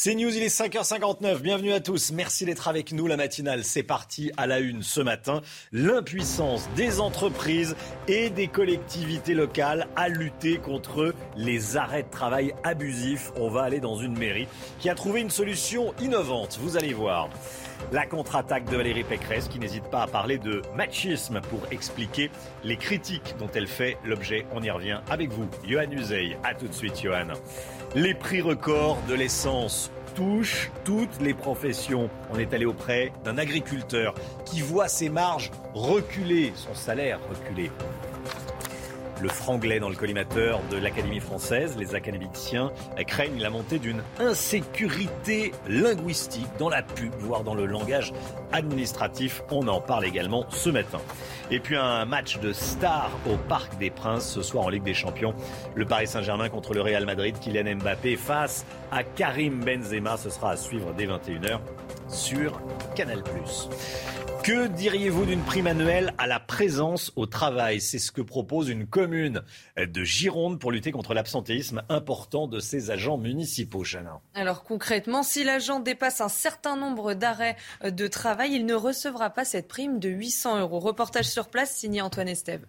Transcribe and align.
C'est 0.00 0.14
News, 0.14 0.28
il 0.28 0.44
est 0.44 0.56
5h59. 0.56 1.40
Bienvenue 1.40 1.72
à 1.72 1.80
tous. 1.80 2.12
Merci 2.12 2.44
d'être 2.44 2.68
avec 2.68 2.92
nous. 2.92 3.08
La 3.08 3.16
matinale, 3.16 3.64
c'est 3.64 3.82
parti 3.82 4.30
à 4.36 4.46
la 4.46 4.60
une 4.60 4.84
ce 4.84 5.00
matin. 5.00 5.42
L'impuissance 5.72 6.68
des 6.76 7.00
entreprises 7.00 7.74
et 8.06 8.30
des 8.30 8.46
collectivités 8.46 9.34
locales 9.34 9.88
à 9.96 10.08
lutter 10.08 10.58
contre 10.58 11.16
les 11.36 11.76
arrêts 11.76 12.04
de 12.04 12.10
travail 12.10 12.54
abusifs. 12.62 13.32
On 13.34 13.50
va 13.50 13.62
aller 13.62 13.80
dans 13.80 13.96
une 13.96 14.16
mairie 14.16 14.46
qui 14.78 14.88
a 14.88 14.94
trouvé 14.94 15.20
une 15.20 15.30
solution 15.30 15.92
innovante. 16.00 16.60
Vous 16.62 16.76
allez 16.76 16.94
voir. 16.94 17.28
La 17.90 18.06
contre-attaque 18.06 18.70
de 18.70 18.76
Valérie 18.76 19.02
Pécresse 19.02 19.48
qui 19.48 19.58
n'hésite 19.58 19.84
pas 19.84 20.02
à 20.02 20.06
parler 20.06 20.38
de 20.38 20.62
machisme 20.76 21.40
pour 21.50 21.60
expliquer 21.72 22.30
les 22.62 22.76
critiques 22.76 23.34
dont 23.40 23.50
elle 23.52 23.66
fait 23.66 23.96
l'objet. 24.04 24.46
On 24.52 24.62
y 24.62 24.70
revient 24.70 25.00
avec 25.10 25.30
vous. 25.30 25.48
Johan 25.66 25.90
Uzey. 25.90 26.36
À 26.44 26.54
tout 26.54 26.68
de 26.68 26.72
suite, 26.72 27.02
Johan. 27.02 27.34
Les 27.94 28.12
prix 28.12 28.42
records 28.42 28.98
de 29.08 29.14
l'essence 29.14 29.90
touchent 30.18 30.72
toutes 30.84 31.20
les 31.20 31.32
professions. 31.32 32.10
On 32.32 32.40
est 32.40 32.52
allé 32.52 32.66
auprès 32.66 33.12
d'un 33.24 33.38
agriculteur 33.38 34.14
qui 34.44 34.62
voit 34.62 34.88
ses 34.88 35.08
marges 35.08 35.52
reculer, 35.74 36.52
son 36.56 36.74
salaire 36.74 37.20
reculer 37.30 37.70
le 39.20 39.28
franglais 39.28 39.78
dans 39.78 39.88
le 39.88 39.94
collimateur 39.94 40.60
de 40.70 40.76
l'Académie 40.76 41.20
française. 41.20 41.76
Les 41.78 41.94
académiciens 41.94 42.72
craignent 43.06 43.40
la 43.40 43.50
montée 43.50 43.78
d'une 43.78 44.02
insécurité 44.18 45.52
linguistique 45.68 46.48
dans 46.58 46.68
la 46.68 46.82
pub, 46.82 47.12
voire 47.18 47.44
dans 47.44 47.54
le 47.54 47.66
langage 47.66 48.12
administratif. 48.52 49.42
On 49.50 49.68
en 49.68 49.80
parle 49.80 50.04
également 50.04 50.46
ce 50.50 50.70
matin. 50.70 51.00
Et 51.50 51.60
puis 51.60 51.76
un 51.76 52.04
match 52.04 52.38
de 52.40 52.52
stars 52.52 53.10
au 53.26 53.36
Parc 53.36 53.78
des 53.78 53.88
Princes 53.88 54.28
ce 54.28 54.42
soir 54.42 54.66
en 54.66 54.68
Ligue 54.68 54.82
des 54.82 54.92
Champions. 54.92 55.34
Le 55.74 55.86
Paris 55.86 56.06
Saint-Germain 56.06 56.50
contre 56.50 56.74
le 56.74 56.82
Real 56.82 57.06
Madrid. 57.06 57.36
Kylian 57.40 57.76
Mbappé 57.76 58.16
face 58.16 58.66
à 58.92 59.02
Karim 59.02 59.64
Benzema. 59.64 60.18
Ce 60.18 60.28
sera 60.28 60.50
à 60.50 60.56
suivre 60.56 60.92
dès 60.96 61.06
21h 61.06 61.60
sur 62.08 62.60
Canal+. 62.94 63.22
Que 64.44 64.66
diriez-vous 64.66 65.26
d'une 65.26 65.42
prime 65.42 65.66
annuelle 65.66 66.14
à 66.16 66.26
la 66.26 66.40
présence 66.40 67.12
au 67.16 67.26
travail? 67.26 67.80
C'est 67.80 67.98
ce 67.98 68.10
que 68.10 68.22
propose 68.22 68.68
une 68.68 68.86
commune 68.86 69.42
de 69.76 70.04
Gironde 70.04 70.58
pour 70.58 70.72
lutter 70.72 70.90
contre 70.90 71.12
l'absentéisme 71.12 71.82
important 71.88 72.46
de 72.46 72.58
ses 72.60 72.90
agents 72.90 73.18
municipaux. 73.18 73.84
Chana. 73.84 74.20
Alors 74.34 74.64
concrètement, 74.64 75.22
si 75.22 75.44
l'agent 75.44 75.80
dépasse 75.80 76.20
un 76.20 76.28
certain 76.28 76.76
nombre 76.76 77.14
d'arrêts 77.14 77.56
de 77.84 78.06
travail, 78.06 78.54
il 78.54 78.64
ne 78.64 78.74
recevra 78.74 79.30
pas 79.30 79.44
cette 79.44 79.68
prime 79.68 79.98
de 79.98 80.08
800 80.08 80.60
euros. 80.60 80.80
Reportage 80.80 81.26
sur 81.26 81.48
place 81.48 81.74
signé 81.74 82.00
Antoine 82.00 82.28
Estève. 82.28 82.64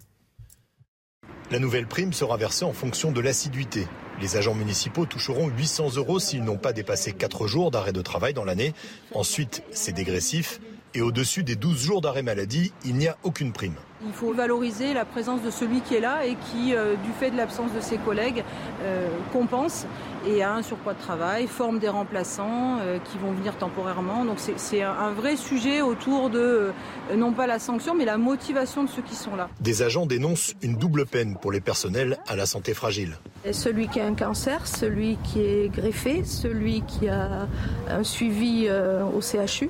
La 1.51 1.59
nouvelle 1.59 1.87
prime 1.87 2.13
sera 2.13 2.37
versée 2.37 2.65
en 2.65 2.73
fonction 2.73 3.11
de 3.11 3.21
l'assiduité. 3.21 3.87
Les 4.21 4.35
agents 4.35 4.53
municipaux 4.53 5.05
toucheront 5.05 5.47
800 5.47 5.95
euros 5.95 6.19
s'ils 6.19 6.43
n'ont 6.43 6.57
pas 6.57 6.73
dépassé 6.73 7.13
4 7.13 7.47
jours 7.47 7.71
d'arrêt 7.71 7.93
de 7.93 8.01
travail 8.01 8.33
dans 8.33 8.43
l'année. 8.43 8.73
Ensuite, 9.15 9.63
c'est 9.71 9.93
dégressif 9.93 10.59
et 10.99 11.01
au-dessus 11.01 11.43
des 11.43 11.55
12 11.55 11.81
jours 11.81 12.01
d'arrêt 12.01 12.23
maladie, 12.23 12.73
il 12.83 12.95
n'y 12.95 13.07
a 13.07 13.15
aucune 13.23 13.53
prime. 13.53 13.75
Il 14.05 14.11
faut 14.11 14.33
valoriser 14.33 14.93
la 14.93 15.05
présence 15.05 15.41
de 15.41 15.49
celui 15.49 15.79
qui 15.79 15.95
est 15.95 16.01
là 16.01 16.25
et 16.25 16.35
qui, 16.35 16.75
euh, 16.75 16.95
du 16.95 17.11
fait 17.17 17.31
de 17.31 17.37
l'absence 17.37 17.71
de 17.73 17.79
ses 17.79 17.97
collègues, 17.97 18.43
euh, 18.83 19.07
compense 19.31 19.85
et 20.27 20.43
a 20.43 20.53
un 20.53 20.61
surpoids 20.61 20.93
de 20.93 20.99
travail, 20.99 21.47
forme 21.47 21.79
des 21.79 21.87
remplaçants 21.87 22.79
euh, 22.81 22.97
qui 22.99 23.17
vont 23.17 23.31
venir 23.31 23.55
temporairement. 23.55 24.25
Donc 24.25 24.39
c'est 24.39 24.81
un 24.81 25.11
vrai 25.11 25.37
sujet 25.37 25.81
autour 25.81 26.29
de, 26.29 26.73
non 27.15 27.31
pas 27.31 27.47
la 27.47 27.59
sanction, 27.59 27.95
mais 27.95 28.03
la 28.03 28.17
motivation 28.17 28.83
de 28.83 28.89
ceux 28.89 29.01
qui 29.01 29.15
sont 29.15 29.37
là. 29.37 29.47
Des 29.61 29.81
agents 29.81 30.05
dénoncent 30.05 30.53
une 30.61 30.75
double 30.75 31.05
peine 31.05 31.37
pour 31.41 31.53
les 31.53 31.61
personnels 31.61 32.17
à 32.27 32.35
la 32.35 32.45
santé 32.45 32.73
fragile. 32.73 33.17
celui 33.53 33.87
qui 33.87 34.01
a 34.01 34.05
un 34.05 34.15
cancer, 34.15 34.67
celui 34.67 35.17
qui 35.23 35.39
est 35.39 35.69
greffé, 35.69 36.25
celui 36.25 36.81
qui 36.81 37.07
a 37.07 37.47
un 37.89 38.03
suivi 38.03 38.67
au 38.69 39.21
CHU. 39.21 39.69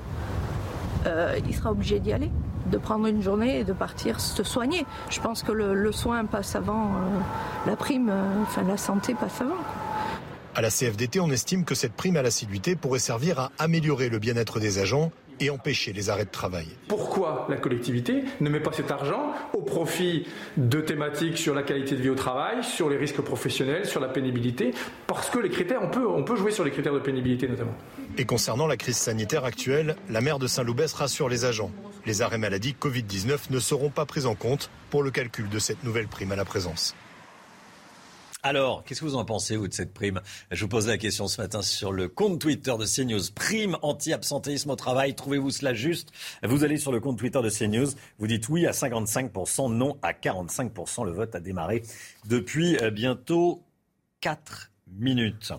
Euh, 1.05 1.39
il 1.47 1.55
sera 1.55 1.71
obligé 1.71 1.99
d'y 1.99 2.11
aller, 2.11 2.29
de 2.71 2.77
prendre 2.77 3.07
une 3.07 3.21
journée 3.21 3.59
et 3.59 3.63
de 3.63 3.73
partir 3.73 4.19
se 4.19 4.43
soigner. 4.43 4.85
Je 5.09 5.19
pense 5.19 5.43
que 5.43 5.51
le, 5.51 5.91
soin 5.91 6.25
passe 6.25 6.55
avant 6.55 6.85
euh, 6.85 7.67
la 7.67 7.75
prime, 7.75 8.09
euh, 8.09 8.41
enfin 8.43 8.63
la 8.63 8.77
santé 8.77 9.13
passe 9.13 9.41
avant. 9.41 9.55
À 10.55 10.61
la 10.61 10.69
CFDT, 10.69 11.19
on 11.19 11.29
estime 11.29 11.63
que 11.63 11.75
cette 11.75 11.93
prime 11.93 12.17
à 12.17 12.21
l'assiduité 12.21 12.75
pourrait 12.75 12.99
servir 12.99 13.39
à 13.39 13.51
améliorer 13.59 14.09
le 14.09 14.19
bien-être 14.19 14.59
des 14.59 14.79
agents 14.79 15.11
et 15.39 15.49
empêcher 15.49 15.93
les 15.93 16.09
arrêts 16.09 16.25
de 16.25 16.29
travail. 16.29 16.67
Pourquoi 16.87 17.47
la 17.49 17.57
collectivité 17.57 18.23
ne 18.39 18.49
met 18.49 18.59
pas 18.59 18.71
cet 18.71 18.91
argent 18.91 19.33
au 19.53 19.61
profit 19.61 20.27
de 20.57 20.81
thématiques 20.81 21.37
sur 21.37 21.53
la 21.53 21.63
qualité 21.63 21.95
de 21.95 22.01
vie 22.01 22.09
au 22.09 22.15
travail, 22.15 22.63
sur 22.63 22.89
les 22.89 22.97
risques 22.97 23.21
professionnels, 23.21 23.85
sur 23.85 23.99
la 23.99 24.07
pénibilité? 24.07 24.73
Parce 25.07 25.29
que 25.29 25.39
les 25.39 25.49
critères, 25.49 25.79
on 25.81 25.89
peut, 25.89 26.07
on 26.07 26.23
peut 26.23 26.35
jouer 26.35 26.51
sur 26.51 26.63
les 26.63 26.71
critères 26.71 26.93
de 26.93 26.99
pénibilité 26.99 27.47
notamment. 27.47 27.75
Et 28.17 28.25
concernant 28.25 28.67
la 28.67 28.77
crise 28.77 28.97
sanitaire 28.97 29.45
actuelle, 29.45 29.95
la 30.09 30.21
maire 30.21 30.39
de 30.39 30.47
Saint-Loubès 30.47 30.93
rassure 30.93 31.29
les 31.29 31.45
agents. 31.45 31.71
Les 32.05 32.21
arrêts 32.21 32.37
maladie 32.37 32.75
Covid-19 32.79 33.51
ne 33.51 33.59
seront 33.59 33.89
pas 33.89 34.05
pris 34.05 34.25
en 34.25 34.35
compte 34.35 34.69
pour 34.89 35.03
le 35.03 35.11
calcul 35.11 35.49
de 35.49 35.59
cette 35.59 35.83
nouvelle 35.83 36.07
prime 36.07 36.31
à 36.31 36.35
la 36.35 36.45
présence. 36.45 36.95
Alors, 38.41 38.85
qu'est-ce 38.85 39.01
que 39.01 39.05
vous 39.05 39.15
en 39.17 39.25
pensez, 39.25 39.57
vous, 39.57 39.67
de 39.67 39.73
cette 39.73 39.93
prime? 39.93 40.21
Je 40.49 40.61
vous 40.61 40.69
pose 40.69 40.87
la 40.87 40.97
question 40.97 41.27
ce 41.27 41.41
matin 41.41 41.61
sur 41.61 41.91
le 41.91 42.07
compte 42.07 42.39
Twitter 42.39 42.73
de 42.79 42.85
CNews. 42.85 43.31
Prime 43.35 43.77
anti-absentéisme 43.81 44.69
au 44.69 44.77
travail. 44.77 45.13
Trouvez-vous 45.13 45.51
cela 45.51 45.73
juste? 45.73 46.13
Vous 46.43 46.63
allez 46.63 46.77
sur 46.77 46.93
le 46.93 47.01
compte 47.01 47.17
Twitter 47.17 47.41
de 47.41 47.49
CNews. 47.49 47.89
Vous 48.17 48.27
dites 48.27 48.47
oui 48.47 48.65
à 48.65 48.71
55%, 48.71 49.73
non 49.73 49.97
à 50.01 50.13
45%. 50.13 51.05
Le 51.05 51.11
vote 51.11 51.35
a 51.35 51.41
démarré 51.41 51.83
depuis 52.29 52.77
euh, 52.77 52.91
bientôt 52.91 53.61
4 54.21 54.71
minutes. 54.87 55.51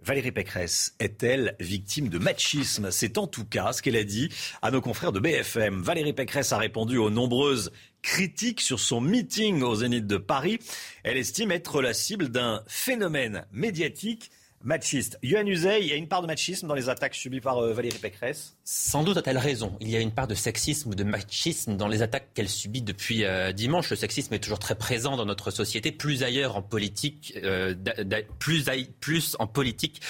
Valérie 0.00 0.32
Pécresse 0.32 0.94
est-elle 1.00 1.56
victime 1.60 2.08
de 2.08 2.18
machisme? 2.18 2.90
C'est 2.92 3.18
en 3.18 3.26
tout 3.26 3.44
cas 3.44 3.72
ce 3.72 3.82
qu'elle 3.82 3.96
a 3.96 4.04
dit 4.04 4.28
à 4.62 4.70
nos 4.70 4.80
confrères 4.80 5.10
de 5.12 5.20
BFM. 5.20 5.82
Valérie 5.82 6.12
Pécresse 6.12 6.52
a 6.52 6.58
répondu 6.58 6.98
aux 6.98 7.10
nombreuses 7.10 7.72
critiques 8.02 8.60
sur 8.60 8.80
son 8.80 9.00
meeting 9.00 9.62
au 9.62 9.74
Zénith 9.74 10.06
de 10.06 10.16
Paris. 10.16 10.58
Elle 11.04 11.16
estime 11.16 11.50
être 11.50 11.82
la 11.82 11.94
cible 11.94 12.28
d'un 12.28 12.62
phénomène 12.66 13.46
médiatique 13.52 14.30
machiste. 14.62 15.18
Yohann 15.22 15.48
Uzey, 15.48 15.80
il 15.82 15.86
y 15.88 15.92
a 15.92 15.96
une 15.96 16.08
part 16.08 16.22
de 16.22 16.26
machisme 16.26 16.66
dans 16.66 16.74
les 16.74 16.88
attaques 16.88 17.14
subies 17.14 17.40
par 17.40 17.58
euh, 17.58 17.72
Valérie 17.72 17.98
Pécresse? 17.98 18.56
Sans 18.64 19.04
doute 19.04 19.16
a-t-elle 19.16 19.38
raison. 19.38 19.76
Il 19.80 19.88
y 19.88 19.96
a 19.96 20.00
une 20.00 20.10
part 20.10 20.26
de 20.26 20.34
sexisme 20.34 20.90
ou 20.90 20.94
de 20.94 21.04
machisme 21.04 21.76
dans 21.76 21.88
les 21.88 22.02
attaques 22.02 22.28
qu'elle 22.34 22.48
subit 22.48 22.82
depuis 22.82 23.24
euh, 23.24 23.52
dimanche. 23.52 23.90
Le 23.90 23.96
sexisme 23.96 24.34
est 24.34 24.40
toujours 24.40 24.58
très 24.58 24.74
présent 24.74 25.16
dans 25.16 25.24
notre 25.24 25.50
société, 25.50 25.92
plus 25.92 26.22
ailleurs 26.22 26.56
en 26.56 26.62
politique, 26.62 27.34
euh, 27.42 27.74
plus, 28.38 29.36
en 29.38 29.46
politique 29.46 30.00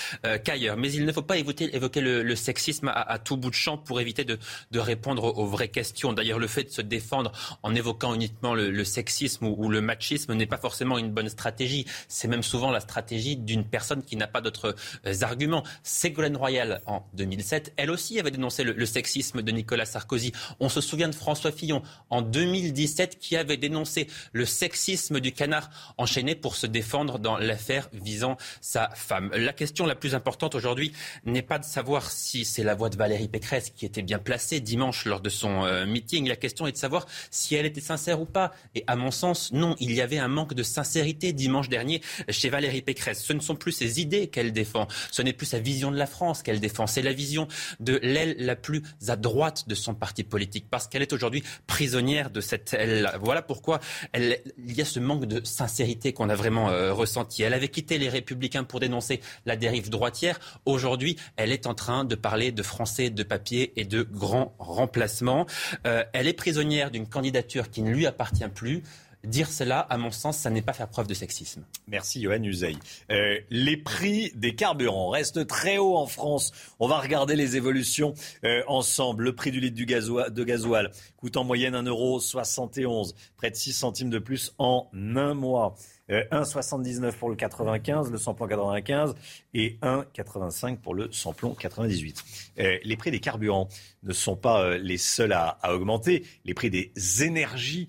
qu'ailleurs. 0.44 0.76
Mais 0.76 0.92
il 0.92 1.04
ne 1.04 1.12
faut 1.12 1.22
pas 1.22 1.36
évoquer, 1.38 1.68
le, 2.00 2.34
sexisme 2.34 2.90
à, 2.94 3.18
tout 3.18 3.36
bout 3.36 3.50
de 3.50 3.54
champ 3.54 3.76
pour 3.78 4.00
éviter 4.00 4.24
de, 4.24 4.38
répondre 4.74 5.24
aux, 5.24 5.46
vraies 5.46 5.68
questions. 5.68 6.12
D'ailleurs, 6.12 6.38
le 6.38 6.46
fait 6.46 6.64
de 6.64 6.70
se 6.70 6.82
défendre 6.82 7.32
en 7.62 7.74
évoquant 7.74 8.14
uniquement 8.14 8.54
le, 8.54 8.84
sexisme 8.84 9.46
ou 9.46 9.68
le 9.68 9.80
machisme 9.80 10.34
n'est 10.34 10.46
pas 10.46 10.56
forcément 10.56 10.98
une 10.98 11.10
bonne 11.10 11.28
stratégie. 11.28 11.86
C'est 12.08 12.28
même 12.28 12.42
souvent 12.42 12.70
la 12.70 12.80
stratégie 12.80 13.36
d'une 13.36 13.64
personne 13.64 14.02
qui 14.02 14.16
n'a 14.16 14.26
pas 14.26 14.37
d'autres 14.40 14.74
euh, 15.06 15.14
arguments. 15.22 15.64
Ségolène 15.82 16.36
Royal, 16.36 16.80
en 16.86 17.04
2007, 17.14 17.72
elle 17.76 17.90
aussi 17.90 18.18
avait 18.18 18.30
dénoncé 18.30 18.64
le, 18.64 18.86
sexisme 18.86 19.42
de 19.42 19.52
Nicolas 19.52 19.84
Sarkozy. 19.84 20.32
On 20.60 20.68
se 20.68 20.80
souvient 20.80 21.08
de 21.08 21.14
François 21.14 21.52
Fillon, 21.52 21.82
en 22.10 22.22
2017, 22.22 23.18
qui 23.18 23.36
avait 23.36 23.56
dénoncé 23.56 24.08
le 24.32 24.46
sexisme 24.46 25.20
du 25.20 25.32
canard 25.32 25.70
enchaîné 25.98 26.34
pour 26.34 26.56
se 26.56 26.66
défendre 26.66 27.18
dans 27.18 27.36
l'affaire 27.38 27.88
visant 27.92 28.36
sa 28.60 28.90
femme. 28.90 29.30
La 29.34 29.52
question 29.52 29.86
la 29.86 29.94
plus 29.94 30.14
importante 30.14 30.54
aujourd'hui 30.54 30.92
n'est 31.24 31.42
pas 31.42 31.58
de 31.58 31.64
savoir 31.64 32.10
si 32.10 32.44
c'est 32.44 32.64
la 32.64 32.74
voix 32.74 32.88
de 32.88 32.96
Valérie 32.96 33.28
Pécresse 33.28 33.70
qui 33.70 33.84
était 33.84 34.02
bien 34.02 34.18
placée 34.18 34.60
dimanche 34.60 35.04
lors 35.04 35.20
de 35.20 35.28
son 35.28 35.64
euh, 35.64 35.86
meeting. 35.86 36.28
La 36.28 36.36
question 36.36 36.66
est 36.66 36.72
de 36.72 36.76
savoir 36.76 37.06
si 37.30 37.54
elle 37.54 37.66
était 37.66 37.80
sincère 37.80 38.20
ou 38.20 38.26
pas. 38.26 38.52
Et 38.74 38.84
à 38.86 38.96
mon 38.96 39.10
sens, 39.10 39.52
non, 39.52 39.76
il 39.80 39.92
y 39.92 40.00
avait 40.00 40.18
un 40.18 40.28
manque 40.28 40.54
de 40.54 40.62
sincérité 40.62 41.32
dimanche 41.32 41.68
dernier 41.68 42.02
chez 42.28 42.48
Valérie 42.48 42.82
Pécresse. 42.82 43.22
Ce 43.22 43.32
ne 43.32 43.40
sont 43.40 43.56
plus 43.56 43.72
ses 43.72 44.00
idées 44.00 44.27
qu'elle 44.30 44.52
défend. 44.52 44.86
Ce 45.10 45.22
n'est 45.22 45.32
plus 45.32 45.46
sa 45.46 45.58
vision 45.58 45.90
de 45.90 45.96
la 45.96 46.06
France 46.06 46.42
qu'elle 46.42 46.60
défend. 46.60 46.86
C'est 46.86 47.02
la 47.02 47.12
vision 47.12 47.48
de 47.80 47.98
l'aile 48.02 48.36
la 48.38 48.56
plus 48.56 48.82
à 49.08 49.16
droite 49.16 49.68
de 49.68 49.74
son 49.74 49.94
parti 49.94 50.24
politique 50.24 50.66
parce 50.70 50.88
qu'elle 50.88 51.02
est 51.02 51.12
aujourd'hui 51.12 51.42
prisonnière 51.66 52.30
de 52.30 52.40
cette 52.40 52.74
aile. 52.74 53.10
Voilà 53.22 53.42
pourquoi 53.42 53.80
il 54.14 54.38
y 54.58 54.80
a 54.80 54.84
ce 54.84 55.00
manque 55.00 55.26
de 55.26 55.44
sincérité 55.44 56.12
qu'on 56.12 56.28
a 56.28 56.34
vraiment 56.34 56.70
euh, 56.70 56.92
ressenti. 56.92 57.42
Elle 57.42 57.54
avait 57.54 57.68
quitté 57.68 57.98
les 57.98 58.08
Républicains 58.08 58.64
pour 58.64 58.80
dénoncer 58.80 59.20
la 59.46 59.56
dérive 59.56 59.90
droitière. 59.90 60.38
Aujourd'hui, 60.66 61.16
elle 61.36 61.52
est 61.52 61.66
en 61.66 61.74
train 61.74 62.04
de 62.04 62.14
parler 62.14 62.52
de 62.52 62.62
français, 62.62 63.10
de 63.10 63.22
papier 63.22 63.72
et 63.76 63.84
de 63.84 64.02
grands 64.02 64.54
remplacements. 64.58 65.46
Euh, 65.86 66.04
elle 66.12 66.28
est 66.28 66.32
prisonnière 66.32 66.90
d'une 66.90 67.06
candidature 67.06 67.70
qui 67.70 67.82
ne 67.82 67.90
lui 67.90 68.06
appartient 68.06 68.48
plus 68.48 68.82
Dire 69.24 69.50
cela, 69.50 69.80
à 69.80 69.98
mon 69.98 70.12
sens, 70.12 70.36
ça 70.38 70.48
n'est 70.48 70.62
pas 70.62 70.72
faire 70.72 70.88
preuve 70.88 71.08
de 71.08 71.14
sexisme. 71.14 71.64
Merci 71.88 72.22
Johan 72.22 72.42
Uzey. 72.42 72.76
Euh, 73.10 73.38
les 73.50 73.76
prix 73.76 74.30
des 74.36 74.54
carburants 74.54 75.08
restent 75.08 75.46
très 75.46 75.78
hauts 75.78 75.96
en 75.96 76.06
France. 76.06 76.52
On 76.78 76.86
va 76.86 77.00
regarder 77.00 77.34
les 77.34 77.56
évolutions 77.56 78.14
euh, 78.44 78.62
ensemble. 78.68 79.24
Le 79.24 79.34
prix 79.34 79.50
du 79.50 79.60
litre 79.60 79.74
du 79.74 79.86
de 79.86 80.44
gasoil 80.44 80.92
coûte 81.16 81.36
en 81.36 81.44
moyenne 81.44 81.74
1,71€, 81.74 83.12
près 83.36 83.50
de 83.50 83.56
6 83.56 83.72
centimes 83.72 84.10
de 84.10 84.20
plus 84.20 84.54
en 84.58 84.88
un 84.94 85.34
mois. 85.34 85.74
1,79 86.08 87.04
euh, 87.04 87.12
pour 87.12 87.28
le 87.28 87.36
95, 87.36 88.10
le 88.10 88.18
samplon 88.18 88.46
95 88.46 89.14
et 89.54 89.78
1,85 89.82 90.78
pour 90.78 90.94
le 90.94 91.10
samplon 91.12 91.54
98. 91.54 92.24
Euh, 92.58 92.78
les 92.82 92.96
prix 92.96 93.10
des 93.10 93.20
carburants 93.20 93.68
ne 94.02 94.12
sont 94.12 94.36
pas 94.36 94.62
euh, 94.62 94.78
les 94.78 94.98
seuls 94.98 95.32
à, 95.32 95.58
augmenter. 95.72 96.24
Les 96.44 96.54
prix 96.54 96.70
des 96.70 96.92
énergies 97.22 97.88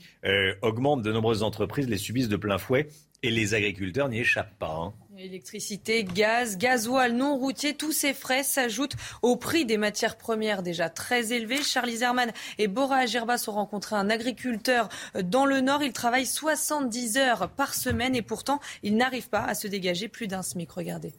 augmentent. 0.61 1.01
De 1.01 1.11
nombreuses 1.11 1.43
entreprises 1.43 1.87
les 1.87 1.97
subissent 1.97 2.29
de 2.29 2.35
plein 2.35 2.57
fouet 2.57 2.89
et 3.23 3.31
les 3.31 3.53
agriculteurs 3.53 4.09
n'y 4.09 4.19
échappent 4.19 4.57
pas. 4.59 4.75
Hein. 4.75 4.93
Électricité, 5.21 6.05
gaz, 6.05 6.57
gasoil 6.57 7.11
non 7.11 7.35
routier, 7.35 7.73
tous 7.73 7.91
ces 7.91 8.13
frais 8.13 8.41
s'ajoutent 8.41 8.95
au 9.21 9.35
prix 9.35 9.65
des 9.65 9.75
matières 9.75 10.17
premières 10.17 10.63
déjà 10.63 10.87
très 10.87 11.33
élevées. 11.33 11.61
Charlie 11.61 11.97
Zerman 11.97 12.31
et 12.57 12.69
Bora 12.69 12.99
Agerbas 12.99 13.43
ont 13.47 13.51
rencontré 13.51 13.97
un 13.97 14.09
agriculteur 14.09 14.87
dans 15.21 15.45
le 15.45 15.59
Nord. 15.59 15.83
Il 15.83 15.91
travaille 15.91 16.25
70 16.25 17.17
heures 17.17 17.49
par 17.49 17.73
semaine 17.73 18.15
et 18.15 18.21
pourtant, 18.21 18.61
il 18.81 18.95
n'arrive 18.95 19.27
pas 19.27 19.41
à 19.41 19.55
se 19.55 19.67
dégager 19.67 20.07
plus 20.07 20.27
d'un 20.27 20.41
SMIC. 20.41 20.71
Regardez. 20.71 21.11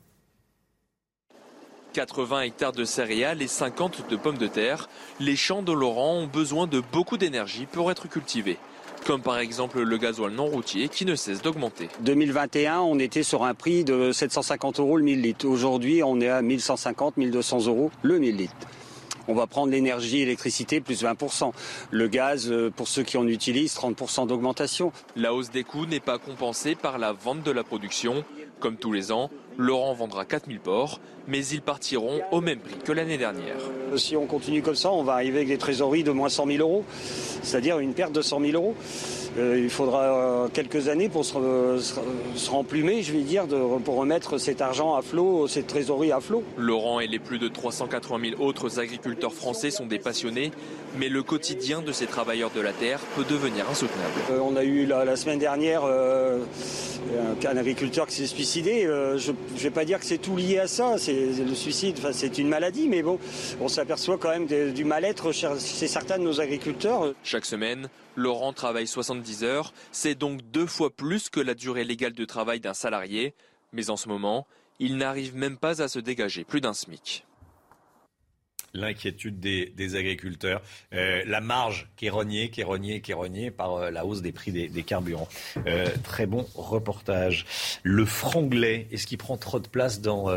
80 1.92 2.40
hectares 2.40 2.72
de 2.72 2.84
céréales 2.86 3.42
et 3.42 3.48
50 3.48 4.08
de 4.08 4.16
pommes 4.16 4.38
de 4.38 4.46
terre, 4.46 4.88
les 5.18 5.36
champs 5.36 5.62
de 5.62 5.72
Laurent 5.72 6.14
ont 6.14 6.26
besoin 6.26 6.66
de 6.66 6.80
beaucoup 6.80 7.18
d'énergie 7.18 7.66
pour 7.66 7.90
être 7.90 8.08
cultivés 8.08 8.56
comme 9.06 9.22
par 9.22 9.38
exemple 9.38 9.80
le 9.80 9.98
gasoil 9.98 10.32
non 10.32 10.46
routier 10.46 10.88
qui 10.88 11.04
ne 11.04 11.14
cesse 11.14 11.42
d'augmenter. 11.42 11.88
2021, 12.00 12.80
on 12.80 12.98
était 12.98 13.22
sur 13.22 13.44
un 13.44 13.54
prix 13.54 13.84
de 13.84 14.12
750 14.12 14.80
euros 14.80 14.96
le 14.96 15.04
1000 15.04 15.22
litres. 15.22 15.46
Aujourd'hui, 15.46 16.02
on 16.02 16.20
est 16.20 16.28
à 16.28 16.42
1150, 16.42 17.16
1200 17.16 17.66
euros 17.66 17.90
le 18.02 18.18
1000 18.18 18.36
litres. 18.36 18.54
On 19.28 19.34
va 19.34 19.46
prendre 19.46 19.70
l'énergie, 19.70 20.18
l'électricité, 20.18 20.80
plus 20.80 21.04
20%. 21.04 21.52
Le 21.90 22.08
gaz, 22.08 22.50
euh, 22.50 22.70
pour 22.70 22.88
ceux 22.88 23.02
qui 23.02 23.16
en 23.16 23.28
utilisent, 23.28 23.74
30% 23.74 24.26
d'augmentation. 24.26 24.92
La 25.14 25.32
hausse 25.32 25.50
des 25.50 25.62
coûts 25.62 25.86
n'est 25.86 26.00
pas 26.00 26.18
compensée 26.18 26.74
par 26.74 26.98
la 26.98 27.12
vente 27.12 27.42
de 27.42 27.50
la 27.52 27.62
production. 27.62 28.24
Comme 28.58 28.76
tous 28.76 28.92
les 28.92 29.12
ans, 29.12 29.30
Laurent 29.56 29.94
vendra 29.94 30.24
4000 30.24 30.58
porcs, 30.58 31.00
mais 31.30 31.46
ils 31.46 31.62
partiront 31.62 32.20
au 32.32 32.40
même 32.40 32.58
prix 32.58 32.76
que 32.84 32.92
l'année 32.92 33.18
dernière. 33.18 33.56
Si 33.96 34.16
on 34.16 34.26
continue 34.26 34.62
comme 34.62 34.74
ça, 34.74 34.90
on 34.90 35.02
va 35.02 35.14
arriver 35.14 35.38
avec 35.38 35.48
des 35.48 35.58
trésoreries 35.58 36.04
de 36.04 36.10
moins 36.10 36.28
100 36.28 36.46
000 36.46 36.58
euros, 36.58 36.84
c'est-à-dire 37.42 37.78
une 37.78 37.94
perte 37.94 38.12
de 38.12 38.22
100 38.22 38.40
000 38.40 38.52
euros. 38.52 38.74
Euh, 39.38 39.60
il 39.62 39.70
faudra 39.70 40.02
euh, 40.02 40.48
quelques 40.52 40.88
années 40.88 41.08
pour 41.08 41.24
se, 41.24 42.50
remplumer, 42.50 43.02
je 43.02 43.12
vais 43.12 43.20
dire, 43.20 43.46
pour 43.84 43.96
remettre 43.96 44.38
cet 44.38 44.60
argent 44.60 44.96
à 44.96 45.02
flot, 45.02 45.46
cette 45.46 45.68
trésorerie 45.68 46.12
à 46.12 46.20
flot. 46.20 46.42
Laurent 46.56 47.00
et 47.00 47.06
les 47.06 47.18
plus 47.18 47.38
de 47.38 47.48
380 47.48 48.30
000 48.30 48.42
autres 48.42 48.80
agriculteurs 48.80 49.32
français 49.32 49.70
sont 49.70 49.86
des 49.86 49.98
passionnés, 49.98 50.50
mais 50.98 51.08
le 51.08 51.22
quotidien 51.22 51.80
de 51.80 51.92
ces 51.92 52.06
travailleurs 52.06 52.50
de 52.50 52.60
la 52.60 52.72
terre 52.72 52.98
peut 53.16 53.24
devenir 53.28 53.68
insoutenable. 53.70 54.10
Euh, 54.32 54.40
on 54.42 54.56
a 54.56 54.64
eu 54.64 54.86
la, 54.86 55.16
semaine 55.16 55.38
dernière 55.38 55.84
un, 55.84 57.56
agriculteur 57.56 58.06
qui 58.06 58.16
s'est 58.16 58.26
suicidé. 58.26 58.82
je 59.16 59.32
ne 59.32 59.58
vais 59.58 59.70
pas 59.70 59.84
dire 59.84 60.00
que 60.00 60.06
c'est 60.06 60.18
tout 60.18 60.36
lié 60.36 60.58
à 60.58 60.66
ça, 60.66 60.96
c'est 60.98 61.19
le 61.26 61.54
suicide, 61.54 61.98
c'est 62.12 62.38
une 62.38 62.48
maladie, 62.48 62.88
mais 62.88 63.02
bon, 63.02 63.18
on 63.60 63.68
s'aperçoit 63.68 64.18
quand 64.18 64.30
même 64.30 64.46
du 64.72 64.84
mal-être 64.84 65.32
chez 65.32 65.88
certains 65.88 66.18
de 66.18 66.24
nos 66.24 66.40
agriculteurs. 66.40 67.14
Chaque 67.22 67.44
semaine, 67.44 67.88
Laurent 68.16 68.52
travaille 68.52 68.86
70 68.86 69.44
heures, 69.44 69.72
c'est 69.92 70.14
donc 70.14 70.40
deux 70.50 70.66
fois 70.66 70.90
plus 70.90 71.28
que 71.28 71.40
la 71.40 71.54
durée 71.54 71.84
légale 71.84 72.12
de 72.12 72.24
travail 72.24 72.60
d'un 72.60 72.74
salarié, 72.74 73.34
mais 73.72 73.90
en 73.90 73.96
ce 73.96 74.08
moment, 74.08 74.46
il 74.78 74.96
n'arrive 74.96 75.36
même 75.36 75.56
pas 75.56 75.82
à 75.82 75.88
se 75.88 75.98
dégager. 75.98 76.44
Plus 76.44 76.60
d'un 76.60 76.74
SMIC 76.74 77.24
l'inquiétude 78.74 79.40
des, 79.40 79.96
agriculteurs, 79.96 80.62
euh, 80.92 81.22
la 81.26 81.40
marge 81.40 81.88
qui 81.96 82.06
est 82.06 82.10
rognée, 82.10 82.50
qui 82.50 82.60
est 82.60 82.64
rognée, 82.64 83.00
qui 83.00 83.10
est 83.10 83.14
rognée 83.14 83.50
par 83.50 83.74
euh, 83.74 83.90
la 83.90 84.06
hausse 84.06 84.22
des 84.22 84.32
prix 84.32 84.52
des, 84.52 84.82
carburants. 84.82 85.28
Euh, 85.66 85.86
très 86.04 86.26
bon 86.26 86.46
reportage. 86.54 87.44
Le 87.82 88.04
franglais, 88.04 88.86
est-ce 88.92 89.06
qu'il 89.06 89.18
prend 89.18 89.36
trop 89.36 89.58
de 89.58 89.68
place 89.68 90.00
dans 90.00 90.30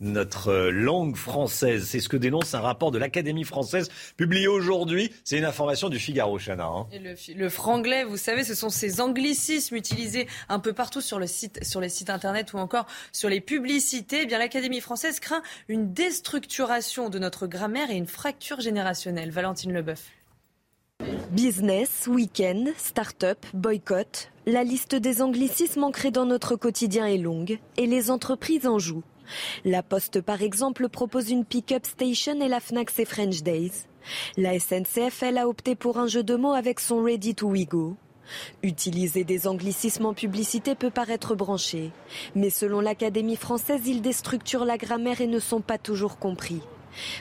notre 0.00 0.68
langue 0.68 1.16
française? 1.16 1.86
C'est 1.86 2.00
ce 2.00 2.08
que 2.08 2.16
dénonce 2.16 2.54
un 2.54 2.60
rapport 2.60 2.90
de 2.90 2.98
l'Académie 2.98 3.44
française 3.44 3.90
publié 4.16 4.46
aujourd'hui. 4.46 5.12
C'est 5.24 5.38
une 5.38 5.44
information 5.44 5.88
du 5.88 5.98
Figaro, 5.98 6.38
Chana. 6.38 6.66
Hein. 6.66 6.86
le, 7.34 7.48
franglais, 7.48 8.04
vous 8.04 8.16
savez, 8.16 8.44
ce 8.44 8.54
sont 8.54 8.70
ces 8.70 9.00
anglicismes 9.00 9.76
utilisés 9.76 10.28
un 10.48 10.58
peu 10.58 10.72
partout 10.72 11.00
sur, 11.00 11.20
sur 11.62 11.80
les 11.80 11.88
sites 11.88 12.10
internet 12.10 12.52
ou 12.52 12.58
encore 12.58 12.86
sur 13.12 13.28
les 13.28 13.40
publicités. 13.40 14.20
Eh 14.22 14.26
bien, 14.26 14.38
l'Académie 14.38 14.80
française 14.80 15.20
craint 15.20 15.42
une 15.68 15.92
déstructuration 15.92 17.08
de 17.08 17.18
notre 17.18 17.46
grammaire 17.46 17.77
et 17.90 17.96
une 17.96 18.06
fracture 18.06 18.60
générationnelle. 18.60 19.30
Valentine 19.30 19.72
Leboeuf. 19.72 20.10
Business, 21.30 22.08
week-end, 22.08 22.64
start-up, 22.76 23.38
boycott. 23.54 24.30
La 24.46 24.64
liste 24.64 24.94
des 24.94 25.22
anglicismes 25.22 25.84
ancrés 25.84 26.10
dans 26.10 26.26
notre 26.26 26.56
quotidien 26.56 27.06
est 27.06 27.18
longue 27.18 27.58
et 27.76 27.86
les 27.86 28.10
entreprises 28.10 28.66
en 28.66 28.78
jouent. 28.78 29.04
La 29.64 29.82
Poste, 29.82 30.20
par 30.20 30.42
exemple, 30.42 30.88
propose 30.88 31.30
une 31.30 31.44
pick-up 31.44 31.86
station 31.86 32.40
et 32.40 32.48
la 32.48 32.60
Fnac, 32.60 32.90
c'est 32.90 33.04
French 33.04 33.42
Days. 33.42 33.72
La 34.36 34.58
SNCF, 34.58 35.22
elle, 35.22 35.38
a 35.38 35.48
opté 35.48 35.74
pour 35.74 35.98
un 35.98 36.06
jeu 36.06 36.22
de 36.22 36.34
mots 36.34 36.54
avec 36.54 36.80
son 36.80 37.02
Ready 37.02 37.34
to 37.34 37.48
We 37.48 37.66
Go. 37.66 37.96
Utiliser 38.62 39.24
des 39.24 39.46
anglicismes 39.46 40.06
en 40.06 40.14
publicité 40.14 40.74
peut 40.74 40.90
paraître 40.90 41.34
branché, 41.34 41.92
mais 42.34 42.50
selon 42.50 42.80
l'Académie 42.80 43.36
française, 43.36 43.82
ils 43.86 44.02
déstructurent 44.02 44.64
la 44.64 44.78
grammaire 44.78 45.20
et 45.20 45.26
ne 45.26 45.38
sont 45.38 45.60
pas 45.60 45.78
toujours 45.78 46.18
compris. 46.18 46.60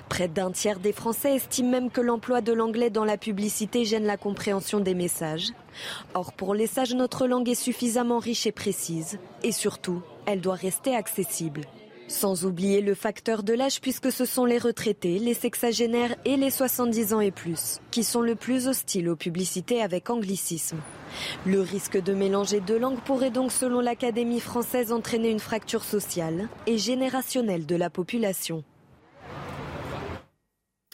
Près 0.09 0.27
d'un 0.27 0.51
tiers 0.51 0.79
des 0.79 0.94
Français 0.94 1.35
estiment 1.35 1.69
même 1.69 1.91
que 1.91 2.01
l'emploi 2.01 2.41
de 2.41 2.53
l'anglais 2.53 2.89
dans 2.89 3.06
la 3.06 3.18
publicité 3.18 3.85
gêne 3.85 4.06
la 4.06 4.18
compréhension 4.18 4.79
des 4.79 4.95
messages. 4.95 5.50
Or, 6.13 6.33
pour 6.33 6.53
les 6.53 6.68
sages, 6.68 6.94
notre 6.94 7.27
langue 7.27 7.50
est 7.50 7.56
suffisamment 7.56 8.19
riche 8.19 8.47
et 8.47 8.51
précise. 8.51 9.19
Et 9.44 9.51
surtout, 9.51 10.01
elle 10.25 10.41
doit 10.41 10.56
rester 10.56 10.95
accessible. 10.95 11.62
Sans 12.09 12.45
oublier 12.45 12.79
le 12.79 12.95
facteur 12.95 13.44
de 13.44 13.53
l'âge 13.53 13.81
puisque 13.81 14.13
ce 14.13 14.24
sont 14.24 14.45
les 14.45 14.59
retraités, 14.59 15.19
les 15.19 15.33
sexagénaires 15.33 16.15
et 16.24 16.38
les 16.38 16.51
70 16.51 17.13
ans 17.13 17.19
et 17.19 17.31
plus 17.31 17.81
qui 17.91 18.06
sont 18.06 18.21
le 18.21 18.35
plus 18.35 18.69
hostiles 18.69 19.09
aux 19.09 19.18
publicités 19.18 19.81
avec 19.81 20.09
anglicisme. 20.09 20.77
Le 21.45 21.59
risque 21.59 22.01
de 22.01 22.13
mélanger 22.13 22.62
deux 22.62 22.79
langues 22.79 23.01
pourrait 23.01 23.29
donc 23.29 23.51
selon 23.51 23.81
l'Académie 23.81 24.39
française 24.39 24.94
entraîner 24.94 25.29
une 25.29 25.39
fracture 25.39 25.83
sociale 25.83 26.47
et 26.65 26.77
générationnelle 26.77 27.65
de 27.65 27.75
la 27.75 27.89
population. 27.89 28.63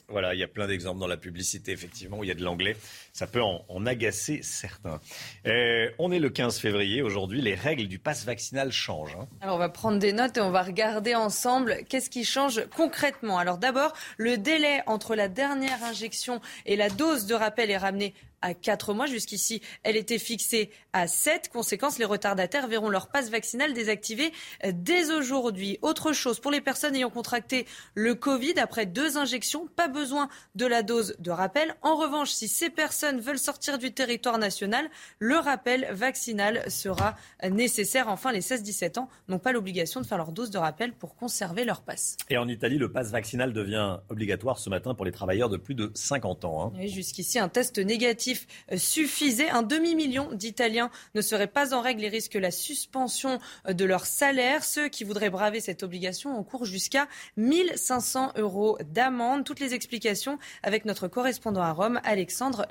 Voilà, 0.10 0.34
il 0.34 0.40
y 0.40 0.44
a 0.44 0.48
plein 0.48 0.68
d'exemples 0.68 1.00
dans 1.00 1.08
la 1.08 1.18
publicité, 1.18 1.72
effectivement, 1.72 2.20
où 2.20 2.24
il 2.24 2.28
y 2.28 2.32
a 2.32 2.36
de 2.36 2.44
l'anglais. 2.44 2.76
Ça 3.14 3.28
peut 3.28 3.44
en, 3.44 3.86
agacer 3.86 4.40
certains. 4.42 5.00
Euh, 5.46 5.88
on 6.00 6.12
est 6.12 6.18
le 6.18 6.32
15 6.32 6.58
février. 6.58 7.04
Aujourd'hui, 7.04 7.42
les 7.42 7.54
règles 7.54 7.88
du 7.88 8.00
pass 8.00 8.26
vaccinal 8.26 8.72
changent. 8.72 9.16
Hein. 9.20 9.28
Alors, 9.42 9.58
on 9.58 9.60
va 9.60 9.70
prendre 9.70 10.00
des 10.00 10.14
notes 10.14 10.36
et 10.38 10.42
on 10.42 10.50
va 10.50 10.64
regarder 10.64 11.14
ensemble 11.14 11.84
qu'est-ce 11.88 12.10
qui 12.10 12.26
change 12.26 12.64
concrètement. 12.76 13.38
Alors, 13.38 13.60
d'abord, 13.60 13.94
le 14.18 14.40
délai 14.40 14.82
entre 14.88 15.14
la 15.14 15.28
dernière 15.28 15.84
injection 15.84 16.42
et 16.66 16.76
la 16.76 16.90
dose 16.90 17.28
de 17.28 17.36
rappel 17.36 17.70
est 17.70 17.78
ramené 17.78 18.16
à 18.44 18.54
4 18.54 18.94
mois. 18.94 19.06
Jusqu'ici, 19.06 19.62
elle 19.84 19.96
était 19.96 20.20
fixée 20.20 20.72
à 20.92 21.08
7. 21.08 21.50
Conséquence, 21.50 22.00
les 22.00 22.06
retardataires 22.06 22.68
verront 22.68 22.90
leur 22.90 23.08
passe 23.10 23.30
vaccinal 23.30 23.74
désactivé 23.74 24.34
dès 24.68 25.12
aujourd'hui. 25.12 25.80
Autre 25.82 26.14
chose, 26.14 26.40
pour 26.40 26.52
les 26.52 26.62
personnes 26.62 26.96
ayant 26.96 27.10
contracté 27.10 27.66
le 27.96 28.16
Covid 28.16 28.60
après 28.60 28.86
deux 28.86 29.18
injections, 29.18 29.68
pas 29.76 29.88
besoin 29.88 30.30
de 30.56 30.66
la 30.66 30.84
dose 30.84 31.16
de 31.20 31.32
rappel. 31.32 31.76
En 31.82 31.96
revanche, 31.96 32.32
si 32.32 32.48
ces 32.48 32.70
personnes 32.70 33.03
veulent 33.12 33.40
sortir 33.40 33.78
du 33.78 33.94
territoire 33.94 34.38
national, 34.38 34.90
le 35.20 35.36
rappel 35.36 35.88
vaccinal 35.92 36.64
sera 36.70 37.16
nécessaire. 37.50 38.08
Enfin, 38.08 38.32
les 38.32 38.42
16-17 38.42 39.00
ans 39.00 39.10
n'ont 39.28 39.40
pas 39.40 39.52
l'obligation 39.52 40.02
de 40.02 40.06
faire 40.06 40.18
leur 40.18 40.32
dose 40.32 40.50
de 40.50 40.58
rappel 40.58 40.94
pour 40.94 41.16
conserver 41.16 41.66
leur 41.66 41.82
passe. 41.82 42.18
Et 42.30 42.38
en 42.38 42.48
Italie, 42.48 42.78
le 42.78 42.92
passe 42.92 43.12
vaccinal 43.12 43.54
devient 43.54 44.00
obligatoire 44.10 44.58
ce 44.60 44.70
matin 44.70 44.96
pour 44.96 45.06
les 45.06 45.12
travailleurs 45.12 45.50
de 45.50 45.58
plus 45.58 45.76
de 45.76 45.92
50 45.94 46.46
ans. 46.46 46.74
Hein. 46.76 46.88
Jusqu'ici, 46.88 47.40
un 47.40 47.50
test 47.50 47.80
négatif 47.80 48.48
suffisait. 48.76 49.50
Un 49.50 49.64
demi-million 49.64 50.32
d'Italiens 50.34 50.90
ne 51.16 51.22
seraient 51.22 51.48
pas 51.48 51.74
en 51.74 51.82
règle 51.82 52.04
et 52.04 52.10
risquent 52.10 52.36
la 52.36 52.52
suspension 52.52 53.40
de 53.68 53.86
leur 53.86 54.06
salaire. 54.06 54.64
Ceux 54.64 54.88
qui 54.90 55.04
voudraient 55.04 55.30
braver 55.30 55.60
cette 55.60 55.84
obligation 55.84 56.38
encourent 56.38 56.66
jusqu'à 56.66 57.08
1500 57.38 58.34
euros 58.38 58.78
d'amende. 58.86 59.44
Toutes 59.44 59.60
les 59.60 59.74
explications 59.74 60.38
avec 60.62 60.86
notre 60.86 61.08
correspondant 61.08 61.62
à 61.62 61.72
Rome, 61.72 62.00
Alexandre 62.04 62.66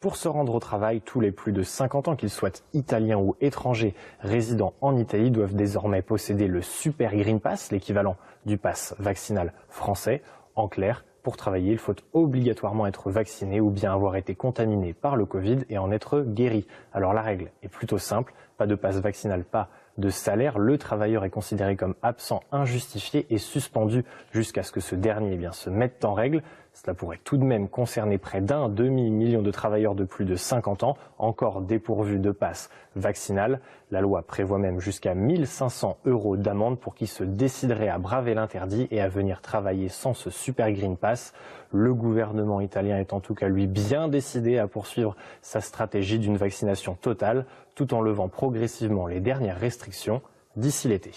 Pour 0.00 0.16
se 0.16 0.28
rendre 0.28 0.54
au 0.54 0.60
travail, 0.60 1.00
tous 1.00 1.20
les 1.20 1.32
plus 1.32 1.52
de 1.52 1.62
50 1.62 2.08
ans, 2.08 2.16
qu'ils 2.16 2.30
soient 2.30 2.62
italiens 2.74 3.18
ou 3.18 3.34
étrangers 3.40 3.94
résidant 4.20 4.74
en 4.80 4.96
Italie, 4.96 5.30
doivent 5.30 5.54
désormais 5.54 6.02
posséder 6.02 6.48
le 6.48 6.60
Super 6.60 7.16
Green 7.16 7.40
Pass, 7.40 7.72
l'équivalent 7.72 8.16
du 8.44 8.58
pass 8.58 8.94
vaccinal 8.98 9.52
français. 9.68 10.22
En 10.54 10.68
clair, 10.68 11.04
pour 11.22 11.36
travailler, 11.36 11.72
il 11.72 11.78
faut 11.78 11.96
obligatoirement 12.12 12.86
être 12.86 13.10
vacciné 13.10 13.60
ou 13.60 13.70
bien 13.70 13.92
avoir 13.92 14.14
été 14.16 14.36
contaminé 14.36 14.92
par 14.92 15.16
le 15.16 15.26
Covid 15.26 15.64
et 15.70 15.78
en 15.78 15.90
être 15.90 16.20
guéri. 16.20 16.68
Alors 16.92 17.14
la 17.14 17.22
règle 17.22 17.50
est 17.62 17.68
plutôt 17.68 17.98
simple, 17.98 18.32
pas 18.58 18.68
de 18.68 18.76
passe 18.76 19.00
vaccinal, 19.00 19.44
pas 19.44 19.68
de 19.98 20.08
salaire, 20.08 20.58
le 20.58 20.78
travailleur 20.78 21.24
est 21.24 21.30
considéré 21.30 21.74
comme 21.74 21.94
absent 22.02 22.42
injustifié 22.52 23.26
et 23.30 23.38
suspendu 23.38 24.04
jusqu'à 24.30 24.62
ce 24.62 24.70
que 24.70 24.80
ce 24.80 24.94
dernier 24.94 25.32
eh 25.32 25.36
bien, 25.36 25.52
se 25.52 25.70
mette 25.70 26.04
en 26.04 26.14
règle. 26.14 26.42
Cela 26.76 26.92
pourrait 26.92 27.20
tout 27.24 27.38
de 27.38 27.42
même 27.42 27.70
concerner 27.70 28.18
près 28.18 28.42
d'un 28.42 28.68
demi-million 28.68 29.40
de 29.40 29.50
travailleurs 29.50 29.94
de 29.94 30.04
plus 30.04 30.26
de 30.26 30.36
50 30.36 30.82
ans, 30.82 30.98
encore 31.16 31.62
dépourvus 31.62 32.18
de 32.18 32.30
passe 32.30 32.68
vaccinal. 32.96 33.60
La 33.90 34.02
loi 34.02 34.20
prévoit 34.20 34.58
même 34.58 34.78
jusqu'à 34.78 35.14
1500 35.14 35.96
euros 36.04 36.36
d'amende 36.36 36.78
pour 36.78 36.94
qui 36.94 37.06
se 37.06 37.24
déciderait 37.24 37.88
à 37.88 37.96
braver 37.96 38.34
l'interdit 38.34 38.88
et 38.90 39.00
à 39.00 39.08
venir 39.08 39.40
travailler 39.40 39.88
sans 39.88 40.12
ce 40.12 40.28
super 40.28 40.70
green 40.70 40.98
pass. 40.98 41.32
Le 41.72 41.94
gouvernement 41.94 42.60
italien 42.60 42.98
est 42.98 43.14
en 43.14 43.20
tout 43.20 43.34
cas 43.34 43.48
lui 43.48 43.66
bien 43.66 44.08
décidé 44.08 44.58
à 44.58 44.68
poursuivre 44.68 45.16
sa 45.40 45.62
stratégie 45.62 46.18
d'une 46.18 46.36
vaccination 46.36 46.94
totale 46.94 47.46
tout 47.74 47.94
en 47.94 48.02
levant 48.02 48.28
progressivement 48.28 49.06
les 49.06 49.20
dernières 49.20 49.58
restrictions 49.58 50.20
d'ici 50.56 50.88
l'été. 50.88 51.12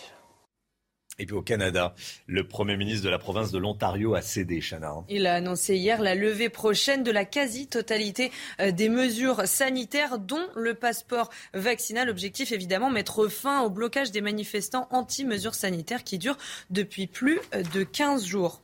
Et 1.19 1.25
puis 1.25 1.35
au 1.35 1.41
Canada, 1.41 1.93
le 2.27 2.47
Premier 2.47 2.77
ministre 2.77 3.03
de 3.03 3.09
la 3.09 3.19
province 3.19 3.51
de 3.51 3.57
l'Ontario 3.57 4.15
a 4.15 4.21
cédé, 4.21 4.61
Chana. 4.61 4.95
Il 5.09 5.27
a 5.27 5.35
annoncé 5.35 5.75
hier 5.75 6.01
la 6.01 6.15
levée 6.15 6.49
prochaine 6.49 7.03
de 7.03 7.11
la 7.11 7.25
quasi-totalité 7.25 8.31
euh, 8.61 8.71
des 8.71 8.89
mesures 8.89 9.45
sanitaires, 9.45 10.17
dont 10.17 10.47
le 10.55 10.73
passeport 10.73 11.29
vaccinal. 11.53 12.09
Objectif 12.09 12.51
évidemment, 12.51 12.89
mettre 12.89 13.27
fin 13.27 13.61
au 13.61 13.69
blocage 13.69 14.11
des 14.11 14.21
manifestants 14.21 14.87
anti-mesures 14.91 15.55
sanitaires 15.55 16.03
qui 16.03 16.17
durent 16.17 16.37
depuis 16.69 17.07
plus 17.07 17.39
de 17.73 17.83
15 17.83 18.25
jours. 18.25 18.61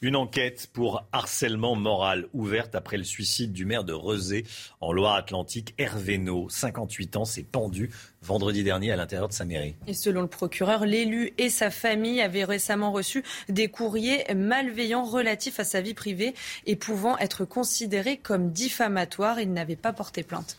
Une 0.00 0.14
enquête 0.14 0.68
pour 0.72 1.08
harcèlement 1.10 1.74
moral 1.74 2.28
ouverte 2.32 2.76
après 2.76 2.96
le 2.96 3.02
suicide 3.02 3.52
du 3.52 3.64
maire 3.64 3.82
de 3.82 3.92
Rezé 3.92 4.44
en 4.80 4.92
Loire-Atlantique. 4.92 5.74
Hervé 5.76 6.22
58 6.48 7.16
ans, 7.16 7.24
s'est 7.24 7.42
pendu 7.42 7.90
vendredi 8.22 8.62
dernier 8.62 8.92
à 8.92 8.96
l'intérieur 8.96 9.26
de 9.26 9.32
sa 9.32 9.44
mairie. 9.44 9.74
Et 9.88 9.94
selon 9.94 10.20
le 10.20 10.28
procureur, 10.28 10.86
l'élu 10.86 11.32
et 11.36 11.50
sa 11.50 11.70
famille 11.70 12.20
avaient 12.20 12.44
récemment 12.44 12.92
reçu 12.92 13.24
des 13.48 13.66
courriers 13.66 14.24
malveillants 14.34 15.04
relatifs 15.04 15.58
à 15.58 15.64
sa 15.64 15.80
vie 15.80 15.94
privée 15.94 16.32
et 16.66 16.76
pouvant 16.76 17.18
être 17.18 17.44
considérés 17.44 18.18
comme 18.18 18.52
diffamatoires. 18.52 19.40
Il 19.40 19.52
n'avait 19.52 19.74
pas 19.74 19.92
porté 19.92 20.22
plainte. 20.22 20.58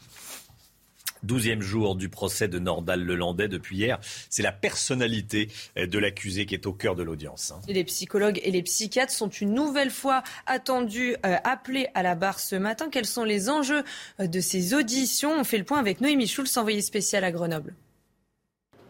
Douzième 1.23 1.61
jour 1.61 1.95
du 1.95 2.09
procès 2.09 2.47
de 2.47 2.59
Nordal 2.59 3.03
Lelandais 3.03 3.47
depuis 3.47 3.77
hier. 3.77 3.99
C'est 4.29 4.43
la 4.43 4.51
personnalité 4.51 5.49
de 5.75 5.99
l'accusé 5.99 6.45
qui 6.45 6.55
est 6.55 6.65
au 6.65 6.73
cœur 6.73 6.95
de 6.95 7.03
l'audience. 7.03 7.51
Hein. 7.51 7.61
Les 7.67 7.83
psychologues 7.83 8.39
et 8.43 8.51
les 8.51 8.63
psychiatres 8.63 9.11
sont 9.11 9.29
une 9.29 9.53
nouvelle 9.53 9.91
fois 9.91 10.23
attendus, 10.45 11.15
euh, 11.25 11.35
appelés 11.43 11.87
à 11.93 12.03
la 12.03 12.15
barre 12.15 12.39
ce 12.39 12.55
matin. 12.55 12.89
Quels 12.91 13.05
sont 13.05 13.23
les 13.23 13.49
enjeux 13.49 13.83
euh, 14.19 14.27
de 14.27 14.39
ces 14.39 14.73
auditions? 14.73 15.39
On 15.39 15.43
fait 15.43 15.57
le 15.57 15.63
point 15.63 15.79
avec 15.79 16.01
Noémie 16.01 16.27
Schulz, 16.27 16.57
envoyée 16.57 16.81
spéciale 16.81 17.23
à 17.23 17.31
Grenoble. 17.31 17.73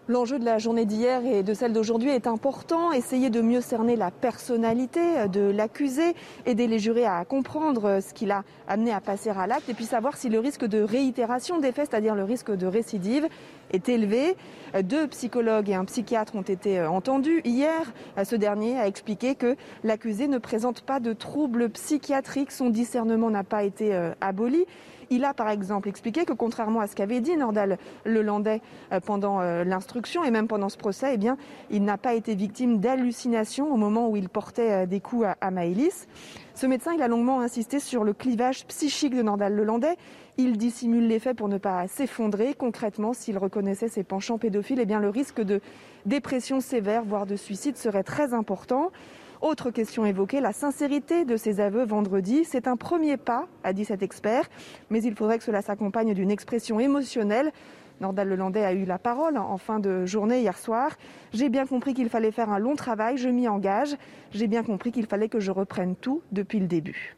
L'enjeu 0.09 0.39
de 0.39 0.45
la 0.45 0.57
journée 0.57 0.85
d'hier 0.85 1.23
et 1.23 1.43
de 1.43 1.53
celle 1.53 1.71
d'aujourd'hui 1.71 2.09
est 2.09 2.25
important. 2.25 2.91
Essayer 2.91 3.29
de 3.29 3.41
mieux 3.41 3.61
cerner 3.61 3.95
la 3.95 4.09
personnalité 4.09 5.27
de 5.31 5.51
l'accusé, 5.51 6.15
aider 6.47 6.65
les 6.65 6.79
jurés 6.79 7.05
à 7.05 7.23
comprendre 7.25 7.99
ce 8.01 8.11
qui 8.15 8.25
l'a 8.25 8.43
amené 8.67 8.91
à 8.91 9.01
passer 9.01 9.29
à 9.29 9.45
l'acte 9.45 9.69
et 9.69 9.75
puis 9.75 9.85
savoir 9.85 10.17
si 10.17 10.29
le 10.29 10.39
risque 10.39 10.65
de 10.65 10.81
réitération 10.81 11.59
des 11.59 11.71
faits, 11.71 11.89
c'est-à-dire 11.91 12.15
le 12.15 12.23
risque 12.23 12.49
de 12.49 12.65
récidive, 12.65 13.27
est 13.71 13.87
élevé. 13.87 14.35
Deux 14.81 15.05
psychologues 15.09 15.69
et 15.69 15.75
un 15.75 15.85
psychiatre 15.85 16.35
ont 16.35 16.41
été 16.41 16.81
entendus. 16.81 17.41
Hier, 17.45 17.93
ce 18.23 18.35
dernier 18.35 18.79
a 18.79 18.87
expliqué 18.87 19.35
que 19.35 19.55
l'accusé 19.83 20.27
ne 20.27 20.39
présente 20.39 20.81
pas 20.81 20.99
de 20.99 21.13
troubles 21.13 21.69
psychiatriques. 21.69 22.51
Son 22.51 22.71
discernement 22.71 23.29
n'a 23.29 23.43
pas 23.43 23.63
été 23.63 23.93
euh, 23.93 24.15
aboli. 24.21 24.65
Il 25.11 25.25
a 25.25 25.33
par 25.33 25.49
exemple 25.49 25.89
expliqué 25.89 26.25
que 26.25 26.33
contrairement 26.33 26.81
à 26.81 26.87
ce 26.87 26.95
qu'avait 26.95 27.19
dit 27.19 27.35
Nordal 27.35 27.77
Lelandais 28.05 28.61
euh, 28.91 28.99
pendant 28.99 29.41
euh, 29.41 29.63
l'instruction 29.63 30.23
et 30.23 30.31
même 30.31 30.47
pendant 30.47 30.69
ce 30.69 30.77
procès, 30.77 31.11
eh 31.13 31.17
bien, 31.17 31.37
il 31.71 31.83
n'a 31.83 31.97
pas 31.97 32.13
été 32.13 32.35
victime 32.35 32.79
d'hallucinations 32.79 33.73
au 33.73 33.77
moment 33.77 34.09
où 34.09 34.15
il 34.17 34.29
portait 34.29 34.71
euh, 34.71 34.85
des 34.85 34.99
coups 34.99 35.25
à 35.41 35.51
Maëlys. 35.51 36.07
Ce 36.53 36.67
médecin, 36.67 36.93
il 36.93 37.01
a 37.01 37.07
longuement 37.07 37.41
insisté 37.41 37.79
sur 37.79 38.03
le 38.03 38.13
clivage 38.13 38.65
psychique 38.67 39.15
de 39.15 39.21
Nordal 39.21 39.55
Lelandais. 39.55 39.97
Il 40.37 40.57
dissimule 40.57 41.07
les 41.07 41.19
faits 41.19 41.37
pour 41.37 41.49
ne 41.49 41.57
pas 41.57 41.87
s'effondrer. 41.87 42.53
Concrètement, 42.53 43.13
s'il 43.13 43.37
reconnaissait 43.37 43.87
ses 43.87 44.03
penchants 44.03 44.37
pédophiles, 44.37 44.79
eh 44.79 44.85
bien, 44.85 44.99
le 44.99 45.09
risque 45.09 45.41
de 45.41 45.59
dépression 46.05 46.59
sévère, 46.59 47.03
voire 47.03 47.25
de 47.25 47.35
suicide, 47.35 47.77
serait 47.77 48.03
très 48.03 48.33
important. 48.33 48.91
Autre 49.41 49.72
question 49.72 50.05
évoquée, 50.05 50.41
la 50.41 50.51
sincérité 50.51 51.24
de 51.24 51.38
ses 51.38 51.62
aveux 51.62 51.86
vendredi. 51.86 52.43
C'est 52.43 52.67
un 52.67 52.75
premier 52.75 53.15
pas, 53.15 53.48
a 53.63 53.72
dit 53.72 53.86
cet 53.86 54.03
expert, 54.03 54.50
mais 54.89 55.01
il 55.01 55.15
faudrait 55.15 55.38
que 55.38 55.46
cela 55.46 55.62
s'accompagne 55.62 56.13
d'une 56.13 56.29
expression 56.29 56.77
émotionnelle. 56.81 57.53
Nordal 58.01 58.27
Lelandais 58.27 58.65
a 58.65 58.74
eu 58.74 58.84
la 58.84 58.98
parole 58.98 59.38
en 59.38 59.58
fin 59.58 59.79
de 59.79 60.05
journée 60.05 60.41
hier 60.41 60.58
soir. 60.58 60.98
J'ai 61.31 61.48
bien 61.48 61.65
compris 61.65 61.93
qu'il 61.93 62.10
fallait 62.10 62.31
faire 62.31 62.50
un 62.50 62.60
long 62.60 62.75
travail, 62.75 63.17
je 63.17 63.29
m'y 63.29 63.48
engage. 63.48 63.96
J'ai 64.31 64.48
bien 64.48 64.63
compris 64.63 64.91
qu'il 64.91 65.05
fallait 65.05 65.29
que 65.29 65.39
je 65.39 65.51
reprenne 65.51 65.96
tout 65.96 66.22
depuis 66.34 66.60
le 66.60 66.67
début. 66.67 67.15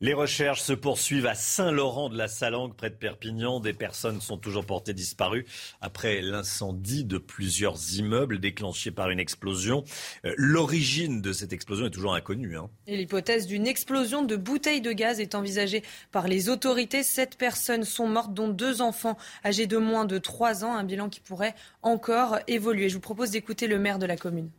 Les 0.00 0.14
recherches 0.14 0.62
se 0.62 0.72
poursuivent 0.72 1.26
à 1.26 1.34
Saint-Laurent 1.34 2.08
de 2.08 2.16
la 2.16 2.28
Salangue, 2.28 2.76
près 2.76 2.88
de 2.88 2.94
Perpignan. 2.94 3.58
Des 3.58 3.72
personnes 3.72 4.20
sont 4.20 4.38
toujours 4.38 4.64
portées 4.64 4.94
disparues 4.94 5.44
après 5.80 6.20
l'incendie 6.20 7.04
de 7.04 7.18
plusieurs 7.18 7.96
immeubles 7.96 8.38
déclenché 8.38 8.92
par 8.92 9.10
une 9.10 9.18
explosion. 9.18 9.82
Euh, 10.24 10.32
l'origine 10.36 11.20
de 11.20 11.32
cette 11.32 11.52
explosion 11.52 11.86
est 11.86 11.90
toujours 11.90 12.14
inconnue. 12.14 12.56
Hein. 12.56 12.70
Et 12.86 12.96
l'hypothèse 12.96 13.48
d'une 13.48 13.66
explosion 13.66 14.22
de 14.22 14.36
bouteilles 14.36 14.82
de 14.82 14.92
gaz 14.92 15.18
est 15.18 15.34
envisagée 15.34 15.82
par 16.12 16.28
les 16.28 16.48
autorités. 16.48 17.02
Sept 17.02 17.36
personnes 17.36 17.82
sont 17.82 18.06
mortes, 18.06 18.32
dont 18.32 18.48
deux 18.48 18.80
enfants 18.80 19.18
âgés 19.44 19.66
de 19.66 19.78
moins 19.78 20.04
de 20.04 20.18
trois 20.18 20.64
ans. 20.64 20.76
Un 20.76 20.84
bilan 20.84 21.08
qui 21.08 21.18
pourrait 21.18 21.56
encore 21.82 22.38
évoluer. 22.46 22.88
Je 22.88 22.94
vous 22.94 23.00
propose 23.00 23.32
d'écouter 23.32 23.66
le 23.66 23.80
maire 23.80 23.98
de 23.98 24.06
la 24.06 24.16
commune. 24.16 24.50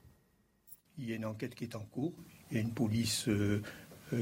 Il 0.98 1.10
y 1.10 1.14
a 1.14 1.16
une 1.16 1.24
enquête 1.24 1.56
qui 1.56 1.64
est 1.64 1.78
en 1.78 1.86
cours. 1.86 2.14
Il 2.52 2.58
y 2.58 2.60
a 2.60 2.62
une 2.62 2.74
police. 2.74 3.30
Euh, 3.30 3.62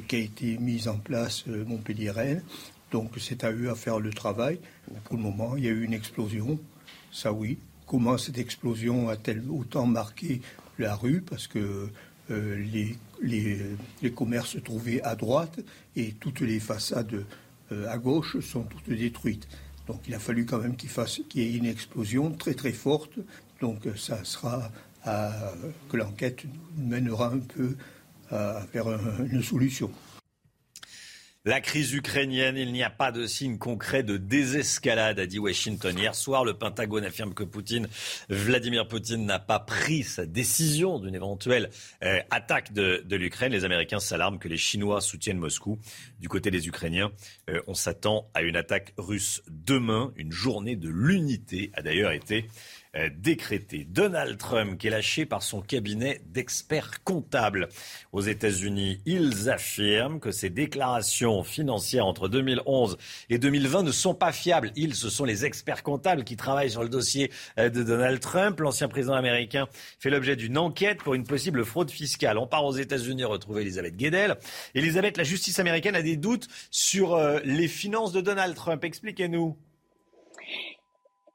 qui 0.07 0.15
a 0.15 0.19
été 0.19 0.57
mise 0.57 0.87
en 0.87 0.97
place 0.97 1.43
euh, 1.47 1.65
Montpellier-Rennes. 1.65 2.43
Donc 2.91 3.11
c'est 3.19 3.43
à 3.43 3.51
eux 3.51 3.69
à 3.69 3.75
faire 3.75 3.99
le 3.99 4.11
travail. 4.11 4.59
Pour 5.05 5.17
le 5.17 5.23
moment, 5.23 5.55
il 5.57 5.65
y 5.65 5.67
a 5.67 5.71
eu 5.71 5.83
une 5.83 5.93
explosion, 5.93 6.59
ça 7.11 7.33
oui. 7.33 7.57
Comment 7.85 8.17
cette 8.17 8.37
explosion 8.37 9.09
a-t-elle 9.09 9.43
autant 9.49 9.85
marqué 9.85 10.41
la 10.77 10.95
rue? 10.95 11.21
Parce 11.21 11.47
que 11.47 11.89
euh, 12.31 12.65
les, 12.71 12.97
les, 13.21 14.11
commerces 14.11 14.51
se 14.51 14.59
trouvaient 14.59 15.01
à 15.03 15.15
droite 15.15 15.59
et 15.95 16.13
toutes 16.13 16.41
les 16.41 16.59
façades 16.59 17.25
à 17.71 17.97
gauche 17.97 18.39
sont 18.39 18.63
toutes 18.63 18.89
détruites. 18.89 19.47
Donc 19.87 20.01
il 20.07 20.13
a 20.13 20.19
fallu 20.19 20.45
quand 20.45 20.59
même 20.59 20.75
qu'il 20.75 20.89
y 21.35 21.41
ait 21.41 21.57
une 21.57 21.65
explosion 21.65 22.31
très 22.31 22.53
très 22.53 22.73
forte. 22.73 23.19
Donc 23.61 23.87
ça 23.95 24.23
sera 24.23 24.71
que 25.05 25.97
l'enquête 25.97 26.43
mènera 26.77 27.31
un 27.33 27.39
peu 27.39 27.75
à 28.31 28.61
faire 28.71 28.87
une 29.31 29.43
solution. 29.43 29.91
La 31.47 31.61
crise 31.61 31.93
ukrainienne, 31.93 32.57
il 32.57 32.73
n'y 32.73 32.83
a 32.83 32.89
pas 32.89 33.13
de 33.13 33.25
signe 33.25 33.57
concret 33.57 34.03
de 34.03 34.17
désescalade, 34.17 35.17
a 35.17 35.25
dit 35.25 35.39
Washington. 35.39 35.97
Hier 35.97 36.13
soir, 36.13 36.43
le 36.43 36.55
Pentagone 36.55 37.05
affirme 37.05 37.33
que 37.33 37.45
Poutine, 37.45 37.87
Vladimir 38.27 38.85
Poutine 38.85 39.25
n'a 39.25 39.39
pas 39.39 39.59
pris 39.59 40.03
sa 40.03 40.25
décision 40.25 40.99
d'une 40.99 41.15
éventuelle 41.15 41.69
euh, 42.03 42.19
attaque 42.31 42.73
de, 42.73 43.01
l'Ukraine. 43.15 43.53
Les 43.53 43.63
Américains 43.63 44.01
s'alarment 44.01 44.39
que 44.39 44.49
les 44.49 44.57
Chinois 44.57 44.99
soutiennent 44.99 45.37
Moscou. 45.37 45.79
Du 46.19 46.27
côté 46.27 46.51
des 46.51 46.67
Ukrainiens, 46.67 47.13
euh, 47.49 47.61
on 47.65 47.75
s'attend 47.75 48.29
à 48.33 48.41
une 48.41 48.57
attaque 48.57 48.93
russe 48.97 49.41
demain. 49.47 50.11
Une 50.17 50.33
journée 50.33 50.75
de 50.75 50.89
l'unité 50.89 51.71
a 51.75 51.81
d'ailleurs 51.81 52.11
été 52.11 52.49
décrété. 53.15 53.85
Donald 53.89 54.37
Trump, 54.37 54.77
qui 54.77 54.87
est 54.87 54.91
lâché 54.91 55.25
par 55.25 55.43
son 55.43 55.61
cabinet 55.61 56.21
d'experts 56.27 57.03
comptables 57.03 57.69
aux 58.11 58.21
États-Unis, 58.21 59.01
ils 59.05 59.49
affirment 59.49 60.19
que 60.19 60.31
ses 60.31 60.49
déclarations 60.49 61.43
financières 61.43 62.05
entre 62.05 62.27
2011 62.27 62.97
et 63.29 63.37
2020 63.37 63.83
ne 63.83 63.91
sont 63.91 64.15
pas 64.15 64.31
fiables. 64.31 64.71
Ils, 64.75 64.95
ce 64.95 65.09
sont 65.09 65.25
les 65.25 65.45
experts 65.45 65.83
comptables 65.83 66.23
qui 66.23 66.35
travaillent 66.35 66.71
sur 66.71 66.83
le 66.83 66.89
dossier 66.89 67.31
euh, 67.59 67.69
de 67.69 67.83
Donald 67.83 68.19
Trump. 68.19 68.59
L'ancien 68.59 68.87
président 68.87 69.13
américain 69.13 69.67
fait 69.99 70.09
l'objet 70.09 70.35
d'une 70.35 70.57
enquête 70.57 70.99
pour 70.99 71.13
une 71.13 71.23
possible 71.23 71.65
fraude 71.65 71.91
fiscale. 71.91 72.37
On 72.37 72.47
part 72.47 72.65
aux 72.65 72.75
États-Unis 72.75 73.23
retrouver 73.23 73.61
Elisabeth 73.61 73.95
Guedel. 73.95 74.35
Elisabeth, 74.75 75.17
la 75.17 75.23
justice 75.23 75.59
américaine 75.59 75.95
a 75.95 76.01
des 76.01 76.17
doutes 76.17 76.47
sur 76.71 77.15
euh, 77.15 77.39
les 77.43 77.67
finances 77.67 78.11
de 78.11 78.21
Donald 78.21 78.55
Trump. 78.55 78.83
Expliquez-nous. 78.83 79.57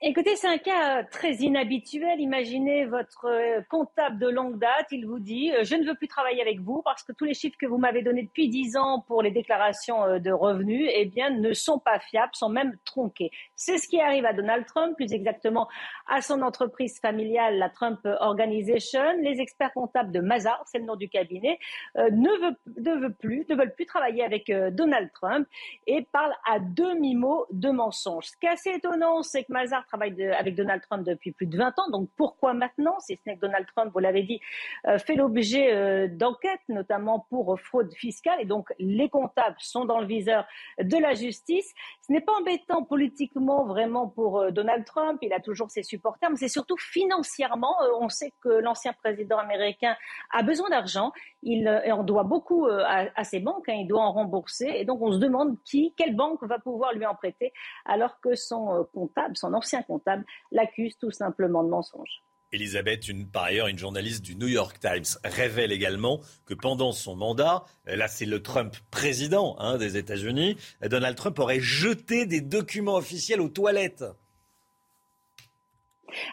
Écoutez, 0.05 0.35
c'est 0.35 0.49
un 0.49 0.59
cas 0.59 0.99
euh, 0.99 1.03
très 1.13 1.35
inhabituel. 1.35 2.19
Imaginez 2.19 2.87
votre 2.87 3.27
euh, 3.27 3.61
comptable 3.71 4.19
de 4.19 4.27
longue 4.29 4.59
date, 4.59 4.89
il 4.91 5.07
vous 5.07 5.21
dit 5.21 5.53
euh, 5.53 5.63
je 5.63 5.77
ne 5.77 5.87
veux 5.87 5.95
plus 5.95 6.09
travailler 6.09 6.43
avec 6.43 6.59
vous 6.59 6.83
parce 6.83 7.05
que 7.05 7.13
tous 7.13 7.25
les 7.25 7.35
chiffres 7.35 7.57
que 7.57 7.67
vous 7.67 7.79
m'avez 7.79 8.03
donnés 8.03 8.25
depuis 8.25 8.49
dix 8.49 8.77
ans 8.77 9.05
pour 9.07 9.23
les 9.23 9.31
déclarations 9.31 10.19
de 10.19 10.33
revenus, 10.33 10.91
eh 10.93 11.05
bien, 11.05 11.31
ne 11.31 11.53
sont 11.53 11.79
pas 11.79 12.01
fiables, 12.01 12.33
sont 12.35 12.49
même 12.49 12.77
tronqués. 12.85 13.31
C'est 13.55 13.79
ce 13.79 13.87
qui 13.87 14.01
arrive 14.01 14.27
à 14.27 14.33
Donald 14.33 14.67
Trump, 14.67 14.97
plus 14.97 15.13
exactement 15.13 15.69
à 16.09 16.21
son 16.21 16.43
entreprise 16.43 16.99
familiale, 16.99 17.59
la 17.59 17.69
Trump 17.69 18.01
Organization. 18.05 19.05
Les 19.23 19.41
experts 19.41 19.73
comptables 19.73 20.11
de 20.11 20.19
Mazar, 20.19 20.61
c'est 20.67 20.81
le 20.81 20.85
nom 20.85 20.97
du 20.97 21.09
cabinet, 21.09 21.61
ne, 21.95 23.11
plus, 23.21 23.47
ne 23.49 23.55
veulent 23.55 23.75
plus 23.75 23.87
travailler 23.87 24.25
avec 24.25 24.51
Donald 24.73 25.13
Trump 25.13 25.47
et 25.87 26.09
parlent 26.11 26.35
à 26.45 26.59
demi-mot 26.59 27.47
de 27.53 27.71
mensonges. 27.71 28.27
Ce 28.27 28.37
qui 28.37 28.47
est 28.47 28.51
assez 28.51 28.71
étonnant, 28.71 29.23
c'est 29.23 29.45
que 29.45 29.53
Mazar 29.53 29.87
travaille 29.93 30.23
avec 30.33 30.55
Donald 30.55 30.81
Trump 30.83 31.05
depuis 31.07 31.33
plus 31.33 31.47
de 31.47 31.57
20 31.57 31.79
ans. 31.79 31.91
Donc 31.91 32.09
pourquoi 32.17 32.55
maintenant? 32.55 32.99
Si 33.01 33.17
ce 33.17 33.23
n'est 33.27 33.37
que 33.37 33.43
Donald 33.43 33.67
Trump, 33.75 33.91
vous 33.93 33.99
l'avez 33.99 34.23
dit, 34.23 34.41
euh, 34.87 34.99
fait 34.99 35.17
l'objet 35.17 35.75
euh, 35.75 36.09
d'enquêtes, 36.09 36.61
notamment 36.69 37.27
pour 37.29 37.61
fraude 37.61 37.93
fiscale. 37.95 38.41
Et 38.41 38.47
donc 38.47 38.73
les 38.79 39.11
comptables 39.11 39.57
sont 39.59 39.85
dans 39.85 40.01
le 40.01 40.07
viseur 40.07 40.47
de 40.81 40.97
la 40.97 41.13
justice. 41.13 41.73
Ce 42.07 42.13
n'est 42.13 42.23
pas 42.23 42.33
embêtant 42.41 42.85
politiquement 42.85 43.67
vraiment 43.67 44.09
pour 44.09 44.41
euh, 44.41 44.51
Donald 44.51 44.85
Trump. 44.87 45.19
Il 45.21 45.33
a 45.35 45.41
toujours 45.41 45.71
ses 45.71 45.83
supporters, 45.83 46.31
mais 46.31 46.37
c'est 46.37 46.49
surtout 46.49 46.79
financièrement. 46.79 47.77
on 48.01 48.09
sait 48.09 48.33
que 48.41 48.49
l'ancien 48.49 48.95
président 48.95 49.39
américain 49.39 49.95
a 50.31 50.43
besoin 50.43 50.71
d'argent. 50.71 51.13
Il 51.43 51.69
en 51.69 52.03
doit 52.03 52.23
beaucoup 52.23 52.67
à, 52.67 53.25
ses 53.25 53.41
banques. 53.41 53.69
Hein. 53.69 53.75
il 53.81 53.87
doit 53.87 54.01
en 54.01 54.13
rembourser. 54.13 54.71
Et 54.77 54.85
donc 54.85 55.03
on 55.03 55.13
se 55.13 55.19
demande 55.19 55.57
qui, 55.65 55.93
quelle 55.97 56.17
banque 56.17 56.43
va 56.45 56.59
pouvoir 56.59 56.93
lui 56.95 57.05
en 57.05 57.15
prêter, 57.15 57.53
alors 57.85 58.21
que 58.21 58.35
son 58.35 58.87
comptable, 58.95 59.37
son 59.37 59.53
ancien 59.55 59.82
comptable 59.83 60.25
l'accuse 60.51 60.97
tout 60.99 61.11
simplement 61.11 61.65
de 61.65 61.69
mensonge. 61.69 62.23
Elisabeth, 62.53 63.07
par 63.33 63.45
ailleurs, 63.45 63.69
une 63.69 63.79
journaliste 63.79 64.23
du 64.23 64.37
New 64.37 64.49
York 64.49 64.79
Times, 64.79 65.19
révèle 65.25 65.73
également 65.73 66.21
que 66.45 66.53
pendant 66.53 66.93
son 66.93 67.17
mandat, 67.17 67.65
là 67.87 68.09
c'est 68.09 68.27
le 68.27 68.43
Trump 68.43 68.77
président 68.91 69.57
hein, 69.59 69.79
des 69.79 69.97
États-Unis, 69.97 70.59
Donald 70.83 71.17
Trump 71.17 71.39
aurait 71.39 71.61
jeté 71.61 72.27
des 72.27 72.43
documents 72.43 72.97
officiels 72.97 73.41
aux 73.41 73.49
toilettes. 73.49 74.05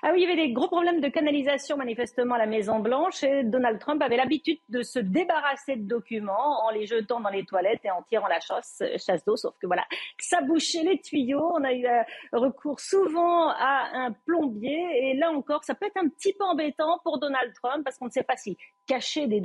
Ah 0.01 0.11
oui, 0.13 0.21
il 0.21 0.21
y 0.21 0.31
avait 0.31 0.47
des 0.47 0.51
gros 0.51 0.67
problèmes 0.67 1.01
de 1.01 1.07
canalisation 1.07 1.77
manifestement 1.77 2.35
à 2.35 2.37
la 2.37 2.45
Maison 2.45 2.79
Blanche 2.79 3.23
et 3.23 3.43
Donald 3.43 3.79
Trump 3.79 4.01
avait 4.01 4.17
l'habitude 4.17 4.59
de 4.69 4.81
se 4.81 4.99
débarrasser 4.99 5.75
de 5.75 5.87
documents 5.87 6.65
en 6.65 6.69
les 6.71 6.85
jetant 6.85 7.19
dans 7.19 7.29
les 7.29 7.45
toilettes 7.45 7.81
et 7.83 7.91
en 7.91 8.01
tirant 8.03 8.27
la 8.27 8.39
chasse, 8.39 8.83
chasse 8.97 9.23
d'eau. 9.25 9.35
Sauf 9.35 9.55
que 9.59 9.67
voilà, 9.67 9.85
ça 10.19 10.41
bouchait 10.41 10.83
les 10.83 10.99
tuyaux. 10.99 11.51
On 11.53 11.63
a 11.63 11.73
eu 11.73 11.85
euh, 11.85 12.01
recours 12.33 12.79
souvent 12.79 13.49
à 13.49 13.89
un 13.93 14.11
plombier 14.11 15.09
et 15.09 15.13
là 15.15 15.31
encore, 15.31 15.63
ça 15.63 15.75
peut 15.75 15.85
être 15.85 15.97
un 15.97 16.09
petit 16.09 16.33
peu 16.33 16.43
embêtant 16.43 16.99
pour 17.03 17.19
Donald 17.19 17.53
Trump 17.53 17.83
parce 17.83 17.97
qu'on 17.97 18.05
ne 18.05 18.11
sait 18.11 18.23
pas 18.23 18.37
si 18.37 18.57
cacher 18.87 19.27
des, 19.27 19.41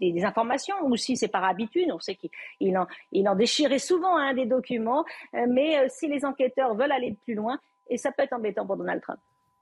des, 0.00 0.24
informations 0.24 0.74
ou 0.84 0.96
si 0.96 1.16
c'est 1.16 1.28
par 1.28 1.44
habitude. 1.44 1.90
On 1.92 2.00
sait 2.00 2.16
qu'il 2.16 2.76
en, 2.76 3.34
déchirait 3.36 3.78
souvent 3.78 4.16
hein, 4.16 4.34
des 4.34 4.46
documents, 4.46 5.04
euh, 5.34 5.46
mais 5.48 5.78
euh, 5.78 5.86
si 5.88 6.08
les 6.08 6.24
enquêteurs 6.24 6.74
veulent 6.74 6.92
aller 6.92 7.16
plus 7.24 7.34
loin, 7.34 7.58
et 7.88 7.96
ça 7.96 8.12
peut 8.12 8.22
être 8.22 8.32
embêtant 8.32 8.66
pour 8.66 8.76
Donald 8.76 9.00
Trump. 9.00 9.20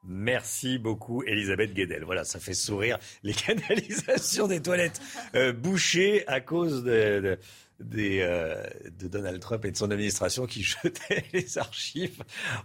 Merci 0.08 0.78
beaucoup, 0.78 1.24
Elisabeth 1.24 1.74
Guedel. 1.74 2.04
Voilà, 2.04 2.24
ça 2.24 2.38
fait 2.38 2.54
sourire 2.54 2.98
les 3.24 3.32
canalisations 3.34 4.46
des 4.46 4.62
toilettes 4.62 5.00
euh, 5.34 5.52
bouchées 5.52 6.26
à 6.28 6.40
cause 6.40 6.84
de, 6.84 7.38
euh, 7.80 8.62
de 8.98 9.08
Donald 9.08 9.40
Trump 9.40 9.64
et 9.64 9.70
de 9.70 9.76
son 9.76 9.90
administration 9.90 10.46
qui 10.46 10.62
jetaient 10.62 11.24
les 11.32 11.58
archives 11.58 12.22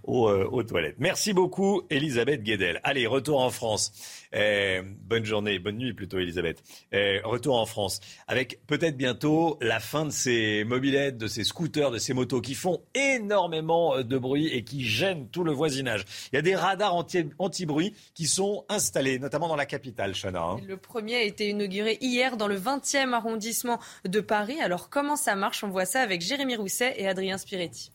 euh, 0.08 0.46
aux, 0.46 0.64
toilettes. 0.64 0.96
Merci 1.00 1.34
beaucoup, 1.34 1.84
Elisabeth 1.90 2.44
Guedel. 2.44 2.80
Allez, 2.84 3.08
retour 3.08 3.42
en 3.42 3.50
France. 3.50 3.92
Eh, 4.34 4.82
bonne 5.02 5.26
journée, 5.26 5.60
bonne 5.60 5.78
nuit 5.78 5.94
plutôt, 5.94 6.20
Elisabeth. 6.20 6.64
Eh, 6.92 7.20
retour 7.24 7.60
en 7.60 7.66
France 7.66 8.00
avec 8.28 8.66
peut-être 8.68 8.96
bientôt 8.96 9.58
la 9.62 9.80
fin 9.80 10.06
de 10.06 10.12
ces 10.12 10.64
mobilettes, 10.64 11.18
de 11.18 11.28
ces 11.28 11.44
scooters, 11.44 11.92
de 11.92 11.98
ces 11.98 12.14
motos 12.14 12.40
qui 12.40 12.56
font 12.56 12.82
énormément 12.96 13.96
euh, 13.96 14.04
de 14.04 14.18
bruit 14.18 14.48
et 14.48 14.64
qui 14.64 14.86
gênent 14.86 15.28
tout 15.28 15.44
le 15.44 15.52
voisinage. 15.52 16.06
Il 16.32 16.38
y 16.38 16.40
a 16.40 16.42
des 16.42 16.56
radars 16.56 16.96
anti-bruit 16.96 17.94
qui 18.14 18.28
sont 18.28 18.66
installés, 18.70 19.20
notamment 19.20 19.50
dans 19.50 19.56
la 19.56 19.66
capitale, 19.66 20.14
Chana. 20.14 20.42
Hein. 20.42 20.62
Le 20.66 20.78
premier 20.78 21.16
a 21.16 21.24
été 21.24 21.50
inauguré 21.50 21.98
hier 22.00 22.38
dans 22.38 22.48
le 22.48 22.58
20e 22.58 23.14
arrondissement 23.14 23.80
de 24.06 24.22
Paris. 24.22 24.62
Alors, 24.62 24.90
comment 25.02 25.16
ça 25.16 25.36
marche? 25.36 25.64
On 25.64 25.70
voit 25.70 25.86
ça 25.86 26.02
avec 26.02 26.22
Jérémy 26.22 26.56
Rousset 26.56 26.94
et 26.98 27.08
Adrien 27.08 27.40
Spiretti. 27.40 27.92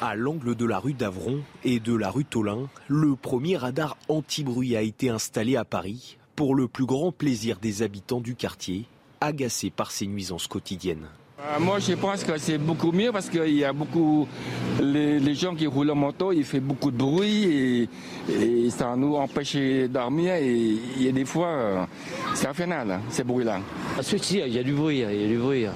À 0.00 0.16
l'angle 0.16 0.56
de 0.56 0.64
la 0.64 0.80
rue 0.80 0.92
d'Avron 0.92 1.40
et 1.62 1.78
de 1.78 1.94
la 1.94 2.10
rue 2.10 2.24
Tolin, 2.24 2.68
le 2.88 3.14
premier 3.14 3.56
radar 3.56 3.96
anti-bruit 4.08 4.74
a 4.74 4.82
été 4.82 5.08
installé 5.08 5.54
à 5.54 5.64
Paris 5.64 6.18
pour 6.34 6.56
le 6.56 6.66
plus 6.66 6.84
grand 6.84 7.12
plaisir 7.12 7.60
des 7.60 7.82
habitants 7.82 8.20
du 8.20 8.34
quartier, 8.34 8.86
agacés 9.20 9.70
par 9.70 9.92
ces 9.92 10.08
nuisances 10.08 10.48
quotidiennes. 10.48 11.06
Euh, 11.38 11.60
moi, 11.60 11.78
je 11.80 11.92
pense 11.92 12.24
que 12.24 12.38
c'est 12.38 12.56
beaucoup 12.56 12.92
mieux 12.92 13.12
parce 13.12 13.28
qu'il 13.28 13.54
y 13.54 13.64
a 13.64 13.72
beaucoup. 13.72 14.26
Les, 14.80 15.34
gens 15.34 15.54
qui 15.54 15.66
roulent 15.66 15.90
en 15.90 15.94
moto, 15.94 16.32
il 16.32 16.44
fait 16.44 16.60
beaucoup 16.60 16.90
de 16.90 16.96
bruit 16.96 17.88
et, 18.28 18.70
ça 18.70 18.96
nous 18.96 19.16
empêche 19.16 19.56
dormir. 19.90 20.34
Et 20.34 20.54
il 20.96 21.02
y 21.02 21.08
a 21.08 21.12
des 21.12 21.26
fois, 21.26 21.48
euh, 21.48 21.84
c'est 22.34 22.46
infernal, 22.46 22.90
hein, 22.90 23.00
ces 23.10 23.22
bruits-là. 23.22 23.60
Ah, 23.98 24.00
il 24.02 24.48
y 24.48 24.58
a 24.58 24.62
du 24.62 24.72
bruit, 24.72 25.00
il 25.00 25.20
y 25.20 25.24
a 25.24 25.28
du 25.28 25.36
bruit. 25.36 25.66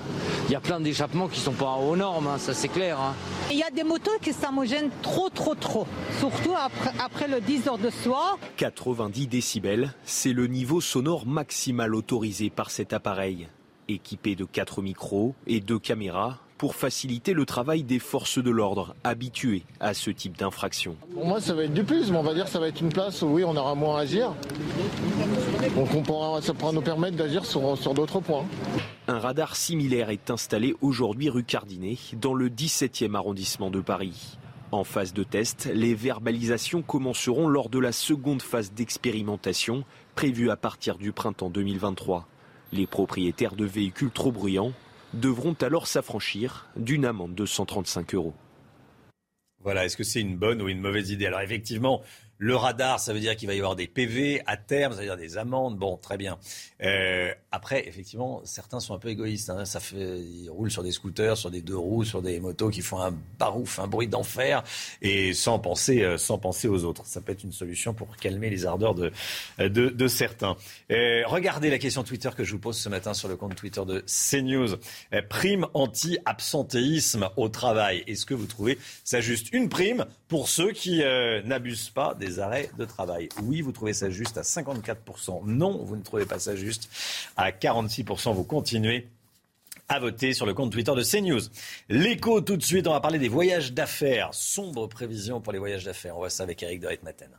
Il 0.48 0.52
y 0.52 0.54
a 0.54 0.60
plein 0.60 0.80
d'échappements 0.80 1.28
qui 1.28 1.40
sont 1.40 1.52
pas 1.52 1.74
aux 1.74 1.94
normes, 1.94 2.26
hein, 2.26 2.38
ça 2.38 2.54
c'est 2.54 2.68
clair. 2.68 2.98
Hein. 2.98 3.14
Il 3.50 3.58
y 3.58 3.62
a 3.62 3.70
des 3.70 3.84
motos 3.84 4.18
qui 4.22 4.32
s'amogènent 4.32 4.90
trop, 5.02 5.28
trop, 5.28 5.54
trop. 5.54 5.86
Surtout 6.18 6.54
après, 6.56 6.92
après 7.04 7.28
le 7.28 7.40
10 7.40 7.68
heures 7.68 7.78
de 7.78 7.90
soir. 7.90 8.38
90 8.56 9.26
décibels, 9.26 9.92
c'est 10.04 10.32
le 10.32 10.46
niveau 10.46 10.80
sonore 10.80 11.26
maximal 11.26 11.94
autorisé 11.94 12.48
par 12.48 12.70
cet 12.70 12.94
appareil 12.94 13.48
équipé 13.92 14.34
de 14.34 14.44
quatre 14.44 14.82
micros 14.82 15.34
et 15.46 15.60
deux 15.60 15.78
caméras 15.78 16.38
pour 16.60 16.74
faciliter 16.74 17.32
le 17.32 17.46
travail 17.46 17.84
des 17.84 17.98
forces 17.98 18.36
de 18.36 18.50
l'ordre 18.50 18.94
habituées 19.02 19.62
à 19.80 19.94
ce 19.94 20.10
type 20.10 20.36
d'infraction. 20.36 20.94
Pour 21.14 21.24
moi, 21.24 21.40
ça 21.40 21.54
va 21.54 21.64
être 21.64 21.72
du 21.72 21.84
plus, 21.84 22.10
mais 22.10 22.18
on 22.18 22.22
va 22.22 22.34
dire 22.34 22.44
que 22.44 22.50
ça 22.50 22.60
va 22.60 22.68
être 22.68 22.82
une 22.82 22.92
place 22.92 23.22
où 23.22 23.28
oui, 23.28 23.44
on 23.44 23.56
aura 23.56 23.74
moins 23.74 23.96
à 23.96 24.00
agir. 24.00 24.34
Donc 25.74 25.88
on 25.94 26.02
pourra, 26.02 26.42
ça 26.42 26.52
pourra 26.52 26.72
nous 26.72 26.82
permettre 26.82 27.16
d'agir 27.16 27.46
sur, 27.46 27.78
sur 27.78 27.94
d'autres 27.94 28.20
points. 28.20 28.44
Un 29.08 29.18
radar 29.18 29.56
similaire 29.56 30.10
est 30.10 30.30
installé 30.30 30.74
aujourd'hui 30.82 31.30
rue 31.30 31.44
Cardinet, 31.44 31.96
dans 32.20 32.34
le 32.34 32.50
17e 32.50 33.14
arrondissement 33.14 33.70
de 33.70 33.80
Paris. 33.80 34.36
En 34.70 34.84
phase 34.84 35.14
de 35.14 35.24
test, 35.24 35.70
les 35.72 35.94
verbalisations 35.94 36.82
commenceront 36.82 37.48
lors 37.48 37.70
de 37.70 37.78
la 37.78 37.90
seconde 37.90 38.42
phase 38.42 38.72
d'expérimentation, 38.72 39.84
prévue 40.14 40.50
à 40.50 40.56
partir 40.56 40.98
du 40.98 41.10
printemps 41.10 41.48
2023. 41.48 42.28
Les 42.72 42.86
propriétaires 42.86 43.56
de 43.56 43.64
véhicules 43.64 44.10
trop 44.10 44.30
bruyants 44.30 44.72
devront 45.12 45.56
alors 45.60 45.86
s'affranchir 45.86 46.68
d'une 46.76 47.04
amende 47.04 47.34
de 47.34 47.46
135 47.46 48.14
euros. 48.14 48.34
Voilà, 49.62 49.84
est-ce 49.84 49.96
que 49.96 50.04
c'est 50.04 50.20
une 50.20 50.36
bonne 50.36 50.62
ou 50.62 50.68
une 50.68 50.80
mauvaise 50.80 51.10
idée? 51.10 51.26
Alors 51.26 51.40
effectivement, 51.40 52.02
le 52.42 52.56
radar, 52.56 52.98
ça 52.98 53.12
veut 53.12 53.20
dire 53.20 53.36
qu'il 53.36 53.48
va 53.48 53.54
y 53.54 53.58
avoir 53.58 53.76
des 53.76 53.86
PV 53.86 54.42
à 54.46 54.56
terme, 54.56 54.94
ça 54.94 55.00
veut 55.00 55.04
dire 55.04 55.18
des 55.18 55.36
amendes. 55.36 55.76
Bon, 55.76 55.98
très 55.98 56.16
bien. 56.16 56.38
Euh, 56.82 57.34
après, 57.52 57.86
effectivement, 57.86 58.40
certains 58.44 58.80
sont 58.80 58.94
un 58.94 58.98
peu 58.98 59.08
égoïstes. 59.08 59.50
Hein. 59.50 59.66
Ça 59.66 59.78
ils 59.92 60.48
roulent 60.48 60.70
sur 60.70 60.82
des 60.82 60.90
scooters, 60.90 61.36
sur 61.36 61.50
des 61.50 61.60
deux 61.60 61.76
roues, 61.76 62.02
sur 62.02 62.22
des 62.22 62.40
motos 62.40 62.70
qui 62.70 62.80
font 62.80 62.98
un 62.98 63.14
barouf, 63.38 63.78
un 63.78 63.88
bruit 63.88 64.08
d'enfer, 64.08 64.64
et 65.02 65.34
sans 65.34 65.58
penser, 65.58 66.02
euh, 66.02 66.16
sans 66.16 66.38
penser 66.38 66.66
aux 66.66 66.84
autres. 66.84 67.04
Ça 67.04 67.20
peut 67.20 67.32
être 67.32 67.44
une 67.44 67.52
solution 67.52 67.92
pour 67.92 68.16
calmer 68.16 68.48
les 68.48 68.64
ardeurs 68.64 68.94
de, 68.94 70.08
certains. 70.08 70.56
Euh, 70.90 71.22
regardez 71.26 71.68
la 71.68 71.78
question 71.78 72.04
Twitter 72.04 72.30
que 72.34 72.44
je 72.44 72.52
vous 72.52 72.58
pose 72.58 72.78
ce 72.78 72.88
matin 72.88 73.12
sur 73.12 73.28
le 73.28 73.36
compte 73.36 73.54
Twitter 73.54 73.82
de 73.86 74.02
CNews. 74.06 74.76
Prime 75.28 75.66
anti-absentéisme 75.74 77.28
au 77.36 77.50
travail. 77.50 78.02
Est-ce 78.06 78.24
que 78.24 78.32
vous 78.32 78.46
trouvez 78.46 78.78
ça 79.04 79.20
juste 79.20 79.52
une 79.52 79.68
prime 79.68 80.06
pour 80.28 80.48
ceux 80.48 80.72
qui 80.72 81.02
n'abusent 81.44 81.90
pas 81.90 82.14
des 82.14 82.29
arrêts 82.38 82.70
de 82.78 82.84
travail. 82.84 83.28
Oui, 83.42 83.62
vous 83.62 83.72
trouvez 83.72 83.92
ça 83.92 84.10
juste 84.10 84.38
à 84.38 84.42
54%. 84.42 85.44
Non, 85.46 85.82
vous 85.84 85.96
ne 85.96 86.02
trouvez 86.02 86.26
pas 86.26 86.38
ça 86.38 86.54
juste 86.54 86.88
à 87.36 87.50
46%. 87.50 88.34
Vous 88.34 88.44
continuez 88.44 89.08
à 89.88 89.98
voter 89.98 90.32
sur 90.34 90.46
le 90.46 90.54
compte 90.54 90.70
Twitter 90.70 90.92
de 90.94 91.02
CNews. 91.02 91.40
L'écho 91.88 92.40
tout 92.40 92.56
de 92.56 92.62
suite, 92.62 92.86
on 92.86 92.92
va 92.92 93.00
parler 93.00 93.18
des 93.18 93.28
voyages 93.28 93.72
d'affaires. 93.72 94.32
Sombre 94.32 94.86
prévision 94.86 95.40
pour 95.40 95.52
les 95.52 95.58
voyages 95.58 95.84
d'affaires. 95.84 96.16
On 96.16 96.20
voit 96.20 96.30
ça 96.30 96.44
avec 96.44 96.62
Eric 96.62 96.80
de 96.80 96.88
Maten. 97.02 97.30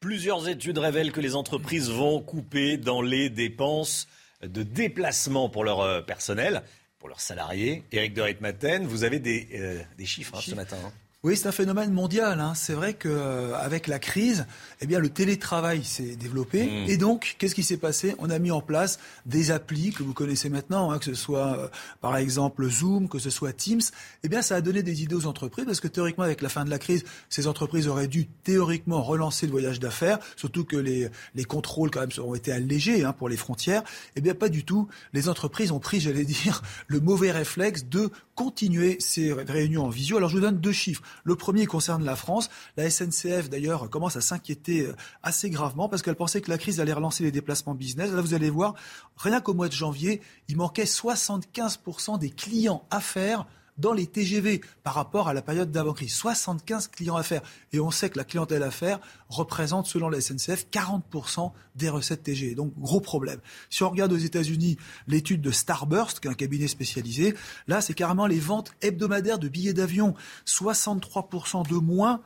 Plusieurs 0.00 0.48
études 0.48 0.78
révèlent 0.78 1.12
que 1.12 1.20
les 1.20 1.34
entreprises 1.34 1.90
vont 1.90 2.20
couper 2.22 2.78
dans 2.78 3.02
les 3.02 3.28
dépenses 3.28 4.06
de 4.42 4.62
déplacement 4.62 5.48
pour 5.48 5.64
leur 5.64 5.80
euh, 5.80 6.00
personnel 6.00 6.62
leurs 7.08 7.20
salariés. 7.20 7.82
Eric 7.92 8.14
de 8.14 8.22
Reitmaten, 8.22 8.86
vous 8.86 9.04
avez 9.04 9.18
des, 9.18 9.48
euh, 9.54 10.04
chiffres, 10.04 10.36
hein, 10.36 10.40
ce 10.40 10.54
matin. 10.54 10.76
Hein. 10.84 10.92
Oui, 11.26 11.36
c'est 11.36 11.48
un 11.48 11.52
phénomène 11.52 11.92
mondial. 11.92 12.38
Hein. 12.38 12.52
C'est 12.54 12.74
vrai 12.74 12.94
qu'avec 12.94 13.88
la 13.88 13.98
crise, 13.98 14.46
eh 14.80 14.86
bien, 14.86 15.00
le 15.00 15.08
télétravail 15.08 15.82
s'est 15.82 16.14
développé. 16.14 16.66
Mmh. 16.66 16.88
Et 16.88 16.96
donc, 16.96 17.34
qu'est-ce 17.40 17.56
qui 17.56 17.64
s'est 17.64 17.78
passé? 17.78 18.14
On 18.20 18.30
a 18.30 18.38
mis 18.38 18.52
en 18.52 18.60
place 18.60 19.00
des 19.24 19.50
applis 19.50 19.90
que 19.90 20.04
vous 20.04 20.12
connaissez 20.12 20.48
maintenant, 20.50 20.92
hein, 20.92 21.00
que 21.00 21.06
ce 21.06 21.14
soit 21.14 21.58
euh, 21.58 21.68
par 22.00 22.16
exemple 22.16 22.70
Zoom, 22.70 23.08
que 23.08 23.18
ce 23.18 23.30
soit 23.30 23.52
Teams. 23.52 23.80
Eh 24.22 24.28
bien, 24.28 24.40
ça 24.40 24.54
a 24.54 24.60
donné 24.60 24.84
des 24.84 25.02
idées 25.02 25.16
aux 25.16 25.26
entreprises 25.26 25.64
parce 25.64 25.80
que 25.80 25.88
théoriquement, 25.88 26.22
avec 26.22 26.42
la 26.42 26.48
fin 26.48 26.64
de 26.64 26.70
la 26.70 26.78
crise, 26.78 27.02
ces 27.28 27.48
entreprises 27.48 27.88
auraient 27.88 28.06
dû 28.06 28.28
théoriquement 28.44 29.02
relancer 29.02 29.46
le 29.46 29.50
voyage 29.50 29.80
d'affaires, 29.80 30.20
surtout 30.36 30.64
que 30.64 30.76
les, 30.76 31.08
les 31.34 31.44
contrôles 31.44 31.90
quand 31.90 32.02
même 32.02 32.24
ont 32.24 32.36
été 32.36 32.52
allégés 32.52 33.02
hein, 33.02 33.12
pour 33.12 33.28
les 33.28 33.36
frontières. 33.36 33.82
Eh 34.14 34.20
bien, 34.20 34.36
pas 34.36 34.48
du 34.48 34.64
tout. 34.64 34.86
Les 35.12 35.28
entreprises 35.28 35.72
ont 35.72 35.80
pris, 35.80 35.98
j'allais 35.98 36.24
dire, 36.24 36.62
le 36.86 37.00
mauvais 37.00 37.32
réflexe 37.32 37.84
de 37.84 38.10
continuer 38.36 38.98
ces 39.00 39.32
réunions 39.32 39.86
en 39.86 39.88
visio. 39.88 40.18
Alors, 40.18 40.28
je 40.28 40.36
vous 40.36 40.42
donne 40.42 40.60
deux 40.60 40.70
chiffres. 40.70 41.02
Le 41.24 41.36
premier 41.36 41.66
concerne 41.66 42.04
la 42.04 42.16
France. 42.16 42.50
La 42.76 42.88
SNCF, 42.88 43.48
d'ailleurs, 43.50 43.88
commence 43.90 44.16
à 44.16 44.20
s'inquiéter 44.20 44.86
euh, 44.86 44.96
assez 45.22 45.50
gravement 45.50 45.88
parce 45.88 46.02
qu'elle 46.02 46.16
pensait 46.16 46.40
que 46.40 46.50
la 46.50 46.58
crise 46.58 46.80
allait 46.80 46.92
relancer 46.92 47.24
les 47.24 47.32
déplacements 47.32 47.74
business. 47.74 48.10
Là, 48.12 48.20
vous 48.20 48.34
allez 48.34 48.50
voir, 48.50 48.74
rien 49.16 49.40
qu'au 49.40 49.54
mois 49.54 49.68
de 49.68 49.72
janvier, 49.72 50.20
il 50.48 50.56
manquait 50.56 50.84
75% 50.84 52.18
des 52.18 52.30
clients 52.30 52.86
à 52.90 53.00
faire 53.00 53.46
dans 53.78 53.92
les 53.92 54.06
TGV 54.06 54.60
par 54.82 54.94
rapport 54.94 55.28
à 55.28 55.34
la 55.34 55.42
période 55.42 55.70
d'avant-crise. 55.70 56.14
75 56.14 56.88
clients 56.88 57.16
à 57.16 57.22
faire. 57.22 57.42
Et 57.72 57.80
on 57.80 57.90
sait 57.90 58.10
que 58.10 58.18
la 58.18 58.24
clientèle 58.24 58.62
à 58.62 58.70
faire 58.70 59.00
représente, 59.28 59.86
selon 59.86 60.08
la 60.08 60.20
SNCF, 60.20 60.66
40% 60.70 61.52
des 61.74 61.88
recettes 61.88 62.22
TGV. 62.22 62.54
Donc, 62.54 62.72
gros 62.78 63.00
problème. 63.00 63.40
Si 63.70 63.82
on 63.82 63.90
regarde 63.90 64.12
aux 64.12 64.16
États-Unis 64.16 64.76
l'étude 65.06 65.40
de 65.40 65.50
Starburst, 65.50 66.20
qui 66.20 66.28
est 66.28 66.30
un 66.30 66.34
cabinet 66.34 66.68
spécialisé, 66.68 67.34
là, 67.66 67.80
c'est 67.80 67.94
carrément 67.94 68.26
les 68.26 68.40
ventes 68.40 68.72
hebdomadaires 68.82 69.38
de 69.38 69.48
billets 69.48 69.74
d'avion. 69.74 70.14
63% 70.46 71.68
de 71.68 71.76
moins 71.76 72.20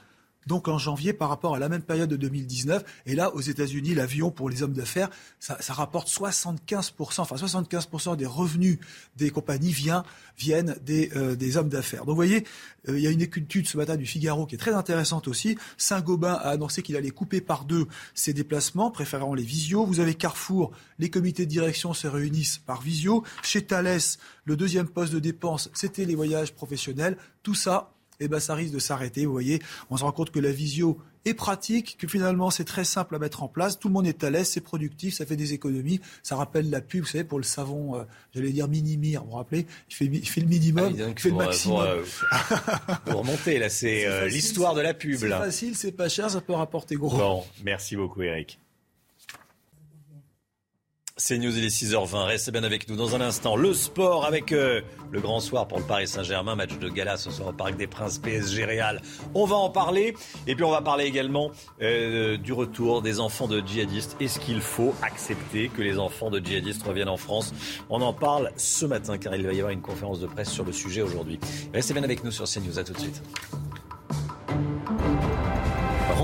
donc 0.46 0.68
en 0.68 0.78
janvier 0.78 1.12
par 1.12 1.28
rapport 1.28 1.54
à 1.54 1.58
la 1.58 1.68
même 1.68 1.82
période 1.82 2.08
de 2.08 2.16
2019. 2.16 2.84
Et 3.06 3.14
là, 3.14 3.34
aux 3.34 3.40
États-Unis, 3.40 3.94
l'avion 3.94 4.30
pour 4.30 4.48
les 4.48 4.62
hommes 4.62 4.72
d'affaires, 4.72 5.10
ça, 5.38 5.56
rapporte 5.70 6.08
75%, 6.08 7.20
enfin 7.20 7.36
75% 7.36 8.16
des 8.16 8.26
revenus 8.26 8.78
des 9.16 9.30
compagnies 9.30 9.72
viennent 10.36 10.74
euh, 10.88 11.36
des, 11.36 11.56
hommes 11.56 11.68
d'affaires. 11.68 12.00
Donc 12.00 12.10
vous 12.10 12.14
voyez, 12.16 12.44
euh, 12.88 12.98
il 12.98 13.02
y 13.02 13.06
a 13.06 13.10
une 13.10 13.20
étude 13.20 13.68
ce 13.68 13.76
matin 13.76 13.96
du 13.96 14.06
Figaro 14.06 14.46
qui 14.46 14.54
est 14.54 14.58
très 14.58 14.74
intéressante 14.74 15.28
aussi. 15.28 15.56
Saint-Gobain 15.76 16.34
a 16.34 16.50
annoncé 16.50 16.82
qu'il 16.82 16.96
allait 16.96 17.10
couper 17.10 17.40
par 17.40 17.64
deux 17.64 17.86
ses 18.14 18.32
déplacements, 18.32 18.90
préférant 18.90 19.34
les 19.34 19.42
visios. 19.42 19.84
Vous 19.84 20.00
avez 20.00 20.14
Carrefour, 20.14 20.72
les 20.98 21.10
comités 21.10 21.46
de 21.46 21.50
direction 21.50 21.94
se 21.94 22.06
réunissent 22.06 22.58
par 22.58 22.82
visio. 22.82 23.24
Chez 23.42 23.62
Thales, 23.62 24.00
le 24.44 24.56
deuxième 24.56 24.88
poste 24.88 25.12
de 25.12 25.18
dépense, 25.18 25.70
c'était 25.74 26.04
les 26.04 26.14
voyages 26.14 26.52
professionnels. 26.52 27.16
Tout 27.42 27.54
ça 27.54 27.92
eh 28.20 28.28
ben, 28.28 28.40
ça 28.40 28.54
risque 28.54 28.72
de 28.72 28.78
s'arrêter. 28.78 29.26
Vous 29.26 29.32
voyez, 29.32 29.60
on 29.90 29.96
se 29.96 30.04
rend 30.04 30.12
compte 30.12 30.30
que 30.30 30.38
la 30.38 30.52
visio 30.52 30.98
est 31.24 31.34
pratique, 31.34 31.96
que 31.98 32.08
finalement 32.08 32.50
c'est 32.50 32.64
très 32.64 32.84
simple 32.84 33.14
à 33.14 33.18
mettre 33.18 33.42
en 33.42 33.48
place. 33.48 33.78
Tout 33.78 33.88
le 33.88 33.94
monde 33.94 34.06
est 34.06 34.24
à 34.24 34.30
l'aise, 34.30 34.48
c'est 34.48 34.60
productif, 34.60 35.14
ça 35.14 35.26
fait 35.26 35.36
des 35.36 35.52
économies. 35.52 36.00
Ça 36.22 36.36
rappelle 36.36 36.70
la 36.70 36.80
pub, 36.80 37.02
vous 37.02 37.06
savez, 37.06 37.24
pour 37.24 37.38
le 37.38 37.44
savon, 37.44 37.96
euh, 37.96 38.04
j'allais 38.34 38.52
dire 38.52 38.68
mini-mire, 38.68 39.22
vous 39.24 39.30
vous 39.30 39.36
rappelez? 39.36 39.66
Il 39.90 39.94
fait, 39.94 40.04
il 40.06 40.28
fait, 40.28 40.40
le 40.40 40.46
minimum, 40.46 40.96
ah, 40.98 41.04
il 41.08 41.18
fait 41.18 41.30
le 41.30 41.36
maximum. 41.36 42.02
Pour, 43.06 43.20
remonter, 43.20 43.58
là, 43.58 43.68
c'est 43.68 44.06
euh, 44.06 44.28
l'histoire 44.28 44.74
de 44.74 44.80
la 44.80 44.94
pub. 44.94 45.18
C'est 45.18 45.28
facile, 45.28 45.76
c'est 45.76 45.92
pas 45.92 46.08
cher, 46.08 46.30
ça 46.30 46.40
peut 46.40 46.54
rapporter 46.54 46.96
gros. 46.96 47.16
Bon, 47.16 47.44
merci 47.62 47.96
beaucoup 47.96 48.22
Eric. 48.22 48.58
C'est 51.22 51.36
News, 51.36 51.54
il 51.54 51.64
est 51.66 51.68
6h20. 51.68 52.24
Restez 52.24 52.50
bien 52.50 52.64
avec 52.64 52.88
nous 52.88 52.96
dans 52.96 53.14
un 53.14 53.20
instant. 53.20 53.54
Le 53.54 53.74
sport 53.74 54.24
avec 54.24 54.52
euh, 54.52 54.80
le 55.12 55.20
grand 55.20 55.40
soir 55.40 55.68
pour 55.68 55.78
le 55.78 55.84
Paris 55.84 56.08
Saint-Germain. 56.08 56.56
Match 56.56 56.78
de 56.78 56.88
gala 56.88 57.18
ce 57.18 57.30
soir 57.30 57.50
au 57.50 57.52
Parc 57.52 57.76
des 57.76 57.86
Princes 57.86 58.16
PSG 58.16 58.64
Real. 58.64 59.02
On 59.34 59.44
va 59.44 59.56
en 59.56 59.68
parler. 59.68 60.14
Et 60.46 60.54
puis 60.54 60.64
on 60.64 60.70
va 60.70 60.80
parler 60.80 61.04
également 61.04 61.50
euh, 61.82 62.38
du 62.38 62.54
retour 62.54 63.02
des 63.02 63.20
enfants 63.20 63.48
de 63.48 63.60
djihadistes. 63.60 64.16
Est-ce 64.18 64.40
qu'il 64.40 64.62
faut 64.62 64.94
accepter 65.02 65.68
que 65.68 65.82
les 65.82 65.98
enfants 65.98 66.30
de 66.30 66.40
djihadistes 66.40 66.82
reviennent 66.84 67.10
en 67.10 67.18
France? 67.18 67.52
On 67.90 68.00
en 68.00 68.14
parle 68.14 68.50
ce 68.56 68.86
matin 68.86 69.18
car 69.18 69.36
il 69.36 69.46
va 69.46 69.52
y 69.52 69.58
avoir 69.58 69.72
une 69.72 69.82
conférence 69.82 70.20
de 70.20 70.26
presse 70.26 70.50
sur 70.50 70.64
le 70.64 70.72
sujet 70.72 71.02
aujourd'hui. 71.02 71.38
Restez 71.74 71.92
bien 71.92 72.02
avec 72.02 72.24
nous 72.24 72.30
sur 72.30 72.46
CNews. 72.46 72.78
À 72.78 72.82
tout 72.82 72.94
de 72.94 72.98
suite. 72.98 73.22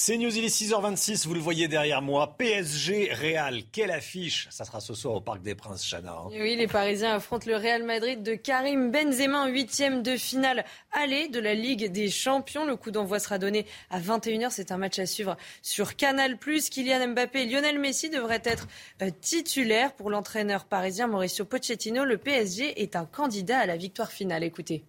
C'est 0.00 0.16
News, 0.16 0.30
il 0.36 0.44
est 0.44 0.56
6h26, 0.56 1.26
vous 1.26 1.34
le 1.34 1.40
voyez 1.40 1.66
derrière 1.66 2.02
moi. 2.02 2.36
PSG 2.38 3.12
Real, 3.12 3.64
quelle 3.72 3.90
affiche 3.90 4.46
Ça 4.48 4.64
sera 4.64 4.78
ce 4.78 4.94
soir 4.94 5.14
au 5.14 5.20
Parc 5.20 5.42
des 5.42 5.56
Princes, 5.56 5.84
Chana. 5.90 6.12
Hein. 6.12 6.28
Oui, 6.30 6.54
les 6.54 6.68
Parisiens 6.68 7.16
affrontent 7.16 7.50
le 7.50 7.56
Real 7.56 7.82
Madrid 7.82 8.22
de 8.22 8.36
Karim 8.36 8.92
Benzema 8.92 9.40
en 9.40 9.48
huitième 9.48 10.04
de 10.04 10.16
finale 10.16 10.64
aller 10.92 11.26
de 11.26 11.40
la 11.40 11.52
Ligue 11.52 11.90
des 11.90 12.10
Champions. 12.10 12.64
Le 12.64 12.76
coup 12.76 12.92
d'envoi 12.92 13.18
sera 13.18 13.38
donné 13.38 13.66
à 13.90 13.98
21h. 13.98 14.50
C'est 14.50 14.70
un 14.70 14.76
match 14.76 15.00
à 15.00 15.06
suivre 15.06 15.36
sur 15.62 15.96
Canal+. 15.96 16.38
Kylian 16.38 17.08
Mbappé 17.08 17.42
et 17.42 17.46
Lionel 17.46 17.80
Messi 17.80 18.08
devraient 18.08 18.42
être 18.44 18.68
euh, 19.02 19.10
titulaires 19.20 19.94
pour 19.94 20.10
l'entraîneur 20.10 20.66
parisien 20.66 21.08
Mauricio 21.08 21.44
Pochettino. 21.44 22.04
Le 22.04 22.18
PSG 22.18 22.82
est 22.82 22.94
un 22.94 23.04
candidat 23.04 23.58
à 23.58 23.66
la 23.66 23.76
victoire 23.76 24.12
finale. 24.12 24.44
Écoutez. 24.44 24.84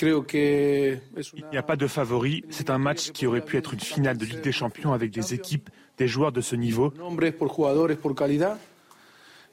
Il 0.00 1.00
n'y 1.50 1.58
a 1.58 1.62
pas 1.62 1.76
de 1.76 1.86
favori. 1.86 2.44
C'est 2.50 2.70
un 2.70 2.78
match 2.78 3.10
qui 3.12 3.26
aurait 3.26 3.44
pu 3.44 3.56
être 3.56 3.74
une 3.74 3.80
finale 3.80 4.16
de 4.16 4.24
Ligue 4.24 4.40
des 4.40 4.52
Champions 4.52 4.92
avec 4.92 5.10
des 5.10 5.34
équipes, 5.34 5.70
des 5.98 6.08
joueurs 6.08 6.32
de 6.32 6.40
ce 6.40 6.56
niveau. 6.56 6.92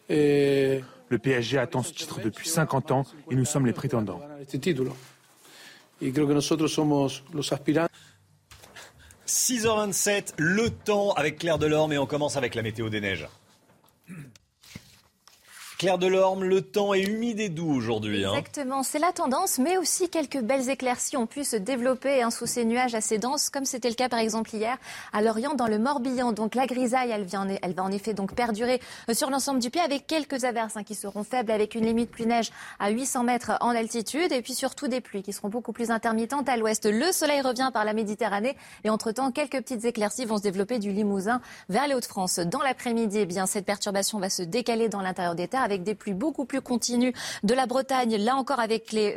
Le 0.10 1.18
PSG 1.18 1.58
attend 1.58 1.84
ce 1.84 1.94
titre 1.94 2.22
depuis 2.22 2.48
50 2.48 2.92
ans 2.92 3.06
et 3.30 3.36
nous 3.36 3.46
sommes 3.46 3.66
les 3.66 3.74
prétendants. 3.74 4.22
6h27, 9.28 10.34
le 10.38 10.70
temps 10.70 11.12
avec 11.14 11.38
Claire 11.38 11.58
Delorme 11.58 11.94
et 11.94 11.98
on 11.98 12.06
commence 12.06 12.38
avec 12.38 12.56
la 12.56 12.62
météo 12.62 12.90
des 12.90 13.02
neiges. 13.02 13.28
Claire 15.82 15.98
Delorme, 15.98 16.44
le 16.44 16.62
temps 16.62 16.94
est 16.94 17.02
humide 17.02 17.40
et 17.40 17.50
doux 17.50 17.74
aujourd'hui. 17.74 18.24
Hein. 18.24 18.34
Exactement, 18.36 18.84
c'est 18.84 19.00
la 19.00 19.12
tendance, 19.12 19.58
mais 19.58 19.80
aussi 19.80 20.10
quelques 20.10 20.40
belles 20.40 20.70
éclaircies 20.70 21.18
ont 21.18 21.26
pu 21.26 21.44
se 21.44 21.56
développer 21.56 22.22
hein, 22.22 22.30
sous 22.30 22.46
ces 22.46 22.66
nuages 22.66 22.94
assez 22.94 23.18
denses, 23.18 23.50
comme 23.50 23.66
c'était 23.66 23.90
le 23.90 23.96
cas 23.96 24.08
par 24.08 24.20
exemple 24.20 24.54
hier 24.54 24.78
à 25.12 25.24
Lorient 25.24 25.56
dans 25.56 25.66
le 25.66 25.80
Morbihan. 25.80 26.34
Donc 26.34 26.54
la 26.54 26.68
grisaille, 26.68 27.10
elle, 27.10 27.24
vient, 27.24 27.48
elle 27.64 27.74
va 27.74 27.82
en 27.82 27.92
effet 27.92 28.14
donc 28.14 28.36
perdurer 28.36 28.80
euh, 29.10 29.16
sur 29.16 29.32
l'ensemble 29.32 29.60
du 29.60 29.72
pays 29.72 29.82
avec 29.82 30.06
quelques 30.06 30.44
averses 30.44 30.78
hein, 30.78 30.84
qui 30.84 30.94
seront 30.94 31.24
faibles, 31.24 31.50
avec 31.50 31.74
une 31.74 31.88
limite 31.88 32.12
pluie 32.12 32.28
neige 32.28 32.52
à 32.78 32.92
800 32.92 33.24
mètres 33.24 33.54
en 33.60 33.70
altitude, 33.70 34.32
et 34.32 34.44
puis 34.44 34.54
surtout 34.54 34.88
des 34.88 35.02
pluies 35.02 35.24
qui 35.24 35.34
seront 35.34 35.50
beaucoup 35.50 35.74
plus 35.74 35.90
intermittentes 35.90 36.48
à 36.48 36.58
l'ouest. 36.58 36.86
Le 36.86 37.12
soleil 37.12 37.42
revient 37.42 37.72
par 37.74 37.86
la 37.86 37.94
Méditerranée, 37.94 38.56
et 38.84 38.92
entre-temps, 38.92 39.32
quelques 39.32 39.58
petites 39.58 39.84
éclaircies 39.84 40.26
vont 40.26 40.38
se 40.38 40.44
développer 40.44 40.78
du 40.78 40.92
Limousin 40.92 41.42
vers 41.70 41.88
les 41.88 41.96
Hauts-de-France. 41.96 42.38
Dans 42.38 42.62
l'après-midi, 42.62 43.18
eh 43.22 43.26
bien 43.26 43.48
cette 43.48 43.66
perturbation 43.66 44.20
va 44.20 44.30
se 44.30 44.44
décaler 44.44 44.88
dans 44.88 45.02
l'intérieur 45.02 45.34
des 45.34 45.48
terres 45.48 45.71
avec 45.72 45.84
des 45.84 45.96
pluies 45.96 46.14
beaucoup 46.14 46.46
plus 46.46 46.62
continues 46.62 47.14
de 47.44 47.54
la 47.54 47.66
Bretagne, 47.66 48.18
là 48.18 48.36
encore 48.36 48.62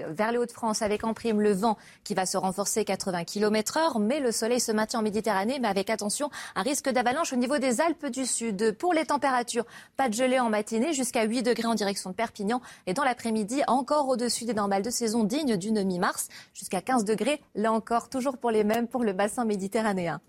vers 0.08 0.32
les 0.32 0.38
Hauts-de-France, 0.38 0.82
avec 0.82 1.04
en 1.04 1.14
prime 1.14 1.40
le 1.40 1.52
vent 1.52 1.76
qui 2.04 2.14
va 2.14 2.26
se 2.26 2.36
renforcer 2.36 2.84
80 2.84 3.24
km 3.24 3.76
heure, 3.76 3.98
mais 3.98 4.20
le 4.20 4.32
soleil 4.32 4.60
se 4.60 4.72
maintient 4.72 5.00
en 5.00 5.02
Méditerranée, 5.02 5.58
mais 5.60 5.68
avec 5.68 5.90
attention, 5.90 6.30
un 6.54 6.62
risque 6.62 6.88
d'avalanche 6.88 7.32
au 7.32 7.36
niveau 7.36 7.58
des 7.58 7.80
Alpes 7.80 8.06
du 8.06 8.26
Sud. 8.26 8.76
Pour 8.78 8.94
les 8.94 9.04
températures, 9.04 9.66
pas 9.96 10.08
de 10.08 10.14
gelée 10.14 10.38
en 10.38 10.48
matinée, 10.48 10.92
jusqu'à 10.92 11.24
8 11.24 11.42
degrés 11.42 11.66
en 11.66 11.74
direction 11.74 12.10
de 12.10 12.14
Perpignan, 12.14 12.60
et 12.86 12.94
dans 12.94 13.04
l'après-midi, 13.04 13.62
encore 13.66 14.08
au-dessus 14.08 14.44
des 14.44 14.54
normales 14.54 14.82
de 14.82 14.90
saison 14.90 15.24
dignes 15.24 15.56
d'une 15.56 15.82
mi-mars, 15.84 16.28
jusqu'à 16.54 16.80
15 16.80 17.04
degrés, 17.04 17.40
là 17.54 17.72
encore, 17.72 18.08
toujours 18.08 18.38
pour 18.38 18.50
les 18.50 18.64
mêmes 18.64 18.88
pour 18.88 19.04
le 19.04 19.12
bassin 19.12 19.44
méditerranéen. 19.44 20.20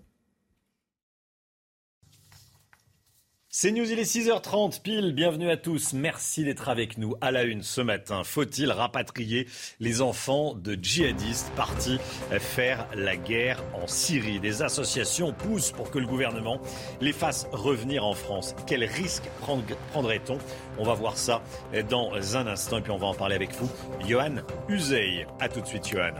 C'est 3.58 3.72
News, 3.72 3.90
il 3.90 3.98
est 3.98 4.02
6h30 4.02 4.82
pile. 4.82 5.14
Bienvenue 5.14 5.48
à 5.48 5.56
tous. 5.56 5.94
Merci 5.94 6.44
d'être 6.44 6.68
avec 6.68 6.98
nous 6.98 7.14
à 7.22 7.30
la 7.30 7.44
une 7.44 7.62
ce 7.62 7.80
matin. 7.80 8.22
Faut-il 8.22 8.70
rapatrier 8.70 9.46
les 9.80 10.02
enfants 10.02 10.52
de 10.52 10.74
djihadistes 10.74 11.50
partis 11.56 11.96
faire 12.38 12.86
la 12.94 13.16
guerre 13.16 13.64
en 13.72 13.86
Syrie? 13.86 14.40
Des 14.40 14.60
associations 14.60 15.32
poussent 15.32 15.72
pour 15.72 15.90
que 15.90 15.98
le 15.98 16.06
gouvernement 16.06 16.60
les 17.00 17.14
fasse 17.14 17.48
revenir 17.50 18.04
en 18.04 18.12
France. 18.12 18.54
Quel 18.66 18.84
risque 18.84 19.24
prendrait-on 19.40 20.36
On 20.78 20.84
va 20.84 20.94
voir 20.94 21.16
ça 21.16 21.42
dans 21.88 22.36
un 22.36 22.46
instant 22.46 22.78
et 22.78 22.80
puis 22.80 22.92
on 22.92 22.98
va 22.98 23.06
en 23.06 23.14
parler 23.14 23.34
avec 23.34 23.52
vous. 23.54 23.70
Johan 24.06 24.36
Uzey. 24.68 25.26
A 25.40 25.48
tout 25.48 25.60
de 25.60 25.66
suite, 25.66 25.88
Johan. 25.88 26.12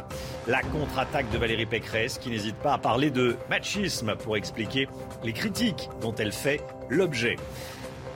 La 0.46 0.62
contre-attaque 0.62 1.30
de 1.30 1.38
Valérie 1.38 1.66
Pécresse 1.66 2.18
qui 2.18 2.30
n'hésite 2.30 2.56
pas 2.56 2.74
à 2.74 2.78
parler 2.78 3.10
de 3.10 3.36
machisme 3.50 4.14
pour 4.16 4.36
expliquer 4.36 4.88
les 5.24 5.32
critiques 5.32 5.88
dont 6.00 6.14
elle 6.14 6.32
fait 6.32 6.60
l'objet. 6.88 7.36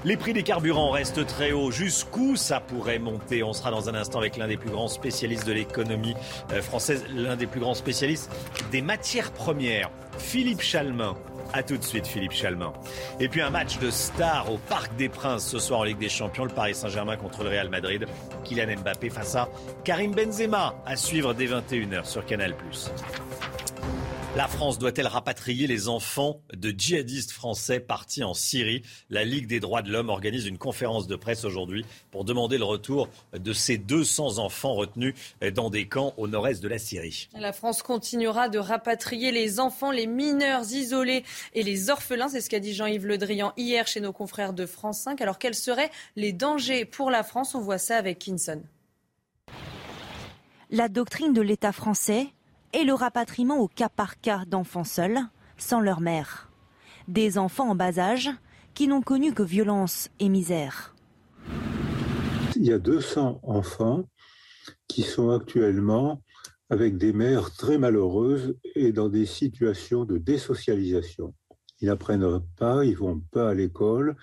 Les 0.02 0.16
prix 0.16 0.32
des 0.32 0.42
carburants 0.42 0.92
restent 0.92 1.26
très 1.26 1.52
hauts. 1.52 1.70
Jusqu'où 1.70 2.34
ça 2.34 2.58
pourrait 2.58 2.98
monter? 2.98 3.42
On 3.42 3.52
sera 3.52 3.70
dans 3.70 3.90
un 3.90 3.94
instant 3.94 4.18
avec 4.18 4.38
l'un 4.38 4.48
des 4.48 4.56
plus 4.56 4.70
grands 4.70 4.88
spécialistes 4.88 5.46
de 5.46 5.52
l'économie 5.52 6.14
euh, 6.52 6.62
française, 6.62 7.04
l'un 7.14 7.36
des 7.36 7.46
plus 7.46 7.60
grands 7.60 7.74
spécialistes 7.74 8.30
des 8.70 8.80
matières 8.80 9.30
premières, 9.30 9.90
Philippe 10.16 10.62
Chalmin. 10.62 11.16
A 11.52 11.62
tout 11.62 11.76
de 11.76 11.82
suite, 11.82 12.06
Philippe 12.06 12.32
Chalmin. 12.32 12.72
Et 13.18 13.28
puis 13.28 13.40
un 13.40 13.50
match 13.50 13.78
de 13.78 13.90
stars 13.90 14.52
au 14.52 14.58
Parc 14.58 14.94
des 14.96 15.08
Princes 15.08 15.46
ce 15.46 15.58
soir 15.58 15.80
en 15.80 15.84
Ligue 15.84 15.98
des 15.98 16.08
Champions. 16.08 16.44
Le 16.44 16.50
Paris 16.50 16.74
Saint-Germain 16.74 17.16
contre 17.16 17.42
le 17.42 17.50
Real 17.50 17.68
Madrid. 17.68 18.06
Kylian 18.44 18.76
Mbappé 18.80 19.10
face 19.10 19.34
à 19.34 19.48
Karim 19.84 20.12
Benzema 20.14 20.74
à 20.86 20.96
suivre 20.96 21.34
dès 21.34 21.46
21h 21.46 22.04
sur 22.04 22.24
Canal+. 22.24 22.54
La 24.36 24.46
France 24.46 24.78
doit-elle 24.78 25.08
rapatrier 25.08 25.66
les 25.66 25.88
enfants 25.88 26.40
de 26.54 26.70
djihadistes 26.70 27.32
français 27.32 27.80
partis 27.80 28.22
en 28.22 28.32
Syrie? 28.32 28.82
La 29.10 29.24
Ligue 29.24 29.48
des 29.48 29.58
droits 29.58 29.82
de 29.82 29.90
l'homme 29.90 30.08
organise 30.08 30.46
une 30.46 30.56
conférence 30.56 31.08
de 31.08 31.16
presse 31.16 31.44
aujourd'hui 31.44 31.84
pour 32.12 32.24
demander 32.24 32.56
le 32.56 32.62
retour 32.62 33.08
de 33.32 33.52
ces 33.52 33.76
200 33.76 34.38
enfants 34.38 34.74
retenus 34.74 35.14
dans 35.52 35.68
des 35.68 35.88
camps 35.88 36.14
au 36.16 36.28
nord-est 36.28 36.62
de 36.62 36.68
la 36.68 36.78
Syrie. 36.78 37.28
La 37.36 37.52
France 37.52 37.82
continuera 37.82 38.48
de 38.48 38.60
rapatrier 38.60 39.32
les 39.32 39.58
enfants, 39.58 39.90
les 39.90 40.06
mineurs 40.06 40.62
isolés 40.72 41.24
et 41.54 41.64
les 41.64 41.90
orphelins. 41.90 42.28
C'est 42.28 42.40
ce 42.40 42.48
qu'a 42.48 42.60
dit 42.60 42.72
Jean-Yves 42.72 43.06
Le 43.06 43.18
Drian 43.18 43.52
hier 43.56 43.88
chez 43.88 44.00
nos 44.00 44.12
confrères 44.12 44.52
de 44.52 44.64
France 44.64 45.00
5. 45.00 45.20
Alors 45.22 45.40
quels 45.40 45.56
seraient 45.56 45.90
les 46.14 46.32
dangers 46.32 46.84
pour 46.84 47.10
la 47.10 47.24
France? 47.24 47.56
On 47.56 47.60
voit 47.60 47.78
ça 47.78 47.96
avec 47.96 48.20
Kinson. 48.20 48.62
La 50.70 50.88
doctrine 50.88 51.32
de 51.32 51.40
l'État 51.40 51.72
français 51.72 52.28
et 52.72 52.84
le 52.84 52.94
rapatriement 52.94 53.58
au 53.58 53.68
cas 53.68 53.88
par 53.88 54.20
cas 54.20 54.44
d'enfants 54.46 54.84
seuls, 54.84 55.20
sans 55.56 55.80
leur 55.80 56.00
mère. 56.00 56.50
Des 57.08 57.38
enfants 57.38 57.70
en 57.70 57.74
bas 57.74 57.98
âge 57.98 58.30
qui 58.74 58.88
n'ont 58.88 59.02
connu 59.02 59.32
que 59.32 59.42
violence 59.42 60.08
et 60.20 60.28
misère. 60.28 60.94
Il 62.56 62.66
y 62.66 62.72
a 62.72 62.78
200 62.78 63.40
enfants 63.42 64.04
qui 64.88 65.02
sont 65.02 65.30
actuellement 65.30 66.22
avec 66.68 66.96
des 66.96 67.12
mères 67.12 67.52
très 67.52 67.78
malheureuses 67.78 68.56
et 68.76 68.92
dans 68.92 69.08
des 69.08 69.26
situations 69.26 70.04
de 70.04 70.18
désocialisation. 70.18 71.34
Ils 71.80 71.88
n'apprennent 71.88 72.40
pas, 72.56 72.84
ils 72.84 72.96
vont 72.96 73.20
pas 73.32 73.50
à 73.50 73.54
l'école 73.54 74.16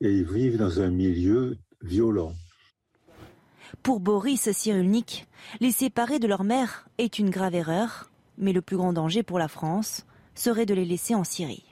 et 0.00 0.12
ils 0.12 0.24
vivent 0.24 0.56
dans 0.56 0.80
un 0.80 0.90
milieu 0.90 1.58
violent. 1.82 2.32
Pour 3.82 3.98
Boris 3.98 4.50
Cyrulnik, 4.52 5.26
les 5.60 5.72
séparer 5.72 6.18
de 6.18 6.26
leur 6.26 6.44
mère 6.44 6.86
est 6.98 7.18
une 7.18 7.30
grave 7.30 7.54
erreur, 7.54 8.10
mais 8.36 8.52
le 8.52 8.60
plus 8.60 8.76
grand 8.76 8.92
danger 8.92 9.22
pour 9.22 9.38
la 9.38 9.48
France 9.48 10.04
serait 10.34 10.66
de 10.66 10.74
les 10.74 10.84
laisser 10.84 11.14
en 11.14 11.24
Syrie. 11.24 11.64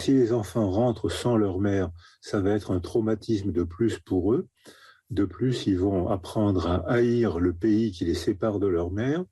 Si 0.00 0.12
les 0.12 0.32
enfants 0.32 0.70
rentrent 0.70 1.08
sans 1.08 1.36
leur 1.36 1.60
mère, 1.60 1.90
ça 2.20 2.40
va 2.40 2.50
être 2.50 2.72
un 2.72 2.80
traumatisme 2.80 3.52
de 3.52 3.62
plus 3.62 4.00
pour 4.00 4.32
eux. 4.34 4.48
De 5.10 5.24
plus, 5.24 5.66
ils 5.68 5.78
vont 5.78 6.08
apprendre 6.08 6.66
à 6.66 6.90
haïr 6.90 7.38
le 7.38 7.52
pays 7.52 7.92
qui 7.92 8.04
les 8.04 8.14
sépare 8.14 8.58
de 8.58 8.66
leur 8.66 8.90
mère. 8.90 9.24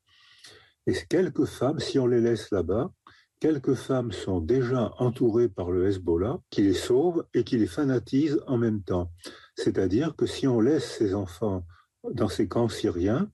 Et 0.86 0.94
quelques 1.08 1.46
femmes, 1.46 1.80
si 1.80 1.98
on 1.98 2.06
les 2.06 2.20
laisse 2.20 2.52
là-bas, 2.52 2.92
quelques 3.40 3.74
femmes 3.74 4.12
sont 4.12 4.40
déjà 4.40 4.92
entourées 4.98 5.48
par 5.48 5.72
le 5.72 5.88
Hezbollah 5.88 6.38
qui 6.48 6.62
les 6.62 6.74
sauve 6.74 7.26
et 7.34 7.42
qui 7.42 7.58
les 7.58 7.66
fanatise 7.66 8.40
en 8.46 8.56
même 8.56 8.82
temps. 8.82 9.10
C'est-à-dire 9.56 10.14
que 10.14 10.26
si 10.26 10.46
on 10.46 10.60
laisse 10.60 10.98
ces 10.98 11.14
enfants 11.14 11.64
dans 12.12 12.28
ces 12.28 12.48
camps 12.48 12.68
syriens, 12.68 13.30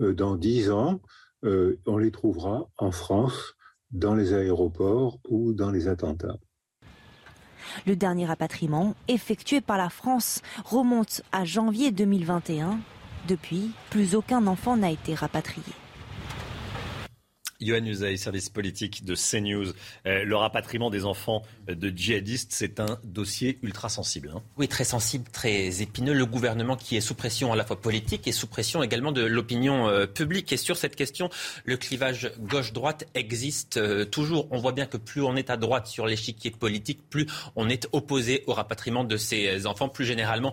euh, 0.00 0.14
dans 0.14 0.36
dix 0.36 0.70
ans, 0.70 1.00
euh, 1.44 1.78
on 1.86 1.98
les 1.98 2.10
trouvera 2.10 2.68
en 2.78 2.90
France, 2.90 3.54
dans 3.90 4.14
les 4.14 4.32
aéroports 4.32 5.18
ou 5.28 5.52
dans 5.52 5.70
les 5.70 5.88
attentats. 5.88 6.38
Le 7.86 7.96
dernier 7.96 8.26
rapatriement, 8.26 8.94
effectué 9.08 9.60
par 9.60 9.78
la 9.78 9.88
France, 9.88 10.42
remonte 10.64 11.22
à 11.32 11.44
janvier 11.44 11.92
2021. 11.92 12.78
Depuis, 13.28 13.70
plus 13.90 14.14
aucun 14.14 14.46
enfant 14.46 14.76
n'a 14.76 14.90
été 14.90 15.14
rapatrié. 15.14 15.72
Yohann 17.60 17.86
Usaï, 17.86 18.18
service 18.18 18.48
politique 18.48 19.04
de 19.04 19.14
CNews. 19.14 19.72
Euh, 20.06 20.24
le 20.24 20.36
rapatriement 20.36 20.90
des 20.90 21.04
enfants 21.04 21.42
de 21.68 21.88
djihadistes, 21.94 22.52
c'est 22.52 22.80
un 22.80 22.98
dossier 23.04 23.58
ultra 23.62 23.88
sensible. 23.88 24.32
Hein. 24.34 24.42
Oui, 24.56 24.68
très 24.68 24.84
sensible, 24.84 25.24
très 25.32 25.82
épineux. 25.82 26.12
Le 26.12 26.26
gouvernement 26.26 26.76
qui 26.76 26.96
est 26.96 27.00
sous 27.00 27.14
pression 27.14 27.52
à 27.52 27.56
la 27.56 27.64
fois 27.64 27.80
politique 27.80 28.26
et 28.26 28.32
sous 28.32 28.46
pression 28.46 28.82
également 28.82 29.12
de 29.12 29.22
l'opinion 29.22 29.88
euh, 29.88 30.06
publique. 30.06 30.52
Et 30.52 30.56
sur 30.56 30.76
cette 30.76 30.96
question, 30.96 31.30
le 31.64 31.76
clivage 31.76 32.32
gauche-droite 32.40 33.06
existe 33.14 33.76
euh, 33.76 34.04
toujours. 34.04 34.48
On 34.50 34.58
voit 34.58 34.72
bien 34.72 34.86
que 34.86 34.96
plus 34.96 35.22
on 35.22 35.36
est 35.36 35.50
à 35.50 35.56
droite 35.56 35.86
sur 35.86 36.06
l'échiquier 36.06 36.50
politique, 36.50 37.08
plus 37.08 37.26
on 37.56 37.68
est 37.68 37.88
opposé 37.92 38.44
au 38.46 38.52
rapatriement 38.52 39.04
de 39.04 39.16
ces 39.16 39.66
enfants. 39.66 39.88
Plus 39.88 40.04
généralement, 40.04 40.52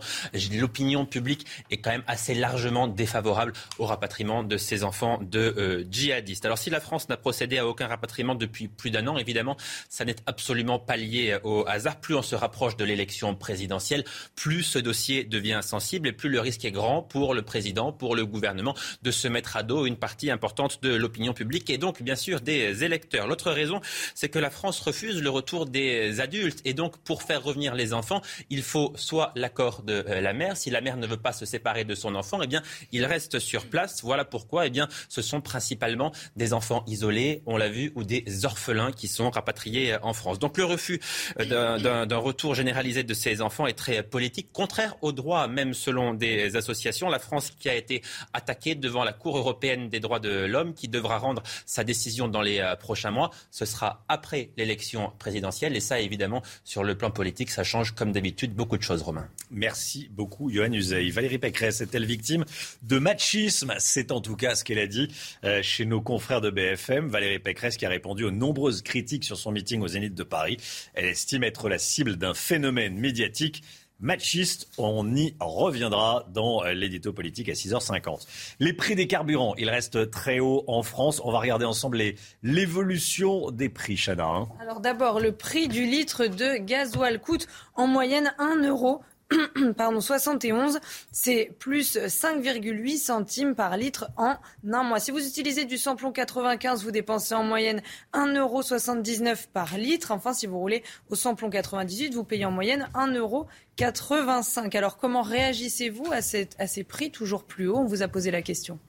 l'opinion 0.54 1.06
publique 1.06 1.46
est 1.70 1.78
quand 1.78 1.92
même 1.92 2.04
assez 2.08 2.34
largement 2.34 2.88
défavorable 2.88 3.54
au 3.80 3.86
rapatriement 3.86 4.44
de 4.44 4.58
ces 4.58 4.84
enfants 4.84 5.20
de 5.22 5.86
djihadistes. 5.90 6.46
Alors 6.46 6.58
si 6.58 6.70
la 6.70 6.80
n'a 7.10 7.18
procédé 7.18 7.58
à 7.58 7.68
aucun 7.68 7.88
rapatriement 7.88 8.36
depuis 8.36 8.68
plus 8.68 8.92
d'un 8.92 9.08
an. 9.08 9.18
Évidemment, 9.18 9.58
ça 9.90 10.06
n'est 10.06 10.16
absolument 10.26 10.80
pas 10.80 10.98
lié 10.98 11.38
au 11.44 11.66
hasard. 11.68 12.00
Plus 12.00 12.16
on 12.16 12.22
se 12.22 12.36
rapproche 12.36 12.78
de 12.78 12.86
l'élection 12.86 13.36
présidentielle, 13.36 14.04
plus 14.36 14.64
ce 14.64 14.80
dossier 14.80 15.24
devient 15.24 15.60
sensible 15.62 16.08
et 16.08 16.12
plus 16.12 16.30
le 16.30 16.40
risque 16.40 16.66
est 16.66 16.72
grand 16.72 17.02
pour 17.02 17.34
le 17.34 17.42
président, 17.42 17.92
pour 17.92 18.16
le 18.16 18.26
gouvernement 18.26 18.76
de 19.02 19.12
se 19.12 19.28
mettre 19.28 19.58
à 19.58 19.64
dos 19.64 19.86
une 19.86 19.98
partie 19.98 20.32
importante 20.32 20.82
de 20.82 20.94
l'opinion 20.94 21.34
publique 21.34 21.70
et 21.70 21.78
donc 21.78 22.02
bien 22.02 22.16
sûr 22.16 22.42
des 22.42 22.84
électeurs. 22.84 23.28
L'autre 23.28 23.52
raison, 23.52 23.82
c'est 24.16 24.30
que 24.30 24.40
la 24.40 24.50
France 24.50 24.80
refuse 24.80 25.22
le 25.22 25.30
retour 25.30 25.66
des 25.66 26.20
adultes 26.20 26.62
et 26.66 26.74
donc 26.74 26.98
pour 27.00 27.24
faire 27.24 27.44
revenir 27.44 27.76
les 27.76 27.94
enfants, 27.94 28.22
il 28.50 28.64
faut 28.64 28.94
soit 28.96 29.32
l'accord 29.36 29.84
de 29.84 30.06
euh, 30.08 30.22
la 30.22 30.34
mère. 30.34 30.58
Si 30.58 30.70
la 30.70 30.82
mère 30.82 30.98
ne 30.98 31.08
veut 31.08 31.18
pas 31.18 31.34
se 31.34 31.46
séparer 31.46 31.84
de 31.84 31.96
son 31.96 32.16
enfant, 32.16 32.40
eh 32.42 32.48
bien, 32.48 32.62
il 32.92 33.06
reste 33.06 33.40
sur 33.40 33.66
place. 33.68 34.02
Voilà 34.04 34.26
pourquoi, 34.26 34.68
eh 34.68 34.70
bien, 34.70 34.88
ce 35.10 35.22
sont 35.22 35.42
principalement 35.42 36.12
des 36.36 36.54
enfants 36.54 36.81
isolés, 36.88 37.44
on 37.46 37.58
l'a 37.58 37.70
vu, 37.70 37.92
ou 37.96 38.04
des 38.04 38.46
orphelins 38.46 38.92
qui 38.92 39.08
sont 39.08 39.30
rapatriés 39.30 39.98
en 40.02 40.14
France. 40.14 40.40
Donc 40.40 40.58
le 40.58 40.66
refus 40.66 41.00
euh, 41.40 42.06
d'un 42.06 42.18
retour 42.18 42.56
généralisé 42.56 43.04
de 43.04 43.14
ces 43.14 43.42
enfants 43.42 43.68
est 43.68 43.74
très 43.74 44.04
politique, 44.04 44.50
contraire 44.52 44.96
au 45.02 45.12
droit, 45.12 45.48
même 45.48 45.74
selon 45.74 46.14
des 46.14 46.56
associations. 46.56 47.10
La 47.10 47.20
France 47.20 47.52
qui 47.60 47.70
a 47.70 47.76
été 47.76 48.02
attaquée 48.34 48.76
devant 48.76 49.04
la 49.04 49.14
Cour 49.14 49.38
européenne 49.38 49.90
des 49.90 50.00
droits 50.00 50.20
de 50.20 50.46
l'homme, 50.46 50.74
qui 50.74 50.88
devra 50.88 51.18
rendre 51.18 51.44
sa 51.66 51.84
décision 51.84 52.28
dans 52.28 52.42
les 52.42 52.60
euh, 52.60 52.76
prochains 52.76 53.12
mois. 53.12 53.32
Ce 53.52 53.66
sera 53.66 54.04
après 54.08 54.52
l'élection 54.58 55.12
présidentielle. 55.20 55.76
Et 55.76 55.80
ça, 55.80 56.00
évidemment, 56.00 56.42
sur 56.64 56.84
le 56.84 56.96
plan 56.96 57.12
politique, 57.12 57.52
ça 57.52 57.64
change 57.64 57.92
comme 57.94 58.12
d'habitude 58.12 58.54
beaucoup 58.54 58.78
de 58.78 58.84
choses, 58.84 59.02
Romain. 59.02 59.28
Merci 59.50 60.10
beaucoup, 60.12 60.50
Johan 60.52 60.72
Uzey. 60.72 61.10
Valérie 61.10 61.38
Pécresse 61.38 61.82
est-elle 61.82 62.06
victime 62.06 62.46
de 62.82 63.00
machisme? 63.00 63.74
C'est 63.80 64.12
en 64.12 64.22
tout 64.22 64.36
cas 64.36 64.56
ce 64.56 64.64
qu'elle 64.64 64.80
a 64.80 64.88
dit 64.88 65.10
euh, 65.44 65.62
chez 65.62 65.86
nos 65.86 66.02
confrères 66.02 66.42
de 66.42 66.50
Valérie 66.76 67.40
Pécresse 67.40 67.78
qui 67.78 67.86
a 67.86 67.90
répondu 67.90 68.24
aux 68.24 68.32
nombreuses 68.32 68.82
critiques 68.82 69.24
sur 69.24 69.38
son 69.38 69.52
meeting 69.52 69.82
au 69.82 69.88
Zénith 69.88 70.16
de 70.16 70.24
Paris. 70.24 70.58
Elle 70.94 71.06
estime 71.06 71.44
être 71.44 71.70
la 71.70 71.78
cible 71.78 72.18
d'un 72.18 72.34
phénomène 72.34 72.98
médiatique 72.98 73.64
machiste. 74.02 74.68
On 74.78 75.16
y 75.16 75.36
reviendra 75.40 76.26
dans 76.34 76.64
l'édito 76.64 77.14
politique 77.14 77.50
à 77.50 77.54
6h50. 77.54 78.28
Les 78.60 78.74
prix 78.74 78.96
des 78.96 79.08
carburants, 79.08 79.56
ils 79.58 79.70
restent 79.70 80.10
très 80.12 80.40
hauts 80.40 80.64
en 80.68 80.84
France. 80.84 81.22
On 81.24 81.32
va 81.32 81.40
regarder 81.40 81.66
ensemble 81.66 82.02
l'évolution 82.44 83.52
des 83.52 83.70
prix, 83.70 83.96
Chana. 83.96 84.26
Hein. 84.26 84.50
Alors 84.60 84.82
d'abord, 84.82 85.20
le 85.20 85.32
prix 85.32 85.68
du 85.68 85.86
litre 85.86 86.26
de 86.26 86.58
gasoil 86.58 87.20
coûte 87.20 87.48
en 87.76 87.88
moyenne 87.88 88.34
1 88.40 88.64
euro 88.68 89.02
pardon, 89.78 90.02
71, 90.02 90.80
c'est 91.12 91.52
plus 91.60 91.96
5,8 91.96 92.98
centimes 92.98 93.56
par 93.56 93.78
litre 93.78 94.10
en 94.18 94.36
un 94.72 94.84
mois. 94.84 95.00
Si 95.00 95.12
vous 95.12 95.26
utilisez 95.26 95.66
du 95.66 95.78
samplon 95.78 96.12
95, 96.12 96.84
vous 96.84 96.92
dépensez 96.92 97.34
en 97.34 97.44
moyenne 97.44 97.82
1,79€ 98.14 99.48
par 99.54 99.78
litre. 99.78 100.12
Enfin, 100.12 100.34
si 100.34 100.48
vous 100.48 100.60
roulez 100.60 100.84
au 101.10 101.16
samplon 101.16 101.50
98, 101.50 102.14
vous 102.14 102.24
payez 102.24 102.46
en 102.46 102.52
moyenne 102.52 102.88
1,85€. 102.94 104.78
Alors, 104.78 104.98
comment 104.98 105.22
réagissez-vous 105.22 106.12
à, 106.12 106.18
à 106.18 106.68
ces 106.68 106.84
prix 106.84 107.12
toujours 107.12 107.44
plus 107.44 107.68
hauts? 107.68 107.78
On 107.78 107.86
vous 107.86 108.04
a 108.04 108.08
posé 108.08 108.32
la 108.32 108.42
question. 108.42 108.80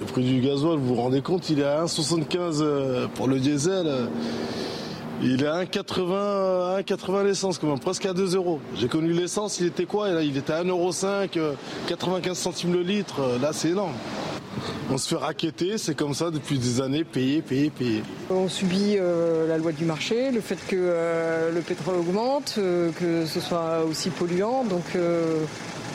Le 0.00 0.06
prix 0.06 0.24
du 0.24 0.40
gasoil, 0.40 0.78
vous 0.78 0.88
vous 0.88 1.00
rendez 1.00 1.22
compte, 1.22 1.50
il 1.50 1.60
est 1.60 1.64
à 1.64 1.84
1,75 1.84 2.60
euh, 2.60 3.06
pour 3.08 3.28
le 3.28 3.38
diesel. 3.38 4.08
Il 5.26 5.42
est 5.42 5.46
à 5.46 5.64
1,80 5.64 6.82
1,80 6.82 7.24
l'essence, 7.24 7.58
quand 7.58 7.66
même, 7.66 7.78
presque 7.78 8.04
à 8.04 8.12
2 8.12 8.36
euros. 8.36 8.60
J'ai 8.76 8.88
connu 8.88 9.10
l'essence, 9.12 9.58
il 9.58 9.66
était 9.66 9.86
quoi? 9.86 10.10
Il 10.22 10.36
était 10.36 10.52
à 10.52 10.62
1,5 10.62 11.38
€, 11.38 11.54
95 11.86 12.36
centimes 12.36 12.74
le 12.74 12.82
litre. 12.82 13.38
Là, 13.40 13.54
c'est 13.54 13.70
énorme. 13.70 13.94
On 14.90 14.98
se 14.98 15.08
fait 15.08 15.16
raqueter, 15.16 15.78
c'est 15.78 15.94
comme 15.94 16.12
ça 16.12 16.30
depuis 16.30 16.58
des 16.58 16.82
années, 16.82 17.04
payer, 17.04 17.40
payer, 17.40 17.70
payer. 17.70 18.02
On 18.28 18.48
subit 18.48 18.96
euh, 18.98 19.48
la 19.48 19.56
loi 19.56 19.72
du 19.72 19.86
marché, 19.86 20.30
le 20.30 20.42
fait 20.42 20.58
que 20.66 20.76
euh, 20.76 21.50
le 21.50 21.60
pétrole 21.62 21.96
augmente, 21.96 22.56
euh, 22.58 22.90
que 22.92 23.24
ce 23.24 23.40
soit 23.40 23.82
aussi 23.88 24.10
polluant, 24.10 24.64
donc 24.64 24.84
il 24.94 25.00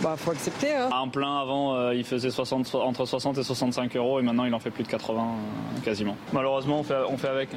bah, 0.04 0.16
faut 0.18 0.32
accepter. 0.32 0.76
Hein. 0.76 0.90
Un 0.92 1.08
plein 1.08 1.40
avant, 1.40 1.92
il 1.92 2.04
faisait 2.04 2.32
60, 2.32 2.74
entre 2.76 3.06
60 3.06 3.38
et 3.38 3.44
65 3.44 3.96
euros 3.96 4.20
et 4.20 4.24
maintenant 4.24 4.46
il 4.46 4.54
en 4.56 4.60
fait 4.60 4.72
plus 4.72 4.84
de 4.84 4.90
80 4.90 5.24
quasiment. 5.86 6.18
Malheureusement, 6.34 6.80
on 6.80 6.84
fait, 6.84 6.98
on 7.08 7.18
fait 7.18 7.30
avec. 7.30 7.50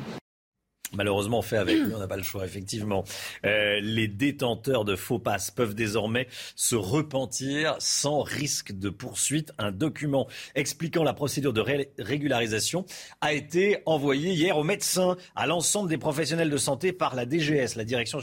Malheureusement, 0.95 1.39
on 1.39 1.43
fait 1.43 1.57
avec, 1.57 1.79
on 1.95 1.99
n'a 1.99 2.07
pas 2.07 2.17
le 2.17 2.23
choix, 2.23 2.45
effectivement. 2.45 3.05
Euh, 3.45 3.81
les 3.81 4.09
détenteurs 4.09 4.85
de 4.85 4.97
faux 4.97 5.19
passes 5.19 5.51
peuvent 5.51 5.75
désormais 5.75 6.29
se 6.55 6.77
repentir 6.77 7.77
sans 7.79 8.21
risque 8.21 8.73
de 8.73 8.91
poursuite. 8.91 9.53
Un 9.59 9.73
document 9.73 10.29
expliquant 10.55 11.03
la 11.03 11.15
procédure 11.15 11.53
de 11.53 11.65
régularisation 11.99 12.85
a 13.21 13.33
été 13.33 13.83
envoyé 13.87 14.33
hier 14.33 14.57
aux 14.59 14.65
médecins, 14.65 15.17
à 15.35 15.47
l'ensemble 15.47 15.89
des 15.89 15.99
professionnels 15.99 16.51
de 16.51 16.57
santé 16.57 16.93
par 16.93 17.15
la 17.15 17.27
DGS, 17.27 17.77
la 17.77 17.85
Direction 17.85 18.19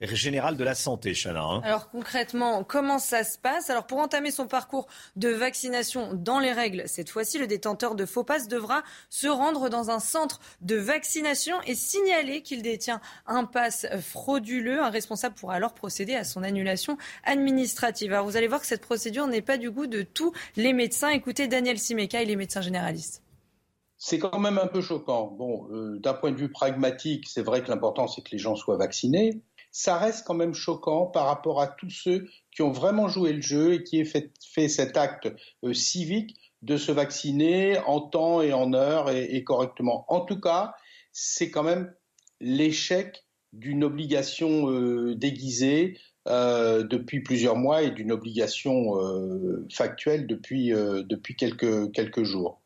Générale 0.00 0.56
de 0.56 0.64
la 0.64 0.74
Santé, 0.74 1.14
Chana. 1.14 1.42
Hein. 1.42 1.60
Alors 1.64 1.90
concrètement, 1.90 2.64
comment 2.64 2.98
ça 2.98 3.24
se 3.24 3.38
passe? 3.38 3.70
Alors 3.70 3.86
pour 3.86 3.98
entamer 3.98 4.30
son 4.30 4.46
parcours 4.46 4.86
de 5.16 5.28
vaccination 5.28 6.14
dans 6.14 6.38
les 6.38 6.52
règles, 6.52 6.84
cette 6.86 7.10
fois-ci, 7.10 7.38
le 7.38 7.46
détenteur 7.46 7.94
de 7.94 8.06
faux 8.06 8.24
passes 8.24 8.48
devra 8.48 8.82
se 9.10 9.26
rendre 9.26 9.68
dans 9.68 9.90
un 9.90 10.00
centre 10.00 10.40
de 10.60 10.76
vaccination 10.76 11.56
et 11.66 11.74
si 11.74 11.97
signaler 11.98 12.42
qu'il 12.42 12.62
détient 12.62 13.00
un 13.26 13.44
pass 13.44 13.86
frauduleux. 14.00 14.80
Un 14.82 14.90
responsable 14.90 15.34
pourra 15.34 15.54
alors 15.54 15.74
procéder 15.74 16.14
à 16.14 16.24
son 16.24 16.42
annulation 16.42 16.96
administrative. 17.24 18.12
Alors 18.12 18.26
vous 18.26 18.36
allez 18.36 18.48
voir 18.48 18.60
que 18.60 18.66
cette 18.66 18.82
procédure 18.82 19.26
n'est 19.26 19.42
pas 19.42 19.58
du 19.58 19.70
goût 19.70 19.86
de 19.86 20.02
tous 20.02 20.32
les 20.56 20.72
médecins. 20.72 21.10
Écoutez 21.10 21.48
Daniel 21.48 21.78
Simeka, 21.78 22.22
il 22.22 22.30
est 22.30 22.36
médecin 22.36 22.60
généraliste. 22.60 23.22
C'est 23.96 24.18
quand 24.18 24.38
même 24.38 24.58
un 24.58 24.68
peu 24.68 24.80
choquant. 24.80 25.26
Bon, 25.26 25.68
euh, 25.72 25.98
d'un 25.98 26.14
point 26.14 26.30
de 26.30 26.36
vue 26.36 26.50
pragmatique, 26.50 27.26
c'est 27.28 27.42
vrai 27.42 27.62
que 27.62 27.68
l'important 27.68 28.06
c'est 28.06 28.22
que 28.22 28.30
les 28.30 28.38
gens 28.38 28.54
soient 28.54 28.76
vaccinés. 28.76 29.42
Ça 29.70 29.98
reste 29.98 30.26
quand 30.26 30.34
même 30.34 30.54
choquant 30.54 31.06
par 31.06 31.26
rapport 31.26 31.60
à 31.60 31.66
tous 31.66 31.90
ceux 31.90 32.28
qui 32.54 32.62
ont 32.62 32.72
vraiment 32.72 33.08
joué 33.08 33.32
le 33.32 33.42
jeu 33.42 33.74
et 33.74 33.82
qui 33.82 34.00
ont 34.00 34.04
fait, 34.04 34.68
cet 34.68 34.96
acte 34.96 35.28
euh, 35.64 35.74
civique 35.74 36.36
de 36.62 36.76
se 36.76 36.90
vacciner 36.90 37.78
en 37.86 38.00
temps 38.00 38.40
et 38.42 38.52
en 38.52 38.72
heure 38.72 39.10
et 39.10 39.44
correctement. 39.44 40.04
En 40.08 40.22
tout 40.22 40.40
cas, 40.40 40.74
c'est 41.12 41.50
quand 41.50 41.62
même 41.62 41.92
l'échec 42.40 43.24
d'une 43.52 43.84
obligation 43.84 44.70
euh, 44.70 45.14
déguisée 45.14 45.98
euh, 46.28 46.82
depuis 46.82 47.20
plusieurs 47.20 47.56
mois 47.56 47.82
et 47.82 47.90
d'une 47.90 48.12
obligation 48.12 49.00
euh, 49.00 49.66
factuelle 49.72 50.26
depuis, 50.26 50.70
depuis 50.70 51.36
quelques, 51.36 51.90
quelques 51.92 52.24
jours. 52.24 52.60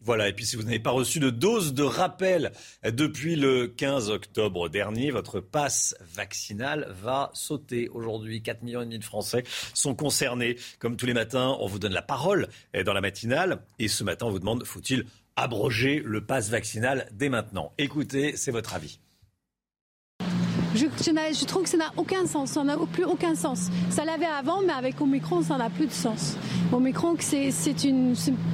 Voilà, 0.00 0.28
et 0.28 0.32
puis 0.32 0.46
si 0.46 0.54
vous 0.54 0.62
n'avez 0.62 0.78
pas 0.78 0.92
reçu 0.92 1.18
de 1.18 1.28
dose 1.28 1.74
de 1.74 1.82
rappel 1.82 2.52
depuis 2.84 3.34
le 3.34 3.66
15 3.66 4.10
octobre 4.10 4.68
dernier, 4.68 5.10
votre 5.10 5.40
passe 5.40 5.96
vaccinal 6.14 6.86
va 7.02 7.32
sauter. 7.34 7.88
Aujourd'hui, 7.88 8.40
4 8.40 8.62
millions 8.62 8.86
de 8.86 9.02
Français 9.02 9.42
sont 9.74 9.96
concernés. 9.96 10.56
Comme 10.78 10.96
tous 10.96 11.06
les 11.06 11.14
matins, 11.14 11.56
on 11.58 11.66
vous 11.66 11.80
donne 11.80 11.94
la 11.94 12.02
parole 12.02 12.46
dans 12.84 12.92
la 12.92 13.00
matinale. 13.00 13.60
Et 13.80 13.88
ce 13.88 14.04
matin, 14.04 14.26
on 14.26 14.30
vous 14.30 14.38
demande, 14.38 14.64
faut-il 14.64 15.04
abroger 15.38 16.02
le 16.04 16.20
pass 16.20 16.50
vaccinal 16.50 17.08
dès 17.12 17.28
maintenant. 17.28 17.72
Écoutez, 17.78 18.34
c'est 18.36 18.50
votre 18.50 18.74
avis. 18.74 18.98
Je, 20.74 20.84
je, 20.84 21.44
trouve 21.46 21.62
que 21.62 21.68
ça 21.68 21.76
n'a 21.76 21.92
aucun 21.96 22.26
sens, 22.26 22.50
ça 22.50 22.62
n'a 22.62 22.76
plus 22.92 23.04
aucun 23.04 23.34
sens. 23.34 23.68
Ça 23.90 24.04
l'avait 24.04 24.26
avant, 24.26 24.60
mais 24.60 24.72
avec 24.72 25.00
Omicron, 25.00 25.42
ça 25.42 25.56
n'a 25.56 25.70
plus 25.70 25.86
de 25.86 25.92
sens. 25.92 26.36
Omicron, 26.72 27.16
c'est 27.20 27.50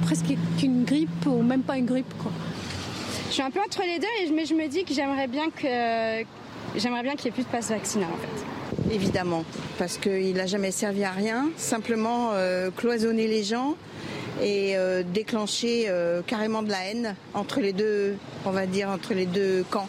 presque 0.03 0.33
une 0.63 0.85
grippe 0.85 1.25
ou 1.25 1.41
même 1.41 1.61
pas 1.61 1.77
une 1.77 1.85
grippe. 1.85 2.13
Quoi. 2.21 2.31
Je 3.27 3.33
suis 3.33 3.41
un 3.41 3.51
peu 3.51 3.59
entre 3.59 3.81
les 3.81 3.99
deux, 3.99 4.33
mais 4.33 4.45
je 4.45 4.53
me 4.53 4.67
dis 4.67 4.85
que 4.85 4.93
j'aimerais 4.93 5.27
bien 5.27 5.49
que 5.49 6.25
j'aimerais 6.77 7.03
bien 7.03 7.15
qu'il 7.15 7.25
n'y 7.25 7.29
ait 7.29 7.31
plus 7.31 7.43
de 7.43 7.49
passe 7.49 7.69
vaccinal 7.69 8.07
en 8.13 8.17
fait. 8.17 8.93
Évidemment, 8.93 9.43
parce 9.77 9.97
qu'il 9.97 10.35
n'a 10.35 10.45
jamais 10.45 10.71
servi 10.71 11.03
à 11.03 11.11
rien, 11.11 11.49
simplement 11.57 12.31
euh, 12.33 12.69
cloisonner 12.71 13.27
les 13.27 13.43
gens 13.43 13.75
et 14.41 14.77
euh, 14.77 15.03
déclencher 15.03 15.85
euh, 15.87 16.21
carrément 16.21 16.63
de 16.63 16.69
la 16.69 16.85
haine 16.85 17.15
entre 17.33 17.59
les 17.59 17.73
deux, 17.73 18.17
on 18.45 18.51
va 18.51 18.65
dire, 18.65 18.89
entre 18.89 19.13
les 19.13 19.25
deux 19.25 19.63
camps. 19.69 19.87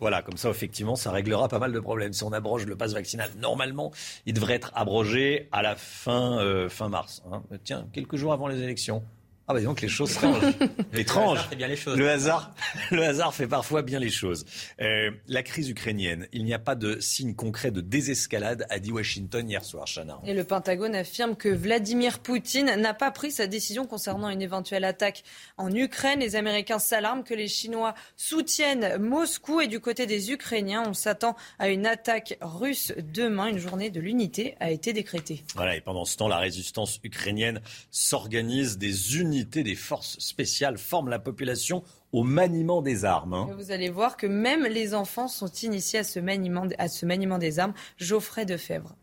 Voilà, 0.00 0.22
comme 0.22 0.36
ça, 0.36 0.48
effectivement, 0.48 0.94
ça 0.94 1.10
réglera 1.10 1.48
pas 1.48 1.58
mal 1.58 1.72
de 1.72 1.80
problèmes. 1.80 2.12
Si 2.12 2.22
on 2.22 2.32
abroge 2.32 2.66
le 2.66 2.76
pass 2.76 2.92
vaccinal, 2.92 3.30
normalement, 3.36 3.90
il 4.26 4.34
devrait 4.34 4.54
être 4.54 4.70
abrogé 4.74 5.48
à 5.50 5.62
la 5.62 5.74
fin, 5.74 6.38
euh, 6.38 6.68
fin 6.68 6.88
mars. 6.88 7.22
Hein. 7.32 7.42
Tiens, 7.64 7.88
quelques 7.92 8.16
jours 8.16 8.32
avant 8.32 8.46
les 8.46 8.62
élections. 8.62 9.02
Ah 9.50 9.54
bah 9.54 9.62
donc 9.62 9.80
les 9.80 9.88
choses 9.88 10.12
changent. 10.12 10.44
Étrange. 10.92 11.38
Le, 11.50 11.56
bien 11.56 11.68
les 11.68 11.76
choses. 11.76 11.96
le 11.96 12.10
hasard, 12.10 12.54
le 12.90 13.02
hasard 13.02 13.34
fait 13.34 13.46
parfois 13.46 13.80
bien 13.80 13.98
les 13.98 14.10
choses. 14.10 14.44
Euh, 14.82 15.10
la 15.26 15.42
crise 15.42 15.70
ukrainienne, 15.70 16.28
il 16.32 16.44
n'y 16.44 16.52
a 16.52 16.58
pas 16.58 16.74
de 16.74 17.00
signe 17.00 17.34
concret 17.34 17.70
de 17.70 17.80
désescalade, 17.80 18.66
a 18.68 18.78
dit 18.78 18.92
Washington 18.92 19.48
hier 19.48 19.64
soir, 19.64 19.86
Chana. 19.86 20.20
Et 20.26 20.34
le 20.34 20.44
Pentagone 20.44 20.94
affirme 20.94 21.34
que 21.34 21.48
Vladimir 21.48 22.18
Poutine 22.18 22.74
n'a 22.76 22.92
pas 22.92 23.10
pris 23.10 23.30
sa 23.30 23.46
décision 23.46 23.86
concernant 23.86 24.28
une 24.28 24.42
éventuelle 24.42 24.84
attaque 24.84 25.24
en 25.56 25.74
Ukraine. 25.74 26.20
Les 26.20 26.36
Américains 26.36 26.78
s'alarment 26.78 27.24
que 27.24 27.32
les 27.32 27.48
Chinois 27.48 27.94
soutiennent 28.16 28.98
Moscou 28.98 29.62
et 29.62 29.66
du 29.66 29.80
côté 29.80 30.04
des 30.04 30.30
Ukrainiens, 30.30 30.84
on 30.86 30.92
s'attend 30.92 31.36
à 31.58 31.70
une 31.70 31.86
attaque 31.86 32.36
russe 32.42 32.92
demain. 32.98 33.46
Une 33.46 33.58
journée 33.58 33.88
de 33.88 34.00
l'unité 34.00 34.56
a 34.60 34.70
été 34.70 34.92
décrétée. 34.92 35.42
Voilà, 35.54 35.74
et 35.74 35.80
pendant 35.80 36.04
ce 36.04 36.18
temps, 36.18 36.28
la 36.28 36.36
résistance 36.36 37.00
ukrainienne 37.02 37.62
s'organise 37.90 38.76
des 38.76 39.16
unités 39.16 39.37
des 39.44 39.74
forces 39.74 40.18
spéciales 40.18 40.78
forment 40.78 41.08
la 41.08 41.18
population 41.18 41.82
au 42.12 42.22
maniement 42.22 42.82
des 42.82 43.04
armes. 43.04 43.34
Hein. 43.34 43.48
Vous 43.56 43.70
allez 43.70 43.90
voir 43.90 44.16
que 44.16 44.26
même 44.26 44.64
les 44.64 44.94
enfants 44.94 45.28
sont 45.28 45.52
initiés 45.62 46.00
à 46.00 46.04
ce 46.04 46.20
maniement, 46.20 46.66
à 46.78 46.88
ce 46.88 47.06
maniement 47.06 47.38
des 47.38 47.58
armes. 47.58 47.74
Geoffrey 47.96 48.44
Defebvre. 48.44 48.96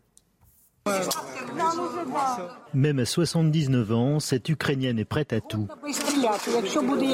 Même 2.74 2.98
à 2.98 3.04
79 3.04 3.92
ans, 3.92 4.20
cette 4.20 4.48
Ukrainienne 4.48 4.98
est 4.98 5.04
prête 5.04 5.32
à 5.32 5.40
tout. 5.40 5.66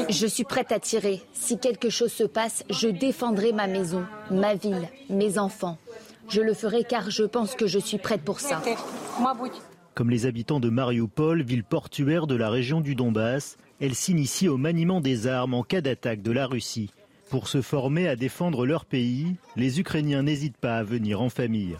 Je 0.08 0.26
suis 0.26 0.44
prête 0.44 0.72
à 0.72 0.80
tirer. 0.80 1.22
Si 1.32 1.58
quelque 1.58 1.88
chose 1.88 2.12
se 2.12 2.24
passe, 2.24 2.64
je 2.70 2.88
défendrai 2.88 3.52
ma 3.52 3.66
maison, 3.66 4.04
ma 4.30 4.54
ville, 4.54 4.88
mes 5.08 5.38
enfants. 5.38 5.78
Je 6.28 6.40
le 6.40 6.54
ferai 6.54 6.85
car 6.85 7.11
je 7.11 7.24
pense 7.24 7.54
que 7.54 7.66
je 7.66 7.78
suis 7.78 7.98
prête 7.98 8.22
pour 8.22 8.40
ça. 8.40 8.62
Comme 9.94 10.09
les 10.09 10.24
habitants 10.24 10.61
de 10.61 10.70
Mariupol, 10.70 11.42
ville 11.42 11.64
portuaire 11.64 12.26
de 12.26 12.35
la 12.35 12.48
région 12.48 12.81
du 12.81 12.94
Donbass, 12.94 13.59
elle 13.81 13.94
s'initie 13.94 14.48
au 14.48 14.57
maniement 14.57 15.00
des 15.00 15.26
armes 15.26 15.52
en 15.52 15.62
cas 15.62 15.83
d'attaque 15.83 16.22
de 16.22 16.33
la 16.33 16.46
Russie. 16.46 16.90
Pour 17.28 17.48
se 17.48 17.61
former 17.61 18.09
à 18.09 18.16
défendre 18.16 18.64
leur 18.64 18.87
pays, 18.87 19.37
les 19.57 19.81
Ukrainiens 19.81 20.22
n'hésitent 20.22 20.57
pas 20.57 20.78
à 20.78 20.83
venir 20.83 21.20
en 21.20 21.28
famille. 21.28 21.76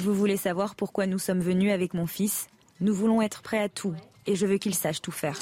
Vous 0.00 0.14
voulez 0.14 0.36
savoir 0.36 0.74
pourquoi 0.74 1.06
nous 1.06 1.18
sommes 1.18 1.40
venus 1.40 1.72
avec 1.72 1.94
mon 1.94 2.06
fils 2.06 2.48
Nous 2.80 2.94
voulons 2.94 3.22
être 3.22 3.42
prêts 3.42 3.60
à 3.60 3.68
tout 3.68 3.94
et 4.26 4.34
je 4.34 4.46
veux 4.46 4.58
qu'il 4.58 4.74
sache 4.74 5.00
tout 5.00 5.12
faire. 5.12 5.38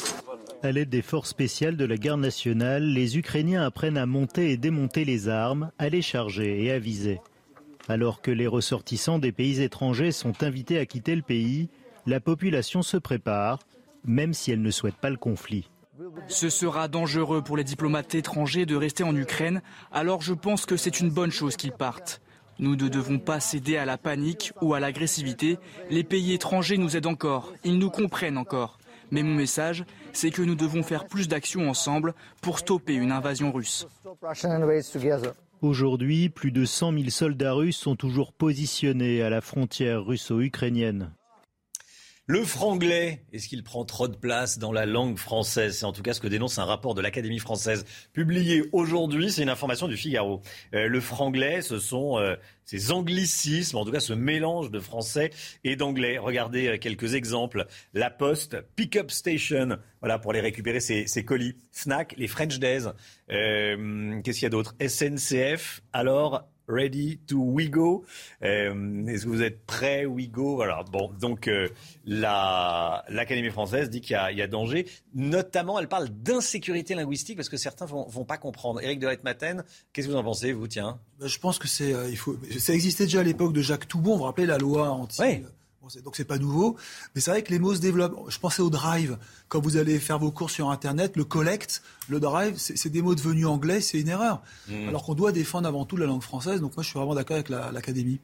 À 0.62 0.72
l'aide 0.72 0.88
des 0.90 1.02
forces 1.02 1.30
spéciales 1.30 1.76
de 1.76 1.84
la 1.84 1.96
garde 1.96 2.20
nationale, 2.20 2.84
les 2.84 3.16
Ukrainiens 3.16 3.64
apprennent 3.64 3.98
à 3.98 4.06
monter 4.06 4.50
et 4.50 4.56
démonter 4.56 5.04
les 5.04 5.28
armes, 5.28 5.70
à 5.78 5.88
les 5.88 6.02
charger 6.02 6.64
et 6.64 6.72
à 6.72 6.78
viser. 6.78 7.20
Alors 7.88 8.20
que 8.20 8.30
les 8.30 8.46
ressortissants 8.46 9.18
des 9.18 9.32
pays 9.32 9.62
étrangers 9.62 10.12
sont 10.12 10.42
invités 10.42 10.78
à 10.78 10.86
quitter 10.86 11.16
le 11.16 11.22
pays, 11.22 11.70
la 12.06 12.20
population 12.20 12.82
se 12.82 12.96
prépare, 12.96 13.60
même 14.04 14.34
si 14.34 14.52
elle 14.52 14.62
ne 14.62 14.70
souhaite 14.70 14.96
pas 14.96 15.10
le 15.10 15.16
conflit. 15.16 15.70
Ce 16.28 16.48
sera 16.48 16.88
dangereux 16.88 17.42
pour 17.42 17.56
les 17.56 17.64
diplomates 17.64 18.14
étrangers 18.14 18.66
de 18.66 18.76
rester 18.76 19.04
en 19.04 19.16
Ukraine, 19.16 19.62
alors 19.90 20.20
je 20.20 20.34
pense 20.34 20.66
que 20.66 20.76
c'est 20.76 21.00
une 21.00 21.10
bonne 21.10 21.32
chose 21.32 21.56
qu'ils 21.56 21.72
partent. 21.72 22.20
Nous 22.58 22.76
ne 22.76 22.88
devons 22.88 23.18
pas 23.18 23.40
céder 23.40 23.76
à 23.76 23.84
la 23.84 23.98
panique 23.98 24.52
ou 24.60 24.74
à 24.74 24.80
l'agressivité. 24.80 25.58
Les 25.90 26.04
pays 26.04 26.32
étrangers 26.34 26.76
nous 26.76 26.96
aident 26.96 27.06
encore, 27.06 27.52
ils 27.64 27.78
nous 27.78 27.90
comprennent 27.90 28.38
encore. 28.38 28.78
Mais 29.10 29.22
mon 29.22 29.34
message, 29.34 29.84
c'est 30.12 30.30
que 30.30 30.42
nous 30.42 30.56
devons 30.56 30.82
faire 30.82 31.06
plus 31.06 31.28
d'actions 31.28 31.70
ensemble 31.70 32.14
pour 32.42 32.58
stopper 32.58 32.94
une 32.94 33.12
invasion 33.12 33.52
russe. 33.52 33.86
Aujourd'hui, 35.60 36.28
plus 36.28 36.52
de 36.52 36.64
100 36.64 36.92
000 36.92 37.10
soldats 37.10 37.52
russes 37.52 37.76
sont 37.76 37.96
toujours 37.96 38.32
positionnés 38.32 39.22
à 39.22 39.30
la 39.30 39.40
frontière 39.40 40.04
russo-ukrainienne. 40.04 41.10
Le 42.30 42.44
franglais, 42.44 43.22
est-ce 43.32 43.48
qu'il 43.48 43.64
prend 43.64 43.86
trop 43.86 44.06
de 44.06 44.14
place 44.14 44.58
dans 44.58 44.70
la 44.70 44.84
langue 44.84 45.16
française? 45.16 45.78
C'est 45.78 45.86
en 45.86 45.94
tout 45.94 46.02
cas 46.02 46.12
ce 46.12 46.20
que 46.20 46.28
dénonce 46.28 46.58
un 46.58 46.66
rapport 46.66 46.94
de 46.94 47.00
l'Académie 47.00 47.38
française 47.38 47.86
publié 48.12 48.68
aujourd'hui. 48.72 49.32
C'est 49.32 49.42
une 49.42 49.48
information 49.48 49.88
du 49.88 49.96
Figaro. 49.96 50.42
Euh, 50.74 50.88
le 50.88 51.00
franglais, 51.00 51.62
ce 51.62 51.78
sont 51.78 52.18
euh, 52.18 52.36
ces 52.66 52.92
anglicismes, 52.92 53.78
en 53.78 53.86
tout 53.86 53.92
cas 53.92 54.00
ce 54.00 54.12
mélange 54.12 54.70
de 54.70 54.78
français 54.78 55.30
et 55.64 55.74
d'anglais. 55.74 56.18
Regardez 56.18 56.66
euh, 56.68 56.76
quelques 56.76 57.14
exemples. 57.14 57.64
La 57.94 58.10
Poste, 58.10 58.58
Pick-up 58.76 59.10
Station, 59.10 59.78
voilà 60.00 60.18
pour 60.18 60.34
les 60.34 60.42
récupérer 60.42 60.80
ces, 60.80 61.24
colis. 61.24 61.56
Snack, 61.72 62.14
les 62.18 62.28
French 62.28 62.58
Days. 62.58 62.88
Qu'est-ce 63.28 64.22
qu'il 64.22 64.42
y 64.42 64.44
a 64.44 64.50
d'autre? 64.50 64.74
SNCF. 64.86 65.80
Alors 65.94 66.46
Ready 66.68 67.18
to 67.26 67.38
We 67.38 67.70
Go. 67.70 68.04
Euh, 68.42 69.06
est-ce 69.06 69.24
que 69.24 69.28
vous 69.28 69.42
êtes 69.42 69.64
prêts, 69.66 70.06
We 70.06 70.30
Go 70.30 70.56
Voilà. 70.56 70.84
Bon, 70.92 71.10
donc 71.20 71.48
euh, 71.48 71.68
l'Académie 72.04 73.50
française 73.50 73.90
dit 73.90 74.00
qu'il 74.00 74.16
y, 74.16 74.42
a 74.42 74.46
danger. 74.46 74.86
Notamment, 75.14 75.78
elle 75.78 75.88
parle 75.88 76.08
d'insécurité 76.08 76.94
linguistique 76.94 77.36
parce 77.36 77.48
que 77.48 77.56
certains 77.56 77.86
vont, 77.86 78.06
vont 78.08 78.24
pas 78.24 78.38
comprendre. 78.38 78.82
Éric 78.82 79.00
de 79.00 79.06
Reitmaten, 79.06 79.64
qu'est-ce 79.92 80.06
que 80.06 80.12
vous 80.12 80.18
en 80.18 80.24
pensez, 80.24 80.52
vous? 80.52 80.68
Tiens. 80.68 81.00
Ben, 81.18 81.26
je 81.26 81.38
pense 81.38 81.58
que 81.58 81.66
c'est, 81.66 81.94
euh, 81.94 82.10
il 82.10 82.16
faut. 82.16 82.36
Ça 82.58 82.74
existait 82.74 83.04
déjà 83.04 83.20
à 83.20 83.24
l'époque 83.24 83.52
de 83.52 83.62
Jacques 83.62 83.88
Toubon. 83.88 84.12
Vous 84.12 84.18
vous 84.18 84.24
rappelez 84.24 84.46
la 84.46 84.58
loi 84.58 84.90
anti. 84.90 85.22
Donc 86.04 86.16
c'est 86.16 86.24
pas 86.24 86.38
nouveau, 86.38 86.76
mais 87.14 87.20
c'est 87.20 87.30
vrai 87.30 87.42
que 87.42 87.50
les 87.50 87.58
mots 87.58 87.74
se 87.74 87.80
développent. 87.80 88.16
Je 88.28 88.38
pensais 88.38 88.62
au 88.62 88.70
drive. 88.70 89.18
Quand 89.48 89.60
vous 89.60 89.76
allez 89.76 89.98
faire 89.98 90.18
vos 90.18 90.30
courses 90.30 90.54
sur 90.54 90.70
Internet, 90.70 91.16
le 91.16 91.24
collect, 91.24 91.82
le 92.08 92.20
drive, 92.20 92.54
c'est 92.56 92.90
des 92.90 93.02
mots 93.02 93.14
devenus 93.14 93.46
anglais, 93.46 93.80
c'est 93.80 94.00
une 94.00 94.08
erreur. 94.08 94.42
Hmm. 94.68 94.88
Alors 94.88 95.04
qu'on 95.04 95.14
doit 95.14 95.32
défendre 95.32 95.66
avant 95.66 95.84
tout 95.84 95.96
la 95.96 96.06
langue 96.06 96.22
française. 96.22 96.60
Donc 96.60 96.76
moi, 96.76 96.82
je 96.82 96.88
suis 96.88 96.98
vraiment 96.98 97.14
d'accord 97.14 97.36
avec 97.36 97.48
l'Académie. 97.48 98.20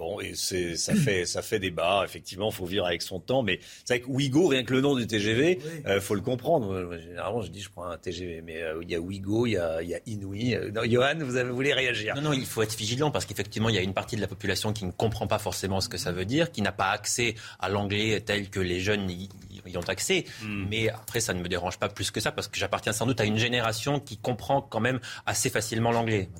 Bon, 0.00 0.18
et 0.18 0.32
c'est, 0.34 0.76
ça 0.76 0.94
fait, 0.94 1.26
ça 1.26 1.42
fait 1.42 1.58
débat. 1.58 2.00
Effectivement, 2.06 2.50
faut 2.50 2.64
vivre 2.64 2.86
avec 2.86 3.02
son 3.02 3.20
temps. 3.20 3.42
Mais 3.42 3.60
c'est 3.84 3.98
vrai 3.98 4.00
que 4.00 4.10
Ouigo, 4.10 4.46
rien 4.46 4.64
que 4.64 4.72
le 4.72 4.80
nom 4.80 4.96
du 4.96 5.06
TGV, 5.06 5.60
il 5.62 5.86
euh, 5.86 6.00
faut 6.00 6.14
le 6.14 6.22
comprendre. 6.22 6.96
Généralement, 6.98 7.42
je 7.42 7.50
dis, 7.50 7.60
je 7.60 7.68
prends 7.68 7.84
un 7.84 7.98
TGV, 7.98 8.40
mais 8.40 8.62
euh, 8.62 8.80
il 8.80 8.90
y 8.90 8.94
a 8.94 8.98
Ouigo, 8.98 9.44
il 9.44 9.50
y 9.50 9.56
a, 9.58 9.82
il 9.82 9.90
y 9.90 9.94
a 9.94 10.00
Inouï. 10.06 10.54
Euh, 10.54 10.70
non, 10.70 10.84
Johan, 10.84 11.18
vous, 11.18 11.36
avez, 11.36 11.50
voulu 11.50 11.74
réagir? 11.74 12.14
Non, 12.14 12.22
non, 12.22 12.32
il 12.32 12.46
faut 12.46 12.62
être 12.62 12.74
vigilant 12.74 13.10
parce 13.10 13.26
qu'effectivement, 13.26 13.68
il 13.68 13.74
y 13.74 13.78
a 13.78 13.82
une 13.82 13.92
partie 13.92 14.16
de 14.16 14.22
la 14.22 14.26
population 14.26 14.72
qui 14.72 14.86
ne 14.86 14.90
comprend 14.90 15.26
pas 15.26 15.38
forcément 15.38 15.82
ce 15.82 15.90
que 15.90 15.98
ça 15.98 16.12
veut 16.12 16.24
dire, 16.24 16.50
qui 16.50 16.62
n'a 16.62 16.72
pas 16.72 16.92
accès 16.92 17.34
à 17.58 17.68
l'anglais 17.68 18.22
tel 18.24 18.48
que 18.48 18.60
les 18.60 18.80
jeunes 18.80 19.10
y, 19.10 19.28
y 19.66 19.76
ont 19.76 19.82
accès. 19.82 20.24
Hmm. 20.42 20.64
Mais 20.70 20.88
après, 20.88 21.20
ça 21.20 21.34
ne 21.34 21.42
me 21.42 21.48
dérange 21.48 21.78
pas 21.78 21.90
plus 21.90 22.10
que 22.10 22.20
ça 22.20 22.32
parce 22.32 22.48
que 22.48 22.58
j'appartiens 22.58 22.94
sans 22.94 23.04
doute 23.04 23.20
à 23.20 23.26
une 23.26 23.36
génération 23.36 24.00
qui 24.00 24.16
comprend 24.16 24.62
quand 24.62 24.80
même 24.80 24.98
assez 25.26 25.50
facilement 25.50 25.92
l'anglais. 25.92 26.30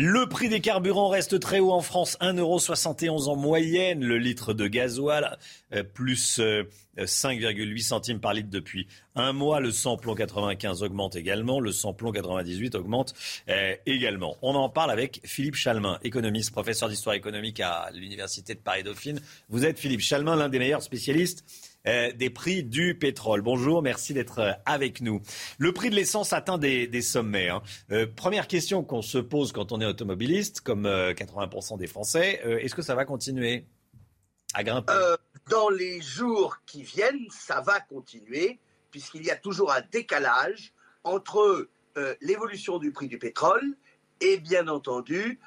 Le 0.00 0.28
prix 0.28 0.48
des 0.48 0.60
carburants 0.60 1.08
reste 1.08 1.40
très 1.40 1.58
haut 1.58 1.72
en 1.72 1.80
France, 1.80 2.16
1,71€ 2.20 3.28
en 3.28 3.34
moyenne 3.34 4.04
le 4.04 4.16
litre 4.16 4.52
de 4.54 4.68
gasoil, 4.68 5.36
euh, 5.74 5.82
plus 5.82 6.38
5,8 6.38 7.00
euh, 7.00 7.78
centimes 7.82 8.20
par 8.20 8.32
litre 8.32 8.48
depuis 8.48 8.86
un 9.16 9.32
mois. 9.32 9.58
Le 9.58 9.72
samplon 9.72 10.14
95 10.14 10.84
augmente 10.84 11.16
également, 11.16 11.58
le 11.58 11.72
samplon 11.72 12.12
98 12.12 12.76
augmente 12.76 13.12
euh, 13.48 13.74
également. 13.86 14.36
On 14.40 14.54
en 14.54 14.68
parle 14.68 14.92
avec 14.92 15.20
Philippe 15.24 15.56
Chalmin, 15.56 15.98
économiste, 16.04 16.52
professeur 16.52 16.88
d'histoire 16.88 17.16
économique 17.16 17.58
à 17.58 17.90
l'Université 17.92 18.54
de 18.54 18.60
Paris-Dauphine. 18.60 19.20
Vous 19.48 19.66
êtes 19.66 19.80
Philippe 19.80 20.02
Chalmin, 20.02 20.36
l'un 20.36 20.48
des 20.48 20.60
meilleurs 20.60 20.84
spécialistes 20.84 21.44
euh, 21.86 22.12
des 22.12 22.28
prix 22.28 22.64
du 22.64 22.98
pétrole. 22.98 23.40
Bonjour, 23.40 23.82
merci 23.82 24.12
d'être 24.12 24.40
euh, 24.40 24.52
avec 24.66 25.00
nous. 25.00 25.22
Le 25.58 25.72
prix 25.72 25.90
de 25.90 25.94
l'essence 25.94 26.32
atteint 26.32 26.58
des, 26.58 27.02
sommets. 27.02 27.48
Hein. 27.48 27.62
Euh, 27.92 28.04
première 28.04 28.48
question 28.48 28.82
qu'on 28.82 29.00
se 29.00 29.18
pose 29.18 29.52
quand 29.52 29.70
on 29.70 29.80
est 29.80 29.86
automobiliste, 29.86 30.60
comme 30.60 30.86
80% 30.86 31.78
des 31.78 31.86
Français, 31.86 32.40
est-ce 32.44 32.74
que 32.74 32.82
ça 32.82 32.96
va 32.96 33.04
continuer 33.04 33.64
à 34.54 34.64
grimper? 34.64 34.92
Dans 35.48 35.70
les 35.70 36.00
jours 36.00 36.58
qui 36.66 36.82
viennent, 36.82 37.26
ça 37.30 37.60
va 37.60 37.78
continuer, 37.80 38.58
puisqu'il 38.90 39.24
y 39.24 39.30
a 39.30 39.36
toujours 39.36 39.72
un 39.72 39.80
décalage 39.92 40.72
entre 41.04 41.68
l'évolution 42.20 42.78
du 42.78 42.90
prix 42.90 43.06
du 43.06 43.18
pétrole 43.18 43.76
et 44.20 44.38
bien 44.38 44.66
entendu 44.66 45.38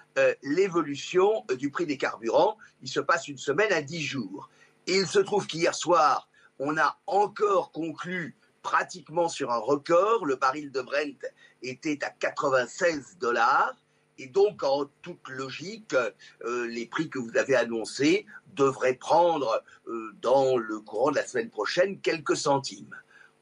l'évolution 0.41 1.45
du 1.57 1.69
prix 1.69 1.86
des 1.86 1.97
carburants. 1.97 2.57
Il 2.82 2.88
se 2.88 3.01
passe 3.01 3.27
une 3.27 3.38
semaine 3.38 3.71
à 3.73 3.82
10 3.82 4.01
jours. 4.01 4.49
Il 4.96 5.08
se 5.08 5.20
trouve 5.20 5.48
qu'hier 5.48 5.76
soir, 5.76 6.30
on 6.60 6.78
a 6.78 7.00
encore 7.08 7.72
conclu 7.72 8.36
pratiquement 8.62 9.30
sur 9.30 9.52
un 9.52 9.58
record. 9.58 10.26
Le 10.26 10.36
baril 10.36 10.72
de 10.72 10.82
Brent 10.82 11.26
était 11.62 12.04
à 12.04 12.10
96 12.10 13.18
dollars. 13.20 13.76
Et 14.18 14.28
donc, 14.28 14.64
en 14.64 14.86
toute 15.02 15.28
logique, 15.30 15.96
euh, 16.44 16.68
les 16.68 16.86
prix 16.86 17.10
que 17.10 17.18
vous 17.18 17.36
avez 17.38 17.56
annoncés 17.56 18.26
devraient 18.54 18.96
prendre 18.96 19.64
euh, 19.88 20.12
dans 20.22 20.58
le 20.58 20.80
courant 20.80 21.12
de 21.12 21.16
la 21.16 21.26
semaine 21.26 21.50
prochaine 21.50 22.00
quelques 22.00 22.38
centimes. 22.38 22.96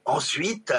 Ensuite, 0.06 0.74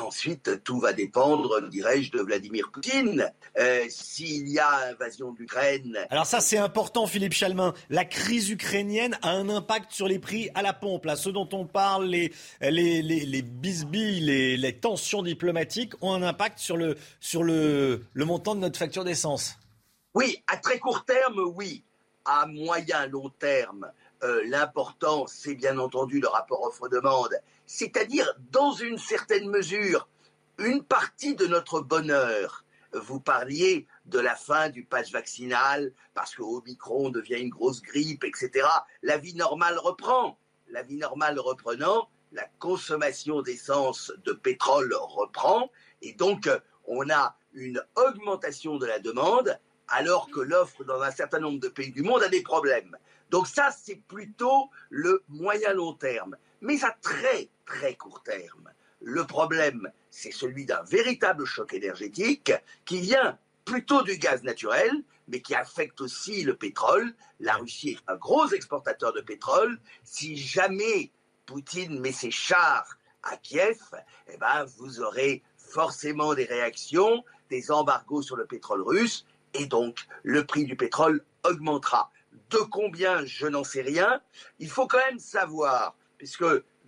ensuite, 0.00 0.62
tout 0.64 0.80
va 0.80 0.92
dépendre, 0.92 1.68
dirais-je, 1.68 2.10
de 2.12 2.20
Vladimir 2.20 2.70
Poutine. 2.72 3.30
Euh, 3.58 3.84
s'il 3.90 4.48
y 4.48 4.58
a 4.58 4.88
invasion 4.90 5.32
d'Ukraine. 5.32 5.98
Alors 6.08 6.24
ça, 6.24 6.40
c'est 6.40 6.56
important, 6.56 7.06
Philippe 7.06 7.34
Chalmin. 7.34 7.74
La 7.90 8.06
crise 8.06 8.48
ukrainienne 8.48 9.18
a 9.20 9.30
un 9.30 9.50
impact 9.50 9.92
sur 9.92 10.08
les 10.08 10.18
prix 10.18 10.48
à 10.54 10.62
la 10.62 10.72
pompe. 10.72 11.04
Là, 11.04 11.16
ce 11.16 11.28
dont 11.28 11.48
on 11.52 11.66
parle, 11.66 12.06
les, 12.06 12.32
les, 12.62 13.02
les, 13.02 13.26
les 13.26 13.42
bisbilles, 13.42 14.20
les, 14.20 14.56
les, 14.56 14.72
tensions 14.78 15.22
diplomatiques 15.22 15.92
ont 16.00 16.14
un 16.14 16.22
impact 16.22 16.58
sur 16.58 16.78
le, 16.78 16.96
sur 17.20 17.42
le, 17.42 18.02
le 18.14 18.24
montant 18.24 18.54
de 18.54 18.60
notre 18.60 18.78
facture 18.78 19.04
d'essence. 19.04 19.58
Oui, 20.14 20.42
à 20.46 20.56
très 20.56 20.78
court 20.78 21.04
terme, 21.04 21.40
oui. 21.54 21.82
À 22.24 22.46
moyen, 22.46 23.06
long 23.08 23.30
terme, 23.30 23.90
euh, 24.22 24.42
l'important, 24.46 25.26
c'est 25.26 25.54
bien 25.54 25.78
entendu 25.78 26.20
le 26.20 26.28
rapport 26.28 26.62
offre-demande 26.62 27.40
c'est-à-dire 27.72 28.30
dans 28.50 28.72
une 28.72 28.98
certaine 28.98 29.48
mesure 29.48 30.06
une 30.58 30.84
partie 30.84 31.34
de 31.34 31.46
notre 31.46 31.80
bonheur. 31.80 32.64
Vous 32.92 33.18
parliez 33.18 33.86
de 34.04 34.18
la 34.18 34.36
fin 34.36 34.68
du 34.68 34.84
pass 34.84 35.10
vaccinal 35.10 35.92
parce 36.12 36.34
que 36.34 36.42
Omicron 36.42 37.08
devient 37.08 37.40
une 37.40 37.48
grosse 37.48 37.80
grippe, 37.80 38.24
etc. 38.24 38.68
La 39.02 39.16
vie 39.16 39.34
normale 39.34 39.78
reprend. 39.78 40.38
La 40.68 40.82
vie 40.82 40.98
normale 40.98 41.38
reprenant, 41.38 42.10
la 42.32 42.44
consommation 42.58 43.40
d'essence 43.40 44.12
de 44.26 44.32
pétrole 44.32 44.92
reprend 44.94 45.70
et 46.02 46.12
donc 46.12 46.50
on 46.84 47.08
a 47.08 47.36
une 47.54 47.82
augmentation 47.96 48.76
de 48.76 48.84
la 48.84 48.98
demande 48.98 49.58
alors 49.88 50.30
que 50.30 50.40
l'offre 50.40 50.84
dans 50.84 51.00
un 51.00 51.10
certain 51.10 51.38
nombre 51.38 51.60
de 51.60 51.68
pays 51.68 51.92
du 51.92 52.02
monde 52.02 52.22
a 52.22 52.28
des 52.28 52.42
problèmes. 52.42 52.96
Donc 53.32 53.48
ça, 53.48 53.70
c'est 53.70 53.96
plutôt 53.96 54.70
le 54.90 55.24
moyen 55.28 55.72
long 55.72 55.94
terme. 55.94 56.36
Mais 56.60 56.84
à 56.84 56.94
très 57.00 57.48
très 57.64 57.94
court 57.96 58.22
terme, 58.22 58.70
le 59.00 59.26
problème, 59.26 59.90
c'est 60.10 60.30
celui 60.30 60.66
d'un 60.66 60.82
véritable 60.82 61.46
choc 61.46 61.72
énergétique 61.72 62.52
qui 62.84 63.00
vient 63.00 63.38
plutôt 63.64 64.02
du 64.02 64.18
gaz 64.18 64.42
naturel, 64.42 64.92
mais 65.28 65.40
qui 65.40 65.54
affecte 65.54 66.02
aussi 66.02 66.44
le 66.44 66.54
pétrole. 66.56 67.14
La 67.40 67.54
Russie 67.54 67.90
est 67.92 68.12
un 68.12 68.16
gros 68.16 68.48
exportateur 68.48 69.14
de 69.14 69.22
pétrole. 69.22 69.80
Si 70.04 70.36
jamais 70.36 71.10
Poutine 71.46 72.00
met 72.00 72.12
ses 72.12 72.30
chars 72.30 72.98
à 73.22 73.38
Kiev, 73.38 73.80
eh 74.28 74.36
ben, 74.36 74.66
vous 74.76 75.00
aurez 75.00 75.42
forcément 75.56 76.34
des 76.34 76.44
réactions, 76.44 77.24
des 77.48 77.70
embargos 77.70 78.22
sur 78.22 78.36
le 78.36 78.44
pétrole 78.44 78.82
russe, 78.82 79.24
et 79.54 79.64
donc 79.64 80.06
le 80.22 80.44
prix 80.44 80.64
du 80.66 80.76
pétrole 80.76 81.24
augmentera. 81.44 82.10
De 82.52 82.58
combien, 82.58 83.24
je 83.24 83.46
n'en 83.46 83.64
sais 83.64 83.80
rien. 83.82 84.20
Il 84.58 84.68
faut 84.68 84.86
quand 84.86 84.98
même 84.98 85.18
savoir 85.18 85.96
puisque 86.18 86.44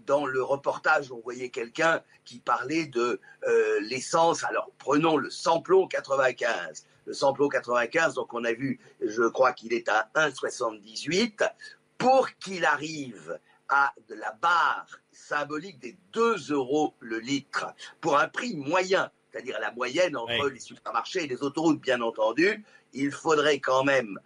dans 0.07 0.27
le 0.27 0.43
reportage, 0.43 1.11
on 1.11 1.21
voyait 1.21 1.49
quelqu'un 1.49 2.03
qui 2.25 2.39
parlait 2.39 2.87
de 2.87 3.21
euh, 3.49 3.81
l'essence. 3.81 4.45
Alors, 4.45 4.71
prenons 4.79 5.17
le 5.17 5.31
samplon 5.31 5.89
95. 5.89 6.87
Le 7.07 7.13
samplon 7.13 7.49
95, 7.49 8.15
donc 8.15 8.33
on 8.33 8.45
a 8.45 8.53
vu, 8.53 8.79
je 9.01 9.25
crois 9.25 9.53
qu'il 9.53 9.73
est 9.73 9.89
à 9.89 10.11
1,78. 10.15 11.51
Pour 11.99 12.29
qu'il 12.37 12.65
arrive 12.65 13.39
à 13.69 13.93
de 14.09 14.15
la 14.15 14.33
barre 14.33 15.01
symbolique 15.13 15.79
des 15.79 15.97
2 16.13 16.53
euros 16.53 16.95
le 17.01 17.19
litre, 17.19 17.67
pour 18.01 18.19
un 18.19 18.29
prix 18.29 18.55
moyen, 18.55 19.11
c'est-à-dire 19.31 19.59
la 19.61 19.73
moyenne 19.73 20.17
entre 20.17 20.49
les 20.49 20.61
supermarchés 20.61 21.25
et 21.25 21.27
les 21.27 21.43
autoroutes, 21.43 21.81
bien 21.81 22.01
entendu, 22.03 22.65
il 22.93 23.11
faudrait 23.11 23.59
quand 23.59 23.85
même 23.85 24.19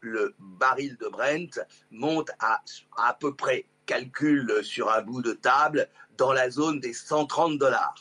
le 0.00 0.34
baril 0.38 0.96
de 0.98 1.08
Brent 1.08 1.60
monte 1.90 2.30
à 2.38 2.62
à 2.96 3.14
peu 3.14 3.34
près 3.34 3.66
calcul 3.86 4.62
sur 4.62 4.90
un 4.90 5.02
bout 5.02 5.22
de 5.22 5.32
table 5.32 5.88
dans 6.16 6.32
la 6.32 6.50
zone 6.50 6.80
des 6.80 6.92
130 6.92 7.58
dollars. 7.58 7.94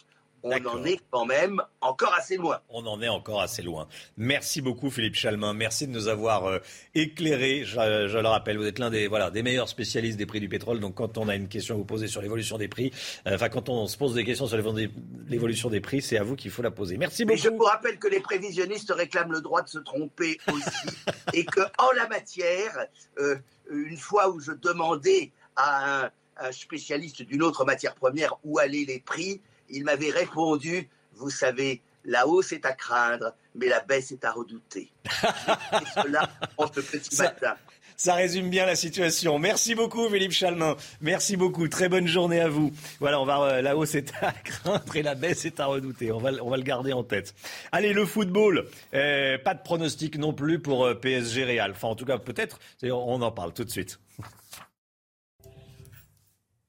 On 0.44 0.52
en 0.52 0.84
est 0.84 1.00
quand 1.10 1.26
même 1.26 1.62
encore 1.80 2.14
assez 2.14 2.36
loin. 2.36 2.60
On 2.70 2.86
en 2.86 3.02
est 3.02 3.08
encore 3.08 3.42
assez 3.42 3.62
loin. 3.62 3.88
Merci 4.18 4.62
beaucoup 4.62 4.90
Philippe 4.90 5.16
Chalmin. 5.16 5.54
Merci 5.54 5.88
de 5.88 5.94
nous 5.94 6.10
avoir 6.10 6.46
euh, 6.46 6.60
éclairé. 6.96 7.64
Je, 7.64 8.18
le 8.18 8.28
rappelle, 8.28 8.58
vous 8.58 8.66
êtes 8.66 8.80
l'un 8.80 8.90
des, 8.90 9.08
voilà, 9.08 9.32
des 9.32 9.42
meilleurs 9.42 9.70
spécialistes 9.70 10.18
des 10.18 10.26
prix 10.26 10.42
du 10.42 10.50
pétrole. 10.50 10.82
Donc 10.82 10.96
quand 10.96 11.18
on 11.18 11.30
a 11.30 11.36
une 11.36 11.48
question 11.48 11.76
à 11.76 11.78
vous 11.78 11.86
poser 11.86 12.08
sur 12.08 12.22
l'évolution 12.22 12.58
des 12.58 12.68
prix, 12.68 12.92
euh, 13.26 13.36
enfin 13.36 13.48
quand 13.48 13.70
on 13.70 13.88
se 13.88 13.98
pose 13.98 14.16
des 14.16 14.26
questions 14.26 14.48
sur 14.48 14.58
l'évolution 14.58 15.70
des 15.70 15.82
prix, 15.82 16.02
c'est 16.02 16.18
à 16.18 16.24
vous 16.24 16.36
qu'il 16.36 16.52
faut 16.52 16.62
la 16.62 16.72
poser. 16.72 16.98
Merci 16.98 17.24
beaucoup. 17.24 17.36
Mais 17.36 17.42
je 17.42 17.50
vous 17.50 17.64
rappelle 17.64 17.98
que 17.98 18.10
les 18.10 18.20
prévisionnistes 18.20 18.92
réclament 18.92 19.32
le 19.32 19.42
droit 19.42 19.62
de 19.62 19.70
se 19.70 19.80
tromper 19.80 20.40
aussi. 20.52 20.98
et 21.34 21.46
qu'en 21.46 21.92
la 21.96 22.08
matière, 22.08 22.86
euh, 23.20 23.36
une 23.70 23.98
fois 23.98 24.30
où 24.30 24.40
je 24.40 24.52
demandais 24.52 25.32
à 25.56 26.06
un, 26.06 26.52
spécialiste 26.52 27.22
d'une 27.22 27.44
autre 27.44 27.64
matière 27.64 27.96
première 27.96 28.36
où 28.44 28.60
allaient 28.60 28.86
les 28.88 29.00
prix, 29.00 29.40
il 29.70 29.84
m'avait 29.84 30.12
répondu, 30.12 30.90
vous 31.16 31.30
savez, 31.30 31.82
la 32.06 32.28
hausse 32.28 32.52
est 32.52 32.66
à 32.66 32.74
craindre, 32.74 33.34
mais 33.56 33.68
la 33.68 33.80
baisse 33.80 34.12
est 34.12 34.26
à 34.26 34.32
redouter. 34.32 34.92
Et 35.06 36.02
cela 36.02 36.30
en 36.58 36.68
ce 36.68 36.82
petit 36.82 37.16
matin. 37.18 37.56
Ça 37.96 38.16
résume 38.16 38.50
bien 38.50 38.66
la 38.66 38.76
situation. 38.76 39.40
Merci 39.40 39.76
beaucoup, 39.76 40.10
Philippe 40.10 40.32
Chalmin. 40.32 40.76
Merci 41.02 41.38
beaucoup. 41.38 41.68
Très 41.68 41.90
bonne 41.90 42.08
journée 42.08 42.40
à 42.40 42.50
vous. 42.50 42.74
Voilà, 43.00 43.22
on 43.22 43.26
va, 43.26 43.42
euh, 43.42 43.62
la 43.62 43.78
hausse 43.78 43.96
est 43.96 44.12
à 44.22 44.32
craindre 44.44 44.96
et 44.96 45.04
la 45.04 45.16
baisse 45.16 45.46
est 45.46 45.60
à 45.60 45.68
redouter. 45.68 46.12
On 46.12 46.18
va, 46.18 46.32
on 46.42 46.50
va 46.50 46.58
le 46.58 46.64
garder 46.64 46.92
en 46.92 47.04
tête. 47.04 47.34
Allez, 47.72 47.94
le 47.94 48.06
football. 48.06 48.68
Euh, 48.94 49.38
pas 49.38 49.54
de 49.54 49.62
pronostic 49.62 50.18
non 50.18 50.34
plus 50.34 50.60
pour 50.60 50.86
euh, 50.86 50.96
PSG 50.96 51.46
Real. 51.46 51.72
Enfin, 51.72 51.90
en 51.90 51.96
tout 51.96 52.06
cas, 52.06 52.18
peut-être. 52.18 52.60
On 52.84 53.22
en 53.22 53.32
parle 53.32 53.54
tout 53.54 53.64
de 53.64 53.72
suite. 53.72 54.00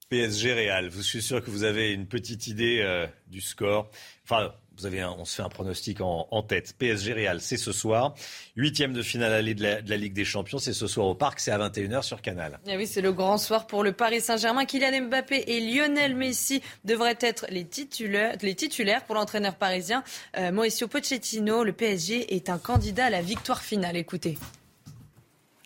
PSG 0.09 0.53
Real. 0.53 0.91
Je 0.91 1.01
suis 1.01 1.21
sûr 1.21 1.43
que 1.43 1.49
vous 1.49 1.63
avez 1.63 1.91
une 1.91 2.07
petite 2.07 2.47
idée 2.47 2.79
euh, 2.81 3.07
du 3.27 3.41
score. 3.41 3.89
Enfin, 4.23 4.53
vous 4.77 4.85
avez 4.85 5.03
on 5.03 5.25
se 5.25 5.35
fait 5.35 5.41
un 5.41 5.49
pronostic 5.49 5.99
en, 6.01 6.43
tête. 6.43 6.75
PSG 6.77 7.13
Real, 7.13 7.41
c'est 7.41 7.57
ce 7.57 7.71
soir. 7.71 8.13
Huitième 8.55 8.93
de 8.93 9.01
finale 9.01 9.33
allée 9.33 9.55
de 9.55 9.63
la, 9.63 9.97
Ligue 9.97 10.13
des 10.13 10.25
Champions, 10.25 10.57
c'est 10.57 10.73
ce 10.73 10.87
soir 10.87 11.07
au 11.07 11.15
Parc, 11.15 11.39
c'est 11.39 11.51
à 11.51 11.57
21h 11.57 12.01
sur 12.01 12.21
Canal. 12.21 12.59
Eh 12.67 12.75
oui, 12.75 12.85
c'est 12.85 13.01
le 13.01 13.13
grand 13.13 13.37
soir 13.37 13.67
pour 13.67 13.83
le 13.83 13.93
Paris 13.93 14.21
Saint-Germain. 14.21 14.65
Kylian 14.65 15.07
Mbappé 15.07 15.45
et 15.47 15.61
Lionel 15.61 16.15
Messi 16.15 16.61
devraient 16.83 17.17
être 17.21 17.45
les 17.49 17.65
titulaires, 17.65 18.35
les 18.41 18.55
titulaires 18.55 19.05
pour 19.05 19.15
l'entraîneur 19.15 19.55
parisien. 19.55 20.03
Euh, 20.37 20.51
Mauricio 20.51 20.87
Pochettino, 20.87 21.63
le 21.63 21.73
PSG 21.73 22.35
est 22.35 22.49
un 22.49 22.57
candidat 22.57 23.05
à 23.05 23.09
la 23.09 23.21
victoire 23.21 23.61
finale. 23.61 23.95
Écoutez. 23.95 24.37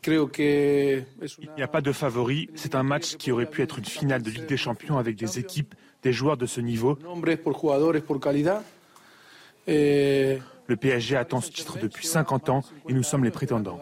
Il 0.08 1.50
n'y 1.58 1.64
a 1.64 1.68
pas 1.68 1.82
de 1.82 1.92
favori. 1.92 2.50
C'est 2.56 2.76
un 2.76 2.84
match 2.84 3.16
qui 3.18 3.32
aurait 3.32 3.50
pu 3.50 3.62
être 3.62 3.80
une 3.80 3.86
finale 3.86 4.22
de 4.22 4.30
Ligue 4.30 4.46
des 4.46 4.58
Champions 4.58 4.98
avec 4.98 5.16
des 5.16 5.40
équipes, 5.40 5.76
des 6.04 6.14
joueurs 6.14 6.38
de 6.38 6.46
ce 6.46 6.62
niveau. 6.62 6.98
Le 9.68 10.76
PSG 10.76 11.16
attend 11.16 11.42
ce 11.42 11.52
titre 11.52 11.80
depuis 11.80 12.06
50 12.08 12.50
ans 12.50 12.64
et 12.88 12.94
nous 12.94 13.04
sommes 13.04 13.24
les 13.24 13.32
prétendants. 13.32 13.80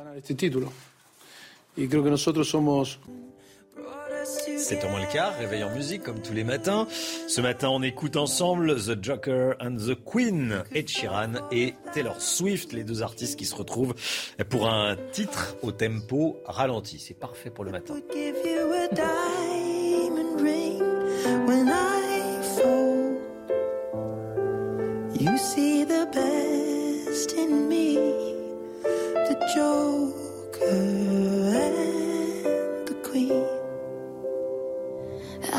C'est 4.58 4.84
au 4.84 4.90
moins 4.90 5.02
le 5.02 5.12
cas, 5.12 5.30
réveil 5.30 5.64
en 5.64 5.70
musique 5.70 6.04
comme 6.04 6.20
tous 6.22 6.34
les 6.34 6.44
matins. 6.44 6.88
Ce 7.28 7.42
matin, 7.42 7.70
on 7.70 7.82
écoute 7.84 8.18
ensemble 8.18 8.76
The 8.76 9.02
Joker 9.02 9.56
and 9.62 9.78
the 9.78 9.96
Queen, 10.04 10.64
Ed 10.74 10.90
Sheeran 10.90 11.34
et 11.52 11.76
Taylor 11.94 12.20
Swift, 12.20 12.74
les 12.74 12.84
deux 12.84 13.04
artistes 13.04 13.38
qui 13.38 13.46
se 13.46 13.56
retrouvent 13.56 13.94
pour 14.50 14.68
un 14.68 14.96
titre 15.12 15.56
au 15.62 15.72
tempo 15.72 16.42
ralenti. 16.46 17.00
C'est 17.00 17.14
parfait 17.14 17.50
pour 17.52 17.66
le 17.66 17.72
matin. 17.72 17.96
You 25.20 25.36
see 25.40 25.84
the 25.84 26.08
best 26.14 27.34
in 27.34 27.68
me, 27.68 27.96
the 29.28 29.36
Joker 29.56 30.68
and 31.58 32.86
the 32.86 32.94
Queen. 33.02 33.47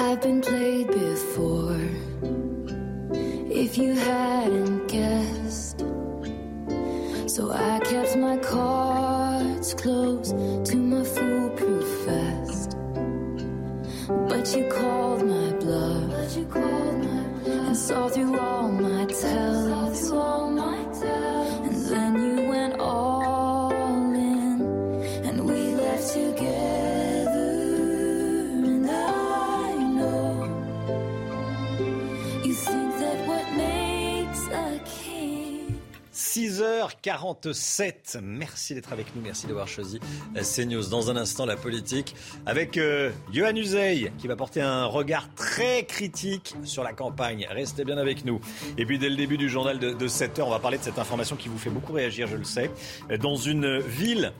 I've 0.00 0.20
been 0.20 0.40
played 0.40 0.86
before. 0.86 1.80
If 3.50 3.76
you 3.76 3.94
hadn't 3.94 4.86
guessed, 4.86 5.80
so 7.26 7.50
I 7.50 7.80
kept 7.80 8.16
my 8.16 8.36
cards 8.36 9.74
close 9.74 10.30
to 10.70 10.76
my 10.76 11.02
foolproof 11.02 11.88
vest. 12.06 12.76
But 14.28 14.56
you 14.56 14.68
called 14.70 15.26
my 15.26 15.50
bluff. 15.58 16.36
And 16.46 17.76
saw 17.76 18.08
through 18.08 18.38
all 18.38 18.68
my 18.70 19.04
tells. 19.06 19.68
6h47. 36.88 38.20
Merci 38.22 38.74
d'être 38.74 38.92
avec 38.92 39.14
nous. 39.14 39.22
Merci 39.22 39.46
d'avoir 39.46 39.68
choisi 39.68 40.00
CNews. 40.34 40.88
Dans 40.88 41.10
un 41.10 41.16
instant, 41.16 41.46
la 41.46 41.56
politique 41.56 42.14
avec 42.46 42.76
euh, 42.76 43.10
Johan 43.32 43.54
Uzey 43.54 44.12
qui 44.18 44.28
va 44.28 44.36
porter 44.36 44.60
un 44.60 44.86
regard 44.86 45.28
très 45.34 45.84
critique 45.84 46.54
sur 46.64 46.82
la 46.82 46.92
campagne. 46.92 47.46
Restez 47.50 47.84
bien 47.84 47.98
avec 47.98 48.24
nous. 48.24 48.40
Et 48.76 48.86
puis, 48.86 48.98
dès 48.98 49.08
le 49.08 49.16
début 49.16 49.38
du 49.38 49.48
journal 49.48 49.78
de, 49.78 49.92
de 49.92 50.08
7h, 50.08 50.42
on 50.42 50.50
va 50.50 50.58
parler 50.58 50.78
de 50.78 50.82
cette 50.82 50.98
information 50.98 51.36
qui 51.36 51.48
vous 51.48 51.58
fait 51.58 51.70
beaucoup 51.70 51.92
réagir, 51.92 52.26
je 52.26 52.36
le 52.36 52.44
sais. 52.44 52.70
Dans 53.20 53.36
une 53.36 53.78
ville 53.78 54.32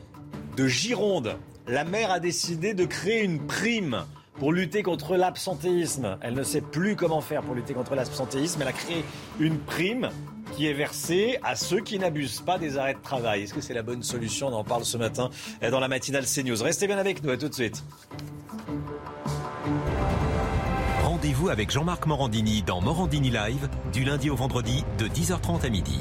de 0.57 0.66
Gironde, 0.66 1.36
la 1.66 1.84
maire 1.84 2.11
a 2.11 2.20
décidé 2.20 2.74
de 2.74 2.84
créer 2.84 3.22
une 3.22 3.46
prime 3.46 4.05
pour 4.38 4.53
lutter 4.53 4.82
contre 4.82 5.16
l'absentéisme. 5.16 6.16
Elle 6.20 6.34
ne 6.34 6.42
sait 6.42 6.61
plus 6.61 6.96
comment 6.96 7.20
faire 7.20 7.42
pour 7.42 7.55
lutter 7.55 7.74
contre 7.74 7.94
l'absentéisme. 7.94 8.62
Elle 8.62 8.68
a 8.68 8.72
créé 8.72 9.05
une 9.40 9.59
prime 9.59 10.11
qui 10.59 10.66
est 10.66 10.72
versée 10.72 11.38
à 11.44 11.54
ceux 11.54 11.78
qui 11.78 12.00
n'abusent 12.00 12.40
pas 12.40 12.59
des 12.59 12.78
arrêts 12.78 12.94
de 12.94 13.00
travail. 13.00 13.44
Est-ce 13.44 13.54
que 13.54 13.61
c'est 13.61 13.74
la 13.74 13.84
bonne 13.84 14.02
solution 14.02 14.48
On 14.48 14.54
en 14.54 14.64
parle 14.64 14.84
ce 14.84 14.96
matin 14.96 15.30
dans 15.70 15.78
la 15.78 15.86
matinale 15.86 16.24
CNews. 16.26 16.61
Restez 16.61 16.88
bien 16.88 16.98
avec 16.98 17.22
nous, 17.22 17.30
à 17.30 17.36
tout 17.36 17.48
de 17.48 17.54
suite. 17.54 17.84
Rendez-vous 21.04 21.48
avec 21.48 21.70
Jean-Marc 21.70 22.06
Morandini 22.06 22.64
dans 22.64 22.80
Morandini 22.80 23.30
Live, 23.30 23.68
du 23.92 24.02
lundi 24.02 24.30
au 24.30 24.34
vendredi, 24.34 24.82
de 24.98 25.06
10h30 25.06 25.64
à 25.64 25.68
midi. 25.68 26.00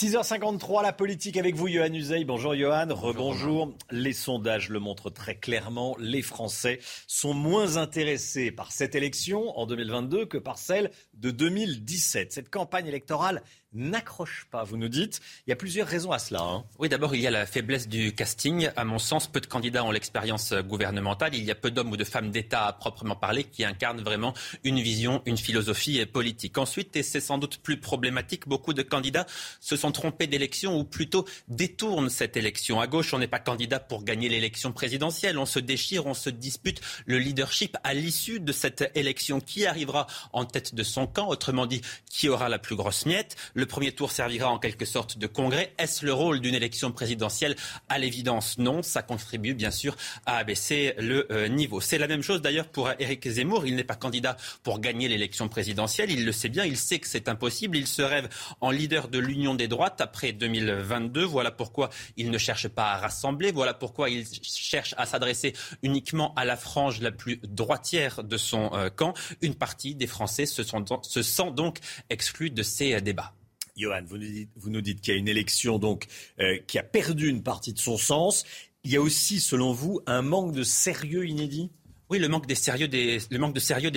6h53, 0.00 0.84
la 0.84 0.92
politique 0.92 1.36
avec 1.36 1.56
vous, 1.56 1.66
Johan 1.66 1.92
Uzey. 1.92 2.22
Bonjour 2.22 2.54
Johan, 2.54 2.86
rebonjour. 2.88 3.74
Les 3.90 4.12
sondages 4.12 4.68
le 4.68 4.78
montrent 4.78 5.10
très 5.10 5.34
clairement, 5.34 5.96
les 5.98 6.22
Français 6.22 6.78
sont 7.08 7.34
moins 7.34 7.78
intéressés 7.78 8.52
par 8.52 8.70
cette 8.70 8.94
élection 8.94 9.58
en 9.58 9.66
2022 9.66 10.26
que 10.26 10.38
par 10.38 10.56
celle 10.56 10.92
de 11.14 11.32
2017. 11.32 12.32
Cette 12.32 12.48
campagne 12.48 12.86
électorale 12.86 13.42
n'accroche 13.72 14.46
pas, 14.50 14.64
vous 14.64 14.76
nous 14.76 14.88
dites. 14.88 15.20
Il 15.46 15.50
y 15.50 15.52
a 15.52 15.56
plusieurs 15.56 15.86
raisons 15.86 16.12
à 16.12 16.18
cela. 16.18 16.40
Hein. 16.40 16.64
Oui, 16.78 16.88
d'abord, 16.88 17.14
il 17.14 17.20
y 17.20 17.26
a 17.26 17.30
la 17.30 17.46
faiblesse 17.46 17.88
du 17.88 18.14
casting. 18.14 18.70
À 18.76 18.84
mon 18.84 18.98
sens, 18.98 19.26
peu 19.26 19.40
de 19.40 19.46
candidats 19.46 19.84
ont 19.84 19.90
l'expérience 19.90 20.52
gouvernementale. 20.52 21.34
Il 21.34 21.44
y 21.44 21.50
a 21.50 21.54
peu 21.54 21.70
d'hommes 21.70 21.92
ou 21.92 21.96
de 21.96 22.04
femmes 22.04 22.30
d'État 22.30 22.66
à 22.66 22.72
proprement 22.72 23.16
parler 23.16 23.44
qui 23.44 23.64
incarnent 23.64 24.00
vraiment 24.00 24.34
une 24.64 24.80
vision, 24.80 25.22
une 25.26 25.36
philosophie 25.36 26.04
politique. 26.06 26.56
Ensuite, 26.58 26.96
et 26.96 27.02
c'est 27.02 27.20
sans 27.20 27.38
doute 27.38 27.58
plus 27.58 27.78
problématique, 27.78 28.48
beaucoup 28.48 28.72
de 28.72 28.82
candidats 28.82 29.26
se 29.60 29.76
sont 29.76 29.92
trompés 29.92 30.26
d'élection 30.26 30.78
ou 30.78 30.84
plutôt 30.84 31.26
détournent 31.48 32.10
cette 32.10 32.36
élection. 32.36 32.80
À 32.80 32.86
gauche, 32.86 33.12
on 33.12 33.18
n'est 33.18 33.28
pas 33.28 33.38
candidat 33.38 33.80
pour 33.80 34.02
gagner 34.02 34.28
l'élection 34.28 34.72
présidentielle. 34.72 35.38
On 35.38 35.46
se 35.46 35.58
déchire, 35.58 36.06
on 36.06 36.14
se 36.14 36.30
dispute 36.30 36.80
le 37.06 37.18
leadership 37.18 37.76
à 37.84 37.94
l'issue 37.94 38.40
de 38.40 38.52
cette 38.52 38.90
élection. 38.94 39.40
Qui 39.40 39.66
arrivera 39.66 40.06
en 40.32 40.44
tête 40.44 40.74
de 40.74 40.82
son 40.82 41.06
camp? 41.06 41.28
Autrement 41.28 41.66
dit, 41.66 41.82
qui 42.10 42.28
aura 42.28 42.48
la 42.48 42.58
plus 42.58 42.76
grosse 42.76 43.04
miette? 43.06 43.36
Premier 43.68 43.92
tour 43.92 44.10
servira 44.10 44.50
en 44.50 44.58
quelque 44.58 44.84
sorte 44.84 45.18
de 45.18 45.26
congrès. 45.28 45.72
Est-ce 45.78 46.04
le 46.04 46.12
rôle 46.12 46.40
d'une 46.40 46.54
élection 46.54 46.90
présidentielle 46.90 47.54
À 47.88 47.98
l'évidence, 47.98 48.58
non. 48.58 48.82
Ça 48.82 49.02
contribue 49.02 49.54
bien 49.54 49.70
sûr 49.70 49.96
à 50.26 50.38
abaisser 50.38 50.94
le 50.98 51.30
euh, 51.30 51.46
niveau. 51.46 51.80
C'est 51.80 51.98
la 51.98 52.08
même 52.08 52.22
chose 52.22 52.42
d'ailleurs 52.42 52.68
pour 52.68 52.90
Éric 52.98 53.28
Zemmour. 53.28 53.66
Il 53.66 53.76
n'est 53.76 53.84
pas 53.84 53.94
candidat 53.94 54.36
pour 54.62 54.80
gagner 54.80 55.06
l'élection 55.08 55.48
présidentielle. 55.48 56.10
Il 56.10 56.24
le 56.24 56.32
sait 56.32 56.48
bien. 56.48 56.64
Il 56.64 56.76
sait 56.76 56.98
que 56.98 57.06
c'est 57.06 57.28
impossible. 57.28 57.76
Il 57.76 57.86
se 57.86 58.02
rêve 58.02 58.28
en 58.60 58.70
leader 58.70 59.08
de 59.08 59.18
l'union 59.18 59.54
des 59.54 59.68
droites 59.68 60.00
après 60.00 60.32
2022. 60.32 61.22
Voilà 61.22 61.50
pourquoi 61.50 61.90
il 62.16 62.30
ne 62.30 62.38
cherche 62.38 62.68
pas 62.68 62.92
à 62.92 62.96
rassembler. 62.96 63.52
Voilà 63.52 63.74
pourquoi 63.74 64.10
il 64.10 64.26
cherche 64.42 64.94
à 64.96 65.06
s'adresser 65.06 65.52
uniquement 65.82 66.34
à 66.34 66.44
la 66.44 66.56
frange 66.56 67.00
la 67.00 67.12
plus 67.12 67.38
droitière 67.44 68.24
de 68.24 68.36
son 68.36 68.70
euh, 68.74 68.90
camp. 68.90 69.14
Une 69.42 69.54
partie 69.54 69.94
des 69.94 70.06
Français 70.06 70.46
se, 70.46 70.62
se 70.62 71.22
sent 71.22 71.50
donc 71.52 71.78
exclue 72.10 72.50
de 72.50 72.62
ces 72.62 72.94
euh, 72.94 73.00
débats. 73.00 73.34
Johan, 73.78 74.02
vous 74.04 74.70
nous 74.70 74.80
dites, 74.80 75.00
qu'il 75.00 75.14
y 75.14 75.16
a 75.16 75.18
une 75.18 75.28
élection 75.28 75.78
donc 75.78 76.06
euh, 76.40 76.58
qui 76.66 76.78
a 76.78 76.82
perdu 76.82 77.28
une 77.28 77.42
partie 77.42 77.72
de 77.72 77.78
son 77.78 77.96
sens. 77.96 78.44
Il 78.84 78.90
y 78.90 78.96
a 78.96 79.00
aussi, 79.00 79.40
selon 79.40 79.72
vous, 79.72 80.00
un 80.06 80.22
manque 80.22 80.52
de 80.52 80.62
sérieux 80.62 81.26
inédit? 81.26 81.70
Oui, 82.10 82.18
le 82.18 82.28
manque, 82.28 82.46
de 82.46 82.54
sérieux 82.54 82.88
des 82.88 83.20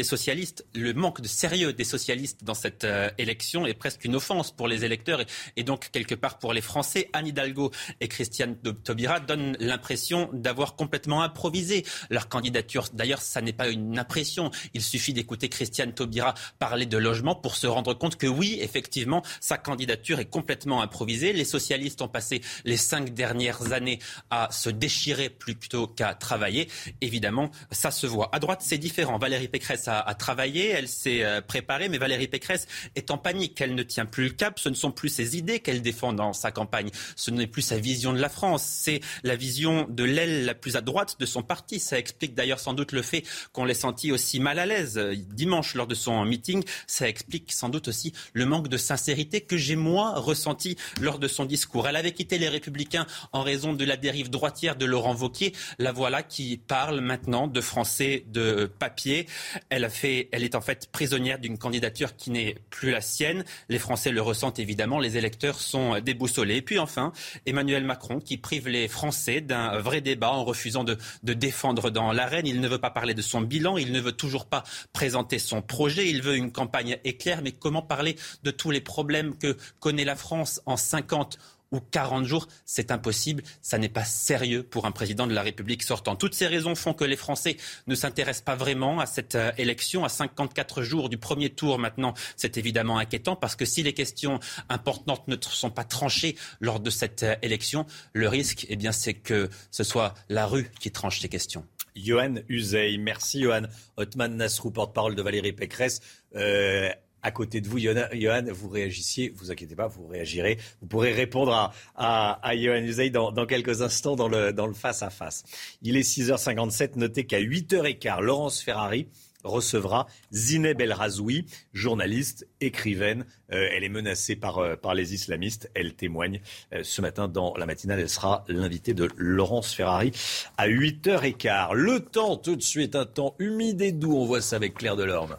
socialistes, 0.04 0.66
le 0.76 0.94
manque 0.94 1.22
de 1.22 1.28
sérieux 1.30 1.72
des 1.72 1.86
socialistes 1.86 2.44
dans 2.44 2.54
cette 2.54 2.84
euh, 2.84 3.10
élection 3.18 3.66
est 3.66 3.74
presque 3.74 4.04
une 4.04 4.16
offense 4.16 4.52
pour 4.52 4.68
les 4.68 4.84
électeurs 4.84 5.24
et, 5.56 5.64
donc 5.64 5.90
quelque 5.92 6.16
part 6.16 6.38
pour 6.38 6.52
les 6.52 6.60
Français. 6.60 7.10
Anne 7.14 7.28
Hidalgo 7.28 7.72
et 8.02 8.10
Christiane 8.10 8.58
Taubira 8.84 9.22
donnent 9.22 9.56
l'impression 9.62 10.30
d'avoir 10.34 10.76
complètement 10.76 11.22
improvisé 11.22 11.86
leur 12.10 12.28
candidature. 12.28 12.90
D'ailleurs, 12.92 13.22
ça 13.22 13.42
n'est 13.42 13.54
pas 13.54 13.70
une 13.70 13.98
impression. 13.98 14.52
Il 14.74 14.82
suffit 14.82 15.14
d'écouter 15.14 15.48
Christiane 15.48 15.94
Taubira 15.94 16.34
parler 16.60 16.86
de 16.86 16.98
logement 16.98 17.36
pour 17.36 17.56
se 17.56 17.68
rendre 17.68 17.94
compte 17.94 18.18
que 18.18 18.28
oui, 18.28 18.58
effectivement, 18.60 19.24
sa 19.40 19.58
candidature 19.58 20.20
est 20.20 20.30
complètement 20.30 20.82
improvisée. 20.82 21.32
Les 21.32 21.46
socialistes 21.46 22.02
ont 22.02 22.10
passé 22.10 22.42
les 22.66 22.78
cinq 22.78 23.14
dernières 23.14 23.72
années 23.72 24.00
à 24.30 24.50
se 24.52 24.70
déchirer 24.70 25.30
plutôt 25.30 25.88
qu'à 25.88 26.14
travailler. 26.14 26.68
Évidemment, 27.00 27.52
ça 27.72 27.90
se 27.90 28.01
voit. 28.08 28.30
À 28.34 28.40
droite, 28.40 28.62
c'est 28.64 28.78
différent. 28.78 29.18
Valérie 29.18 29.48
Pécresse 29.48 29.88
a, 29.88 30.14
travaillé, 30.16 30.70
elle 30.70 30.88
s'est 30.88 31.24
euh, 31.24 31.42
préparée, 31.42 31.90
mais 31.90 31.98
Valérie 31.98 32.28
Pécresse 32.28 32.68
est 32.96 33.12
en 33.12 33.18
panique. 33.18 33.60
Elle 33.62 33.76
ne 33.76 33.84
tient 33.84 34.06
plus 34.06 34.26
le 34.26 34.30
cap. 34.32 34.60
Ce 34.60 34.70
ne 34.70 34.74
sont 34.74 34.92
plus 34.92 35.10
ses 35.10 35.38
idées 35.38 35.60
qu'elle 35.60 35.82
défend 35.82 36.14
dans 36.14 36.34
sa 36.34 36.52
campagne. 36.52 36.90
Ce 37.16 37.32
n'est 37.32 37.48
plus 37.48 37.62
sa 37.62 37.78
vision 37.78 38.14
de 38.14 38.20
la 38.20 38.30
France. 38.30 38.64
C'est 38.64 39.02
la 39.24 39.36
vision 39.36 39.88
de 39.90 40.04
l'aile 40.04 40.46
la 40.46 40.54
plus 40.54 40.76
à 40.76 40.82
droite 40.82 41.18
de 41.20 41.26
son 41.26 41.44
parti. 41.44 41.80
Ça 41.80 41.98
explique 41.98 42.36
d'ailleurs 42.36 42.60
sans 42.60 42.74
doute 42.74 42.92
le 42.92 43.02
fait 43.02 43.24
qu'on 43.54 43.66
l'ait 43.66 43.74
senti 43.74 44.12
aussi 44.12 44.40
mal 44.40 44.60
à 44.60 44.66
l'aise 44.66 44.98
euh, 44.98 45.16
dimanche 45.16 45.76
lors 45.76 45.88
de 45.88 45.96
son 45.96 46.24
meeting. 46.26 46.64
Ça 46.88 47.08
explique 47.08 47.52
sans 47.52 47.70
doute 47.70 47.88
aussi 47.88 48.14
le 48.34 48.46
manque 48.46 48.68
de 48.68 48.78
sincérité 48.78 49.42
que 49.42 49.58
j'ai 49.58 49.76
moi 49.76 50.14
ressenti 50.20 50.78
lors 51.00 51.20
de 51.20 51.28
son 51.28 51.46
discours. 51.46 51.88
Elle 51.88 51.96
avait 51.96 52.14
quitté 52.14 52.38
les 52.38 52.50
Républicains 52.50 53.06
en 53.32 53.42
raison 53.42 53.74
de 53.74 53.86
la 53.86 53.98
dérive 53.98 54.30
droitière 54.30 54.76
de 54.76 54.86
Laurent 54.86 55.16
Wauquiez. 55.16 55.54
La 55.80 55.92
voilà 55.92 56.24
qui 56.24 56.58
parle 56.58 57.02
maintenant 57.02 57.48
de 57.48 57.62
France 57.62 57.91
De 58.28 58.72
papier. 58.80 59.28
Elle, 59.70 59.90
elle 60.32 60.44
est 60.44 60.56
en 60.56 60.62
fait 60.62 60.90
prisonnière 60.92 61.40
d'une 61.40 61.58
candidature 61.58 62.16
qui 62.16 62.32
n'est 62.32 62.56
plus 62.70 62.92
la 62.92 63.02
sienne. 63.02 63.44
Les 63.70 63.80
Français 63.80 64.12
le 64.12 64.22
ressentent 64.22 64.60
évidemment. 64.60 65.00
Les 65.00 65.18
électeurs 65.18 65.60
sont 65.60 66.00
déboussolés. 66.00 66.58
Et 66.58 66.62
puis 66.62 66.80
enfin, 66.80 67.12
Emmanuel 67.46 67.84
Macron 67.84 68.20
qui 68.20 68.38
prive 68.38 68.68
les 68.68 68.88
Français 68.88 69.42
d'un 69.42 69.78
vrai 69.80 70.02
débat 70.02 70.32
en 70.32 70.44
refusant 70.46 70.84
de, 70.84 70.98
de 71.24 71.34
défendre 71.34 71.90
dans 71.90 72.12
l'arène. 72.12 72.48
Il 72.48 72.62
ne 72.62 72.68
veut 72.68 72.80
pas 72.80 72.92
parler 72.92 73.14
de 73.14 73.22
son 73.22 73.42
bilan. 73.42 73.78
Il 73.78 73.92
ne 73.92 74.00
veut 74.00 74.14
toujours 74.14 74.46
pas 74.46 74.64
présenter 74.94 75.38
son 75.38 75.62
projet. 75.62 76.10
Il 76.10 76.22
veut 76.22 76.36
une 76.36 76.52
campagne 76.52 76.98
éclair. 77.04 77.42
Mais 77.44 77.52
comment 77.52 77.82
parler 77.82 78.16
de 78.44 78.52
tous 78.52 78.72
les 78.72 78.82
problèmes 78.82 79.38
que 79.38 79.58
connaît 79.80 80.06
la 80.06 80.16
France 80.16 80.62
en 80.66 80.78
50 80.78 81.38
ou 81.72 81.80
40 81.80 82.26
jours, 82.26 82.48
c'est 82.66 82.92
impossible. 82.92 83.44
Ça 83.62 83.78
n'est 83.78 83.90
pas 83.90 84.04
sérieux 84.04 84.64
pour 84.64 84.86
un 84.86 84.92
président 84.92 85.28
de 85.28 85.34
la 85.34 85.42
République 85.42 85.84
sortant. 85.84 86.16
Toutes 86.16 86.34
ces 86.34 86.48
raisons 86.48 86.76
font 86.76 86.94
que 86.94 87.06
les 87.06 87.16
Français 87.16 87.58
ne 87.88 87.96
s'intéressent 87.96 88.44
pas 88.44 88.56
vraiment 88.56 89.00
à 89.00 89.06
cette 89.06 89.36
euh, 89.36 89.52
élection. 89.58 90.04
À 90.04 90.10
54 90.10 90.82
jours 90.82 91.10
du 91.10 91.18
premier 91.18 91.50
tour 91.50 91.80
maintenant, 91.80 92.14
c'est 92.36 92.58
évidemment 92.58 92.98
inquiétant 92.98 93.36
parce 93.36 93.56
que 93.56 93.66
si 93.66 93.84
les 93.84 93.94
questions 93.94 94.40
importantes 94.70 95.28
ne 95.28 95.36
sont 95.40 95.72
pas 95.72 95.84
tranchées 95.84 96.36
lors 96.60 96.80
de 96.80 96.90
cette 96.90 97.24
euh, 97.24 97.36
élection, 97.42 97.86
le 98.14 98.28
risque, 98.28 98.66
eh 98.70 98.76
bien, 98.76 98.92
c'est 98.92 99.14
que 99.14 99.50
ce 99.72 99.84
soit 99.84 100.14
la 100.30 100.46
rue 100.46 100.70
qui 100.80 100.92
tranche 100.92 101.20
ces 101.22 101.30
questions. 101.30 101.66
Johan 101.96 102.36
Uzey, 102.48 102.98
merci 102.98 103.42
Johan. 103.42 103.64
Otman 103.98 104.36
Nasrou, 104.38 104.72
porte-parole 104.72 105.16
de 105.16 105.22
Valérie 105.22 105.54
Pécresse. 105.54 106.02
Euh, 106.36 106.90
à 107.24 107.32
côté 107.32 107.62
de 107.62 107.68
vous, 107.68 107.80
Johan, 107.80 108.44
vous 108.52 108.70
réagissiez, 108.70 109.34
vous 109.36 109.52
inquiétez 109.52 109.76
pas, 109.76 109.88
vous 109.88 110.08
réagirez. 110.08 110.58
Vous 110.82 110.88
pourrez 110.88 111.14
répondre 111.14 111.54
à, 111.54 111.74
à, 111.96 112.40
à 112.48 112.58
Johan 112.58 112.82
dans, 113.12 113.32
dans, 113.32 113.46
quelques 113.46 113.82
instants 113.82 114.16
dans 114.16 114.28
le, 114.28 114.54
dans 114.54 114.68
le 114.68 114.74
face-à-face. 114.74 115.44
Il 115.82 115.98
est 115.98 116.02
6h57, 116.02 116.92
notez 116.96 117.26
qu'à 117.26 117.40
8h15, 117.40 118.22
Laurence 118.22 118.62
Ferrari 118.62 119.08
recevra 119.44 120.08
Zineb 120.32 120.82
El 120.82 120.94
Razoui, 120.94 121.46
journaliste, 121.74 122.48
écrivaine. 122.60 123.26
Euh, 123.52 123.70
elle 123.74 123.84
est 123.84 123.90
menacée 123.90 124.36
par, 124.36 124.60
euh, 124.60 124.76
par 124.76 124.94
les 124.94 125.14
islamistes. 125.14 125.70
Elle 125.74 125.94
témoigne 125.94 126.42
euh, 126.74 126.82
ce 126.84 127.02
matin 127.02 127.28
dans 127.28 127.56
la 127.56 127.66
matinale. 127.66 128.00
Elle 128.00 128.10
sera 128.10 128.44
l'invitée 128.48 128.94
de 128.94 129.10
Laurence 129.18 129.74
Ferrari 129.74 130.12
à 130.58 130.68
8h15. 130.68 131.74
Le 131.74 132.00
temps, 132.00 132.38
tout 132.38 132.56
de 132.56 132.62
suite, 132.62 132.96
un 132.96 133.06
temps 133.06 133.36
humide 133.40 133.82
et 133.82 133.92
doux. 133.92 134.16
On 134.16 134.26
voit 134.26 134.42
ça 134.42 134.56
avec 134.56 134.76
Claire 134.76 134.96
Delorme. 134.96 135.38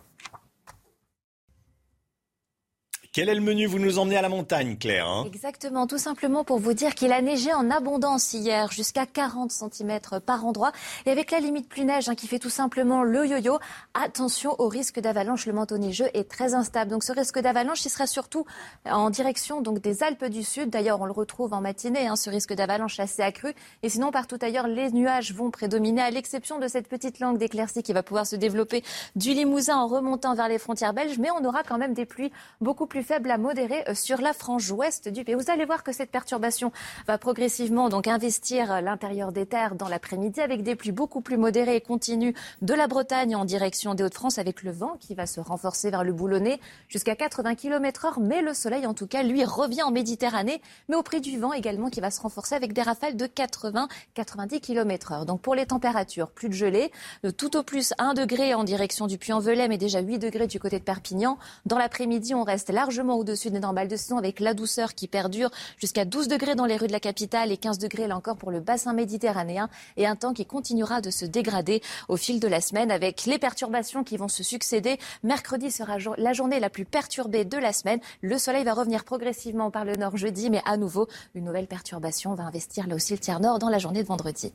Quel 3.14 3.28
est 3.28 3.34
le 3.34 3.42
menu 3.42 3.66
Vous 3.66 3.78
nous 3.78 3.98
emmenez 3.98 4.16
à 4.16 4.22
la 4.22 4.30
montagne, 4.30 4.78
Claire. 4.78 5.06
Hein 5.06 5.24
Exactement, 5.26 5.86
tout 5.86 5.98
simplement 5.98 6.44
pour 6.44 6.58
vous 6.58 6.72
dire 6.72 6.94
qu'il 6.94 7.12
a 7.12 7.20
neigé 7.20 7.52
en 7.52 7.70
abondance 7.70 8.32
hier, 8.32 8.72
jusqu'à 8.72 9.04
40 9.04 9.52
cm 9.52 10.00
par 10.24 10.46
endroit. 10.46 10.72
Et 11.04 11.10
avec 11.10 11.30
la 11.30 11.38
limite 11.38 11.68
plus 11.68 11.84
neige 11.84 12.08
hein, 12.08 12.14
qui 12.14 12.26
fait 12.26 12.38
tout 12.38 12.48
simplement 12.48 13.02
le 13.02 13.26
yo-yo, 13.26 13.58
attention 13.92 14.58
au 14.58 14.66
risque 14.66 14.98
d'avalanche. 14.98 15.44
Le 15.44 15.52
manteau 15.52 15.76
neigeux 15.76 16.08
est 16.14 16.26
très 16.26 16.54
instable. 16.54 16.90
Donc 16.90 17.04
ce 17.04 17.12
risque 17.12 17.38
d'avalanche, 17.38 17.84
il 17.84 17.90
sera 17.90 18.06
surtout 18.06 18.46
en 18.86 19.10
direction 19.10 19.60
donc, 19.60 19.80
des 19.80 20.02
Alpes 20.02 20.30
du 20.30 20.42
Sud. 20.42 20.70
D'ailleurs, 20.70 21.02
on 21.02 21.04
le 21.04 21.12
retrouve 21.12 21.52
en 21.52 21.60
matinée, 21.60 22.06
hein, 22.06 22.16
ce 22.16 22.30
risque 22.30 22.54
d'avalanche 22.54 22.98
assez 22.98 23.20
accru. 23.20 23.52
Et 23.82 23.90
sinon, 23.90 24.10
partout 24.10 24.38
ailleurs, 24.40 24.68
les 24.68 24.90
nuages 24.90 25.34
vont 25.34 25.50
prédominer, 25.50 26.00
à 26.00 26.10
l'exception 26.10 26.58
de 26.58 26.66
cette 26.66 26.88
petite 26.88 27.20
langue 27.20 27.36
d'éclaircie 27.36 27.82
qui 27.82 27.92
va 27.92 28.02
pouvoir 28.02 28.26
se 28.26 28.36
développer 28.36 28.82
du 29.16 29.34
Limousin 29.34 29.76
en 29.76 29.86
remontant 29.86 30.34
vers 30.34 30.48
les 30.48 30.58
frontières 30.58 30.94
belges. 30.94 31.18
Mais 31.18 31.28
on 31.30 31.44
aura 31.44 31.62
quand 31.62 31.76
même 31.76 31.92
des 31.92 32.06
pluies 32.06 32.32
beaucoup 32.62 32.86
plus 32.86 33.01
faible 33.02 33.30
à 33.30 33.38
modéré 33.38 33.84
euh, 33.88 33.94
sur 33.94 34.20
la 34.20 34.32
frange 34.32 34.70
ouest 34.70 35.08
du 35.08 35.24
pays. 35.24 35.34
Vous 35.34 35.50
allez 35.50 35.64
voir 35.64 35.82
que 35.82 35.92
cette 35.92 36.10
perturbation 36.10 36.72
va 37.06 37.18
progressivement 37.18 37.88
donc 37.88 38.06
investir 38.06 38.72
euh, 38.72 38.80
l'intérieur 38.80 39.32
des 39.32 39.46
terres 39.46 39.74
dans 39.74 39.88
l'après-midi 39.88 40.40
avec 40.40 40.62
des 40.62 40.76
pluies 40.76 40.92
beaucoup 40.92 41.20
plus 41.20 41.36
modérées 41.36 41.76
et 41.76 41.80
continues 41.80 42.34
de 42.60 42.74
la 42.74 42.86
Bretagne 42.86 43.36
en 43.36 43.44
direction 43.44 43.94
des 43.94 44.04
Hauts-de-France 44.04 44.38
avec 44.38 44.62
le 44.62 44.70
vent 44.70 44.96
qui 45.00 45.14
va 45.14 45.26
se 45.26 45.40
renforcer 45.40 45.90
vers 45.90 46.04
le 46.04 46.12
Boulonnais 46.12 46.60
jusqu'à 46.88 47.16
80 47.16 47.54
km 47.54 48.04
heure. 48.04 48.20
Mais 48.20 48.42
le 48.42 48.54
soleil, 48.54 48.86
en 48.86 48.94
tout 48.94 49.06
cas, 49.06 49.22
lui 49.22 49.44
revient 49.44 49.82
en 49.82 49.90
Méditerranée, 49.90 50.60
mais 50.88 50.96
au 50.96 51.02
prix 51.02 51.20
du 51.20 51.38
vent 51.38 51.52
également 51.52 51.90
qui 51.90 52.00
va 52.00 52.10
se 52.10 52.20
renforcer 52.20 52.54
avec 52.54 52.72
des 52.72 52.82
rafales 52.82 53.16
de 53.16 53.26
80-90 53.26 54.60
km 54.60 55.12
heure. 55.12 55.26
Donc 55.26 55.40
pour 55.42 55.54
les 55.54 55.66
températures, 55.66 56.30
plus 56.30 56.48
de 56.48 56.54
gelée, 56.54 56.90
tout 57.36 57.56
au 57.56 57.62
plus 57.62 57.92
1 57.98 58.14
degré 58.14 58.54
en 58.54 58.64
direction 58.64 59.06
du 59.06 59.18
Puy-en-Velay, 59.18 59.68
mais 59.68 59.78
déjà 59.78 60.00
8 60.00 60.18
degrés 60.18 60.46
du 60.46 60.58
côté 60.60 60.78
de 60.78 60.84
Perpignan. 60.84 61.38
Dans 61.66 61.78
l'après-midi, 61.78 62.34
on 62.34 62.44
reste 62.44 62.70
largement 62.70 62.91
au-dessus 63.00 63.50
des 63.50 63.60
normales 63.60 63.88
de 63.88 63.96
saison 63.96 64.18
avec 64.18 64.40
la 64.40 64.54
douceur 64.54 64.94
qui 64.94 65.08
perdure 65.08 65.50
jusqu'à 65.78 66.04
12 66.04 66.28
degrés 66.28 66.54
dans 66.54 66.66
les 66.66 66.76
rues 66.76 66.86
de 66.86 66.92
la 66.92 67.00
capitale 67.00 67.50
et 67.50 67.56
15 67.56 67.78
degrés 67.78 68.06
là 68.06 68.16
encore 68.16 68.36
pour 68.36 68.50
le 68.50 68.60
bassin 68.60 68.92
méditerranéen 68.92 69.68
et 69.96 70.06
un 70.06 70.16
temps 70.16 70.32
qui 70.32 70.44
continuera 70.44 71.00
de 71.00 71.10
se 71.10 71.24
dégrader 71.24 71.82
au 72.08 72.16
fil 72.16 72.38
de 72.40 72.48
la 72.48 72.60
semaine 72.60 72.90
avec 72.90 73.24
les 73.24 73.38
perturbations 73.38 74.04
qui 74.04 74.16
vont 74.16 74.28
se 74.28 74.42
succéder. 74.42 74.98
Mercredi 75.22 75.70
sera 75.70 75.96
la 76.18 76.32
journée 76.32 76.60
la 76.60 76.70
plus 76.70 76.84
perturbée 76.84 77.44
de 77.44 77.56
la 77.56 77.72
semaine. 77.72 78.00
Le 78.20 78.38
soleil 78.38 78.64
va 78.64 78.74
revenir 78.74 79.04
progressivement 79.04 79.70
par 79.70 79.84
le 79.84 79.96
nord 79.96 80.16
jeudi, 80.16 80.50
mais 80.50 80.62
à 80.64 80.76
nouveau, 80.76 81.08
une 81.34 81.44
nouvelle 81.44 81.66
perturbation 81.66 82.34
va 82.34 82.44
investir 82.44 82.86
là 82.86 82.94
aussi 82.94 83.14
le 83.14 83.18
tiers 83.18 83.40
nord 83.40 83.58
dans 83.58 83.70
la 83.70 83.78
journée 83.78 84.02
de 84.02 84.08
vendredi. 84.08 84.52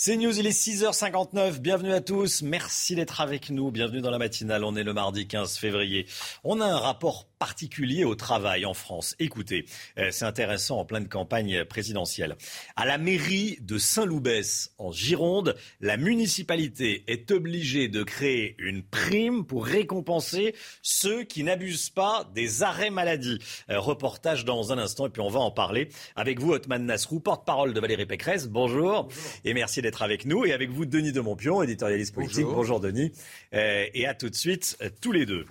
C'est 0.00 0.16
News, 0.16 0.38
il 0.38 0.46
est 0.46 0.50
6h59. 0.50 1.58
Bienvenue 1.58 1.92
à 1.92 2.00
tous. 2.00 2.42
Merci 2.42 2.94
d'être 2.94 3.20
avec 3.20 3.50
nous. 3.50 3.72
Bienvenue 3.72 4.00
dans 4.00 4.12
la 4.12 4.18
matinale. 4.18 4.62
On 4.62 4.76
est 4.76 4.84
le 4.84 4.92
mardi 4.92 5.26
15 5.26 5.58
février. 5.58 6.06
On 6.44 6.60
a 6.60 6.66
un 6.66 6.78
rapport 6.78 7.27
particulier 7.38 8.04
au 8.04 8.14
travail 8.14 8.64
en 8.64 8.74
France. 8.74 9.14
Écoutez, 9.18 9.66
euh, 9.98 10.08
c'est 10.10 10.24
intéressant 10.24 10.78
en 10.78 10.84
pleine 10.84 11.08
campagne 11.08 11.64
présidentielle. 11.64 12.36
À 12.76 12.84
la 12.84 12.98
mairie 12.98 13.58
de 13.60 13.78
Saint-Loubès, 13.78 14.72
en 14.78 14.92
Gironde, 14.92 15.56
la 15.80 15.96
municipalité 15.96 17.04
est 17.06 17.30
obligée 17.30 17.88
de 17.88 18.02
créer 18.02 18.56
une 18.58 18.82
prime 18.82 19.44
pour 19.44 19.66
récompenser 19.66 20.54
ceux 20.82 21.24
qui 21.24 21.42
n'abusent 21.44 21.90
pas 21.90 22.30
des 22.34 22.62
arrêts 22.62 22.90
maladie. 22.90 23.38
Euh, 23.70 23.78
reportage 23.78 24.44
dans 24.44 24.72
un 24.72 24.78
instant 24.78 25.06
et 25.06 25.10
puis 25.10 25.22
on 25.22 25.28
va 25.28 25.40
en 25.40 25.50
parler 25.50 25.88
avec 26.16 26.40
vous, 26.40 26.52
Otman 26.52 26.84
Nasrou, 26.84 27.20
porte-parole 27.20 27.72
de 27.72 27.80
Valérie 27.80 28.06
Pécresse. 28.06 28.48
Bonjour, 28.48 29.08
et 29.44 29.54
merci 29.54 29.82
d'être 29.82 30.02
avec 30.02 30.24
nous. 30.24 30.44
Et 30.44 30.52
avec 30.52 30.70
vous, 30.70 30.86
Denis 30.86 31.12
de 31.12 31.20
Montpion, 31.20 31.62
éditorialiste 31.62 32.14
politique. 32.14 32.44
Bonjour, 32.44 32.80
Denis. 32.80 33.12
Euh, 33.54 33.86
et 33.94 34.06
à 34.06 34.14
tout 34.14 34.30
de 34.30 34.34
suite, 34.34 34.76
tous 35.00 35.12
les 35.12 35.26
deux. 35.26 35.44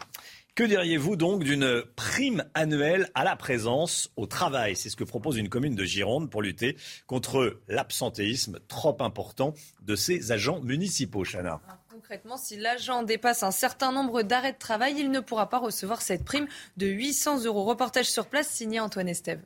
Que 0.57 0.63
diriez-vous 0.63 1.17
donc 1.17 1.43
d'une 1.43 1.83
prime 1.95 2.43
annuelle 2.55 3.11
à 3.13 3.23
la 3.23 3.35
présence 3.35 4.09
au 4.15 4.25
travail? 4.25 4.75
C'est 4.75 4.89
ce 4.89 4.95
que 4.95 5.03
propose 5.03 5.37
une 5.37 5.49
commune 5.49 5.75
de 5.75 5.83
Gironde 5.83 6.31
pour 6.31 6.41
lutter 6.41 6.75
contre 7.05 7.59
l'absentéisme 7.67 8.57
trop 8.67 8.97
important 9.01 9.53
de 9.83 9.95
ses 9.95 10.31
agents 10.31 10.59
municipaux, 10.61 11.23
Chana. 11.23 11.61
Concrètement, 11.91 12.37
si 12.37 12.57
l'agent 12.57 13.03
dépasse 13.03 13.43
un 13.43 13.51
certain 13.51 13.91
nombre 13.91 14.23
d'arrêts 14.23 14.53
de 14.53 14.57
travail, 14.57 14.95
il 14.97 15.11
ne 15.11 15.19
pourra 15.19 15.47
pas 15.47 15.59
recevoir 15.59 16.01
cette 16.01 16.25
prime 16.25 16.47
de 16.75 16.87
800 16.87 17.43
euros. 17.43 17.63
Reportage 17.63 18.09
sur 18.09 18.25
place 18.25 18.49
signé 18.49 18.79
Antoine 18.79 19.09
Estève. 19.09 19.43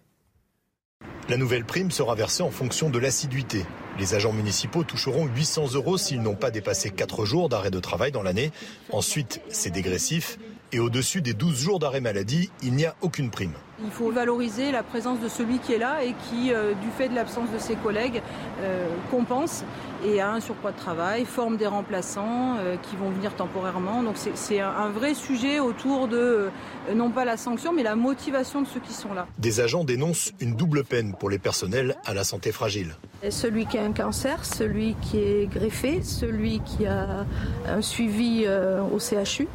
La 1.28 1.36
nouvelle 1.36 1.66
prime 1.66 1.92
sera 1.92 2.16
versée 2.16 2.44
en 2.44 2.52
fonction 2.52 2.90
de 2.90 3.00
l'assiduité. 3.00 3.66
Les 4.00 4.16
agents 4.16 4.32
municipaux 4.32 4.86
toucheront 4.86 5.26
800 5.26 5.74
euros 5.74 5.98
s'ils 5.98 6.22
n'ont 6.22 6.36
pas 6.36 6.52
dépassé 6.52 6.90
4 6.90 7.26
jours 7.26 7.50
d'arrêt 7.50 7.70
de 7.70 7.82
travail 7.82 8.14
dans 8.14 8.24
l'année. 8.24 8.54
Ensuite, 8.94 9.42
c'est 9.50 9.72
dégressif. 9.72 10.38
Et 10.74 10.80
au-dessus 10.80 11.22
des 11.22 11.34
12 11.34 11.60
jours 11.60 11.80
d'arrêt 11.80 12.00
maladie, 12.00 12.50
il 12.64 12.74
n'y 12.74 12.86
a 12.86 12.96
aucune 13.02 13.30
prime. 13.30 13.52
Il 13.84 13.92
faut 13.92 14.10
valoriser 14.10 14.72
la 14.72 14.84
présence 14.84 15.20
de 15.20 15.28
celui 15.28 15.60
qui 15.60 15.74
est 15.74 15.78
là 15.78 16.02
et 16.02 16.14
qui, 16.30 16.54
euh, 16.54 16.74
du 16.76 16.90
fait 16.98 17.10
de 17.10 17.16
l'absence 17.16 17.52
de 17.52 17.58
ses 17.58 17.76
collègues, 17.76 18.22
euh, 18.62 18.88
compense 19.10 19.66
et 20.06 20.22
a 20.22 20.32
un 20.32 20.40
surpoids 20.40 20.72
de 20.72 20.78
travail, 20.78 21.26
forme 21.26 21.58
des 21.58 21.68
remplaçants 21.68 22.56
euh, 22.60 22.78
qui 22.78 22.96
vont 22.96 23.10
venir 23.10 23.36
temporairement. 23.36 24.02
Donc 24.02 24.16
c'est 24.16 24.62
un 24.62 24.90
vrai 24.90 25.14
sujet 25.14 25.60
autour 25.60 26.08
de, 26.08 26.50
non 26.96 27.10
pas 27.10 27.26
la 27.26 27.36
sanction, 27.36 27.74
mais 27.74 27.84
la 27.84 27.96
motivation 27.96 28.62
de 28.62 28.68
ceux 28.68 28.80
qui 28.80 28.94
sont 28.94 29.14
là. 29.14 29.28
Des 29.40 29.60
agents 29.60 29.84
dénoncent 29.84 30.32
une 30.40 30.56
double 30.56 30.86
peine 30.86 31.16
pour 31.20 31.30
les 31.30 31.40
personnels 31.40 31.98
à 32.06 32.14
la 32.14 32.24
santé 32.24 32.54
fragile. 32.54 32.96
celui 33.30 33.66
qui 33.66 33.78
a 33.78 33.84
un 33.84 33.92
cancer, 33.92 34.46
celui 34.46 34.96
qui 35.02 35.18
est 35.18 35.48
greffé, 35.48 36.02
celui 36.02 36.62
qui 36.62 36.86
a 36.86 37.26
un 37.68 37.82
suivi 37.82 38.46
au 38.48 39.00
CHU. 39.00 39.48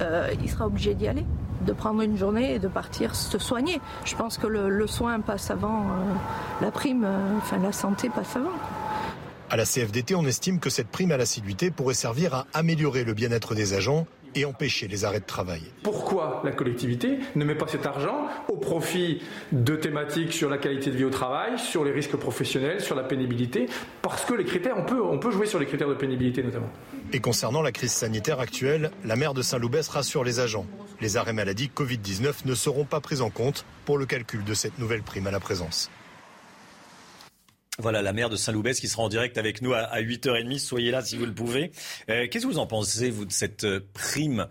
Euh, 0.00 0.32
il 0.40 0.50
sera 0.50 0.66
obligé 0.66 0.94
d'y 0.94 1.08
aller, 1.08 1.24
de 1.66 1.72
prendre 1.72 2.02
une 2.02 2.16
journée 2.16 2.54
et 2.54 2.58
de 2.58 2.68
partir 2.68 3.14
se 3.14 3.38
soigner. 3.38 3.80
Je 4.04 4.14
pense 4.14 4.38
que 4.38 4.46
le, 4.46 4.86
soin 4.86 5.20
passe 5.20 5.50
avant 5.50 5.82
euh, 5.82 6.14
la 6.60 6.70
prime, 6.70 7.04
euh, 7.04 7.36
enfin 7.38 7.58
la 7.58 7.72
santé 7.72 8.08
passe 8.08 8.36
avant. 8.36 8.52
À 9.50 9.56
la 9.56 9.64
CFDT, 9.64 10.14
on 10.14 10.26
estime 10.26 10.60
que 10.60 10.68
cette 10.68 10.88
prime 10.88 11.10
à 11.10 11.16
l'assiduité 11.16 11.70
pourrait 11.70 11.94
servir 11.94 12.34
à 12.34 12.46
améliorer 12.52 13.04
le 13.04 13.14
bien-être 13.14 13.54
des 13.54 13.72
agents 13.72 14.06
et 14.34 14.44
empêcher 14.44 14.88
les 14.88 15.04
arrêts 15.04 15.20
de 15.20 15.26
travail. 15.26 15.62
Pourquoi 15.82 16.42
la 16.44 16.52
collectivité 16.52 17.18
ne 17.34 17.44
met 17.44 17.54
pas 17.54 17.66
cet 17.68 17.86
argent 17.86 18.28
au 18.48 18.56
profit 18.56 19.22
de 19.52 19.76
thématiques 19.76 20.32
sur 20.32 20.48
la 20.48 20.58
qualité 20.58 20.90
de 20.90 20.96
vie 20.96 21.04
au 21.04 21.10
travail, 21.10 21.58
sur 21.58 21.84
les 21.84 21.92
risques 21.92 22.16
professionnels, 22.16 22.80
sur 22.80 22.94
la 22.94 23.04
pénibilité? 23.04 23.66
Parce 24.02 24.24
que 24.24 24.34
les 24.34 24.44
critères, 24.44 24.76
on 24.76 24.84
peut, 24.84 25.02
on 25.02 25.18
peut 25.18 25.30
jouer 25.30 25.46
sur 25.46 25.58
les 25.58 25.66
critères 25.66 25.88
de 25.88 25.94
pénibilité 25.94 26.42
notamment. 26.42 26.70
Et 27.12 27.20
concernant 27.20 27.62
la 27.62 27.72
crise 27.72 27.92
sanitaire 27.92 28.40
actuelle, 28.40 28.90
la 29.04 29.16
maire 29.16 29.34
de 29.34 29.42
Saint-Loubès 29.42 29.88
rassure 29.88 30.24
les 30.24 30.40
agents. 30.40 30.66
Les 31.00 31.16
arrêts 31.16 31.32
maladie 31.32 31.70
Covid-19 31.74 32.46
ne 32.46 32.54
seront 32.54 32.84
pas 32.84 33.00
pris 33.00 33.20
en 33.20 33.30
compte 33.30 33.64
pour 33.84 33.98
le 33.98 34.06
calcul 34.06 34.44
de 34.44 34.54
cette 34.54 34.78
nouvelle 34.78 35.02
prime 35.02 35.26
à 35.26 35.30
la 35.30 35.40
présence. 35.40 35.90
Voilà, 37.80 38.02
la 38.02 38.12
maire 38.12 38.28
de 38.28 38.34
Saint-Loubès 38.34 38.80
qui 38.80 38.88
sera 38.88 39.04
en 39.04 39.08
direct 39.08 39.38
avec 39.38 39.62
nous 39.62 39.72
à 39.72 40.00
8h30. 40.00 40.58
Soyez 40.58 40.90
là 40.90 41.00
si 41.00 41.16
vous 41.16 41.26
le 41.26 41.32
pouvez. 41.32 41.70
Euh, 42.10 42.26
qu'est-ce 42.28 42.44
que 42.44 42.50
vous 42.50 42.58
en 42.58 42.66
pensez, 42.66 43.08
vous, 43.08 43.24
de 43.24 43.30
cette 43.30 43.62
euh, 43.62 43.78
prime 43.92 44.48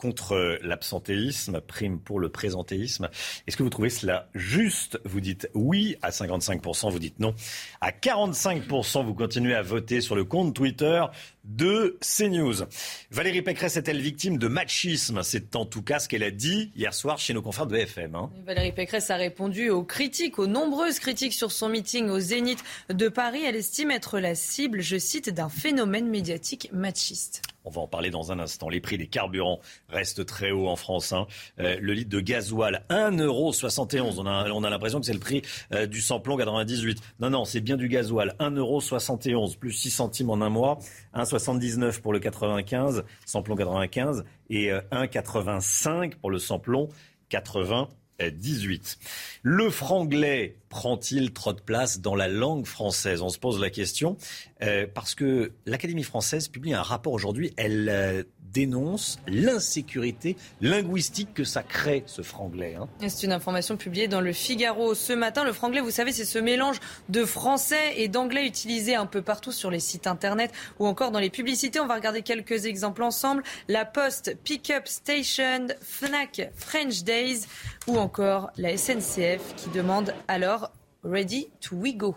contre 0.00 0.58
l'absentéisme, 0.62 1.60
prime 1.60 2.00
pour 2.00 2.18
le 2.18 2.30
présentéisme. 2.30 3.08
Est-ce 3.46 3.56
que 3.56 3.62
vous 3.62 3.70
trouvez 3.70 3.90
cela 3.90 4.28
juste? 4.34 4.98
Vous 5.04 5.20
dites 5.20 5.48
oui 5.54 5.96
à 6.02 6.10
55%, 6.10 6.90
vous 6.90 6.98
dites 6.98 7.20
non 7.20 7.34
à 7.80 7.90
45%. 7.90 9.04
Vous 9.04 9.14
continuez 9.14 9.54
à 9.54 9.62
voter 9.62 10.00
sur 10.00 10.16
le 10.16 10.24
compte 10.24 10.54
Twitter 10.54 11.04
de 11.44 11.98
CNews. 12.00 12.66
Valérie 13.10 13.42
Pécresse 13.42 13.76
est-elle 13.76 14.00
victime 14.00 14.38
de 14.38 14.48
machisme? 14.48 15.22
C'est 15.22 15.56
en 15.56 15.64
tout 15.64 15.82
cas 15.82 15.98
ce 15.98 16.08
qu'elle 16.08 16.22
a 16.22 16.30
dit 16.30 16.70
hier 16.76 16.94
soir 16.94 17.18
chez 17.18 17.34
nos 17.34 17.42
confrères 17.42 17.66
de 17.66 17.76
FM. 17.76 18.14
Hein. 18.14 18.30
Valérie 18.44 18.72
Pécresse 18.72 19.10
a 19.10 19.16
répondu 19.16 19.70
aux 19.70 19.84
critiques, 19.84 20.38
aux 20.38 20.46
nombreuses 20.46 20.98
critiques 20.98 21.32
sur 21.32 21.52
son 21.52 21.68
meeting 21.68 22.08
au 22.08 22.20
Zénith 22.20 22.62
de 22.88 23.08
Paris. 23.08 23.42
Elle 23.44 23.56
estime 23.56 23.90
être 23.90 24.18
la 24.18 24.34
cible, 24.34 24.80
je 24.80 24.98
cite, 24.98 25.30
d'un 25.30 25.48
phénomène 25.48 26.08
médiatique 26.08 26.70
machiste. 26.72 27.42
On 27.64 27.70
va 27.70 27.82
en 27.82 27.86
parler 27.86 28.10
dans 28.10 28.32
un 28.32 28.38
instant. 28.38 28.68
Les 28.68 28.80
prix 28.80 28.96
des 28.96 29.06
carburants 29.06 29.60
restent 29.88 30.24
très 30.24 30.50
hauts 30.50 30.68
en 30.68 30.76
France. 30.76 31.12
Hein. 31.12 31.26
Euh, 31.58 31.76
le 31.80 31.92
litre 31.92 32.10
de 32.10 32.20
gasoil, 32.20 32.84
1,71€. 32.88 34.18
On 34.18 34.26
a, 34.26 34.50
on 34.50 34.64
a 34.64 34.70
l'impression 34.70 35.00
que 35.00 35.06
c'est 35.06 35.12
le 35.12 35.18
prix 35.18 35.42
euh, 35.72 35.86
du 35.86 36.00
samplon 36.00 36.36
98. 36.36 37.00
Non, 37.20 37.30
non, 37.30 37.44
c'est 37.44 37.60
bien 37.60 37.76
du 37.76 37.88
gasoil. 37.88 38.34
1,71€, 38.40 39.58
plus 39.58 39.72
6 39.72 39.90
centimes 39.90 40.30
en 40.30 40.40
un 40.40 40.48
mois. 40.48 40.78
1,79 41.14 42.00
pour 42.00 42.12
le 42.12 42.18
95, 42.18 43.04
samplon 43.26 43.56
95, 43.56 44.24
et 44.48 44.70
1,85 44.70 45.88
euh, 45.88 46.16
pour 46.20 46.30
le 46.30 46.38
samplon 46.38 46.88
98. 47.28 48.98
Le 49.42 49.70
franglais 49.70 50.56
prend-il 50.70 51.32
trop 51.32 51.52
de 51.52 51.60
place 51.60 52.00
dans 52.00 52.14
la 52.14 52.28
langue 52.28 52.64
française? 52.64 53.20
On 53.20 53.28
se 53.28 53.38
pose 53.38 53.60
la 53.60 53.68
question 53.68 54.16
euh, 54.62 54.86
parce 54.92 55.14
que 55.14 55.52
l'Académie 55.66 56.04
française 56.04 56.48
publie 56.48 56.72
un 56.72 56.82
rapport 56.82 57.12
aujourd'hui. 57.12 57.52
Elle 57.58 57.88
euh, 57.90 58.22
dénonce 58.52 59.18
l'insécurité 59.26 60.36
linguistique 60.60 61.34
que 61.34 61.44
ça 61.44 61.62
crée, 61.62 62.02
ce 62.06 62.22
franglais. 62.22 62.76
Hein. 62.76 62.88
C'est 63.06 63.26
une 63.26 63.32
information 63.32 63.76
publiée 63.76 64.08
dans 64.08 64.20
le 64.20 64.32
Figaro 64.32 64.94
ce 64.94 65.12
matin. 65.12 65.44
Le 65.44 65.52
franglais, 65.52 65.80
vous 65.80 65.90
savez, 65.90 66.12
c'est 66.12 66.24
ce 66.24 66.38
mélange 66.38 66.78
de 67.08 67.24
français 67.24 67.94
et 67.96 68.08
d'anglais 68.08 68.46
utilisé 68.46 68.94
un 68.94 69.06
peu 69.06 69.22
partout 69.22 69.52
sur 69.52 69.70
les 69.70 69.80
sites 69.80 70.06
internet 70.06 70.52
ou 70.78 70.86
encore 70.86 71.10
dans 71.10 71.18
les 71.18 71.30
publicités. 71.30 71.80
On 71.80 71.86
va 71.86 71.94
regarder 71.94 72.22
quelques 72.22 72.66
exemples 72.66 73.02
ensemble. 73.02 73.42
La 73.68 73.84
Poste, 73.84 74.36
Pickup 74.44 74.86
Station, 74.86 75.68
Fnac, 75.80 76.50
French 76.54 77.02
Days 77.02 77.42
ou 77.86 77.98
encore 77.98 78.50
la 78.56 78.76
SNCF 78.76 79.54
qui 79.56 79.70
demande 79.70 80.14
alors 80.28 80.59
Ready 81.02 81.48
to 81.62 81.76
we 81.76 81.94
go. 81.96 82.14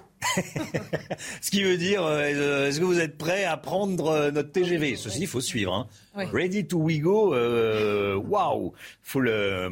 Ce 1.42 1.52
qui 1.52 1.64
veut 1.64 1.78
dire, 1.78 2.04
euh, 2.04 2.68
est-ce 2.68 2.82
que 2.82 2.86
vous 2.86 3.00
êtes 3.00 3.18
prêt 3.18 3.46
à 3.46 3.56
prendre 3.56 4.08
euh, 4.08 4.32
notre 4.32 4.52
TGV 4.52 4.98
Ceci, 4.98 5.22
il 5.22 5.28
faut 5.28 5.40
suivre. 5.40 5.74
Hein. 5.74 6.26
Ready 6.34 6.68
to 6.68 6.80
we 6.80 7.00
go, 7.00 7.34
euh, 7.34 8.16
waouh 8.16 8.74
Faut 9.02 9.22
le, 9.22 9.70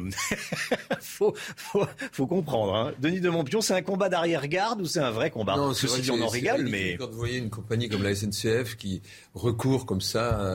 faut, 1.00 1.34
faut, 1.56 2.26
comprendre. 2.26 2.74
Hein. 2.74 2.92
Denis 3.00 3.20
de 3.20 3.28
Montpion, 3.28 3.60
c'est 3.60 3.74
un 3.74 3.82
combat 3.82 4.08
d'arrière-garde 4.08 4.80
ou 4.80 4.86
c'est 4.86 5.00
un 5.00 5.10
vrai 5.10 5.30
combat? 5.30 5.56
Non, 5.56 5.72
vrai 5.72 6.10
on 6.10 6.22
en 6.22 6.28
rigole, 6.28 6.66
mais 6.68 6.96
quand 6.96 7.10
vous 7.10 7.18
voyez 7.18 7.36
une 7.36 7.50
compagnie 7.50 7.90
comme 7.90 8.02
la 8.02 8.14
SNCF 8.14 8.76
qui 8.76 9.02
recourt 9.34 9.84
comme 9.84 10.00
ça 10.00 10.54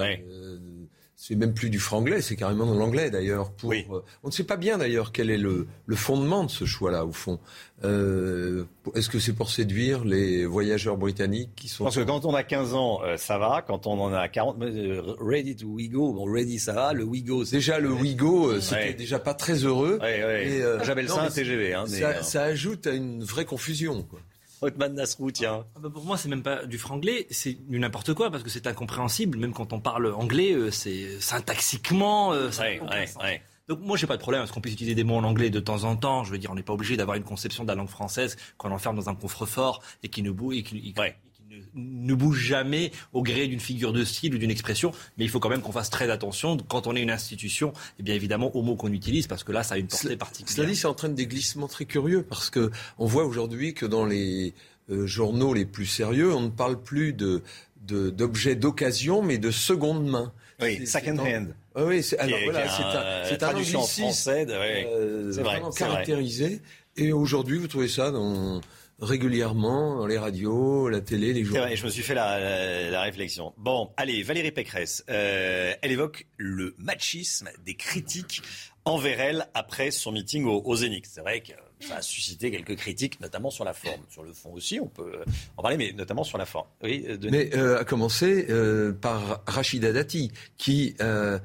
c'est 1.20 1.34
même 1.34 1.56
plus 1.56 1.72
du 1.72 1.80
franglais, 1.80 2.22
c'est 2.22 2.36
carrément 2.36 2.72
de 2.72 2.78
l'anglais 2.78 3.10
d'ailleurs. 3.10 3.52
Pour, 3.52 3.74
euh, 3.74 4.04
on 4.22 4.28
ne 4.28 4.32
sait 4.32 4.44
pas 4.44 4.56
bien 4.56 4.78
d'ailleurs 4.78 5.12
quel 5.12 5.32
est 5.32 5.38
le, 5.40 5.68
le 5.88 5.96
fondement 5.96 6.44
de 6.44 6.52
ce 6.52 6.64
choix-là 6.64 7.06
au 7.06 7.12
fond. 7.12 7.40
Euh, 7.84 8.66
Est-ce 8.94 9.10
que 9.10 9.18
c'est 9.18 9.34
pour 9.34 9.50
séduire 9.50 10.06
les 10.06 10.46
voyageurs 10.46 10.96
britanniques 10.96 11.50
qui 11.56 11.70
sont... 11.70 11.86
Parce 11.86 11.96
que 11.96 12.02
quand 12.02 12.26
on 12.26 12.36
a 12.36 12.44
15 12.44 12.76
ans, 12.76 13.02
euh, 13.04 13.18
ça 13.18 13.40
va. 13.40 13.64
Quand 13.66 13.88
on 13.88 14.00
en 14.00 14.14
a 14.14 14.28
40, 14.28 14.62
euh, 14.62 15.16
ready 15.20 15.56
to 15.56 15.66
we 15.66 15.90
go, 15.90 16.14
bon, 16.14 16.32
ready 16.32 16.60
ça 16.60 16.74
va. 16.74 16.94
Le 16.94 17.04
we 17.04 17.24
go, 17.24 17.44
déjà 17.44 17.80
le 17.80 17.92
we 17.92 18.16
go, 18.16 18.60
c'était 18.62 18.94
déjà 18.94 19.18
pas 19.18 19.34
très 19.34 19.56
heureux. 19.66 20.00
J'appelle 20.84 21.10
ça 21.10 21.24
un 21.24 21.30
TGV. 21.32 21.74
Hein, 21.74 21.86
ça, 21.88 22.22
ça, 22.22 22.44
ajoute 22.44 22.86
à 22.86 22.92
une 22.92 23.24
vraie 23.24 23.46
confusion. 23.46 24.04
Quoi. 24.04 24.20
Otman 24.62 24.94
Nasrou, 24.94 25.32
tiens. 25.32 25.66
Ah 25.76 25.80
bah 25.80 25.90
pour 25.94 26.04
moi, 26.06 26.18
c'est 26.18 26.30
même 26.30 26.44
pas 26.44 26.66
du 26.66 26.78
franglais, 26.78 27.28
c'est 27.30 27.54
du 27.70 27.80
n'importe 27.80 28.14
quoi 28.14 28.32
parce 28.32 28.44
que 28.44 28.50
c'est 28.50 28.68
incompréhensible. 28.68 29.38
Même 29.38 29.54
quand 29.54 29.74
on 29.74 29.80
parle 29.80 30.14
anglais, 30.14 30.54
euh, 30.54 30.72
c'est 30.72 31.20
syntaxiquement. 31.20 32.34
Euh, 32.34 32.50
Donc 33.68 33.82
moi, 33.82 33.98
j'ai 33.98 34.08
pas 34.08 34.16
de 34.16 34.22
problème 34.22 34.42
à 34.42 34.48
ce 34.48 34.54
qu'on 34.54 34.62
puisse 34.62 34.74
utiliser 34.74 34.96
des 34.96 35.04
mots 35.04 35.18
en 35.18 35.24
anglais 35.24 35.50
de 35.50 35.60
temps 35.60 35.84
en 35.84 35.96
temps. 35.98 36.24
Je 36.24 36.32
veux 36.32 36.38
dire, 36.38 36.52
on 36.52 36.56
n'est 36.56 36.64
pas 36.64 36.74
obligé 36.74 36.96
d'avoir 36.96 37.18
une 37.18 37.24
conception 37.24 37.64
de 37.64 37.68
la 37.68 37.76
langue 37.76 37.90
française 37.90 38.38
qu'on 38.58 38.72
enferme 38.72 38.96
dans 38.96 39.10
un 39.10 39.16
coffre-fort 39.16 39.82
et 40.04 40.10
qui 40.10 40.22
ne 40.24 40.32
bouge 40.32 40.56
et 40.56 40.64
qui, 40.64 40.94
ne 41.76 42.14
bouge 42.14 42.40
jamais 42.40 42.92
au 43.14 43.22
gré 43.22 43.48
d'une 43.48 43.60
figure 43.60 43.94
de 43.94 44.04
style 44.04 44.36
ou 44.36 44.38
d'une 44.38 44.52
expression, 44.52 44.92
mais 45.18 45.26
il 45.26 45.30
faut 45.30 45.40
quand 45.40 45.50
même 45.50 45.62
qu'on 45.62 45.72
fasse 45.72 45.90
très 45.90 46.10
attention 46.10 46.58
quand 46.68 46.88
on 46.88 46.96
est 46.96 47.02
une 47.02 47.12
institution, 47.12 47.70
et 47.70 48.00
eh 48.00 48.04
bien 48.04 48.16
évidemment 48.16 48.56
aux 48.56 48.62
mots 48.62 48.76
qu'on 48.76 48.92
utilise, 48.92 49.28
parce 49.28 49.44
que 49.44 49.52
là, 49.52 49.64
ça 49.64 49.76
a 49.76 49.78
une 49.78 49.88
portée 49.88 50.18
particulière. 50.18 50.56
Cela 50.56 50.68
dit, 50.68 50.76
ça 50.76 50.90
entraîne 50.90 51.16
des 51.16 51.28
glissements 51.28 51.68
très 51.68 51.86
curieux, 51.86 52.24
parce 52.24 52.50
que 52.50 52.72
on 52.98 53.06
voit 53.06 53.26
aujourd'hui 53.26 53.74
que 53.74 53.86
dans 53.86 54.06
les 54.06 54.54
euh, 54.90 55.06
journaux 55.06 55.54
les 55.54 55.66
plus 55.66 55.86
sérieux, 55.86 56.34
on 56.34 56.42
ne 56.42 56.50
parle 56.50 56.82
plus 56.82 57.14
de 57.14 57.44
d'objets 57.88 58.56
d'occasion, 58.56 59.22
mais 59.22 59.38
de 59.38 59.50
seconde 59.50 60.06
main. 60.06 60.34
Oui, 60.62 60.86
second 60.86 61.18
hand. 61.20 61.56
Ah 61.76 61.86
oui, 61.86 62.04
c'est 62.04 62.18
alors 62.18 62.40
voilà, 62.44 62.68
c'est 63.28 63.44
un, 63.44 63.56
un 63.56 63.64
français, 63.64 64.46
euh, 64.50 65.32
vraiment 65.32 65.72
caractérisé. 65.72 66.62
Et 66.98 67.14
aujourd'hui, 67.14 67.60
vous 67.60 67.68
trouvez 67.68 67.88
ça 67.88 68.12
dans 68.12 68.60
régulièrement 69.00 69.96
dans 69.96 70.08
les 70.08 70.18
radios, 70.18 70.90
la 70.90 71.02
télé, 71.02 71.34
les 71.34 71.44
journaux. 71.44 71.62
C'est 71.62 71.68
vrai, 71.68 71.76
je 71.76 71.86
me 71.86 71.90
suis 71.90 72.04
fait 72.04 72.16
la, 72.16 73.02
réflexion. 73.02 73.54
Bon, 73.58 73.92
allez, 73.98 74.24
Valérie 74.24 74.52
Pécresse, 74.52 75.04
euh, 75.10 75.74
elle 75.82 75.92
évoque 75.92 76.26
le 76.38 76.74
machisme 76.78 77.50
des 77.64 77.76
critiques 77.76 78.42
envers 78.86 79.20
elle 79.20 79.48
après 79.54 79.92
son 79.92 80.12
meeting 80.12 80.46
au, 80.46 80.76
Zénith. 80.76 81.08
C'est 81.12 81.22
vrai 81.22 81.42
que 81.42 81.54
ça 81.86 81.98
a 81.98 82.02
suscité 82.02 82.50
quelques 82.50 82.76
critiques, 82.76 83.20
notamment 83.20 83.52
sur 83.52 83.66
la 83.66 83.74
forme. 83.74 84.02
Sur 84.10 84.24
le 84.24 84.34
fond 84.34 84.52
aussi, 84.54 84.80
on 84.80 84.88
peut 84.88 85.20
en 85.58 85.62
parler, 85.62 85.78
mais 85.78 85.92
notamment 85.92 86.24
sur 86.24 86.38
la 86.38 86.46
forme. 86.46 86.68
Oui, 86.82 87.06
euh, 87.08 87.18
Mais 87.30 87.56
euh, 87.56 87.80
à 87.80 87.84
commencer 87.84 88.48
par 89.02 89.44
Rachida 89.46 89.92
Dati, 89.92 90.32
qui... 90.58 90.96
a 91.00 91.40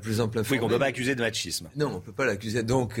plus 0.00 0.20
ample 0.20 0.42
Oui, 0.50 0.58
qu'on 0.58 0.66
ne 0.66 0.72
peut 0.72 0.78
pas 0.78 0.86
accuser 0.86 1.14
de 1.14 1.20
machisme. 1.20 1.68
Non, 1.76 1.88
on 1.88 1.94
ne 1.94 1.98
peut 2.00 2.12
pas 2.12 2.24
l'accuser. 2.24 2.62
Donc, 2.62 3.00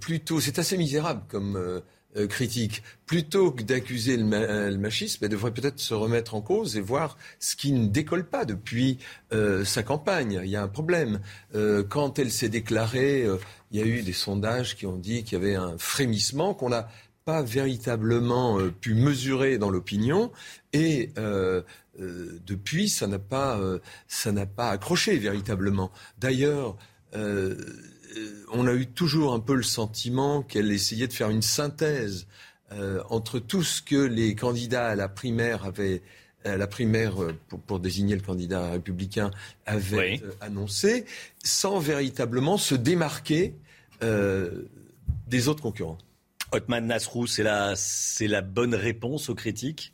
plutôt, 0.00 0.40
c'est 0.40 0.58
assez 0.58 0.76
misérable 0.76 1.22
comme 1.28 1.56
euh, 1.56 1.80
critique, 2.28 2.82
plutôt 3.06 3.52
que 3.52 3.62
d'accuser 3.62 4.16
le, 4.16 4.76
machisme, 4.78 5.24
elle 5.24 5.30
devrait 5.30 5.52
peut-être 5.52 5.78
se 5.78 5.94
remettre 5.94 6.34
en 6.34 6.40
cause 6.40 6.76
et 6.76 6.80
voir 6.80 7.16
ce 7.38 7.54
qui 7.54 7.72
ne 7.72 7.86
décolle 7.86 8.26
pas 8.26 8.44
depuis 8.44 8.98
euh, 9.32 9.64
sa 9.64 9.82
campagne. 9.82 10.40
Il 10.42 10.50
y 10.50 10.56
a 10.56 10.62
un 10.62 10.68
problème. 10.68 11.20
Euh, 11.54 11.84
quand 11.84 12.18
elle 12.18 12.30
s'est 12.30 12.48
déclarée, 12.48 13.26
il 13.70 13.78
y 13.78 13.82
a 13.82 13.86
eu 13.86 14.02
des 14.02 14.12
sondages 14.12 14.76
qui 14.76 14.86
ont 14.86 14.96
dit 14.96 15.22
qu'il 15.22 15.38
y 15.38 15.40
avait 15.40 15.54
un 15.54 15.76
frémissement 15.78 16.54
qu'on 16.54 16.70
n'a 16.70 16.88
pas 17.24 17.42
véritablement 17.42 18.58
pu 18.80 18.94
mesurer 18.94 19.58
dans 19.58 19.68
l'opinion 19.68 20.32
et 20.72 21.12
depuis 21.98 22.88
ça 22.88 23.06
n'a 23.06 23.18
pas 23.18 23.60
ça 24.06 24.32
n'a 24.32 24.46
pas 24.46 24.70
accroché 24.70 25.18
véritablement. 25.18 25.92
D'ailleurs 26.18 26.78
euh, 27.14 27.54
on 28.52 28.66
a 28.66 28.74
eu 28.74 28.86
toujours 28.86 29.32
un 29.32 29.40
peu 29.40 29.54
le 29.54 29.62
sentiment 29.62 30.42
qu'elle 30.42 30.70
essayait 30.72 31.06
de 31.06 31.12
faire 31.12 31.30
une 31.30 31.42
synthèse 31.42 32.26
euh, 32.72 33.02
entre 33.08 33.38
tout 33.38 33.62
ce 33.62 33.82
que 33.82 33.96
les 33.96 34.34
candidats 34.34 34.88
à 34.88 34.94
la 34.94 35.08
primaire 35.08 35.64
avaient 35.64 36.02
la 36.44 36.66
primaire 36.66 37.22
euh, 37.22 37.34
pour, 37.66 37.80
désigner 37.80 38.14
le 38.14 38.22
candidat 38.22 38.70
républicain 38.70 39.30
avait 39.66 40.22
annoncé, 40.40 41.04
sans 41.44 41.78
véritablement 41.78 42.56
se 42.56 42.74
démarquer 42.74 43.54
des 44.00 45.48
autres 45.48 45.62
concurrents. 45.62 45.98
Otman 46.52 46.86
Nasrou, 46.86 47.26
c'est 47.26 47.42
la, 47.42 47.74
c'est 47.76 48.28
la 48.28 48.40
bonne 48.40 48.74
réponse 48.74 49.28
aux 49.28 49.34
critiques? 49.34 49.92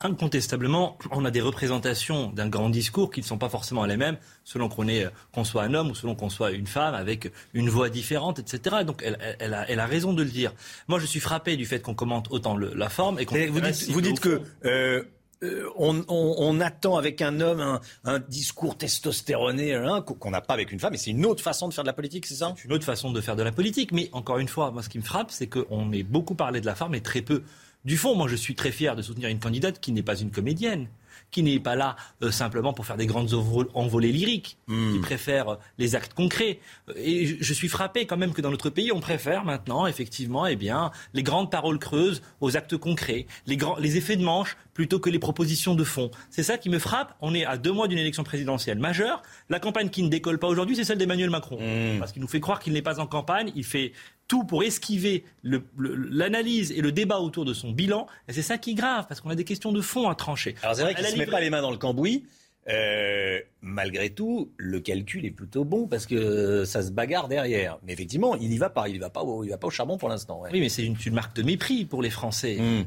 Incontestablement, 0.00 0.96
on 1.10 1.24
a 1.24 1.30
des 1.30 1.40
représentations 1.40 2.28
d'un 2.30 2.48
grand 2.48 2.70
discours 2.70 3.10
qui 3.10 3.20
ne 3.20 3.26
sont 3.26 3.38
pas 3.38 3.48
forcément 3.48 3.84
les 3.84 3.96
mêmes 3.96 4.16
selon 4.44 4.68
qu'on 4.68 4.88
est 4.88 5.06
qu'on 5.32 5.44
soit 5.44 5.62
un 5.62 5.74
homme 5.74 5.90
ou 5.90 5.94
selon 5.94 6.14
qu'on 6.14 6.30
soit 6.30 6.52
une 6.52 6.66
femme 6.66 6.94
avec 6.94 7.30
une 7.52 7.68
voix 7.68 7.90
différente, 7.90 8.38
etc. 8.38 8.76
Donc 8.86 9.02
elle, 9.04 9.18
elle, 9.38 9.54
a, 9.54 9.68
elle, 9.70 9.80
a, 9.80 9.86
raison 9.86 10.12
de 10.12 10.22
le 10.22 10.30
dire. 10.30 10.52
Moi, 10.88 10.98
je 10.98 11.06
suis 11.06 11.20
frappé 11.20 11.56
du 11.56 11.66
fait 11.66 11.80
qu'on 11.80 11.94
commente 11.94 12.28
autant 12.30 12.56
la 12.56 12.88
forme 12.88 13.18
et 13.18 13.26
qu'on. 13.26 13.36
Vous 13.48 13.60
dites, 13.60 13.90
vous 13.90 14.00
dites 14.00 14.20
que. 14.20 14.40
Euh, 14.64 15.02
euh, 15.42 15.70
on, 15.78 16.04
on, 16.08 16.34
on, 16.38 16.60
attend 16.60 16.98
avec 16.98 17.22
un 17.22 17.40
homme 17.40 17.60
un, 17.60 17.80
un 18.04 18.18
discours 18.18 18.76
testostéroné 18.76 19.74
hein, 19.74 20.02
qu'on 20.02 20.30
n'a 20.30 20.42
pas 20.42 20.52
avec 20.52 20.70
une 20.70 20.78
femme, 20.78 20.92
et 20.92 20.98
c'est 20.98 21.12
une 21.12 21.24
autre 21.24 21.42
façon 21.42 21.66
de 21.66 21.72
faire 21.72 21.82
de 21.82 21.88
la 21.88 21.94
politique, 21.94 22.26
c'est 22.26 22.34
ça? 22.34 22.52
C'est 22.58 22.66
une 22.66 22.74
autre 22.74 22.84
façon 22.84 23.10
de 23.10 23.20
faire 23.22 23.36
de 23.36 23.42
la 23.42 23.50
politique, 23.50 23.90
mais 23.92 24.10
encore 24.12 24.36
une 24.36 24.48
fois, 24.48 24.70
moi 24.70 24.82
ce 24.82 24.90
qui 24.90 24.98
me 24.98 25.02
frappe, 25.02 25.30
c'est 25.30 25.46
qu'on 25.46 25.92
ait 25.92 26.02
beaucoup 26.02 26.34
parlé 26.34 26.60
de 26.60 26.66
la 26.66 26.74
femme 26.74 26.94
et 26.94 27.00
très 27.00 27.22
peu 27.22 27.42
du 27.84 27.96
fond, 27.96 28.14
moi, 28.14 28.28
je 28.28 28.36
suis 28.36 28.54
très 28.54 28.72
fier 28.72 28.94
de 28.96 29.02
soutenir 29.02 29.28
une 29.28 29.38
candidate 29.38 29.80
qui 29.80 29.92
n'est 29.92 30.02
pas 30.02 30.16
une 30.16 30.30
comédienne. 30.30 30.88
qui 31.30 31.44
n'est 31.44 31.60
pas 31.60 31.76
là 31.76 31.94
euh, 32.22 32.32
simplement 32.32 32.72
pour 32.72 32.86
faire 32.86 32.96
des 32.96 33.06
grandes 33.06 33.34
envolées 33.74 34.10
lyriques, 34.10 34.58
hmm. 34.66 34.94
qui 34.94 34.98
préfère 34.98 35.58
les 35.78 35.94
actes 35.94 36.12
concrets. 36.12 36.58
Et 36.96 37.36
je 37.40 37.54
suis 37.54 37.68
frappé 37.68 38.06
quand 38.06 38.16
même 38.16 38.32
que 38.32 38.40
dans 38.40 38.50
notre 38.50 38.70
pays, 38.70 38.90
on 38.90 38.98
préfère 39.00 39.44
maintenant, 39.44 39.86
effectivement, 39.86 40.46
eh 40.46 40.56
bien, 40.56 40.90
les 41.14 41.22
grandes 41.22 41.50
paroles 41.50 41.78
creuses 41.78 42.20
aux 42.40 42.56
actes 42.56 42.76
concrets, 42.76 43.26
les, 43.46 43.56
grands, 43.56 43.76
les 43.76 43.96
effets 43.96 44.16
de 44.16 44.24
manche 44.24 44.56
plutôt 44.74 44.98
que 44.98 45.10
les 45.10 45.18
propositions 45.18 45.74
de 45.74 45.84
fond. 45.84 46.10
C'est 46.30 46.42
ça 46.42 46.58
qui 46.58 46.68
me 46.68 46.78
frappe. 46.78 47.14
On 47.20 47.34
est 47.34 47.44
à 47.44 47.58
deux 47.58 47.72
mois 47.72 47.86
d'une 47.86 47.98
élection 47.98 48.24
présidentielle 48.24 48.78
majeure. 48.78 49.22
La 49.50 49.60
campagne 49.60 49.90
qui 49.90 50.02
ne 50.02 50.08
décolle 50.08 50.38
pas 50.38 50.48
aujourd'hui, 50.48 50.74
c'est 50.74 50.84
celle 50.84 50.98
d'Emmanuel 50.98 51.30
Macron. 51.30 51.58
Hmm. 51.60 51.98
Parce 51.98 52.12
qu'il 52.12 52.22
nous 52.22 52.28
fait 52.28 52.40
croire 52.40 52.58
qu'il 52.58 52.72
n'est 52.72 52.82
pas 52.82 52.98
en 52.98 53.06
campagne. 53.06 53.52
Il 53.54 53.64
fait 53.64 53.92
tout 54.30 54.44
pour 54.44 54.62
esquiver 54.62 55.24
l'analyse 55.42 56.70
et 56.70 56.82
le 56.82 56.92
débat 56.92 57.18
autour 57.18 57.44
de 57.44 57.52
son 57.52 57.72
bilan. 57.72 58.06
Et 58.28 58.32
c'est 58.32 58.42
ça 58.42 58.58
qui 58.58 58.70
est 58.70 58.74
grave, 58.74 59.06
parce 59.08 59.20
qu'on 59.20 59.30
a 59.30 59.34
des 59.34 59.42
questions 59.42 59.72
de 59.72 59.80
fond 59.80 60.08
à 60.08 60.14
trancher. 60.14 60.54
Alors 60.62 60.76
c'est 60.76 60.82
vrai 60.82 60.94
qu'il 60.94 61.04
ne 61.04 61.10
se 61.10 61.16
met 61.16 61.26
pas 61.26 61.40
les 61.40 61.50
mains 61.50 61.62
dans 61.62 61.72
le 61.72 61.78
cambouis. 61.78 62.24
Euh, 62.68 63.40
malgré 63.60 64.10
tout, 64.10 64.52
le 64.56 64.78
calcul 64.78 65.26
est 65.26 65.32
plutôt 65.32 65.64
bon 65.64 65.88
parce 65.88 66.06
que 66.06 66.64
ça 66.64 66.82
se 66.82 66.92
bagarre 66.92 67.26
derrière. 67.26 67.78
Mais 67.82 67.92
effectivement, 67.92 68.36
il 68.36 68.50
n'y 68.50 68.58
va 68.58 68.70
pas. 68.70 68.88
Il 68.88 68.96
ne 68.96 69.00
va 69.00 69.10
pas 69.10 69.22
au, 69.22 69.42
il 69.42 69.50
va 69.50 69.58
pas 69.58 69.66
au 69.66 69.70
charbon 69.70 69.98
pour 69.98 70.08
l'instant. 70.08 70.42
Oui, 70.52 70.60
mais 70.60 70.68
c'est 70.68 70.84
une, 70.84 70.96
marque 71.12 71.34
de 71.34 71.42
mépris 71.42 71.84
pour 71.84 72.00
les 72.00 72.10
Français. 72.10 72.56
Hmm 72.60 72.84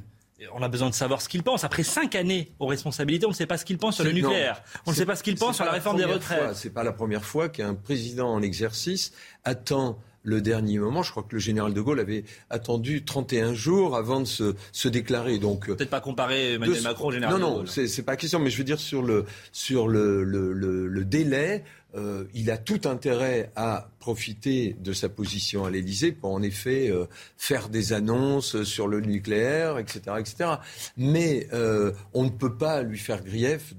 on 0.54 0.62
a 0.62 0.68
besoin 0.68 0.90
de 0.90 0.94
savoir 0.94 1.22
ce 1.22 1.30
qu'il 1.30 1.44
pense. 1.44 1.64
Après 1.64 1.84
cinq 1.84 2.16
années 2.16 2.52
aux 2.60 2.66
responsabilités, 2.66 3.26
on 3.26 3.30
ne 3.30 3.36
sait 3.36 3.46
pas 3.46 3.58
ce 3.58 3.64
qu'il 3.64 3.78
pense 3.78 3.96
sur 3.96 4.04
le 4.04 4.12
nucléaire. 4.12 4.62
on 4.86 4.92
ne 4.92 4.96
sait 4.96 5.06
pas 5.06 5.16
ce 5.16 5.24
qu'il 5.24 5.36
pense 5.36 5.56
sur 5.56 5.66
la 5.66 5.72
réforme 5.72 5.98
des 5.98 6.06
retraites. 6.06 6.56
C'est 6.56 6.74
pas 6.74 6.84
la 6.84 6.92
première 6.92 7.24
fois 7.24 7.50
qu'un 7.50 7.76
président 7.76 8.30
en 8.30 8.42
exercice 8.42 9.14
attend 9.46 9.98
le 10.24 10.42
dernier 10.42 10.80
moment. 10.80 11.04
Je 11.04 11.12
crois 11.12 11.24
que 11.24 11.36
le 11.36 11.40
général 11.40 11.74
de 11.74 11.82
Gaulle 11.82 12.00
avait 12.00 12.24
attendu 12.50 13.04
31 13.04 13.54
jours 13.54 13.96
avant 13.96 14.22
de 14.22 14.26
se, 14.26 14.88
déclarer. 14.88 15.38
Donc 15.38 15.68
peut-être 15.68 15.90
pas 15.90 16.02
comparer 16.02 16.54
Emmanuel 16.54 16.82
Macron 16.82 17.08
au 17.08 17.12
général. 17.12 17.40
Non, 17.40 17.60
non, 17.60 17.66
c'est 17.66 18.04
pas 18.04 18.16
question. 18.16 18.40
Mais 18.40 18.50
je 18.50 18.58
veux 18.58 18.64
dire 18.64 18.80
sur 18.80 19.02
le 19.02 19.26
sur 19.52 19.88
le, 19.88 20.24
le 20.24 21.06
délai. 21.06 21.64
Euh, 21.96 22.24
il 22.34 22.50
a 22.50 22.58
tout 22.58 22.82
intérêt 22.86 23.52
à 23.56 23.90
profiter 24.00 24.76
de 24.80 24.94
sa 24.94 25.10
position 25.10 25.66
à 25.66 25.70
l'Élysée 25.70 26.12
pour 26.12 26.32
en 26.32 26.42
effet 26.42 26.90
euh, 26.90 27.06
faire 27.38 27.70
des 27.70 27.94
annonces 27.94 28.64
sur 28.64 28.88
le 28.88 29.00
nucléaire, 29.00 29.78
etc. 29.78 30.02
etc. 30.20 30.50
Mais 30.98 31.48
euh, 31.54 31.92
on 32.14 32.24
ne 32.24 32.30
peut 32.30 32.56
pas 32.56 32.82
lui 32.82 32.98
faire 32.98 33.24
grief 33.24 33.76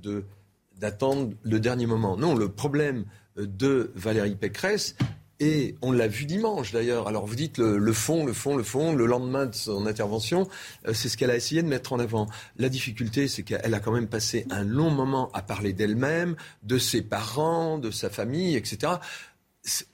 d'attendre 0.79 1.33
le 1.43 1.59
dernier 1.59 1.87
moment. 1.87 2.17
Non, 2.17 2.37
le 2.37 2.49
problème 2.49 3.05
de 3.37 3.91
Valérie 3.97 4.37
Pécresse, 4.37 4.95
et 5.41 5.75
on 5.83 5.93
l'a 5.93 6.09
vu 6.09 6.25
dimanche 6.27 6.73
d'ailleurs. 6.73 7.09
Alors 7.09 7.27
vous 7.27 7.35
dites 7.35 7.59
le, 7.59 7.93
fond, 7.93 8.25
le 8.25 8.33
fond, 8.33 8.57
le 8.57 8.63
fond. 8.63 8.95
Le 8.95 9.07
lendemain 9.07 9.47
de 9.47 9.55
son 9.55 9.87
intervention, 9.87 10.49
euh, 10.87 10.95
c'est 10.95 11.09
ce 11.09 11.17
qu'elle 11.17 11.31
a 11.31 11.37
essayé 11.37 11.63
de 11.63 11.69
mettre 11.69 11.93
en 11.93 11.99
avant. 11.99 12.27
La 12.57 12.69
difficulté, 12.69 13.29
c'est 13.29 13.43
qu'elle 13.43 13.75
a 13.75 13.81
quand 13.81 13.93
même 13.93 14.09
passé 14.09 14.47
un 14.51 14.63
long 14.63 14.91
moment 14.91 15.31
à 15.33 15.43
parler 15.43 15.73
d'elle-même, 15.73 16.37
de 16.63 16.79
ses 16.79 17.03
parents, 17.03 17.79
de 17.79 17.91
sa 17.91 18.11
famille, 18.11 18.57
etc 18.57 18.95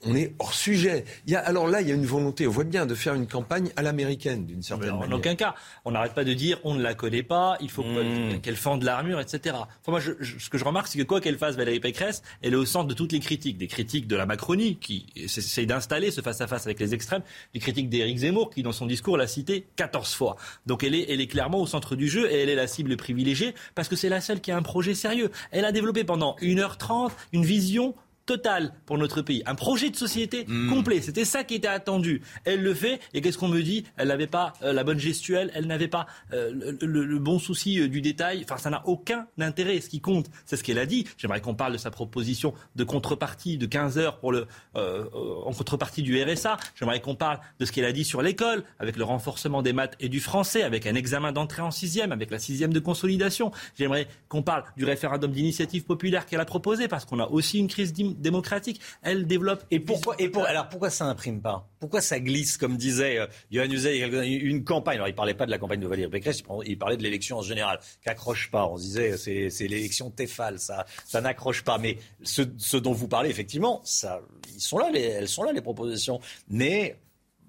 on 0.05 0.15
est 0.17 0.35
hors 0.39 0.55
sujet. 0.55 1.05
Il 1.27 1.33
y 1.33 1.37
a, 1.37 1.41
alors 1.41 1.69
là, 1.69 1.81
il 1.81 1.89
y 1.89 1.93
a 1.93 1.95
une 1.95 2.07
volonté, 2.07 2.47
on 2.47 2.51
voit 2.51 2.65
bien, 2.65 2.87
de 2.87 2.95
faire 2.95 3.15
une 3.15 3.27
campagne 3.27 3.71
à 3.77 3.83
l'américaine, 3.83 4.45
d'une 4.47 4.63
certaine 4.63 4.91
manière. 4.91 5.09
En 5.09 5.13
aucun 5.13 5.35
cas. 5.37 5.55
On 5.85 5.93
n'arrête 5.93 6.15
pas 6.15 6.25
de 6.25 6.33
dire 6.33 6.59
on 6.65 6.75
ne 6.75 6.83
la 6.83 6.95
connaît 6.95 7.23
pas, 7.23 7.57
il 7.61 7.71
faut 7.71 7.85
hmm. 7.85 8.41
qu'elle 8.43 8.57
fende 8.57 8.83
l'armure, 8.83 9.21
etc. 9.21 9.57
Enfin, 9.57 9.93
moi, 9.93 10.01
ce 10.01 10.51
que 10.51 10.59
je 10.59 10.65
remarque, 10.65 10.89
c'est 10.89 10.99
que 10.99 11.05
quoi 11.05 11.21
qu'elle 11.21 11.39
fasse, 11.39 11.57
Valérie 11.57 11.81
Pécresse, 11.81 12.23
elle 12.43 12.55
est 12.55 12.57
au 12.57 12.65
centre 12.65 12.89
de 12.89 12.95
toutes 12.95 13.13
les 13.13 13.21
critiques. 13.21 13.59
Des 13.59 13.69
critiques 13.69 14.07
de 14.07 14.17
la 14.17 14.27
Macronie, 14.27 14.77
qui 14.77 15.07
essaye 15.17 15.67
d'installer 15.67 16.11
ce 16.11 16.21
face-à-face 16.21 16.67
avec 16.67 16.81
les 16.81 16.95
extrêmes. 16.95 17.23
Des 17.55 17.61
critiques 17.61 17.89
d'Éric 17.89 18.19
Zemmour, 18.19 18.51
qui, 18.51 18.63
dans 18.63 18.73
son 18.73 18.87
discours, 18.87 19.17
l'a 19.17 19.27
cité 19.27 19.67
14 19.77 20.15
fois. 20.15 20.37
Donc 20.67 20.85
elle 20.85 20.95
est, 20.95 21.07
elle 21.09 21.21
est 21.21 21.27
clairement 21.27 21.61
au 21.61 21.67
centre 21.67 21.97
du 21.97 22.09
jeu 22.09 22.31
et 22.31 22.43
elle 22.43 22.49
est 22.49 22.55
la 22.55 22.67
cible 22.67 22.97
privilégiée 22.97 23.55
parce 23.75 23.89
que 23.89 23.97
c'est 23.97 24.09
la 24.09 24.21
seule 24.21 24.41
qui 24.41 24.51
a 24.51 24.57
un 24.57 24.63
projet 24.63 24.95
sérieux. 24.95 25.31
Elle 25.51 25.65
a 25.65 25.73
développé 25.73 26.05
pendant 26.05 26.37
1h30 26.41 27.11
une 27.33 27.45
vision 27.45 27.95
total 28.31 28.73
pour 28.87 28.97
notre 28.97 29.23
pays, 29.23 29.43
un 29.47 29.57
projet 29.57 29.91
de 29.91 29.97
société 29.97 30.45
hmm. 30.47 30.71
complet. 30.71 31.01
C'était 31.01 31.25
ça 31.25 31.43
qui 31.43 31.57
était 31.57 31.67
attendu. 31.67 32.23
Elle 32.45 32.63
le 32.63 32.75
fait, 32.75 33.01
et 33.13 33.21
qu'est-ce 33.21 33.39
qu'on 33.39 33.49
me 33.49 33.61
dit? 33.61 33.85
Elle 33.97 34.07
n'avait 34.07 34.29
pas 34.29 34.53
euh, 34.63 34.73
la 34.73 34.85
bonne 34.85 35.01
gestuelle, 35.01 35.51
elle 35.53 35.67
n'avait 35.67 35.89
pas 35.89 36.07
euh, 36.33 36.77
le, 36.81 37.19
bon 37.19 37.41
souci 37.41 37.81
euh, 37.81 37.89
du 37.89 38.01
détail. 38.01 38.43
Enfin, 38.45 38.57
ça 38.57 38.71
n'a 38.71 38.87
aucun 38.87 39.27
intérêt. 39.41 39.81
Ce 39.81 39.89
qui 39.89 40.01
compte, 40.01 40.27
c'est 40.47 40.57
ce 40.57 40.63
qu'elle 40.63 40.79
a 40.79 40.87
dit. 40.87 41.09
J'aimerais 41.19 41.41
qu'on 41.41 41.57
parle 41.57 41.73
de 41.73 41.79
sa 41.79 41.91
proposition 41.91 42.55
de 42.77 42.85
contrepartie 42.85 43.59
de 43.59 43.67
15 43.67 43.99
heures 43.99 44.21
pour 44.21 44.31
le, 44.31 44.47
en 44.75 45.53
contrepartie 45.53 46.03
du 46.03 46.23
RSA. 46.23 46.57
J'aimerais 46.79 47.01
qu'on 47.01 47.17
parle 47.17 47.41
de 47.59 47.65
ce 47.65 47.73
qu'elle 47.73 47.85
a 47.85 47.93
dit 47.93 48.05
sur 48.05 48.23
l'école, 48.23 48.63
avec 48.79 48.97
le 48.97 49.03
renforcement 49.03 49.61
des 49.61 49.73
maths 49.73 49.97
et 49.99 50.09
du 50.09 50.21
français, 50.21 50.63
avec 50.63 50.87
un 50.87 50.95
examen 50.95 51.33
d'entrée 51.33 51.63
en 51.63 51.73
sixième, 51.73 52.13
avec 52.13 52.31
la 52.31 52.39
sixième 52.39 52.73
de 52.73 52.79
consolidation. 52.79 53.51
J'aimerais 53.77 54.07
qu'on 54.29 54.43
parle 54.43 54.63
du 54.77 54.85
référendum 54.85 55.33
d'initiative 55.33 55.83
populaire 55.83 56.27
qu'elle 56.27 56.41
a 56.41 56.45
proposé, 56.45 56.87
parce 56.87 57.05
qu'on 57.05 57.19
a 57.19 57.27
aussi 57.27 57.59
une 57.59 57.67
crise 57.67 57.93
démocratique. 58.21 58.81
Elle 59.03 59.27
développe. 59.27 59.65
Et 59.71 59.81
pourquoi 59.81 60.15
et 60.19 60.29
pour, 60.29 60.45
alors 60.47 60.69
pourquoi 60.69 60.91
ça 60.91 61.07
imprime 61.07 61.41
pas? 61.41 61.69
Pourquoi 61.79 62.01
ça 62.01 62.21
glisse, 62.21 62.57
comme 62.57 62.77
disait 62.77 63.19
euh, 63.19 63.27
Johan 63.51 63.65
une 63.65 64.65
campagne? 64.65 64.97
Alors 64.97 65.09
il 65.09 65.15
parlait 65.15 65.35
pas 65.35 65.47
de 65.47 65.51
la 65.51 65.59
campagne 65.59 65.81
de 65.81 65.87
Valérie 65.87 66.11
Pécresse, 66.11 66.43
il 66.65 66.79
parlait 66.79 66.97
de 66.97 67.03
l'élection 67.03 67.39
en 67.39 67.43
général, 67.43 67.81
qu'accroche 68.03 68.51
pas. 68.51 68.67
On 68.67 68.77
se 68.77 68.83
disait 68.83 69.17
c'est 69.17 69.69
l'élection 69.69 70.11
Tefal, 70.11 70.59
ça 70.59 70.87
ça 71.05 71.21
n'accroche 71.21 71.63
pas. 71.65 71.79
Mais 71.79 71.99
ce, 72.23 72.43
ce, 72.59 72.77
dont 72.77 72.93
vous 72.93 73.09
parlez 73.09 73.31
effectivement, 73.31 73.81
ça, 73.85 74.21
ils 74.55 74.61
sont 74.61 74.79
là, 74.79 74.91
les, 74.91 75.03
elles 75.03 75.29
sont 75.29 75.43
là 75.43 75.53
les 75.53 75.63
propositions, 75.63 76.21
mais 76.49 76.97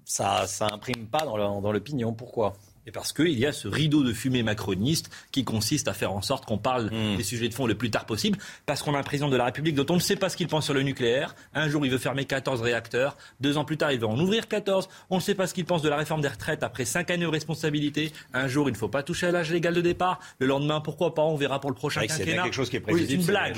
ça 0.04 0.46
ça 0.46 0.68
imprime 0.72 1.06
pas 1.06 1.24
dans 1.24 1.72
l'opinion. 1.72 2.12
Pourquoi? 2.12 2.54
Et 2.86 2.90
parce 2.90 3.12
qu'il 3.12 3.38
y 3.38 3.46
a 3.46 3.52
ce 3.52 3.68
rideau 3.68 4.02
de 4.02 4.12
fumée 4.12 4.42
macroniste 4.42 5.10
qui 5.30 5.44
consiste 5.44 5.88
à 5.88 5.92
faire 5.92 6.12
en 6.12 6.22
sorte 6.22 6.46
qu'on 6.46 6.58
parle 6.58 6.86
hmm. 6.86 7.16
des 7.16 7.22
sujets 7.22 7.48
de 7.48 7.54
fond 7.54 7.66
le 7.66 7.76
plus 7.76 7.90
tard 7.90 8.06
possible, 8.06 8.38
parce 8.66 8.82
qu'on 8.82 8.94
a 8.94 8.98
un 8.98 9.02
président 9.02 9.28
de 9.28 9.36
la 9.36 9.44
République 9.44 9.74
dont 9.74 9.86
on 9.90 9.96
ne 9.96 10.00
sait 10.00 10.16
pas 10.16 10.28
ce 10.28 10.36
qu'il 10.36 10.48
pense 10.48 10.64
sur 10.64 10.74
le 10.74 10.82
nucléaire. 10.82 11.34
Un 11.54 11.68
jour, 11.68 11.84
il 11.86 11.92
veut 11.92 11.98
fermer 11.98 12.24
14 12.24 12.60
réacteurs. 12.60 13.16
Deux 13.40 13.56
ans 13.56 13.64
plus 13.64 13.76
tard, 13.76 13.92
il 13.92 14.00
veut 14.00 14.06
en 14.06 14.18
ouvrir 14.18 14.48
14. 14.48 14.88
On 15.10 15.16
ne 15.16 15.20
sait 15.20 15.34
pas 15.34 15.46
ce 15.46 15.54
qu'il 15.54 15.64
pense 15.64 15.82
de 15.82 15.88
la 15.88 15.96
réforme 15.96 16.20
des 16.20 16.28
retraites 16.28 16.62
après 16.62 16.84
cinq 16.84 17.10
années 17.10 17.24
de 17.24 17.30
responsabilité. 17.30 18.12
Un 18.32 18.48
jour, 18.48 18.68
il 18.68 18.72
ne 18.72 18.76
faut 18.76 18.88
pas 18.88 19.02
toucher 19.02 19.26
à 19.26 19.30
l'âge 19.30 19.52
légal 19.52 19.74
de 19.74 19.80
départ. 19.80 20.18
Le 20.38 20.46
lendemain, 20.46 20.80
pourquoi 20.80 21.14
pas 21.14 21.22
On 21.22 21.36
verra 21.36 21.60
pour 21.60 21.70
le 21.70 21.76
prochain 21.76 22.00
quinquennat. 22.00 22.24
C'est 22.24 22.42
quelque 22.42 22.52
chose 22.54 22.70
qui 22.70 22.76
est 22.76 22.80
prévisible. 22.80 23.20
une 23.20 23.26
blague. 23.26 23.56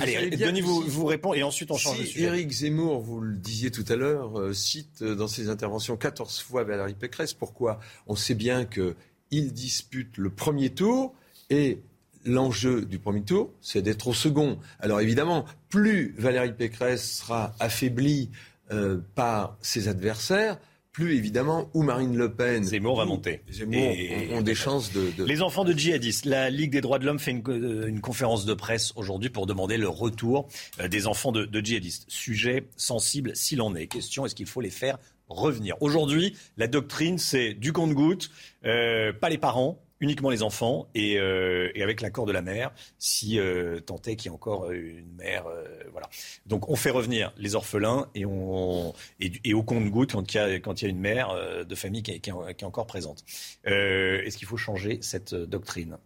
Allez, 0.00 0.30
Denis 0.36 0.60
vous, 0.60 0.82
vous 0.82 1.06
répond 1.06 1.34
et 1.34 1.42
ensuite 1.42 1.70
on 1.70 1.76
change 1.76 1.98
de 1.98 2.04
sujet. 2.04 2.26
Éric 2.26 2.50
Zemmour, 2.50 3.00
vous 3.00 3.20
le 3.20 3.36
disiez 3.36 3.70
tout 3.70 3.84
à 3.88 3.96
l'heure, 3.96 4.38
euh, 4.38 4.52
cite 4.52 5.02
dans 5.02 5.28
ses 5.28 5.48
interventions 5.48 5.96
14 5.96 6.40
fois 6.40 6.64
Valérie 6.64 6.94
Pécresse. 6.94 7.34
Pourquoi? 7.34 7.80
On 8.06 8.14
sait 8.16 8.34
bien 8.34 8.51
que 8.64 8.94
il 9.30 9.52
dispute 9.52 10.16
le 10.18 10.30
premier 10.30 10.70
tour 10.70 11.14
et 11.50 11.80
l'enjeu 12.24 12.84
du 12.84 12.98
premier 12.98 13.22
tour, 13.22 13.50
c'est 13.60 13.82
d'être 13.82 14.08
au 14.08 14.14
second. 14.14 14.58
Alors 14.78 15.00
évidemment, 15.00 15.44
plus 15.68 16.14
Valérie 16.18 16.52
Pécresse 16.52 17.18
sera 17.18 17.54
affaiblie 17.58 18.30
euh, 18.70 18.98
par 19.14 19.56
ses 19.60 19.88
adversaires, 19.88 20.58
plus 20.92 21.16
évidemment 21.16 21.70
où 21.74 21.82
Marine 21.82 22.16
Le 22.16 22.32
Pen. 22.32 22.62
Zemmour 22.62 22.98
va 22.98 23.06
monter. 23.06 23.40
Zemmour 23.50 23.94
ont, 24.32 24.42
des 24.42 24.54
chances 24.54 24.92
de, 24.92 25.24
Les 25.24 25.40
enfants 25.40 25.64
de 25.64 25.72
djihadistes. 25.72 26.26
La 26.26 26.50
Ligue 26.50 26.72
des 26.72 26.82
droits 26.82 26.98
de 26.98 27.06
l'homme 27.06 27.18
fait 27.18 27.30
une, 27.30 27.42
euh, 27.48 28.00
conférence 28.00 28.44
de 28.44 28.54
presse 28.54 28.92
aujourd'hui 28.96 29.30
pour 29.30 29.46
demander 29.46 29.78
le 29.78 29.88
retour 29.88 30.48
euh, 30.80 30.88
des 30.88 31.06
enfants 31.06 31.32
de, 31.32 31.46
de 31.46 31.60
djihadistes. 31.60 32.04
Sujet 32.08 32.68
sensible 32.76 33.34
s'il 33.34 33.62
en 33.62 33.74
est. 33.74 33.86
Question 33.86 34.26
est-ce 34.26 34.34
qu'il 34.34 34.46
faut 34.46 34.60
les 34.60 34.70
faire 34.70 34.98
revenir. 35.34 35.76
Aujourd'hui, 35.80 36.36
la 36.56 36.66
doctrine, 36.66 37.18
c'est 37.18 37.54
du 37.54 37.72
compte-goutte, 37.72 38.30
euh, 38.64 39.12
pas 39.12 39.28
les 39.28 39.38
parents, 39.38 39.82
uniquement 40.00 40.30
les 40.30 40.42
enfants 40.42 40.88
et, 40.94 41.18
euh, 41.18 41.70
avec 41.80 42.00
l'accord 42.00 42.26
de 42.26 42.32
la 42.32 42.42
mère, 42.42 42.72
si 42.98 43.38
euh, 43.38 43.78
tant 43.80 44.00
est 44.06 44.16
qu'il 44.16 44.30
y 44.30 44.32
a 44.32 44.34
encore 44.34 44.72
une 44.72 45.14
mère. 45.16 45.44
voilà. 45.92 46.08
Donc 46.46 46.68
on 46.68 46.76
fait 46.76 46.90
revenir 46.90 47.32
les 47.36 47.54
orphelins 47.54 48.08
et, 48.14 48.26
on, 48.26 48.94
et, 49.20 49.54
au 49.54 49.62
compte-goutte 49.62 50.12
quand 50.12 50.34
il 50.34 50.36
y 50.36 50.84
a, 50.84 50.88
une 50.88 50.98
mère 50.98 51.64
de 51.64 51.74
famille 51.74 52.02
qui 52.02 52.10
est, 52.12 52.20
qui 52.20 52.30
est 52.30 52.64
encore 52.64 52.86
présente. 52.86 53.24
Est-ce 53.64 54.36
qu'il 54.36 54.48
faut 54.48 54.56
changer 54.56 54.98
cette 55.02 55.34
doctrine 55.34 55.98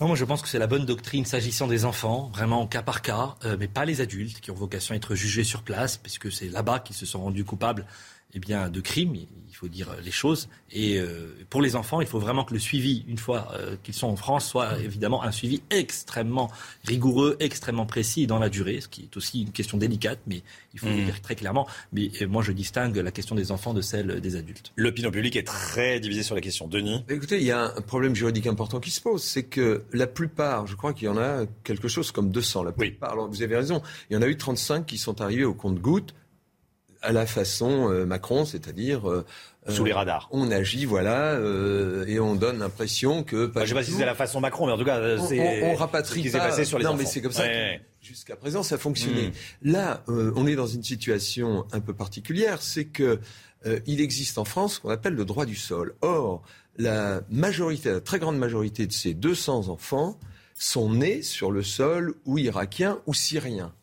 non, 0.00 0.06
moi 0.06 0.16
je 0.16 0.24
pense 0.24 0.40
que 0.40 0.48
c'est 0.48 0.58
la 0.58 0.66
bonne 0.66 0.86
doctrine 0.86 1.26
s'agissant 1.26 1.66
des 1.66 1.84
enfants, 1.84 2.30
vraiment 2.32 2.66
cas 2.66 2.80
par 2.80 3.02
cas, 3.02 3.36
mais 3.58 3.68
pas 3.68 3.84
les 3.84 4.00
adultes 4.00 4.40
qui 4.40 4.50
ont 4.50 4.54
vocation 4.54 4.94
à 4.94 4.96
être 4.96 5.14
jugés 5.14 5.44
sur 5.44 5.62
place, 5.62 5.98
puisque 5.98 6.32
c'est 6.32 6.48
là-bas 6.48 6.80
qu'ils 6.80 6.96
se 6.96 7.04
sont 7.04 7.20
rendus 7.20 7.44
coupables 7.44 7.84
eh 8.34 8.40
bien, 8.40 8.68
de 8.68 8.80
crimes, 8.80 9.14
il 9.14 9.54
faut 9.54 9.68
dire 9.68 9.96
les 10.04 10.10
choses. 10.10 10.48
Et 10.70 10.98
euh, 10.98 11.34
pour 11.48 11.62
les 11.62 11.76
enfants, 11.76 12.02
il 12.02 12.06
faut 12.06 12.18
vraiment 12.18 12.44
que 12.44 12.52
le 12.52 12.60
suivi, 12.60 13.04
une 13.08 13.16
fois 13.16 13.48
euh, 13.54 13.76
qu'ils 13.82 13.94
sont 13.94 14.06
en 14.06 14.16
France, 14.16 14.46
soit 14.46 14.78
évidemment 14.80 15.22
un 15.22 15.32
suivi 15.32 15.62
extrêmement 15.70 16.50
rigoureux, 16.84 17.36
extrêmement 17.40 17.86
précis 17.86 18.26
dans 18.26 18.38
la 18.38 18.50
durée, 18.50 18.80
ce 18.82 18.88
qui 18.88 19.04
est 19.04 19.16
aussi 19.16 19.42
une 19.42 19.52
question 19.52 19.78
délicate, 19.78 20.20
mais 20.26 20.42
il 20.74 20.80
faut 20.80 20.86
le 20.86 20.92
mmh. 20.92 21.04
dire 21.06 21.20
très 21.22 21.34
clairement. 21.36 21.66
Mais 21.92 22.10
euh, 22.20 22.28
moi, 22.28 22.42
je 22.42 22.52
distingue 22.52 22.96
la 22.98 23.10
question 23.10 23.34
des 23.34 23.50
enfants 23.50 23.72
de 23.72 23.80
celle 23.80 24.20
des 24.20 24.36
adultes. 24.36 24.72
L'opinion 24.76 25.10
publique 25.10 25.36
est 25.36 25.46
très 25.46 25.98
divisée 25.98 26.22
sur 26.22 26.34
la 26.34 26.42
question. 26.42 26.68
Denis? 26.68 27.04
Écoutez, 27.08 27.38
il 27.38 27.46
y 27.46 27.52
a 27.52 27.74
un 27.76 27.80
problème 27.80 28.14
juridique 28.14 28.46
important 28.46 28.78
qui 28.78 28.90
se 28.90 29.00
pose, 29.00 29.22
c'est 29.22 29.44
que 29.44 29.84
la 29.92 30.06
plupart, 30.06 30.66
je 30.66 30.76
crois 30.76 30.92
qu'il 30.92 31.06
y 31.06 31.08
en 31.08 31.16
a 31.16 31.46
quelque 31.64 31.88
chose 31.88 32.12
comme 32.12 32.30
200, 32.30 32.62
la 32.62 32.72
plupart, 32.72 33.12
alors 33.12 33.28
vous 33.28 33.42
avez 33.42 33.56
raison, 33.56 33.82
il 34.10 34.14
y 34.14 34.16
en 34.16 34.22
a 34.22 34.26
eu 34.26 34.36
35 34.36 34.84
qui 34.84 34.98
sont 34.98 35.22
arrivés 35.22 35.44
au 35.44 35.54
compte-gouttes 35.54 36.14
à 37.02 37.12
la 37.12 37.26
façon 37.26 37.88
Macron, 38.06 38.44
c'est-à-dire 38.44 39.24
sous 39.68 39.84
les 39.84 39.92
radars. 39.92 40.28
On 40.32 40.50
agit, 40.50 40.84
voilà, 40.84 41.38
et 42.06 42.18
on 42.20 42.34
donne 42.34 42.58
l'impression 42.58 43.22
que. 43.22 43.46
Pas 43.46 43.60
je 43.60 43.64
ne 43.64 43.68
sais 43.68 43.74
pas 43.74 43.84
si 43.84 43.92
c'est 43.92 44.06
la 44.06 44.14
façon 44.14 44.40
Macron, 44.40 44.66
mais 44.66 44.72
en 44.72 44.78
tout 44.78 44.84
cas, 44.84 45.18
c'est. 45.18 45.62
On, 45.64 45.72
on, 45.72 45.74
rapatrie 45.74 46.24
ce 46.24 46.28
qui 46.28 46.36
passé 46.36 46.64
sur 46.64 46.78
les 46.78 46.84
Non, 46.84 46.90
enfants. 46.90 46.98
mais 47.00 47.06
c'est 47.06 47.20
comme 47.20 47.32
ça. 47.32 47.44
Jusqu'à 48.00 48.36
présent, 48.36 48.62
ça 48.62 48.78
fonctionnait. 48.78 49.28
Mmh. 49.28 49.70
Là, 49.70 50.02
on 50.08 50.46
est 50.46 50.54
dans 50.56 50.66
une 50.66 50.82
situation 50.82 51.66
un 51.72 51.80
peu 51.80 51.94
particulière, 51.94 52.62
c'est 52.62 52.86
que 52.86 53.20
il 53.86 54.00
existe 54.00 54.38
en 54.38 54.44
France 54.44 54.74
ce 54.74 54.80
qu'on 54.80 54.90
appelle 54.90 55.14
le 55.14 55.24
droit 55.24 55.46
du 55.46 55.56
sol. 55.56 55.94
Or, 56.00 56.42
la 56.78 57.22
majorité, 57.28 57.90
la 57.90 58.00
très 58.00 58.18
grande 58.18 58.38
majorité 58.38 58.86
de 58.86 58.92
ces 58.92 59.12
200 59.12 59.68
enfants 59.68 60.18
sont 60.54 60.90
nés 60.92 61.22
sur 61.22 61.50
le 61.50 61.62
sol 61.62 62.14
ou 62.24 62.38
irakien 62.38 63.00
ou 63.06 63.14
syrien. 63.14 63.74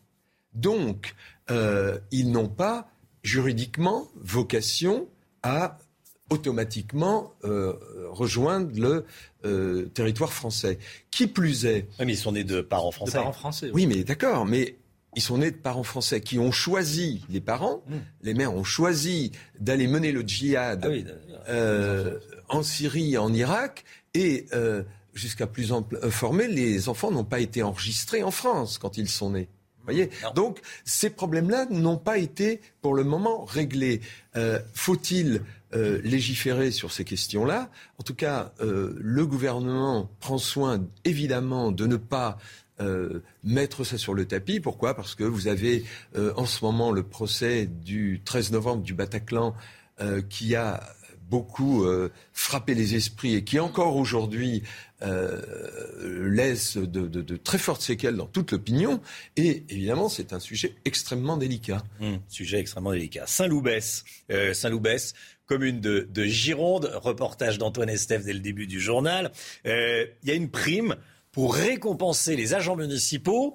Donc, 0.54 1.14
euh, 1.50 1.98
ils 2.10 2.32
n'ont 2.32 2.48
pas 2.48 2.88
juridiquement 3.26 4.08
vocation 4.16 5.08
à 5.42 5.78
automatiquement 6.30 7.34
euh, 7.44 7.74
rejoindre 8.10 8.70
le 8.78 9.04
euh, 9.44 9.86
territoire 9.94 10.32
français. 10.32 10.78
Qui 11.10 11.26
plus 11.26 11.66
est. 11.66 11.86
Oui, 11.98 12.06
mais 12.06 12.12
ils 12.14 12.18
sont 12.18 12.32
nés 12.32 12.44
de 12.44 12.60
parents 12.60 12.90
français. 12.90 13.12
De 13.12 13.22
parents 13.22 13.32
français. 13.32 13.66
Oui, 13.66 13.86
oui 13.86 13.86
mais 13.86 14.04
d'accord, 14.04 14.46
mais 14.46 14.76
ils 15.14 15.22
sont 15.22 15.38
nés 15.38 15.50
de 15.50 15.56
parents 15.56 15.82
français 15.82 16.20
qui 16.20 16.38
ont 16.38 16.52
choisi, 16.52 17.24
les 17.30 17.40
parents, 17.40 17.82
mmh. 17.88 17.94
les 18.22 18.34
mères 18.34 18.54
ont 18.54 18.64
choisi 18.64 19.32
d'aller 19.58 19.86
mener 19.86 20.12
le 20.12 20.22
djihad 20.22 20.84
ah 20.84 21.50
euh, 21.50 22.18
en 22.48 22.62
Syrie, 22.62 23.16
en 23.16 23.32
Irak, 23.32 23.84
et 24.14 24.46
euh, 24.52 24.82
jusqu'à 25.14 25.46
plus 25.46 25.72
informé, 26.02 26.48
les 26.48 26.88
enfants 26.88 27.10
n'ont 27.10 27.24
pas 27.24 27.40
été 27.40 27.62
enregistrés 27.62 28.22
en 28.22 28.30
France 28.30 28.78
quand 28.78 28.98
ils 28.98 29.08
sont 29.08 29.30
nés. 29.30 29.48
Voyez? 29.86 30.10
Donc 30.34 30.60
ces 30.84 31.10
problèmes-là 31.10 31.66
n'ont 31.70 31.96
pas 31.96 32.18
été 32.18 32.60
pour 32.82 32.94
le 32.94 33.04
moment 33.04 33.44
réglés. 33.44 34.00
Euh, 34.36 34.58
faut-il 34.74 35.42
euh, 35.74 36.00
légiférer 36.04 36.70
sur 36.70 36.92
ces 36.92 37.04
questions-là? 37.04 37.70
En 37.98 38.02
tout 38.02 38.14
cas, 38.14 38.52
euh, 38.60 38.94
le 39.00 39.26
gouvernement 39.26 40.10
prend 40.20 40.38
soin 40.38 40.84
évidemment 41.04 41.72
de 41.72 41.86
ne 41.86 41.96
pas 41.96 42.38
euh, 42.78 43.22
mettre 43.42 43.84
ça 43.84 43.96
sur 43.96 44.12
le 44.12 44.26
tapis. 44.26 44.60
Pourquoi? 44.60 44.94
Parce 44.94 45.14
que 45.14 45.24
vous 45.24 45.48
avez 45.48 45.84
euh, 46.14 46.34
en 46.36 46.44
ce 46.44 46.62
moment 46.62 46.92
le 46.92 47.02
procès 47.02 47.64
du 47.64 48.20
13 48.22 48.52
novembre 48.52 48.82
du 48.82 48.92
Bataclan 48.92 49.54
euh, 50.00 50.20
qui 50.20 50.54
a 50.54 50.82
beaucoup 51.30 51.84
frappé 52.32 52.74
les 52.74 52.94
esprits 52.94 53.34
et 53.34 53.42
qui 53.42 53.58
encore 53.58 53.96
aujourd'hui 53.96 54.62
laisse 55.02 56.76
de, 56.76 57.36
très 57.36 57.58
fortes 57.58 57.82
séquelles 57.82 58.16
dans 58.16 58.26
toute 58.26 58.52
l'opinion. 58.52 59.00
Et 59.36 59.64
évidemment, 59.68 60.08
c'est 60.08 60.32
un 60.32 60.40
sujet 60.40 60.74
extrêmement 60.84 61.36
délicat. 61.36 61.82
Mmh, 62.00 62.16
sujet 62.28 62.58
extrêmement 62.58 62.92
délicat. 62.92 63.26
Saint-Loubès, 63.26 64.04
Saint-Loubès, 64.52 65.14
commune 65.46 65.80
de, 65.80 66.08
de, 66.10 66.24
Gironde, 66.24 66.90
reportage 66.94 67.58
d'Antoine 67.58 67.88
Estève 67.88 68.24
dès 68.24 68.32
le 68.32 68.40
début 68.40 68.66
du 68.66 68.80
journal. 68.80 69.32
Il 69.64 70.08
y 70.24 70.30
a 70.30 70.34
une 70.34 70.50
prime 70.50 70.96
pour 71.36 71.54
récompenser 71.54 72.34
les 72.34 72.54
agents 72.54 72.76
municipaux, 72.76 73.52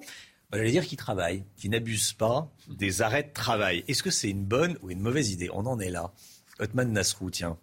bah, 0.52 0.58
j'allais 0.58 0.70
dire 0.70 0.86
qui 0.86 0.96
travaillent, 0.96 1.42
qui 1.56 1.68
n'abusent 1.68 2.12
pas 2.12 2.48
des 2.68 3.02
arrêts 3.02 3.24
de 3.24 3.32
travail. 3.32 3.82
Est-ce 3.88 4.04
que 4.04 4.10
c'est 4.10 4.30
une 4.30 4.44
bonne 4.44 4.78
ou 4.82 4.90
une 4.90 5.00
mauvaise 5.00 5.32
idée? 5.32 5.48
On 5.52 5.66
en 5.66 5.80
est 5.80 5.90
là. 5.90 6.12
Otman 6.60 6.92
Nasrou, 6.92 7.30
tiens. 7.30 7.58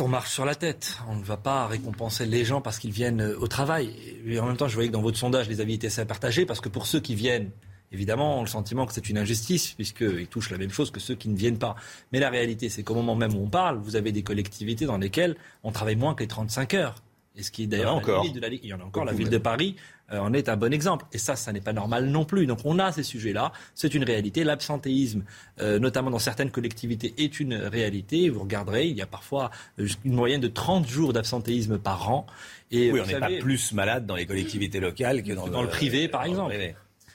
On 0.00 0.08
marche 0.08 0.30
sur 0.30 0.44
la 0.44 0.54
tête. 0.54 0.98
On 1.08 1.16
ne 1.16 1.24
va 1.24 1.36
pas 1.36 1.66
récompenser 1.66 2.26
les 2.26 2.44
gens 2.44 2.60
parce 2.60 2.78
qu'ils 2.78 2.92
viennent 2.92 3.22
au 3.22 3.46
travail. 3.46 3.94
Et 4.26 4.38
en 4.38 4.46
même 4.46 4.56
temps, 4.56 4.68
je 4.68 4.74
voyais 4.74 4.88
que 4.88 4.92
dans 4.92 5.02
votre 5.02 5.18
sondage, 5.18 5.48
les 5.48 5.60
avis 5.60 5.74
étaient 5.74 5.88
assez 5.88 6.04
partagés 6.04 6.46
parce 6.46 6.60
que 6.60 6.68
pour 6.68 6.86
ceux 6.86 7.00
qui 7.00 7.14
viennent, 7.14 7.50
évidemment, 7.90 8.38
on 8.38 8.42
le 8.42 8.48
sentiment 8.48 8.86
que 8.86 8.92
c'est 8.92 9.08
une 9.08 9.18
injustice 9.18 9.72
puisqu'ils 9.72 10.28
touchent 10.28 10.50
la 10.50 10.58
même 10.58 10.70
chose 10.70 10.90
que 10.90 11.00
ceux 11.00 11.14
qui 11.14 11.28
ne 11.28 11.36
viennent 11.36 11.58
pas. 11.58 11.74
Mais 12.12 12.20
la 12.20 12.30
réalité, 12.30 12.68
c'est 12.68 12.82
qu'au 12.82 12.94
moment 12.94 13.16
même 13.16 13.34
où 13.34 13.42
on 13.42 13.48
parle, 13.48 13.78
vous 13.78 13.96
avez 13.96 14.12
des 14.12 14.22
collectivités 14.22 14.86
dans 14.86 14.98
lesquelles 14.98 15.36
on 15.62 15.72
travaille 15.72 15.96
moins 15.96 16.14
que 16.14 16.22
les 16.22 16.28
35 16.28 16.74
heures. 16.74 16.94
Et 17.36 17.42
ce 17.42 17.50
qui 17.50 17.66
d'ailleurs, 17.66 17.94
encore. 17.94 18.26
il 18.26 18.66
y 18.66 18.74
en 18.74 18.80
a 18.80 18.84
encore. 18.84 19.04
La 19.04 19.12
ville 19.12 19.30
de 19.30 19.38
Paris 19.38 19.76
euh, 20.12 20.18
en 20.18 20.32
est 20.34 20.48
un 20.48 20.56
bon 20.56 20.72
exemple. 20.72 21.06
Et 21.12 21.18
ça, 21.18 21.34
ça 21.36 21.52
n'est 21.52 21.60
pas 21.60 21.72
normal 21.72 22.06
non 22.06 22.24
plus. 22.24 22.46
Donc 22.46 22.60
on 22.64 22.78
a 22.78 22.92
ces 22.92 23.02
sujets-là. 23.02 23.52
C'est 23.74 23.94
une 23.94 24.04
réalité. 24.04 24.44
L'absentéisme, 24.44 25.24
euh, 25.60 25.78
notamment 25.78 26.10
dans 26.10 26.18
certaines 26.18 26.50
collectivités, 26.50 27.14
est 27.16 27.40
une 27.40 27.54
réalité. 27.54 28.28
Vous 28.28 28.40
regarderez, 28.40 28.86
il 28.86 28.96
y 28.96 29.02
a 29.02 29.06
parfois 29.06 29.50
euh, 29.78 29.88
une 30.04 30.14
moyenne 30.14 30.40
de 30.40 30.48
30 30.48 30.86
jours 30.86 31.12
d'absentéisme 31.12 31.78
par 31.78 32.10
an. 32.10 32.26
Et 32.70 32.92
oui, 32.92 33.00
on 33.00 33.06
n'est 33.06 33.18
pas 33.18 33.30
plus 33.40 33.72
malade 33.72 34.06
dans 34.06 34.16
les 34.16 34.26
collectivités 34.26 34.80
locales 34.80 35.22
que 35.22 35.32
dans, 35.32 35.48
dans 35.48 35.62
le, 35.62 35.68
privé, 35.68 36.08
par 36.08 36.24
exemple. 36.24 36.54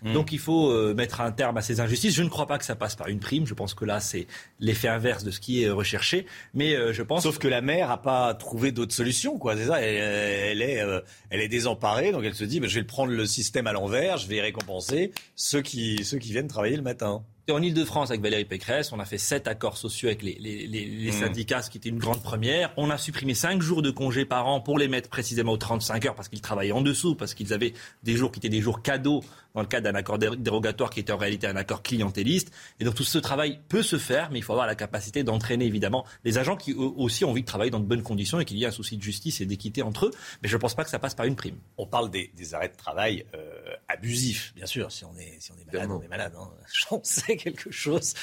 Mm. 0.04 0.14
Donc 0.14 0.32
il 0.32 0.40
faut 0.40 0.72
euh, 0.72 0.94
mettre 0.94 1.22
un 1.22 1.32
terme 1.32 1.58
à 1.58 1.62
ces 1.62 1.80
injustices. 1.80 2.14
Je 2.14 2.24
ne 2.24 2.30
crois 2.30 2.48
pas 2.48 2.58
que 2.58 2.66
ça 2.66 2.76
passe 2.76 2.96
par 2.96 3.08
une 3.08 3.20
prime. 3.20 3.46
Je 3.46 3.54
pense 3.54 3.74
que 3.74 3.86
là, 3.86 4.00
c'est 4.00 4.28
l'effet 4.60 4.88
inverse 4.88 5.24
de 5.24 5.32
ce 5.32 5.40
qui 5.40 5.64
est 5.64 5.70
recherché. 5.70 6.26
Mais 6.54 6.76
euh, 6.76 6.94
je 6.94 7.04
pense. 7.04 7.24
Sauf 7.24 7.38
que 7.40 7.48
la 7.48 7.62
mère 7.62 7.90
n'a 7.90 7.98
pas 7.98 8.34
trouvé 8.34 8.72
d'autres 8.72 8.94
solutions, 8.94 9.38
quoi. 9.38 9.56
C'est 9.56 9.68
ça. 9.68 9.82
Elle, 9.82 10.62
est, 10.62 10.82
euh, 10.82 11.02
elle 11.30 11.42
est 11.42 11.48
désemparée, 11.48 12.12
donc 12.12 12.24
elle 12.24 12.36
se 12.36 12.44
dit, 12.44 12.60
bah, 12.60 12.68
je 12.68 12.80
vais 12.80 12.86
prendre 12.86 13.12
le 13.12 13.26
système 13.26 13.68
à 13.68 13.74
l'envers. 13.74 14.18
Je 14.18 14.28
vais 14.28 14.42
récompenser 14.42 15.12
ceux 15.36 15.62
qui, 15.62 16.04
ceux 16.04 16.18
qui 16.18 16.32
viennent 16.32 16.48
travailler 16.48 16.78
le 16.78 16.84
matin. 16.84 17.24
En 17.50 17.62
Ile-de-France, 17.62 18.10
avec 18.10 18.22
Valérie 18.22 18.44
Pécresse, 18.44 18.92
on 18.92 19.00
a 19.00 19.06
fait 19.06 19.18
sept 19.18 19.48
accords 19.48 19.78
sociaux 19.78 20.10
avec 20.10 20.22
les, 20.22 20.36
les, 20.38 20.68
les, 20.68 21.10
mmh. 21.10 21.14
syndicats, 21.14 21.62
ce 21.62 21.70
qui 21.70 21.78
était 21.78 21.88
une 21.88 21.98
grande 21.98 22.22
première. 22.22 22.74
On 22.76 22.90
a 22.90 22.98
supprimé 22.98 23.36
cinq 23.36 23.62
jours 23.62 23.82
de 23.82 23.90
congés 23.90 24.26
par 24.26 24.48
an 24.48 24.60
pour 24.60 24.78
les 24.78 24.90
mettre 24.90 25.10
précisément 25.10 25.54
aux 25.54 25.58
35 25.58 26.06
heures 26.08 26.16
parce 26.16 26.28
qu'ils 26.28 26.42
travaillaient 26.42 26.74
en 26.74 26.82
dessous, 26.82 27.16
parce 27.16 27.34
qu'ils 27.34 27.54
avaient 27.54 27.72
des 28.04 28.18
jours 28.18 28.34
qui 28.34 28.40
étaient 28.40 28.50
des 28.50 28.60
jours 28.60 28.82
cadeaux 28.82 29.24
dans 29.56 29.62
le 29.62 29.68
cadre 29.68 29.86
d'un 29.86 29.96
accord 29.96 30.20
dérogatoire 30.20 30.90
qui 30.90 31.00
était 31.00 31.14
en 31.14 31.18
réalité 31.18 31.48
un 31.48 31.56
accord 31.56 31.82
clientéliste. 31.82 32.52
Et 32.80 32.84
donc 32.84 32.96
tout 32.96 33.04
ce 33.04 33.18
travail 33.18 33.60
peut 33.70 33.82
se 33.82 33.98
faire, 33.98 34.30
mais 34.30 34.40
il 34.40 34.42
faut 34.44 34.52
avoir 34.52 34.68
la 34.68 34.76
capacité 34.76 35.24
d'entraîner 35.24 35.66
évidemment 35.66 36.06
les 36.26 36.38
agents 36.38 36.58
qui 36.58 36.74
eux 36.74 36.92
aussi 36.98 37.24
ont 37.24 37.32
envie 37.32 37.42
de 37.42 37.48
travailler 37.48 37.72
dans 37.72 37.80
de 37.80 37.86
bonnes 37.86 38.04
conditions 38.04 38.40
et 38.40 38.46
qu'il 38.46 38.58
y 38.58 38.66
ait 38.66 38.68
un 38.68 38.72
souci 38.72 38.98
de 38.98 39.02
justice 39.02 39.40
et 39.40 39.46
d'équité 39.46 39.82
entre 39.84 40.08
eux. 40.08 40.12
Mais 40.44 40.50
je 40.50 40.56
ne 40.56 40.62
pense 40.62 40.76
pas 40.76 40.84
que 40.84 40.90
ça 40.90 41.00
passe 41.00 41.16
par 41.16 41.26
une 41.26 41.36
prime. 41.36 41.56
On 41.78 41.88
parle 41.88 42.12
des, 42.12 42.32
des 42.36 42.54
arrêts 42.54 42.70
de 42.70 42.76
travail 42.76 43.26
euh, 43.34 43.74
abusifs, 43.88 44.54
bien 44.56 44.66
sûr. 44.66 44.92
Si 44.92 45.06
on 45.06 45.18
est, 45.18 45.38
si 45.40 45.52
on 45.52 45.56
est 45.58 45.74
malade, 45.74 45.90
on 45.92 46.02
est 46.02 46.08
malade. 46.08 46.34
Hein. 46.38 46.50
J'en 46.90 47.02
sais 47.04 47.37
quelque 47.38 47.72
chose 47.72 48.14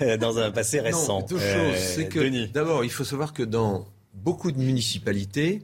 dans 0.20 0.38
un 0.38 0.50
passé 0.50 0.80
récent. 0.80 1.20
Non, 1.20 1.26
deux 1.26 1.38
choses. 1.38 1.76
C'est 1.76 2.08
que 2.08 2.46
d'abord, 2.46 2.84
il 2.84 2.90
faut 2.90 3.04
savoir 3.04 3.32
que 3.32 3.42
dans 3.42 3.86
beaucoup 4.14 4.52
de 4.52 4.58
municipalités, 4.58 5.62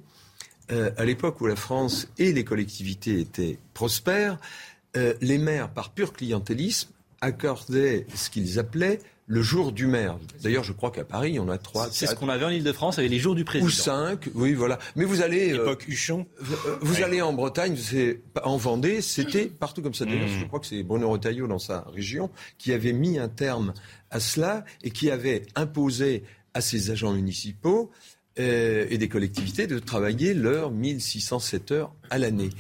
euh, 0.73 0.91
à 0.97 1.05
l'époque 1.05 1.41
où 1.41 1.47
la 1.47 1.57
France 1.57 2.09
et 2.19 2.33
les 2.33 2.45
collectivités 2.45 3.21
étaient 3.21 3.59
prospères, 3.75 4.39
euh, 4.97 5.15
les 5.21 5.39
maires, 5.39 5.71
par 5.71 5.91
pur 5.91 6.13
clientélisme, 6.13 6.91
accordaient 7.21 8.07
ce 8.15 8.31
qu'ils 8.31 8.59
appelaient 8.59 9.01
le 9.27 9.43
jour 9.43 9.73
du 9.73 9.87
maire. 9.87 10.19
D'ailleurs, 10.43 10.65
je 10.65 10.73
crois 10.73 10.91
qu'à 10.91 11.05
Paris, 11.05 11.39
on 11.39 11.49
a 11.49 11.59
trois. 11.59 11.89
C'est 11.91 12.07
ce 12.07 12.15
qu'on 12.15 12.29
avait 12.29 12.45
en 12.45 12.51
Ile-de-France 12.51 12.99
avec 12.99 13.11
les 13.11 13.19
jours 13.19 13.35
du 13.35 13.45
président. 13.45 13.67
Ou 13.67 13.71
cinq, 13.71 14.29
oui, 14.35 14.53
voilà. 14.53 14.79
Mais 14.97 15.05
vous 15.05 15.23
allez. 15.23 15.53
Euh, 15.53 15.63
Époque 15.63 15.87
Huchon. 15.89 16.27
Euh, 16.41 16.77
vous 16.83 17.03
allez 17.03 17.23
en 17.23 17.33
Bretagne, 17.33 17.77
en 18.43 18.57
Vendée, 18.57 19.01
c'était 19.01 19.47
partout 19.47 19.83
comme 19.83 19.95
ça. 19.95 20.05
D'ailleurs, 20.05 20.29
mmh. 20.29 20.41
je 20.41 20.45
crois 20.47 20.61
que 20.61 20.67
c'est 20.67 20.83
Bruno 20.83 21.11
Retailleau 21.11 21.47
dans 21.47 21.59
sa 21.59 21.87
région 21.93 22.31
qui 22.59 22.73
avait 22.73 22.93
mis 22.93 23.19
un 23.19 23.29
terme 23.29 23.73
à 24.11 24.21
cela 24.21 24.65
et 24.83 24.91
qui 24.91 25.11
avait 25.11 25.43
imposé 25.55 26.25
à 26.53 26.61
ses 26.61 26.91
agents 26.91 27.13
municipaux 27.13 27.91
euh, 28.39 28.87
et 28.91 28.99
des 28.99 29.09
collectivités 29.09 29.67
de 29.67 29.79
travailler 29.79 30.35
leurs 30.35 30.71
1607 30.73 31.73
heures 31.73 31.95
à 32.11 32.19
l'année. 32.19 32.51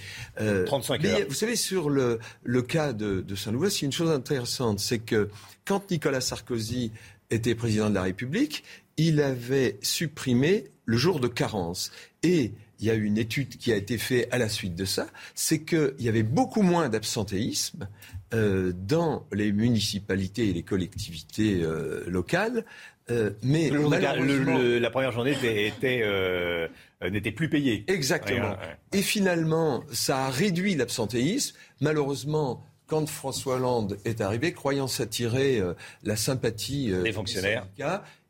Euh, 0.41 0.64
35 0.64 1.05
heures. 1.05 1.20
vous 1.29 1.35
savez, 1.35 1.57
sur 1.57 1.91
le, 1.91 2.20
le 2.45 2.62
cas 2.62 2.93
de, 2.93 3.20
de 3.20 3.35
Saint-Louis, 3.35 3.70
c'est 3.70 3.87
une 3.87 3.93
chose 3.93 4.11
intéressante, 4.11 4.79
c'est 4.79 5.01
que 5.01 5.31
quand 5.64 5.91
Nicolas 5.91 6.20
Sarkozy 6.20 6.93
était 7.31 7.55
président 7.55 7.91
de 7.91 7.95
la 7.95 8.03
République, 8.03 8.62
il 8.97 9.20
avait 9.20 9.79
supprimé 9.83 10.64
le 10.85 10.97
jour 10.97 11.20
de 11.20 11.29
carence. 11.29 11.91
Et 12.22 12.53
il 12.81 12.87
y 12.87 12.91
a 12.91 12.95
une 12.95 13.18
étude 13.18 13.57
qui 13.57 13.72
a 13.72 13.77
été 13.77 13.99
faite 13.99 14.29
à 14.31 14.39
la 14.39 14.49
suite 14.49 14.75
de 14.75 14.85
ça, 14.85 15.07
c'est 15.35 15.61
qu'il 15.62 15.95
y 16.01 16.09
avait 16.09 16.22
beaucoup 16.22 16.62
moins 16.62 16.89
d'absentéisme 16.89 17.89
euh, 18.35 18.72
dans 18.75 19.27
les 19.33 19.53
municipalités 19.53 20.49
et 20.49 20.53
les 20.53 20.62
collectivités 20.62 21.62
euh, 21.62 22.05
locales 22.09 22.64
euh, 23.11 23.30
mais 23.42 23.68
le, 23.68 24.78
la 24.78 24.90
première 24.90 25.12
journée 25.12 25.36
était, 25.66 26.00
euh, 26.02 26.68
n'était 27.02 27.32
plus 27.32 27.50
payée. 27.50 27.84
Exactement. 27.86 28.57
Et 28.92 29.02
finalement, 29.02 29.84
ça 29.92 30.26
a 30.26 30.30
réduit 30.30 30.74
l'absentéisme. 30.74 31.57
Malheureusement, 31.80 32.64
quand 32.86 33.07
François 33.09 33.57
Hollande 33.57 33.98
est 34.05 34.20
arrivé, 34.20 34.52
croyant 34.52 34.86
s'attirer 34.86 35.59
euh, 35.59 35.74
la 36.02 36.16
sympathie 36.16 36.92
des 37.02 37.12
fonctionnaires, 37.12 37.66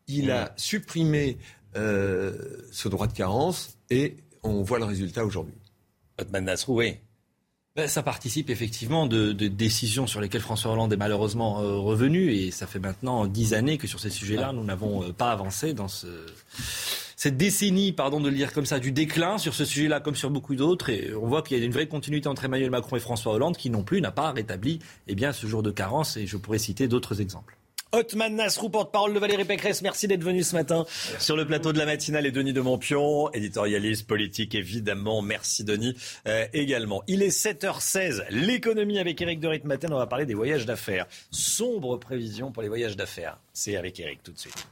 il 0.09 0.31
a 0.31 0.47
mmh. 0.47 0.53
supprimé 0.57 1.39
ce 1.75 2.89
droit 2.89 3.07
de 3.07 3.13
carence 3.13 3.79
et 3.91 4.17
on 4.43 4.63
voit 4.63 4.79
le 4.79 4.85
résultat 4.85 5.25
aujourd'hui. 5.25 5.55
Otman 6.21 6.45
Nasrou, 6.45 6.79
oui. 6.79 6.99
Ben, 7.77 7.89
ça 7.89 8.05
participe 8.05 8.51
effectivement 8.51 9.09
de, 9.09 9.33
de, 9.33 9.49
décisions 9.49 10.07
sur 10.07 10.21
lesquelles 10.21 10.43
François 10.43 10.71
Hollande 10.71 10.93
est 10.93 10.97
malheureusement 10.97 11.61
euh, 11.61 11.77
revenu. 11.77 12.31
Et 12.33 12.53
ça 12.53 12.69
fait 12.69 12.79
maintenant 12.79 13.27
dix 13.27 13.53
années 13.53 13.79
que 13.79 13.89
sur 13.89 13.99
ces 13.99 14.11
sujets-là, 14.11 14.53
nous 14.53 14.63
n'avons 14.63 15.03
euh, 15.03 15.13
pas 15.13 15.33
avancé 15.33 15.75
dans 15.75 15.89
ce, 15.89 16.07
cette 17.17 17.37
décennie, 17.37 17.91
pardon 17.91 18.21
de 18.21 18.29
le 18.29 18.37
dire 18.37 18.53
comme 18.53 18.65
ça, 18.65 18.79
du 18.79 18.93
déclin 18.93 19.39
sur 19.39 19.55
ce 19.55 19.65
sujet-là 19.65 19.99
comme 19.99 20.15
sur 20.15 20.31
beaucoup 20.31 20.55
d'autres. 20.55 20.89
Et 20.89 21.17
on 21.17 21.27
voit 21.27 21.43
qu'il 21.43 21.59
y 21.59 21.61
a 21.61 21.65
une 21.65 21.73
vraie 21.73 21.89
continuité 21.89 22.29
entre 22.29 22.45
Emmanuel 22.45 22.71
Macron 22.71 22.95
et 22.95 23.01
François 23.01 23.33
Hollande 23.33 23.57
qui 23.57 23.71
non 23.71 23.83
plus 23.83 24.01
n'a 24.01 24.13
pas 24.13 24.31
rétabli 24.31 24.79
eh 25.09 25.17
bien, 25.17 25.33
ce 25.33 25.49
jour 25.49 25.65
de 25.65 25.73
carence. 25.73 26.17
Et 26.17 26.29
je 26.29 26.37
pourrais 26.37 26.59
citer 26.59 26.87
d'autres 26.87 27.21
exemples. 27.21 27.57
Otman 27.93 28.35
Nasrou, 28.35 28.71
porte-parole 28.71 29.15
de 29.15 29.19
Valérie 29.19 29.45
Pécresse, 29.45 29.83
merci 29.83 30.09
d'être 30.09 30.25
venu 30.25 30.43
ce 30.43 30.55
matin 30.55 30.85
sur 31.19 31.37
le 31.37 31.47
plateau 31.47 31.73
de 31.73 31.79
la 31.79 31.87
matinale 31.87 32.27
et 32.27 32.33
Denis 32.33 32.53
de 32.53 32.61
Montpion, 32.61 33.31
éditorialiste 33.33 34.07
politique 34.07 34.55
évidemment. 34.55 35.23
Merci 35.23 35.65
Denis 35.65 35.97
euh, 36.27 36.47
également. 36.53 37.03
Il 37.07 37.23
est 37.23 37.29
7h16, 37.29 38.25
l'économie 38.31 38.99
avec 38.99 39.21
Eric 39.21 39.41
de 39.41 39.49
Ritmaten, 39.49 39.93
on 39.93 39.99
va 39.99 40.07
parler 40.07 40.27
des 40.27 40.35
voyages 40.35 40.67
d'affaires. 40.67 41.07
Sombre 41.31 41.97
prévision 41.99 42.51
pour 42.51 42.63
les 42.63 42.69
voyages 42.69 42.97
d'affaires. 42.97 43.39
C'est 43.53 43.77
avec 43.77 44.01
Eric 44.01 44.23
tout 44.23 44.33
de 44.33 44.39
suite. 44.39 44.67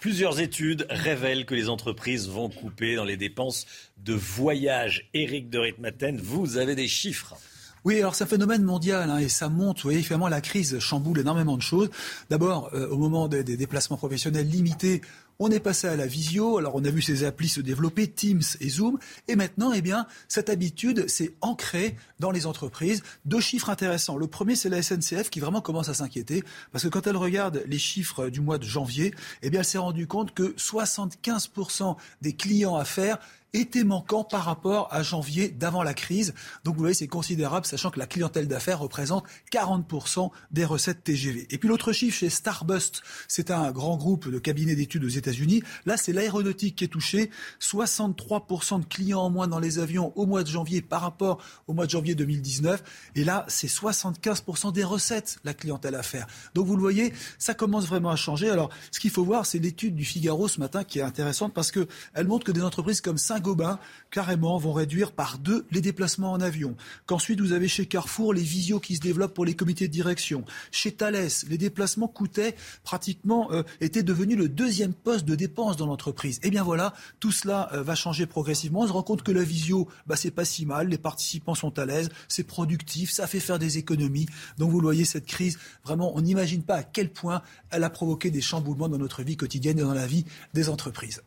Plusieurs 0.00 0.38
études 0.38 0.86
révèlent 0.90 1.46
que 1.46 1.54
les 1.54 1.70
entreprises 1.70 2.28
vont 2.28 2.50
couper 2.50 2.94
dans 2.94 3.04
les 3.04 3.16
dépenses 3.16 3.66
de 3.96 4.12
voyage. 4.12 5.08
Eric 5.14 5.48
de 5.48 5.58
Ritmaten, 5.58 6.18
vous 6.18 6.58
avez 6.58 6.74
des 6.74 6.88
chiffres. 6.88 7.36
Oui, 7.84 7.98
alors 7.98 8.14
c'est 8.14 8.24
un 8.24 8.26
phénomène 8.26 8.62
mondial 8.62 9.10
hein, 9.10 9.18
et 9.18 9.28
ça 9.28 9.50
monte. 9.50 9.76
Vous 9.76 9.90
voyez, 9.90 10.02
finalement, 10.02 10.28
la 10.28 10.40
crise 10.40 10.78
chamboule 10.78 11.18
énormément 11.18 11.58
de 11.58 11.62
choses. 11.62 11.90
D'abord, 12.30 12.70
euh, 12.72 12.88
au 12.88 12.96
moment 12.96 13.28
des, 13.28 13.44
déplacements 13.44 13.98
professionnels 13.98 14.48
limités, 14.48 15.02
on 15.38 15.50
est 15.50 15.60
passé 15.60 15.86
à 15.86 15.94
la 15.94 16.06
visio. 16.06 16.56
Alors, 16.56 16.76
on 16.76 16.84
a 16.86 16.88
vu 16.88 17.02
ces 17.02 17.24
applis 17.24 17.50
se 17.50 17.60
développer, 17.60 18.06
Teams 18.06 18.40
et 18.60 18.70
Zoom. 18.70 18.98
Et 19.28 19.36
maintenant, 19.36 19.70
eh 19.74 19.82
bien, 19.82 20.06
cette 20.28 20.48
habitude 20.48 21.10
s'est 21.10 21.34
ancrée 21.42 21.96
dans 22.20 22.30
les 22.30 22.46
entreprises. 22.46 23.02
Deux 23.26 23.40
chiffres 23.40 23.68
intéressants. 23.68 24.16
Le 24.16 24.28
premier, 24.28 24.56
c'est 24.56 24.70
la 24.70 24.80
SNCF 24.80 25.28
qui 25.28 25.40
vraiment 25.40 25.60
commence 25.60 25.90
à 25.90 25.94
s'inquiéter 25.94 26.42
parce 26.72 26.84
que 26.84 26.88
quand 26.88 27.06
elle 27.06 27.18
regarde 27.18 27.64
les 27.66 27.78
chiffres 27.78 28.30
du 28.30 28.40
mois 28.40 28.56
de 28.56 28.64
janvier, 28.64 29.12
eh 29.42 29.50
bien, 29.50 29.60
elle 29.60 29.66
s'est 29.66 29.76
rendue 29.76 30.06
compte 30.06 30.32
que 30.32 30.54
75% 30.56 31.96
des 32.22 32.32
clients 32.32 32.76
à 32.76 32.86
faire 32.86 33.18
était 33.54 33.84
manquant 33.84 34.24
par 34.24 34.44
rapport 34.44 34.88
à 34.90 35.02
janvier 35.02 35.48
d'avant 35.48 35.82
la 35.82 35.94
crise. 35.94 36.34
Donc 36.64 36.74
vous 36.74 36.80
voyez, 36.80 36.94
c'est 36.94 37.06
considérable, 37.08 37.64
sachant 37.64 37.90
que 37.90 37.98
la 37.98 38.06
clientèle 38.06 38.48
d'affaires 38.48 38.80
représente 38.80 39.24
40% 39.52 40.30
des 40.50 40.64
recettes 40.64 41.04
TGV. 41.04 41.46
Et 41.50 41.58
puis 41.58 41.68
l'autre 41.68 41.92
chiffre 41.92 42.18
chez 42.18 42.30
Starbust, 42.30 43.02
c'est 43.28 43.50
un 43.50 43.70
grand 43.70 43.96
groupe 43.96 44.28
de 44.28 44.38
cabinets 44.38 44.74
d'études 44.74 45.04
aux 45.04 45.08
États-Unis. 45.08 45.62
Là, 45.86 45.96
c'est 45.96 46.12
l'aéronautique 46.12 46.76
qui 46.76 46.84
est 46.84 46.88
touché. 46.88 47.30
63% 47.60 48.80
de 48.80 48.84
clients 48.84 49.20
en 49.20 49.30
moins 49.30 49.48
dans 49.48 49.60
les 49.60 49.78
avions 49.78 50.12
au 50.16 50.26
mois 50.26 50.42
de 50.42 50.48
janvier 50.48 50.82
par 50.82 51.00
rapport 51.00 51.40
au 51.66 51.72
mois 51.72 51.86
de 51.86 51.90
janvier 51.90 52.14
2019. 52.14 52.82
Et 53.14 53.24
là, 53.24 53.46
c'est 53.48 53.68
75% 53.68 54.72
des 54.72 54.84
recettes, 54.84 55.38
la 55.44 55.54
clientèle 55.54 55.94
affaires. 55.94 56.26
Donc 56.54 56.66
vous 56.66 56.76
le 56.76 56.82
voyez, 56.82 57.12
ça 57.38 57.54
commence 57.54 57.86
vraiment 57.86 58.10
à 58.10 58.16
changer. 58.16 58.50
Alors, 58.50 58.70
ce 58.90 59.00
qu'il 59.00 59.10
faut 59.10 59.24
voir, 59.24 59.46
c'est 59.46 59.58
l'étude 59.58 59.94
du 59.94 60.04
Figaro 60.04 60.48
ce 60.48 60.60
matin 60.60 60.84
qui 60.84 60.98
est 60.98 61.02
intéressante 61.02 61.54
parce 61.54 61.70
qu'elle 61.70 62.26
montre 62.26 62.44
que 62.44 62.52
des 62.52 62.62
entreprises 62.62 63.00
comme 63.00 63.18
Saint-Gobain, 63.44 63.78
carrément, 64.10 64.56
vont 64.56 64.72
réduire 64.72 65.12
par 65.12 65.38
deux 65.38 65.66
les 65.70 65.82
déplacements 65.82 66.32
en 66.32 66.40
avion. 66.40 66.76
Qu'ensuite, 67.04 67.40
vous 67.40 67.52
avez 67.52 67.68
chez 67.68 67.84
Carrefour 67.84 68.32
les 68.32 68.42
visios 68.42 68.80
qui 68.80 68.96
se 68.96 69.00
développent 69.00 69.34
pour 69.34 69.44
les 69.44 69.54
comités 69.54 69.86
de 69.86 69.92
direction. 69.92 70.44
Chez 70.70 70.92
Thales, 70.92 71.28
les 71.48 71.58
déplacements 71.58 72.08
coûtaient 72.08 72.56
pratiquement, 72.84 73.52
euh, 73.52 73.62
étaient 73.82 74.02
devenus 74.02 74.38
le 74.38 74.48
deuxième 74.48 74.94
poste 74.94 75.26
de 75.26 75.34
dépense 75.34 75.76
dans 75.76 75.86
l'entreprise. 75.86 76.36
Et 76.38 76.46
eh 76.46 76.50
bien 76.50 76.62
voilà, 76.62 76.94
tout 77.20 77.32
cela 77.32 77.68
euh, 77.74 77.82
va 77.82 77.94
changer 77.94 78.24
progressivement. 78.24 78.80
On 78.80 78.86
se 78.86 78.92
rend 78.92 79.02
compte 79.02 79.22
que 79.22 79.32
la 79.32 79.42
visio, 79.42 79.88
bah, 80.06 80.16
c'est 80.16 80.30
pas 80.30 80.46
si 80.46 80.64
mal. 80.64 80.88
Les 80.88 80.98
participants 80.98 81.54
sont 81.54 81.78
à 81.78 81.84
l'aise, 81.84 82.08
c'est 82.28 82.44
productif, 82.44 83.10
ça 83.10 83.26
fait 83.26 83.40
faire 83.40 83.58
des 83.58 83.76
économies. 83.76 84.26
Donc 84.56 84.70
vous 84.70 84.80
voyez, 84.80 85.04
cette 85.04 85.26
crise, 85.26 85.58
vraiment, 85.84 86.16
on 86.16 86.22
n'imagine 86.22 86.62
pas 86.62 86.76
à 86.76 86.82
quel 86.82 87.12
point 87.12 87.42
elle 87.70 87.84
a 87.84 87.90
provoqué 87.90 88.30
des 88.30 88.40
chamboulements 88.40 88.88
dans 88.88 88.98
notre 88.98 89.22
vie 89.22 89.36
quotidienne 89.36 89.78
et 89.78 89.82
dans 89.82 89.94
la 89.94 90.06
vie 90.06 90.24
des 90.54 90.70
entreprises. 90.70 91.22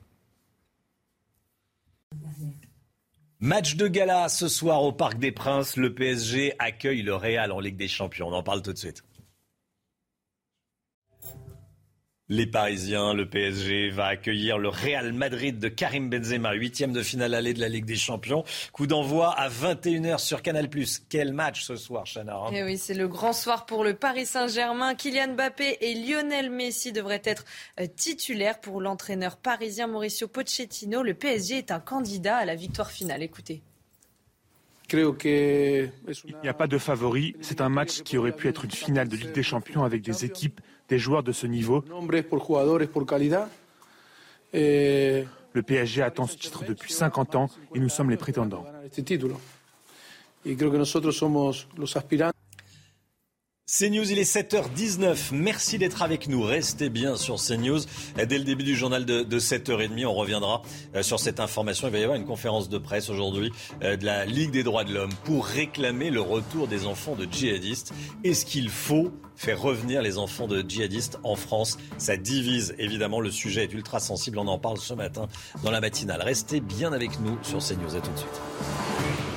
Match 3.40 3.76
de 3.76 3.88
gala 3.88 4.30
ce 4.30 4.48
soir 4.48 4.82
au 4.82 4.92
Parc 4.92 5.20
des 5.20 5.32
Princes. 5.32 5.78
Le 5.78 5.94
PSG 5.94 6.56
accueille 6.58 7.04
le 7.04 7.14
Real 7.14 7.52
en 7.52 7.60
Ligue 7.60 7.78
des 7.78 7.88
Champions. 7.88 8.30
On 8.30 8.34
en 8.34 8.42
parle 8.42 8.64
tout 8.64 8.74
de 8.74 8.78
suite. 8.80 9.04
Les 12.30 12.46
Parisiens, 12.46 13.14
le 13.14 13.26
PSG 13.26 13.90
va 13.90 14.08
accueillir 14.08 14.58
le 14.58 14.68
Real 14.68 15.14
Madrid 15.14 15.60
de 15.60 15.70
Karim 15.70 16.10
Benzema, 16.10 16.52
huitième 16.56 16.92
de 16.92 17.02
finale 17.02 17.34
allée 17.34 17.54
de 17.54 17.62
la 17.62 17.70
Ligue 17.70 17.86
des 17.86 17.96
Champions. 17.96 18.44
Coup 18.74 18.86
d'envoi 18.86 19.32
à 19.32 19.48
21h 19.48 20.18
sur 20.20 20.42
Canal+. 20.42 20.68
Quel 21.08 21.32
match 21.32 21.64
ce 21.64 21.78
soir, 21.78 22.04
Chana 22.04 22.36
hein 22.36 22.50
eh 22.52 22.64
oui, 22.64 22.78
c'est 22.78 22.96
le 22.96 23.08
grand 23.08 23.32
soir 23.32 23.66
pour 23.66 23.86
le 23.86 23.94
Paris 23.94 24.26
Saint-Germain. 24.26 24.94
Kylian 24.94 25.36
Mbappé 25.36 25.78
et 25.80 25.94
Lionel 25.94 26.50
Messi 26.50 26.92
devraient 26.92 27.22
être 27.24 27.46
euh, 27.80 27.88
titulaires 27.96 28.60
pour 28.60 28.82
l'entraîneur 28.82 29.38
parisien 29.38 29.88
Mauricio 29.88 30.28
Pochettino. 30.28 31.04
Le 31.04 31.14
PSG 31.14 31.60
est 31.60 31.72
un 31.72 31.80
candidat 31.80 32.36
à 32.36 32.44
la 32.44 32.56
victoire 32.56 32.92
finale. 32.92 33.24
Écoutez. 33.24 33.62
Il 34.92 36.36
n'y 36.44 36.50
a 36.50 36.54
pas 36.54 36.68
de 36.68 36.78
favori. 36.78 37.38
C'est 37.40 37.62
un 37.62 37.70
match 37.70 38.02
qui 38.04 38.18
aurait 38.18 38.36
pu 38.36 38.50
être 38.50 38.66
une 38.66 38.72
finale 38.72 39.08
de 39.08 39.16
Ligue 39.16 39.34
des 39.34 39.44
Champions 39.44 39.86
avec 39.86 40.02
des 40.02 40.26
équipes 40.26 40.60
des 40.90 41.00
joueurs 41.00 41.24
de 41.24 41.32
ce 41.32 41.48
niveau. 41.48 41.84
Le 44.54 45.62
PSG 45.64 46.02
attend 46.02 46.28
ce 46.28 46.38
titre 46.38 46.64
depuis 46.66 46.94
50 46.94 47.36
ans 47.36 47.50
et 47.74 47.80
nous 47.80 47.90
sommes 47.90 48.10
les 48.10 48.18
prétendants. 48.18 48.66
CNews, 53.70 54.10
il 54.10 54.18
est 54.18 54.24
7h19. 54.24 55.34
Merci 55.34 55.78
d'être 55.78 56.02
avec 56.02 56.30
nous. 56.30 56.42
Restez 56.42 56.88
bien 56.88 57.18
sur 57.18 57.36
CNews. 57.36 57.82
Dès 58.16 58.38
le 58.38 58.46
début 58.46 58.64
du 58.64 58.78
journal 58.78 59.04
de, 59.04 59.40
7h30, 59.40 60.06
on 60.06 60.14
reviendra 60.14 60.62
euh, 60.96 61.04
sur 61.04 61.20
cette 61.20 61.42
information. 61.42 61.90
Il 61.90 61.92
va 61.92 62.00
y 62.00 62.04
avoir 62.04 62.18
une 62.18 62.26
conférence 62.26 62.70
de 62.70 62.78
presse 62.78 63.10
aujourd'hui 63.10 63.52
euh, 63.84 63.98
de 63.98 64.06
la 64.06 64.24
Ligue 64.24 64.52
des 64.52 64.64
droits 64.64 64.86
de 64.86 64.94
l'homme 64.94 65.12
pour 65.26 65.46
réclamer 65.46 66.12
le 66.12 66.22
retour 66.22 66.70
des 66.70 66.86
enfants 66.86 67.16
de 67.16 67.28
djihadistes. 67.30 67.94
Est-ce 68.24 68.46
qu'il 68.46 68.70
faut 68.70 69.12
faire 69.36 69.62
revenir 69.62 70.02
les 70.02 70.18
enfants 70.18 70.48
de 70.48 70.64
djihadistes 70.66 71.20
en 71.24 71.36
France? 71.36 71.78
Ça 71.98 72.16
divise 72.16 72.74
évidemment. 72.80 73.20
Le 73.20 73.32
sujet 73.32 73.66
est 73.66 73.74
ultra 73.74 74.00
sensible. 74.00 74.40
On 74.40 74.48
en 74.48 74.60
parle 74.60 74.78
ce 74.78 74.94
matin 74.94 75.28
dans 75.66 75.72
la 75.72 75.82
matinale. 75.82 76.22
Restez 76.22 76.62
bien 76.62 76.94
avec 76.94 77.20
nous 77.20 77.38
sur 77.44 77.60
CNews. 77.60 77.98
À 77.98 78.00
tout 78.00 78.12
de 78.12 78.18
suite. 78.18 79.37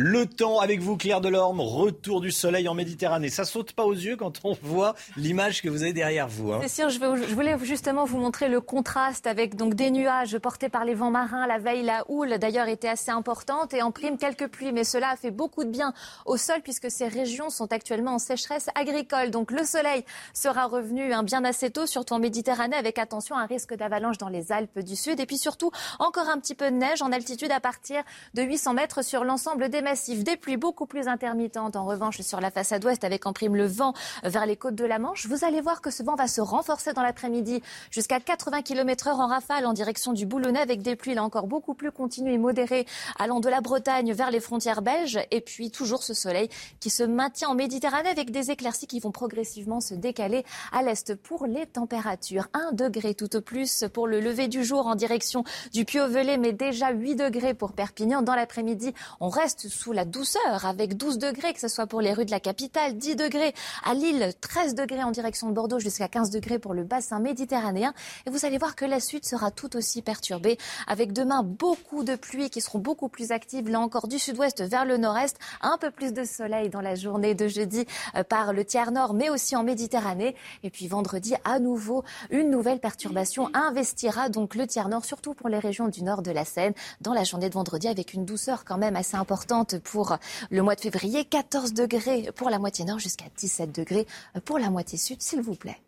Le 0.00 0.26
temps 0.26 0.60
avec 0.60 0.78
vous, 0.78 0.96
Claire 0.96 1.20
Delorme, 1.20 1.60
retour 1.60 2.20
du 2.20 2.30
soleil 2.30 2.68
en 2.68 2.74
Méditerranée. 2.74 3.30
Ça 3.30 3.44
saute 3.44 3.72
pas 3.72 3.82
aux 3.82 3.92
yeux 3.92 4.14
quand 4.14 4.38
on 4.44 4.56
voit 4.62 4.94
l'image 5.16 5.60
que 5.60 5.68
vous 5.68 5.82
avez 5.82 5.92
derrière 5.92 6.28
vous. 6.28 6.52
Hein. 6.52 6.60
C'est 6.62 6.82
sûr, 6.82 6.88
je, 6.88 7.34
voulais 7.34 7.56
justement 7.64 8.04
vous 8.04 8.18
montrer 8.18 8.48
le 8.48 8.60
contraste 8.60 9.26
avec 9.26 9.56
donc 9.56 9.74
des 9.74 9.90
nuages 9.90 10.38
portés 10.38 10.68
par 10.68 10.84
les 10.84 10.94
vents 10.94 11.10
marins. 11.10 11.48
La 11.48 11.58
veille, 11.58 11.82
la 11.82 12.04
houle 12.08 12.38
d'ailleurs 12.38 12.68
était 12.68 12.86
assez 12.86 13.10
importante 13.10 13.74
et 13.74 13.82
en 13.82 13.90
prime 13.90 14.18
quelques 14.18 14.46
pluies. 14.46 14.70
Mais 14.70 14.84
cela 14.84 15.08
a 15.10 15.16
fait 15.16 15.32
beaucoup 15.32 15.64
de 15.64 15.70
bien 15.70 15.92
au 16.26 16.36
sol 16.36 16.60
puisque 16.62 16.92
ces 16.92 17.08
régions 17.08 17.50
sont 17.50 17.72
actuellement 17.72 18.14
en 18.14 18.18
sécheresse 18.20 18.68
agricole. 18.76 19.32
Donc 19.32 19.50
le 19.50 19.64
soleil 19.64 20.04
sera 20.32 20.66
revenu 20.66 21.12
hein, 21.12 21.24
bien 21.24 21.44
assez 21.44 21.70
tôt, 21.70 21.86
surtout 21.86 22.14
en 22.14 22.20
Méditerranée, 22.20 22.76
avec 22.76 22.98
attention 22.98 23.34
à 23.34 23.40
un 23.40 23.46
risque 23.46 23.74
d'avalanche 23.74 24.18
dans 24.18 24.28
les 24.28 24.52
Alpes 24.52 24.78
du 24.78 24.94
Sud. 24.94 25.18
Et 25.18 25.26
puis 25.26 25.38
surtout, 25.38 25.72
encore 25.98 26.28
un 26.28 26.38
petit 26.38 26.54
peu 26.54 26.70
de 26.70 26.76
neige 26.76 27.02
en 27.02 27.10
altitude 27.10 27.50
à 27.50 27.58
partir 27.58 28.04
de 28.34 28.42
800 28.42 28.74
mètres 28.74 29.02
sur 29.02 29.24
l'ensemble 29.24 29.68
des 29.68 29.87
des 29.94 30.36
pluies 30.36 30.58
beaucoup 30.58 30.86
plus 30.86 31.08
intermittentes 31.08 31.74
en 31.74 31.86
revanche 31.86 32.20
sur 32.20 32.40
la 32.40 32.50
façade 32.50 32.84
ouest 32.84 33.04
avec 33.04 33.24
en 33.24 33.32
prime 33.32 33.56
le 33.56 33.66
vent 33.66 33.94
vers 34.22 34.44
les 34.44 34.56
côtes 34.56 34.74
de 34.74 34.84
la 34.84 34.98
Manche. 34.98 35.26
Vous 35.26 35.46
allez 35.46 35.62
voir 35.62 35.80
que 35.80 35.90
ce 35.90 36.02
vent 36.02 36.14
va 36.14 36.28
se 36.28 36.42
renforcer 36.42 36.92
dans 36.92 37.02
l'après-midi 37.02 37.62
jusqu'à 37.90 38.20
80 38.20 38.62
km 38.62 39.08
heure 39.08 39.20
en 39.20 39.28
rafale 39.28 39.64
en 39.64 39.72
direction 39.72 40.12
du 40.12 40.26
Boulonnais 40.26 40.60
avec 40.60 40.82
des 40.82 40.94
pluies 40.94 41.14
là 41.14 41.24
encore 41.24 41.46
beaucoup 41.46 41.72
plus 41.72 41.90
continues 41.90 42.32
et 42.32 42.38
modérées 42.38 42.86
allant 43.18 43.40
de 43.40 43.48
la 43.48 43.62
Bretagne 43.62 44.12
vers 44.12 44.30
les 44.30 44.40
frontières 44.40 44.82
belges 44.82 45.20
et 45.30 45.40
puis 45.40 45.70
toujours 45.70 46.02
ce 46.02 46.12
soleil 46.12 46.50
qui 46.80 46.90
se 46.90 47.02
maintient 47.02 47.48
en 47.48 47.54
Méditerranée 47.54 48.10
avec 48.10 48.30
des 48.30 48.50
éclaircies 48.50 48.86
qui 48.86 49.00
vont 49.00 49.10
progressivement 49.10 49.80
se 49.80 49.94
décaler 49.94 50.44
à 50.70 50.82
l'est 50.82 51.14
pour 51.14 51.46
les 51.46 51.64
températures. 51.64 52.48
1 52.52 52.72
degré 52.72 53.14
tout 53.14 53.34
au 53.36 53.40
plus 53.40 53.84
pour 53.94 54.06
le 54.06 54.20
lever 54.20 54.48
du 54.48 54.64
jour 54.64 54.86
en 54.86 54.96
direction 54.96 55.44
du 55.72 55.86
Puy-au-Velay 55.86 56.36
mais 56.36 56.52
déjà 56.52 56.90
8 56.90 57.16
degrés 57.16 57.54
pour 57.54 57.72
Perpignan. 57.72 58.20
Dans 58.20 58.34
l'après-midi, 58.34 58.92
on 59.20 59.30
reste 59.30 59.68
sous 59.68 59.77
la 59.86 60.04
douceur 60.04 60.66
avec 60.66 60.96
12 60.96 61.18
degrés, 61.18 61.52
que 61.52 61.60
ce 61.60 61.68
soit 61.68 61.86
pour 61.86 62.00
les 62.00 62.12
rues 62.12 62.24
de 62.24 62.30
la 62.30 62.40
capitale, 62.40 62.96
10 62.96 63.16
degrés 63.16 63.54
à 63.84 63.94
Lille, 63.94 64.32
13 64.40 64.74
degrés 64.74 65.02
en 65.02 65.10
direction 65.10 65.48
de 65.48 65.52
Bordeaux, 65.52 65.78
jusqu'à 65.78 66.08
15 66.08 66.30
degrés 66.30 66.58
pour 66.58 66.74
le 66.74 66.84
bassin 66.84 67.20
méditerranéen. 67.20 67.94
Et 68.26 68.30
vous 68.30 68.44
allez 68.44 68.58
voir 68.58 68.76
que 68.76 68.84
la 68.84 69.00
suite 69.00 69.26
sera 69.26 69.50
tout 69.50 69.76
aussi 69.76 70.02
perturbée 70.02 70.58
avec 70.86 71.12
demain 71.12 71.42
beaucoup 71.42 72.04
de 72.04 72.16
pluies 72.16 72.50
qui 72.50 72.60
seront 72.60 72.78
beaucoup 72.78 73.08
plus 73.08 73.32
actives, 73.32 73.68
là 73.68 73.80
encore 73.80 74.08
du 74.08 74.18
sud-ouest 74.18 74.62
vers 74.62 74.84
le 74.84 74.96
nord-est, 74.96 75.38
un 75.62 75.78
peu 75.78 75.90
plus 75.90 76.12
de 76.12 76.24
soleil 76.24 76.68
dans 76.68 76.80
la 76.80 76.94
journée 76.94 77.34
de 77.34 77.48
jeudi 77.48 77.86
euh, 78.16 78.24
par 78.24 78.52
le 78.52 78.64
tiers 78.64 78.92
nord, 78.92 79.14
mais 79.14 79.30
aussi 79.30 79.56
en 79.56 79.62
Méditerranée. 79.62 80.34
Et 80.62 80.70
puis 80.70 80.88
vendredi, 80.88 81.34
à 81.44 81.58
nouveau, 81.58 82.04
une 82.30 82.50
nouvelle 82.50 82.80
perturbation 82.80 83.50
investira 83.54 84.28
donc 84.28 84.54
le 84.54 84.66
tiers 84.66 84.88
nord, 84.88 85.04
surtout 85.04 85.34
pour 85.34 85.48
les 85.48 85.58
régions 85.58 85.88
du 85.88 86.02
nord 86.02 86.22
de 86.22 86.30
la 86.30 86.44
Seine, 86.44 86.74
dans 87.00 87.12
la 87.12 87.24
journée 87.24 87.48
de 87.48 87.54
vendredi 87.54 87.88
avec 87.88 88.14
une 88.14 88.24
douceur 88.24 88.64
quand 88.64 88.78
même 88.78 88.96
assez 88.96 89.16
importante 89.16 89.67
pour 89.76 90.16
le 90.50 90.62
mois 90.62 90.74
de 90.74 90.80
février, 90.80 91.24
14 91.24 91.74
degrés 91.74 92.30
pour 92.34 92.50
la 92.50 92.58
moitié 92.58 92.84
nord 92.84 92.98
jusqu'à 92.98 93.26
17 93.36 93.74
degrés 93.74 94.06
pour 94.44 94.58
la 94.58 94.70
moitié 94.70 94.98
sud, 94.98 95.20
s'il 95.20 95.42
vous 95.42 95.54
plaît. 95.54 95.78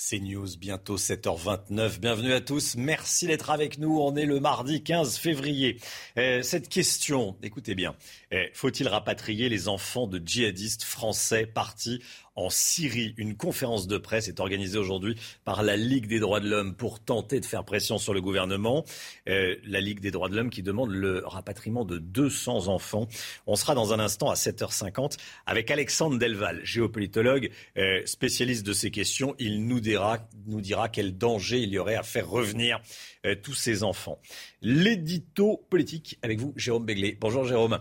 C'est 0.00 0.20
News, 0.20 0.46
bientôt 0.58 0.96
7h29. 0.96 1.98
Bienvenue 1.98 2.32
à 2.32 2.40
tous. 2.40 2.76
Merci 2.76 3.26
d'être 3.26 3.50
avec 3.50 3.78
nous. 3.78 3.98
On 3.98 4.14
est 4.14 4.26
le 4.26 4.38
mardi 4.38 4.84
15 4.84 5.18
février. 5.18 5.80
Euh, 6.16 6.40
cette 6.42 6.68
question, 6.68 7.36
écoutez 7.42 7.74
bien, 7.74 7.96
euh, 8.32 8.44
faut-il 8.54 8.86
rapatrier 8.86 9.48
les 9.48 9.66
enfants 9.66 10.06
de 10.06 10.22
djihadistes 10.24 10.84
français 10.84 11.46
partis 11.46 12.00
en 12.38 12.50
Syrie. 12.50 13.14
Une 13.16 13.36
conférence 13.36 13.88
de 13.88 13.98
presse 13.98 14.28
est 14.28 14.38
organisée 14.38 14.78
aujourd'hui 14.78 15.16
par 15.44 15.62
la 15.62 15.76
Ligue 15.76 16.06
des 16.06 16.20
droits 16.20 16.38
de 16.38 16.48
l'homme 16.48 16.74
pour 16.74 17.00
tenter 17.00 17.40
de 17.40 17.44
faire 17.44 17.64
pression 17.64 17.98
sur 17.98 18.14
le 18.14 18.20
gouvernement. 18.20 18.84
Euh, 19.28 19.56
la 19.64 19.80
Ligue 19.80 20.00
des 20.00 20.12
droits 20.12 20.28
de 20.28 20.36
l'homme 20.36 20.50
qui 20.50 20.62
demande 20.62 20.90
le 20.90 21.24
rapatriement 21.26 21.84
de 21.84 21.98
200 21.98 22.68
enfants. 22.68 23.08
On 23.46 23.56
sera 23.56 23.74
dans 23.74 23.92
un 23.92 23.98
instant 23.98 24.30
à 24.30 24.34
7h50 24.34 25.16
avec 25.46 25.70
Alexandre 25.70 26.16
Delval, 26.16 26.60
géopolitologue, 26.64 27.50
euh, 27.76 28.02
spécialiste 28.06 28.64
de 28.64 28.72
ces 28.72 28.92
questions. 28.92 29.34
Il 29.40 29.66
nous 29.66 29.80
dira, 29.80 30.18
nous 30.46 30.60
dira 30.60 30.88
quel 30.88 31.18
danger 31.18 31.58
il 31.58 31.70
y 31.70 31.78
aurait 31.78 31.96
à 31.96 32.04
faire 32.04 32.28
revenir 32.28 32.80
euh, 33.26 33.34
tous 33.34 33.54
ces 33.54 33.82
enfants. 33.82 34.20
L'édito 34.62 35.64
politique 35.70 36.18
avec 36.22 36.38
vous, 36.38 36.52
Jérôme 36.56 36.86
Begley. 36.86 37.16
Bonjour 37.20 37.44
Jérôme 37.44 37.80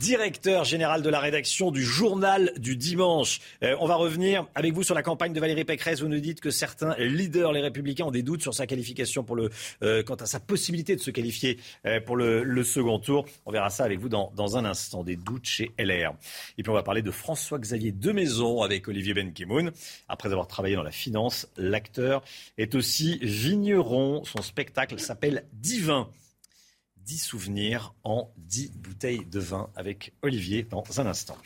directeur 0.00 0.64
général 0.64 1.02
de 1.02 1.08
la 1.08 1.20
rédaction 1.20 1.70
du 1.70 1.84
journal 1.84 2.52
du 2.56 2.76
dimanche. 2.76 3.40
Euh, 3.62 3.76
on 3.80 3.86
va 3.86 3.96
revenir 3.96 4.46
avec 4.54 4.72
vous 4.72 4.82
sur 4.82 4.94
la 4.94 5.02
campagne 5.02 5.32
de 5.32 5.40
Valérie 5.40 5.64
Pécresse. 5.64 6.00
Vous 6.00 6.08
nous 6.08 6.20
dites 6.20 6.40
que 6.40 6.50
certains 6.50 6.94
leaders, 6.98 7.52
les 7.52 7.60
républicains, 7.60 8.04
ont 8.04 8.10
des 8.10 8.22
doutes 8.22 8.42
sur 8.42 8.54
sa 8.54 8.66
qualification 8.66 9.22
pour 9.22 9.36
le, 9.36 9.50
euh, 9.82 10.02
quant 10.02 10.14
à 10.14 10.26
sa 10.26 10.40
possibilité 10.40 10.96
de 10.96 11.00
se 11.00 11.10
qualifier 11.10 11.58
euh, 11.86 12.00
pour 12.00 12.16
le, 12.16 12.62
second 12.62 12.98
tour. 12.98 13.26
On 13.44 13.50
verra 13.50 13.70
ça 13.70 13.84
avec 13.84 13.98
vous 13.98 14.08
dans, 14.08 14.32
dans, 14.36 14.56
un 14.56 14.64
instant. 14.64 15.02
Des 15.02 15.16
doutes 15.16 15.46
chez 15.46 15.72
LR. 15.78 16.14
Et 16.58 16.62
puis 16.62 16.70
on 16.70 16.74
va 16.74 16.82
parler 16.82 17.02
de 17.02 17.10
François-Xavier 17.10 17.92
Demaison 17.92 18.62
avec 18.62 18.88
Olivier 18.88 19.14
Benkemoun. 19.14 19.72
Après 20.08 20.30
avoir 20.30 20.46
travaillé 20.46 20.76
dans 20.76 20.82
la 20.82 20.92
finance, 20.92 21.48
l'acteur 21.56 22.22
est 22.56 22.74
aussi 22.74 23.18
vigneron. 23.20 24.24
Son 24.24 24.42
spectacle 24.42 24.98
s'appelle 24.98 25.44
Divin. 25.52 26.08
10 27.04 27.18
souvenirs 27.18 27.94
en 28.04 28.30
10 28.36 28.72
bouteilles 28.78 29.24
de 29.26 29.40
vin 29.40 29.70
avec 29.76 30.12
Olivier 30.22 30.62
dans 30.62 30.84
un 30.98 31.06
instant. 31.06 31.36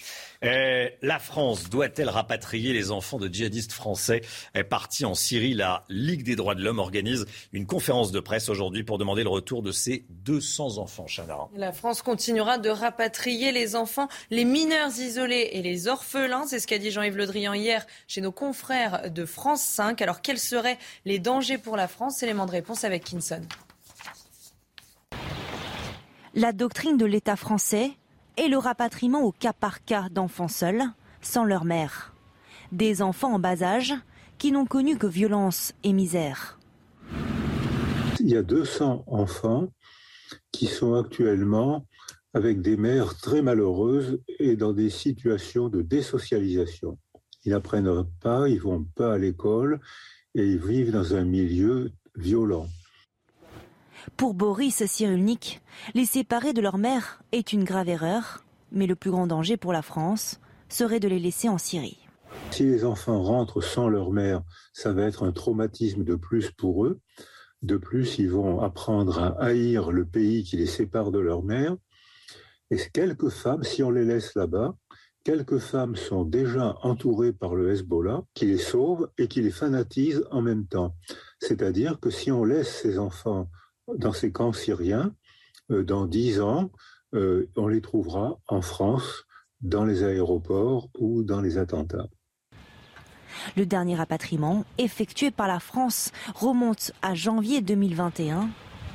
Euh, 0.45 0.89
la 1.03 1.19
France 1.19 1.69
doit-elle 1.71 2.09
rapatrier 2.09 2.73
les 2.73 2.91
enfants 2.91 3.19
de 3.19 3.29
djihadistes 3.29 3.73
français 3.73 4.23
partis 4.69 5.05
en 5.05 5.15
Syrie? 5.15 5.55
La 5.55 5.85
Ligue 5.89 6.25
des 6.25 6.37
droits 6.37 6.55
de 6.55 6.63
l'homme 6.63 6.79
organise 6.79 7.27
une 7.53 7.67
conférence 7.67 8.13
de 8.13 8.21
presse 8.21 8.49
aujourd'hui 8.49 8.85
pour 8.85 8.99
demander 8.99 9.23
le 9.23 9.29
retour 9.29 9.63
de 9.63 9.73
ces 9.73 10.05
200 10.11 10.79
enfants. 10.79 11.07
Chana. 11.07 11.49
La 11.55 11.73
France 11.73 12.03
continuera 12.03 12.59
de 12.59 12.71
rapatrier 12.71 13.53
les 13.53 13.77
enfants, 13.77 14.09
les 14.31 14.45
mineurs 14.45 14.99
isolés 14.99 15.51
et 15.53 15.63
les 15.63 15.89
orphelins. 15.89 16.47
C'est 16.47 16.61
ce 16.61 16.67
qu'a 16.67 16.79
dit 16.79 16.91
Jean-Yves 16.91 17.17
Le 17.17 17.27
Drian 17.27 17.55
hier 17.55 17.87
chez 18.07 18.21
nos 18.21 18.33
confrères 18.33 19.11
de 19.11 19.25
France 19.25 19.63
5. 19.63 20.01
Alors 20.03 20.23
quels 20.23 20.39
seraient 20.39 20.79
les 21.05 21.19
dangers 21.19 21.59
pour 21.59 21.77
la 21.77 21.89
France? 21.89 22.23
Élément 22.23 22.47
de 22.47 22.53
réponse 22.53 22.85
avec 22.85 23.05
Kinson. 23.05 23.43
La 26.39 26.53
doctrine 26.53 26.99
de 26.99 27.07
l'État 27.07 27.35
français 27.35 27.93
est 28.37 28.49
le 28.49 28.59
rapatriement 28.59 29.23
au 29.23 29.33
cas 29.33 29.55
par 29.55 29.83
cas 29.87 30.11
d'enfants 30.11 30.49
seuls, 30.49 30.83
sans 31.23 31.45
leur 31.45 31.65
mère. 31.65 32.15
Des 32.73 33.01
enfants 33.01 33.33
en 33.33 33.39
bas 33.39 33.63
âge 33.63 33.95
qui 34.37 34.53
n'ont 34.53 34.67
connu 34.67 34.99
que 34.99 35.07
violence 35.07 35.73
et 35.83 35.95
misère. 35.95 36.61
Il 38.21 38.29
y 38.29 38.37
a 38.37 38.43
200 38.43 39.05
enfants 39.07 39.69
qui 40.53 40.67
sont 40.67 40.93
actuellement 40.93 41.87
avec 42.35 42.61
des 42.61 42.77
mères 42.77 43.17
très 43.17 43.41
malheureuses 43.41 44.21
et 44.39 44.57
dans 44.57 44.75
des 44.75 44.91
situations 44.91 45.71
de 45.71 45.81
désocialisation. 45.81 46.99
Ils 47.47 47.53
n'apprennent 47.53 48.05
pas, 48.21 48.47
ils 48.51 48.61
vont 48.61 48.85
pas 48.95 49.15
à 49.15 49.19
l'école 49.19 49.81
et 50.35 50.45
ils 50.45 50.59
vivent 50.59 50.93
dans 50.93 51.15
un 51.15 51.25
milieu 51.25 51.93
violent. 52.15 52.67
Pour 54.17 54.33
Boris 54.33 54.87
Cyrulnik, 54.87 55.61
les 55.95 56.07
séparer 56.07 56.53
de 56.53 56.63
leur 56.63 56.79
mère 56.79 57.23
est 57.33 57.53
une 57.53 57.65
grave 57.65 57.89
erreur, 57.89 58.45
mais 58.73 58.87
le 58.87 58.95
plus 58.95 59.11
grand 59.11 59.27
danger 59.27 59.57
pour 59.57 59.73
la 59.73 59.83
France 59.83 60.41
serait 60.69 61.01
de 61.01 61.09
les 61.09 61.19
laisser 61.19 61.49
en 61.49 61.59
Syrie. 61.59 61.99
Si 62.51 62.65
les 62.65 62.85
enfants 62.85 63.23
rentrent 63.23 63.61
sans 63.61 63.89
leur 63.89 64.13
mère, 64.13 64.43
ça 64.73 64.93
va 64.93 65.05
être 65.05 65.25
un 65.25 65.33
traumatisme 65.33 66.05
de 66.05 66.15
plus 66.15 66.51
pour 66.51 66.87
eux. 66.87 67.01
De 67.63 67.77
plus, 67.77 68.19
ils 68.19 68.31
vont 68.31 68.61
apprendre 68.61 69.19
à 69.19 69.43
haïr 69.43 69.91
le 69.91 70.07
pays 70.07 70.45
qui 70.45 70.57
les 70.57 70.67
sépare 70.67 71.11
de 71.11 71.19
leur 71.19 71.43
mère. 71.43 71.77
Et 72.71 72.79
quelques 72.93 73.29
femmes, 73.29 73.65
si 73.65 73.83
on 73.83 73.91
les 73.91 74.05
laisse 74.05 74.35
là-bas, 74.35 74.77
quelques 75.25 75.59
femmes 75.59 75.97
sont 75.97 76.25
déjà 76.25 76.79
entourées 76.83 77.33
par 77.33 77.55
le 77.55 77.73
Hezbollah 77.73 78.23
qui 78.35 78.47
les 78.47 78.59
sauve 78.59 79.11
et 79.19 79.29
qui 79.29 79.43
les 79.43 79.51
fanatise 79.51 80.25
en 80.31 80.41
même 80.41 80.67
temps. 80.67 80.95
C'est-à-dire 81.41 82.01
que 82.01 82.11
si 82.11 82.31
on 82.31 82.45
laisse 82.45 82.81
ces 82.83 82.99
enfants 82.99 83.51
dans 83.95 84.13
ces 84.13 84.33
camps 84.33 84.53
syriens, 84.53 85.15
euh, 85.71 85.83
dans 85.83 86.07
dix 86.07 86.41
ans, 86.41 86.71
euh, 87.15 87.49
on 87.57 87.69
les 87.69 87.81
trouvera 87.81 88.39
en 88.49 88.63
France, 88.63 89.25
dans 89.61 89.85
les 89.85 90.03
aéroports 90.03 90.89
ou 90.99 91.23
dans 91.23 91.41
les 91.41 91.59
attentats. 91.59 92.09
Le 93.57 93.67
dernier 93.67 93.97
rapatriement, 93.97 94.65
effectué 94.79 95.31
par 95.31 95.47
la 95.47 95.61
France, 95.61 96.13
remonte 96.35 96.93
à 97.03 97.15
janvier 97.15 97.61
2021. 97.61 98.49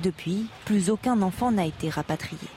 Depuis, 0.04 0.48
plus 0.66 0.90
aucun 0.90 1.22
enfant 1.22 1.52
n'a 1.52 1.66
été 1.66 1.90
rapatrié. 1.90 2.48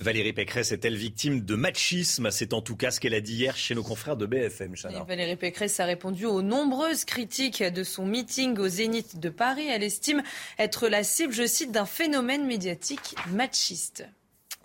Valérie 0.00 0.32
Pécresse 0.32 0.72
est-elle 0.72 0.96
victime 0.96 1.40
de 1.40 1.54
machisme? 1.54 2.30
C'est 2.30 2.52
en 2.52 2.60
tout 2.60 2.76
cas 2.76 2.90
ce 2.90 3.00
qu'elle 3.00 3.14
a 3.14 3.20
dit 3.20 3.34
hier 3.34 3.56
chez 3.56 3.74
nos 3.74 3.82
confrères 3.82 4.16
de 4.16 4.26
BFM. 4.26 4.74
Valérie 5.06 5.36
Pécresse 5.36 5.80
a 5.80 5.86
répondu 5.86 6.26
aux 6.26 6.42
nombreuses 6.42 7.04
critiques 7.04 7.62
de 7.62 7.82
son 7.82 8.06
meeting 8.06 8.58
au 8.58 8.68
Zénith 8.68 9.18
de 9.18 9.30
Paris. 9.30 9.66
Elle 9.68 9.82
estime 9.82 10.22
être 10.58 10.88
la 10.88 11.02
cible, 11.02 11.32
je 11.32 11.46
cite, 11.46 11.72
d'un 11.72 11.86
phénomène 11.86 12.46
médiatique 12.46 13.14
machiste. 13.30 14.06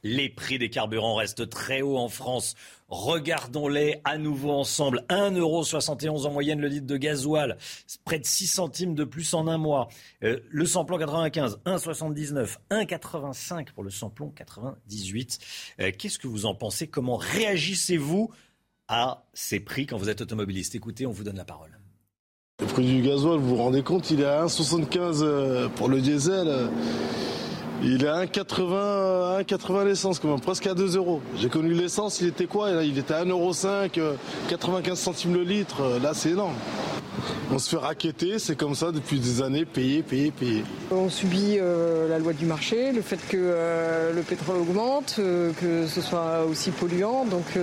Les 0.03 0.29
prix 0.29 0.59
des 0.59 0.69
carburants 0.69 1.15
restent 1.15 1.49
très 1.49 1.81
hauts 1.81 1.97
en 1.97 2.09
France. 2.09 2.55
Regardons-les 2.87 4.01
à 4.03 4.17
nouveau 4.17 4.51
ensemble. 4.51 5.05
1,71€ 5.09 6.27
en 6.27 6.31
moyenne 6.31 6.61
le 6.61 6.67
litre 6.67 6.85
de 6.85 6.97
gasoil, 6.97 7.57
près 8.03 8.19
de 8.19 8.25
6 8.25 8.47
centimes 8.47 8.93
de 8.93 9.03
plus 9.03 9.33
en 9.33 9.47
un 9.47 9.57
mois. 9.57 9.87
Euh, 10.23 10.39
le 10.49 10.65
samplon 10.65 10.99
95, 10.99 11.61
1,79, 11.65 12.57
1,85 12.69 13.73
pour 13.73 13.83
le 13.83 13.89
samplon 13.89 14.29
98. 14.29 15.39
Euh, 15.79 15.91
qu'est-ce 15.97 16.19
que 16.19 16.27
vous 16.27 16.45
en 16.45 16.53
pensez? 16.53 16.87
Comment 16.87 17.17
réagissez-vous 17.17 18.31
à 18.87 19.25
ces 19.33 19.59
prix 19.59 19.87
quand 19.87 19.97
vous 19.97 20.09
êtes 20.09 20.21
automobiliste? 20.21 20.75
Écoutez, 20.75 21.07
on 21.07 21.11
vous 21.11 21.23
donne 21.23 21.37
la 21.37 21.45
parole. 21.45 21.79
Le 22.59 22.67
prix 22.67 22.85
du 22.85 23.01
gasoil, 23.01 23.39
vous 23.39 23.49
vous 23.49 23.55
rendez 23.55 23.81
compte, 23.81 24.11
il 24.11 24.21
est 24.21 24.25
à 24.25 24.45
1,75 24.45 25.23
euh, 25.23 25.69
pour 25.69 25.89
le 25.89 26.01
diesel. 26.01 26.69
Il 27.83 28.03
est 28.03 28.07
à 28.07 28.25
1,80 28.25 29.43
1,80 29.43 29.85
l'essence, 29.85 30.19
quand 30.19 30.29
même, 30.29 30.39
presque 30.39 30.67
à 30.67 30.73
2 30.73 30.97
euros. 30.97 31.21
J'ai 31.37 31.49
connu 31.49 31.73
l'essence, 31.73 32.21
il 32.21 32.27
était 32.27 32.45
quoi? 32.45 32.83
Il 32.83 32.97
était 32.97 33.13
à 33.13 33.23
1,5 33.23 33.99
euro, 33.99 34.17
95 34.47 34.97
centimes 34.97 35.33
le 35.33 35.43
litre. 35.43 35.99
Là, 36.01 36.13
c'est 36.13 36.29
énorme. 36.29 36.55
On 37.51 37.59
se 37.59 37.69
fait 37.69 37.77
raqueter, 37.77 38.39
c'est 38.39 38.55
comme 38.55 38.75
ça 38.75 38.91
depuis 38.91 39.19
des 39.19 39.41
années, 39.41 39.65
payer, 39.65 40.03
payer, 40.03 40.31
payer. 40.31 40.63
On 40.91 41.09
subit 41.09 41.57
euh, 41.59 42.09
la 42.09 42.19
loi 42.19 42.33
du 42.33 42.45
marché, 42.45 42.91
le 42.91 43.01
fait 43.01 43.19
que 43.27 43.37
euh, 43.37 44.13
le 44.13 44.21
pétrole 44.21 44.57
augmente, 44.57 45.17
euh, 45.19 45.51
que 45.53 45.87
ce 45.87 46.01
soit 46.01 46.43
aussi 46.49 46.71
polluant, 46.71 47.25
donc 47.25 47.45
il 47.55 47.61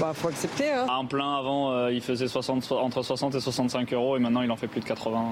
bah, 0.00 0.12
faut 0.14 0.28
accepter. 0.28 0.72
Hein. 0.72 0.86
Un 0.88 1.04
plein 1.04 1.36
avant, 1.36 1.88
il 1.88 2.00
faisait 2.00 2.28
60, 2.28 2.72
entre 2.72 3.02
60 3.02 3.34
et 3.34 3.40
65 3.40 3.92
euros 3.92 4.16
et 4.16 4.20
maintenant 4.20 4.42
il 4.42 4.50
en 4.50 4.56
fait 4.56 4.68
plus 4.68 4.80
de 4.80 4.86
80 4.86 5.24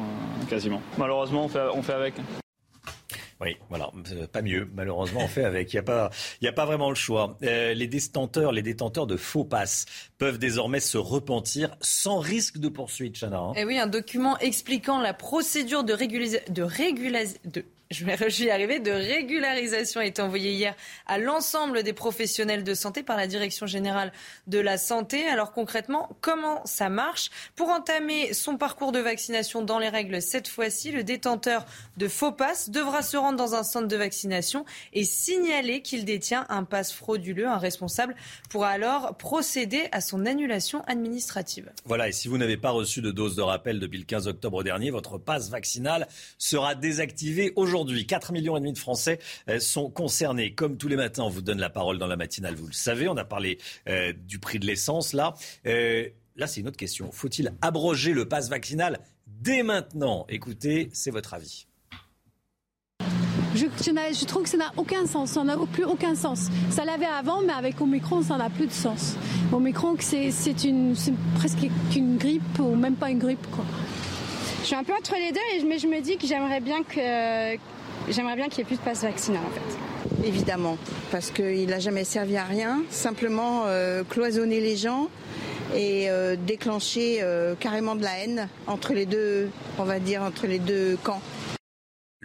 quasiment. 0.49 0.83
Malheureusement, 0.99 1.45
on 1.45 1.49
fait, 1.49 1.67
on 1.75 1.83
fait 1.83 1.95
avec. 1.95 2.15
Oui, 3.41 3.57
voilà, 3.69 3.91
euh, 4.13 4.27
pas 4.27 4.43
mieux. 4.43 4.69
Malheureusement, 4.75 5.21
on 5.25 5.29
fait 5.29 5.45
avec. 5.45 5.73
Il 5.73 5.77
n'y 5.77 6.49
a 6.49 6.53
pas, 6.53 6.67
vraiment 6.67 6.89
le 6.89 6.95
choix. 6.95 7.37
Euh, 7.43 7.75
les 7.75 7.89
détenteurs, 7.89 8.53
les 8.53 8.63
détenteurs 8.63 9.07
de 9.07 9.17
faux 9.17 9.45
passes 9.45 9.87
peuvent 10.19 10.39
désormais 10.39 10.81
se 10.81 10.99
repentir 10.99 11.77
sans 11.81 12.19
risque 12.19 12.59
de 12.59 12.69
poursuite, 12.69 13.19
Chana. 13.19 13.37
Et 13.37 13.41
hein. 13.41 13.53
eh 13.57 13.65
oui, 13.65 13.79
un 13.79 13.87
document 13.87 14.39
expliquant 14.39 15.01
la 15.01 15.15
procédure 15.15 15.85
de, 15.85 15.93
régularisation, 15.93 17.41
de, 17.45 17.61
de 17.61 17.67
je 17.91 18.05
vais 18.05 18.17
y 18.17 18.51
arriver, 18.51 18.81
de 18.81 18.91
régularisation 18.91 20.01
a 20.01 20.07
été 20.07 20.23
envoyé 20.23 20.53
hier 20.53 20.75
à 21.07 21.19
l'ensemble 21.19 21.83
des 21.83 21.93
professionnels 21.93 22.65
de 22.65 22.75
santé 22.75 23.03
par 23.03 23.17
la 23.17 23.27
Direction 23.27 23.67
générale 23.67 24.13
de 24.47 24.59
la 24.59 24.79
santé. 24.79 25.27
Alors 25.27 25.53
concrètement, 25.53 26.17
comment 26.21 26.65
ça 26.65 26.89
marche? 26.89 27.31
Pour 27.57 27.69
entamer 27.69 28.33
son 28.33 28.57
parcours 28.57 28.91
de 28.91 28.99
vaccination 29.01 29.63
dans 29.63 29.79
les 29.79 29.89
règles 29.89 30.23
cette 30.23 30.49
fois-ci, 30.49 30.93
le 30.93 31.05
détenteur 31.05 31.67
de 31.97 32.09
faux 32.09 32.33
passe 32.33 32.71
devra 32.71 33.03
se 33.03 33.17
rendre 33.17 33.37
dans 33.37 33.55
un 33.55 33.63
centre 33.63 33.89
de 33.89 33.97
vaccination 33.97 34.65
et 34.93 35.05
signaler 35.05 35.83
qu'il 35.83 36.05
détient 36.05 36.47
un 36.49 36.65
passe 36.65 36.93
frauduleux. 36.93 37.47
Un 37.47 37.59
responsable 37.59 38.17
pourra 38.49 38.71
alors 38.71 39.17
procéder 39.17 39.89
à 39.93 40.01
son 40.01 40.25
annulation 40.25 40.83
administrative. 40.87 41.71
Voilà, 41.85 42.09
et 42.09 42.13
si 42.13 42.29
vous 42.29 42.39
n'avez 42.39 42.57
pas 42.57 42.71
reçu 42.71 43.03
de 43.03 43.11
dose 43.11 43.37
de 43.37 43.43
rappel 43.43 43.79
depuis 43.79 43.99
le 43.99 44.05
15 44.05 44.27
octobre 44.27 44.63
dernier, 44.63 44.91
votre 44.91 45.19
passe 45.19 45.51
vaccinal 45.51 46.09
sera 46.39 46.75
désactivé 46.75 47.53
aujourd'hui 47.57 47.74
aujourd'hui. 47.75 48.07
4 48.07 48.33
millions 48.33 48.57
et 48.57 48.61
demi 48.61 48.73
de 48.73 48.79
Français 48.79 49.19
euh, 49.49 49.59
sont 49.59 49.91
concernés. 49.91 50.55
Comme 50.55 50.77
tous 50.77 50.89
les 50.89 50.97
matins, 50.97 51.25
on 51.25 51.29
vous 51.29 51.43
donne 51.43 51.59
la 51.59 51.71
parole 51.71 51.99
dans 51.99 52.07
la 52.07 52.17
matinale, 52.17 52.55
vous 52.55 52.67
le 52.67 52.73
savez. 52.73 53.09
On 53.09 53.17
a 53.17 53.25
parlé 53.25 53.59
euh, 53.89 54.13
du 54.13 54.39
prix 54.39 54.59
de 54.59 54.67
l'essence 54.67 55.13
là. 55.13 55.35
Euh, 55.67 56.09
là, 56.37 56.47
c'est 56.47 56.61
une 56.61 56.69
autre 56.69 56.77
question. 56.77 57.11
Faut-il 57.11 57.53
abroger 57.63 58.13
le 58.13 58.29
pass 58.29 58.49
vaccinal 58.49 59.01
dès 59.27 59.63
maintenant? 59.63 60.25
Écoutez, 60.29 60.89
c'est 60.93 61.11
votre 61.11 61.35
avis. 61.35 61.67
Je, 63.55 63.67
je, 63.67 64.25
trouve 64.25 64.43
que 64.43 64.49
ça 64.49 64.57
n'a 64.57 64.73
aucun 64.77 65.07
sens, 65.07 65.31
ça 65.31 65.45
n'a 65.45 65.57
plus 65.73 65.85
aucun 65.85 66.17
sens. 66.17 66.49
Ça 66.71 66.85
l'avait 66.85 67.05
avant, 67.07 67.41
mais 67.41 67.53
avec 67.53 67.81
Omicron, 67.81 68.23
ça 68.23 68.37
n'a 68.37 68.51
plus 68.51 68.67
de 68.67 68.73
sens. 68.73 69.15
Omicron, 69.53 69.97
c'est 70.01 70.33
presque 71.37 71.59
une 71.95 72.17
grippe 72.17 72.59
ou 72.59 72.75
même 72.75 72.97
pas 72.97 73.11
une 73.11 73.21
grippe. 73.21 73.47
Quoi. 73.53 73.65
Je 74.65 74.69
suis 74.69 74.77
un 74.77 74.83
peu 74.83 74.95
entre 74.95 75.15
les 75.17 75.31
deux, 75.31 75.69
mais 75.69 75.79
je 75.79 75.87
me 75.87 76.01
dis 76.01 76.17
que 76.17 76.27
j'aimerais 76.27 76.61
bien 76.61 76.83
qu'il 76.85 77.03
n'y 77.03 78.17
ait 78.17 78.65
plus 78.65 78.77
de 78.77 78.83
passe 78.83 79.03
vaccinal 79.03 79.43
en 79.47 79.51
fait. 79.51 80.27
Évidemment, 80.27 80.79
parce 81.11 81.31
qu'il 81.31 81.67
n'a 81.67 81.81
jamais 81.81 82.05
servi 82.05 82.39
à 82.39 82.45
rien. 82.45 82.83
Simplement 82.89 83.65
euh, 83.67 84.05
cloisonner 84.09 84.63
les 84.63 84.79
gens 84.79 85.09
et 85.75 86.09
euh, 86.09 86.35
déclencher 86.35 87.19
euh, 87.21 87.55
carrément 87.61 87.95
de 87.95 88.05
la 88.05 88.17
haine 88.21 88.49
entre 88.67 88.95
les 88.95 89.05
deux, 89.05 89.51
on 89.79 89.85
va 89.85 89.99
dire, 89.99 90.23
entre 90.23 90.47
les 90.47 90.61
deux 90.61 90.97
camps. 91.03 91.21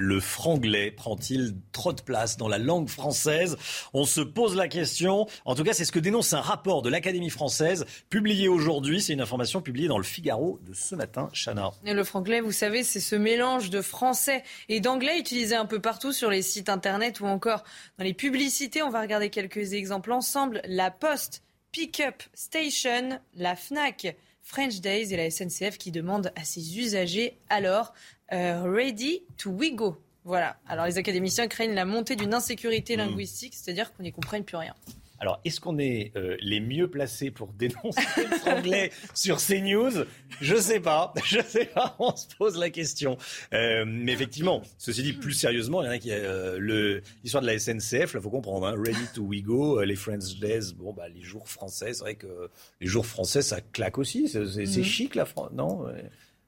Le 0.02 0.22
franglais 0.22 0.92
prend-il 0.92 1.56
trop 1.74 1.92
de 1.92 2.02
place 2.02 2.38
dans 2.38 2.48
la 2.48 2.58
langue 2.58 2.88
française 2.88 3.58
On 3.94 4.06
se 4.06 4.22
pose 4.22 4.56
la 4.56 4.70
question. 4.70 5.28
En 5.44 5.56
tout 5.56 5.66
cas, 5.66 5.74
c'est 5.74 5.84
ce 5.84 5.92
que 5.92 6.00
dénonce 6.00 6.32
un 6.32 6.40
rapport 6.40 6.82
de 6.82 6.90
l'Académie 6.90 7.30
française 7.30 7.86
publié 8.10 8.48
aujourd'hui. 8.48 9.02
C'est 9.02 9.12
une 9.12 9.20
information 9.20 9.62
publiée 9.62 9.90
dans 9.90 9.98
le 9.98 10.06
Figaro 10.06 10.58
de 10.66 10.74
ce 10.74 10.96
matin, 10.96 11.28
Chana. 11.34 11.72
Le 11.84 12.04
franglais, 12.06 12.40
vous 12.40 12.54
savez, 12.54 12.86
c'est 12.86 13.02
ce 13.02 13.18
mélange 13.18 13.72
de 13.72 13.82
français 13.82 14.44
et 14.70 14.80
d'anglais 14.80 15.20
utilisé 15.20 15.58
un 15.58 15.66
peu 15.66 15.82
partout 15.82 16.14
sur 16.14 16.30
les 16.30 16.44
sites 16.44 16.70
internet 16.70 17.20
ou 17.20 17.26
encore 17.26 17.66
dans 17.98 18.06
les 18.06 18.14
publicités. 18.14 18.82
On 18.82 18.92
va 18.92 19.02
regarder 19.02 19.30
quelques 19.30 19.74
exemples 19.74 20.14
ensemble. 20.14 20.62
La 20.64 20.92
Poste, 20.92 21.44
Pickup 21.74 22.24
Station, 22.34 23.20
la 23.36 23.58
FNAC. 23.58 24.16
French 24.42 24.80
Days 24.80 25.14
et 25.14 25.18
la 25.18 25.30
SNCF 25.30 25.78
qui 25.78 25.92
demandent 25.92 26.32
à 26.36 26.44
ses 26.44 26.80
usagers 26.80 27.38
alors 27.50 27.94
ready 28.32 29.24
to 29.38 29.50
we 29.52 29.74
go. 29.74 29.98
Voilà. 30.24 30.58
Alors 30.68 30.86
les 30.86 30.98
académiciens 30.98 31.48
craignent 31.48 31.74
la 31.74 31.86
montée 31.86 32.16
d'une 32.16 32.34
insécurité 32.34 32.96
hmm. 32.96 33.00
linguistique, 33.00 33.56
c'est-à-dire 33.56 33.94
qu'on 33.94 34.04
n'y 34.04 34.12
comprenne 34.12 34.44
plus 34.44 34.58
rien. 34.58 34.76
Alors, 35.22 35.42
est-ce 35.44 35.60
qu'on 35.60 35.80
est, 35.80 36.14
euh, 36.16 36.38
les 36.40 36.62
mieux 36.62 36.90
placés 36.90 37.30
pour 37.30 37.52
dénoncer 37.52 38.02
le 38.18 38.38
franglais 38.38 38.92
sur 39.14 39.38
CNews? 39.38 40.06
Je 40.40 40.56
sais 40.56 40.80
pas. 40.80 41.14
Je 41.26 41.42
sais 41.42 41.66
pas. 41.66 41.96
On 42.00 42.16
se 42.16 42.26
pose 42.38 42.58
la 42.58 42.70
question. 42.70 43.18
Euh, 43.54 43.84
mais 43.86 44.14
effectivement, 44.14 44.62
ceci 44.78 45.04
dit, 45.04 45.14
plus 45.14 45.34
sérieusement, 45.34 45.82
il 45.82 45.86
y 45.86 45.90
en 45.90 45.92
a 45.92 46.00
qui 46.00 46.10
le 46.10 47.02
l'histoire 47.24 47.42
de 47.42 47.48
la 47.48 47.60
SNCF. 47.60 48.14
Là, 48.14 48.22
faut 48.22 48.30
comprendre. 48.30 48.68
Hein, 48.68 48.76
Ready 48.78 49.08
to 49.14 49.24
we 49.24 49.42
go, 49.42 49.82
les 49.82 49.96
French 49.96 50.40
Days. 50.40 50.74
Bon, 50.78 50.94
bah, 50.94 51.10
les 51.10 51.22
jours 51.22 51.50
français, 51.50 51.94
c'est 51.94 52.00
vrai 52.00 52.16
que 52.16 52.50
les 52.80 52.88
jours 52.88 53.06
français, 53.06 53.42
ça 53.42 53.60
claque 53.60 53.98
aussi. 53.98 54.30
C'est 54.30 54.40
hmm. 54.40 54.84
chic, 54.84 55.16
la 55.16 55.26
France, 55.26 55.52
non? 55.54 55.86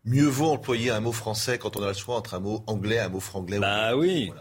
Mieux 0.03 0.26
vaut 0.26 0.49
employer 0.49 0.90
un 0.90 0.99
mot 0.99 1.11
français 1.11 1.60
quand 1.60 1.78
on 1.78 1.84
a 1.84 1.90
le 1.90 1.94
choix 1.94 2.15
entre 2.15 2.34
un 2.34 2.40
mot 2.40 2.64
anglais 2.65 2.95
et 2.95 2.99
un 2.99 3.10
mot 3.10 3.19
franglais. 3.19 3.60
Bah 3.60 3.95
oui. 3.95 4.32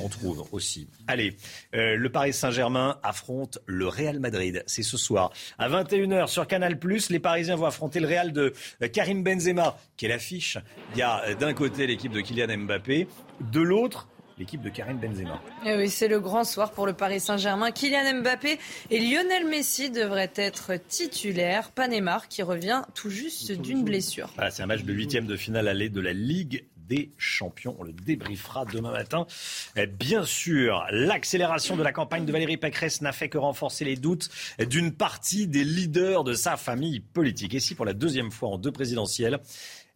On 0.00 0.08
trouve 0.08 0.48
aussi. 0.50 0.88
Allez, 1.06 1.36
euh, 1.74 1.94
le 1.94 2.10
Paris 2.10 2.32
Saint-Germain 2.32 2.98
affronte 3.02 3.58
le 3.66 3.86
Real 3.86 4.18
Madrid. 4.18 4.64
C'est 4.66 4.82
ce 4.82 4.96
soir. 4.96 5.30
À 5.58 5.68
21h 5.68 6.26
sur 6.26 6.46
Canal+, 6.46 6.78
les 7.10 7.18
Parisiens 7.20 7.54
vont 7.54 7.66
affronter 7.66 8.00
le 8.00 8.08
Real 8.08 8.32
de 8.32 8.52
euh, 8.82 8.88
Karim 8.88 9.22
Benzema. 9.22 9.76
Quelle 9.96 10.12
affiche 10.12 10.58
Il 10.94 10.98
y 10.98 11.02
a 11.02 11.22
euh, 11.26 11.34
d'un 11.34 11.52
côté 11.52 11.86
l'équipe 11.86 12.12
de 12.12 12.20
Kylian 12.20 12.58
Mbappé, 12.58 13.06
de 13.52 13.60
l'autre 13.60 14.08
l'équipe 14.38 14.60
de 14.60 14.68
Karim 14.68 14.98
Benzema. 14.98 15.40
Eh 15.66 15.76
oui, 15.76 15.88
c'est 15.88 16.08
le 16.08 16.20
grand 16.20 16.44
soir 16.44 16.72
pour 16.72 16.86
le 16.86 16.92
Paris 16.92 17.20
Saint-Germain. 17.20 17.70
Kylian 17.70 18.20
Mbappé 18.20 18.58
et 18.90 19.00
Lionel 19.00 19.46
Messi 19.46 19.90
devraient 19.90 20.32
être 20.36 20.72
titulaires. 20.88 21.70
Panemar 21.70 22.28
qui 22.28 22.42
revient 22.42 22.82
tout 22.94 23.10
juste 23.10 23.52
d'une 23.52 23.84
blessure. 23.84 24.30
c'est 24.50 24.62
un 24.62 24.66
match 24.66 24.82
de 24.82 24.92
huitième 24.92 25.26
de 25.26 25.36
finale 25.36 25.68
aller 25.68 25.88
de 25.88 26.00
la 26.00 26.12
Ligue 26.12 26.66
des 26.88 27.12
champions. 27.18 27.76
On 27.78 27.84
le 27.84 27.92
débriefera 27.92 28.64
demain 28.64 28.92
matin. 28.92 29.26
Eh 29.76 29.86
bien 29.86 30.24
sûr, 30.24 30.84
l'accélération 30.90 31.76
de 31.76 31.82
la 31.82 31.92
campagne 31.92 32.24
de 32.24 32.32
Valérie 32.32 32.56
Pécresse 32.56 33.02
n'a 33.02 33.12
fait 33.12 33.28
que 33.28 33.38
renforcer 33.38 33.84
les 33.84 33.96
doutes 33.96 34.30
d'une 34.58 34.92
partie 34.92 35.46
des 35.46 35.64
leaders 35.64 36.24
de 36.24 36.32
sa 36.32 36.56
famille 36.56 37.00
politique. 37.00 37.54
Et 37.54 37.60
si 37.60 37.74
pour 37.74 37.84
la 37.84 37.92
deuxième 37.92 38.30
fois 38.30 38.48
en 38.48 38.58
deux 38.58 38.72
présidentielles, 38.72 39.38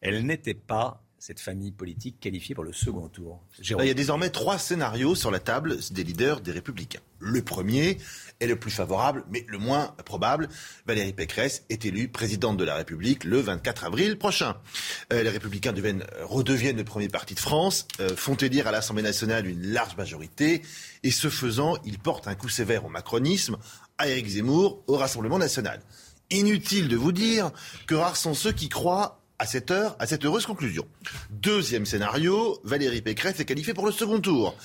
elle 0.01 0.25
n'était 0.27 0.55
pas 0.55 1.03
cette 1.23 1.39
famille 1.39 1.71
politique 1.71 2.19
qualifiée 2.19 2.53
pour 2.53 2.65
le 2.65 2.73
second 2.73 3.07
tour 3.07 3.41
Il 3.61 3.87
y 3.87 3.91
a 3.91 3.95
désormais 3.95 4.31
trois 4.31 4.59
scénarios 4.59 5.15
sur 5.15 5.31
la 5.31 5.39
table 5.39 5.79
des 5.93 6.03
leaders 6.03 6.41
des 6.41 6.51
Républicains. 6.51 6.99
Le 7.21 7.43
premier 7.43 7.99
est 8.41 8.49
le 8.49 8.57
plus 8.57 8.73
favorable, 8.73 9.23
mais 9.31 9.45
le 9.47 9.59
moins 9.59 9.95
probable. 10.05 10.49
Valérie 10.85 11.13
Pécresse 11.13 11.63
est 11.69 11.85
élue 11.85 12.09
présidente 12.09 12.57
de 12.57 12.65
la 12.65 12.75
République 12.75 13.23
le 13.23 13.39
24 13.39 13.85
avril 13.85 14.19
prochain. 14.19 14.57
Euh, 15.13 15.23
les 15.23 15.31
Républicains 15.31 15.73
deviennent, 15.73 16.05
redeviennent 16.25 16.79
le 16.79 16.83
premier 16.83 17.09
parti 17.09 17.37
de 17.37 17.41
France, 17.41 17.87
euh, 18.01 18.17
font 18.17 18.35
élire 18.35 18.67
à 18.67 18.73
l'Assemblée 18.73 19.05
nationale 19.05 19.47
une 19.47 19.69
large 19.69 19.97
majorité, 19.97 20.63
et 21.05 21.13
ce 21.13 21.31
faisant, 21.31 21.77
ils 21.85 22.01
portent 22.01 22.27
un 22.27 22.35
coup 22.35 22.49
sévère 22.49 22.85
au 22.85 22.89
macronisme, 22.89 23.59
à 23.97 24.09
Éric 24.09 24.27
Zemmour, 24.27 24.83
au 24.89 24.97
Rassemblement 24.97 25.39
national. 25.39 25.83
Inutile 26.31 26.89
de 26.89 26.97
vous 26.97 27.13
dire 27.13 27.53
que 27.87 27.95
rares 27.95 28.17
sont 28.17 28.35
ceux 28.35 28.53
qui 28.53 28.69
croient 28.69 29.22
à 29.43 29.47
cette 29.47 29.73
heure, 29.73 29.97
à 29.99 30.07
cette 30.07 30.25
heureuse 30.25 30.47
conclusion. 30.47 30.87
Deuxième 31.31 31.85
scénario, 31.85 32.61
Valérie 32.63 33.03
Pécresse 33.03 33.41
est 33.41 33.45
qualifiée 33.45 33.75
pour 33.75 33.87
le 33.87 33.91
second 33.91 34.21
tour. 34.21 34.57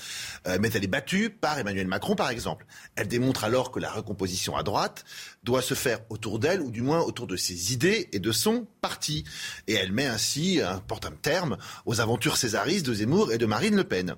Euh, 0.46 0.58
mais 0.60 0.70
elle 0.72 0.84
est 0.84 0.86
battue 0.86 1.30
par 1.30 1.58
Emmanuel 1.58 1.88
Macron, 1.88 2.14
par 2.14 2.30
exemple. 2.30 2.64
Elle 2.94 3.08
démontre 3.08 3.42
alors 3.42 3.72
que 3.72 3.80
la 3.80 3.90
recomposition 3.90 4.56
à 4.56 4.62
droite 4.62 5.04
doit 5.42 5.62
se 5.62 5.74
faire 5.74 5.98
autour 6.10 6.38
d'elle, 6.38 6.60
ou 6.60 6.70
du 6.70 6.82
moins 6.82 7.00
autour 7.00 7.26
de 7.26 7.34
ses 7.34 7.72
idées 7.72 8.08
et 8.12 8.20
de 8.20 8.30
son 8.30 8.68
parti. 8.80 9.24
Et 9.66 9.72
elle 9.72 9.90
met 9.90 10.06
ainsi 10.06 10.60
un, 10.60 10.78
porte 10.78 11.06
un 11.06 11.10
terme 11.10 11.56
aux 11.84 12.00
aventures 12.00 12.36
césaristes 12.36 12.86
de 12.86 12.94
Zemmour 12.94 13.32
et 13.32 13.38
de 13.38 13.46
Marine 13.46 13.74
Le 13.74 13.82
Pen. 13.82 14.14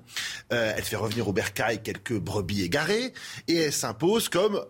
Euh, 0.53 0.75
elle 0.77 0.85
fait 0.85 0.97
revenir 0.97 1.27
au 1.27 1.33
bercail 1.33 1.83
quelques 1.83 2.19
brebis 2.19 2.65
égarées, 2.65 3.15
et 3.49 3.57
elle 3.57 3.73
s'impose 3.73 4.29
comme 4.29 4.63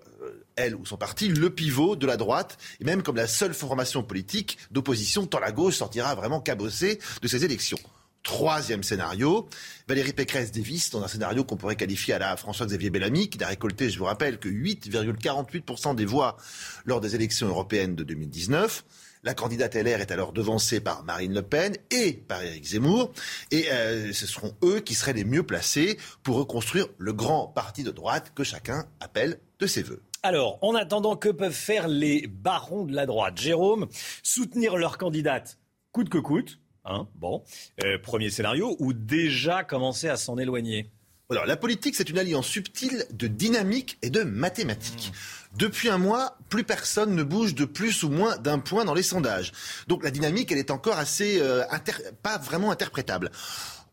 elle 0.61 0.74
ou 0.77 0.87
son 0.87 0.97
parti, 0.97 1.28
le 1.28 1.51
pivot 1.51 1.97
de 1.97 2.07
la 2.07 2.16
droite, 2.16 2.59
et 2.81 2.85
même 2.85 3.03
comme 3.03 3.16
la 3.16 3.27
seule 3.27 3.55
formation 3.55 4.03
politique 4.03 4.59
d'opposition, 4.70 5.27
tant 5.27 5.41
la 5.41 5.53
gauche 5.53 5.77
sortira 5.77 6.15
vraiment 6.15 6.41
cabossée 6.41 6.99
de 7.23 7.28
ces 7.28 7.45
élections. 7.45 7.78
Troisième 8.23 8.82
scénario, 8.82 9.49
Valérie 9.89 10.12
Pécresse 10.12 10.53
dévisse 10.53 10.91
dans 10.91 11.03
un 11.03 11.09
scénario 11.09 11.43
qu'on 11.43 11.57
pourrait 11.57 11.77
qualifier 11.77 12.12
à 12.12 12.19
la 12.19 12.37
François-Xavier 12.37 12.91
Bellamy, 12.91 13.31
qui 13.31 13.39
n'a 13.39 13.47
récolté, 13.47 13.89
je 13.89 13.99
vous 13.99 14.05
rappelle, 14.05 14.39
que 14.39 14.49
8,48% 14.49 15.95
des 15.95 16.05
voix 16.05 16.37
lors 16.85 17.01
des 17.01 17.15
élections 17.15 17.49
européennes 17.49 17.97
de 17.97 18.05
2019. 18.05 18.85
La 19.23 19.32
candidate 19.35 19.74
LR 19.74 20.01
est 20.01 20.12
alors 20.12 20.32
devancée 20.32 20.81
par 20.81 21.03
Marine 21.05 21.35
Le 21.35 21.43
Pen 21.43 21.77
et 21.91 22.12
par 22.12 22.43
Éric 22.43 22.65
Zemmour. 22.65 23.12
Et 23.51 23.70
euh, 23.70 24.12
ce 24.12 24.27
seront 24.27 24.55
eux 24.65 24.81
qui 24.81 24.95
seraient 24.95 25.12
les 25.15 25.24
mieux 25.24 25.43
placés 25.43 25.99
pour 26.23 26.37
reconstruire 26.37 26.87
le 26.99 27.12
grand 27.15 27.47
parti 27.47 27.85
de 27.85 27.91
droite 27.91 28.32
que 28.35 28.45
chacun 28.45 28.87
appelle 29.01 29.39
de 29.61 29.66
ses 29.66 29.82
voeux. 29.82 30.03
Alors, 30.22 30.59
en 30.60 30.74
attendant, 30.74 31.16
que 31.16 31.30
peuvent 31.30 31.52
faire 31.52 31.88
les 31.88 32.26
barons 32.26 32.84
de 32.84 32.94
la 32.94 33.06
droite? 33.06 33.40
Jérôme, 33.40 33.88
soutenir 34.22 34.76
leur 34.76 34.98
candidate 34.98 35.59
coûte 35.92 36.10
que 36.10 36.18
coûte. 36.18 36.60
Hein, 36.84 37.09
bon, 37.14 37.42
euh, 37.84 37.98
premier 37.98 38.30
scénario, 38.30 38.76
ou 38.80 38.92
déjà 38.92 39.64
commencer 39.64 40.09
à 40.09 40.16
s'en 40.16 40.36
éloigner? 40.38 40.90
La 41.47 41.56
politique, 41.56 41.94
c'est 41.94 42.10
une 42.10 42.18
alliance 42.18 42.47
subtile 42.47 43.06
de 43.12 43.28
dynamique 43.28 43.98
et 44.02 44.10
de 44.10 44.24
mathématiques. 44.24 45.12
Depuis 45.56 45.88
un 45.88 45.98
mois, 45.98 46.36
plus 46.48 46.64
personne 46.64 47.14
ne 47.14 47.22
bouge 47.22 47.55
de 47.55 47.64
plus 47.64 48.02
ou 48.02 48.10
moins 48.10 48.36
d'un 48.38 48.59
point 48.59 48.84
dans 48.84 48.94
les 48.94 49.05
sondages. 49.05 49.52
Donc 49.86 50.02
la 50.02 50.10
dynamique, 50.10 50.51
elle 50.51 50.59
est 50.59 50.72
encore 50.72 50.98
assez 50.98 51.40
euh, 51.40 51.62
pas 52.22 52.38
vraiment 52.38 52.72
interprétable. 52.72 53.30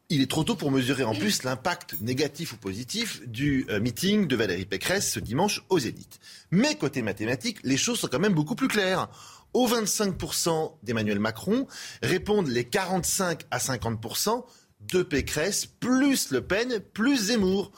Il 0.10 0.22
est 0.22 0.32
trop 0.32 0.46
tôt 0.46 0.56
pour 0.56 0.72
mesurer 0.72 1.04
en 1.04 1.14
plus 1.14 1.44
l'impact 1.44 1.98
négatif 2.00 2.54
ou 2.54 2.58
positif 2.58 3.28
du 3.28 3.66
euh, 3.70 3.82
meeting 3.82 4.26
de 4.26 4.38
Valérie 4.38 4.66
Pécresse 4.66 5.12
ce 5.12 5.20
dimanche 5.20 5.66
aux 5.68 5.80
élites. 5.80 6.22
Mais 6.50 6.76
côté 6.76 7.02
mathématiques, 7.02 7.60
les 7.64 7.76
choses 7.76 8.00
sont 8.00 8.08
quand 8.08 8.20
même 8.20 8.34
beaucoup 8.34 8.56
plus 8.56 8.70
claires. 8.70 9.10
Aux 9.54 9.68
25% 9.68 10.76
d'Emmanuel 10.84 11.20
Macron 11.20 11.68
répondent 12.02 12.48
les 12.48 12.64
45 12.64 13.42
à 13.52 13.58
50% 13.58 14.46
de 14.94 15.04
Pécresse, 15.04 15.66
plus 15.66 16.32
Le 16.32 16.40
Pen, 16.40 16.80
plus 16.94 17.28
Zemmour. 17.28 17.74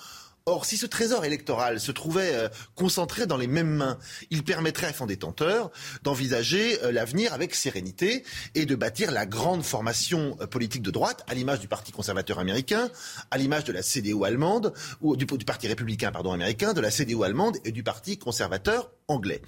Or, 0.49 0.65
si 0.65 0.77
ce 0.77 0.87
trésor 0.87 1.25
électoral 1.25 1.79
se 1.79 1.91
trouvait 1.91 2.33
euh, 2.33 2.49
concentré 2.73 3.27
dans 3.27 3.37
les 3.37 3.45
mêmes 3.45 3.69
mains, 3.69 3.99
il 4.31 4.43
permettrait 4.43 4.87
à 4.87 4.93
son 4.93 5.05
détenteur 5.05 5.69
d'envisager 6.01 6.83
euh, 6.83 6.91
l'avenir 6.91 7.33
avec 7.33 7.53
sérénité 7.53 8.23
et 8.55 8.65
de 8.65 8.73
bâtir 8.73 9.11
la 9.11 9.27
grande 9.27 9.61
formation 9.61 10.35
euh, 10.41 10.47
politique 10.47 10.81
de 10.81 10.89
droite, 10.89 11.23
à 11.27 11.35
l'image 11.35 11.59
du 11.59 11.67
Parti 11.67 11.91
conservateur 11.91 12.39
américain, 12.39 12.89
à 13.29 13.37
l'image 13.37 13.63
de 13.63 13.71
la 13.71 13.83
CDU 13.83 14.25
allemande, 14.25 14.73
ou 15.01 15.15
du, 15.15 15.27
Parti 15.27 15.67
républicain 15.67 16.11
américain, 16.11 16.73
de 16.73 16.81
la 16.81 16.89
CDU 16.89 17.23
allemande 17.23 17.57
et 17.63 17.71
du 17.71 17.83
Parti 17.83 18.17
conservateur 18.17 18.89
anglais. 19.07 19.41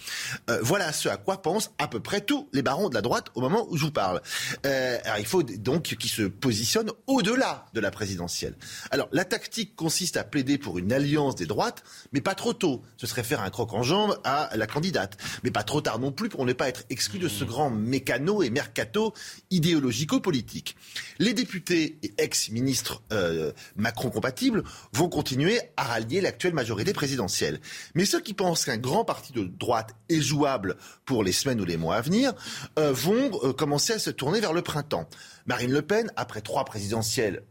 Voilà 0.62 0.92
ce 0.92 1.08
à 1.08 1.18
quoi 1.18 1.44
pensent 1.44 1.70
à 1.78 1.88
peu 1.88 2.00
près 2.00 2.22
tous 2.22 2.50
les 2.52 2.64
barons 2.64 2.90
de 2.90 2.96
la 2.96 3.02
droite 3.02 3.28
au 3.36 3.42
moment 3.42 3.68
où 3.70 3.78
je 3.78 3.86
vous 3.86 3.92
parle. 3.92 4.22
Alors 4.64 5.20
il 5.20 5.26
faut 5.26 5.44
donc 5.44 5.84
qu'ils 5.84 6.10
se 6.10 6.24
positionnent 6.24 6.92
au-delà 7.06 7.68
de 7.74 7.80
la 7.80 7.92
présidentielle. 7.92 8.56
Alors 8.90 9.08
la 9.12 9.24
tactique 9.24 9.76
consiste 9.76 10.18
à 10.18 10.24
plaider 10.24 10.58
pour 10.58 10.80
une 10.80 10.91
alliance 10.94 11.36
des 11.36 11.46
droites, 11.46 11.84
mais 12.12 12.22
pas 12.22 12.36
trop 12.36 12.54
tôt. 12.54 12.82
Ce 12.98 13.08
serait 13.08 13.24
faire 13.24 13.42
un 13.42 13.50
croc 13.50 13.74
en 13.74 13.84
jambe 13.84 14.20
à 14.24 14.50
la 14.56 14.68
candidate, 14.68 15.18
mais 15.44 15.52
pas 15.52 15.64
trop 15.64 15.82
tard 15.82 16.00
non 16.00 16.12
plus 16.12 16.30
pour 16.30 16.46
ne 16.46 16.54
pas 16.54 16.68
être 16.68 16.84
exclu 16.90 17.20
de 17.20 17.28
ce 17.28 17.44
grand 17.44 17.70
mécano 17.70 18.44
et 18.44 18.50
mercato 18.50 19.14
idéologico-politique. 19.50 20.76
Les 21.20 21.34
députés 21.34 21.98
et 22.04 22.14
ex-ministres 22.18 23.02
euh, 23.12 23.52
Macron 23.76 24.10
compatibles 24.10 24.64
vont 24.94 25.10
continuer 25.10 25.60
à 25.78 25.84
rallier 25.84 26.22
l'actuelle 26.22 26.54
majorité 26.54 26.94
présidentielle. 26.94 27.60
Mais 27.96 28.06
ceux 28.06 28.22
qui 28.22 28.34
pensent 28.34 28.66
qu'un 28.66 28.78
grand 28.78 29.06
parti 29.06 29.34
de 29.34 29.44
droite 29.44 29.96
est 30.10 30.22
jouable 30.22 30.78
pour 31.06 31.24
les 31.24 31.32
semaines 31.32 31.62
ou 31.62 31.66
les 31.66 31.78
mois 31.78 31.96
à 31.96 32.02
venir 32.02 32.34
euh, 32.80 32.92
vont 32.92 33.32
euh, 33.44 33.54
commencer 33.54 33.94
à 33.94 34.00
se 34.00 34.10
tourner 34.10 34.40
vers 34.40 34.54
le 34.54 34.62
printemps. 34.62 35.08
Marine 35.46 35.72
Le 35.72 35.82
Pen, 35.82 36.12
après 36.16 36.42
trois 36.42 36.66
présidentielles 36.66 37.44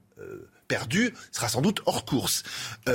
perdues, 0.71 1.13
sera 1.33 1.49
sans 1.49 1.61
doute 1.61 1.83
hors 1.85 2.05
course, 2.05 2.45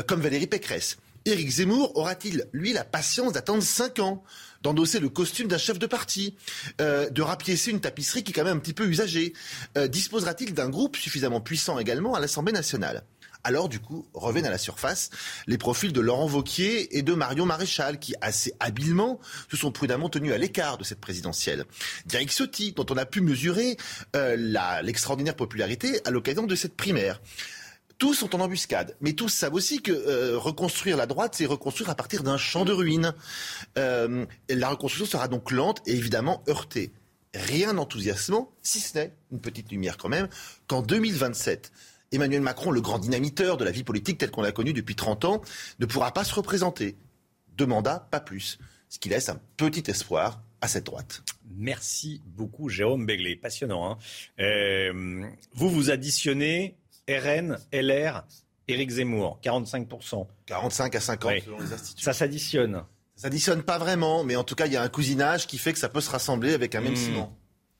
comme 0.08 0.22
Valérie 0.22 0.48
Pécresse. 0.48 0.98
Éric 1.26 1.50
Zemmour 1.50 1.98
aura-t-il, 1.98 2.46
lui, 2.54 2.72
la 2.72 2.84
patience 2.84 3.34
d'attendre 3.34 3.64
cinq 3.64 4.00
ans 4.00 4.24
d'endosser 4.62 5.00
le 5.00 5.10
costume 5.10 5.48
d'un 5.48 5.58
chef 5.58 5.78
de 5.78 5.86
parti, 5.86 6.36
euh, 6.82 7.10
de 7.10 7.22
rapiécer 7.22 7.72
une 7.72 7.82
tapisserie 7.82 8.24
qui 8.24 8.32
est 8.32 8.34
quand 8.34 8.44
même 8.44 8.58
un 8.58 8.60
petit 8.60 8.74
peu 8.74 8.88
usagée 8.88 9.34
euh, 9.78 9.88
Disposera-t-il 9.88 10.54
d'un 10.54 10.70
groupe 10.70 10.96
suffisamment 10.98 11.42
puissant 11.42 11.78
également 11.78 12.16
à 12.16 12.20
l'Assemblée 12.20 12.54
nationale? 12.54 13.04
Alors, 13.44 13.70
du 13.70 13.80
coup, 13.80 14.08
reviennent 14.16 14.48
à 14.48 14.50
la 14.50 14.58
surface 14.58 15.12
les 15.46 15.60
profils 15.60 15.94
de 15.94 16.02
Laurent 16.02 16.26
Vauquier 16.26 16.98
et 16.98 17.04
de 17.04 17.14
Marion 17.14 17.46
Maréchal, 17.46 18.00
qui, 18.00 18.16
assez 18.22 18.54
habilement, 18.60 19.20
se 19.52 19.56
sont 19.56 19.72
prudemment 19.72 20.10
tenus 20.10 20.34
à 20.34 20.40
l'écart 20.40 20.80
de 20.80 20.84
cette 20.84 21.00
présidentielle. 21.00 21.66
D'Eric 22.08 22.32
Ciotti, 22.32 22.72
dont 22.72 22.88
on 22.90 22.98
a 22.98 23.06
pu 23.06 23.22
mesurer 23.22 23.78
euh, 24.16 24.82
l'extraordinaire 24.82 25.36
popularité 25.36 26.02
à 26.06 26.12
l'occasion 26.12 26.48
de 26.48 26.56
cette 26.56 26.76
primaire 26.76 27.22
tous 27.98 28.14
sont 28.14 28.36
en 28.36 28.42
embuscade, 28.42 28.96
mais 29.00 29.14
tous 29.14 29.30
savent 29.30 29.54
aussi 29.54 29.82
que 29.82 29.92
euh, 29.92 30.38
reconstruire 30.38 30.98
la 30.98 31.06
droite, 31.06 31.36
c'est 31.36 31.46
reconstruire 31.46 31.90
à 31.90 31.96
partir 31.96 32.24
d'un 32.24 32.38
champ 32.38 32.66
de 32.66 32.74
ruines. 32.74 33.14
Euh, 33.78 34.26
la 34.50 34.70
reconstruction 34.70 35.06
sera 35.06 35.28
donc 35.28 35.52
lente 35.52 35.82
et 35.86 35.94
évidemment 35.94 36.44
heurtée. 36.48 36.92
Rien 37.34 37.74
d'enthousiasmant, 37.74 38.52
si 38.62 38.80
ce 38.80 38.98
n'est 38.98 39.14
une 39.32 39.40
petite 39.40 39.72
lumière 39.72 39.98
quand 39.98 40.10
même, 40.10 40.28
qu'en 40.68 40.82
2027, 40.82 41.72
Emmanuel 42.12 42.42
Macron, 42.42 42.72
le 42.72 42.82
grand 42.82 43.00
dynamiteur 43.00 43.58
de 43.58 43.66
la 43.66 43.72
vie 43.72 43.84
politique 43.84 44.18
telle 44.18 44.32
qu'on 44.32 44.42
l'a 44.42 44.52
connu 44.52 44.74
depuis 44.74 44.96
30 44.96 45.26
ans, 45.26 45.42
ne 45.80 45.86
pourra 45.86 46.14
pas 46.14 46.24
se 46.24 46.34
représenter. 46.34 46.96
Deux 47.58 47.66
mandats, 47.66 48.08
pas 48.12 48.20
plus. 48.20 48.58
Ce 48.90 49.00
qui 49.00 49.10
laisse 49.10 49.30
un 49.30 49.40
petit 49.58 49.84
espoir 49.90 50.42
à 50.62 50.68
cette 50.68 50.86
droite. 50.86 51.24
Merci 51.58 52.22
beaucoup, 52.26 52.70
Jérôme 52.70 53.06
Begley. 53.06 53.36
Passionnant. 53.36 53.92
Hein 53.92 53.98
euh, 54.40 55.26
vous 55.54 55.70
vous 55.70 55.92
additionnez 55.92 56.76
RN, 57.10 57.58
LR, 57.72 58.24
Éric 58.68 58.90
Zemmour, 58.90 59.40
45%. 59.44 60.26
45 60.46 60.96
à 60.96 61.00
50 61.00 61.34
selon 61.44 61.60
les 61.60 61.74
instituts. 61.74 62.04
Ça 62.04 62.14
s'additionne. 62.14 62.84
Ça 63.16 63.24
s'additionne 63.24 63.64
pas 63.64 63.78
vraiment, 63.78 64.24
mais 64.24 64.36
en 64.36 64.44
tout 64.44 64.56
cas, 64.56 64.66
il 64.66 64.74
y 64.74 64.78
a 64.78 64.82
un 64.82 64.90
cousinage 64.90 65.48
qui 65.48 65.58
fait 65.58 65.74
que 65.74 65.80
ça 65.80 65.90
peut 65.90 66.02
se 66.02 66.10
rassembler 66.10 66.54
avec 66.54 66.76
un 66.76 66.82
même 66.82 66.94
hmm. 66.94 66.98
ciment. 66.98 67.38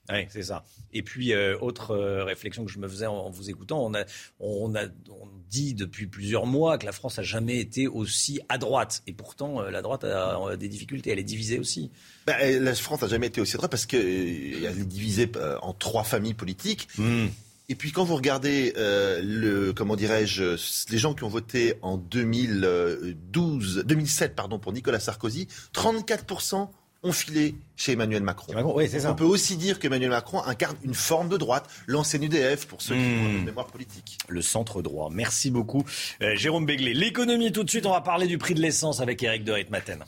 Oui, 0.08 0.26
c'est 0.28 0.44
ça. 0.44 0.62
Et 0.92 1.02
puis, 1.02 1.32
euh, 1.32 1.58
autre 1.60 1.90
euh, 1.90 2.22
réflexion 2.22 2.64
que 2.64 2.70
je 2.70 2.78
me 2.78 2.88
faisais 2.88 3.06
en, 3.06 3.28
vous 3.28 3.50
écoutant, 3.50 3.84
on, 3.84 3.92
a, 3.94 4.04
on, 4.38 4.74
a, 4.76 4.84
on 5.10 5.28
dit 5.50 5.74
depuis 5.74 6.06
plusieurs 6.06 6.46
mois 6.46 6.78
que 6.78 6.86
la 6.86 6.92
France 6.92 7.18
a 7.18 7.22
jamais 7.22 7.58
été 7.58 7.88
aussi 7.88 8.40
à 8.48 8.56
droite. 8.56 9.02
Et 9.08 9.12
pourtant, 9.12 9.62
euh, 9.62 9.70
la 9.70 9.82
droite 9.82 10.04
a, 10.04 10.56
des 10.56 10.68
difficultés. 10.68 11.10
Elle 11.10 11.18
est 11.18 11.24
divisée 11.24 11.58
aussi. 11.58 11.90
Ben, 12.26 12.62
la 12.62 12.74
France 12.74 13.02
n'a 13.02 13.08
jamais 13.08 13.26
été 13.26 13.40
aussi 13.40 13.56
à 13.56 13.58
droite 13.58 13.72
parce 13.72 13.86
qu'elle 13.86 14.00
est 14.00 14.86
divisée 14.86 15.30
en 15.60 15.72
trois 15.72 16.04
familles 16.04 16.34
politiques. 16.34 16.88
Hmm. 16.96 17.26
Et 17.68 17.74
puis 17.74 17.90
quand 17.90 18.04
vous 18.04 18.14
regardez 18.14 18.74
euh, 18.76 19.20
le 19.22 19.72
comment 19.72 19.96
dirais-je 19.96 20.56
les 20.90 20.98
gens 20.98 21.14
qui 21.14 21.24
ont 21.24 21.28
voté 21.28 21.74
en 21.82 21.96
2012 21.96 23.84
2007 23.84 24.36
pardon 24.36 24.58
pour 24.58 24.72
Nicolas 24.72 25.00
Sarkozy, 25.00 25.48
34% 25.74 26.68
ont 27.02 27.12
filé 27.12 27.54
chez 27.76 27.92
Emmanuel 27.92 28.22
Macron. 28.22 28.74
oui, 28.74 28.88
ça. 28.88 29.10
On 29.10 29.14
peut 29.14 29.24
aussi 29.24 29.56
dire 29.56 29.78
qu'Emmanuel 29.78 30.10
Macron 30.10 30.42
incarne 30.42 30.76
une 30.82 30.94
forme 30.94 31.28
de 31.28 31.36
droite, 31.36 31.68
l'ancienne 31.86 32.24
UDF 32.24 32.66
pour 32.66 32.82
ceux 32.82 32.94
qui 32.94 33.00
ont 33.00 33.04
une 33.04 33.42
hmm. 33.42 33.44
mémoire 33.44 33.66
politique. 33.66 34.18
Le 34.28 34.42
centre 34.42 34.82
droit. 34.82 35.08
Merci 35.12 35.50
beaucoup, 35.50 35.84
euh, 36.22 36.34
Jérôme 36.36 36.66
Béglé. 36.66 36.94
L'économie, 36.94 37.52
tout 37.52 37.64
de 37.64 37.70
suite, 37.70 37.86
on 37.86 37.92
va 37.92 38.00
parler 38.00 38.26
du 38.26 38.38
prix 38.38 38.54
de 38.54 38.60
l'essence 38.60 39.00
avec 39.00 39.22
Eric 39.22 39.44
de 39.44 39.52
Ritmaten. 39.52 40.04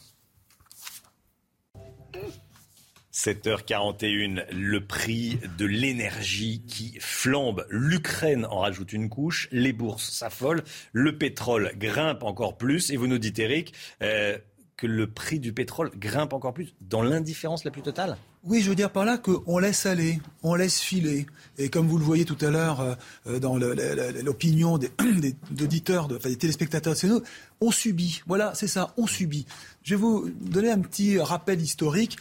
7h41, 3.19 4.45
le 4.53 4.87
prix 4.87 5.41
de 5.59 5.67
l'énergie 5.67 6.63
qui 6.69 6.97
flambe. 7.01 7.67
L'Ukraine 7.69 8.47
en 8.47 8.61
rajoute 8.61 8.93
une 8.93 9.09
couche, 9.09 9.49
les 9.51 9.73
bourses 9.73 10.09
s'affolent, 10.11 10.63
le 10.93 11.19
pétrole 11.19 11.73
grimpe 11.77 12.23
encore 12.23 12.57
plus. 12.57 12.91
Et 12.91 12.97
vous 12.97 13.09
nous 13.09 13.19
dites, 13.19 13.41
Eric, 13.41 13.75
euh, 14.03 14.39
que 14.77 14.87
le 14.87 15.09
prix 15.09 15.41
du 15.41 15.53
pétrole 15.53 15.91
grimpe 15.99 16.33
encore 16.33 16.55
plus 16.55 16.75
dans 16.81 17.03
l'indifférence 17.03 17.65
la 17.65 17.73
plus 17.73 17.83
totale? 17.83 18.17
Oui, 18.45 18.63
je 18.63 18.69
veux 18.69 18.77
dire 18.77 18.91
par 18.91 19.05
là 19.05 19.19
qu'on 19.19 19.59
laisse 19.59 19.85
aller, 19.85 20.21
on 20.45 20.55
laisse 20.55 20.79
filer. 20.79 21.27
Et 21.59 21.71
comme 21.71 21.89
vous 21.89 21.99
le 21.99 22.05
voyez 22.05 22.25
tout 22.25 22.39
à 22.41 22.51
l'heure 22.51 22.81
euh, 22.81 22.95
euh, 23.27 23.41
dans 23.41 23.59
l'opinion 23.59 24.79
des, 24.79 24.93
auditeurs, 25.61 26.07
des 26.07 26.37
téléspectateurs 26.37 26.95
de 26.95 26.99
CNO, 26.99 27.23
on 27.61 27.73
subit. 27.73 28.23
Voilà, 28.29 28.55
c'est 28.55 28.69
ça, 28.69 28.95
on 28.97 29.09
subit. 29.09 29.45
Je 29.83 29.97
vais 29.97 30.01
vous 30.01 30.31
donner 30.41 30.71
un 30.71 30.79
petit 30.79 31.19
rappel 31.19 31.61
historique. 31.61 32.17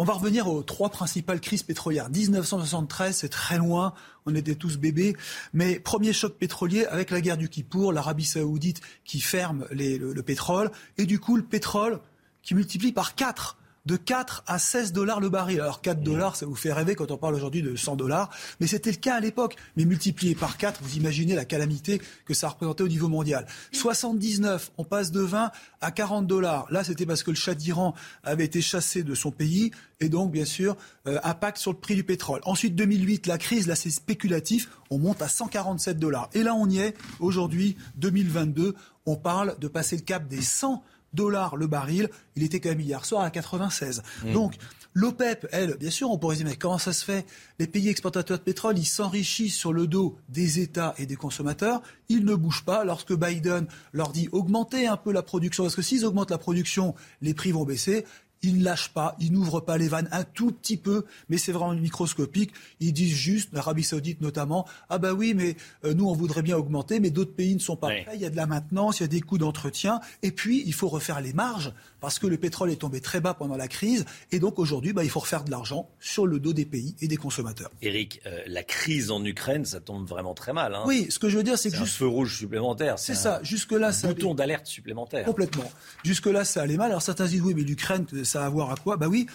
On 0.00 0.04
va 0.04 0.12
revenir 0.12 0.46
aux 0.46 0.62
trois 0.62 0.90
principales 0.90 1.40
crises 1.40 1.64
pétrolières. 1.64 2.08
1973, 2.08 3.16
c'est 3.16 3.28
très 3.28 3.58
loin, 3.58 3.94
on 4.26 4.34
était 4.36 4.54
tous 4.54 4.78
bébés. 4.78 5.16
Mais 5.52 5.80
premier 5.80 6.12
choc 6.12 6.38
pétrolier 6.38 6.86
avec 6.86 7.10
la 7.10 7.20
guerre 7.20 7.36
du 7.36 7.48
Kippour, 7.48 7.92
l'Arabie 7.92 8.24
saoudite 8.24 8.80
qui 9.04 9.18
ferme 9.18 9.66
le, 9.72 10.12
le 10.12 10.22
pétrole. 10.22 10.70
Et 10.98 11.04
du 11.04 11.18
coup, 11.18 11.36
le 11.36 11.42
pétrole 11.42 11.98
qui 12.42 12.54
multiplie 12.54 12.92
par 12.92 13.16
quatre 13.16 13.58
de 13.88 13.96
4 13.96 14.44
à 14.46 14.58
16 14.58 14.92
dollars 14.92 15.18
le 15.18 15.30
baril. 15.30 15.62
Alors 15.62 15.80
4 15.80 16.02
dollars, 16.02 16.36
ça 16.36 16.44
vous 16.44 16.54
fait 16.54 16.74
rêver 16.74 16.94
quand 16.94 17.10
on 17.10 17.16
parle 17.16 17.34
aujourd'hui 17.34 17.62
de 17.62 17.74
100 17.74 17.96
dollars, 17.96 18.28
mais 18.60 18.66
c'était 18.66 18.90
le 18.90 18.98
cas 18.98 19.14
à 19.14 19.20
l'époque. 19.20 19.56
Mais 19.78 19.86
multiplié 19.86 20.34
par 20.34 20.58
4, 20.58 20.82
vous 20.82 20.98
imaginez 20.98 21.34
la 21.34 21.46
calamité 21.46 22.00
que 22.26 22.34
ça 22.34 22.50
représentait 22.50 22.84
au 22.84 22.88
niveau 22.88 23.08
mondial. 23.08 23.46
79, 23.72 24.72
on 24.76 24.84
passe 24.84 25.10
de 25.10 25.22
20 25.22 25.50
à 25.80 25.90
40 25.90 26.26
dollars. 26.26 26.66
Là, 26.70 26.84
c'était 26.84 27.06
parce 27.06 27.22
que 27.22 27.30
le 27.30 27.36
Shah 27.36 27.54
d'Iran 27.54 27.94
avait 28.24 28.44
été 28.44 28.60
chassé 28.60 29.02
de 29.02 29.14
son 29.14 29.30
pays 29.30 29.70
et 30.00 30.10
donc, 30.10 30.30
bien 30.30 30.44
sûr, 30.44 30.76
euh, 31.06 31.18
impact 31.24 31.56
sur 31.56 31.72
le 31.72 31.78
prix 31.78 31.94
du 31.94 32.04
pétrole. 32.04 32.40
Ensuite, 32.44 32.76
2008, 32.76 33.26
la 33.26 33.38
crise, 33.38 33.66
là, 33.66 33.74
c'est 33.74 33.90
spéculatif. 33.90 34.68
On 34.90 34.98
monte 34.98 35.22
à 35.22 35.28
147 35.28 35.98
dollars. 35.98 36.28
Et 36.34 36.42
là, 36.42 36.54
on 36.54 36.68
y 36.68 36.78
est. 36.78 36.94
Aujourd'hui, 37.20 37.76
2022, 37.96 38.74
on 39.06 39.16
parle 39.16 39.58
de 39.58 39.66
passer 39.66 39.96
le 39.96 40.02
cap 40.02 40.28
des 40.28 40.42
100 40.42 40.84
dollars 41.18 41.56
le 41.56 41.66
baril. 41.66 42.08
Il 42.36 42.44
était 42.44 42.60
quand 42.60 42.70
même 42.70 42.80
hier 42.80 43.04
soir 43.04 43.22
à 43.22 43.30
96. 43.30 44.02
Mmh. 44.24 44.32
Donc, 44.32 44.54
l'OPEP, 44.94 45.46
elle, 45.50 45.76
bien 45.76 45.90
sûr, 45.90 46.10
on 46.10 46.16
pourrait 46.16 46.36
dire, 46.36 46.46
mais 46.46 46.56
comment 46.56 46.78
ça 46.78 46.92
se 46.92 47.04
fait? 47.04 47.26
Les 47.58 47.66
pays 47.66 47.88
exportateurs 47.88 48.38
de 48.38 48.42
pétrole, 48.42 48.78
ils 48.78 48.86
s'enrichissent 48.86 49.56
sur 49.56 49.72
le 49.72 49.86
dos 49.86 50.16
des 50.28 50.60
États 50.60 50.94
et 50.96 51.06
des 51.06 51.16
consommateurs. 51.16 51.82
Ils 52.08 52.24
ne 52.24 52.34
bougent 52.34 52.64
pas 52.64 52.84
lorsque 52.84 53.12
Biden 53.12 53.66
leur 53.92 54.12
dit 54.12 54.28
augmentez 54.32 54.86
un 54.86 54.96
peu 54.96 55.12
la 55.12 55.22
production. 55.22 55.64
Parce 55.64 55.76
que 55.76 55.82
s'ils 55.82 56.04
augmentent 56.04 56.30
la 56.30 56.38
production, 56.38 56.94
les 57.20 57.34
prix 57.34 57.52
vont 57.52 57.64
baisser. 57.64 58.06
Ils 58.42 58.58
ne 58.58 58.64
lâchent 58.64 58.90
pas, 58.90 59.16
ils 59.20 59.32
n'ouvrent 59.32 59.60
pas 59.60 59.78
les 59.78 59.88
vannes 59.88 60.08
un 60.12 60.24
tout 60.24 60.52
petit 60.52 60.76
peu, 60.76 61.04
mais 61.28 61.38
c'est 61.38 61.52
vraiment 61.52 61.74
microscopique. 61.74 62.52
Ils 62.80 62.92
disent 62.92 63.14
juste, 63.14 63.50
l'Arabie 63.52 63.82
Saoudite 63.82 64.20
notamment, 64.20 64.66
ah 64.90 64.98
bah 64.98 65.12
oui, 65.12 65.34
mais 65.34 65.56
euh, 65.84 65.94
nous 65.94 66.08
on 66.08 66.14
voudrait 66.14 66.42
bien 66.42 66.56
augmenter, 66.56 67.00
mais 67.00 67.10
d'autres 67.10 67.34
pays 67.34 67.54
ne 67.54 67.60
sont 67.60 67.76
pas 67.76 67.88
prêts. 67.88 68.06
Il 68.14 68.20
y 68.20 68.26
a 68.26 68.30
de 68.30 68.36
la 68.36 68.46
maintenance, 68.46 69.00
il 69.00 69.02
y 69.02 69.04
a 69.04 69.08
des 69.08 69.20
coûts 69.20 69.38
d'entretien, 69.38 70.00
et 70.22 70.30
puis 70.30 70.62
il 70.66 70.74
faut 70.74 70.88
refaire 70.88 71.20
les 71.20 71.32
marges 71.32 71.72
parce 72.00 72.18
que 72.18 72.26
le 72.26 72.36
pétrole 72.36 72.70
est 72.70 72.76
tombé 72.76 73.00
très 73.00 73.20
bas 73.20 73.34
pendant 73.34 73.56
la 73.56 73.68
crise, 73.68 74.04
et 74.32 74.38
donc 74.38 74.58
aujourd'hui, 74.58 74.92
bah, 74.92 75.04
il 75.04 75.10
faut 75.10 75.20
refaire 75.20 75.44
de 75.44 75.50
l'argent 75.50 75.88
sur 76.00 76.26
le 76.26 76.40
dos 76.40 76.52
des 76.52 76.64
pays 76.64 76.94
et 77.00 77.08
des 77.08 77.16
consommateurs. 77.16 77.70
Eric, 77.82 78.20
euh, 78.26 78.40
la 78.46 78.62
crise 78.62 79.10
en 79.10 79.24
Ukraine, 79.24 79.64
ça 79.64 79.80
tombe 79.80 80.06
vraiment 80.06 80.34
très 80.34 80.52
mal. 80.52 80.74
Hein. 80.74 80.82
Oui, 80.86 81.06
ce 81.10 81.18
que 81.18 81.28
je 81.28 81.36
veux 81.36 81.42
dire, 81.42 81.58
c'est 81.58 81.70
que 81.70 81.76
juste... 81.76 81.96
un 81.96 81.98
feu 81.98 82.06
rouge 82.06 82.36
supplémentaire. 82.36 82.98
C'est 82.98 83.14
ça. 83.14 83.40
Jusque 83.42 83.72
là, 83.72 83.90
un 84.02 84.08
bouton 84.08 84.34
d'alerte 84.34 84.66
supplémentaire. 84.66 85.24
Complètement. 85.24 85.70
Jusque 86.04 86.26
là, 86.26 86.44
ça 86.44 86.62
allait 86.62 86.76
mal. 86.76 86.90
Alors 86.90 87.02
certains 87.02 87.26
disent 87.26 87.42
oui, 87.42 87.54
mais 87.54 87.62
l'Ukraine, 87.62 88.06
ça 88.24 88.42
a 88.42 88.46
à 88.46 88.50
voir 88.50 88.70
à 88.70 88.76
quoi? 88.76 88.96
Bah 88.96 89.08
oui, 89.08 89.26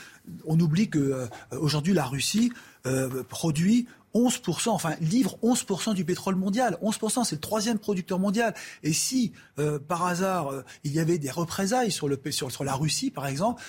on 0.45 0.59
oublie 0.59 0.89
que 0.89 0.99
euh, 0.99 1.27
aujourd'hui 1.51 1.93
la 1.93 2.05
Russie 2.05 2.51
euh, 2.85 3.23
produit 3.23 3.87
11%, 4.15 4.69
enfin 4.69 4.95
livre 5.01 5.37
11% 5.43 5.93
du 5.93 6.05
pétrole 6.05 6.35
mondial. 6.35 6.77
11%, 6.81 7.23
c'est 7.23 7.35
le 7.35 7.41
troisième 7.41 7.79
producteur 7.79 8.19
mondial. 8.19 8.53
Et 8.83 8.93
si, 8.93 9.33
euh, 9.59 9.79
par 9.79 10.05
hasard, 10.05 10.51
euh, 10.51 10.63
il 10.83 10.93
y 10.93 10.99
avait 10.99 11.17
des 11.17 11.31
représailles 11.31 11.91
sur, 11.91 12.07
le, 12.07 12.19
sur, 12.29 12.51
sur 12.51 12.63
la 12.63 12.75
Russie, 12.75 13.11
par 13.11 13.27
exemple, 13.27 13.61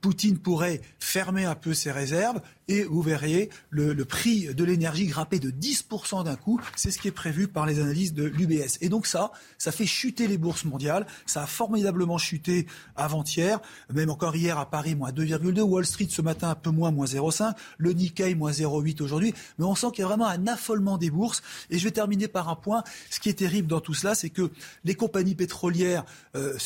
Poutine 0.00 0.38
pourrait 0.38 0.80
fermer 0.98 1.44
un 1.44 1.54
peu 1.54 1.74
ses 1.74 1.90
réserves 1.90 2.40
et 2.68 2.84
vous 2.84 3.02
verriez 3.02 3.50
le, 3.70 3.94
prix 4.04 4.54
de 4.54 4.64
l'énergie 4.64 5.06
grimper 5.06 5.38
de 5.38 5.50
10% 5.50 6.24
d'un 6.24 6.36
coup. 6.36 6.60
C'est 6.76 6.90
ce 6.90 6.98
qui 6.98 7.08
est 7.08 7.12
prévu 7.12 7.48
par 7.48 7.66
les 7.66 7.80
analyses 7.80 8.12
de 8.12 8.24
l'UBS. 8.24 8.78
Et 8.80 8.88
donc 8.88 9.06
ça, 9.06 9.32
ça 9.56 9.72
fait 9.72 9.86
chuter 9.86 10.28
les 10.28 10.38
bourses 10.38 10.64
mondiales. 10.64 11.06
Ça 11.26 11.42
a 11.42 11.46
formidablement 11.46 12.18
chuté 12.18 12.66
avant-hier, 12.96 13.60
même 13.92 14.10
encore 14.10 14.36
hier 14.36 14.58
à 14.58 14.70
Paris, 14.70 14.94
moins 14.94 15.10
2,2. 15.10 15.60
Wall 15.60 15.86
Street 15.86 16.08
ce 16.10 16.22
matin 16.22 16.50
un 16.50 16.54
peu 16.54 16.70
moins, 16.70 16.90
moins 16.90 17.06
0,5. 17.06 17.54
Le 17.78 17.92
Nikkei, 17.92 18.34
moins 18.34 18.52
0,8 18.52 19.02
aujourd'hui. 19.02 19.34
Mais 19.58 19.64
on 19.64 19.74
sent 19.74 19.88
qu'il 19.92 20.02
y 20.02 20.04
a 20.04 20.08
vraiment 20.08 20.26
un 20.26 20.46
affolement 20.46 20.98
des 20.98 21.10
bourses. 21.10 21.42
Et 21.70 21.78
je 21.78 21.84
vais 21.84 21.90
terminer 21.90 22.28
par 22.28 22.48
un 22.48 22.56
point. 22.56 22.84
Ce 23.10 23.18
qui 23.18 23.30
est 23.30 23.38
terrible 23.38 23.68
dans 23.68 23.80
tout 23.80 23.94
cela, 23.94 24.14
c'est 24.14 24.30
que 24.30 24.50
les 24.84 24.94
compagnies 24.94 25.34
pétrolières 25.34 26.04
euh, 26.36 26.56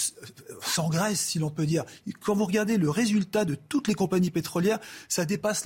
s'engraissent, 0.60 1.20
si 1.20 1.38
l'on 1.38 1.50
peut 1.50 1.66
dire. 1.66 1.84
Quand 2.20 2.34
vous 2.34 2.44
regardez 2.44 2.76
le 2.76 2.90
résultat 2.90 3.44
de 3.44 3.54
toutes 3.54 3.88
les 3.88 3.94
compagnies 3.94 4.30
pétrolières, 4.30 4.78
ça 5.08 5.24
dépasse 5.24 5.64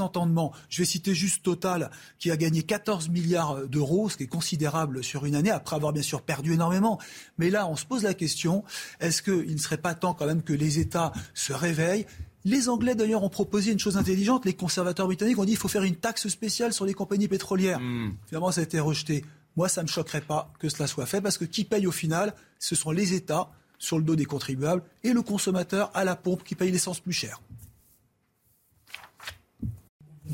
Je 0.69 0.83
vais 0.83 0.87
citer 0.87 1.15
juste 1.15 1.43
Total, 1.43 1.91
qui 2.19 2.31
a 2.31 2.37
gagné 2.37 2.63
14 2.63 3.09
milliards 3.09 3.67
d'euros, 3.69 4.09
ce 4.09 4.17
qui 4.17 4.25
est 4.25 4.29
considérable 4.29 5.05
sur 5.05 5.25
une 5.25 5.35
année, 5.35 5.51
après 5.51 5.77
avoir 5.77 5.93
bien 5.93 6.03
sûr 6.03 6.23
perdu 6.23 6.55
énormément. 6.55 6.99
Mais 7.39 7.51
là, 7.51 7.69
on 7.69 7.77
se 7.77 7.85
pose 7.85 8.03
la 8.03 8.15
question, 8.15 8.65
est-ce 9.01 9.23
qu'il 9.23 9.53
ne 9.53 9.59
serait 9.59 9.77
pas 9.77 9.95
temps 9.95 10.15
quand 10.15 10.27
même 10.27 10.43
que 10.43 10.53
les 10.53 10.79
États 10.79 11.13
se 11.35 11.53
réveillent? 11.53 12.07
Les 12.45 12.69
Anglais, 12.69 12.95
d'ailleurs, 12.95 13.25
ont 13.25 13.29
proposé 13.29 13.73
une 13.73 13.79
chose 13.79 13.97
intelligente. 13.97 14.45
Les 14.45 14.55
conservateurs 14.55 15.07
britanniques 15.07 15.39
ont 15.39 15.45
dit 15.45 15.53
qu'il 15.53 15.59
faut 15.59 15.69
faire 15.69 15.83
une 15.83 15.97
taxe 15.97 16.29
spéciale 16.29 16.73
sur 16.73 16.85
les 16.85 16.95
compagnies 16.95 17.27
pétrolières. 17.27 17.81
Hmm. 17.81 18.13
Finalement, 18.27 18.53
ça 18.53 18.61
a 18.61 18.65
été 18.65 18.79
rejeté. 18.79 19.25
Moi, 19.57 19.69
ça 19.69 19.83
ne 19.83 19.87
me 19.87 19.91
choquerait 19.91 20.21
pas 20.21 20.53
que 20.61 20.69
cela 20.69 20.87
soit 20.87 21.07
fait 21.07 21.21
parce 21.21 21.39
que 21.39 21.45
qui 21.45 21.65
paye 21.65 21.87
au 21.87 21.93
final, 21.93 22.35
ce 22.59 22.77
sont 22.77 22.93
les 22.93 23.15
États 23.15 23.51
sur 23.79 23.99
le 23.99 24.05
dos 24.05 24.15
des 24.17 24.27
contribuables 24.27 24.83
et 25.03 25.13
le 25.13 25.23
consommateur 25.23 25.91
à 25.95 26.05
la 26.05 26.15
pompe 26.15 26.45
qui 26.45 26.55
paye 26.55 26.71
l'essence 26.71 27.01
plus 27.01 27.13
cher. 27.13 27.41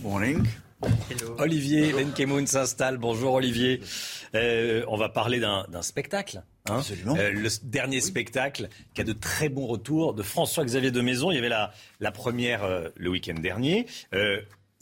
Morning. 0.01 0.44
Olivier 1.39 1.93
Benkemoun 1.93 2.47
s'installe. 2.47 2.98
Bonjour 2.98 3.35
Olivier. 3.35 3.81
Euh, 4.35 4.85
on 4.89 4.97
va 4.97 5.09
parler 5.09 5.39
d'un 5.39 5.82
spectacle. 5.82 6.43
Hein. 6.69 6.78
Absolument. 6.78 7.16
Euh, 7.16 7.31
le 7.31 7.48
dernier 7.62 8.01
spectacle 8.01 8.69
qui 8.94 9.01
a 9.01 9.05
de 9.05 9.12
très 9.12 9.48
bons 9.48 9.66
retours 9.66 10.14
de 10.14 10.23
François-Xavier 10.23 10.90
de 10.90 11.01
Maison. 11.01 11.31
Il 11.31 11.35
y 11.36 11.39
avait 11.39 11.48
la, 11.48 11.73
la 12.01 12.10
première 12.10 12.64
euh, 12.64 12.89
le 12.97 13.10
week-end 13.10 13.35
dernier 13.35 13.86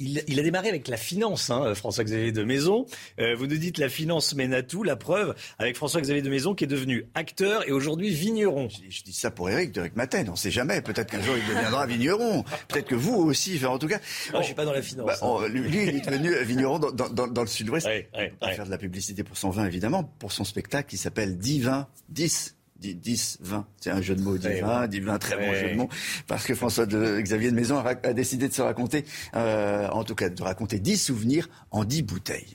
il, 0.00 0.40
a 0.40 0.42
démarré 0.42 0.68
avec 0.68 0.88
la 0.88 0.96
finance, 0.96 1.50
hein, 1.50 1.74
François-Xavier 1.74 2.32
de 2.32 2.42
Maison. 2.42 2.86
Euh, 3.20 3.34
vous 3.36 3.46
nous 3.46 3.58
dites 3.58 3.78
la 3.78 3.88
finance 3.88 4.34
mène 4.34 4.54
à 4.54 4.62
tout. 4.62 4.82
La 4.82 4.96
preuve 4.96 5.34
avec 5.58 5.76
François-Xavier 5.76 6.22
de 6.22 6.30
Maison 6.30 6.54
qui 6.54 6.64
est 6.64 6.68
devenu 6.68 7.06
acteur 7.14 7.68
et 7.68 7.72
aujourd'hui 7.72 8.10
vigneron. 8.10 8.68
Je, 8.88 9.02
dis 9.02 9.12
ça 9.12 9.30
pour 9.30 9.50
Eric, 9.50 9.76
Eric 9.76 9.96
Matin. 9.96 10.24
On 10.28 10.32
ne 10.32 10.36
sait 10.36 10.50
jamais. 10.50 10.80
Peut-être 10.80 11.10
qu'un 11.10 11.22
jour 11.22 11.36
il 11.36 11.54
deviendra 11.54 11.86
vigneron. 11.86 12.44
Peut-être 12.68 12.86
que 12.86 12.94
vous 12.94 13.14
aussi. 13.16 13.64
en 13.64 13.78
tout 13.78 13.88
cas. 13.88 14.00
je 14.32 14.36
ne 14.36 14.42
suis 14.42 14.54
pas 14.54 14.64
dans 14.64 14.72
la 14.72 14.82
finance. 14.82 15.06
Bah, 15.06 15.18
hein. 15.20 15.48
lui, 15.48 15.82
il 15.82 15.96
est 15.96 16.06
devenu 16.06 16.34
vigneron 16.44 16.78
dans, 16.78 17.42
le 17.42 17.46
sud-ouest. 17.46 17.86
Ouais, 17.86 18.08
ouais, 18.14 18.54
faire 18.54 18.66
de 18.66 18.70
la 18.70 18.78
publicité 18.78 19.22
pour 19.22 19.36
son 19.36 19.50
vin, 19.50 19.66
évidemment, 19.66 20.04
pour 20.04 20.32
son 20.32 20.44
spectacle 20.44 20.88
qui 20.88 20.96
s'appelle 20.96 21.36
Divin 21.36 21.86
10 22.08 22.56
10, 22.80 23.38
20. 23.42 23.66
C'est 23.80 23.90
un 23.90 24.00
jeu 24.00 24.14
de 24.14 24.22
mots, 24.22 24.38
divin, 24.38 24.86
divin, 24.88 25.18
très 25.18 25.36
bon 25.36 25.54
jeu 25.54 25.70
de 25.70 25.76
mots. 25.76 25.88
Parce 26.26 26.44
que 26.44 26.54
François 26.54 26.86
de, 26.86 27.20
Xavier 27.20 27.50
de 27.50 27.56
Maison 27.56 27.78
a, 27.78 27.94
décidé 28.12 28.48
de 28.48 28.54
se 28.54 28.62
raconter, 28.62 29.04
euh, 29.36 29.88
en 29.88 30.04
tout 30.04 30.14
cas, 30.14 30.30
de 30.30 30.42
raconter 30.42 30.78
10 30.78 30.96
souvenirs 30.96 31.48
en 31.70 31.84
10 31.84 32.02
bouteilles. 32.02 32.54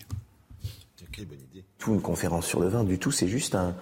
Quelle 1.11 1.27
bonne 1.27 1.39
idée. 1.39 1.63
Tout 1.77 1.93
une 1.93 2.01
conférence 2.01 2.45
sur 2.45 2.59
le 2.59 2.67
vin, 2.67 2.83
du 2.83 2.99
tout, 2.99 3.09
c'est 3.09 3.29
juste 3.29 3.55
un, 3.55 3.73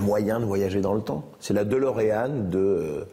moyen 0.00 0.40
de 0.40 0.44
voyager 0.44 0.80
dans 0.80 0.94
le 0.94 1.00
temps. 1.00 1.30
C'est 1.38 1.54
la 1.54 1.64
DeLorean 1.64 2.50
de, 2.50 3.06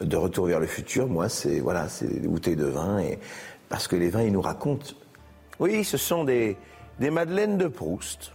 de 0.00 0.16
Retour 0.16 0.46
vers 0.46 0.58
le 0.58 0.66
futur. 0.66 1.06
Moi, 1.06 1.28
c'est 1.28 1.60
voilà, 1.60 1.88
c'est 1.88 2.08
des 2.08 2.26
bouteilles 2.26 2.56
de 2.56 2.64
vin. 2.64 2.98
Et, 2.98 3.20
parce 3.68 3.86
que 3.86 3.94
les 3.94 4.08
vins, 4.10 4.22
ils 4.22 4.32
nous 4.32 4.40
racontent. 4.40 4.94
Oui, 5.60 5.84
ce 5.84 5.96
sont 5.96 6.24
des, 6.24 6.56
des 6.98 7.10
madeleines 7.10 7.58
de 7.58 7.68
Proust. 7.68 8.32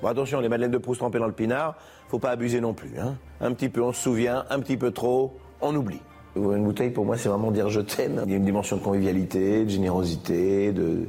Bon, 0.00 0.08
attention, 0.08 0.40
les 0.40 0.48
madeleines 0.48 0.70
de 0.70 0.78
Proust 0.78 1.00
trempées 1.00 1.18
dans 1.18 1.26
le 1.26 1.34
pinard, 1.34 1.76
faut 2.14 2.20
pas 2.20 2.30
abuser 2.30 2.60
non 2.60 2.74
plus. 2.74 2.92
Hein. 2.96 3.16
Un 3.40 3.52
petit 3.54 3.68
peu, 3.68 3.82
on 3.82 3.92
se 3.92 4.02
souvient, 4.02 4.44
un 4.48 4.60
petit 4.60 4.76
peu 4.76 4.92
trop, 4.92 5.36
on 5.60 5.74
oublie. 5.74 5.98
Une 6.36 6.62
bouteille, 6.62 6.90
pour 6.90 7.04
moi, 7.04 7.18
c'est 7.18 7.28
vraiment 7.28 7.50
dire 7.50 7.70
je 7.70 7.80
t'aime. 7.80 8.22
Il 8.24 8.30
y 8.30 8.34
a 8.34 8.36
une 8.36 8.44
dimension 8.44 8.76
de 8.76 8.82
convivialité, 8.82 9.64
de 9.64 9.68
générosité, 9.68 10.70
de, 10.70 11.08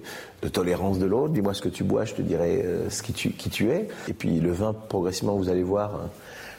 tolérance 0.52 0.98
de 0.98 1.06
l'autre. 1.06 1.32
Dis-moi 1.34 1.54
ce 1.54 1.62
que 1.62 1.70
tu 1.70 1.84
bois, 1.84 2.06
je 2.06 2.16
te 2.16 2.24
dirai 2.24 2.64
euh, 2.66 2.90
ce 2.90 3.04
qui 3.04 3.14
tu, 3.14 3.30
qui 3.34 3.52
tu 3.52 3.70
es. 3.70 3.88
Et 4.08 4.14
puis 4.14 4.40
le 4.40 4.52
vin, 4.52 4.74
progressivement, 4.74 5.36
vous 5.36 5.50
allez 5.50 5.62
voir, 5.62 5.94
hein, 5.94 6.10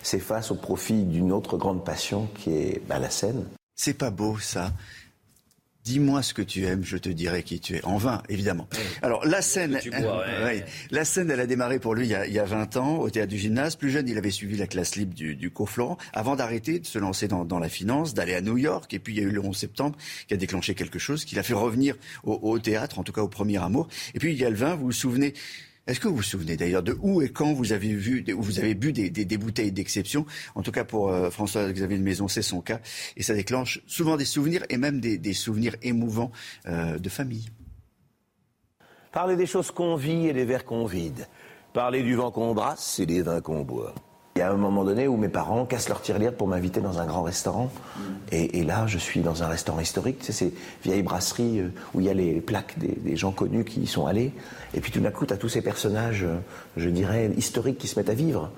s'efface 0.04 0.52
au 0.52 0.54
profit 0.54 1.02
d'une 1.02 1.32
autre 1.32 1.56
grande 1.56 1.84
passion 1.84 2.28
qui 2.36 2.52
est 2.52 2.82
bah, 2.88 3.00
la 3.00 3.10
scène. 3.10 3.46
C'est 3.74 3.98
pas 3.98 4.10
beau 4.10 4.38
ça. 4.38 4.70
Dis-moi 5.86 6.20
ce 6.20 6.34
que 6.34 6.42
tu 6.42 6.64
aimes, 6.64 6.82
je 6.82 6.96
te 6.96 7.08
dirai 7.08 7.44
qui 7.44 7.60
tu 7.60 7.76
es. 7.76 7.84
En 7.84 7.96
vain, 7.96 8.20
évidemment. 8.28 8.68
Alors, 9.02 9.24
la 9.24 9.40
scène, 9.40 9.78
la 10.90 11.04
scène, 11.04 11.30
elle 11.30 11.38
a 11.38 11.46
démarré 11.46 11.78
pour 11.78 11.94
lui 11.94 12.06
il 12.06 12.10
y 12.10 12.14
a, 12.16 12.26
il 12.26 12.32
y 12.32 12.40
a, 12.40 12.44
20 12.44 12.76
ans 12.76 12.96
au 12.96 13.08
théâtre 13.08 13.30
du 13.30 13.38
gymnase. 13.38 13.76
Plus 13.76 13.90
jeune, 13.90 14.08
il 14.08 14.18
avait 14.18 14.32
suivi 14.32 14.56
la 14.56 14.66
classe 14.66 14.96
libre 14.96 15.14
du, 15.14 15.36
du 15.36 15.52
Florent 15.64 15.96
avant 16.12 16.34
d'arrêter 16.34 16.80
de 16.80 16.86
se 16.86 16.98
lancer 16.98 17.28
dans, 17.28 17.44
dans 17.44 17.60
la 17.60 17.68
finance, 17.68 18.14
d'aller 18.14 18.34
à 18.34 18.40
New 18.40 18.58
York. 18.58 18.92
Et 18.94 18.98
puis, 18.98 19.14
il 19.14 19.22
y 19.22 19.24
a 19.24 19.28
eu 19.28 19.30
le 19.30 19.40
11 19.40 19.56
septembre 19.56 19.96
qui 20.26 20.34
a 20.34 20.36
déclenché 20.36 20.74
quelque 20.74 20.98
chose, 20.98 21.24
qui 21.24 21.36
l'a 21.36 21.44
fait 21.44 21.54
revenir 21.54 21.94
au, 22.24 22.36
au, 22.42 22.58
théâtre, 22.58 22.98
en 22.98 23.04
tout 23.04 23.12
cas 23.12 23.22
au 23.22 23.28
premier 23.28 23.62
amour. 23.62 23.86
Et 24.14 24.18
puis, 24.18 24.32
il 24.32 24.40
y 24.40 24.44
a 24.44 24.50
le 24.50 24.56
vin, 24.56 24.74
vous 24.74 24.86
vous 24.86 24.92
souvenez, 24.92 25.34
est-ce 25.86 26.00
que 26.00 26.08
vous 26.08 26.16
vous 26.16 26.22
souvenez 26.22 26.56
d'ailleurs 26.56 26.82
de 26.82 26.96
où 27.00 27.22
et 27.22 27.28
quand 27.28 27.52
vous 27.52 27.72
avez 27.72 27.94
vu, 27.94 28.24
vous 28.36 28.58
avez 28.58 28.74
bu 28.74 28.92
des, 28.92 29.38
bouteilles 29.38 29.72
d'exception? 29.72 30.26
En 30.54 30.62
tout 30.62 30.72
cas 30.72 30.84
pour 30.84 31.10
euh, 31.10 31.30
François-Xavier 31.30 31.98
de 31.98 32.02
Maison, 32.02 32.26
c'est 32.26 32.42
son 32.42 32.60
cas, 32.60 32.80
et 33.16 33.22
ça 33.22 33.34
déclenche 33.34 33.80
souvent 33.86 34.16
des 34.16 34.24
souvenirs 34.24 34.64
et 34.68 34.78
même 34.78 35.00
des, 35.00 35.16
des 35.18 35.32
souvenirs 35.34 35.76
émouvants 35.82 36.32
euh, 36.66 36.98
de 36.98 37.08
famille. 37.08 37.46
Parler 39.12 39.36
des 39.36 39.46
choses 39.46 39.70
qu'on 39.70 39.96
vit 39.96 40.26
et 40.26 40.32
des 40.32 40.44
verres 40.44 40.64
qu'on 40.64 40.86
vide. 40.86 41.26
Parler 41.72 42.02
du 42.02 42.14
vent 42.14 42.30
qu'on 42.30 42.54
brasse 42.54 42.98
et 42.98 43.06
des 43.06 43.22
vins 43.22 43.40
qu'on 43.40 43.62
boit. 43.62 43.94
Il 44.36 44.40
y 44.40 44.42
a 44.42 44.52
un 44.52 44.56
moment 44.56 44.84
donné 44.84 45.08
où 45.08 45.16
mes 45.16 45.30
parents 45.30 45.64
cassent 45.64 45.88
leur 45.88 46.02
tirelire 46.02 46.34
pour 46.34 46.46
m'inviter 46.46 46.82
dans 46.82 46.98
un 46.98 47.06
grand 47.06 47.22
restaurant. 47.22 47.70
Et, 48.30 48.64
là, 48.64 48.86
je 48.86 48.98
suis 48.98 49.20
dans 49.20 49.42
un 49.42 49.46
restaurant 49.46 49.80
historique, 49.80 50.18
c'est 50.20 50.32
ces 50.32 50.52
vieilles 50.84 51.02
brasseries 51.02 51.60
euh, 51.60 51.72
où 51.94 52.00
il 52.00 52.06
y 52.06 52.10
a 52.10 52.14
les 52.14 52.42
plaques 52.42 52.74
des, 52.78 53.16
gens 53.16 53.30
connus 53.30 53.64
qui 53.64 53.80
y 53.80 53.86
sont 53.86 54.04
allés. 54.04 54.32
Et 54.74 54.80
puis 54.80 54.92
tout 54.92 55.00
d'un 55.00 55.10
coup, 55.10 55.24
tu 55.24 55.32
as 55.32 55.38
tous 55.38 55.48
ces 55.48 55.62
personnages, 55.62 56.24
euh, 56.24 56.36
je 56.76 56.90
dirais, 56.90 57.30
historiques 57.38 57.78
qui 57.78 57.86
se 57.88 57.98
mettent 57.98 58.10
à 58.10 58.14
vivre. 58.14 58.50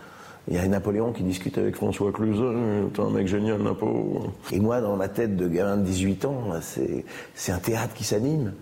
Il 0.48 0.56
y 0.56 0.58
a 0.58 0.66
Napoléon 0.66 1.12
qui 1.12 1.22
discute 1.22 1.58
avec 1.58 1.76
François 1.76 2.10
Cluzet, 2.10 2.58
t'es 2.92 3.00
un 3.00 3.10
mec 3.10 3.28
génial, 3.28 3.62
Napo. 3.62 4.32
Et 4.50 4.58
moi, 4.58 4.80
dans 4.80 4.96
ma 4.96 5.08
tête 5.08 5.36
de 5.36 5.46
gamin 5.46 5.76
de 5.76 5.84
18 5.84 6.24
ans, 6.24 6.44
c'est 7.34 7.52
un 7.52 7.58
théâtre 7.58 7.94
qui 7.94 8.02
s'anime. 8.02 8.52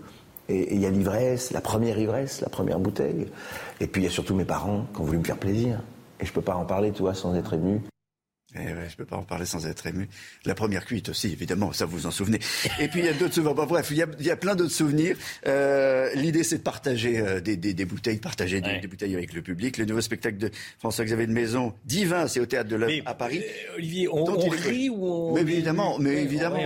Et 0.49 0.75
il 0.75 0.81
y 0.81 0.85
a 0.85 0.91
l'ivresse, 0.91 1.51
la 1.51 1.61
première 1.61 1.97
ivresse, 1.97 2.41
la 2.41 2.49
première 2.49 2.77
bouteille. 2.77 3.25
Et 3.81 3.87
puis 3.87 4.03
il 4.03 4.05
y 4.05 4.07
a 4.07 4.11
surtout 4.11 4.35
mes 4.35 4.45
parents 4.45 4.85
qui 4.93 5.01
ont 5.01 5.05
voulu 5.05 5.17
me 5.17 5.23
faire 5.23 5.37
plaisir. 5.37 5.79
Et 6.19 6.25
je 6.25 6.33
peux 6.33 6.41
pas 6.41 6.55
en 6.55 6.65
parler, 6.65 6.91
tu 6.91 7.01
vois, 7.01 7.13
sans 7.13 7.35
être 7.35 7.53
ému. 7.53 7.81
Eh 8.59 8.73
ouais, 8.73 8.87
je 8.89 8.95
peux 8.95 9.05
pas 9.05 9.17
en 9.17 9.23
parler 9.23 9.45
sans 9.45 9.65
être 9.67 9.85
ému. 9.87 10.07
La 10.45 10.55
première 10.55 10.85
cuite 10.85 11.09
aussi, 11.09 11.31
évidemment, 11.31 11.71
ça 11.73 11.85
vous 11.85 12.05
en 12.05 12.11
souvenez. 12.11 12.39
Et 12.79 12.87
puis 12.87 12.99
il 12.99 13.05
y 13.05 13.09
a 13.09 13.13
d'autres 13.13 13.33
souvenirs. 13.33 13.53
bref, 13.65 13.87
il 13.91 13.97
y 13.97 14.03
a, 14.03 14.07
il 14.19 14.25
y 14.25 14.31
a 14.31 14.35
plein 14.35 14.55
d'autres 14.55 14.73
souvenirs. 14.73 15.17
Euh, 15.45 16.09
L'idée, 16.15 16.43
c'est 16.43 16.59
de 16.59 16.63
partager 16.63 17.19
euh, 17.19 17.39
des, 17.39 17.57
des, 17.57 17.73
des, 17.73 17.85
bouteilles, 17.85 18.17
partager 18.17 18.61
des, 18.61 18.79
des, 18.79 18.87
bouteilles 18.87 19.15
avec 19.15 19.33
le 19.33 19.41
public. 19.41 19.77
Le 19.77 19.85
nouveau 19.85 20.01
spectacle 20.01 20.37
de 20.37 20.51
François-Xavier 20.79 21.27
de 21.27 21.33
Maison, 21.33 21.73
Divin, 21.85 22.27
c'est 22.27 22.39
au 22.39 22.45
théâtre 22.45 22.69
de 22.69 22.75
l'œuvre 22.75 22.93
à 23.05 23.13
Paris. 23.13 23.41
Euh, 23.43 23.75
Olivier, 23.75 24.07
on, 24.09 24.23
on 24.27 24.49
rit 24.49 24.89
ou 24.89 25.05
on 25.05 25.33
Mais 25.33 25.41
évidemment, 25.41 25.97
mais 25.99 26.23
évidemment, 26.23 26.59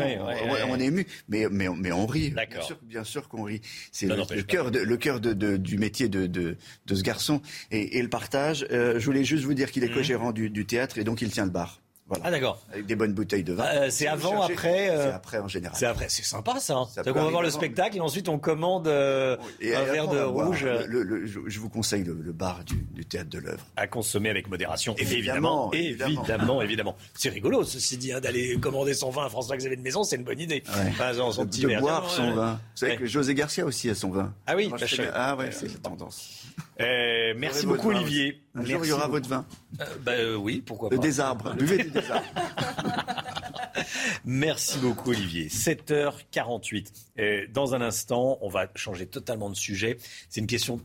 on, 0.70 0.80
est 0.80 0.86
ému, 0.86 1.06
mais 1.30 1.48
mais, 1.50 1.68
mais 1.70 1.92
on 1.92 2.06
rit. 2.06 2.32
Bien 2.32 2.62
sûr, 2.62 2.80
bien 2.84 3.04
sûr 3.04 3.28
qu'on 3.28 3.44
rit. 3.44 3.62
C'est 3.92 4.08
le, 4.08 4.16
le, 4.36 4.44
cœur 4.44 4.72
de, 4.72 4.80
le 4.80 4.98
cœur 4.98 5.20
de, 5.20 5.34
de, 5.34 5.58
du 5.58 5.78
métier 5.78 6.10
de, 6.10 6.28
de, 6.28 6.58
de 6.86 6.96
ce 6.96 7.04
garçon 7.04 7.42
et, 7.72 7.98
et 7.98 8.02
le 8.02 8.10
partage. 8.10 8.66
Euh, 8.72 9.00
je 9.00 9.06
voulais 9.06 9.24
juste 9.24 9.44
vous 9.44 9.54
dire 9.54 9.72
qu'il 9.72 9.84
est 9.84 9.90
mmh. 9.90 9.94
co-gérant 9.94 10.32
du, 10.32 10.50
du 10.50 10.66
théâtre 10.66 10.98
et 10.98 11.04
donc 11.04 11.22
il 11.22 11.32
tient 11.32 11.46
le 11.46 11.52
bar. 11.52 11.81
Ah 12.24 12.32
d'accord. 12.32 12.60
Avec 12.72 12.86
des 12.86 12.96
bonnes 12.96 13.14
bouteilles 13.14 13.44
de 13.44 13.54
vin. 13.54 13.66
Euh, 13.66 13.88
c'est 13.90 14.08
avant, 14.08 14.42
après. 14.42 14.90
Euh, 14.90 15.06
c'est 15.06 15.14
après 15.14 15.38
en 15.40 15.48
général. 15.48 15.76
C'est 15.78 15.86
après, 15.86 16.08
c'est 16.10 16.24
sympa 16.24 16.60
ça. 16.60 16.76
Hein. 16.76 16.88
Donc 17.06 17.16
on 17.16 17.24
va 17.24 17.30
voir 17.30 17.42
le 17.42 17.50
spectacle 17.50 17.98
et 17.98 18.00
ensuite 18.00 18.30
on 18.30 18.40
commande 18.40 18.88
euh, 18.88 19.38
un 19.62 19.84
verre 19.84 20.08
de 20.08 20.20
rouge. 20.20 20.68
je 20.88 21.60
vous 21.60 21.70
conseille 21.70 22.04
le, 22.04 22.32
bar 22.32 22.64
du, 22.64 23.06
théâtre 23.06 23.30
de 23.30 23.40
l'œuvre. 23.40 23.66
À 23.76 23.88
consommer 23.88 24.30
avec 24.30 24.50
modération, 24.50 24.96
évidemment, 24.98 25.72
évidemment, 25.74 26.62
évidemment. 26.62 26.96
C'est 27.14 27.30
rigolo 27.30 27.64
ceci 27.64 27.98
dit 27.98 28.14
hein, 28.14 28.20
d'aller 28.20 28.58
commander 28.60 28.94
son 28.94 29.10
vin 29.10 29.26
à 29.26 29.30
François-Xavier 29.30 29.78
de 29.78 29.82
Maison, 29.82 30.04
c'est 30.04 30.16
une 30.16 30.24
bonne 30.24 30.40
idée. 30.40 30.64
Ouais. 30.76 31.14
son 31.32 31.46
petit 31.46 31.62
de 31.62 31.80
boire 31.80 32.10
son 32.10 32.34
vin. 32.34 32.54
Vous 32.54 32.78
savez 32.78 32.98
que 32.98 33.06
José 33.06 33.34
Garcia 33.36 33.66
aussi 33.66 33.90
a 33.90 33.96
son 33.96 34.10
vin. 34.10 34.34
Ah 34.48 34.56
oui. 34.56 34.72
ah 35.14 35.36
ouais, 35.36 35.52
c'est 35.52 35.68
la 35.68 35.80
tendance. 35.80 36.42
Merci 37.38 37.66
beaucoup 37.66 37.90
Olivier. 37.90 38.42
Un 38.56 38.66
jour, 38.66 38.86
il 38.86 38.90
y 38.90 38.92
aura 38.92 39.08
votre 39.08 39.30
vin. 39.30 39.46
bah, 40.02 40.14
oui, 40.38 40.62
pourquoi 40.66 40.90
pas. 40.90 40.98
Des 40.98 41.20
arbres. 41.20 41.54
Buvez 41.58 41.84
des 41.84 42.02
Merci 44.26 44.80
beaucoup 44.80 45.10
Olivier. 45.10 45.48
7h48. 45.48 46.88
Euh, 47.20 47.46
dans 47.54 47.76
un 47.76 47.82
instant, 47.82 48.38
on 48.42 48.50
va 48.50 48.68
changer 48.76 49.08
totalement 49.08 49.50
de 49.50 49.56
sujet. 49.56 49.98
C'est 50.30 50.42
une 50.42 50.48
question 50.48 50.82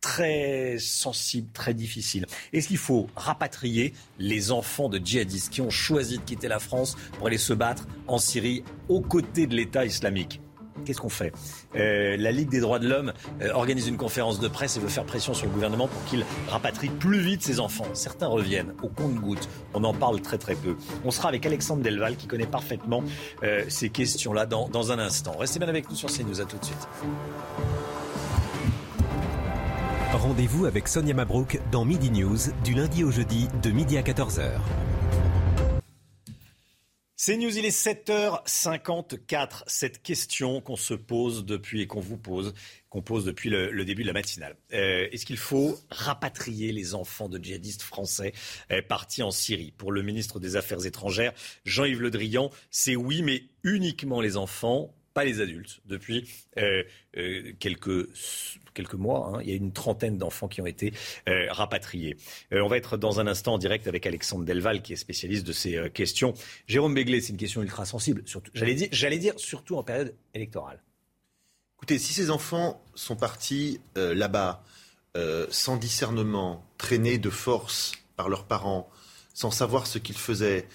très 0.00 0.76
sensible, 0.78 1.50
très 1.52 1.74
difficile. 1.74 2.26
Est-ce 2.52 2.68
qu'il 2.68 2.78
faut 2.78 3.08
rapatrier 3.16 3.92
les 4.18 4.52
enfants 4.52 4.88
de 4.88 5.04
djihadistes 5.04 5.52
qui 5.52 5.60
ont 5.60 5.70
choisi 5.70 6.18
de 6.18 6.22
quitter 6.22 6.48
la 6.48 6.60
France 6.60 6.96
pour 7.18 7.26
aller 7.26 7.38
se 7.38 7.52
battre 7.52 7.86
en 8.06 8.18
Syrie 8.18 8.62
aux 8.88 9.00
côtés 9.00 9.46
de 9.46 9.54
l'État 9.54 9.84
islamique? 9.84 10.40
Qu'est-ce 10.84 11.00
qu'on 11.00 11.08
fait 11.08 11.32
euh, 11.76 12.16
La 12.16 12.32
Ligue 12.32 12.48
des 12.48 12.60
droits 12.60 12.78
de 12.78 12.88
l'homme 12.88 13.12
euh, 13.40 13.52
organise 13.52 13.88
une 13.88 13.96
conférence 13.96 14.40
de 14.40 14.48
presse 14.48 14.76
et 14.76 14.80
veut 14.80 14.88
faire 14.88 15.04
pression 15.04 15.34
sur 15.34 15.46
le 15.46 15.52
gouvernement 15.52 15.88
pour 15.88 16.04
qu'il 16.04 16.24
rapatrie 16.48 16.88
plus 16.88 17.20
vite 17.20 17.42
ses 17.42 17.60
enfants. 17.60 17.86
Certains 17.94 18.26
reviennent 18.26 18.74
au 18.82 18.88
compte-gouttes. 18.88 19.48
On 19.74 19.84
en 19.84 19.94
parle 19.94 20.20
très 20.20 20.38
très 20.38 20.54
peu. 20.54 20.76
On 21.04 21.10
sera 21.10 21.28
avec 21.28 21.44
Alexandre 21.46 21.82
Delval 21.82 22.16
qui 22.16 22.26
connaît 22.26 22.46
parfaitement 22.46 23.02
euh, 23.42 23.64
ces 23.68 23.88
questions-là 23.88 24.46
dans, 24.46 24.92
un 24.92 24.98
instant. 24.98 25.36
Restez 25.36 25.58
bien 25.58 25.68
avec 25.68 25.88
nous 25.90 25.96
sur 25.96 26.08
CNews. 26.08 26.40
À 26.40 26.44
tout 26.44 26.58
de 26.58 26.64
suite. 26.64 26.88
Rendez-vous 30.12 30.66
avec 30.66 30.86
Sonia 30.88 31.14
Mabrouk 31.14 31.60
dans 31.72 31.84
Midi 31.84 32.10
News 32.10 32.38
du 32.64 32.74
lundi 32.74 33.04
au 33.04 33.10
jeudi 33.10 33.48
de 33.62 33.70
midi 33.70 33.98
à 33.98 34.02
14h. 34.02 34.60
C'est 37.18 37.38
News, 37.38 37.56
il 37.56 37.64
est 37.64 37.70
7h54. 37.70 39.62
Cette 39.66 40.02
question 40.02 40.60
qu'on 40.60 40.76
se 40.76 40.92
pose 40.92 41.46
depuis 41.46 41.80
et 41.80 41.86
qu'on 41.86 42.00
vous 42.00 42.18
pose, 42.18 42.52
qu'on 42.90 43.00
pose 43.00 43.24
depuis 43.24 43.48
le, 43.48 43.84
début 43.86 44.02
de 44.02 44.08
la 44.08 44.12
matinale. 44.12 44.54
Euh, 44.74 45.08
est-ce 45.10 45.24
qu'il 45.24 45.38
faut 45.38 45.78
rapatrier 45.90 46.72
les 46.72 46.94
enfants 46.94 47.30
de 47.30 47.42
djihadistes 47.42 47.80
français 47.80 48.34
euh, 48.70 48.82
partis 48.82 49.22
en 49.22 49.30
Syrie? 49.30 49.72
Pour 49.78 49.92
le 49.92 50.02
ministre 50.02 50.40
des 50.40 50.56
Affaires 50.56 50.84
étrangères, 50.84 51.32
Jean-Yves 51.64 52.02
Le 52.02 52.10
Drian, 52.10 52.50
c'est 52.70 52.96
oui, 52.96 53.22
mais 53.22 53.44
uniquement 53.64 54.20
les 54.20 54.36
enfants, 54.36 54.94
pas 55.14 55.24
les 55.24 55.40
adultes. 55.40 55.80
Depuis 55.86 56.28
euh, 56.58 56.82
quelques 57.58 58.10
quelques 58.76 58.94
mois. 58.94 59.32
Hein. 59.34 59.40
il 59.42 59.50
y 59.50 59.52
a 59.52 59.56
une 59.56 59.72
trentaine 59.72 60.18
d'enfants 60.18 60.46
qui 60.46 60.60
ont 60.60 60.66
été 60.66 60.92
euh, 61.28 61.46
rapatriés. 61.50 62.16
Euh, 62.52 62.60
on 62.60 62.68
va 62.68 62.76
être 62.76 62.96
dans 62.96 63.18
un 63.18 63.26
instant 63.26 63.54
en 63.54 63.58
direct 63.58 63.88
avec 63.88 64.06
Alexandre 64.06 64.44
Delval, 64.44 64.82
qui 64.82 64.92
est 64.92 64.96
spécialiste 64.96 65.46
de 65.46 65.52
ces 65.52 65.76
euh, 65.76 65.88
questions. 65.88 66.34
Jérôme 66.68 66.94
Béglé, 66.94 67.20
c'est 67.20 67.32
une 67.32 67.38
question 67.38 67.62
ultra 67.62 67.84
sensible. 67.84 68.22
J'allais 68.54 68.74
dire, 68.74 68.88
j'allais 68.92 69.18
dire 69.18 69.34
surtout 69.38 69.76
en 69.76 69.82
période 69.82 70.14
électorale. 70.34 70.82
Écoutez, 71.78 71.98
si 71.98 72.12
ces 72.12 72.30
enfants 72.30 72.82
sont 72.94 73.16
partis 73.16 73.80
là-bas 73.96 74.62
sans 75.50 75.76
discernement, 75.76 76.64
traînés 76.78 77.18
de 77.18 77.28
force 77.28 77.92
par 78.16 78.30
leurs 78.30 78.44
parents, 78.44 78.88
sans 79.34 79.50
savoir 79.50 79.86
ce 79.86 79.98
qu'ils 79.98 80.16
faisaient, 80.16 80.68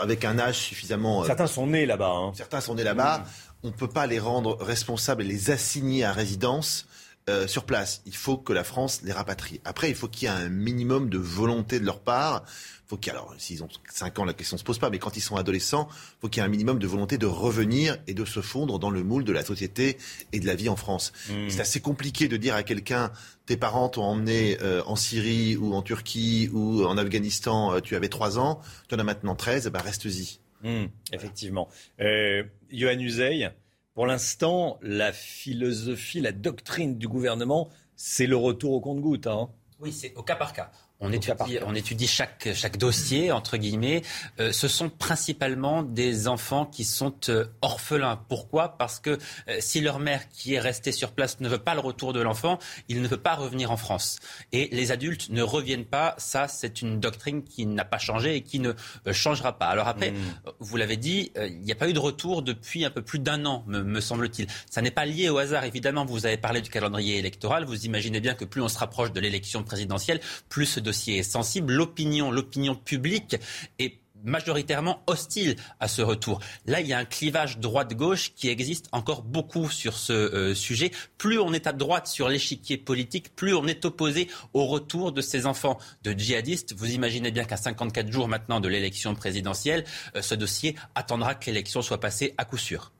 avec 0.00 0.24
un 0.24 0.38
âge 0.38 0.58
suffisamment. 0.58 1.24
Certains 1.24 1.46
sont 1.46 1.68
nés 1.68 1.86
là-bas. 1.86 2.10
Hein. 2.10 2.32
Certains 2.34 2.60
sont 2.60 2.74
nés 2.74 2.84
là-bas. 2.84 3.24
On 3.62 3.68
ne 3.68 3.72
peut 3.72 3.88
pas 3.88 4.06
les 4.06 4.18
rendre 4.18 4.56
responsables 4.60 5.22
et 5.22 5.26
les 5.26 5.50
assigner 5.50 6.04
à 6.04 6.12
résidence 6.12 6.86
euh, 7.28 7.48
sur 7.48 7.64
place. 7.64 8.02
Il 8.06 8.14
faut 8.14 8.36
que 8.36 8.52
la 8.52 8.62
France 8.62 9.00
les 9.02 9.10
rapatrie. 9.10 9.60
Après, 9.64 9.88
il 9.88 9.96
faut 9.96 10.06
qu'il 10.06 10.28
y 10.28 10.30
ait 10.30 10.34
un 10.34 10.48
minimum 10.48 11.10
de 11.10 11.18
volonté 11.18 11.80
de 11.80 11.84
leur 11.84 11.98
part. 11.98 12.44
Faut 12.86 12.96
qu'il 12.96 13.10
alors 13.10 13.34
s'ils 13.36 13.64
ont 13.64 13.68
5 13.92 14.20
ans, 14.20 14.24
la 14.24 14.32
question 14.32 14.56
se 14.56 14.62
pose 14.62 14.78
pas, 14.78 14.90
mais 14.90 15.00
quand 15.00 15.16
ils 15.16 15.20
sont 15.20 15.34
adolescents, 15.34 15.88
il 15.90 16.20
faut 16.20 16.28
qu'il 16.28 16.40
y 16.40 16.44
ait 16.44 16.46
un 16.46 16.50
minimum 16.50 16.78
de 16.78 16.86
volonté 16.86 17.18
de 17.18 17.26
revenir 17.26 17.96
et 18.06 18.14
de 18.14 18.24
se 18.24 18.40
fondre 18.40 18.78
dans 18.78 18.90
le 18.90 19.02
moule 19.02 19.24
de 19.24 19.32
la 19.32 19.44
société 19.44 19.98
et 20.32 20.38
de 20.38 20.46
la 20.46 20.54
vie 20.54 20.68
en 20.68 20.76
France. 20.76 21.12
Mmh. 21.28 21.48
C'est 21.48 21.60
assez 21.60 21.80
compliqué 21.80 22.28
de 22.28 22.36
dire 22.36 22.54
à 22.54 22.62
quelqu'un 22.62 23.10
tes 23.44 23.56
parents 23.56 23.88
t'ont 23.88 24.04
emmené 24.04 24.58
euh, 24.62 24.84
en 24.86 24.94
Syrie 24.94 25.56
ou 25.56 25.74
en 25.74 25.82
Turquie 25.82 26.48
ou 26.52 26.84
en 26.84 26.96
Afghanistan, 26.96 27.74
euh, 27.74 27.80
tu 27.80 27.96
avais 27.96 28.08
3 28.08 28.38
ans, 28.38 28.60
tu 28.88 28.94
en 28.94 29.00
as 29.00 29.04
maintenant 29.04 29.34
13, 29.34 29.66
bah 29.70 29.80
reste-y. 29.80 30.38
Mmh, 30.62 30.84
effectivement. 31.12 31.68
Johan 31.98 33.00
Uzey, 33.00 33.50
pour 33.96 34.06
l'instant, 34.06 34.78
la 34.82 35.10
philosophie, 35.10 36.20
la 36.20 36.32
doctrine 36.32 36.98
du 36.98 37.08
gouvernement, 37.08 37.70
c'est 37.96 38.26
le 38.26 38.36
retour 38.36 38.72
au 38.72 38.80
compte-goutte. 38.80 39.26
Hein. 39.26 39.48
Oui, 39.80 39.90
c'est 39.90 40.14
au 40.16 40.22
cas 40.22 40.36
par 40.36 40.52
cas. 40.52 40.70
On 40.98 41.12
étudie, 41.12 41.58
on 41.66 41.74
étudie 41.74 42.06
chaque, 42.06 42.48
chaque 42.54 42.78
dossier, 42.78 43.30
entre 43.30 43.58
guillemets. 43.58 44.02
Euh, 44.40 44.50
ce 44.50 44.66
sont 44.66 44.88
principalement 44.88 45.82
des 45.82 46.26
enfants 46.26 46.64
qui 46.64 46.84
sont 46.84 47.14
euh, 47.28 47.44
orphelins. 47.60 48.18
Pourquoi? 48.28 48.78
Parce 48.78 48.98
que 48.98 49.18
euh, 49.48 49.56
si 49.60 49.82
leur 49.82 49.98
mère 49.98 50.26
qui 50.30 50.54
est 50.54 50.58
restée 50.58 50.92
sur 50.92 51.12
place 51.12 51.38
ne 51.40 51.50
veut 51.50 51.58
pas 51.58 51.74
le 51.74 51.80
retour 51.80 52.14
de 52.14 52.20
l'enfant, 52.20 52.58
il 52.88 53.02
ne 53.02 53.08
peut 53.08 53.18
pas 53.18 53.34
revenir 53.34 53.70
en 53.70 53.76
France. 53.76 54.20
Et 54.52 54.70
les 54.72 54.90
adultes 54.90 55.28
ne 55.28 55.42
reviennent 55.42 55.84
pas. 55.84 56.14
Ça, 56.16 56.48
c'est 56.48 56.80
une 56.80 56.98
doctrine 56.98 57.44
qui 57.44 57.66
n'a 57.66 57.84
pas 57.84 57.98
changé 57.98 58.36
et 58.36 58.40
qui 58.40 58.58
ne 58.58 58.72
changera 59.12 59.58
pas. 59.58 59.66
Alors 59.66 59.88
après, 59.88 60.12
mmh. 60.12 60.16
vous 60.60 60.78
l'avez 60.78 60.96
dit, 60.96 61.30
il 61.36 61.60
n'y 61.60 61.72
a 61.72 61.76
pas 61.76 61.90
eu 61.90 61.92
de 61.92 61.98
retour 61.98 62.40
depuis 62.40 62.86
un 62.86 62.90
peu 62.90 63.02
plus 63.02 63.18
d'un 63.18 63.44
an, 63.44 63.64
me, 63.66 63.82
me 63.82 64.00
semble-t-il. 64.00 64.46
Ça 64.70 64.80
n'est 64.80 64.90
pas 64.90 65.04
lié 65.04 65.28
au 65.28 65.36
hasard. 65.36 65.64
Évidemment, 65.64 66.06
vous 66.06 66.24
avez 66.24 66.38
parlé 66.38 66.62
du 66.62 66.70
calendrier 66.70 67.18
électoral. 67.18 67.66
Vous 67.66 67.84
imaginez 67.84 68.20
bien 68.20 68.34
que 68.34 68.46
plus 68.46 68.62
on 68.62 68.68
se 68.68 68.78
rapproche 68.78 69.12
de 69.12 69.20
l'élection 69.20 69.62
présidentielle, 69.62 70.20
plus 70.48 70.78
dossier 70.86 71.18
est 71.18 71.22
sensible. 71.22 71.72
L'opinion, 71.72 72.30
l'opinion 72.30 72.74
publique 72.74 73.36
est 73.78 73.98
majoritairement 74.24 75.02
hostile 75.06 75.56
à 75.80 75.88
ce 75.88 76.02
retour. 76.02 76.40
Là, 76.66 76.80
il 76.80 76.86
y 76.86 76.92
a 76.92 76.98
un 76.98 77.04
clivage 77.04 77.58
droite-gauche 77.58 78.32
qui 78.34 78.48
existe 78.48 78.88
encore 78.92 79.22
beaucoup 79.22 79.70
sur 79.70 79.96
ce 79.96 80.12
euh, 80.12 80.54
sujet. 80.54 80.90
Plus 81.18 81.38
on 81.38 81.52
est 81.52 81.66
à 81.66 81.72
droite 81.72 82.06
sur 82.06 82.28
l'échiquier 82.28 82.76
politique, 82.76 83.34
plus 83.34 83.54
on 83.54 83.66
est 83.66 83.84
opposé 83.84 84.28
au 84.52 84.66
retour 84.66 85.12
de 85.12 85.20
ces 85.20 85.46
enfants 85.46 85.78
de 86.02 86.12
djihadistes. 86.12 86.74
Vous 86.74 86.92
imaginez 86.92 87.30
bien 87.30 87.44
qu'à 87.44 87.56
54 87.56 88.10
jours 88.10 88.28
maintenant 88.28 88.60
de 88.60 88.68
l'élection 88.68 89.14
présidentielle, 89.14 89.84
euh, 90.16 90.22
ce 90.22 90.34
dossier 90.34 90.76
attendra 90.94 91.34
que 91.34 91.46
l'élection 91.46 91.82
soit 91.82 92.00
passée 92.00 92.34
à 92.38 92.44
coup 92.44 92.58
sûr. 92.58 92.92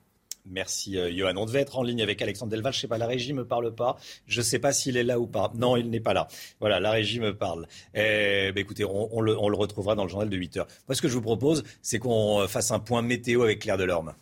Merci 0.48 0.98
euh, 0.98 1.10
Johan. 1.12 1.34
On 1.36 1.46
devait 1.46 1.60
être 1.60 1.78
en 1.78 1.82
ligne 1.82 2.02
avec 2.02 2.22
Alexandre 2.22 2.52
Delval. 2.52 2.72
Je 2.72 2.80
sais 2.80 2.88
pas, 2.88 2.98
la 2.98 3.06
régie 3.06 3.32
me 3.32 3.44
parle 3.44 3.74
pas. 3.74 3.96
Je 4.26 4.40
ne 4.40 4.44
sais 4.44 4.58
pas 4.58 4.72
s'il 4.72 4.96
est 4.96 5.04
là 5.04 5.18
ou 5.18 5.26
pas. 5.26 5.52
Non, 5.54 5.76
il 5.76 5.90
n'est 5.90 6.00
pas 6.00 6.14
là. 6.14 6.28
Voilà, 6.60 6.80
la 6.80 6.90
régie 6.90 7.20
me 7.20 7.36
parle. 7.36 7.66
Eh, 7.94 8.52
ben, 8.54 8.58
écoutez, 8.58 8.84
on, 8.84 9.20
le, 9.20 9.36
on, 9.38 9.48
le, 9.48 9.56
retrouvera 9.56 9.94
dans 9.94 10.04
le 10.04 10.08
journal 10.08 10.28
de 10.28 10.36
8 10.36 10.58
heures. 10.58 10.66
Moi, 10.88 10.94
ce 10.94 11.02
que 11.02 11.08
je 11.08 11.14
vous 11.14 11.22
propose, 11.22 11.64
c'est 11.82 11.98
qu'on 11.98 12.40
euh, 12.40 12.46
fasse 12.46 12.70
un 12.70 12.78
point 12.78 13.02
météo 13.02 13.42
avec 13.42 13.60
Claire 13.60 13.78
Delorme. 13.78 14.14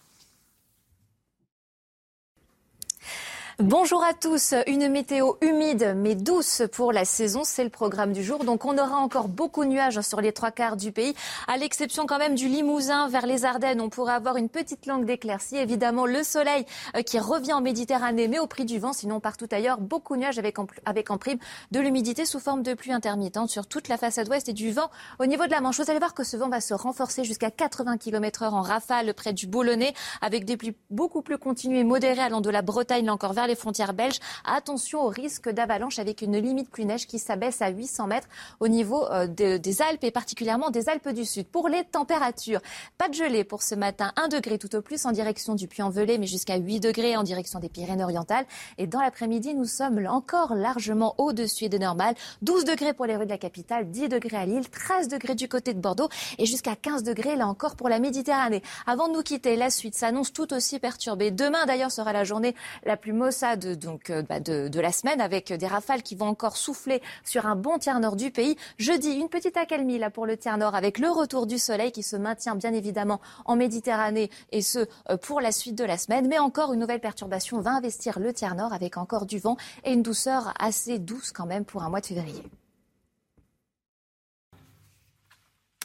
Bonjour 3.60 4.02
à 4.02 4.14
tous. 4.14 4.52
Une 4.66 4.88
météo 4.88 5.34
humide 5.40 5.94
mais 5.96 6.16
douce 6.16 6.62
pour 6.72 6.92
la 6.92 7.04
saison, 7.04 7.42
c'est 7.44 7.62
le 7.62 7.70
programme 7.70 8.12
du 8.12 8.24
jour. 8.24 8.42
Donc 8.42 8.64
on 8.64 8.76
aura 8.76 8.96
encore 8.96 9.28
beaucoup 9.28 9.64
de 9.64 9.68
nuages 9.70 10.00
sur 10.00 10.20
les 10.20 10.32
trois 10.32 10.50
quarts 10.50 10.76
du 10.76 10.90
pays, 10.90 11.14
à 11.46 11.56
l'exception 11.56 12.04
quand 12.04 12.18
même 12.18 12.34
du 12.34 12.48
Limousin 12.48 13.06
vers 13.08 13.26
les 13.26 13.44
Ardennes. 13.44 13.80
On 13.80 13.90
pourrait 13.90 14.14
avoir 14.14 14.38
une 14.38 14.48
petite 14.48 14.86
langue 14.86 15.04
d'éclaircie. 15.04 15.56
Évidemment, 15.56 16.04
le 16.04 16.24
soleil 16.24 16.66
euh, 16.96 17.02
qui 17.02 17.20
revient 17.20 17.52
en 17.52 17.60
Méditerranée, 17.60 18.26
mais 18.26 18.40
au 18.40 18.48
prix 18.48 18.64
du 18.64 18.80
vent. 18.80 18.92
Sinon, 18.92 19.20
partout 19.20 19.46
ailleurs, 19.52 19.78
beaucoup 19.78 20.16
de 20.16 20.22
nuages 20.22 20.38
avec 20.38 20.58
en, 20.58 21.18
prime 21.18 21.38
de 21.70 21.78
l'humidité 21.78 22.24
sous 22.24 22.40
forme 22.40 22.64
de 22.64 22.74
pluie 22.74 22.92
intermittente 22.92 23.50
sur 23.50 23.68
toute 23.68 23.86
la 23.86 23.98
façade 23.98 24.28
ouest 24.28 24.48
et 24.48 24.52
du 24.52 24.72
vent 24.72 24.90
au 25.20 25.26
niveau 25.26 25.46
de 25.46 25.52
la 25.52 25.60
Manche. 25.60 25.78
Vous 25.78 25.88
allez 25.88 26.00
voir 26.00 26.14
que 26.14 26.24
ce 26.24 26.36
vent 26.36 26.48
va 26.48 26.60
se 26.60 26.74
renforcer 26.74 27.22
jusqu'à 27.22 27.52
80 27.52 27.98
km 27.98 28.42
heure 28.42 28.54
en 28.54 28.62
rafale 28.62 29.14
près 29.14 29.32
du 29.32 29.46
Boulonnais, 29.46 29.94
avec 30.22 30.44
des 30.44 30.56
pluies 30.56 30.74
beaucoup 30.90 31.22
plus 31.22 31.38
continues 31.38 31.78
et 31.78 31.84
modérées 31.84 32.20
allant 32.20 32.40
de 32.40 32.50
la 32.50 32.62
Bretagne 32.62 33.08
encore 33.08 33.32
vers 33.32 33.43
les 33.46 33.54
frontières 33.54 33.94
belges. 33.94 34.18
Attention 34.44 35.02
au 35.02 35.08
risque 35.08 35.48
d'avalanche 35.48 35.98
avec 35.98 36.22
une 36.22 36.36
limite 36.36 36.70
pluie-neige 36.70 37.06
qui 37.06 37.18
s'abaisse 37.18 37.62
à 37.62 37.68
800 37.68 38.06
mètres 38.06 38.28
au 38.60 38.68
niveau 38.68 39.06
euh, 39.10 39.26
des 39.26 39.82
Alpes 39.82 40.04
et 40.04 40.10
particulièrement 40.10 40.70
des 40.70 40.88
Alpes 40.88 41.08
du 41.10 41.24
Sud. 41.24 41.46
Pour 41.46 41.68
les 41.68 41.84
températures, 41.84 42.60
pas 42.98 43.08
de 43.08 43.14
gelée 43.14 43.44
pour 43.44 43.62
ce 43.62 43.74
matin, 43.74 44.12
1 44.16 44.28
degré 44.28 44.58
tout 44.58 44.74
au 44.76 44.82
plus 44.82 45.04
en 45.06 45.12
direction 45.12 45.54
du 45.54 45.68
Puy-en-Velay, 45.68 46.18
mais 46.18 46.26
jusqu'à 46.26 46.56
8 46.56 46.80
degrés 46.80 47.16
en 47.16 47.22
direction 47.22 47.58
des 47.58 47.68
Pyrénées-Orientales. 47.68 48.46
Et 48.78 48.86
dans 48.86 49.00
l'après-midi, 49.00 49.54
nous 49.54 49.64
sommes 49.64 50.04
encore 50.06 50.54
largement 50.54 51.14
au-dessus 51.18 51.68
des 51.68 51.78
normales. 51.78 52.14
12 52.42 52.64
degrés 52.64 52.92
pour 52.92 53.06
les 53.06 53.16
rues 53.16 53.26
de 53.26 53.30
la 53.30 53.38
capitale, 53.38 53.90
10 53.90 54.08
degrés 54.08 54.36
à 54.36 54.46
Lille, 54.46 54.68
13 54.68 55.08
degrés 55.08 55.34
du 55.34 55.48
côté 55.48 55.74
de 55.74 55.80
Bordeaux 55.80 56.08
et 56.38 56.46
jusqu'à 56.46 56.76
15 56.76 57.02
degrés 57.02 57.36
là 57.36 57.46
encore 57.46 57.76
pour 57.76 57.88
la 57.88 57.98
Méditerranée. 57.98 58.62
Avant 58.86 59.08
de 59.08 59.14
nous 59.14 59.22
quitter, 59.22 59.56
la 59.56 59.70
suite 59.70 59.94
s'annonce 59.94 60.32
tout 60.32 60.52
aussi 60.52 60.78
perturbée. 60.78 61.30
Demain 61.30 61.66
d'ailleurs 61.66 61.92
sera 61.92 62.12
la 62.12 62.24
journée 62.24 62.54
la 62.84 62.96
plus 62.96 63.12
maussade 63.34 63.76
donc, 63.78 64.10
euh, 64.10 64.22
bah, 64.22 64.38
de, 64.38 64.68
de, 64.68 64.80
la 64.80 64.92
semaine 64.92 65.20
avec 65.20 65.52
des 65.52 65.66
rafales 65.66 66.02
qui 66.02 66.14
vont 66.14 66.26
encore 66.26 66.56
souffler 66.56 67.02
sur 67.24 67.46
un 67.46 67.56
bon 67.56 67.78
tiers 67.78 67.98
nord 67.98 68.14
du 68.14 68.30
pays. 68.30 68.56
Jeudi, 68.78 69.10
une 69.10 69.28
petite 69.28 69.56
accalmie 69.56 69.98
là 69.98 70.08
pour 70.08 70.24
le 70.24 70.36
tiers 70.36 70.56
nord 70.56 70.76
avec 70.76 70.98
le 70.98 71.10
retour 71.10 71.46
du 71.46 71.58
soleil 71.58 71.90
qui 71.90 72.04
se 72.04 72.14
maintient 72.14 72.54
bien 72.54 72.72
évidemment 72.72 73.20
en 73.44 73.56
Méditerranée 73.56 74.30
et 74.52 74.62
ce 74.62 74.86
euh, 75.10 75.16
pour 75.16 75.40
la 75.40 75.50
suite 75.50 75.74
de 75.74 75.84
la 75.84 75.98
semaine. 75.98 76.28
Mais 76.28 76.38
encore 76.38 76.72
une 76.72 76.80
nouvelle 76.80 77.00
perturbation 77.00 77.60
va 77.60 77.72
investir 77.72 78.20
le 78.20 78.32
tiers 78.32 78.54
nord 78.54 78.72
avec 78.72 78.96
encore 78.96 79.26
du 79.26 79.40
vent 79.40 79.56
et 79.82 79.92
une 79.92 80.02
douceur 80.02 80.54
assez 80.60 81.00
douce 81.00 81.32
quand 81.32 81.46
même 81.46 81.64
pour 81.64 81.82
un 81.82 81.90
mois 81.90 82.00
de 82.00 82.06
février. 82.06 82.44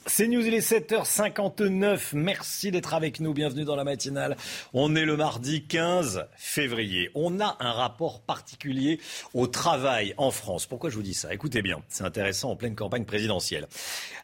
C'est 0.06 0.28
News, 0.28 0.46
il 0.46 0.54
est 0.54 0.68
7h59. 0.68 2.14
Merci 2.14 2.72
d'être 2.72 2.94
avec 2.94 3.20
nous. 3.20 3.34
Bienvenue 3.34 3.66
dans 3.66 3.76
la 3.76 3.84
matinale. 3.84 4.38
On 4.74 4.96
est 4.96 5.06
le 5.06 5.18
mardi 5.18 5.64
15 5.66 6.26
février. 6.36 7.12
On 7.16 7.40
a 7.40 7.58
un 7.60 7.72
rapport 7.72 8.22
particulier 8.22 9.00
au 9.34 9.48
travail 9.48 10.14
en 10.18 10.32
France. 10.32 10.66
Pourquoi 10.66 10.90
je 10.90 10.96
vous 10.96 11.04
dis 11.04 11.14
ça? 11.14 11.34
Écoutez 11.34 11.62
bien, 11.62 11.82
c'est 11.90 12.04
intéressant 12.04 12.52
en 12.52 12.56
pleine 12.56 12.76
campagne 12.76 13.06
présidentielle. 13.06 13.68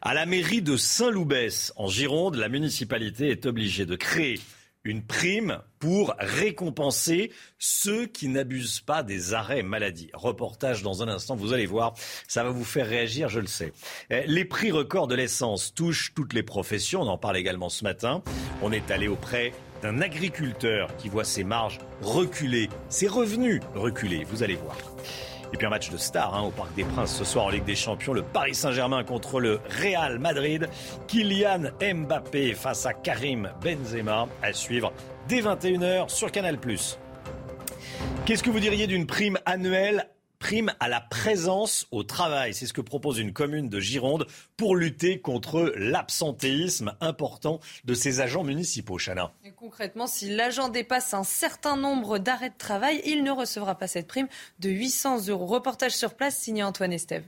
À 0.02 0.14
la 0.14 0.26
mairie 0.26 0.62
de 0.62 0.76
Saint-Loubès, 0.76 1.72
en 1.76 1.88
Gironde, 1.88 2.36
la 2.36 2.48
municipalité 2.48 3.30
est 3.30 3.46
obligée 3.46 3.86
de 3.86 3.96
créer 3.96 4.40
une 4.86 5.02
prime 5.02 5.58
pour 5.78 6.14
récompenser 6.18 7.32
ceux 7.58 8.06
qui 8.06 8.28
n'abusent 8.28 8.80
pas 8.80 9.02
des 9.02 9.34
arrêts 9.34 9.62
maladie. 9.62 10.10
Reportage 10.14 10.82
dans 10.82 11.02
un 11.02 11.08
instant, 11.08 11.36
vous 11.36 11.52
allez 11.52 11.66
voir, 11.66 11.94
ça 12.28 12.44
va 12.44 12.50
vous 12.50 12.64
faire 12.64 12.86
réagir, 12.86 13.28
je 13.28 13.40
le 13.40 13.46
sais. 13.46 13.72
Eh, 14.10 14.22
les 14.26 14.44
prix 14.44 14.70
records 14.70 15.08
de 15.08 15.14
l'essence 15.14 15.74
touchent 15.74 16.12
toutes 16.14 16.32
les 16.32 16.42
professions, 16.42 17.02
on 17.02 17.08
en 17.08 17.18
parle 17.18 17.36
également 17.36 17.68
ce 17.68 17.84
matin. 17.84 18.22
On 18.62 18.72
est 18.72 18.90
allé 18.90 19.08
auprès 19.08 19.52
d'un 19.82 20.00
agriculteur 20.00 20.94
qui 20.96 21.08
voit 21.08 21.24
ses 21.24 21.44
marges 21.44 21.78
reculer, 22.00 22.70
ses 22.88 23.08
revenus 23.08 23.60
reculer. 23.74 24.24
Vous 24.24 24.42
allez 24.42 24.56
voir. 24.56 24.76
Et 25.52 25.56
puis 25.56 25.66
un 25.66 25.70
match 25.70 25.90
de 25.90 25.96
star 25.96 26.34
hein, 26.34 26.42
au 26.42 26.50
Parc 26.50 26.74
des 26.74 26.84
Princes 26.84 27.16
ce 27.16 27.24
soir 27.24 27.46
en 27.46 27.50
Ligue 27.50 27.64
des 27.64 27.76
Champions. 27.76 28.12
Le 28.12 28.22
Paris 28.22 28.54
Saint-Germain 28.54 29.04
contre 29.04 29.40
le 29.40 29.60
Real 29.82 30.18
Madrid. 30.18 30.68
Kylian 31.06 31.70
Mbappé 31.80 32.54
face 32.54 32.86
à 32.86 32.92
Karim 32.92 33.50
Benzema. 33.62 34.26
À 34.42 34.52
suivre 34.52 34.92
dès 35.28 35.40
21h 35.40 36.08
sur 36.08 36.30
Canal+. 36.30 36.58
Qu'est-ce 38.24 38.42
que 38.42 38.50
vous 38.50 38.60
diriez 38.60 38.86
d'une 38.86 39.06
prime 39.06 39.38
annuelle 39.44 40.08
prime 40.38 40.72
à 40.80 40.88
la 40.88 41.00
présence 41.00 41.86
au 41.90 42.02
travail. 42.02 42.54
C'est 42.54 42.66
ce 42.66 42.72
que 42.72 42.80
propose 42.80 43.18
une 43.18 43.32
commune 43.32 43.68
de 43.68 43.80
Gironde 43.80 44.26
pour 44.56 44.76
lutter 44.76 45.20
contre 45.20 45.72
l'absentéisme 45.76 46.94
important 47.00 47.60
de 47.84 47.94
ses 47.94 48.20
agents 48.20 48.44
municipaux. 48.44 48.98
Chana. 48.98 49.32
concrètement, 49.56 50.06
si 50.06 50.34
l'agent 50.34 50.68
dépasse 50.68 51.14
un 51.14 51.24
certain 51.24 51.76
nombre 51.76 52.18
d'arrêts 52.18 52.50
de 52.50 52.58
travail, 52.58 53.00
il 53.04 53.22
ne 53.22 53.30
recevra 53.30 53.76
pas 53.76 53.86
cette 53.86 54.06
prime 54.06 54.28
de 54.60 54.70
800 54.70 55.28
euros. 55.28 55.46
Reportage 55.46 55.92
sur 55.92 56.14
place 56.14 56.36
signé 56.36 56.62
Antoine 56.62 56.92
Estève. 56.92 57.24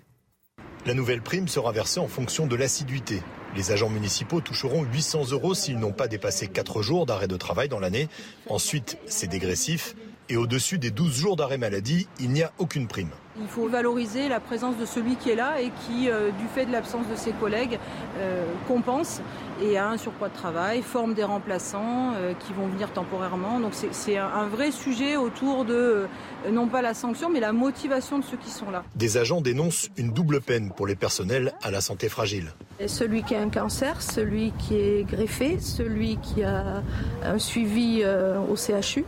La 0.86 0.94
nouvelle 0.94 1.20
prime 1.20 1.48
sera 1.48 1.72
versée 1.72 2.00
en 2.00 2.08
fonction 2.08 2.46
de 2.46 2.56
l'assiduité. 2.56 3.22
Les 3.56 3.72
agents 3.72 3.90
municipaux 3.90 4.40
toucheront 4.40 4.84
800 4.84 5.32
euros 5.32 5.54
s'ils 5.54 5.78
n'ont 5.78 5.92
pas 5.92 6.08
dépassé 6.08 6.48
4 6.48 6.82
jours 6.82 7.06
d'arrêt 7.06 7.28
de 7.28 7.36
travail 7.36 7.68
dans 7.68 7.80
l'année. 7.80 8.08
Ensuite, 8.48 8.98
c'est 9.06 9.26
dégressif. 9.26 9.94
Et 10.30 10.36
au-dessus 10.36 10.78
des 10.78 10.90
12 10.90 11.14
jours 11.14 11.36
d'arrêt 11.36 11.56
maladie, 11.56 12.06
il 12.20 12.30
n'y 12.30 12.42
a 12.42 12.52
aucune 12.58 12.86
prime. 12.86 13.08
Il 13.40 13.46
faut 13.46 13.68
valoriser 13.68 14.28
la 14.28 14.40
présence 14.40 14.76
de 14.76 14.84
celui 14.84 15.16
qui 15.16 15.30
est 15.30 15.36
là 15.36 15.60
et 15.60 15.70
qui, 15.86 16.10
euh, 16.10 16.30
du 16.32 16.46
fait 16.54 16.66
de 16.66 16.72
l'absence 16.72 17.06
de 17.08 17.16
ses 17.16 17.30
collègues, 17.32 17.78
euh, 18.18 18.44
compense 18.66 19.22
et 19.62 19.78
a 19.78 19.88
un 19.88 19.96
surpoids 19.96 20.28
de 20.28 20.34
travail, 20.34 20.82
forme 20.82 21.14
des 21.14 21.24
remplaçants 21.24 22.12
euh, 22.16 22.34
qui 22.34 22.52
vont 22.52 22.66
venir 22.66 22.92
temporairement. 22.92 23.58
Donc 23.58 23.72
c'est 23.72 24.18
un, 24.18 24.48
vrai 24.48 24.70
sujet 24.70 25.16
autour 25.16 25.64
de, 25.64 26.08
non 26.50 26.68
pas 26.68 26.82
la 26.82 26.92
sanction, 26.92 27.30
mais 27.30 27.40
la 27.40 27.52
motivation 27.52 28.18
de 28.18 28.24
ceux 28.24 28.36
qui 28.36 28.50
sont 28.50 28.70
là. 28.70 28.84
Des 28.96 29.16
agents 29.16 29.40
dénoncent 29.40 29.88
une 29.96 30.10
double 30.10 30.42
peine 30.42 30.72
pour 30.76 30.86
les 30.86 30.96
personnels 30.96 31.54
à 31.62 31.70
la 31.70 31.80
santé 31.80 32.08
fragile. 32.10 32.52
celui 32.86 33.22
qui 33.22 33.34
a 33.34 33.40
un 33.40 33.50
cancer, 33.50 34.02
celui 34.02 34.52
qui 34.58 34.76
est 34.76 35.04
greffé, 35.04 35.58
celui 35.58 36.18
qui 36.18 36.42
a 36.42 36.82
un 37.22 37.38
suivi 37.38 38.04
au 38.04 38.56
CHU. 38.56 39.04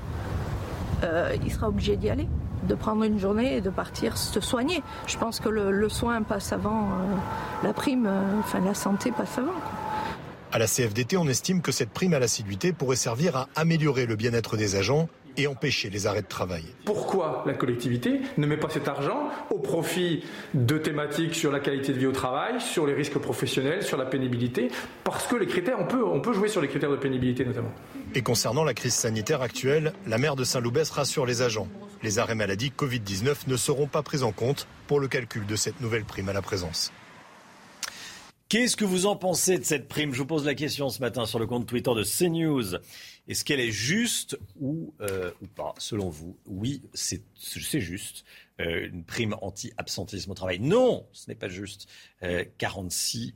Euh, 1.02 1.36
il 1.42 1.52
sera 1.52 1.68
obligé 1.68 1.96
d'y 1.96 2.10
aller, 2.10 2.28
de 2.68 2.74
prendre 2.74 3.04
une 3.04 3.18
journée 3.18 3.56
et 3.56 3.60
de 3.60 3.70
partir 3.70 4.16
se 4.16 4.40
soigner. 4.40 4.82
Je 5.06 5.16
pense 5.16 5.40
que 5.40 5.48
le, 5.48 5.88
soin 5.88 6.22
passe 6.22 6.52
avant 6.52 6.84
euh, 6.84 7.64
la 7.64 7.72
prime, 7.72 8.06
euh, 8.06 8.40
enfin 8.40 8.60
la 8.60 8.74
santé 8.74 9.10
passe 9.10 9.38
avant. 9.38 9.52
À 10.52 10.58
la 10.58 10.66
CFDT, 10.66 11.16
on 11.16 11.28
estime 11.28 11.62
que 11.62 11.70
cette 11.70 11.90
prime 11.90 12.12
à 12.12 12.18
l'assiduité 12.18 12.72
pourrait 12.72 12.96
servir 12.96 13.36
à 13.36 13.48
améliorer 13.54 14.06
le 14.06 14.16
bien-être 14.16 14.56
des 14.56 14.74
agents 14.74 15.08
et 15.36 15.46
empêcher 15.46 15.90
les 15.90 16.06
arrêts 16.06 16.22
de 16.22 16.26
travail. 16.26 16.64
Pourquoi 16.84 17.44
la 17.46 17.54
collectivité 17.54 18.20
ne 18.36 18.46
met 18.46 18.56
pas 18.56 18.68
cet 18.68 18.88
argent 18.88 19.30
au 19.50 19.58
profit 19.58 20.22
de 20.54 20.78
thématiques 20.78 21.34
sur 21.34 21.52
la 21.52 21.60
qualité 21.60 21.92
de 21.92 21.98
vie 21.98 22.06
au 22.06 22.12
travail, 22.12 22.60
sur 22.60 22.86
les 22.86 22.94
risques 22.94 23.18
professionnels, 23.18 23.82
sur 23.82 23.96
la 23.96 24.06
pénibilité? 24.06 24.68
Parce 25.04 25.26
que 25.26 25.36
les 25.36 25.46
critères, 25.46 25.78
on 25.78 25.86
peut, 25.86 26.04
on 26.04 26.20
peut 26.20 26.32
jouer 26.32 26.48
sur 26.48 26.60
les 26.60 26.68
critères 26.68 26.90
de 26.90 26.96
pénibilité 26.96 27.44
notamment. 27.44 27.72
Et 28.14 28.22
concernant 28.22 28.64
la 28.64 28.74
crise 28.74 28.94
sanitaire 28.94 29.42
actuelle, 29.42 29.92
la 30.06 30.18
maire 30.18 30.36
de 30.36 30.44
Saint-Loubès 30.44 30.90
rassure 30.90 31.26
les 31.26 31.42
agents. 31.42 31.68
Les 32.02 32.18
arrêts 32.18 32.34
maladie 32.34 32.72
Covid-19 32.76 33.48
ne 33.48 33.56
seront 33.56 33.86
pas 33.86 34.02
pris 34.02 34.22
en 34.22 34.32
compte 34.32 34.66
pour 34.86 35.00
le 35.00 35.08
calcul 35.08 35.46
de 35.46 35.56
cette 35.56 35.80
nouvelle 35.80 36.04
prime 36.04 36.28
à 36.28 36.32
la 36.32 36.42
présence. 36.42 36.92
Qu'est-ce 38.50 38.76
que 38.76 38.84
vous 38.84 39.06
en 39.06 39.14
pensez 39.14 39.58
de 39.58 39.64
cette 39.64 39.86
prime? 39.86 40.12
Je 40.12 40.18
vous 40.18 40.26
pose 40.26 40.44
la 40.44 40.56
question 40.56 40.88
ce 40.88 40.98
matin 40.98 41.24
sur 41.24 41.38
le 41.38 41.46
compte 41.46 41.66
Twitter 41.66 41.92
de 41.94 42.02
CNews. 42.02 42.78
Est-ce 43.28 43.44
qu'elle 43.44 43.60
est 43.60 43.70
juste 43.70 44.38
ou, 44.60 44.92
euh, 45.00 45.30
pas, 45.54 45.74
selon 45.78 46.08
vous 46.08 46.36
Oui, 46.46 46.82
c'est 46.94 47.22
juste. 47.80 48.24
Euh, 48.60 48.88
une 48.88 49.04
prime 49.04 49.34
anti-absentéisme 49.40 50.32
au 50.32 50.34
travail. 50.34 50.58
Non, 50.58 51.06
ce 51.12 51.30
n'est 51.30 51.34
pas 51.34 51.48
juste. 51.48 51.88
46%. 52.22 53.32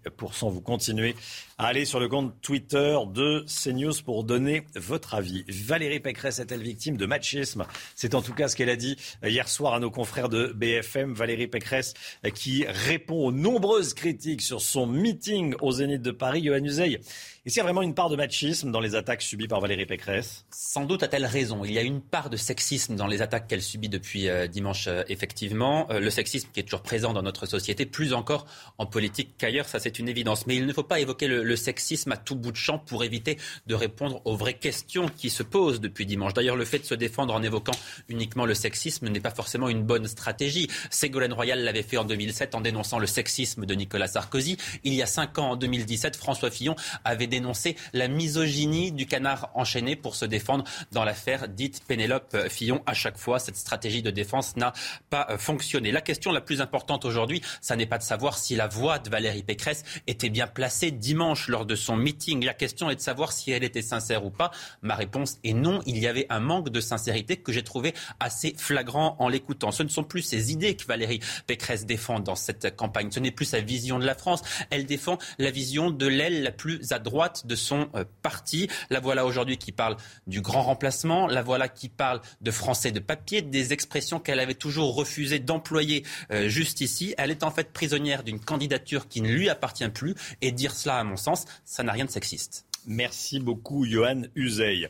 Euh, 0.46 0.50
vous 0.50 0.60
continuez 0.60 1.14
à 1.58 1.66
aller 1.66 1.84
sur 1.84 2.00
le 2.00 2.08
compte 2.08 2.34
Twitter 2.40 2.96
de 3.12 3.44
CNews 3.46 3.94
pour 4.04 4.24
donner 4.24 4.64
votre 4.74 5.14
avis. 5.14 5.44
Valérie 5.48 6.00
Pécresse 6.00 6.38
est-elle 6.38 6.62
victime 6.62 6.96
de 6.96 7.06
machisme? 7.06 7.64
C'est 7.94 8.14
en 8.14 8.22
tout 8.22 8.34
cas 8.34 8.48
ce 8.48 8.56
qu'elle 8.56 8.70
a 8.70 8.76
dit 8.76 8.96
hier 9.24 9.48
soir 9.48 9.74
à 9.74 9.80
nos 9.80 9.90
confrères 9.90 10.28
de 10.28 10.52
BFM. 10.54 11.14
Valérie 11.14 11.46
Pécresse 11.46 11.94
qui 12.34 12.64
répond 12.66 13.26
aux 13.26 13.32
nombreuses 13.32 13.94
critiques 13.94 14.42
sur 14.42 14.60
son 14.60 14.86
meeting 14.86 15.54
au 15.60 15.72
Zénith 15.72 16.02
de 16.02 16.10
Paris. 16.10 16.44
Johan 16.44 16.64
Uzey 16.64 17.00
est-ce 17.46 17.56
qu'il 17.56 17.58
y 17.58 17.60
a 17.60 17.64
vraiment 17.64 17.82
une 17.82 17.92
part 17.92 18.08
de 18.08 18.16
machisme 18.16 18.70
dans 18.70 18.80
les 18.80 18.94
attaques 18.94 19.20
subies 19.20 19.48
par 19.48 19.60
Valérie 19.60 19.84
Pécresse? 19.84 20.46
Sans 20.50 20.86
doute 20.86 21.02
a-t-elle 21.02 21.26
raison. 21.26 21.62
Il 21.62 21.72
y 21.72 21.78
a 21.78 21.82
une 21.82 22.00
part 22.00 22.30
de 22.30 22.38
sexisme 22.38 22.96
dans 22.96 23.06
les 23.06 23.20
attaques 23.20 23.48
qu'elle 23.48 23.60
subit 23.60 23.90
depuis 23.90 24.30
euh, 24.30 24.46
dimanche, 24.46 24.86
euh, 24.86 25.02
effectivement. 25.08 25.86
Euh, 25.90 26.00
le 26.00 26.08
sexisme 26.08 26.48
qui 26.54 26.60
est 26.60 26.62
toujours 26.62 26.80
présent 26.80 27.12
dans 27.12 27.20
notre 27.20 27.44
société, 27.44 27.84
plus 27.84 28.14
encore 28.14 28.46
en 28.78 28.86
politique 28.86 29.34
qu'ailleurs, 29.38 29.68
ça 29.68 29.78
c'est 29.78 29.98
une 29.98 30.08
évidence. 30.08 30.46
Mais 30.46 30.56
il 30.56 30.66
ne 30.66 30.72
faut 30.72 30.82
pas 30.82 31.00
évoquer 31.00 31.26
le, 31.28 31.56
sexisme 31.56 32.12
à 32.12 32.16
tout 32.16 32.36
bout 32.36 32.50
de 32.50 32.56
champ 32.56 32.78
pour 32.78 33.04
éviter 33.04 33.38
de 33.66 33.74
répondre 33.74 34.20
aux 34.24 34.36
vraies 34.36 34.58
questions 34.58 35.08
qui 35.08 35.30
se 35.30 35.42
posent 35.42 35.80
depuis 35.80 36.04
dimanche. 36.04 36.34
D'ailleurs, 36.34 36.56
le 36.56 36.64
fait 36.64 36.80
de 36.80 36.84
se 36.84 36.94
défendre 36.94 37.32
en 37.32 37.42
évoquant 37.42 37.74
uniquement 38.08 38.44
le 38.44 38.54
sexisme 38.54 39.08
n'est 39.08 39.20
pas 39.20 39.30
forcément 39.30 39.68
une 39.68 39.82
bonne 39.82 40.06
stratégie. 40.06 40.68
Ségolène 40.90 41.32
Royal 41.32 41.62
l'avait 41.62 41.82
fait 41.82 41.96
en 41.96 42.04
2007 42.04 42.54
en 42.54 42.60
dénonçant 42.60 42.98
le 42.98 43.06
sexisme 43.06 43.66
de 43.66 43.74
Nicolas 43.74 44.08
Sarkozy. 44.08 44.56
Il 44.82 44.94
y 44.94 45.02
a 45.02 45.06
cinq 45.06 45.38
ans, 45.38 45.52
en 45.52 45.56
2017, 45.56 46.16
François 46.16 46.50
Fillon 46.50 46.74
avait 47.04 47.26
dénoncer 47.26 47.76
la 47.92 48.08
misogynie 48.08 48.92
du 48.92 49.06
canard 49.06 49.50
enchaîné 49.54 49.96
pour 49.96 50.14
se 50.14 50.24
défendre 50.24 50.64
dans 50.92 51.04
l'affaire 51.04 51.48
dite 51.48 51.82
Pénélope 51.86 52.48
Fillon. 52.48 52.82
À 52.86 52.94
chaque 52.94 53.18
fois, 53.18 53.38
cette 53.38 53.56
stratégie 53.56 54.02
de 54.02 54.10
défense 54.10 54.56
n'a 54.56 54.72
pas 55.10 55.36
fonctionné. 55.38 55.92
La 55.92 56.00
question 56.00 56.32
la 56.32 56.40
plus 56.40 56.60
importante 56.60 57.04
aujourd'hui, 57.04 57.42
ça 57.60 57.76
n'est 57.76 57.86
pas 57.86 57.98
de 57.98 58.02
savoir 58.02 58.38
si 58.38 58.56
la 58.56 58.63
voix 58.66 58.98
de 58.98 59.10
Valérie 59.10 59.42
Pécresse 59.42 59.84
était 60.06 60.30
bien 60.30 60.46
placée 60.46 60.90
dimanche 60.90 61.48
lors 61.48 61.66
de 61.66 61.74
son 61.74 61.96
meeting. 61.96 62.44
La 62.44 62.54
question 62.54 62.90
est 62.90 62.96
de 62.96 63.00
savoir 63.00 63.32
si 63.32 63.50
elle 63.50 63.64
était 63.64 63.82
sincère 63.82 64.24
ou 64.24 64.30
pas. 64.30 64.50
Ma 64.82 64.94
réponse 64.94 65.38
est 65.44 65.52
non. 65.52 65.80
Il 65.86 65.98
y 65.98 66.06
avait 66.06 66.26
un 66.30 66.40
manque 66.40 66.70
de 66.70 66.80
sincérité 66.80 67.36
que 67.36 67.52
j'ai 67.52 67.62
trouvé 67.62 67.94
assez 68.20 68.54
flagrant 68.56 69.16
en 69.18 69.28
l'écoutant. 69.28 69.70
Ce 69.70 69.82
ne 69.82 69.88
sont 69.88 70.04
plus 70.04 70.22
ses 70.22 70.52
idées 70.52 70.76
que 70.76 70.86
Valérie 70.86 71.20
Pécresse 71.46 71.86
défend 71.86 72.20
dans 72.20 72.36
cette 72.36 72.76
campagne. 72.76 73.10
Ce 73.10 73.20
n'est 73.20 73.30
plus 73.30 73.44
sa 73.44 73.60
vision 73.60 73.98
de 73.98 74.06
la 74.06 74.14
France. 74.14 74.42
Elle 74.70 74.86
défend 74.86 75.18
la 75.38 75.50
vision 75.50 75.90
de 75.90 76.06
l'aile 76.06 76.42
la 76.42 76.52
plus 76.52 76.92
à 76.92 76.98
droite 76.98 77.46
de 77.46 77.54
son 77.54 77.88
euh, 77.94 78.04
parti. 78.22 78.68
La 78.90 79.00
voilà 79.00 79.26
aujourd'hui 79.26 79.58
qui 79.58 79.72
parle 79.72 79.96
du 80.26 80.40
grand 80.40 80.62
remplacement. 80.62 81.26
La 81.26 81.42
voilà 81.42 81.68
qui 81.68 81.88
parle 81.88 82.20
de 82.40 82.50
français 82.50 82.92
de 82.92 83.00
papier, 83.00 83.42
des 83.42 83.72
expressions 83.72 84.20
qu'elle 84.20 84.40
avait 84.40 84.54
toujours 84.54 84.94
refusé 84.94 85.38
d'employer 85.38 86.04
euh, 86.30 86.48
juste 86.48 86.80
ici. 86.80 87.14
Elle 87.18 87.30
est 87.30 87.42
en 87.42 87.50
fait 87.50 87.72
prisonnière 87.72 88.22
d'une 88.22 88.40
candidature 88.54 89.08
qui 89.08 89.20
ne 89.20 89.28
lui 89.28 89.48
appartient 89.48 89.88
plus. 89.88 90.14
Et 90.40 90.52
dire 90.52 90.74
cela, 90.74 90.98
à 90.98 91.04
mon 91.04 91.16
sens, 91.16 91.44
ça 91.64 91.82
n'a 91.82 91.90
rien 91.90 92.04
de 92.04 92.10
sexiste. 92.10 92.66
Merci 92.86 93.40
beaucoup, 93.40 93.84
Johan 93.84 94.22
Uzey. 94.36 94.88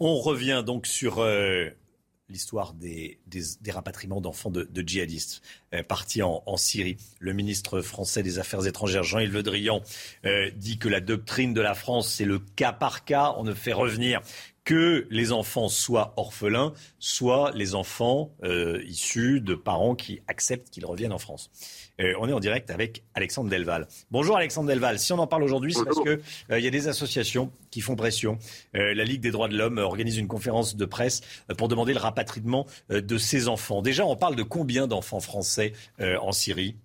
On 0.00 0.18
revient 0.18 0.62
donc 0.64 0.86
sur 0.86 1.18
euh, 1.18 1.68
l'histoire 2.30 2.72
des, 2.72 3.18
rapatriements 3.68 4.22
d'enfants 4.22 4.50
de, 4.50 4.66
djihadistes 4.86 5.42
euh, 5.74 5.82
partis 5.82 6.22
en, 6.22 6.56
Syrie. 6.56 6.96
Le 7.18 7.34
ministre 7.34 7.82
français 7.82 8.22
des 8.22 8.38
Affaires 8.38 8.66
étrangères, 8.66 9.02
Jean-Yves 9.02 9.34
Le 9.34 9.42
Drian, 9.42 9.82
euh, 10.24 10.50
dit 10.56 10.78
que 10.78 10.88
la 10.88 11.00
doctrine 11.00 11.52
de 11.52 11.60
la 11.60 11.74
France, 11.74 12.08
c'est 12.08 12.24
le 12.24 12.38
cas 12.38 12.72
par 12.72 13.04
cas. 13.04 13.34
On 13.36 13.44
ne 13.44 13.52
fait 13.52 13.74
revenir 13.74 14.22
que 14.64 15.06
les 15.10 15.32
enfants 15.32 15.68
soient 15.68 16.14
orphelins, 16.16 16.72
soit 16.98 17.50
les 17.52 17.74
enfants 17.74 18.30
euh, 18.44 18.82
issus 18.86 19.40
de 19.40 19.54
parents 19.54 19.94
qui 19.94 20.20
acceptent 20.28 20.70
qu'ils 20.70 20.86
reviennent 20.86 21.12
en 21.12 21.18
France. 21.18 21.50
Euh, 22.00 22.14
on 22.20 22.28
est 22.28 22.32
en 22.32 22.40
direct 22.40 22.70
avec 22.70 23.02
Alexandre 23.14 23.50
Delval. 23.50 23.88
Bonjour 24.10 24.36
Alexandre 24.36 24.68
Delval. 24.68 24.98
Si 24.98 25.12
on 25.12 25.18
en 25.18 25.26
parle 25.26 25.42
aujourd'hui, 25.42 25.74
c'est 25.74 25.84
parce 25.84 26.00
qu'il 26.00 26.20
euh, 26.50 26.60
y 26.60 26.66
a 26.66 26.70
des 26.70 26.88
associations 26.88 27.50
qui 27.70 27.80
font 27.80 27.96
pression. 27.96 28.38
la 28.74 29.04
Ligue 29.04 29.20
des 29.20 29.30
droits 29.30 29.48
de 29.48 29.56
l'homme 29.56 29.78
organise 29.78 30.18
une 30.18 30.28
conférence 30.28 30.76
de 30.76 30.84
presse 30.84 31.22
pour 31.56 31.68
demander 31.68 31.94
le 31.94 31.98
rapatriement 31.98 32.66
de 32.90 33.18
ces 33.18 33.48
enfants. 33.48 33.82
Déjà, 33.82 34.04
on 34.04 34.16
parle 34.16 34.36
de 34.36 34.42
combien 34.42 34.86
d'enfants 34.86 35.20
français 35.20 35.72
en 35.98 36.32
Syrie? 36.32 36.76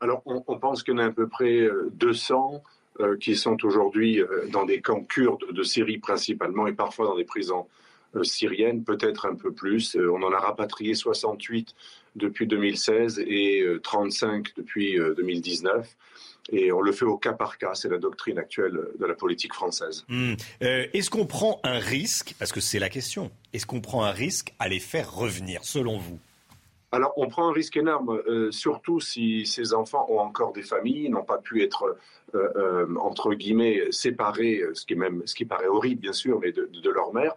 Alors, 0.00 0.22
on, 0.26 0.44
on 0.46 0.58
pense 0.58 0.82
qu'il 0.82 0.94
y 0.94 0.96
en 0.96 1.00
a 1.00 1.06
à 1.06 1.10
peu 1.10 1.28
près 1.28 1.68
200 1.94 2.54
euh, 2.54 2.58
qui 3.20 3.36
sont 3.36 3.56
aujourd'hui 3.64 4.20
euh, 4.20 4.46
dans 4.50 4.64
des 4.64 4.80
camps 4.80 5.02
kurdes 5.02 5.52
de 5.52 5.62
Syrie 5.62 5.98
principalement 5.98 6.66
et 6.66 6.72
parfois 6.72 7.06
dans 7.06 7.16
des 7.16 7.24
prisons 7.24 7.66
euh, 8.14 8.24
syriennes, 8.24 8.84
peut-être 8.84 9.26
un 9.26 9.34
peu 9.34 9.52
plus. 9.52 9.96
on 9.96 10.22
en 10.22 10.32
a 10.32 10.38
rapatrié 10.38 10.94
68 10.94 11.74
depuis 12.14 12.46
2016 12.46 13.22
et 13.26 13.66
35 13.82 14.54
depuis 14.56 14.98
2019. 15.16 15.96
Et 16.52 16.70
on 16.72 16.80
le 16.80 16.92
fait 16.92 17.04
au 17.04 17.18
cas 17.18 17.32
par 17.32 17.58
cas, 17.58 17.74
c'est 17.74 17.88
la 17.88 17.98
doctrine 17.98 18.38
actuelle 18.38 18.80
de 18.98 19.04
la 19.04 19.14
politique 19.14 19.52
française. 19.52 20.04
Hmm. 20.08 20.34
est-ce 20.60 21.10
qu'on 21.10 21.26
prend 21.26 21.60
un 21.64 21.80
risque, 21.80 22.34
parce 22.38 22.52
que 22.52 22.60
c'est 22.60 22.78
la 22.78 22.88
question, 22.88 23.30
est-ce 23.52 23.66
qu'on 23.66 23.80
prend 23.80 24.04
un 24.04 24.12
risque 24.12 24.54
à 24.60 24.68
les 24.68 24.78
faire 24.78 25.12
revenir, 25.12 25.64
selon 25.64 25.98
vous? 25.98 26.20
Alors, 26.92 27.12
on 27.16 27.26
prend 27.28 27.48
un 27.48 27.52
risque 27.52 27.76
énorme, 27.76 28.22
euh, 28.28 28.50
surtout 28.52 29.00
si 29.00 29.44
ces 29.44 29.74
enfants 29.74 30.06
ont 30.08 30.20
encore 30.20 30.52
des 30.52 30.62
familles, 30.62 31.08
n'ont 31.08 31.24
pas 31.24 31.38
pu 31.38 31.62
être, 31.62 31.96
euh, 32.34 32.48
euh, 32.56 32.96
entre 32.96 33.34
guillemets, 33.34 33.82
séparés, 33.90 34.62
ce 34.72 34.86
qui, 34.86 34.92
est 34.92 34.96
même, 34.96 35.22
ce 35.26 35.34
qui 35.34 35.44
paraît 35.44 35.66
horrible, 35.66 36.00
bien 36.00 36.12
sûr, 36.12 36.38
mais 36.38 36.52
de, 36.52 36.90
leur 36.90 37.12
mère. 37.12 37.34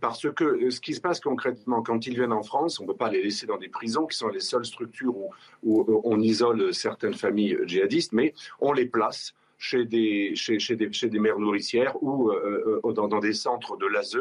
Parce 0.00 0.26
que 0.32 0.70
ce 0.70 0.80
qui 0.80 0.94
se 0.94 1.00
passe 1.00 1.20
concrètement, 1.20 1.82
quand 1.82 2.06
ils 2.06 2.14
viennent 2.14 2.32
en 2.32 2.42
France, 2.42 2.80
on 2.80 2.84
ne 2.84 2.88
peut 2.88 2.96
pas 2.96 3.10
les 3.10 3.22
laisser 3.22 3.46
dans 3.46 3.58
des 3.58 3.68
prisons, 3.68 4.06
qui 4.06 4.16
sont 4.16 4.28
les 4.28 4.40
seules 4.40 4.64
structures 4.64 5.14
où, 5.62 6.02
on 6.04 6.20
isole 6.20 6.72
certaines 6.72 7.14
familles 7.14 7.58
djihadistes, 7.64 8.12
mais 8.12 8.34
on 8.60 8.72
les 8.72 8.86
place 8.86 9.34
chez 9.58 9.84
des, 9.84 10.34
chez 10.34 10.56
des, 10.74 10.92
chez 10.92 11.08
des 11.08 11.18
mères 11.18 11.38
nourricières 11.38 12.02
ou 12.02 12.32
dans, 12.92 13.08
dans, 13.08 13.20
des 13.20 13.34
centres 13.34 13.76
de 13.76 13.86
l'ASE 13.86 14.18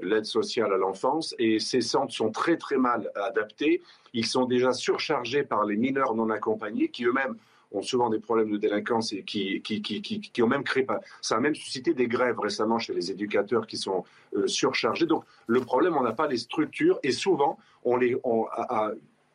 l'aide 0.00 0.24
sociale 0.24 0.72
à 0.72 0.76
l'enfance, 0.76 1.34
et 1.38 1.58
ces 1.58 1.80
centres 1.80 2.14
sont 2.14 2.30
très 2.30 2.56
très 2.56 2.76
mal 2.76 3.10
adaptés. 3.14 3.82
Ils 4.12 4.26
sont 4.26 4.44
déjà 4.44 4.72
surchargés 4.72 5.42
par 5.42 5.64
les 5.64 5.76
mineurs 5.76 6.14
non 6.14 6.30
accompagnés 6.30 6.88
qui 6.88 7.04
eux-mêmes 7.04 7.36
ont 7.74 7.82
souvent 7.82 8.10
des 8.10 8.18
problèmes 8.18 8.50
de 8.50 8.58
délinquance 8.58 9.12
et 9.12 9.22
qui, 9.22 9.62
qui, 9.62 9.80
qui, 9.80 10.02
qui, 10.02 10.42
ont 10.42 10.46
même 10.46 10.64
créé, 10.64 10.86
ça 11.20 11.36
a 11.36 11.40
même 11.40 11.54
suscité 11.54 11.94
des 11.94 12.06
grèves 12.06 12.38
récemment 12.38 12.78
chez 12.78 12.92
les 12.92 13.10
éducateurs 13.10 13.66
qui 13.66 13.76
sont 13.76 14.04
euh, 14.36 14.46
surchargés. 14.46 15.06
Donc 15.06 15.24
le 15.46 15.60
problème, 15.60 15.96
on 15.96 16.02
n'a 16.02 16.12
pas 16.12 16.26
les 16.26 16.36
structures 16.36 16.98
et 17.02 17.12
souvent, 17.12 17.58
on 17.84 17.96
les, 17.96 18.16
on, 18.24 18.46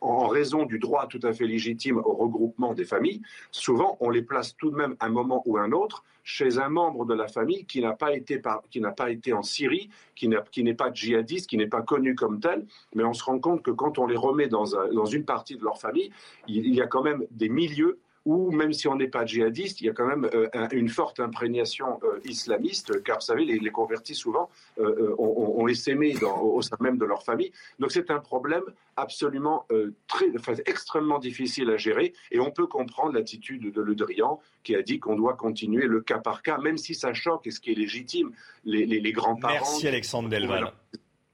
en 0.02 0.28
raison 0.28 0.66
du 0.66 0.80
droit 0.80 1.08
tout 1.08 1.20
à 1.24 1.34
fait 1.34 1.46
légitime 1.46 1.98
au 1.98 2.14
regroupement 2.14 2.74
des 2.74 2.86
familles, 2.86 3.22
souvent 3.52 3.98
on 4.00 4.10
les 4.10 4.22
place 4.22 4.56
tout 4.56 4.72
de 4.72 4.76
même 4.76 4.96
un 5.00 5.10
moment 5.10 5.44
ou 5.46 5.58
un 5.58 5.72
autre 5.72 6.04
chez 6.24 6.58
un 6.58 6.68
membre 6.68 7.06
de 7.06 7.14
la 7.14 7.30
famille 7.30 7.66
qui 7.66 7.80
n'a 7.80 7.94
pas 7.94 8.14
été, 8.14 8.40
pas 8.40 8.62
été 9.10 9.32
en 9.32 9.44
Syrie, 9.44 9.90
qui 10.14 10.28
n'est 10.28 10.74
pas 10.74 10.92
djihadiste, 10.94 11.48
qui 11.48 11.56
n'est 11.56 11.68
pas 11.68 11.82
connu 11.82 12.16
comme 12.16 12.42
tel, 12.42 12.66
mais 12.94 13.06
on 13.06 13.14
se 13.14 13.24
rend 13.24 13.40
compte 13.40 13.64
que 13.64 13.72
quand 13.72 13.98
on 13.98 14.06
les 14.06 14.18
remet 14.18 14.50
dans, 14.50 14.66
dans 14.94 15.06
une 15.06 15.24
partie 15.24 15.56
de 15.56 15.64
leur 15.64 15.80
famille, 15.80 16.12
il 16.50 16.76
y 16.76 16.82
a 16.82 16.88
quand 16.88 17.02
même 17.02 17.26
des 17.32 17.48
milieux 17.48 18.00
où 18.28 18.52
même 18.52 18.74
si 18.74 18.90
on 18.90 18.96
n'est 18.98 19.08
pas 19.08 19.26
djihadiste, 19.26 19.80
il 19.80 19.86
y 19.86 19.90
a 19.90 19.94
quand 19.94 20.06
même 20.06 20.30
euh, 20.34 20.50
une 20.74 20.90
forte 20.90 21.22
imprégnation 21.22 21.98
euh, 22.04 22.20
islamiste, 22.26 23.02
car 23.04 23.20
vous 23.20 23.26
savez, 23.26 23.46
les, 23.46 23.72
convertis 23.72 24.16
souvent, 24.16 24.50
euh, 24.80 25.16
on, 25.18 25.66
les 25.66 25.76
s'aimait 25.76 26.22
au 26.22 26.62
sein 26.62 26.76
même 26.82 26.98
de 26.98 27.06
leur 27.06 27.24
famille. 27.24 27.54
Donc 27.80 27.94
c'est 27.94 28.12
un 28.12 28.20
problème 28.20 28.64
absolument 28.98 29.66
très, 30.08 30.26
extrêmement 30.66 31.20
difficile 31.20 31.70
à 31.70 31.78
gérer, 31.78 32.14
et 32.32 32.40
on 32.40 32.52
peut 32.52 32.68
comprendre 32.68 33.14
l'attitude 33.14 33.72
de 33.72 33.82
Le 33.82 33.96
Drian, 33.96 34.42
qui 34.64 34.76
a 34.76 34.82
dit 34.82 35.00
qu'on 35.00 35.16
doit 35.16 35.36
continuer 35.36 35.86
le 35.86 36.02
cas 36.02 36.18
par 36.18 36.42
cas, 36.42 36.58
même 36.58 36.78
si 36.78 36.96
ça 36.96 37.14
choque, 37.14 37.48
et 37.48 37.52
ce 37.52 37.62
qui 37.62 37.72
est 37.72 37.76
légitime, 37.76 38.32
les, 38.66 39.12
grands-parents. 39.14 39.54
Merci 39.54 39.88
Alexandre 39.88 40.28
Delval. 40.28 40.74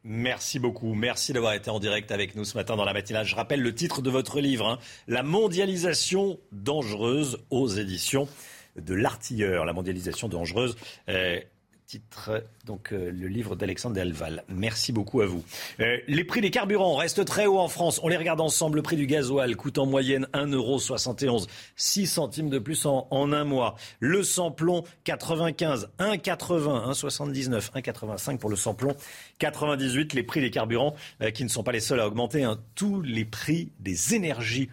Merci 0.06 0.60
beaucoup. 0.60 0.94
Merci 0.96 1.32
d'avoir 1.32 1.54
été 1.54 1.70
en 1.70 1.80
direct 1.80 2.12
avec 2.12 2.36
nous 2.36 2.44
ce 2.44 2.58
matin 2.58 2.76
dans 2.76 2.84
la 2.84 2.92
matinale. 2.92 3.26
Je 3.26 3.36
rappelle 3.36 3.62
le 3.62 3.74
titre 3.74 4.02
de 4.02 4.10
votre 4.10 4.42
livre, 4.42 4.68
hein. 4.68 4.80
La 5.08 5.24
mondialisation 5.24 6.40
dangereuse 6.52 7.38
aux 7.50 7.70
éditions 7.70 8.28
de 8.76 8.94
l'artilleur. 8.96 9.64
La 9.64 9.72
mondialisation 9.72 10.28
dangereuse. 10.28 10.76
Euh, 11.08 11.40
titre, 11.86 12.44
donc 12.66 12.92
euh, 12.92 13.12
le 13.12 13.28
livre 13.28 13.56
d'Alexandre 13.56 13.96
Delval. 13.96 14.44
Merci 14.48 14.92
beaucoup 14.92 15.22
à 15.22 15.26
vous. 15.26 15.44
Euh, 15.80 15.98
les 16.08 16.24
prix 16.24 16.42
des 16.42 16.52
carburants 16.52 16.96
restent 16.96 17.26
très 17.26 17.46
hauts 17.46 17.60
en 17.60 17.68
France. 17.68 18.00
On 18.04 18.08
les 18.08 18.18
regarde 18.18 18.42
ensemble. 18.42 18.78
Le 18.78 18.82
prix 18.82 18.96
du 18.96 19.06
gasoil 19.06 19.56
coûte 19.56 19.78
en 19.78 19.86
moyenne 19.86 20.28
1,71€, 20.34 21.48
6 21.76 22.08
centimes 22.08 22.50
de 22.50 22.60
plus 22.60 22.86
en, 22.86 23.08
un 23.12 23.44
mois. 23.44 23.76
Le 24.00 24.24
samplon 24.24 24.84
95, 25.04 25.90
1,80, 26.00 26.92
1,79, 26.92 27.72
1,85 27.74 28.38
pour 28.38 28.50
le 28.50 28.56
samplon, 28.56 28.96
98. 29.40 30.14
Les 30.14 30.24
prix 30.24 30.42
des 30.42 30.52
carburants 30.52 30.96
euh, 31.22 31.32
qui 31.32 31.44
ne 31.44 31.50
sont 31.50 31.64
pas 31.64 31.72
les 31.72 31.80
seuls 31.80 32.00
à 32.00 32.08
augmenter. 32.08 32.44
Hein. 32.44 32.60
Tous 32.76 33.02
les 33.02 33.26
prix 33.26 33.72
des 33.80 34.16
énergies 34.16 34.70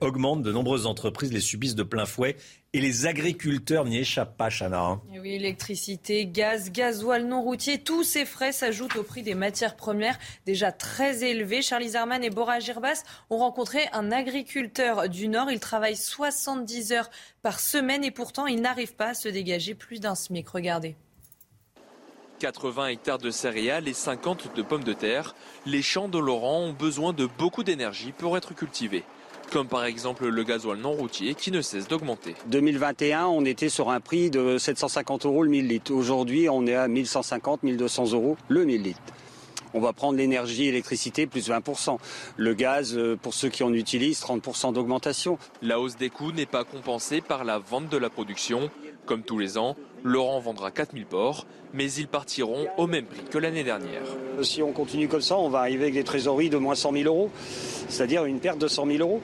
augmentent. 0.00 0.42
De 0.42 0.52
nombreuses 0.52 0.86
entreprises 0.86 1.32
les 1.32 1.40
subissent 1.40 1.74
de 1.74 1.82
plein 1.82 2.06
fouet 2.06 2.36
et 2.74 2.80
les 2.80 3.06
agriculteurs 3.06 3.84
n'y 3.84 3.98
échappent 3.98 4.36
pas, 4.38 4.48
Chana. 4.48 4.80
Hein. 4.80 5.00
Oui, 5.20 5.34
électricité, 5.34 6.24
gaz, 6.24 6.72
gasoil 6.72 7.26
non 7.26 7.42
routier, 7.42 7.78
tous 7.78 8.02
ces 8.02 8.24
frais 8.24 8.52
s'ajoutent 8.52 8.96
au 8.96 9.02
prix 9.02 9.22
des 9.22 9.34
matières 9.34 9.76
premières 9.76 10.18
déjà 10.46 10.72
très 10.72 11.22
élevés. 11.22 11.60
Charlie 11.60 11.90
Zerman 11.90 12.24
et 12.24 12.30
Bora 12.30 12.60
Girbas 12.60 13.02
ont 13.28 13.36
rencontré 13.36 13.80
un 13.92 14.10
agriculteur 14.10 15.10
du 15.10 15.28
Nord. 15.28 15.50
Il 15.50 15.60
travaille 15.60 15.96
70 15.96 16.92
heures 16.92 17.10
par 17.42 17.60
semaine 17.60 18.04
et 18.04 18.10
pourtant 18.10 18.46
il 18.46 18.62
n'arrive 18.62 18.94
pas 18.94 19.08
à 19.08 19.14
se 19.14 19.28
dégager 19.28 19.74
plus 19.74 20.00
d'un 20.00 20.14
SMIC. 20.14 20.48
Regardez. 20.48 20.96
80 22.38 22.88
hectares 22.88 23.18
de 23.18 23.30
céréales 23.30 23.86
et 23.86 23.92
50 23.92 24.56
de 24.56 24.62
pommes 24.62 24.82
de 24.82 24.94
terre, 24.94 25.36
les 25.66 25.82
champs 25.82 26.08
de 26.08 26.18
Laurent 26.18 26.60
ont 26.60 26.72
besoin 26.72 27.12
de 27.12 27.26
beaucoup 27.26 27.62
d'énergie 27.62 28.12
pour 28.12 28.36
être 28.36 28.54
cultivés 28.54 29.04
comme 29.52 29.68
par 29.68 29.84
exemple 29.84 30.26
le 30.26 30.44
gasoil 30.44 30.78
non 30.78 30.92
routier 30.92 31.34
qui 31.34 31.50
ne 31.50 31.60
cesse 31.60 31.86
d'augmenter. 31.86 32.34
2021, 32.46 33.26
on 33.26 33.44
était 33.44 33.68
sur 33.68 33.90
un 33.90 34.00
prix 34.00 34.30
de 34.30 34.56
750 34.56 35.26
euros 35.26 35.42
le 35.42 35.50
1000 35.50 35.68
litres. 35.68 35.92
Aujourd'hui, 35.92 36.48
on 36.48 36.66
est 36.66 36.74
à 36.74 36.88
1150, 36.88 37.62
1200 37.62 38.12
euros 38.12 38.38
le 38.48 38.64
1000 38.64 38.82
litres. 38.82 39.00
On 39.74 39.80
va 39.80 39.92
prendre 39.92 40.16
l'énergie, 40.18 40.64
l'électricité, 40.64 41.26
plus 41.26 41.50
20%. 41.50 41.98
Le 42.36 42.54
gaz, 42.54 42.96
euh, 42.96 43.16
pour 43.16 43.34
ceux 43.34 43.48
qui 43.48 43.62
en 43.62 43.72
utilisent, 43.72 44.20
30% 44.20 44.72
d'augmentation. 44.72 45.38
La 45.62 45.80
hausse 45.80 45.96
des 45.96 46.10
coûts 46.10 46.32
n'est 46.32 46.46
pas 46.46 46.64
compensée 46.64 47.20
par 47.20 47.44
la 47.44 47.58
vente 47.58 47.88
de 47.88 47.96
la 47.96 48.10
production. 48.10 48.70
Comme 49.06 49.22
tous 49.22 49.38
les 49.38 49.58
ans, 49.58 49.76
Laurent 50.04 50.40
vendra 50.40 50.70
4000 50.70 51.06
porcs, 51.06 51.46
mais 51.72 51.90
ils 51.92 52.08
partiront 52.08 52.66
au 52.76 52.86
même 52.86 53.04
prix 53.04 53.24
que 53.30 53.38
l'année 53.38 53.64
dernière. 53.64 54.02
Si 54.42 54.62
on 54.62 54.72
continue 54.72 55.08
comme 55.08 55.20
ça, 55.20 55.38
on 55.38 55.48
va 55.48 55.60
arriver 55.60 55.84
avec 55.84 55.94
des 55.94 56.04
trésoreries 56.04 56.50
de 56.50 56.56
moins 56.56 56.74
100 56.74 56.92
000 56.92 57.04
euros, 57.04 57.30
c'est-à-dire 57.88 58.24
une 58.24 58.40
perte 58.40 58.58
de 58.58 58.68
100 58.68 58.86
000 58.86 58.98
euros. 58.98 59.20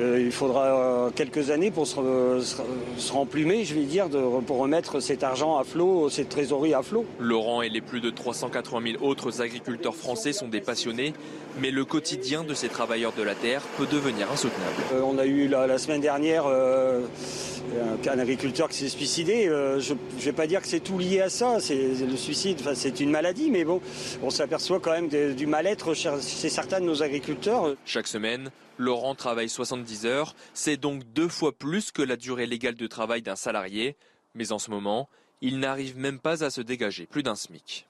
Euh, 0.00 0.20
il 0.20 0.30
faudra 0.30 0.66
euh, 0.66 1.10
quelques 1.10 1.50
années 1.50 1.70
pour 1.70 1.86
se, 1.86 3.12
remplumer, 3.12 3.64
je 3.64 3.74
vais 3.74 3.82
dire, 3.82 4.08
pour 4.46 4.58
remettre 4.58 5.00
cet 5.00 5.24
argent 5.24 5.56
à 5.56 5.64
flot, 5.64 6.08
cette 6.08 6.28
trésorerie 6.28 6.74
à 6.74 6.82
flot. 6.82 7.04
Laurent 7.18 7.62
et 7.62 7.68
les 7.68 7.80
plus 7.80 8.00
de 8.00 8.10
380 8.10 8.92
000 8.92 9.04
autres 9.04 9.42
agriculteurs 9.42 9.96
français 9.96 10.32
sont 10.32 10.48
des 10.48 10.60
passionnés, 10.60 11.14
mais 11.60 11.70
le 11.70 11.84
quotidien 11.84 12.44
de 12.44 12.54
ces 12.54 12.68
travailleurs 12.68 13.12
de 13.12 13.22
la 13.22 13.34
terre 13.34 13.62
peut 13.76 13.86
devenir 13.86 14.30
insoutenable. 14.30 14.82
Euh, 14.92 15.00
on 15.04 15.18
a 15.18 15.26
eu 15.26 15.48
la, 15.48 15.78
semaine 15.78 16.00
dernière 16.00 16.46
un 16.46 18.18
agriculteur 18.18 18.68
qui 18.68 18.78
s'est 18.78 18.88
suicidé. 18.88 19.44
je 19.44 19.92
ne 19.92 20.20
vais 20.20 20.32
pas 20.32 20.46
dire 20.46 20.60
que 20.60 20.68
c'est 20.68 20.80
tout 20.80 20.98
lié 20.98 21.20
à 21.20 21.28
ça, 21.28 21.60
c'est 21.60 21.92
le 22.00 22.16
suicide, 22.16 22.60
c'est 22.74 23.00
une 23.00 23.10
maladie, 23.10 23.50
mais 23.50 23.64
bon, 23.64 23.80
on 24.22 24.30
s'aperçoit 24.30 24.80
quand 24.80 24.92
même 24.92 25.08
du 25.08 25.46
mal-être 25.46 25.94
chez 25.94 26.48
certains 26.48 26.80
de 26.80 26.86
nos 26.86 27.02
agriculteurs. 27.02 27.74
Chaque 27.84 28.08
semaine, 28.08 28.50
Laurent 28.78 29.14
travaille 29.14 29.48
70 29.48 30.06
heures, 30.06 30.34
c'est 30.54 30.76
donc 30.76 31.02
deux 31.12 31.28
fois 31.28 31.52
plus 31.52 31.90
que 31.90 32.02
la 32.02 32.16
durée 32.16 32.46
légale 32.46 32.76
de 32.76 32.86
travail 32.86 33.22
d'un 33.22 33.36
salarié, 33.36 33.96
mais 34.34 34.52
en 34.52 34.58
ce 34.58 34.70
moment, 34.70 35.08
il 35.40 35.58
n'arrive 35.58 35.98
même 35.98 36.18
pas 36.18 36.44
à 36.44 36.50
se 36.50 36.60
dégager 36.60 37.06
plus 37.06 37.22
d'un 37.22 37.34
SMIC. 37.34 37.86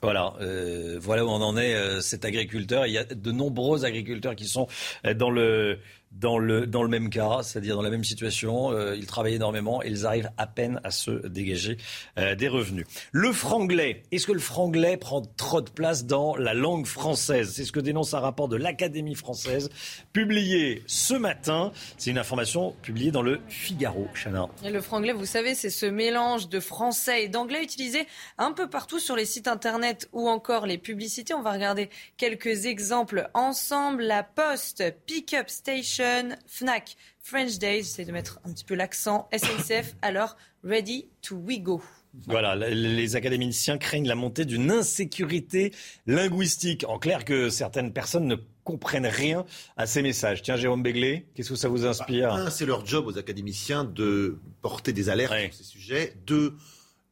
Voilà, 0.00 0.34
euh, 0.40 0.96
voilà 1.00 1.24
où 1.24 1.28
on 1.28 1.42
en 1.42 1.56
est, 1.56 1.74
euh, 1.74 2.00
cet 2.00 2.24
agriculteur. 2.24 2.86
Il 2.86 2.92
y 2.92 2.98
a 2.98 3.04
de 3.04 3.32
nombreux 3.32 3.84
agriculteurs 3.84 4.36
qui 4.36 4.46
sont 4.46 4.68
euh, 5.04 5.12
dans 5.12 5.30
le 5.30 5.80
dans 6.12 6.38
le, 6.38 6.66
dans 6.66 6.82
le 6.82 6.88
même 6.88 7.10
cas, 7.10 7.42
c'est-à-dire 7.42 7.76
dans 7.76 7.82
la 7.82 7.90
même 7.90 8.04
situation. 8.04 8.72
Euh, 8.72 8.96
ils 8.96 9.06
travaillent 9.06 9.34
énormément 9.34 9.82
et 9.82 9.88
ils 9.88 10.06
arrivent 10.06 10.30
à 10.36 10.46
peine 10.46 10.80
à 10.84 10.90
se 10.90 11.26
dégager 11.26 11.76
euh, 12.18 12.34
des 12.34 12.48
revenus. 12.48 12.86
Le 13.12 13.32
franglais, 13.32 14.02
est-ce 14.10 14.26
que 14.26 14.32
le 14.32 14.40
franglais 14.40 14.96
prend 14.96 15.22
trop 15.36 15.60
de 15.60 15.70
place 15.70 16.06
dans 16.06 16.36
la 16.36 16.54
langue 16.54 16.86
française? 16.86 17.52
C'est 17.54 17.64
ce 17.64 17.72
que 17.72 17.80
dénonce 17.80 18.14
un 18.14 18.20
rapport 18.20 18.48
de 18.48 18.56
l'Académie 18.56 19.14
française 19.14 19.70
publié 20.12 20.82
ce 20.86 21.14
matin. 21.14 21.72
C'est 21.96 22.10
une 22.10 22.18
information 22.18 22.74
publiée 22.82 23.10
dans 23.10 23.22
le 23.22 23.40
Figaro, 23.48 24.08
Chana. 24.14 24.48
le 24.64 24.80
franglais, 24.80 25.12
vous 25.12 25.26
savez, 25.26 25.54
c'est 25.54 25.70
ce 25.70 25.86
mélange 25.86 26.48
de 26.48 26.60
français 26.60 27.24
et 27.24 27.28
d'anglais 27.28 27.62
utilisé 27.62 28.06
un 28.38 28.52
peu 28.52 28.68
partout 28.68 28.98
sur 28.98 29.16
les 29.16 29.24
sites 29.24 29.48
internet 29.48 30.08
ou 30.12 30.28
encore 30.28 30.66
les 30.66 30.78
publicités. 30.78 31.34
On 31.34 31.42
va 31.42 31.52
regarder 31.52 31.90
quelques 32.16 32.66
exemples 32.66 33.28
ensemble. 33.34 34.02
La 34.02 34.22
Poste, 34.22 34.84
Pickup 35.06 35.48
Station, 35.48 35.97
Fnac, 36.46 36.96
French 37.20 37.58
Days, 37.58 37.84
c'est 37.84 38.04
de 38.04 38.12
mettre 38.12 38.40
un 38.44 38.52
petit 38.52 38.64
peu 38.64 38.74
l'accent, 38.74 39.28
SNCF, 39.32 39.96
alors 40.02 40.36
Ready 40.62 41.08
to 41.22 41.36
We 41.36 41.60
Go. 41.60 41.82
Voilà, 42.26 42.56
les 42.56 43.16
académiciens 43.16 43.78
craignent 43.78 44.08
la 44.08 44.14
montée 44.14 44.44
d'une 44.44 44.70
insécurité 44.70 45.72
linguistique. 46.06 46.84
En 46.88 46.98
clair, 46.98 47.24
que 47.24 47.50
certaines 47.50 47.92
personnes 47.92 48.26
ne 48.26 48.36
comprennent 48.64 49.06
rien 49.06 49.44
à 49.76 49.86
ces 49.86 50.02
messages. 50.02 50.42
Tiens, 50.42 50.56
Jérôme 50.56 50.82
Béglé, 50.82 51.26
qu'est-ce 51.34 51.50
que 51.50 51.54
ça 51.54 51.68
vous 51.68 51.86
inspire? 51.86 52.32
Un, 52.32 52.50
c'est 52.50 52.66
leur 52.66 52.84
job 52.86 53.06
aux 53.06 53.18
académiciens 53.18 53.84
de 53.84 54.38
porter 54.62 54.92
des 54.92 55.10
alertes 55.10 55.32
sur 55.32 55.54
ces 55.54 55.64
sujets. 55.64 56.14
Deux, 56.26 56.54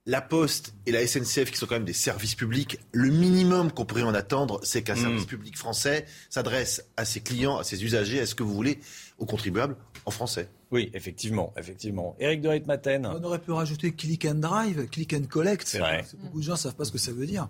la 0.06 0.20
Poste 0.20 0.74
et 0.86 0.92
la 0.92 1.04
SNCF, 1.04 1.50
qui 1.50 1.58
sont 1.58 1.66
quand 1.66 1.74
même 1.74 1.84
des 1.84 1.92
services 1.92 2.36
publics, 2.36 2.78
le 2.92 3.10
minimum 3.10 3.72
qu'on 3.72 3.84
pourrait 3.84 4.02
en 4.02 4.14
attendre, 4.14 4.60
c'est 4.62 4.82
qu'un 4.82 4.94
hmm. 4.94 4.98
service 4.98 5.24
public 5.26 5.58
français 5.58 6.06
s'adresse 6.30 6.88
à 6.96 7.04
ses 7.04 7.20
clients, 7.20 7.58
à 7.58 7.64
ses 7.64 7.84
usagers, 7.84 8.20
à 8.20 8.26
ce 8.26 8.34
que 8.34 8.44
vous 8.44 8.54
voulez, 8.54 8.78
aux 9.18 9.26
contribuables 9.26 9.76
en 10.04 10.10
français. 10.12 10.48
Oui, 10.70 10.90
effectivement, 10.94 11.52
effectivement. 11.56 12.16
Éric 12.20 12.40
de 12.40 12.48
Ritmaten. 12.48 13.06
On 13.06 13.22
aurait 13.24 13.40
pu 13.40 13.50
rajouter 13.50 13.92
click 13.92 14.24
and 14.24 14.36
drive, 14.36 14.88
click 14.88 15.12
and 15.12 15.26
collect. 15.28 15.66
C'est 15.66 15.78
vrai. 15.78 16.04
Beaucoup 16.22 16.38
de 16.38 16.44
gens 16.44 16.52
ne 16.52 16.58
savent 16.58 16.76
pas 16.76 16.84
ce 16.84 16.92
que 16.92 16.98
ça 16.98 17.12
veut 17.12 17.26
dire. 17.26 17.48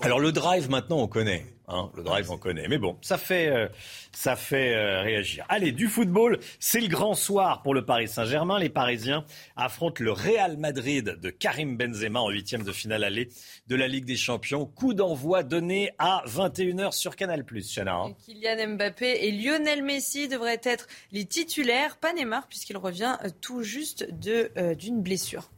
Alors 0.00 0.18
le 0.18 0.32
drive 0.32 0.70
maintenant 0.70 0.98
on 0.98 1.08
connaît, 1.08 1.44
hein, 1.68 1.90
le 1.94 2.02
drive 2.02 2.30
on 2.30 2.38
connaît, 2.38 2.68
mais 2.68 2.78
bon 2.78 2.96
ça 3.02 3.18
fait 3.18 3.48
euh, 3.48 3.68
ça 4.12 4.34
fait 4.34 4.74
euh, 4.74 5.02
réagir. 5.02 5.44
Allez 5.50 5.72
du 5.72 5.88
football, 5.88 6.38
c'est 6.58 6.80
le 6.80 6.88
grand 6.88 7.12
soir 7.12 7.60
pour 7.60 7.74
le 7.74 7.84
Paris 7.84 8.08
Saint-Germain. 8.08 8.58
Les 8.58 8.70
Parisiens 8.70 9.26
affrontent 9.56 10.02
le 10.02 10.10
Real 10.10 10.56
Madrid 10.56 11.18
de 11.20 11.28
Karim 11.28 11.76
Benzema 11.76 12.20
en 12.20 12.30
huitième 12.30 12.62
de 12.62 12.72
finale 12.72 13.04
allée 13.04 13.28
de 13.66 13.76
la 13.76 13.86
Ligue 13.86 14.06
des 14.06 14.16
Champions. 14.16 14.64
Coup 14.64 14.94
d'envoi 14.94 15.42
donné 15.42 15.90
à 15.98 16.24
21h 16.26 16.92
sur 16.92 17.14
Canal+. 17.14 17.44
Chana. 17.44 17.94
Hein. 17.94 18.14
Kylian 18.24 18.76
Mbappé 18.76 19.26
et 19.26 19.32
Lionel 19.32 19.82
Messi 19.82 20.28
devraient 20.28 20.62
être 20.64 20.86
les 21.12 21.26
titulaires, 21.26 21.98
pas 21.98 22.14
Neymar 22.14 22.48
puisqu'il 22.48 22.78
revient 22.78 23.18
euh, 23.22 23.28
tout 23.42 23.62
juste 23.62 24.08
de 24.10 24.50
d'une 24.74 25.02
blessure. 25.02 25.50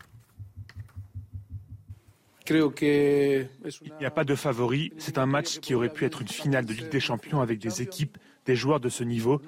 Il 2.50 3.92
n'y 3.98 4.06
a 4.06 4.10
pas 4.10 4.24
de 4.24 4.34
favori. 4.34 4.92
C'est 4.98 5.18
un 5.18 5.26
match 5.26 5.58
qui 5.58 5.74
aurait 5.74 5.92
pu 5.92 6.04
être 6.04 6.22
une 6.22 6.28
finale 6.28 6.64
de 6.64 6.72
Ligue 6.72 6.88
des 6.88 7.00
Champions 7.00 7.40
avec 7.40 7.58
des 7.58 7.82
équipes, 7.82 8.18
des 8.44 8.56
joueurs 8.56 8.80
de 8.80 8.88
ce 8.88 9.04
niveau. 9.04 9.40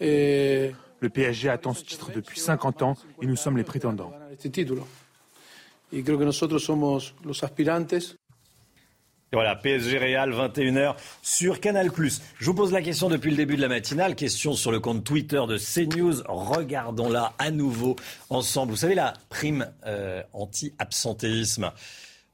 Le 0.00 1.08
PSG 1.08 1.48
attend 1.48 1.74
ce 1.74 1.84
titre 1.84 2.10
depuis 2.14 2.40
50 2.40 2.82
ans 2.82 2.96
et 3.22 3.26
nous 3.26 3.36
sommes 3.36 3.56
les 3.56 3.64
prétendants. 3.64 4.12
Voilà, 9.32 9.56
PSG 9.56 9.98
Real, 9.98 10.30
21h 10.32 10.94
sur 11.20 11.60
Canal+. 11.60 11.90
Je 12.38 12.46
vous 12.46 12.54
pose 12.54 12.72
la 12.72 12.80
question 12.80 13.08
depuis 13.08 13.30
le 13.30 13.36
début 13.36 13.56
de 13.56 13.60
la 13.60 13.66
matinale, 13.68 14.14
question 14.14 14.52
sur 14.52 14.70
le 14.70 14.78
compte 14.78 15.02
Twitter 15.02 15.42
de 15.48 15.58
CNews. 15.58 16.22
Regardons-la 16.26 17.32
à 17.38 17.50
nouveau 17.50 17.96
ensemble. 18.30 18.70
Vous 18.70 18.78
savez, 18.78 18.94
la 18.94 19.14
prime 19.28 19.68
euh, 19.84 20.22
anti-absentéisme 20.32 21.72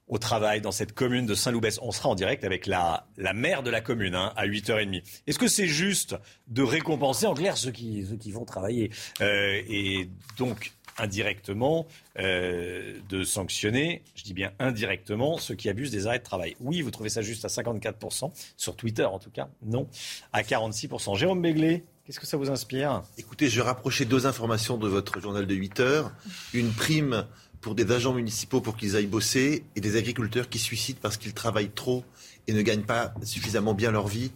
au 0.06 0.19
travail 0.19 0.60
dans 0.60 0.73
cette 0.73 0.93
commune 0.93 1.24
de 1.24 1.35
Saint-Loubès. 1.35 1.78
On 1.81 1.93
sera 1.93 2.10
en 2.10 2.14
direct 2.14 2.44
avec 2.44 2.66
la, 2.66 3.06
la 3.16 3.32
maire 3.32 3.62
de 3.62 3.70
la 3.70 3.81
commune 3.81 4.14
hein, 4.14 4.35
à 4.36 4.47
8h30. 4.47 5.02
Est-ce 5.27 5.39
que 5.39 5.48
c'est 5.48 5.66
juste 5.66 6.14
de 6.48 6.62
récompenser 6.62 7.24
en 7.24 7.32
clair 7.32 7.56
ceux 7.56 7.70
qui, 7.70 8.05
ceux 8.05 8.16
qui 8.16 8.32
vont 8.32 8.44
travailler 8.44 8.90
euh, 9.23 9.62
Et 9.66 10.10
donc, 10.36 10.73
indirectement 10.98 11.86
euh, 12.19 12.98
de 13.09 13.24
sanctionner, 13.24 14.02
je 14.14 14.24
dis 14.24 14.35
bien 14.35 14.52
indirectement, 14.59 15.39
ceux 15.39 15.55
qui 15.55 15.69
abusent 15.69 15.90
des 15.90 16.06
arrêts 16.06 16.19
de 16.19 16.24
travail. 16.24 16.56
Oui, 16.60 16.82
vous 16.82 16.90
trouvez 16.90 17.09
ça 17.09 17.23
juste 17.23 17.44
à 17.44 17.48
54%, 17.48 18.32
sur 18.56 18.77
Twitter 18.77 19.05
en 19.05 19.19
tout 19.19 19.31
cas, 19.31 19.48
non, 19.64 19.89
à 20.32 20.43
46%. 20.43 21.16
Jérôme 21.16 21.43
Béglé, 21.43 21.85
qu'est-ce 22.05 22.20
que 22.20 22.27
ça 22.27 22.36
vous 22.36 22.51
inspire? 22.51 23.02
Écoutez, 23.19 23.48
je 23.48 23.56
vais 23.56 23.66
rapprocher 23.66 24.05
deux 24.05 24.27
informations 24.27 24.77
de 24.77 24.89
votre 24.89 25.20
journal 25.20 25.47
de 25.47 25.55
8 25.55 25.81
heures. 25.81 26.12
Une 26.52 26.73
prime 26.73 27.27
pour 27.60 27.74
des 27.74 27.90
agents 27.93 28.12
municipaux 28.12 28.60
pour 28.60 28.77
qu'ils 28.77 28.97
aillent 28.97 29.06
bosser 29.06 29.64
et 29.77 29.81
des 29.81 29.97
agriculteurs 29.97 30.48
qui 30.48 30.59
suicident 30.59 30.98
parce 31.01 31.16
qu'ils 31.16 31.32
travaillent 31.32 31.70
trop 31.70 32.05
et 32.48 32.52
ne 32.52 32.60
gagnent 32.60 32.82
pas 32.82 33.14
suffisamment 33.23 33.73
bien 33.73 33.93
leur 33.93 34.09
vie. 34.09 34.32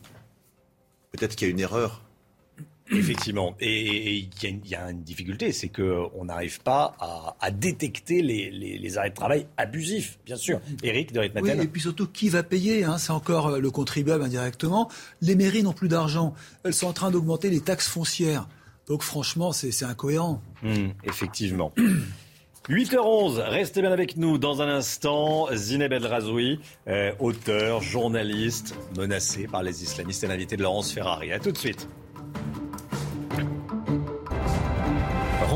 Peut-être 1.11 1.35
qu'il 1.35 1.49
y 1.49 1.51
a 1.51 1.53
une 1.53 1.61
erreur 1.61 2.06
Effectivement. 2.91 3.57
Et 3.61 4.29
il 4.43 4.69
y, 4.69 4.75
a 4.75 4.91
une 4.91 5.03
difficulté, 5.03 5.53
c'est 5.53 5.69
qu'on 5.69 6.25
n'arrive 6.25 6.61
pas 6.61 6.95
à, 7.41 7.51
détecter 7.51 8.23
les, 8.23 8.99
arrêts 8.99 9.11
de 9.11 9.15
travail 9.15 9.47
abusifs, 9.57 10.19
bien 10.25 10.37
sûr. 10.37 10.61
Eric 10.83 11.13
de 11.13 11.21
Oui, 11.21 11.51
et 11.51 11.67
puis 11.67 11.81
surtout, 11.81 12.07
qui 12.07 12.29
va 12.29 12.43
payer 12.43 12.85
hein 12.85 12.99
C'est 12.99 13.13
encore 13.13 13.49
euh, 13.49 13.59
le 13.59 13.71
contribuable 13.71 14.23
indirectement. 14.23 14.89
Les 15.21 15.35
mairies 15.35 15.63
n'ont 15.63 15.73
plus 15.73 15.89
d'argent. 15.89 16.35
Elles 16.65 16.75
sont 16.75 16.87
en 16.87 16.93
train 16.93 17.11
d'augmenter 17.11 17.51
les 17.51 17.61
taxes 17.61 17.89
foncières. 17.89 18.49
Donc 18.87 19.03
franchement, 19.03 19.53
c'est 19.53 19.85
incohérent. 19.85 20.43
Mmh, 20.63 20.89
effectivement. 21.05 21.73
8h11, 22.69 23.39
restez 23.43 23.81
bien 23.81 23.93
avec 23.93 24.17
nous 24.17 24.39
dans 24.39 24.61
un 24.61 24.69
instant. 24.69 25.47
Zineb 25.55 25.93
El 25.93 26.05
Razoui, 26.05 26.59
euh, 26.89 27.13
auteur, 27.21 27.81
journaliste, 27.81 28.75
menacé 28.97 29.47
par 29.47 29.63
les 29.63 29.85
islamistes 29.85 30.25
et 30.25 30.27
l'invité 30.27 30.57
de 30.57 30.65
Laurence 30.65 30.93
Ferrari. 30.93 31.33
A 31.33 31.39
tout 31.39 31.53
de 31.53 31.59
suite. 31.59 31.89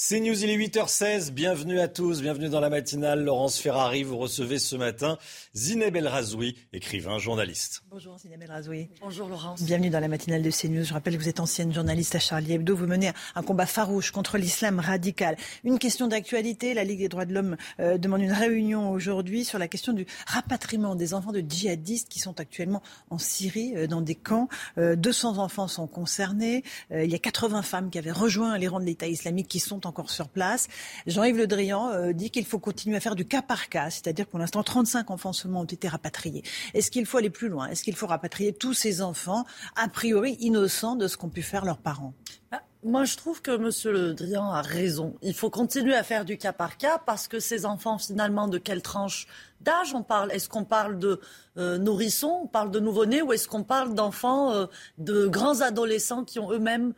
C'est 0.00 0.20
News, 0.20 0.44
il 0.44 0.48
est 0.48 0.56
8h16. 0.56 1.32
Bienvenue 1.32 1.80
à 1.80 1.88
tous, 1.88 2.22
bienvenue 2.22 2.48
dans 2.48 2.60
la 2.60 2.70
matinale. 2.70 3.24
Laurence 3.24 3.58
Ferrari, 3.58 4.04
vous 4.04 4.16
recevez 4.16 4.60
ce 4.60 4.76
matin 4.76 5.18
Zineb 5.56 5.96
El 5.96 6.06
Razoui, 6.06 6.54
écrivain, 6.72 7.18
journaliste. 7.18 7.82
Bonjour 7.90 8.16
Zineb 8.16 8.40
El 8.40 8.48
Razoui. 8.48 8.90
Bonjour 9.00 9.28
Laurence. 9.28 9.60
Bienvenue 9.60 9.90
dans 9.90 9.98
la 9.98 10.06
matinale 10.06 10.42
de 10.42 10.52
CNews. 10.52 10.84
Je 10.84 10.92
rappelle 10.92 11.16
que 11.16 11.20
vous 11.20 11.28
êtes 11.28 11.40
ancienne 11.40 11.74
journaliste 11.74 12.14
à 12.14 12.20
Charlie 12.20 12.52
Hebdo. 12.52 12.76
Vous 12.76 12.86
menez 12.86 13.10
un 13.34 13.42
combat 13.42 13.66
farouche 13.66 14.12
contre 14.12 14.38
l'islam 14.38 14.78
radical. 14.78 15.36
Une 15.64 15.80
question 15.80 16.06
d'actualité. 16.06 16.74
La 16.74 16.84
Ligue 16.84 17.00
des 17.00 17.08
droits 17.08 17.26
de 17.26 17.34
l'homme 17.34 17.56
euh, 17.80 17.98
demande 17.98 18.20
une 18.20 18.30
réunion 18.30 18.92
aujourd'hui 18.92 19.44
sur 19.44 19.58
la 19.58 19.66
question 19.66 19.92
du 19.92 20.06
rapatriement 20.28 20.94
des 20.94 21.12
enfants 21.12 21.32
de 21.32 21.40
djihadistes 21.40 22.08
qui 22.08 22.20
sont 22.20 22.38
actuellement 22.38 22.84
en 23.10 23.18
Syrie 23.18 23.72
euh, 23.74 23.88
dans 23.88 24.00
des 24.00 24.14
camps. 24.14 24.48
200 24.76 24.78
euh, 24.78 25.40
enfants 25.40 25.66
sont 25.66 25.88
concernés. 25.88 26.62
il 26.92 27.10
y 27.10 27.16
a 27.16 27.18
80 27.18 27.62
femmes 27.62 27.90
qui 27.90 27.98
avaient 27.98 28.12
rejoint 28.12 28.56
les 28.58 28.68
rangs 28.68 28.78
de 28.78 28.84
l'État 28.84 29.08
islamique 29.08 29.48
qui 29.48 29.58
sont 29.58 29.87
encore 29.88 30.10
sur 30.10 30.28
place. 30.28 30.68
Jean-Yves 31.06 31.38
Le 31.38 31.46
Drian 31.46 31.90
euh, 31.90 32.12
dit 32.12 32.30
qu'il 32.30 32.44
faut 32.44 32.58
continuer 32.58 32.96
à 32.96 33.00
faire 33.00 33.16
du 33.16 33.26
cas 33.26 33.42
par 33.42 33.68
cas, 33.68 33.90
c'est-à-dire 33.90 34.26
pour 34.26 34.38
l'instant 34.38 34.62
35 34.62 35.10
enfants 35.10 35.32
seulement 35.32 35.60
ont 35.60 35.64
été 35.64 35.88
rapatriés. 35.88 36.42
Est-ce 36.74 36.90
qu'il 36.90 37.06
faut 37.06 37.18
aller 37.18 37.30
plus 37.30 37.48
loin? 37.48 37.68
Est-ce 37.68 37.82
qu'il 37.82 37.96
faut 37.96 38.06
rapatrier 38.06 38.52
tous 38.52 38.74
ces 38.74 39.02
enfants, 39.02 39.44
a 39.76 39.88
priori 39.88 40.36
innocents 40.40 40.96
de 40.96 41.08
ce 41.08 41.16
qu'ont 41.16 41.30
pu 41.30 41.42
faire 41.42 41.64
leurs 41.64 41.78
parents? 41.78 42.14
Bah, 42.50 42.62
moi, 42.84 43.04
je 43.04 43.16
trouve 43.16 43.42
que 43.42 43.50
M. 43.50 43.70
Le 43.92 44.14
Drian 44.14 44.50
a 44.50 44.62
raison. 44.62 45.16
Il 45.20 45.34
faut 45.34 45.50
continuer 45.50 45.94
à 45.94 46.04
faire 46.04 46.24
du 46.24 46.38
cas 46.38 46.52
par 46.52 46.78
cas 46.78 46.98
parce 46.98 47.26
que 47.26 47.40
ces 47.40 47.66
enfants, 47.66 47.98
finalement, 47.98 48.46
de 48.46 48.58
quelle 48.58 48.82
tranche 48.82 49.26
d'âge 49.60 49.94
on 49.94 50.02
parle? 50.02 50.30
Est-ce 50.32 50.48
qu'on 50.48 50.64
parle 50.64 50.98
de 50.98 51.20
euh, 51.56 51.76
nourrissons, 51.78 52.40
on 52.44 52.46
parle 52.46 52.70
de 52.70 52.78
nouveau-nés 52.78 53.20
ou 53.20 53.32
est-ce 53.32 53.48
qu'on 53.48 53.64
parle 53.64 53.94
d'enfants, 53.94 54.52
euh, 54.52 54.66
de 54.98 55.26
grands 55.26 55.60
adolescents 55.60 56.24
qui 56.24 56.38
ont 56.38 56.52
eux-mêmes 56.52 56.94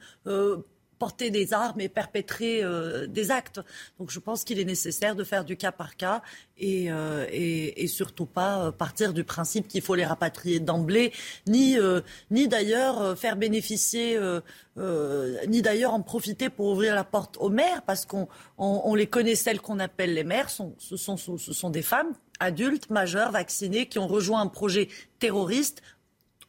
porter 1.00 1.30
des 1.30 1.54
armes 1.54 1.80
et 1.80 1.88
perpétrer 1.88 2.62
euh, 2.62 3.06
des 3.06 3.30
actes. 3.30 3.60
Donc 3.98 4.10
je 4.10 4.20
pense 4.20 4.44
qu'il 4.44 4.60
est 4.60 4.66
nécessaire 4.66 5.16
de 5.16 5.24
faire 5.24 5.46
du 5.46 5.56
cas 5.56 5.72
par 5.72 5.96
cas 5.96 6.20
et, 6.58 6.92
euh, 6.92 7.26
surtout 7.86 8.26
pas 8.26 8.66
euh, 8.66 8.70
partir 8.70 9.14
du 9.14 9.24
principe 9.24 9.66
qu'il 9.66 9.80
faut 9.80 9.94
les 9.94 10.04
rapatrier 10.04 10.60
d'emblée, 10.60 11.12
ni, 11.46 11.76
ni 12.30 12.46
d'ailleurs 12.48 13.18
faire 13.18 13.36
bénéficier, 13.36 14.18
ni 15.48 15.62
d'ailleurs 15.62 15.94
en 15.94 16.02
profiter 16.02 16.50
pour 16.50 16.66
ouvrir 16.66 16.94
la 16.94 17.04
porte 17.04 17.38
aux 17.38 17.48
mères, 17.48 17.82
parce 17.82 18.04
qu'on 18.04 18.28
on, 18.58 18.94
les 18.94 19.06
connaît, 19.06 19.34
celles 19.34 19.60
qu'on 19.60 19.78
appelle 19.78 20.12
les 20.12 20.24
mères, 20.24 20.50
ce, 20.50 20.96
sont, 20.96 21.16
ce 21.16 21.52
sont 21.52 21.70
des 21.70 21.82
femmes 21.82 22.12
adultes, 22.38 22.90
majeures, 22.90 23.32
vaccinées, 23.32 23.86
qui 23.86 23.98
ont 23.98 24.06
rejoint 24.06 24.42
un 24.42 24.48
projet 24.48 24.88
terroriste 25.18 25.82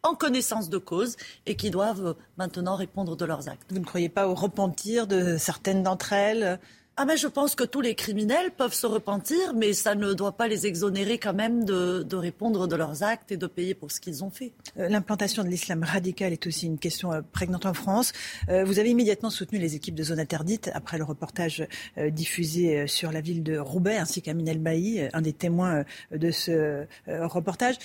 en 0.04 0.16
connaissance 0.16 0.70
de 0.70 0.78
cause 0.78 1.16
et 1.46 1.56
qui 1.56 1.70
doivent 1.70 2.16
maintenant 2.38 2.76
répondre 2.76 3.16
de 3.16 3.26
leurs 3.26 3.50
actes. 3.50 3.72
Vous 3.72 3.80
ne 3.80 3.86
croyez 3.86 4.10
pas 4.10 4.28
au 4.28 4.36
repentir 4.36 5.08
de 5.08 5.38
certaines 5.38 5.84
d'entre 5.84 6.14
elles 6.14 6.60
ah 6.98 7.06
mais 7.06 7.16
je 7.16 7.28
pense 7.28 7.56
que 7.56 7.64
tous 7.64 7.80
les 7.80 7.96
criminels 7.96 8.52
peuvent 8.52 8.74
se 8.74 8.86
repentir, 8.86 9.54
mais 9.56 9.72
ça 9.72 9.96
ne 9.96 10.14
doit 10.14 10.34
pas 10.34 10.50
les 10.50 10.68
exonérer 10.68 11.18
quand 11.18 11.34
même 11.34 11.64
de, 11.64 12.16
répondre 12.16 12.68
de 12.68 12.76
leurs 12.76 13.02
actes 13.02 13.32
et 13.32 13.38
de 13.38 13.48
payer 13.48 13.74
pour 13.74 13.92
ce 13.92 14.02
qu'ils 14.02 14.26
ont 14.26 14.30
fait. 14.30 14.52
Euh, 14.78 14.90
l'implantation 14.90 15.44
de 15.44 15.48
l'islam 15.48 15.84
radical 15.84 16.34
est 16.34 16.46
aussi 16.46 16.66
une 16.66 16.78
question 16.78 17.14
euh, 17.14 17.22
prégnante 17.22 17.66
en 17.66 17.74
France. 17.74 18.12
Euh, 18.50 18.66
vous 18.66 18.78
avez 18.78 18.90
immédiatement 18.90 19.30
soutenu 19.30 19.58
les 19.58 19.76
équipes 19.76 19.96
de 19.96 20.04
zone 20.04 20.20
interdite 20.20 20.70
après 20.74 20.98
le 20.98 21.06
reportage 21.06 21.66
diffusé 21.98 22.88
sur 22.88 23.12
la 23.12 23.22
ville 23.22 23.42
de 23.42 23.58
Roubaix 23.58 23.98
ainsi 23.98 24.22
qu'Aminel 24.22 24.60
Bailly, 24.60 25.02
un 25.14 25.22
des 25.22 25.34
témoins 25.34 25.84
de 26.12 26.32
ce 26.32 26.86
reportage. 27.08 27.76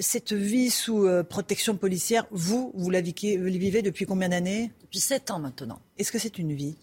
Cette 0.00 0.32
vie 0.32 0.70
sous 0.70 1.08
protection 1.28 1.76
policière, 1.76 2.26
vous, 2.30 2.72
vous 2.74 2.90
la 2.90 3.00
vivez 3.00 3.82
depuis 3.82 4.06
combien 4.06 4.30
d'années? 4.30 4.72
Depuis 4.82 5.00
sept 5.00 5.30
ans 5.30 5.38
maintenant. 5.38 5.80
Est-ce 5.98 6.10
que 6.10 6.18
c'est 6.18 6.38
une 6.38 6.52
vie? 6.52 6.76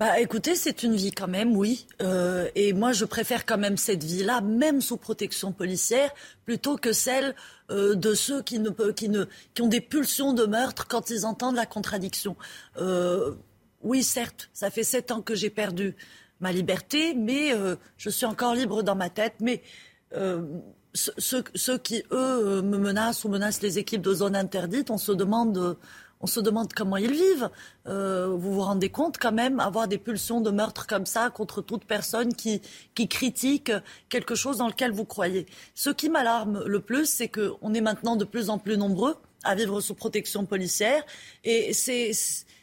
Bah, 0.00 0.18
écoutez, 0.18 0.56
c'est 0.56 0.82
une 0.82 0.96
vie 0.96 1.12
quand 1.12 1.28
même, 1.28 1.56
oui. 1.56 1.86
Euh, 2.02 2.48
et 2.56 2.72
moi, 2.72 2.92
je 2.92 3.04
préfère 3.04 3.46
quand 3.46 3.58
même 3.58 3.76
cette 3.76 4.02
vie-là, 4.02 4.40
même 4.40 4.80
sous 4.80 4.96
protection 4.96 5.52
policière, 5.52 6.12
plutôt 6.44 6.76
que 6.76 6.92
celle 6.92 7.36
euh, 7.70 7.94
de 7.94 8.12
ceux 8.14 8.42
qui, 8.42 8.58
ne, 8.58 8.70
qui, 8.90 9.08
ne, 9.08 9.26
qui 9.54 9.62
ont 9.62 9.68
des 9.68 9.80
pulsions 9.80 10.32
de 10.32 10.46
meurtre 10.46 10.88
quand 10.88 11.10
ils 11.10 11.24
entendent 11.24 11.54
la 11.54 11.66
contradiction. 11.66 12.34
Euh, 12.78 13.34
oui, 13.82 14.02
certes, 14.02 14.50
ça 14.52 14.68
fait 14.68 14.82
sept 14.82 15.12
ans 15.12 15.22
que 15.22 15.36
j'ai 15.36 15.50
perdu 15.50 15.94
ma 16.40 16.50
liberté, 16.50 17.14
mais 17.14 17.52
je 17.96 18.10
suis 18.10 18.26
encore 18.26 18.54
libre 18.54 18.82
dans 18.82 18.96
ma 18.96 19.10
tête. 19.10 19.34
Mais 19.40 19.62
ceux, 20.94 21.44
ceux, 21.54 21.78
qui, 21.78 22.02
eux, 22.10 22.62
me 22.62 22.78
menacent 22.78 23.24
ou 23.24 23.28
menacent 23.28 23.62
les 23.62 23.78
équipes 23.78 24.02
de 24.02 24.12
zone 24.12 24.34
interdite, 24.34 24.90
on 24.90 24.98
se 24.98 25.12
demande 25.12 25.76
on 26.24 26.26
se 26.26 26.40
demande 26.40 26.72
comment 26.72 26.96
ils 26.96 27.12
vivent. 27.12 27.50
Euh, 27.86 28.28
vous 28.28 28.54
vous 28.54 28.62
rendez 28.62 28.88
compte 28.88 29.18
quand 29.18 29.30
même 29.30 29.60
avoir 29.60 29.88
des 29.88 29.98
pulsions 29.98 30.40
de 30.40 30.50
meurtre 30.50 30.86
comme 30.86 31.04
ça 31.04 31.28
contre 31.28 31.60
toute 31.60 31.84
personne 31.84 32.32
qui, 32.32 32.62
qui 32.94 33.08
critique 33.08 33.70
quelque 34.08 34.34
chose 34.34 34.56
dans 34.56 34.68
lequel 34.68 34.90
vous 34.90 35.04
croyez. 35.04 35.44
Ce 35.74 35.90
qui 35.90 36.08
m'alarme 36.08 36.64
le 36.64 36.80
plus, 36.80 37.04
c'est 37.04 37.28
qu'on 37.28 37.74
est 37.74 37.82
maintenant 37.82 38.16
de 38.16 38.24
plus 38.24 38.48
en 38.48 38.56
plus 38.56 38.78
nombreux 38.78 39.16
à 39.42 39.54
vivre 39.54 39.82
sous 39.82 39.94
protection 39.94 40.46
policière. 40.46 41.04
Et 41.44 41.74
c'est, 41.74 42.12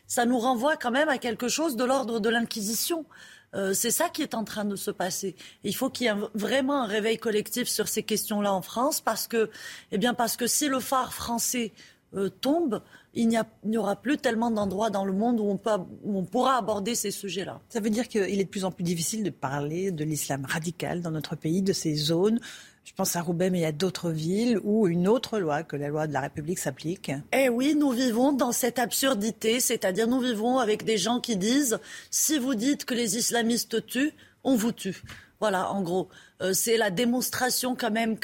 ça 0.08 0.26
nous 0.26 0.40
renvoie 0.40 0.76
quand 0.76 0.90
même 0.90 1.10
à 1.10 1.20
quelque 1.20 1.48
chose 1.48 1.76
de 1.76 1.84
l'ordre 1.84 2.20
de 2.20 2.30
l'Inquisition. 2.30 3.06
Euh, 3.54 3.76
c'est 3.76 3.92
ça 3.92 4.10
qui 4.10 4.24
est 4.24 4.34
en 4.34 4.44
train 4.44 4.66
de 4.66 4.76
se 4.76 4.90
passer. 4.90 5.36
Il 5.64 5.76
faut 5.76 5.92
qu'il 5.92 6.08
y 6.08 6.10
ait 6.10 6.16
vraiment 6.34 6.82
un 6.82 6.88
réveil 6.88 7.20
collectif 7.20 7.68
sur 7.68 7.88
ces 7.88 8.02
questions-là 8.02 8.52
en 8.52 8.64
France, 8.64 9.02
parce 9.02 9.28
que, 9.28 9.52
eh 9.92 10.00
bien, 10.00 10.16
parce 10.16 10.36
que 10.36 10.48
si 10.48 10.68
le 10.68 10.80
phare 10.80 11.14
français 11.14 11.74
euh, 12.16 12.30
tombe, 12.30 12.82
il 13.14 13.28
n'y 13.28 13.78
aura 13.78 13.96
plus 13.98 14.18
tellement 14.18 14.52
d'endroits 14.52 14.90
dans 14.90 15.04
le 15.04 15.14
monde 15.14 15.40
où 15.40 15.50
on, 15.50 15.58
peut, 15.58 15.72
où 16.04 16.18
on 16.18 16.24
pourra 16.24 16.58
aborder 16.58 16.96
ces 16.96 17.12
sujets-là. 17.12 17.62
Ça 17.70 17.80
veut 17.80 17.90
dire 17.90 18.08
qu'il 18.08 18.22
est 18.22 18.44
de 18.44 18.50
plus 18.50 18.64
en 18.64 18.72
plus 18.72 18.84
difficile 18.84 19.24
de 19.24 19.30
parler 19.30 19.92
de 19.92 20.04
l'islam 20.04 20.46
radical 20.46 21.02
dans 21.02 21.12
notre 21.12 21.36
pays, 21.36 21.62
de 21.62 21.74
ces 21.74 21.96
zones 21.96 22.40
je 22.84 22.94
pense 22.94 23.16
à 23.16 23.22
Roubaix, 23.22 23.50
mais 23.50 23.60
il 23.60 23.62
y 23.62 23.66
a 23.66 23.72
d'autres 23.72 24.10
villes 24.10 24.60
où 24.64 24.88
une 24.88 25.08
autre 25.08 25.40
loi 25.40 25.64
que 25.64 25.76
la 25.76 25.88
loi 25.88 26.08
de 26.08 26.14
la 26.14 26.22
République 26.22 26.60
s'applique. 26.60 27.12
Eh 27.32 27.48
oui, 27.48 27.76
nous 27.76 27.92
vivons 27.92 28.34
dans 28.34 28.52
cette 28.52 28.80
absurdité, 28.80 29.60
c'est-à-dire 29.60 30.08
nous 30.08 30.20
vivons 30.20 30.58
avec 30.58 30.84
des 30.84 30.98
gens 30.98 31.20
qui 31.20 31.38
disent 31.38 31.80
si 32.10 32.40
vous 32.40 32.56
dites 32.56 32.86
que 32.86 32.94
les 32.94 33.18
islamistes 33.18 33.86
tuent, 33.86 34.14
on 34.44 34.56
vous 34.56 34.72
tue. 34.72 35.04
Voilà, 35.40 35.72
en 35.72 35.82
gros. 35.82 36.10
Euh, 36.42 36.54
c'est 36.54 36.78
la 36.78 36.90
démonstration 36.90 37.76
quand 37.76 37.92
même 37.92 38.18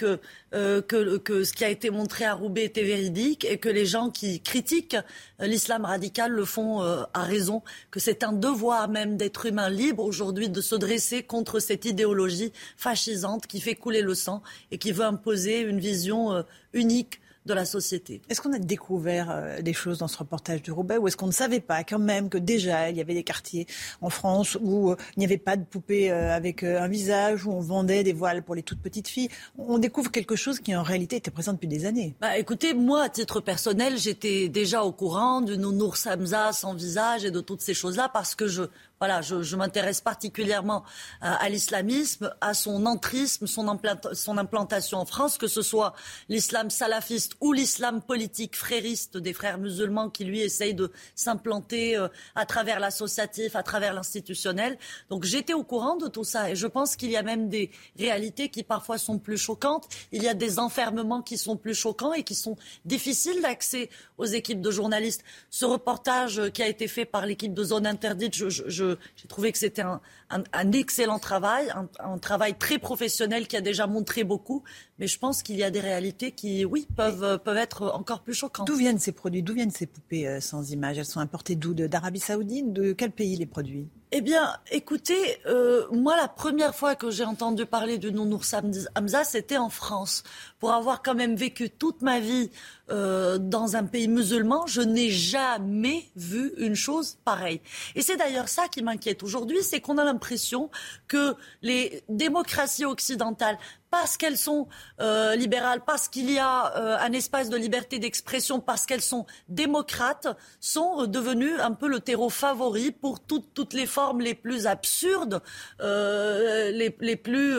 euh, 0.53 0.81
que, 0.81 1.43
ce 1.43 1.53
qui 1.53 1.63
a 1.63 1.69
été 1.69 1.89
montré 1.89 2.25
à 2.25 2.33
Roubaix 2.33 2.65
était 2.65 2.83
véridique 2.83 3.45
et 3.45 3.57
que 3.57 3.69
les 3.69 3.85
gens 3.85 4.09
qui 4.09 4.41
critiquent 4.41 4.97
euh, 5.41 5.47
l'islam 5.47 5.85
radical 5.85 6.31
le 6.31 6.45
font 6.45 6.81
à 6.81 7.23
raison, 7.23 7.61
que 7.91 7.99
c'est 7.99 8.23
un 8.23 8.33
devoir 8.33 8.89
même 8.89 9.17
d'être 9.17 9.45
humain 9.45 9.69
libre 9.69 10.03
aujourd'hui 10.03 10.49
de 10.49 10.61
se 10.61 10.75
dresser 10.75 11.23
contre 11.23 11.59
cette 11.59 11.85
idéologie 11.85 12.51
fascisante 12.75 13.47
qui 13.47 13.61
fait 13.61 13.75
couler 13.75 14.01
le 14.01 14.15
sang 14.15 14.41
et 14.71 14.77
qui 14.77 14.91
veut 14.91 15.05
imposer 15.05 15.61
une 15.61 15.79
vision 15.79 16.43
unique 16.73 17.19
de 17.47 17.53
la 17.53 17.65
société. 17.65 18.21
Est-ce 18.29 18.41
qu'on 18.41 18.53
a 18.53 18.59
découvert 18.59 19.31
euh, 19.31 19.61
des 19.61 19.73
choses 19.73 19.97
dans 19.97 20.07
ce 20.07 20.17
reportage 20.17 20.61
du 20.61 20.71
Roubaix 20.71 20.97
ou 20.97 21.07
est-ce 21.07 21.17
qu'on 21.17 21.27
ne 21.27 21.31
savait 21.31 21.59
pas 21.59 21.83
quand 21.83 21.99
même 21.99 22.29
que 22.29 22.37
déjà 22.37 22.89
il 22.89 22.97
y 22.97 23.01
avait 23.01 23.13
des 23.13 23.23
quartiers 23.23 23.65
en 24.01 24.09
France 24.09 24.57
où 24.61 24.91
euh, 24.91 24.95
il 25.15 25.19
n'y 25.19 25.25
avait 25.25 25.37
pas 25.37 25.55
de 25.55 25.63
poupées 25.63 26.11
euh, 26.11 26.35
avec 26.35 26.63
un 26.63 26.87
visage, 26.87 27.45
où 27.45 27.51
on 27.51 27.61
vendait 27.61 28.03
des 28.03 28.13
voiles 28.13 28.43
pour 28.43 28.53
les 28.53 28.63
toutes 28.63 28.81
petites 28.81 29.07
filles? 29.07 29.29
On 29.57 29.79
découvre 29.79 30.11
quelque 30.11 30.35
chose 30.35 30.59
qui 30.59 30.75
en 30.75 30.83
réalité 30.83 31.15
était 31.15 31.31
présent 31.31 31.53
depuis 31.53 31.67
des 31.67 31.85
années. 31.85 32.15
Bah, 32.21 32.37
écoutez, 32.37 32.73
moi 32.73 33.03
à 33.03 33.09
titre 33.09 33.39
personnel, 33.39 33.97
j'étais 33.97 34.49
déjà 34.49 34.83
au 34.83 34.91
courant 34.91 35.41
du 35.41 35.57
nounours 35.57 36.05
Hamza 36.05 36.51
sans 36.51 36.73
visage 36.73 37.25
et 37.25 37.31
de 37.31 37.39
toutes 37.39 37.61
ces 37.61 37.73
choses-là 37.73 38.09
parce 38.13 38.35
que 38.35 38.47
je 38.47 38.63
voilà, 38.99 39.21
je, 39.21 39.55
m'intéresse 39.55 40.01
particulièrement 40.01 40.83
à, 41.21 41.47
l'islamisme, 41.49 42.33
à 42.41 42.53
son 42.53 42.85
entrisme, 42.85 43.45
son, 43.45 43.67
implantation 43.67 44.97
en 44.97 45.05
France, 45.05 45.37
que 45.37 45.47
ce 45.47 45.61
soit 45.61 45.93
l'islam 46.29 46.69
salafiste 46.69 47.33
ou 47.39 47.53
l'islam 47.53 48.01
politique 48.01 48.55
frériste 48.55 49.17
des 49.17 49.33
frères 49.33 49.59
musulmans 49.59 50.09
qui, 50.09 50.25
lui, 50.25 50.41
essayent 50.41 50.73
de 50.73 50.91
s'implanter 51.15 51.95
euh, 51.95 52.07
à 52.35 52.45
travers 52.45 52.79
l'associatif, 52.79 53.55
à 53.55 53.63
travers 53.63 53.93
l'institutionnel. 53.93 54.77
Donc 55.09 55.25
j'étais 55.25 55.53
au 55.53 55.63
courant 55.63 55.95
de 55.95 56.07
tout 56.07 56.23
ça 56.23 56.49
et 56.49 56.55
je 56.55 56.67
pense 56.67 56.95
qu'il 56.95 57.11
y 57.11 57.17
a 57.17 57.23
même 57.23 57.49
des 57.49 57.71
réalités 57.97 58.49
qui 58.49 58.63
parfois 58.63 58.97
sont 58.97 59.19
plus 59.19 59.37
choquantes. 59.37 59.87
Il 60.11 60.23
y 60.23 60.27
a 60.27 60.33
des 60.33 60.59
enfermements 60.59 61.21
qui 61.21 61.37
sont 61.37 61.55
plus 61.55 61.75
choquants 61.75 62.13
et 62.13 62.23
qui 62.23 62.35
sont 62.35 62.57
difficiles 62.85 63.41
d'accès 63.41 63.89
aux 64.17 64.25
équipes 64.25 64.61
de 64.61 64.71
journalistes. 64.71 65.23
Ce 65.49 65.65
reportage 65.65 66.49
qui 66.51 66.63
a 66.63 66.67
été 66.67 66.87
fait 66.87 67.05
par 67.05 67.25
l'équipe 67.25 67.53
de 67.53 67.63
Zone 67.63 67.85
Interdite, 67.85 68.35
je 68.35 68.86
j'ai 69.15 69.27
trouvé 69.27 69.51
que 69.51 69.57
c'était 69.57 69.83
un, 69.83 70.71
excellent 70.71 71.19
travail, 71.19 71.71
un, 71.99 72.17
travail 72.17 72.57
très 72.57 72.77
professionnel 72.77 73.47
qui 73.47 73.55
a 73.57 73.61
déjà 73.61 73.87
montré 73.87 74.23
beaucoup. 74.23 74.63
Mais 74.99 75.07
je 75.07 75.19
pense 75.19 75.43
qu'il 75.43 75.57
y 75.57 75.63
a 75.63 75.71
des 75.71 75.79
réalités 75.79 76.31
qui, 76.31 76.65
oui, 76.65 76.87
peuvent, 76.95 77.39
peuvent 77.43 77.57
être 77.57 77.91
encore 77.93 78.21
plus 78.21 78.33
choquantes. 78.33 78.67
D'où 78.67 78.75
viennent 78.75 78.99
ces 78.99 79.11
produits? 79.11 79.43
D'où 79.43 79.53
viennent 79.53 79.71
ces 79.71 79.85
poupées 79.85 80.27
euh, 80.27 80.39
sans 80.39 80.71
image 80.71 80.97
Elles 80.97 81.05
sont 81.05 81.19
importées 81.19 81.55
d'où? 81.55 81.73
D'Arabie 81.73 82.19
Saoudite? 82.19 82.73
De 82.73 82.93
quel 82.93 83.11
pays 83.11 83.35
les 83.35 83.45
produits? 83.45 83.87
Eh 84.13 84.21
bien, 84.21 84.55
écoutez, 84.71 85.37
euh, 85.47 85.85
moi, 85.91 86.15
la 86.15 86.29
première 86.29 86.73
fois 86.73 86.95
que 86.95 87.11
j'ai 87.11 87.25
entendu 87.25 87.65
parler 87.65 87.97
du 87.97 88.13
nounours 88.13 88.55
Hamza, 88.95 89.23
c'était 89.25 89.57
en 89.57 89.69
France. 89.69 90.23
Pour 90.59 90.71
avoir 90.71 91.03
quand 91.03 91.13
même 91.13 91.35
vécu 91.35 91.69
toute 91.69 92.01
ma 92.01 92.21
vie 92.21 92.49
euh, 92.89 93.37
dans 93.37 93.75
un 93.75 93.83
pays 93.83 94.07
musulman, 94.07 94.65
je 94.65 94.79
n'ai 94.79 95.09
jamais 95.09 96.05
vu 96.15 96.53
une 96.57 96.75
chose 96.75 97.17
pareille. 97.25 97.59
Et 97.95 98.01
c'est 98.01 98.15
d'ailleurs 98.15 98.47
ça 98.47 98.69
qui 98.69 98.81
m'inquiète 98.81 99.23
aujourd'hui, 99.23 99.61
c'est 99.61 99.81
qu'on 99.81 99.97
a 99.97 100.05
l'impression 100.05 100.69
que 101.09 101.35
les 101.61 102.01
démocraties 102.07 102.85
occidentales, 102.85 103.57
parce 103.89 104.17
qu'elles 104.17 104.37
sont 104.37 104.67
euh, 104.99 105.35
libérales, 105.35 105.81
parce 105.85 106.07
qu'il 106.07 106.31
y 106.31 106.39
a 106.39 106.75
euh, 106.75 106.97
un 106.99 107.11
espace 107.13 107.49
de 107.49 107.57
liberté 107.57 107.99
d'expression, 107.99 108.59
parce 108.59 108.85
qu'elles 108.85 109.01
sont 109.01 109.25
démocrates, 109.47 110.27
sont 110.59 111.03
euh, 111.03 111.07
devenues 111.07 111.59
un 111.59 111.71
peu 111.71 111.87
le 111.87 111.99
terreau 111.99 112.29
favori 112.29 112.91
pour 112.91 113.19
toutes 113.19 113.73
les 113.73 113.85
formes 113.85 114.21
les 114.21 114.35
plus 114.35 114.67
absurdes, 114.67 115.41
les, 115.79 116.95
les, 116.99 117.15
plus 117.15 117.55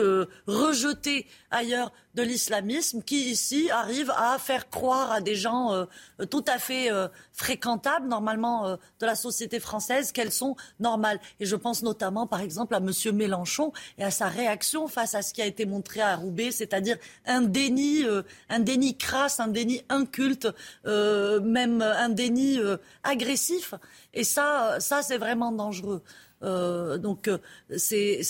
rejetées 0.47 1.27
ailleurs 1.51 1.91
de 2.19 2.25
l'islamisme 2.25 3.01
qui 3.01 3.31
ici 3.31 3.71
arrive 3.71 4.11
à 4.17 4.37
faire 4.39 4.69
croire 4.69 5.09
à 5.11 5.21
des 5.21 5.35
gens 5.35 5.71
euh, 5.73 5.85
tout 6.29 6.43
à 6.47 6.59
fait 6.59 6.91
euh, 6.91 7.07
fréquentables 7.31 8.09
normalement 8.09 8.67
euh, 8.67 8.75
de 8.99 9.05
la 9.05 9.15
société 9.15 9.61
française 9.61 10.11
qu'elles 10.11 10.33
sont 10.33 10.57
normales. 10.81 11.19
Et 11.39 11.45
je 11.45 11.55
pense 11.55 11.81
notamment 11.81 12.27
par 12.27 12.41
exemple 12.41 12.75
à 12.75 12.79
M. 12.79 12.91
Mélenchon 13.13 13.71
et 13.97 14.03
à 14.03 14.11
sa 14.11 14.27
réaction 14.27 14.89
face 14.89 15.15
à 15.15 15.21
ce 15.21 15.33
qui 15.33 15.41
a 15.41 15.45
été 15.45 15.65
montré 15.65 16.01
à 16.01 16.17
Roubaix, 16.17 16.51
c'est-à-dire 16.51 16.97
un 17.25 17.41
déni, 17.41 18.03
un 18.49 18.59
déni 18.59 18.97
crasse, 18.97 19.39
un 19.39 19.47
déni 19.47 19.81
inculte, 19.87 20.49
même 20.85 21.81
un 21.81 22.09
déni 22.09 22.59
agressif. 23.03 23.73
Et 24.13 24.23
ça, 24.25 24.79
ça 24.79 25.01
c'est 25.01 25.17
vraiment 25.17 25.51
dangereux. 25.51 26.01
Euh, 26.43 26.97
donc, 26.97 27.27
euh, 27.27 27.37
c'est, 27.77 28.21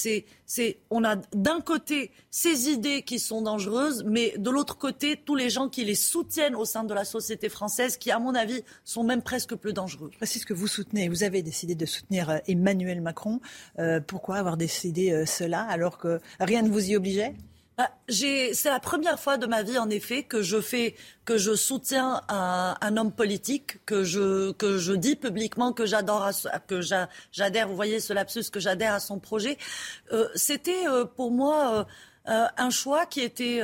c'est, 0.45 0.77
on 0.90 1.03
a 1.03 1.15
d'un 1.34 1.61
côté 1.61 2.11
ces 2.31 2.69
idées 2.69 3.03
qui 3.03 3.19
sont 3.19 3.41
dangereuses, 3.41 4.03
mais 4.06 4.34
de 4.38 4.49
l'autre 4.49 4.77
côté, 4.77 5.19
tous 5.23 5.36
les 5.36 5.49
gens 5.49 5.69
qui 5.69 5.86
les 5.86 5.95
soutiennent 5.95 6.56
au 6.56 6.65
sein 6.65 6.84
de 6.84 6.94
la 6.94 7.06
société 7.06 7.49
française, 7.49 7.98
qui, 7.98 8.11
à 8.11 8.19
mon 8.19 8.36
avis, 8.36 8.64
sont 8.84 9.03
même 9.03 9.22
presque 9.22 9.56
plus 9.56 9.73
dangereux. 9.73 10.11
C'est 10.22 10.40
ce 10.40 10.45
que 10.45 10.53
vous 10.53 10.68
soutenez. 10.68 11.10
Vous 11.10 11.23
avez 11.23 11.44
décidé 11.44 11.76
de 11.76 11.86
soutenir 11.86 12.30
euh, 12.30 12.38
Emmanuel 12.48 13.02
Macron. 13.02 13.40
pourquoi 14.07 14.38
avoir 14.38 14.57
décidé 14.57 15.26
cela 15.26 15.61
alors 15.61 15.98
que 15.98 16.19
rien 16.40 16.61
ne 16.61 16.69
vous 16.69 16.90
y 16.90 16.95
obligeait? 16.95 17.36
Bah, 17.80 17.89
c'est 18.10 18.65
la 18.65 18.81
première 18.81 19.18
fois 19.18 19.38
de 19.38 19.47
ma 19.47 19.64
vie, 19.64 19.77
en 19.77 19.89
effet, 19.89 20.23
que 20.23 20.41
je 20.41 20.60
fais, 20.60 20.95
que 21.23 21.38
je 21.38 21.56
soutiens 21.56 22.22
un, 22.27 22.76
un 22.81 22.97
homme 22.97 23.14
politique, 23.14 23.85
que 23.85 24.03
je, 24.03 24.51
que 24.51 24.77
je 24.77 24.91
dis 24.91 25.15
publiquement 25.15 25.72
que 25.72 25.85
j'adhère. 25.85 27.69
Vous 27.69 27.76
voyez 27.77 28.01
ce 28.01 28.11
lapsus, 28.11 28.49
que 28.51 28.60
j'adhère 28.60 28.95
à 28.95 28.99
son 28.99 29.19
projet. 29.19 29.57
Euh, 30.11 30.27
C'était 30.35 30.89
euh, 30.89 31.06
pour 31.06 31.31
moi 31.31 31.88
euh, 32.27 32.47
un 32.57 32.69
choix 32.69 33.06
qui 33.06 33.22
était 33.22 33.61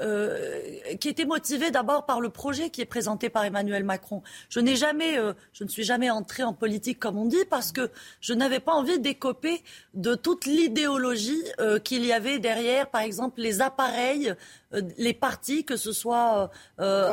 euh, 0.00 0.60
qui 1.00 1.08
était 1.08 1.24
motivé 1.24 1.70
d'abord 1.70 2.06
par 2.06 2.20
le 2.20 2.30
projet 2.30 2.70
qui 2.70 2.80
est 2.80 2.86
présenté 2.86 3.30
par 3.30 3.44
Emmanuel 3.44 3.84
Macron. 3.84 4.22
Je 4.48 4.60
n'ai 4.60 4.76
jamais, 4.76 5.18
euh, 5.18 5.32
je 5.52 5.64
ne 5.64 5.68
suis 5.68 5.82
jamais 5.82 6.08
entrée 6.10 6.44
en 6.44 6.52
politique 6.52 7.00
comme 7.00 7.18
on 7.18 7.26
dit 7.26 7.44
parce 7.50 7.72
que 7.72 7.90
je 8.20 8.32
n'avais 8.32 8.60
pas 8.60 8.72
envie 8.72 8.98
d'écoper 8.98 9.62
de 9.94 10.14
toute 10.14 10.46
l'idéologie 10.46 11.42
euh, 11.58 11.78
qu'il 11.78 12.04
y 12.04 12.12
avait 12.12 12.38
derrière, 12.38 12.88
par 12.90 13.00
exemple 13.00 13.40
les 13.40 13.60
appareils 13.60 14.34
les 14.72 15.14
partis, 15.14 15.64
que 15.64 15.76
ce 15.76 15.92
soit 15.92 16.50
euh, 16.78 17.10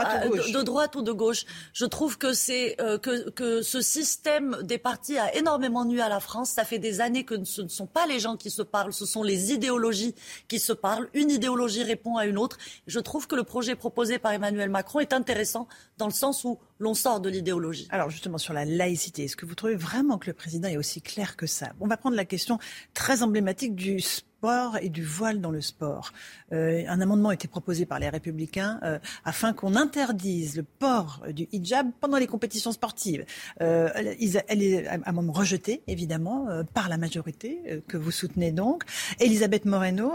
de, 0.54 0.62
droite 0.62 0.96
ou 0.96 1.02
de 1.02 1.12
gauche. 1.12 1.46
Je 1.74 1.86
trouve 1.86 2.18
que 2.18 2.34
c'est 2.34 2.80
euh, 2.82 2.98
que, 2.98 3.30
que, 3.30 3.62
ce 3.62 3.82
système 3.82 4.58
des 4.64 4.78
partis 4.78 5.18
a 5.18 5.34
énormément 5.36 5.86
nu 5.86 6.02
à 6.02 6.10
la 6.10 6.20
France. 6.20 6.50
Ça 6.50 6.66
fait 6.66 6.80
des 6.80 7.02
années 7.02 7.24
que 7.24 7.44
ce 7.46 7.62
ne 7.62 7.68
sont 7.68 7.88
pas 7.88 8.06
les 8.08 8.20
gens 8.20 8.36
qui 8.36 8.50
se 8.50 8.62
parlent, 8.62 8.94
ce 8.94 9.06
sont 9.06 9.24
les 9.24 9.54
idéologies 9.54 10.16
qui 10.48 10.60
se 10.60 10.74
parlent. 10.74 11.08
Une 11.14 11.30
idéologie 11.30 11.84
répond 11.84 12.18
à 12.18 12.26
une 12.26 12.38
autre. 12.38 12.58
Je 12.88 13.00
trouve 13.00 13.28
que 13.28 13.36
le 13.36 13.44
projet 13.44 13.76
proposé 13.76 14.20
par 14.20 14.34
Emmanuel 14.34 14.70
Macron 14.70 15.00
est 15.00 15.14
intéressant 15.14 15.68
dans 15.98 16.08
le 16.08 16.14
sens 16.14 16.44
où 16.44 16.60
l'on 16.80 16.94
sort 16.94 17.22
de 17.22 17.30
l'idéologie. 17.30 17.88
Alors 17.90 18.10
justement 18.10 18.38
sur 18.38 18.54
la 18.54 18.66
laïcité, 18.66 19.24
est-ce 19.24 19.38
que 19.38 19.46
vous 19.46 19.56
trouvez 19.56 19.76
vraiment 19.76 20.18
que 20.18 20.28
le 20.28 20.34
président 20.34 20.68
est 20.68 20.78
aussi 20.78 21.02
clair 21.02 21.38
que 21.38 21.48
ça? 21.48 21.72
On 21.80 21.88
va 21.88 21.96
prendre 21.96 22.18
la 22.18 22.26
question 22.26 22.60
très 22.94 23.24
emblématique 23.24 23.76
du 23.76 24.02
sport 24.02 24.35
et 24.82 24.90
du 24.90 25.04
voile 25.04 25.42
dans 25.42 25.52
le 25.52 25.62
sport. 25.62 26.12
Euh, 26.54 26.84
un 26.88 27.02
amendement 27.02 27.30
a 27.30 27.34
été 27.34 27.48
proposé 27.48 27.86
par 27.86 28.00
les 28.00 28.10
Républicains 28.10 28.80
euh, 28.84 29.00
afin 29.24 29.54
qu'on 29.54 29.76
interdise 29.76 30.56
le 30.56 30.64
port 30.64 31.22
du 31.34 31.48
hijab 31.52 31.88
pendant 32.00 32.18
les 32.18 32.28
compétitions 32.28 32.72
sportives. 32.72 33.26
Euh, 33.62 33.90
elle 33.96 34.64
est 34.64 34.88
un 34.88 35.02
amendement 35.04 35.34
rejeté, 35.34 35.82
évidemment, 35.88 36.48
par 36.74 36.90
la 36.90 36.98
majorité 36.98 37.84
que 37.88 37.98
vous 37.98 38.12
soutenez 38.12 38.52
donc. 38.52 38.84
Elisabeth 39.20 39.66
Moreno, 39.66 40.12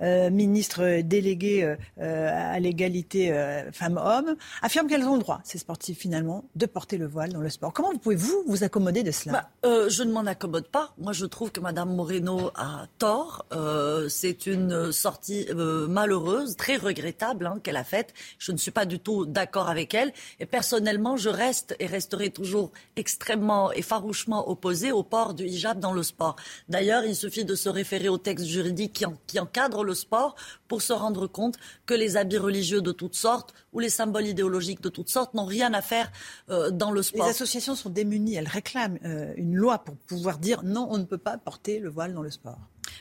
ministre 0.00 1.00
déléguée 1.02 1.76
à 1.98 2.58
l'égalité 2.60 3.32
femmes-hommes, 3.72 4.36
affirme 4.62 4.88
qu'elles 4.88 5.04
ont 5.04 5.14
le 5.14 5.20
droit, 5.20 5.40
ces 5.44 5.58
sportifs 5.58 5.98
finalement, 5.98 6.44
de 6.54 6.66
porter 6.66 6.96
le 6.98 7.06
voile 7.06 7.32
dans 7.32 7.40
le 7.40 7.50
sport. 7.50 7.72
Comment 7.72 7.96
pouvez-vous 7.96 8.44
vous 8.46 8.64
accommoder 8.64 9.02
de 9.02 9.10
cela? 9.10 9.48
Bah, 9.62 9.88
Je 9.88 10.02
ne 10.02 10.12
m'en 10.12 10.26
accommode 10.26 10.68
pas. 10.68 10.94
Moi, 10.98 11.12
je 11.12 11.26
trouve 11.26 11.50
que 11.50 11.60
Madame 11.60 11.94
Moreno 11.94 12.50
a 12.54 12.86
tort. 12.98 13.44
Euh, 13.52 13.73
c'est 14.08 14.46
une 14.46 14.92
sortie 14.92 15.46
euh, 15.50 15.86
malheureuse, 15.86 16.56
très 16.56 16.76
regrettable 16.76 17.46
hein, 17.46 17.58
qu'elle 17.62 17.76
a 17.76 17.84
faite. 17.84 18.14
Je 18.38 18.52
ne 18.52 18.56
suis 18.56 18.70
pas 18.70 18.86
du 18.86 18.98
tout 18.98 19.26
d'accord 19.26 19.68
avec 19.68 19.94
elle. 19.94 20.12
Et 20.40 20.46
personnellement, 20.46 21.16
je 21.16 21.28
reste 21.28 21.76
et 21.78 21.86
resterai 21.86 22.30
toujours 22.30 22.72
extrêmement 22.96 23.72
et 23.72 23.82
farouchement 23.82 24.48
opposé 24.48 24.92
au 24.92 25.02
port 25.02 25.34
du 25.34 25.46
hijab 25.46 25.78
dans 25.78 25.92
le 25.92 26.02
sport. 26.02 26.36
D'ailleurs, 26.68 27.04
il 27.04 27.16
suffit 27.16 27.44
de 27.44 27.54
se 27.54 27.68
référer 27.68 28.08
au 28.08 28.18
texte 28.18 28.46
juridique 28.46 29.04
qui, 29.26 29.38
en, 29.38 29.44
encadre 29.44 29.84
le 29.84 29.94
sport 29.94 30.34
pour 30.68 30.82
se 30.82 30.92
rendre 30.92 31.26
compte 31.26 31.56
que 31.86 31.94
les 31.94 32.16
habits 32.16 32.38
religieux 32.38 32.80
de 32.80 32.92
toutes 32.92 33.14
sortes 33.14 33.54
ou 33.72 33.78
les 33.78 33.90
symboles 33.90 34.26
idéologiques 34.26 34.80
de 34.80 34.88
toutes 34.88 35.10
sortes 35.10 35.34
n'ont 35.34 35.44
rien 35.44 35.72
à 35.74 35.82
faire 35.82 36.10
euh, 36.50 36.70
dans 36.70 36.90
le 36.90 37.02
sport. 37.02 37.26
Les 37.26 37.30
associations 37.30 37.74
sont 37.74 37.90
démunies. 37.90 38.34
Elles 38.34 38.48
réclament 38.48 38.98
euh, 39.04 39.32
une 39.36 39.54
loi 39.54 39.78
pour 39.78 39.96
pouvoir 39.96 40.38
dire 40.38 40.62
non, 40.64 40.88
on 40.90 40.98
ne 40.98 41.04
peut 41.04 41.18
pas 41.18 41.38
porter 41.38 41.78
le 41.78 41.90
voile 41.90 42.14
dans 42.14 42.22
le 42.22 42.30
sport. 42.30 42.58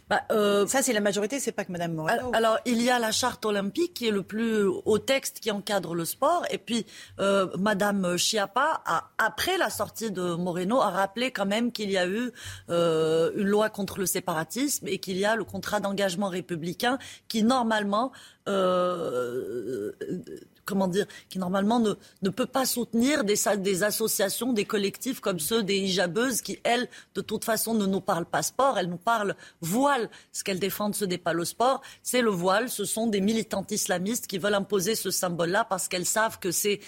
Bah, 0.10 0.22
euh, 0.32 0.66
ça, 0.68 0.82
c'est 0.82 0.94
la 0.94 1.02
majorité, 1.02 1.40
c'est 1.40 1.52
pas 1.52 1.66
que 1.66 1.72
Madame 1.72 1.94
Moreno. 1.94 2.32
Alors, 2.34 2.58
il 2.66 2.82
y 2.82 2.90
a 2.90 3.00
la 3.00 3.12
charte 3.12 3.46
olympique 3.46 3.94
qui 3.94 4.08
est 4.08 4.12
le 4.12 4.24
plus 4.24 4.66
haut 4.66 5.00
texte 5.00 5.40
qui 5.40 5.52
encadre 5.52 5.96
le 5.96 6.06
sport. 6.06 6.46
Et 6.52 6.58
puis, 6.58 6.86
euh, 7.20 7.48
Madame 7.58 8.18
Chiappa, 8.18 8.82
a, 8.86 9.10
après 9.18 9.58
la 9.58 9.70
sortie 9.70 10.12
de 10.12 10.36
Moreno, 10.36 10.82
a 10.82 10.90
rappelé 10.90 11.32
quand 11.32 11.46
même 11.46 11.72
qu'il 11.72 11.92
y 11.92 11.98
a 11.98 12.08
eu 12.08 12.32
euh, 12.70 13.32
une 13.36 13.48
loi 13.48 13.70
contre 13.70 14.00
le 14.00 14.06
séparatisme 14.06 14.88
et 14.88 15.00
qu'il 15.00 15.18
y 15.18 15.26
a 15.26 15.36
le 15.36 15.44
contrat 15.44 15.80
d'engagement 15.80 16.30
républicain 16.30 16.98
qui, 17.28 17.44
normalement, 17.44 18.12
euh, 18.48 19.92
comment 20.66 20.88
dire, 20.88 21.06
qui 21.30 21.40
normalement 21.40 21.80
ne, 21.80 21.94
ne 22.22 22.30
peut 22.30 22.46
pas 22.46 22.66
soutenir 22.66 23.24
des, 23.24 23.84
associations, 23.84 24.54
des 24.54 24.66
collectifs 24.66 25.20
comme 25.20 25.40
ceux 25.40 25.64
des 25.64 25.78
hijabeuses 25.78 26.42
qui, 26.42 26.60
elles, 26.64 26.88
de 27.16 27.22
toute 27.22 27.46
façon, 27.46 27.74
ne 27.74 27.86
nous 27.86 28.02
parlent 28.02 28.26
pas 28.26 28.42
sport, 28.42 28.78
elles 28.78 28.90
nous 28.90 28.98
parlent 28.98 29.36
voile. 29.62 30.10
Ce 30.32 30.44
qu'elles 30.44 30.60
défendent, 30.60 30.96
ce 30.96 31.06
n'est 31.06 31.18
pas 31.18 31.34
le 31.34 31.46
sport, 31.46 31.82
c'est 32.02 32.22
le 32.22 32.30
voile. 32.30 32.70
Ce 32.70 32.86
sont 32.86 33.08
des 33.08 33.22
militantes 33.22 33.72
islamistes 33.72 34.28
qui 34.28 34.38
veulent 34.38 34.54
imposer 34.54 34.96
ce 34.96 35.12
symbole-là 35.12 35.66
parce 35.66 35.88
qu'elles 35.88 36.06
savent 36.06 36.40
que 36.40 36.52
c'est 36.52 36.80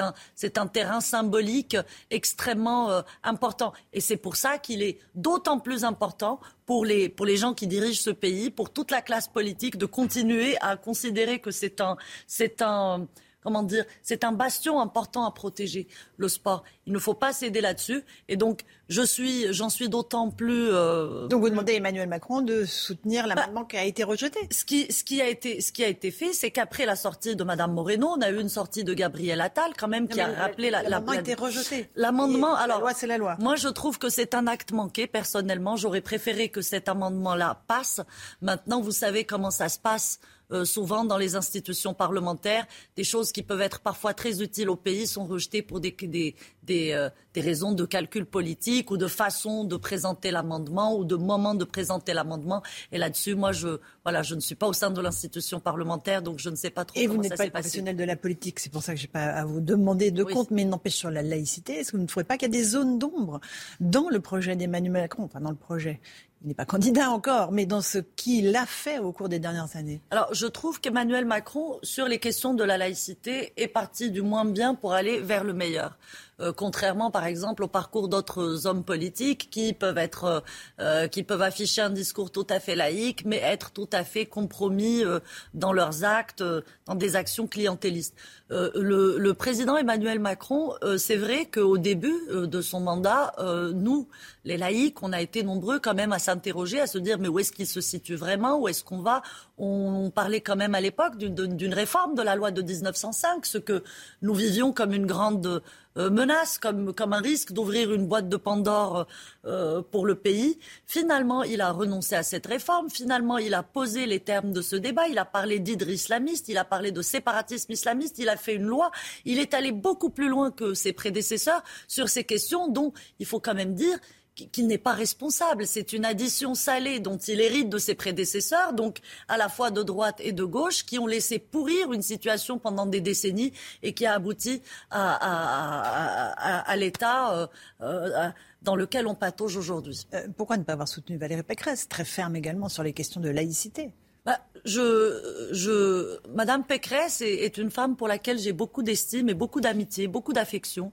un, 0.00 0.14
un 0.56 0.66
terrain 0.66 1.00
symbolique 1.00 1.76
extrêmement 2.10 2.90
euh, 2.90 3.02
important. 3.22 3.72
Et 3.92 4.00
c'est 4.00 4.16
pour 4.16 4.36
ça 4.36 4.58
qu'il 4.58 4.82
est 4.82 4.98
d'autant 5.14 5.58
plus 5.58 5.84
important 5.84 6.40
pour 6.66 6.84
les, 6.84 7.08
pour 7.08 7.26
les 7.26 7.36
gens 7.36 7.54
qui 7.54 7.66
dirigent 7.66 8.00
ce 8.00 8.10
pays, 8.10 8.50
pour 8.50 8.72
toute 8.72 8.90
la 8.90 9.02
classe 9.02 9.28
politique, 9.28 9.76
de 9.76 9.86
continuer 9.86 10.56
à 10.60 10.76
considérer 10.76 11.40
que 11.40 11.50
c'est 11.50 11.80
un, 11.80 11.96
c'est 12.26 12.62
un, 12.62 13.06
comment 13.42 13.62
dire, 13.62 13.84
c'est 14.02 14.24
un 14.24 14.32
bastion 14.32 14.80
important 14.80 15.24
à 15.26 15.32
protéger, 15.32 15.88
le 16.16 16.28
sport. 16.28 16.64
Il 16.86 16.92
ne 16.92 16.98
faut 16.98 17.14
pas 17.14 17.32
céder 17.32 17.60
là-dessus. 17.60 18.04
Et 18.28 18.36
donc, 18.36 18.62
je 18.88 19.02
suis, 19.02 19.52
j'en 19.52 19.68
suis 19.68 19.88
d'autant 19.88 20.30
plus. 20.30 20.68
Euh, 20.72 21.26
donc, 21.28 21.40
vous 21.40 21.50
demandez 21.50 21.74
à 21.74 21.76
Emmanuel 21.76 22.08
Macron 22.08 22.42
de 22.42 22.64
soutenir 22.64 23.26
l'amendement 23.26 23.64
qui 23.64 23.76
a 23.76 23.84
été 23.84 24.04
rejeté. 24.04 24.40
Ce 24.50 24.64
qui, 24.64 24.92
ce 24.92 25.04
qui 25.04 25.20
a 25.20 25.28
été, 25.28 25.60
ce 25.60 25.72
qui 25.72 25.84
a 25.84 25.88
été 25.88 26.10
fait, 26.10 26.32
c'est 26.32 26.50
qu'après 26.50 26.86
la 26.86 26.96
sortie 26.96 27.36
de 27.36 27.44
Madame 27.44 27.72
Moreno, 27.72 28.08
on 28.16 28.20
a 28.20 28.30
eu 28.30 28.40
une 28.40 28.48
sortie 28.48 28.84
de 28.84 28.94
Gabriel 28.94 29.40
Attal, 29.40 29.72
quand 29.78 29.88
même, 29.88 30.08
qui 30.08 30.20
a 30.20 30.32
rappelé 30.32 30.70
la. 30.70 30.82
L'amendement 30.82 31.12
a 31.12 31.20
été 31.20 31.34
rejeté. 31.34 31.88
L'amendement, 31.96 32.54
alors. 32.54 32.78
La 32.78 32.82
loi, 32.82 32.94
c'est 32.94 33.06
la 33.06 33.18
loi. 33.18 33.36
Moi, 33.38 33.56
je 33.56 33.68
trouve 33.68 33.98
que 33.98 34.08
c'est 34.08 34.34
un 34.34 34.46
acte 34.46 34.72
manqué. 34.72 35.06
Personnellement, 35.06 35.76
j'aurais 35.76 36.00
préféré 36.00 36.48
que 36.48 36.62
cet 36.62 36.88
amendement-là 36.88 37.62
passe. 37.66 38.00
Maintenant, 38.40 38.80
vous 38.80 38.92
savez 38.92 39.24
comment 39.24 39.50
ça 39.50 39.68
se 39.68 39.78
passe 39.78 40.20
euh, 40.52 40.64
souvent 40.64 41.04
dans 41.04 41.18
les 41.18 41.36
institutions 41.36 41.94
parlementaires, 41.94 42.66
des 42.96 43.04
choses 43.04 43.32
qui 43.32 43.42
peuvent 43.42 43.60
être 43.60 43.80
parfois 43.80 44.14
très 44.14 44.42
utiles 44.42 44.68
au 44.68 44.76
pays 44.76 45.06
sont 45.06 45.24
rejetées 45.24 45.62
pour 45.62 45.80
des, 45.80 45.92
des, 45.92 46.34
des, 46.62 46.92
euh, 46.92 47.08
des 47.34 47.40
raisons 47.40 47.72
de 47.72 47.84
calcul 47.84 48.26
politique 48.26 48.90
ou 48.90 48.96
de 48.96 49.06
façon 49.06 49.64
de 49.64 49.76
présenter 49.76 50.30
l'amendement 50.30 50.96
ou 50.96 51.04
de 51.04 51.16
moment 51.16 51.54
de 51.54 51.64
présenter 51.64 52.12
l'amendement. 52.12 52.62
Et 52.92 52.98
là-dessus, 52.98 53.34
moi, 53.34 53.52
je, 53.52 53.78
voilà, 54.04 54.22
je 54.22 54.34
ne 54.34 54.40
suis 54.40 54.54
pas 54.54 54.66
au 54.66 54.72
sein 54.72 54.90
de 54.90 55.00
l'institution 55.00 55.60
parlementaire, 55.60 56.22
donc 56.22 56.38
je 56.38 56.50
ne 56.50 56.56
sais 56.56 56.70
pas 56.70 56.84
trop 56.84 56.98
Et 56.98 57.06
comment 57.06 57.16
vous 57.16 57.22
n'êtes 57.22 57.36
pas 57.36 57.48
professionnel 57.48 57.96
de 57.96 58.04
la 58.04 58.16
politique, 58.16 58.60
c'est 58.60 58.70
pour 58.70 58.82
ça 58.82 58.94
que 58.94 59.00
je 59.00 59.04
n'ai 59.04 59.10
pas 59.12 59.24
à 59.24 59.44
vous 59.44 59.60
demander 59.60 60.10
de 60.10 60.24
compte, 60.24 60.50
mais 60.50 60.64
n'empêche 60.64 60.96
sur 60.96 61.10
la 61.10 61.22
laïcité, 61.22 61.74
est-ce 61.74 61.92
que 61.92 61.96
vous 61.96 62.02
ne 62.02 62.08
trouvez 62.08 62.24
pas 62.24 62.36
qu'il 62.36 62.48
y 62.48 62.56
a 62.56 62.58
des 62.58 62.64
zones 62.64 62.98
d'ombre 62.98 63.40
dans 63.80 64.08
le 64.08 64.20
projet 64.20 64.56
d'Emmanuel 64.56 64.92
Macron, 64.92 65.24
enfin 65.24 65.40
dans 65.40 65.50
le 65.50 65.56
projet 65.56 66.00
il 66.42 66.48
n'est 66.48 66.54
pas 66.54 66.64
candidat 66.64 67.10
encore, 67.10 67.52
mais 67.52 67.66
dans 67.66 67.80
ce 67.80 67.98
qu'il 67.98 68.54
a 68.56 68.66
fait 68.66 68.98
au 68.98 69.12
cours 69.12 69.28
des 69.28 69.38
dernières 69.38 69.76
années 69.76 70.00
Alors, 70.10 70.32
je 70.34 70.46
trouve 70.46 70.80
qu'Emmanuel 70.80 71.24
Macron, 71.24 71.78
sur 71.82 72.06
les 72.06 72.18
questions 72.18 72.54
de 72.54 72.64
la 72.64 72.78
laïcité, 72.78 73.52
est 73.56 73.68
parti 73.68 74.10
du 74.10 74.22
moins 74.22 74.44
bien 74.44 74.74
pour 74.74 74.92
aller 74.92 75.20
vers 75.20 75.44
le 75.44 75.52
meilleur. 75.52 75.96
Euh, 76.42 76.52
contrairement 76.52 77.10
par 77.10 77.26
exemple 77.26 77.62
au 77.62 77.68
parcours 77.68 78.08
d'autres 78.08 78.66
hommes 78.66 78.84
politiques 78.84 79.48
qui 79.50 79.72
peuvent 79.72 79.98
être, 79.98 80.42
euh, 80.80 81.06
qui 81.08 81.22
peuvent 81.22 81.42
afficher 81.42 81.82
un 81.82 81.90
discours 81.90 82.30
tout 82.30 82.46
à 82.50 82.58
fait 82.58 82.74
laïque, 82.74 83.24
mais 83.24 83.36
être 83.36 83.70
tout 83.70 83.88
à 83.92 84.02
fait 84.04 84.26
compromis 84.26 85.04
euh, 85.04 85.20
dans 85.54 85.72
leurs 85.72 86.04
actes, 86.04 86.42
dans 86.86 86.94
des 86.94 87.16
actions 87.16 87.46
clientélistes. 87.46 88.14
Le, 88.50 89.16
le, 89.16 89.34
président 89.34 89.78
Emmanuel 89.78 90.18
Macron, 90.18 90.74
c'est 90.98 91.16
vrai 91.16 91.46
qu'au 91.46 91.78
début 91.78 92.14
de 92.30 92.60
son 92.60 92.80
mandat, 92.80 93.32
nous, 93.74 94.08
les 94.44 94.58
laïcs, 94.58 95.02
on 95.02 95.12
a 95.12 95.22
été 95.22 95.42
nombreux 95.42 95.78
quand 95.78 95.94
même 95.94 96.12
à 96.12 96.18
s'interroger, 96.18 96.78
à 96.78 96.86
se 96.86 96.98
dire 96.98 97.18
mais 97.18 97.28
où 97.28 97.38
est-ce 97.38 97.52
qu'il 97.52 97.66
se 97.66 97.80
situe 97.80 98.14
vraiment, 98.14 98.58
où 98.58 98.68
est-ce 98.68 98.84
qu'on 98.84 99.00
va? 99.00 99.22
On 99.56 100.10
parlait 100.10 100.42
quand 100.42 100.56
même 100.56 100.74
à 100.74 100.82
l'époque 100.82 101.16
d'une 101.16 101.74
réforme 101.74 102.14
de 102.14 102.22
la 102.22 102.34
loi 102.34 102.50
de 102.50 102.60
1905, 102.60 103.46
ce 103.46 103.58
que 103.58 103.82
nous 104.20 104.34
vivions 104.34 104.72
comme 104.72 104.92
une 104.92 105.06
grande 105.06 105.46
euh, 105.46 105.60
menace, 105.96 106.58
comme, 106.58 106.94
comme 106.94 107.12
un 107.12 107.20
risque 107.20 107.52
d'ouvrir 107.52 107.92
une 107.92 108.06
boîte 108.06 108.28
de 108.28 108.36
Pandore 108.36 109.06
euh, 109.44 109.82
pour 109.82 110.06
le 110.06 110.14
pays. 110.14 110.58
Finalement, 110.86 111.42
il 111.42 111.60
a 111.60 111.70
renoncé 111.70 112.14
à 112.14 112.22
cette 112.22 112.46
réforme. 112.46 112.88
Finalement, 112.90 113.38
il 113.38 113.54
a 113.54 113.62
posé 113.62 114.06
les 114.06 114.20
termes 114.20 114.52
de 114.52 114.62
ce 114.62 114.76
débat. 114.76 115.08
Il 115.08 115.18
a 115.18 115.24
parlé 115.24 115.58
d'hydre 115.58 115.88
islamiste, 115.88 116.48
il 116.48 116.58
a 116.58 116.64
parlé 116.64 116.92
de 116.92 117.02
séparatisme 117.02 117.72
islamiste, 117.72 118.18
il 118.18 118.28
a 118.28 118.36
fait 118.36 118.54
une 118.54 118.66
loi. 118.66 118.90
Il 119.24 119.38
est 119.38 119.54
allé 119.54 119.72
beaucoup 119.72 120.10
plus 120.10 120.28
loin 120.28 120.50
que 120.50 120.74
ses 120.74 120.92
prédécesseurs 120.92 121.62
sur 121.88 122.08
ces 122.08 122.24
questions 122.24 122.68
dont 122.68 122.92
il 123.18 123.26
faut 123.26 123.40
quand 123.40 123.54
même 123.54 123.74
dire 123.74 123.98
qu'il 124.34 124.66
n'est 124.66 124.78
pas 124.78 124.92
responsable. 124.92 125.66
C'est 125.66 125.92
une 125.92 126.04
addition 126.04 126.54
salée 126.54 127.00
dont 127.00 127.16
il 127.16 127.40
hérite 127.40 127.68
de 127.68 127.78
ses 127.78 127.94
prédécesseurs, 127.94 128.72
donc 128.72 128.98
à 129.28 129.36
la 129.36 129.48
fois 129.48 129.70
de 129.70 129.82
droite 129.82 130.16
et 130.20 130.32
de 130.32 130.44
gauche, 130.44 130.84
qui 130.84 130.98
ont 130.98 131.06
laissé 131.06 131.38
pourrir 131.38 131.92
une 131.92 132.02
situation 132.02 132.58
pendant 132.58 132.86
des 132.86 133.00
décennies 133.00 133.52
et 133.82 133.92
qui 133.92 134.06
a 134.06 134.14
abouti 134.14 134.62
à, 134.90 136.74
l'état 136.76 137.36
euh, 137.36 137.46
euh, 137.82 138.30
dans 138.62 138.76
lequel 138.76 139.06
on 139.06 139.14
patauge 139.14 139.56
aujourd'hui. 139.56 140.06
Euh, 140.14 140.26
pourquoi 140.36 140.56
ne 140.56 140.64
pas 140.64 140.72
avoir 140.72 140.88
soutenu 140.88 141.16
Valérie 141.16 141.42
Pécresse, 141.42 141.88
très 141.88 142.04
ferme 142.04 142.36
également 142.36 142.68
sur 142.68 142.82
les 142.82 142.92
questions 142.92 143.20
de 143.20 143.28
laïcité? 143.28 143.92
Bah, 144.24 144.38
je, 144.64 145.50
je, 145.50 146.16
Madame 146.32 146.64
Pécresse 146.64 147.22
est, 147.22 147.44
est, 147.44 147.58
une 147.58 147.72
femme 147.72 147.96
pour 147.96 148.06
laquelle 148.06 148.38
j'ai 148.38 148.52
beaucoup 148.52 148.84
d'estime 148.84 149.28
et 149.28 149.34
beaucoup 149.34 149.60
d'amitié, 149.60 150.06
beaucoup 150.06 150.32
d'affection. 150.32 150.92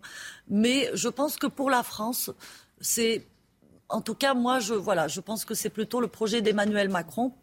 Mais 0.50 0.90
je 0.96 1.10
pense 1.10 1.38
que 1.38 1.46
pour 1.46 1.70
la 1.70 1.84
France, 1.84 2.32
c'est, 2.82 3.28
en 3.90 4.02
tout 4.02 4.16
cas, 4.16 4.34
moi, 4.34 4.60
je, 4.60 4.74
voilà, 4.74 5.08
pense 5.26 5.46
que 5.46 5.56
c'est 5.56 5.70
plutôt 5.70 6.00
le 6.00 6.08
projet 6.08 6.42
d'Emmanuel 6.42 6.90
Macron 6.90 7.34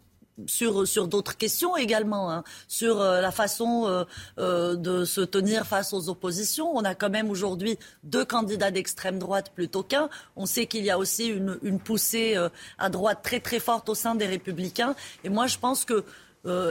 sur, 0.45 0.87
sur 0.87 1.07
d'autres 1.07 1.35
questions 1.35 1.75
également, 1.75 2.31
hein, 2.31 2.43
sur 2.67 3.01
euh, 3.01 3.21
la 3.21 3.31
façon 3.31 3.87
euh, 3.87 4.03
euh, 4.37 4.75
de 4.75 5.03
se 5.03 5.21
tenir 5.21 5.65
face 5.65 5.93
aux 5.93 6.09
oppositions. 6.09 6.75
On 6.75 6.83
a 6.83 6.95
quand 6.95 7.09
même 7.09 7.29
aujourd'hui 7.29 7.79
deux 8.03 8.25
candidats 8.25 8.71
d'extrême 8.71 9.17
droite 9.17 9.51
plutôt 9.55 9.83
qu'un. 9.83 10.09
On 10.35 10.45
sait 10.45 10.67
qu'il 10.67 10.85
y 10.85 10.91
a 10.91 10.97
aussi 10.97 11.27
une, 11.27 11.57
une 11.63 11.79
poussée 11.79 12.37
à 12.77 12.89
droite 12.89 13.19
très 13.23 13.39
très 13.39 13.59
forte 13.59 13.89
au 13.89 13.95
sein 13.95 14.15
des 14.15 14.27
Républicains. 14.27 14.95
Et 15.23 15.29
moi, 15.29 15.47
je 15.47 15.57
pense 15.57 15.85
que 15.85 16.03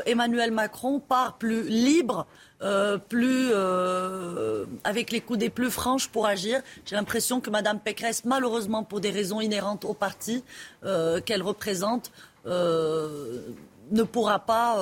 Emmanuel 0.06 0.52
Macron 0.52 1.00
part 1.00 1.36
plus 1.36 1.68
libre 1.68 2.26
euh, 2.62 2.96
plus 2.96 3.50
euh, 3.52 4.64
avec 4.82 5.10
les 5.10 5.20
coups 5.20 5.38
des 5.38 5.50
plus 5.50 5.70
franches 5.70 6.08
pour 6.08 6.26
agir. 6.26 6.62
J'ai 6.86 6.96
l'impression 6.96 7.38
que 7.40 7.50
Mme 7.50 7.80
Pécresse, 7.80 8.24
malheureusement 8.24 8.82
pour 8.82 9.00
des 9.00 9.10
raisons 9.10 9.42
inhérentes 9.42 9.84
au 9.84 9.92
parti 9.92 10.42
euh, 10.84 11.20
qu'elle 11.20 11.42
représente, 11.42 12.10
ne 12.46 14.02
pourra 14.04 14.38
pas 14.38 14.78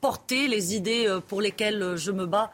porter 0.00 0.48
les 0.48 0.74
idées 0.74 1.18
pour 1.28 1.42
lesquelles 1.42 1.96
je 1.96 2.10
me 2.10 2.24
bats 2.24 2.50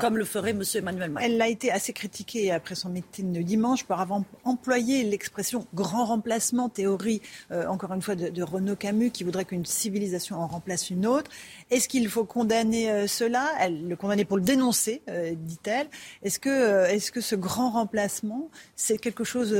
comme 0.00 0.18
le 0.18 0.24
ferait 0.24 0.50
M. 0.50 0.62
Emmanuel 0.74 1.10
Macron. 1.10 1.28
Elle 1.28 1.40
a 1.40 1.48
été 1.48 1.70
assez 1.70 1.92
critiquée 1.92 2.50
après 2.52 2.74
son 2.74 2.88
meeting 2.88 3.32
de 3.32 3.42
dimanche 3.42 3.84
pour 3.84 4.00
avoir 4.00 4.22
employé 4.44 5.04
l'expression 5.04 5.66
grand 5.74 6.04
remplacement, 6.04 6.68
théorie, 6.68 7.20
euh, 7.50 7.66
encore 7.66 7.92
une 7.92 8.02
fois, 8.02 8.14
de, 8.14 8.42
Renaud 8.42 8.76
Camus, 8.76 9.10
qui 9.10 9.24
voudrait 9.24 9.44
qu'une 9.44 9.64
civilisation 9.64 10.36
en 10.36 10.46
remplace 10.46 10.90
une 10.90 11.06
autre. 11.06 11.30
Est-ce 11.70 11.88
qu'il 11.88 12.08
faut 12.08 12.24
condamner 12.24 12.90
euh, 12.90 13.06
cela? 13.06 13.50
Elle 13.60 13.88
le 13.88 13.96
condamner 13.96 14.24
pour 14.24 14.36
le 14.36 14.42
dénoncer, 14.42 15.02
euh, 15.08 15.34
dit-elle. 15.36 15.88
Est-ce 16.22 16.38
que, 16.38 16.86
est 16.86 16.98
-ce 16.98 17.10
que 17.10 17.20
ce 17.20 17.34
grand 17.34 17.70
remplacement, 17.70 18.50
c'est 18.76 18.98
quelque 18.98 19.24
chose 19.24 19.54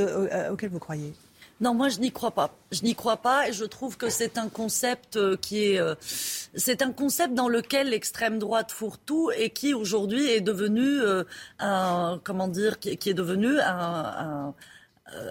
auquel 0.51 0.69
vous 0.69 0.79
croyez? 0.79 1.13
Non, 1.61 1.73
moi 1.73 1.87
je 1.87 1.99
n'y 1.99 2.11
crois 2.11 2.31
pas. 2.31 2.53
Je 2.71 2.83
n'y 2.83 2.95
crois 2.95 3.17
pas 3.17 3.47
et 3.47 3.53
je 3.53 3.63
trouve 3.63 3.97
que 3.97 4.09
c'est 4.09 4.37
un 4.37 4.49
concept 4.49 5.15
euh, 5.15 5.37
qui 5.37 5.71
est, 5.71 5.79
euh, 5.79 5.95
c'est 6.01 6.81
un 6.81 6.91
concept 6.91 7.33
dans 7.33 7.47
lequel 7.47 7.89
l'extrême 7.89 8.39
droite 8.39 8.71
fourre 8.71 8.97
tout 8.97 9.31
et 9.37 9.51
qui 9.51 9.73
aujourd'hui 9.73 10.29
est 10.29 10.41
devenu 10.41 10.83
euh, 10.83 11.23
un, 11.59 12.19
comment 12.23 12.49
dire, 12.49 12.79
qui, 12.79 12.89
est 12.89 13.13
devenu 13.13 13.57
un, 13.61 14.53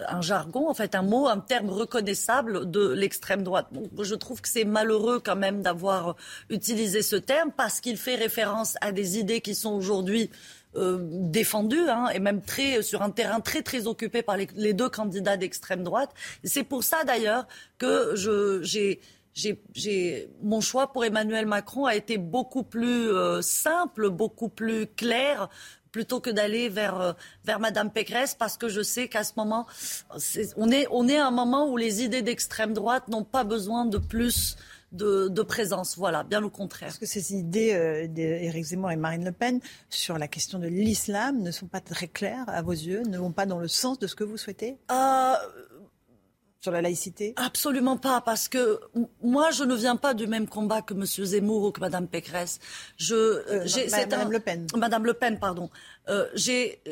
un 0.08 0.20
jargon, 0.22 0.68
en 0.68 0.74
fait, 0.74 0.94
un 0.94 1.02
mot, 1.02 1.26
un 1.28 1.40
terme 1.40 1.68
reconnaissable 1.68 2.70
de 2.70 2.88
l'extrême 2.88 3.42
droite. 3.42 3.68
je 4.00 4.14
trouve 4.14 4.40
que 4.40 4.48
c'est 4.48 4.64
malheureux 4.64 5.20
quand 5.22 5.36
même 5.36 5.62
d'avoir 5.62 6.16
utilisé 6.48 7.02
ce 7.02 7.16
terme 7.16 7.50
parce 7.54 7.80
qu'il 7.80 7.98
fait 7.98 8.14
référence 8.14 8.76
à 8.80 8.92
des 8.92 9.18
idées 9.18 9.40
qui 9.40 9.54
sont 9.54 9.72
aujourd'hui 9.72 10.30
euh, 10.76 10.98
défendues 11.00 11.88
hein, 11.88 12.08
et 12.14 12.18
même 12.18 12.42
très 12.42 12.82
sur 12.82 13.02
un 13.02 13.10
terrain 13.10 13.40
très 13.40 13.62
très 13.62 13.86
occupé 13.86 14.22
par 14.22 14.36
les, 14.36 14.72
deux 14.72 14.88
candidats 14.88 15.36
d'extrême 15.36 15.82
droite. 15.82 16.10
C'est 16.42 16.64
pour 16.64 16.84
ça 16.84 17.04
d'ailleurs 17.04 17.46
que 17.78 18.14
j'ai 18.62 19.00
j'ai, 19.34 20.28
mon 20.42 20.60
choix 20.60 20.92
pour 20.92 21.04
Emmanuel 21.04 21.46
Macron 21.46 21.86
a 21.86 21.96
été 21.96 22.18
beaucoup 22.18 22.62
plus 22.62 23.10
euh, 23.10 23.42
simple, 23.42 24.10
beaucoup 24.10 24.48
plus 24.48 24.86
clair, 24.86 25.48
plutôt 25.90 26.20
que 26.20 26.30
d'aller 26.30 26.68
vers, 26.68 27.00
euh, 27.00 27.12
vers 27.44 27.60
Madame 27.60 27.90
Pécresse, 27.90 28.34
parce 28.34 28.56
que 28.56 28.68
je 28.68 28.82
sais 28.82 29.08
qu'à 29.08 29.24
ce 29.24 29.32
moment, 29.36 29.66
on, 30.56 30.70
est, 30.70 30.86
on 30.90 31.08
est 31.08 31.18
à 31.18 31.26
un 31.26 31.32
moment 31.32 31.68
où 31.68 31.76
les 31.76 32.02
idées 32.02 32.22
d'extrême 32.22 32.72
droite 32.72 33.08
n'ont 33.08 33.24
pas 33.24 33.44
besoin 33.44 33.84
de 33.84 33.98
plus 33.98 34.56
de, 34.94 35.28
de, 35.28 35.42
présence. 35.42 35.96
Voilà, 35.98 36.22
bien 36.22 36.42
au 36.42 36.50
contraire. 36.50 36.88
Est-ce 36.88 36.98
que 36.98 37.06
ces 37.06 37.34
idées 37.34 37.74
euh, 37.74 38.06
d'Éric 38.06 38.64
Zemmour 38.64 38.90
et 38.90 38.96
Marine 38.96 39.24
Le 39.24 39.32
Pen 39.32 39.60
sur 39.90 40.18
la 40.18 40.28
question 40.28 40.58
de 40.58 40.68
l'islam 40.68 41.42
ne 41.42 41.50
sont 41.50 41.66
pas 41.66 41.80
très 41.80 42.08
claires 42.08 42.44
à 42.48 42.62
vos 42.62 42.72
yeux, 42.72 43.02
ne 43.02 43.18
vont 43.18 43.32
pas 43.32 43.46
dans 43.46 43.58
le 43.58 43.68
sens 43.68 43.98
de 43.98 44.06
ce 44.06 44.14
que 44.14 44.24
vous 44.24 44.36
souhaitez? 44.36 44.78
Euh, 44.90 45.34
sur 46.64 46.72
la 46.72 46.80
laïcité? 46.80 47.34
Absolument 47.36 47.98
pas, 47.98 48.22
parce 48.22 48.48
que 48.48 48.80
moi, 49.22 49.50
je 49.50 49.64
ne 49.64 49.74
viens 49.74 49.96
pas 49.96 50.14
du 50.14 50.26
même 50.26 50.48
combat 50.48 50.80
que 50.80 50.94
M. 50.94 51.04
Zemmour 51.04 51.64
ou 51.64 51.72
que 51.72 51.80
Mme 51.80 52.08
Pécresse. 52.08 52.58
Je, 52.96 53.14
euh, 53.14 53.66
Madame 53.90 54.32
Le 54.32 54.40
Pen. 54.40 54.66
Madame 54.74 55.04
Le 55.04 55.12
Pen, 55.12 55.38
pardon. 55.38 55.68
Euh, 56.08 56.26
j'ai 56.34 56.82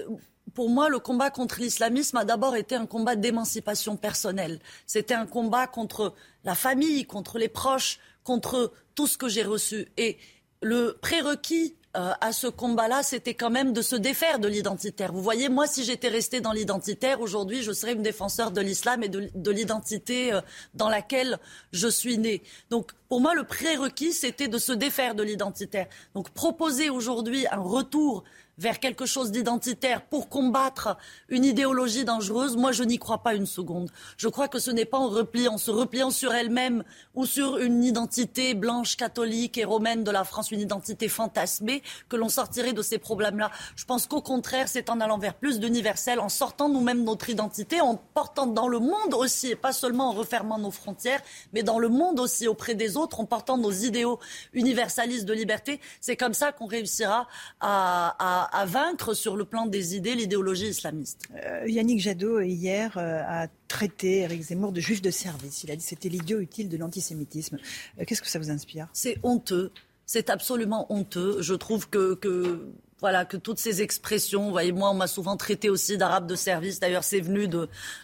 pour 0.54 0.68
moi, 0.68 0.88
le 0.88 0.98
combat 0.98 1.30
contre 1.30 1.60
l'islamisme 1.60 2.16
a 2.16 2.24
d'abord 2.24 2.56
été 2.56 2.74
un 2.74 2.86
combat 2.86 3.16
d'émancipation 3.16 3.96
personnelle. 3.96 4.58
C'était 4.86 5.14
un 5.14 5.26
combat 5.26 5.66
contre 5.66 6.14
la 6.44 6.54
famille, 6.54 7.04
contre 7.06 7.38
les 7.38 7.48
proches, 7.48 7.98
contre 8.24 8.72
tout 8.94 9.06
ce 9.06 9.18
que 9.18 9.28
j'ai 9.28 9.42
reçu. 9.42 9.88
Et 9.96 10.18
le 10.60 10.98
prérequis 11.00 11.74
euh, 11.94 12.12
à 12.22 12.32
ce 12.32 12.46
combat-là, 12.46 13.02
c'était 13.02 13.34
quand 13.34 13.50
même 13.50 13.74
de 13.74 13.82
se 13.82 13.96
défaire 13.96 14.38
de 14.38 14.48
l'identitaire. 14.48 15.12
Vous 15.12 15.20
voyez, 15.20 15.50
moi, 15.50 15.66
si 15.66 15.84
j'étais 15.84 16.08
restée 16.08 16.40
dans 16.40 16.52
l'identitaire, 16.52 17.20
aujourd'hui, 17.20 17.62
je 17.62 17.72
serais 17.72 17.92
une 17.92 18.02
défenseur 18.02 18.50
de 18.50 18.62
l'islam 18.62 19.02
et 19.02 19.10
de, 19.10 19.28
de 19.34 19.50
l'identité 19.50 20.32
euh, 20.32 20.40
dans 20.72 20.88
laquelle 20.88 21.38
je 21.72 21.88
suis 21.88 22.16
née. 22.16 22.42
Donc, 22.70 22.92
pour 23.10 23.20
moi, 23.20 23.34
le 23.34 23.44
prérequis, 23.44 24.12
c'était 24.12 24.48
de 24.48 24.56
se 24.56 24.72
défaire 24.72 25.14
de 25.14 25.22
l'identitaire. 25.22 25.86
Donc, 26.14 26.30
proposer 26.30 26.88
aujourd'hui 26.88 27.46
un 27.50 27.60
retour 27.60 28.24
vers 28.62 28.78
quelque 28.78 29.06
chose 29.06 29.32
d'identitaire 29.32 30.02
pour 30.02 30.28
combattre 30.28 30.96
une 31.28 31.44
idéologie 31.44 32.04
dangereuse, 32.04 32.56
moi 32.56 32.70
je 32.70 32.84
n'y 32.84 32.98
crois 32.98 33.18
pas 33.18 33.34
une 33.34 33.44
seconde. 33.44 33.90
Je 34.16 34.28
crois 34.28 34.46
que 34.46 34.60
ce 34.60 34.70
n'est 34.70 34.84
pas 34.84 34.98
en, 34.98 35.08
repliant, 35.08 35.54
en 35.54 35.58
se 35.58 35.72
repliant 35.72 36.10
sur 36.10 36.32
elle-même 36.32 36.84
ou 37.16 37.26
sur 37.26 37.58
une 37.58 37.82
identité 37.82 38.54
blanche, 38.54 38.96
catholique 38.96 39.58
et 39.58 39.64
romaine 39.64 40.04
de 40.04 40.12
la 40.12 40.22
France, 40.22 40.52
une 40.52 40.60
identité 40.60 41.08
fantasmée, 41.08 41.82
que 42.08 42.14
l'on 42.14 42.28
sortirait 42.28 42.72
de 42.72 42.82
ces 42.82 42.98
problèmes-là. 42.98 43.50
Je 43.74 43.84
pense 43.84 44.06
qu'au 44.06 44.22
contraire, 44.22 44.68
c'est 44.68 44.90
en 44.90 45.00
allant 45.00 45.18
vers 45.18 45.34
plus 45.34 45.58
d'universel, 45.58 46.20
en 46.20 46.28
sortant 46.28 46.68
nous-mêmes 46.68 47.02
notre 47.02 47.30
identité, 47.30 47.80
en 47.80 47.96
portant 47.96 48.46
dans 48.46 48.68
le 48.68 48.78
monde 48.78 49.14
aussi, 49.14 49.48
et 49.48 49.56
pas 49.56 49.72
seulement 49.72 50.10
en 50.10 50.12
refermant 50.12 50.58
nos 50.58 50.70
frontières, 50.70 51.20
mais 51.52 51.64
dans 51.64 51.80
le 51.80 51.88
monde 51.88 52.20
aussi 52.20 52.46
auprès 52.46 52.76
des 52.76 52.96
autres, 52.96 53.18
en 53.18 53.24
portant 53.24 53.58
nos 53.58 53.72
idéaux 53.72 54.20
universalistes 54.52 55.24
de 55.24 55.32
liberté. 55.32 55.80
C'est 56.00 56.16
comme 56.16 56.34
ça 56.34 56.52
qu'on 56.52 56.66
réussira 56.66 57.26
à 57.60 58.14
à, 58.18 58.51
vaincre 58.66 59.14
sur 59.14 59.36
le 59.36 59.44
plan 59.44 59.66
des 59.66 59.96
idées 59.96 60.14
l'idéologie 60.14 60.68
islamiste. 60.68 61.22
Euh, 61.44 61.66
Yannick 61.66 62.00
Jadot, 62.00 62.40
hier, 62.40 62.96
euh, 62.96 63.22
a 63.26 63.48
traité 63.68 64.20
Eric 64.20 64.42
Zemmour 64.42 64.72
de 64.72 64.80
juif 64.80 65.00
de 65.02 65.10
service. 65.10 65.64
Il 65.64 65.70
a 65.70 65.76
dit 65.76 65.82
que 65.82 65.88
c'était 65.88 66.08
l'idiot 66.08 66.38
utile 66.38 66.68
de 66.68 66.76
l'antisémitisme. 66.76 67.58
Euh, 67.98 68.04
qu'est-ce 68.06 68.22
que 68.22 68.28
ça 68.28 68.38
vous 68.38 68.50
inspire? 68.50 68.88
C'est 68.92 69.18
honteux. 69.22 69.72
C'est 70.06 70.28
absolument 70.30 70.92
honteux. 70.92 71.40
Je 71.40 71.54
trouve 71.54 71.88
que, 71.88 72.14
que 72.14 72.72
voilà, 73.02 73.24
que 73.24 73.36
toutes 73.36 73.58
ces 73.58 73.82
expressions, 73.82 74.44
vous 74.44 74.52
voyez, 74.52 74.70
moi, 74.70 74.90
on 74.90 74.94
m'a 74.94 75.08
souvent 75.08 75.36
traité 75.36 75.68
aussi 75.68 75.98
d'arabe 75.98 76.28
de 76.28 76.36
service. 76.36 76.78
D'ailleurs, 76.78 77.02
c'est 77.02 77.20
venu 77.20 77.48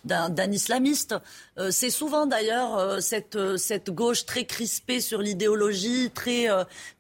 d'un 0.05 0.51
islamiste. 0.51 1.15
Euh, 1.57 1.71
c'est 1.71 1.89
souvent, 1.89 2.27
d'ailleurs, 2.27 2.77
euh, 2.77 2.99
cette, 2.99 3.37
euh, 3.37 3.57
cette 3.57 3.91
gauche 3.91 4.27
très 4.27 4.45
crispée 4.45 5.01
sur 5.01 5.23
l'idéologie, 5.23 6.11
très, 6.11 6.49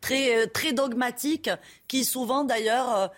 très, 0.00 0.46
très 0.46 0.72
dogmatique, 0.72 1.50
qui 1.88 2.04
souvent, 2.04 2.44
d'ailleurs, 2.44 3.10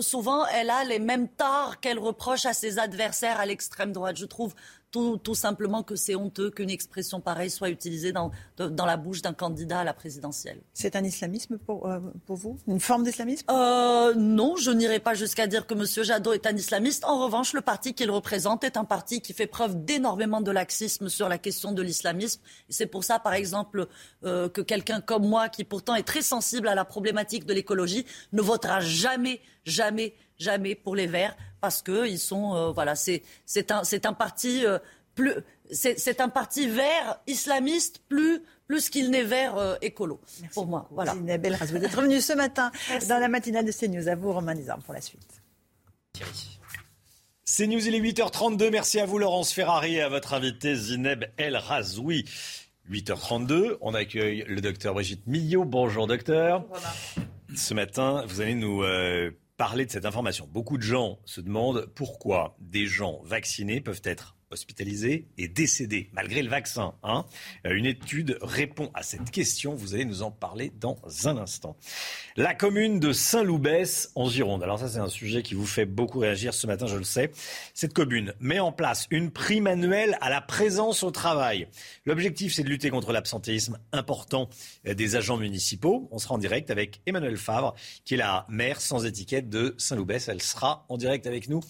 souvent, 0.00 0.46
elle 0.46 0.70
a 0.70 0.84
les 0.84 0.98
mêmes 0.98 1.28
tares 1.28 1.80
qu'elle 1.80 1.98
reproche 1.98 2.46
à 2.46 2.52
ses 2.52 2.78
adversaires 2.78 3.38
à 3.38 3.46
l'extrême 3.46 3.92
droite. 3.92 4.16
Je 4.16 4.24
trouve 4.24 4.54
tout, 4.90 5.34
simplement 5.34 5.82
que 5.82 5.94
c'est 5.94 6.14
honteux 6.14 6.50
qu'une 6.50 6.70
expression 6.70 7.20
pareille 7.20 7.50
soit 7.50 7.70
utilisée 7.70 8.12
dans, 8.12 8.30
dans 8.56 8.86
la 8.86 8.96
bouche 8.96 9.22
d'un 9.22 9.32
candidat 9.32 9.80
à 9.80 9.84
la 9.84 9.94
présidentielle. 9.94 10.60
C'est 10.72 10.96
un 10.96 11.04
islamisme 11.04 11.58
pour, 11.58 11.86
euh, 11.88 12.00
pour 12.26 12.36
vous? 12.36 12.58
Une 12.66 12.80
forme 12.80 13.04
d'islamisme? 13.04 13.46
Euh, 13.50 14.14
Non, 14.14 14.56
je 14.56 14.70
n'irai 14.70 14.98
pas 14.98 15.14
jusqu'à 15.14 15.46
dire 15.46 15.66
que 15.66 15.74
M. 15.74 16.04
Jadot 16.04 16.32
est 16.32 16.46
un 16.46 16.56
islamiste. 16.56 17.04
En 17.04 17.22
revanche, 17.24 17.52
le 17.52 17.60
parti 17.60 17.94
qu'il 17.94 18.10
représente 18.10 18.64
est 18.64 18.76
un 18.76 18.84
parti 18.84 19.20
qui 19.20 19.32
fait 19.32 19.46
preuve 19.46 19.84
d'énormément 19.84 20.40
de 20.40 20.50
laxisme 20.50 21.08
sur 21.08 21.28
la 21.28 21.38
question 21.38 21.72
de 21.72 21.82
l'islamisme. 21.82 22.40
C'est 22.68 22.86
pour 22.86 23.04
ça, 23.04 23.18
par 23.18 23.34
exemple, 23.34 23.86
euh, 24.24 24.48
que 24.48 24.60
quelqu'un 24.60 25.00
comme 25.00 25.26
moi, 25.26 25.48
qui 25.48 25.64
pourtant 25.64 25.94
est 25.94 26.02
très 26.02 26.22
sensible 26.22 26.66
à 26.68 26.74
la 26.74 26.84
problématique 26.84 27.46
de 27.46 27.54
l'écologie, 27.54 28.06
ne 28.32 28.42
votera 28.42 28.80
jamais, 28.80 29.40
jamais, 29.64 30.14
jamais 30.40 30.74
pour 30.74 30.96
les 30.96 31.06
Verts 31.06 31.36
parce 31.60 31.82
que 31.82 32.08
ils 32.08 32.18
sont 32.18 32.56
euh, 32.56 32.72
voilà 32.72 32.96
c'est 32.96 33.22
c'est 33.46 33.70
un 33.70 33.84
c'est 33.84 34.06
un 34.06 34.14
parti 34.14 34.66
euh, 34.66 34.78
plus 35.14 35.34
c'est 35.70 36.20
un 36.20 36.28
parti 36.28 36.68
vert 36.68 37.20
islamiste 37.28 38.00
plus 38.08 38.42
plus 38.66 38.88
qu'il 38.88 39.10
n'est 39.10 39.22
vert 39.22 39.56
euh, 39.56 39.76
écolo 39.82 40.20
pour 40.54 40.66
moi. 40.66 40.88
Voilà. 40.90 41.14
Vous 41.14 41.28
êtes 41.28 41.94
revenu 41.94 42.20
ce 42.20 42.32
matin 42.32 42.72
dans 43.08 43.18
la 43.18 43.28
matinale 43.28 43.64
de 43.64 43.72
CNews. 43.72 44.08
À 44.08 44.14
vous, 44.14 44.32
Romain 44.32 44.54
Nizam, 44.54 44.80
pour 44.82 44.94
la 44.94 45.00
suite. 45.00 45.42
CNews, 47.44 47.84
il 47.84 47.94
est 47.96 48.00
8h32. 48.00 48.70
Merci 48.70 49.00
à 49.00 49.06
vous, 49.06 49.18
Laurence 49.18 49.52
Ferrari, 49.52 49.96
et 49.96 50.02
à 50.02 50.08
votre 50.08 50.34
invité 50.34 50.76
Zineb 50.76 51.24
El 51.36 51.56
Razoui. 51.56 52.24
8h32, 52.88 53.76
on 53.80 53.92
accueille 53.94 54.44
le 54.46 54.60
docteur 54.60 54.94
Brigitte 54.94 55.26
Millot. 55.26 55.64
Bonjour, 55.64 56.06
docteur. 56.06 56.64
Ce 57.56 57.74
matin, 57.74 58.24
vous 58.28 58.40
allez 58.40 58.54
nous 58.54 58.84
parler 59.60 59.84
de 59.84 59.90
cette 59.90 60.06
information. 60.06 60.48
Beaucoup 60.50 60.78
de 60.78 60.82
gens 60.82 61.18
se 61.26 61.42
demandent 61.42 61.84
pourquoi 61.94 62.56
des 62.60 62.86
gens 62.86 63.20
vaccinés 63.24 63.82
peuvent 63.82 64.00
être 64.04 64.34
hospitalisés 64.50 65.26
et 65.38 65.48
décédés 65.48 66.10
malgré 66.12 66.42
le 66.42 66.48
vaccin. 66.48 66.94
Hein. 67.02 67.24
Euh, 67.66 67.74
une 67.74 67.86
étude 67.86 68.36
répond 68.42 68.90
à 68.94 69.02
cette 69.02 69.30
question. 69.30 69.74
Vous 69.74 69.94
allez 69.94 70.04
nous 70.04 70.22
en 70.22 70.30
parler 70.30 70.72
dans 70.80 70.98
un 71.24 71.36
instant. 71.36 71.76
La 72.36 72.54
commune 72.54 72.98
de 73.00 73.12
Saint-Loubès 73.12 74.10
en 74.14 74.28
Gironde. 74.28 74.62
Alors 74.62 74.78
ça, 74.78 74.88
c'est 74.88 74.98
un 74.98 75.08
sujet 75.08 75.42
qui 75.42 75.54
vous 75.54 75.66
fait 75.66 75.86
beaucoup 75.86 76.18
réagir 76.18 76.52
ce 76.52 76.66
matin, 76.66 76.86
je 76.86 76.96
le 76.96 77.04
sais. 77.04 77.30
Cette 77.74 77.94
commune 77.94 78.34
met 78.40 78.58
en 78.58 78.72
place 78.72 79.06
une 79.10 79.30
prime 79.30 79.66
annuelle 79.66 80.18
à 80.20 80.30
la 80.30 80.40
présence 80.40 81.02
au 81.02 81.10
travail. 81.10 81.68
L'objectif, 82.04 82.52
c'est 82.52 82.64
de 82.64 82.68
lutter 82.68 82.90
contre 82.90 83.12
l'absentéisme 83.12 83.78
important 83.92 84.48
des 84.84 85.16
agents 85.16 85.36
municipaux. 85.36 86.08
On 86.10 86.18
sera 86.18 86.34
en 86.34 86.38
direct 86.38 86.70
avec 86.70 87.00
Emmanuel 87.06 87.36
Favre, 87.36 87.74
qui 88.04 88.14
est 88.14 88.18
la 88.18 88.46
maire 88.48 88.80
sans 88.80 89.04
étiquette 89.04 89.48
de 89.48 89.74
Saint-Loubès. 89.78 90.28
Elle 90.28 90.42
sera 90.42 90.86
en 90.88 90.96
direct 90.96 91.26
avec 91.26 91.48
nous 91.48 91.60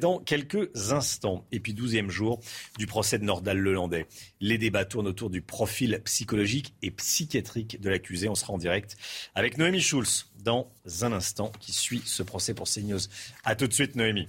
dans 0.00 0.18
quelques 0.18 0.92
instants. 0.92 1.44
Et 1.52 1.60
puis, 1.60 1.74
douzième 1.74 2.10
jour 2.10 2.21
du 2.78 2.86
procès 2.86 3.18
de 3.18 3.24
Nordal 3.24 3.58
Lelandais. 3.58 4.06
Les 4.40 4.58
débats 4.58 4.84
tournent 4.84 5.06
autour 5.06 5.30
du 5.30 5.42
profil 5.42 6.00
psychologique 6.04 6.74
et 6.82 6.90
psychiatrique 6.90 7.80
de 7.80 7.90
l'accusé. 7.90 8.28
On 8.28 8.34
sera 8.34 8.52
en 8.52 8.58
direct 8.58 8.96
avec 9.34 9.58
Noémie 9.58 9.80
Schulz 9.80 10.30
dans 10.42 10.70
un 11.02 11.12
instant 11.12 11.52
qui 11.60 11.72
suit 11.72 12.02
ce 12.04 12.22
procès 12.22 12.54
pour 12.54 12.68
CNews. 12.68 13.00
A 13.44 13.54
tout 13.54 13.66
de 13.66 13.72
suite 13.72 13.96
Noémie. 13.96 14.28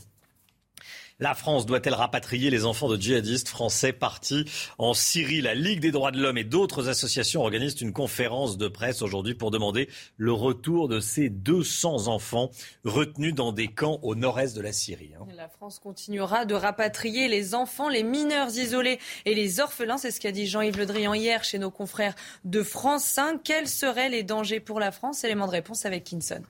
La 1.24 1.36
France 1.36 1.66
doit-elle 1.66 1.94
rapatrier 1.94 2.50
les 2.50 2.66
enfants 2.66 2.90
de 2.90 2.98
djihadistes 2.98 3.48
français 3.48 3.94
partis 3.94 4.44
en 4.78 4.94
Syrie? 4.94 5.40
La 5.40 5.56
Ligue 5.56 5.80
des 5.80 5.92
droits 5.92 6.12
de 6.12 6.22
l'homme 6.22 6.38
et 6.38 6.44
d'autres 6.44 6.90
associations 6.90 7.44
organisent 7.44 7.80
une 7.80 7.94
conférence 7.94 8.58
de 8.58 8.68
presse 8.68 9.02
aujourd'hui 9.02 9.34
pour 9.34 9.50
demander 9.50 9.88
le 10.18 10.34
retour 10.34 10.90
de 10.90 11.00
ces 11.00 11.30
200 11.30 12.08
enfants 12.08 12.50
retenus 12.84 13.34
dans 13.34 13.54
des 13.54 13.70
camps 13.70 14.00
au 14.02 14.16
nord-est 14.16 14.54
de 14.54 14.60
la 14.60 14.74
Syrie. 14.74 15.14
Hein. 15.18 15.26
La 15.34 15.48
France 15.48 15.80
continuera 15.80 16.44
de 16.44 16.56
rapatrier 16.56 17.30
les 17.30 17.56
enfants, 17.56 17.88
les 17.88 18.04
mineurs 18.04 18.50
isolés 18.58 19.00
et 19.24 19.34
les 19.34 19.62
orphelins. 19.62 19.98
C'est 19.98 20.12
ce 20.12 20.20
qu'a 20.20 20.34
dit 20.34 20.46
Jean-Yves 20.46 20.78
Le 20.78 20.86
Drian 20.86 21.14
hier 21.14 21.46
chez 21.46 21.58
nos 21.58 21.72
confrères 21.72 22.16
de 22.44 22.64
France 22.64 23.06
5. 23.06 23.40
Quels 23.42 23.70
seraient 23.70 24.10
les 24.10 24.24
dangers 24.24 24.60
pour 24.60 24.82
la 24.82 24.92
France? 24.92 25.24
Élément 25.24 25.48
de 25.48 25.52
réponse 25.52 25.86
avec 25.86 26.04
Kinson. 26.04 26.42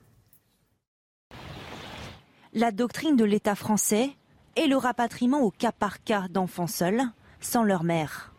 La 2.55 2.71
doctrine 2.71 3.15
de 3.15 3.23
l'État 3.23 3.53
français 3.53 4.09
et 4.55 4.67
le 4.67 4.77
rapatriement 4.77 5.41
au 5.41 5.51
cas 5.51 5.71
par 5.71 6.03
cas 6.03 6.27
d'enfants 6.29 6.67
seuls, 6.67 7.01
sans 7.39 7.63
leur 7.63 7.83
mère. 7.83 8.33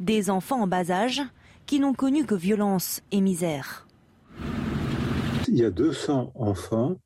Des 0.00 0.30
enfants 0.30 0.62
en 0.62 0.66
bas 0.66 0.90
âge 0.90 1.22
qui 1.66 1.80
n'ont 1.80 1.94
connu 1.94 2.24
que 2.26 2.34
violence 2.34 3.02
et 3.12 3.20
misère. 3.20 3.86
Il 5.48 5.56
y 5.56 5.64
a 5.64 5.70
200 5.70 6.32
enfants 6.34 6.96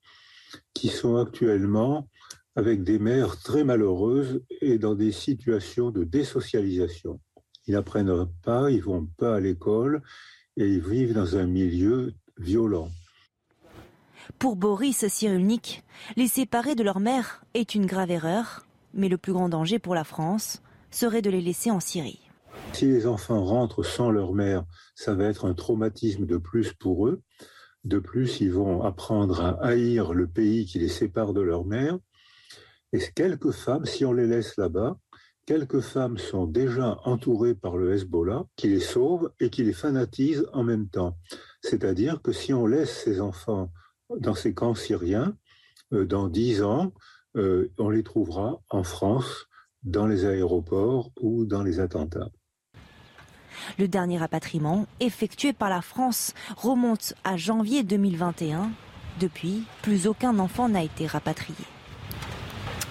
qui 0.74 0.88
sont 0.88 1.16
actuellement 1.16 2.08
avec 2.54 2.82
des 2.82 2.98
mères 2.98 3.38
très 3.38 3.64
malheureuses 3.64 4.42
et 4.60 4.78
dans 4.78 4.94
des 4.94 5.12
situations 5.12 5.90
de 5.90 6.04
désocialisation. 6.04 7.20
Ils 7.66 7.74
n'apprennent 7.74 8.26
pas, 8.42 8.70
ils 8.70 8.82
vont 8.82 9.06
pas 9.18 9.36
à 9.36 9.40
l'école 9.40 10.02
et 10.56 10.66
ils 10.66 10.80
vivent 10.80 11.12
dans 11.12 11.36
un 11.36 11.46
milieu 11.46 12.14
violent. 12.38 12.88
Pour 14.38 14.56
Boris 14.56 15.06
Cyrulnik, 15.06 15.82
les 16.16 16.28
séparer 16.28 16.74
de 16.74 16.82
leur 16.82 17.00
mère 17.00 17.44
est 17.54 17.74
une 17.74 17.86
grave 17.86 18.10
erreur, 18.10 18.66
mais 18.92 19.08
le 19.08 19.18
plus 19.18 19.32
grand 19.32 19.48
danger 19.48 19.78
pour 19.78 19.94
la 19.94 20.04
France 20.04 20.62
serait 20.90 21.22
de 21.22 21.30
les 21.30 21.40
laisser 21.40 21.70
en 21.70 21.80
Syrie. 21.80 22.20
Si 22.72 22.86
les 22.86 23.06
enfants 23.06 23.44
rentrent 23.44 23.84
sans 23.84 24.10
leur 24.10 24.34
mère, 24.34 24.64
ça 24.94 25.14
va 25.14 25.24
être 25.24 25.46
un 25.46 25.54
traumatisme 25.54 26.26
de 26.26 26.36
plus 26.36 26.72
pour 26.72 27.06
eux. 27.06 27.22
De 27.84 27.98
plus, 27.98 28.40
ils 28.40 28.52
vont 28.52 28.82
apprendre 28.82 29.40
à 29.40 29.64
haïr 29.64 30.12
le 30.12 30.26
pays 30.26 30.66
qui 30.66 30.78
les 30.78 30.88
sépare 30.88 31.32
de 31.32 31.40
leur 31.40 31.64
mère. 31.64 31.98
Et 32.92 33.00
quelques 33.14 33.52
femmes, 33.52 33.86
si 33.86 34.04
on 34.04 34.12
les 34.12 34.26
laisse 34.26 34.56
là-bas, 34.56 34.98
quelques 35.46 35.80
femmes 35.80 36.18
sont 36.18 36.46
déjà 36.46 36.98
entourées 37.04 37.54
par 37.54 37.76
le 37.76 37.94
Hezbollah 37.94 38.44
qui 38.56 38.68
les 38.68 38.80
sauve 38.80 39.30
et 39.38 39.50
qui 39.50 39.62
les 39.62 39.72
fanatise 39.72 40.46
en 40.52 40.64
même 40.64 40.88
temps. 40.88 41.16
C'est-à-dire 41.62 42.20
que 42.22 42.32
si 42.32 42.52
on 42.52 42.66
laisse 42.66 43.04
ces 43.04 43.20
enfants 43.20 43.70
dans 44.18 44.34
ces 44.34 44.54
camps 44.54 44.74
syriens, 44.74 45.36
euh, 45.92 46.04
dans 46.04 46.28
dix 46.28 46.62
ans, 46.62 46.92
euh, 47.36 47.70
on 47.78 47.90
les 47.90 48.02
trouvera 48.02 48.60
en 48.70 48.82
France, 48.82 49.46
dans 49.82 50.06
les 50.06 50.24
aéroports 50.24 51.12
ou 51.20 51.44
dans 51.44 51.62
les 51.62 51.80
attentats. 51.80 52.30
Le 53.78 53.88
dernier 53.88 54.18
rapatriement, 54.18 54.86
effectué 55.00 55.52
par 55.52 55.70
la 55.70 55.80
France, 55.80 56.34
remonte 56.56 57.14
à 57.24 57.36
janvier 57.36 57.82
2021. 57.82 58.70
Depuis, 59.20 59.64
plus 59.82 60.06
aucun 60.06 60.38
enfant 60.38 60.68
n'a 60.68 60.82
été 60.82 61.06
rapatrié. 61.06 61.64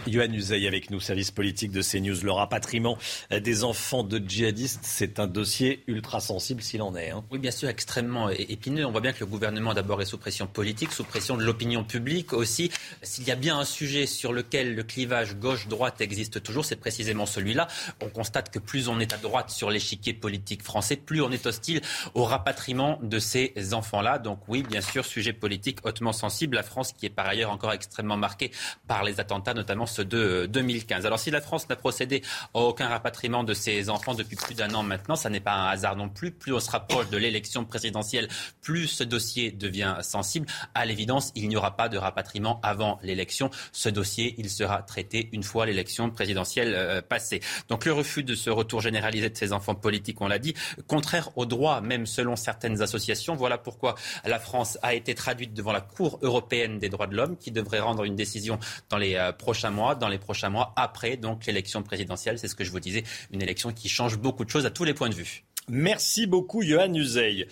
Yohann 0.07 0.33
Uzey 0.33 0.67
avec 0.67 0.89
nous, 0.89 0.99
service 0.99 1.31
politique 1.31 1.71
de 1.71 1.81
CNews. 1.81 2.23
Le 2.23 2.31
rapatriement 2.31 2.97
des 3.31 3.63
enfants 3.63 4.03
de 4.03 4.17
djihadistes, 4.17 4.81
c'est 4.83 5.19
un 5.19 5.27
dossier 5.27 5.83
ultra 5.87 6.19
sensible 6.19 6.61
s'il 6.61 6.81
en 6.81 6.95
est. 6.95 7.11
Hein. 7.11 7.23
Oui, 7.31 7.39
bien 7.39 7.51
sûr, 7.51 7.69
extrêmement 7.69 8.29
épineux. 8.29 8.85
On 8.85 8.91
voit 8.91 9.01
bien 9.01 9.13
que 9.13 9.19
le 9.19 9.25
gouvernement 9.25 9.73
d'abord 9.73 10.01
est 10.01 10.05
sous 10.05 10.17
pression 10.17 10.47
politique, 10.47 10.91
sous 10.91 11.03
pression 11.03 11.37
de 11.37 11.43
l'opinion 11.43 11.83
publique 11.83 12.33
aussi. 12.33 12.71
S'il 13.01 13.27
y 13.27 13.31
a 13.31 13.35
bien 13.35 13.57
un 13.57 13.65
sujet 13.65 14.05
sur 14.05 14.33
lequel 14.33 14.75
le 14.75 14.83
clivage 14.83 15.35
gauche-droite 15.37 16.01
existe 16.01 16.43
toujours, 16.43 16.65
c'est 16.65 16.75
précisément 16.75 17.25
celui-là. 17.25 17.67
On 18.01 18.09
constate 18.09 18.51
que 18.51 18.59
plus 18.59 18.87
on 18.87 18.99
est 18.99 19.13
à 19.13 19.17
droite 19.17 19.49
sur 19.49 19.69
l'échiquier 19.69 20.13
politique 20.13 20.63
français, 20.63 20.95
plus 20.95 21.21
on 21.21 21.31
est 21.31 21.45
hostile 21.45 21.81
au 22.13 22.23
rapatriement 22.23 22.99
de 23.01 23.19
ces 23.19 23.53
enfants-là. 23.73 24.19
Donc 24.19 24.39
oui, 24.47 24.63
bien 24.63 24.81
sûr, 24.81 25.05
sujet 25.05 25.33
politique 25.33 25.79
hautement 25.85 26.13
sensible. 26.13 26.55
La 26.55 26.63
France 26.63 26.93
qui 26.93 27.05
est 27.05 27.09
par 27.09 27.27
ailleurs 27.27 27.51
encore 27.51 27.73
extrêmement 27.73 28.17
marquée 28.17 28.51
par 28.87 29.03
les 29.03 29.19
attentats, 29.19 29.53
notamment 29.53 29.85
de 29.99 30.47
2015. 30.47 31.05
Alors 31.05 31.19
si 31.19 31.31
la 31.31 31.41
France 31.41 31.67
n'a 31.69 31.75
procédé 31.75 32.21
à 32.53 32.59
aucun 32.59 32.87
rapatriement 32.87 33.43
de 33.43 33.53
ses 33.53 33.89
enfants 33.89 34.13
depuis 34.13 34.35
plus 34.35 34.55
d'un 34.55 34.73
an 34.73 34.83
maintenant, 34.83 35.15
ça 35.15 35.29
n'est 35.29 35.39
pas 35.39 35.53
un 35.53 35.67
hasard 35.67 35.95
non 35.95 36.09
plus. 36.09 36.31
Plus 36.31 36.53
on 36.53 36.59
se 36.59 36.71
rapproche 36.71 37.09
de 37.09 37.17
l'élection 37.17 37.65
présidentielle, 37.65 38.27
plus 38.61 38.87
ce 38.87 39.03
dossier 39.03 39.51
devient 39.51 39.97
sensible. 40.01 40.47
À 40.73 40.85
l'évidence, 40.85 41.31
il 41.35 41.47
n'y 41.47 41.55
aura 41.55 41.75
pas 41.75 41.89
de 41.89 41.97
rapatriement 41.97 42.59
avant 42.63 42.99
l'élection. 43.03 43.49
Ce 43.71 43.89
dossier, 43.89 44.35
il 44.37 44.49
sera 44.49 44.81
traité 44.81 45.29
une 45.31 45.43
fois 45.43 45.65
l'élection 45.65 46.09
présidentielle 46.09 46.73
euh, 46.75 47.01
passée. 47.01 47.41
Donc 47.69 47.85
le 47.85 47.93
refus 47.93 48.23
de 48.23 48.35
ce 48.35 48.49
retour 48.49 48.81
généralisé 48.81 49.29
de 49.29 49.37
ces 49.37 49.53
enfants 49.53 49.75
politiques, 49.75 50.21
on 50.21 50.27
l'a 50.27 50.39
dit, 50.39 50.53
contraire 50.87 51.29
au 51.35 51.45
droit, 51.45 51.81
même 51.81 52.05
selon 52.05 52.35
certaines 52.35 52.81
associations. 52.81 53.35
Voilà 53.35 53.57
pourquoi 53.57 53.95
la 54.25 54.39
France 54.39 54.77
a 54.81 54.93
été 54.93 55.15
traduite 55.15 55.53
devant 55.53 55.71
la 55.71 55.81
Cour 55.81 56.19
européenne 56.21 56.79
des 56.79 56.89
droits 56.89 57.07
de 57.07 57.15
l'homme, 57.15 57.37
qui 57.37 57.51
devrait 57.51 57.79
rendre 57.79 58.03
une 58.03 58.15
décision 58.15 58.59
dans 58.89 58.97
les 58.97 59.15
euh, 59.15 59.31
prochains 59.31 59.69
mois 59.69 59.84
dans 59.93 60.07
les 60.07 60.17
prochains 60.17 60.49
mois, 60.49 60.73
après 60.75 61.17
donc 61.17 61.45
l'élection 61.45 61.83
présidentielle. 61.83 62.39
C'est 62.39 62.47
ce 62.47 62.55
que 62.55 62.63
je 62.63 62.71
vous 62.71 62.79
disais, 62.79 63.03
une 63.31 63.43
élection 63.43 63.71
qui 63.71 63.89
change 63.89 64.17
beaucoup 64.17 64.43
de 64.43 64.49
choses 64.49 64.65
à 64.65 64.71
tous 64.71 64.85
les 64.85 64.95
points 64.95 65.09
de 65.09 65.13
vue. 65.13 65.43
Merci 65.67 66.25
beaucoup, 66.25 66.63
Johan 66.63 66.93
Uzey. 66.93 67.47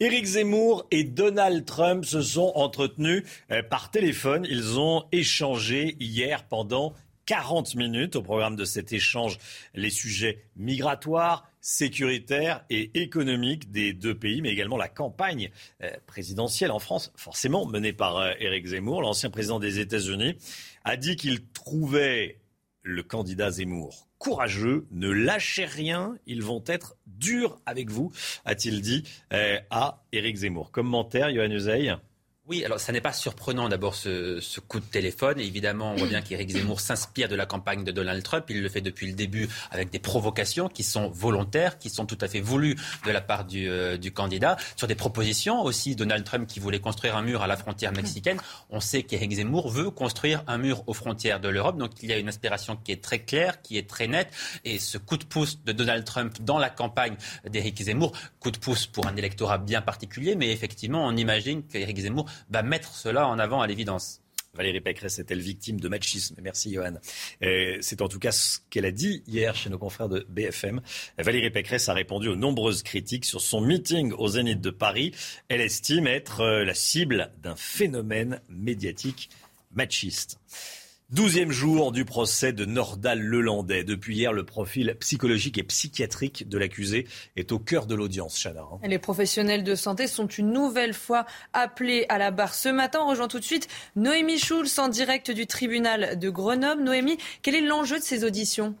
Éric 0.00 0.26
Zemmour 0.26 0.86
et 0.92 1.02
Donald 1.02 1.64
Trump 1.64 2.04
se 2.04 2.22
sont 2.22 2.52
entretenus 2.54 3.24
euh, 3.50 3.62
par 3.62 3.90
téléphone. 3.90 4.46
Ils 4.48 4.78
ont 4.78 5.04
échangé 5.10 5.96
hier 5.98 6.44
pendant 6.44 6.94
40 7.26 7.74
minutes. 7.74 8.14
Au 8.16 8.22
programme 8.22 8.54
de 8.54 8.64
cet 8.64 8.92
échange, 8.92 9.38
les 9.74 9.90
sujets 9.90 10.44
migratoires, 10.56 11.50
sécuritaires 11.60 12.64
et 12.70 13.02
économiques 13.02 13.70
des 13.70 13.92
deux 13.92 14.14
pays, 14.14 14.40
mais 14.40 14.50
également 14.50 14.76
la 14.76 14.88
campagne 14.88 15.50
euh, 15.82 15.90
présidentielle 16.06 16.70
en 16.70 16.78
France, 16.78 17.12
forcément 17.16 17.66
menée 17.66 17.92
par 17.92 18.16
euh, 18.16 18.32
Éric 18.38 18.68
Zemmour, 18.68 19.02
l'ancien 19.02 19.30
président 19.30 19.58
des 19.58 19.80
États-Unis 19.80 20.36
a 20.88 20.96
dit 20.96 21.16
qu'il 21.16 21.44
trouvait 21.48 22.40
le 22.82 23.02
candidat 23.02 23.50
Zemmour 23.50 24.08
courageux, 24.16 24.86
ne 24.90 25.10
lâchez 25.10 25.66
rien, 25.66 26.16
ils 26.26 26.42
vont 26.42 26.64
être 26.66 26.96
durs 27.06 27.60
avec 27.66 27.90
vous, 27.90 28.10
a-t-il 28.46 28.80
dit 28.80 29.04
euh, 29.34 29.58
à 29.70 30.02
Éric 30.12 30.36
Zemmour. 30.36 30.72
Commentaire, 30.72 31.32
Johan 31.32 31.50
Uzey 31.50 31.94
oui, 32.48 32.64
alors 32.64 32.80
ça 32.80 32.92
n'est 32.92 33.02
pas 33.02 33.12
surprenant 33.12 33.68
d'abord 33.68 33.94
ce, 33.94 34.40
ce, 34.40 34.58
coup 34.60 34.80
de 34.80 34.84
téléphone. 34.84 35.38
Évidemment, 35.38 35.92
on 35.92 35.96
voit 35.96 36.08
bien 36.08 36.22
qu'Éric 36.22 36.50
Zemmour 36.50 36.80
s'inspire 36.80 37.28
de 37.28 37.36
la 37.36 37.44
campagne 37.44 37.84
de 37.84 37.92
Donald 37.92 38.22
Trump. 38.22 38.46
Il 38.48 38.62
le 38.62 38.68
fait 38.70 38.80
depuis 38.80 39.06
le 39.06 39.12
début 39.12 39.48
avec 39.70 39.90
des 39.90 39.98
provocations 39.98 40.70
qui 40.70 40.82
sont 40.82 41.10
volontaires, 41.10 41.78
qui 41.78 41.90
sont 41.90 42.06
tout 42.06 42.16
à 42.22 42.26
fait 42.26 42.40
voulues 42.40 42.76
de 43.04 43.10
la 43.10 43.20
part 43.20 43.44
du, 43.44 43.68
euh, 43.68 43.98
du 43.98 44.12
candidat. 44.12 44.56
Sur 44.76 44.86
des 44.86 44.94
propositions 44.94 45.62
aussi, 45.62 45.94
Donald 45.94 46.24
Trump 46.24 46.48
qui 46.48 46.58
voulait 46.58 46.80
construire 46.80 47.16
un 47.16 47.22
mur 47.22 47.42
à 47.42 47.46
la 47.46 47.56
frontière 47.58 47.92
mexicaine. 47.92 48.38
On 48.70 48.80
sait 48.80 49.02
qu'Éric 49.02 49.32
Zemmour 49.32 49.68
veut 49.68 49.90
construire 49.90 50.42
un 50.46 50.56
mur 50.56 50.84
aux 50.86 50.94
frontières 50.94 51.40
de 51.40 51.48
l'Europe. 51.48 51.76
Donc 51.76 52.02
il 52.02 52.08
y 52.08 52.14
a 52.14 52.18
une 52.18 52.28
aspiration 52.28 52.76
qui 52.76 52.92
est 52.92 53.02
très 53.04 53.18
claire, 53.18 53.60
qui 53.60 53.76
est 53.76 53.88
très 53.88 54.06
nette. 54.06 54.32
Et 54.64 54.78
ce 54.78 54.96
coup 54.96 55.18
de 55.18 55.24
pouce 55.24 55.62
de 55.64 55.72
Donald 55.72 56.04
Trump 56.06 56.34
dans 56.40 56.58
la 56.58 56.70
campagne 56.70 57.16
d'Éric 57.46 57.82
Zemmour, 57.82 58.12
coup 58.40 58.50
de 58.50 58.58
pouce 58.58 58.86
pour 58.86 59.06
un 59.06 59.16
électorat 59.16 59.58
bien 59.58 59.82
particulier, 59.82 60.34
mais 60.34 60.50
effectivement, 60.50 61.06
on 61.06 61.14
imagine 61.14 61.62
qu'Éric 61.62 61.98
Zemmour 61.98 62.24
va 62.50 62.62
mettre 62.62 62.94
cela 62.94 63.26
en 63.28 63.38
avant 63.38 63.60
à 63.60 63.66
l'évidence. 63.66 64.20
Valérie 64.54 64.80
Pécresse 64.80 65.18
est-elle 65.18 65.40
victime 65.40 65.78
de 65.78 65.88
machisme? 65.88 66.34
Merci 66.42 66.72
Johan. 66.72 66.94
C'est 67.40 68.02
en 68.02 68.08
tout 68.08 68.18
cas 68.18 68.32
ce 68.32 68.58
qu'elle 68.70 68.86
a 68.86 68.90
dit 68.90 69.22
hier 69.26 69.54
chez 69.54 69.70
nos 69.70 69.78
confrères 69.78 70.08
de 70.08 70.26
BFM. 70.28 70.80
Valérie 71.18 71.50
Pécresse 71.50 71.88
a 71.88 71.94
répondu 71.94 72.28
aux 72.28 72.36
nombreuses 72.36 72.82
critiques 72.82 73.24
sur 73.24 73.40
son 73.40 73.60
meeting 73.60 74.12
au 74.12 74.26
Zénith 74.28 74.60
de 74.60 74.70
Paris. 74.70 75.12
Elle 75.48 75.60
estime 75.60 76.06
être 76.06 76.40
euh, 76.40 76.64
la 76.64 76.74
cible 76.74 77.30
d'un 77.40 77.54
phénomène 77.54 78.40
médiatique 78.48 79.30
machiste. 79.72 80.40
Douzième 81.10 81.50
jour 81.50 81.90
du 81.90 82.04
procès 82.04 82.52
de 82.52 82.66
Nordal 82.66 83.18
Lelandais. 83.18 83.82
Depuis 83.82 84.14
hier, 84.14 84.34
le 84.34 84.44
profil 84.44 84.94
psychologique 85.00 85.56
et 85.56 85.62
psychiatrique 85.62 86.46
de 86.50 86.58
l'accusé 86.58 87.06
est 87.34 87.50
au 87.50 87.58
cœur 87.58 87.86
de 87.86 87.94
l'audience, 87.94 88.38
Chana. 88.38 88.60
Hein. 88.60 88.78
Les 88.86 88.98
professionnels 88.98 89.64
de 89.64 89.74
santé 89.74 90.06
sont 90.06 90.26
une 90.26 90.52
nouvelle 90.52 90.92
fois 90.92 91.24
appelés 91.54 92.04
à 92.10 92.18
la 92.18 92.30
barre 92.30 92.52
ce 92.52 92.68
matin. 92.68 93.00
On 93.02 93.08
rejoint 93.08 93.26
tout 93.26 93.38
de 93.38 93.44
suite 93.44 93.68
Noémie 93.96 94.38
Schulz 94.38 94.78
en 94.78 94.88
direct 94.88 95.30
du 95.30 95.46
tribunal 95.46 96.18
de 96.18 96.28
Grenoble. 96.28 96.82
Noémie, 96.82 97.16
quel 97.40 97.54
est 97.54 97.62
l'enjeu 97.62 97.96
de 97.96 98.04
ces 98.04 98.24
auditions? 98.24 98.74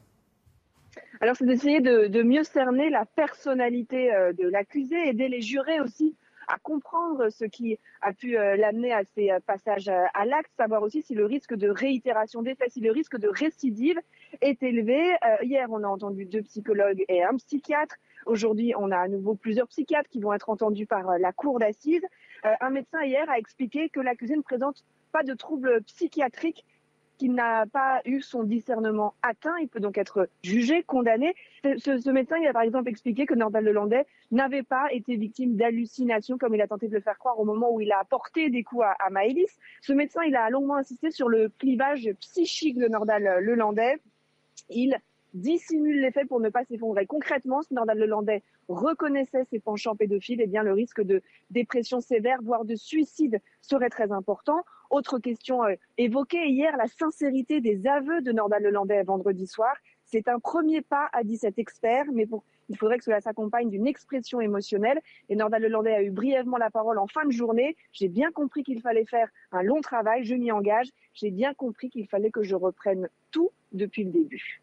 Alors, 1.22 1.34
c'est 1.34 1.46
d'essayer 1.46 1.80
de, 1.80 2.08
de, 2.08 2.22
mieux 2.22 2.44
cerner 2.44 2.90
la 2.90 3.06
personnalité 3.06 4.12
euh, 4.12 4.34
de 4.34 4.46
l'accusé, 4.46 4.96
aider 5.08 5.28
les 5.28 5.40
jurés 5.40 5.80
aussi 5.80 6.14
à 6.48 6.58
comprendre 6.58 7.28
ce 7.30 7.44
qui 7.44 7.78
a 8.00 8.12
pu 8.12 8.36
euh, 8.36 8.56
l'amener 8.56 8.92
à 8.92 9.04
ces 9.14 9.30
euh, 9.30 9.38
passages 9.46 9.88
euh, 9.88 10.04
à 10.14 10.24
l'acte, 10.24 10.50
savoir 10.56 10.82
aussi 10.82 11.02
si 11.02 11.14
le 11.14 11.26
risque 11.26 11.54
de 11.54 11.68
réitération 11.68 12.42
des 12.42 12.54
faits, 12.54 12.72
si 12.72 12.80
le 12.80 12.90
risque 12.90 13.18
de 13.18 13.28
récidive 13.28 14.00
est 14.40 14.62
élevé. 14.62 15.14
hier, 15.42 15.66
on 15.70 15.84
a 15.84 15.86
entendu 15.86 16.24
deux 16.24 16.42
psychologues 16.42 17.04
et 17.08 17.22
un 17.22 17.36
psychiatre. 17.36 17.96
Aujourd'hui, 18.26 18.72
on 18.76 18.90
a 18.90 18.98
à 18.98 19.08
nouveau 19.08 19.34
plusieurs 19.34 19.68
psychiatres 19.68 20.08
qui 20.08 20.20
vont 20.20 20.32
être 20.32 20.50
entendus 20.50 20.86
par 20.86 21.18
la 21.18 21.32
cour 21.32 21.58
d'assises. 21.58 22.04
un 22.42 22.70
médecin 22.70 23.02
hier 23.04 23.28
a 23.30 23.38
expliqué 23.38 23.88
que 23.88 24.00
l'accusé 24.00 24.36
ne 24.36 24.42
présente 24.42 24.84
pas 25.12 25.22
de 25.22 25.34
troubles 25.34 25.82
psychiatriques 25.84 26.64
qu'il 27.18 27.34
n'a 27.34 27.66
pas 27.66 28.00
eu 28.04 28.22
son 28.22 28.44
discernement 28.44 29.14
atteint. 29.22 29.56
Il 29.60 29.68
peut 29.68 29.80
donc 29.80 29.98
être 29.98 30.28
jugé, 30.42 30.82
condamné. 30.82 31.34
Ce, 31.62 32.10
médecin, 32.10 32.36
il 32.38 32.46
a 32.46 32.52
par 32.52 32.62
exemple 32.62 32.88
expliqué 32.88 33.26
que 33.26 33.34
Nordal 33.34 33.64
Lelandais 33.64 34.06
n'avait 34.30 34.62
pas 34.62 34.92
été 34.92 35.16
victime 35.16 35.56
d'hallucinations 35.56 36.38
comme 36.38 36.54
il 36.54 36.62
a 36.62 36.68
tenté 36.68 36.88
de 36.88 36.94
le 36.94 37.00
faire 37.00 37.18
croire 37.18 37.38
au 37.38 37.44
moment 37.44 37.72
où 37.72 37.80
il 37.80 37.92
a 37.92 38.04
porté 38.04 38.48
des 38.48 38.62
coups 38.62 38.84
à, 38.84 38.92
à 39.04 39.10
Maëlys. 39.10 39.58
Ce 39.82 39.92
médecin, 39.92 40.22
il 40.22 40.36
a 40.36 40.48
longuement 40.48 40.76
insisté 40.76 41.10
sur 41.10 41.28
le 41.28 41.50
clivage 41.58 42.08
psychique 42.20 42.78
de 42.78 42.88
Nordal 42.88 43.40
Lelandais. 43.40 43.98
Il 44.70 44.98
dissimule 45.34 46.00
les 46.00 46.10
faits 46.10 46.28
pour 46.28 46.40
ne 46.40 46.48
pas 46.48 46.64
s'effondrer. 46.64 47.06
Concrètement, 47.06 47.62
si 47.62 47.74
Nordal 47.74 47.98
Lelandais 47.98 48.42
reconnaissait 48.68 49.44
ses 49.44 49.58
penchants 49.58 49.96
pédophiles, 49.96 50.40
eh 50.40 50.46
bien, 50.46 50.62
le 50.62 50.72
risque 50.72 51.02
de 51.02 51.22
dépression 51.50 52.00
sévère, 52.00 52.38
voire 52.42 52.64
de 52.64 52.74
suicide 52.74 53.40
serait 53.62 53.90
très 53.90 54.12
important. 54.12 54.64
Autre 54.90 55.18
question 55.18 55.64
euh, 55.64 55.74
évoquée 55.98 56.46
hier, 56.48 56.76
la 56.76 56.86
sincérité 56.86 57.60
des 57.60 57.86
aveux 57.86 58.22
de 58.22 58.32
Nordal 58.32 58.62
Lelandais 58.62 59.02
vendredi 59.02 59.46
soir. 59.46 59.74
C'est 60.04 60.28
un 60.28 60.38
premier 60.38 60.80
pas, 60.80 61.08
a 61.12 61.22
dit 61.22 61.36
cet 61.36 61.58
expert, 61.58 62.06
mais 62.12 62.26
il 62.70 62.76
faudrait 62.78 62.96
que 62.96 63.04
cela 63.04 63.20
s'accompagne 63.20 63.68
d'une 63.68 63.86
expression 63.86 64.40
émotionnelle. 64.40 65.00
Et 65.28 65.36
Nordal 65.36 65.62
Lelandais 65.62 65.94
a 65.94 66.02
eu 66.02 66.10
brièvement 66.10 66.56
la 66.56 66.70
parole 66.70 66.98
en 66.98 67.06
fin 67.06 67.26
de 67.26 67.32
journée. 67.32 67.76
J'ai 67.92 68.08
bien 68.08 68.32
compris 68.32 68.62
qu'il 68.62 68.80
fallait 68.80 69.04
faire 69.04 69.28
un 69.52 69.62
long 69.62 69.82
travail, 69.82 70.24
je 70.24 70.34
m'y 70.34 70.50
engage. 70.50 70.88
J'ai 71.12 71.30
bien 71.30 71.52
compris 71.52 71.90
qu'il 71.90 72.08
fallait 72.08 72.30
que 72.30 72.42
je 72.42 72.54
reprenne 72.54 73.08
tout 73.30 73.50
depuis 73.72 74.04
le 74.04 74.10
début. 74.10 74.62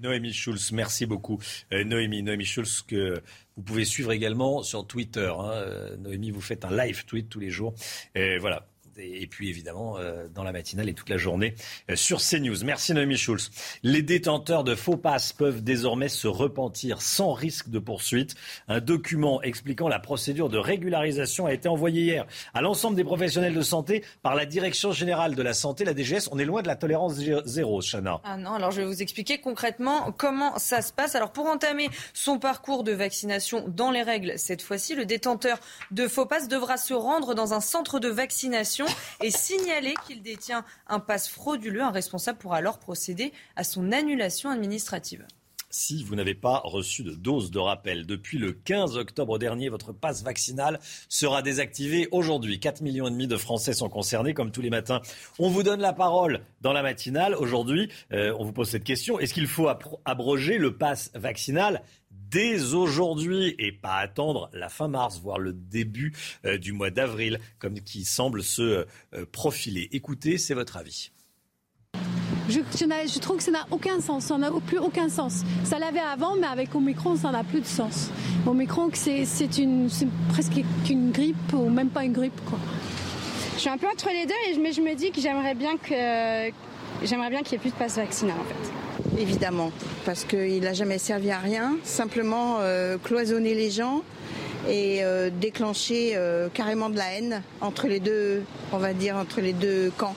Noémie 0.00 0.32
Schulz, 0.32 0.72
merci 0.72 1.06
beaucoup. 1.06 1.38
Euh, 1.72 1.84
Noémie, 1.84 2.22
Noémie 2.22 2.44
Schulz, 2.44 2.82
que 2.82 3.20
vous 3.56 3.62
pouvez 3.62 3.84
suivre 3.84 4.12
également 4.12 4.62
sur 4.62 4.86
Twitter. 4.86 5.32
Hein. 5.38 5.50
Euh, 5.52 5.96
Noémie, 5.96 6.30
vous 6.30 6.40
faites 6.40 6.64
un 6.64 6.76
live 6.76 7.04
tweet 7.06 7.28
tous 7.28 7.40
les 7.40 7.50
jours. 7.50 7.74
Et 8.14 8.38
voilà, 8.38 8.66
et 8.98 9.26
puis 9.26 9.48
évidemment 9.48 9.98
euh, 9.98 10.26
dans 10.34 10.42
la 10.42 10.52
matinale 10.52 10.88
et 10.88 10.94
toute 10.94 11.08
la 11.08 11.16
journée 11.16 11.54
euh, 11.90 11.96
sur 11.96 12.20
CNews. 12.20 12.64
Merci 12.64 12.94
Noémie 12.94 13.16
Schulz. 13.16 13.50
Les 13.82 14.02
détenteurs 14.02 14.64
de 14.64 14.74
faux 14.74 14.96
passes 14.96 15.32
peuvent 15.32 15.62
désormais 15.62 16.08
se 16.08 16.28
repentir 16.28 17.02
sans 17.02 17.32
risque 17.32 17.68
de 17.68 17.78
poursuite. 17.78 18.34
Un 18.68 18.80
document 18.80 19.42
expliquant 19.42 19.88
la 19.88 19.98
procédure 19.98 20.48
de 20.48 20.58
régularisation 20.58 21.46
a 21.46 21.52
été 21.52 21.68
envoyé 21.68 22.02
hier 22.02 22.26
à 22.54 22.60
l'ensemble 22.60 22.96
des 22.96 23.04
professionnels 23.04 23.54
de 23.54 23.62
santé 23.62 24.04
par 24.22 24.34
la 24.34 24.46
Direction 24.46 24.92
générale 24.92 25.34
de 25.34 25.42
la 25.42 25.54
santé, 25.54 25.84
la 25.84 25.94
DGS. 25.94 26.28
On 26.30 26.38
est 26.38 26.44
loin 26.44 26.62
de 26.62 26.68
la 26.68 26.76
tolérance 26.76 27.14
zéro, 27.44 27.80
Chana. 27.82 28.20
Ah 28.24 28.36
non, 28.36 28.54
alors 28.54 28.70
je 28.70 28.80
vais 28.80 28.86
vous 28.86 29.02
expliquer 29.02 29.38
concrètement 29.38 30.12
comment 30.16 30.58
ça 30.58 30.82
se 30.82 30.92
passe. 30.92 31.14
Alors 31.14 31.32
pour 31.32 31.46
entamer 31.46 31.88
son 32.14 32.38
parcours 32.38 32.84
de 32.84 32.92
vaccination 32.92 33.64
dans 33.68 33.90
les 33.90 34.02
règles, 34.02 34.34
cette 34.36 34.62
fois-ci, 34.62 34.94
le 34.94 35.04
détenteur 35.04 35.58
de 35.90 36.08
faux 36.08 36.26
passes 36.26 36.48
devra 36.48 36.76
se 36.76 36.94
rendre 36.94 37.34
dans 37.34 37.54
un 37.54 37.60
centre 37.60 37.98
de 37.98 38.08
vaccination 38.08 38.85
et 39.22 39.30
signaler 39.30 39.94
qu'il 40.06 40.22
détient 40.22 40.64
un 40.86 41.00
passe 41.00 41.28
frauduleux. 41.28 41.82
Un 41.82 41.90
responsable 41.90 42.38
pourra 42.38 42.56
alors 42.56 42.78
procéder 42.78 43.32
à 43.56 43.64
son 43.64 43.92
annulation 43.92 44.50
administrative 44.50 45.26
si 45.76 46.02
vous 46.04 46.14
n'avez 46.14 46.34
pas 46.34 46.62
reçu 46.64 47.02
de 47.02 47.12
dose 47.12 47.50
de 47.50 47.58
rappel. 47.58 48.06
Depuis 48.06 48.38
le 48.38 48.52
15 48.52 48.96
octobre 48.96 49.38
dernier, 49.38 49.68
votre 49.68 49.92
passe 49.92 50.22
vaccinal 50.22 50.80
sera 51.08 51.42
désactivé 51.42 52.08
aujourd'hui. 52.12 52.58
4 52.58 52.80
millions 52.80 53.10
de 53.10 53.36
Français 53.36 53.74
sont 53.74 53.90
concernés, 53.90 54.32
comme 54.32 54.50
tous 54.50 54.62
les 54.62 54.70
matins. 54.70 55.02
On 55.38 55.50
vous 55.50 55.62
donne 55.62 55.80
la 55.80 55.92
parole 55.92 56.40
dans 56.62 56.72
la 56.72 56.82
matinale. 56.82 57.34
Aujourd'hui, 57.34 57.90
euh, 58.12 58.34
on 58.38 58.44
vous 58.44 58.52
pose 58.52 58.70
cette 58.70 58.84
question. 58.84 59.18
Est-ce 59.18 59.34
qu'il 59.34 59.46
faut 59.46 59.68
abroger 60.04 60.56
le 60.56 60.76
passe 60.76 61.10
vaccinal 61.14 61.82
dès 62.30 62.74
aujourd'hui 62.74 63.54
et 63.58 63.72
pas 63.72 63.96
attendre 63.96 64.50
la 64.52 64.68
fin 64.68 64.88
mars, 64.88 65.20
voire 65.22 65.38
le 65.38 65.52
début 65.52 66.12
euh, 66.44 66.58
du 66.58 66.72
mois 66.72 66.90
d'avril, 66.90 67.40
comme 67.58 67.80
qui 67.80 68.04
semble 68.04 68.42
se 68.42 68.62
euh, 68.62 69.26
profiler. 69.32 69.88
Écoutez, 69.92 70.38
c'est 70.38 70.54
votre 70.54 70.76
avis. 70.76 71.10
Je, 72.48 72.60
je, 72.60 73.18
trouve 73.18 73.38
que 73.38 73.42
ça 73.42 73.50
n'a 73.50 73.66
aucun 73.72 74.00
sens, 74.00 74.26
ça 74.26 74.38
n'a 74.38 74.50
plus 74.64 74.78
aucun 74.78 75.08
sens. 75.08 75.42
Ça 75.64 75.80
l'avait 75.80 75.98
avant, 75.98 76.36
mais 76.36 76.46
avec 76.46 76.74
Omicron, 76.74 77.16
ça 77.16 77.32
n'a 77.32 77.42
plus 77.42 77.60
de 77.60 77.66
sens. 77.66 78.10
Omicron, 78.46 78.90
c'est 78.92 79.24
presque 80.28 80.62
une 80.88 81.10
grippe 81.10 81.52
ou 81.52 81.68
même 81.68 81.88
pas 81.88 82.04
une 82.04 82.12
grippe. 82.12 82.40
Quoi. 82.44 82.58
Je 83.54 83.60
suis 83.60 83.70
un 83.70 83.78
peu 83.78 83.88
entre 83.88 84.10
les 84.10 84.26
deux, 84.26 84.60
mais 84.60 84.72
je 84.72 84.80
me 84.80 84.94
dis 84.94 85.10
que 85.10 85.20
j'aimerais 85.20 85.54
bien 85.54 85.76
que 85.76 86.52
j'aimerais 87.02 87.30
bien 87.30 87.42
qu'il 87.42 87.52
n'y 87.52 87.56
ait 87.56 87.58
plus 87.58 87.70
de 87.70 87.76
passe 87.76 87.96
vaccinal 87.96 88.36
en 88.38 88.44
fait. 88.44 89.05
Évidemment, 89.18 89.72
parce 90.04 90.24
qu'il 90.24 90.60
n'a 90.60 90.74
jamais 90.74 90.98
servi 90.98 91.30
à 91.30 91.38
rien, 91.38 91.76
simplement 91.84 92.58
euh, 92.60 92.98
cloisonner 93.02 93.54
les 93.54 93.70
gens 93.70 94.02
et 94.68 95.04
euh, 95.04 95.30
déclencher 95.30 96.12
euh, 96.16 96.48
carrément 96.52 96.90
de 96.90 96.98
la 96.98 97.14
haine 97.14 97.42
entre 97.62 97.86
les 97.86 98.00
deux, 98.00 98.42
on 98.72 98.78
va 98.78 98.92
dire, 98.92 99.16
entre 99.16 99.40
les 99.40 99.54
deux 99.54 99.90
camps. 99.96 100.14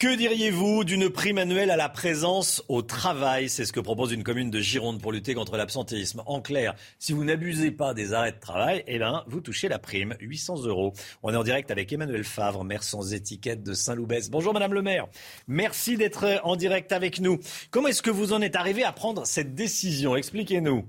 Que 0.00 0.16
diriez-vous 0.16 0.84
d'une 0.84 1.10
prime 1.10 1.36
annuelle 1.36 1.70
à 1.70 1.76
la 1.76 1.90
présence 1.90 2.64
au 2.68 2.80
travail? 2.80 3.50
C'est 3.50 3.66
ce 3.66 3.72
que 3.74 3.80
propose 3.80 4.12
une 4.12 4.22
commune 4.22 4.50
de 4.50 4.58
Gironde 4.58 4.98
pour 4.98 5.12
lutter 5.12 5.34
contre 5.34 5.58
l'absentéisme. 5.58 6.22
En 6.24 6.40
clair, 6.40 6.74
si 6.98 7.12
vous 7.12 7.22
n'abusez 7.22 7.70
pas 7.70 7.92
des 7.92 8.14
arrêts 8.14 8.32
de 8.32 8.40
travail, 8.40 8.82
eh 8.86 8.98
ben, 8.98 9.22
vous 9.26 9.42
touchez 9.42 9.68
la 9.68 9.78
prime, 9.78 10.16
800 10.18 10.64
euros. 10.64 10.94
On 11.22 11.34
est 11.34 11.36
en 11.36 11.44
direct 11.44 11.70
avec 11.70 11.92
Emmanuel 11.92 12.24
Favre, 12.24 12.64
maire 12.64 12.82
sans 12.82 13.12
étiquette 13.12 13.62
de 13.62 13.74
Saint-Loubès. 13.74 14.30
Bonjour 14.30 14.54
Madame 14.54 14.72
le 14.72 14.80
maire. 14.80 15.06
Merci 15.48 15.98
d'être 15.98 16.40
en 16.44 16.56
direct 16.56 16.92
avec 16.92 17.20
nous. 17.20 17.38
Comment 17.70 17.88
est-ce 17.88 18.00
que 18.00 18.08
vous 18.08 18.32
en 18.32 18.40
êtes 18.40 18.56
arrivé 18.56 18.82
à 18.82 18.92
prendre 18.92 19.26
cette 19.26 19.54
décision? 19.54 20.16
Expliquez-nous. 20.16 20.86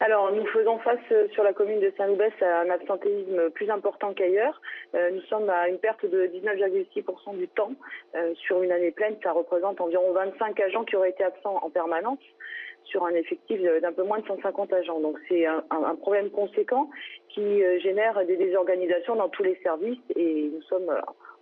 Alors, 0.00 0.30
nous 0.30 0.46
faisons 0.46 0.78
face 0.78 1.00
euh, 1.10 1.26
sur 1.32 1.42
la 1.42 1.52
commune 1.52 1.80
de 1.80 1.92
Saint-Loubès 1.96 2.32
à 2.40 2.60
un 2.60 2.70
absentéisme 2.70 3.50
plus 3.50 3.68
important 3.68 4.14
qu'ailleurs. 4.14 4.60
Euh, 4.94 5.10
nous 5.10 5.22
sommes 5.22 5.50
à 5.50 5.68
une 5.68 5.78
perte 5.78 6.06
de 6.06 6.26
19,6% 6.26 7.36
du 7.36 7.48
temps 7.48 7.72
euh, 8.14 8.32
sur 8.36 8.62
une 8.62 8.70
année 8.70 8.92
pleine. 8.92 9.16
Ça 9.24 9.32
représente 9.32 9.80
environ 9.80 10.12
25 10.12 10.60
agents 10.60 10.84
qui 10.84 10.94
auraient 10.94 11.10
été 11.10 11.24
absents 11.24 11.58
en 11.64 11.70
permanence 11.70 12.20
sur 12.84 13.04
un 13.04 13.14
effectif 13.14 13.60
d'un 13.60 13.92
peu 13.92 14.04
moins 14.04 14.20
de 14.20 14.26
150 14.26 14.72
agents. 14.72 15.00
Donc 15.00 15.18
c'est 15.28 15.44
un, 15.46 15.64
un, 15.70 15.96
problème 15.96 16.30
conséquent 16.30 16.88
qui 17.28 17.60
génère 17.80 18.24
des 18.24 18.36
désorganisations 18.36 19.16
dans 19.16 19.28
tous 19.28 19.42
les 19.42 19.56
services 19.62 19.98
et 20.16 20.50
nous 20.54 20.62
sommes 20.62 20.90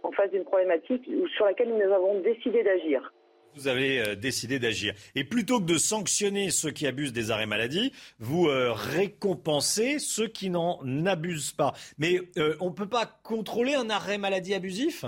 en 0.02 0.10
face 0.10 0.30
d'une 0.30 0.44
problématique 0.44 1.08
sur 1.36 1.44
laquelle 1.44 1.68
nous 1.68 1.92
avons 1.92 2.18
décidé 2.20 2.64
d'agir 2.64 3.12
vous 3.56 3.68
avez 3.68 3.98
euh, 4.00 4.14
décidé 4.14 4.58
d'agir. 4.58 4.94
Et 5.14 5.24
plutôt 5.24 5.60
que 5.60 5.64
de 5.64 5.78
sanctionner 5.78 6.50
ceux 6.50 6.70
qui 6.70 6.86
abusent 6.86 7.12
des 7.12 7.30
arrêts 7.30 7.46
maladie, 7.46 7.92
vous 8.18 8.48
euh, 8.48 8.72
récompensez 8.72 9.98
ceux 9.98 10.28
qui 10.28 10.50
n'en 10.50 10.80
abusent 11.06 11.52
pas. 11.52 11.74
Mais 11.98 12.20
euh, 12.36 12.56
on 12.60 12.66
ne 12.66 12.74
peut 12.74 12.88
pas 12.88 13.06
contrôler 13.22 13.74
un 13.74 13.90
arrêt 13.90 14.18
maladie 14.18 14.54
abusif? 14.54 15.04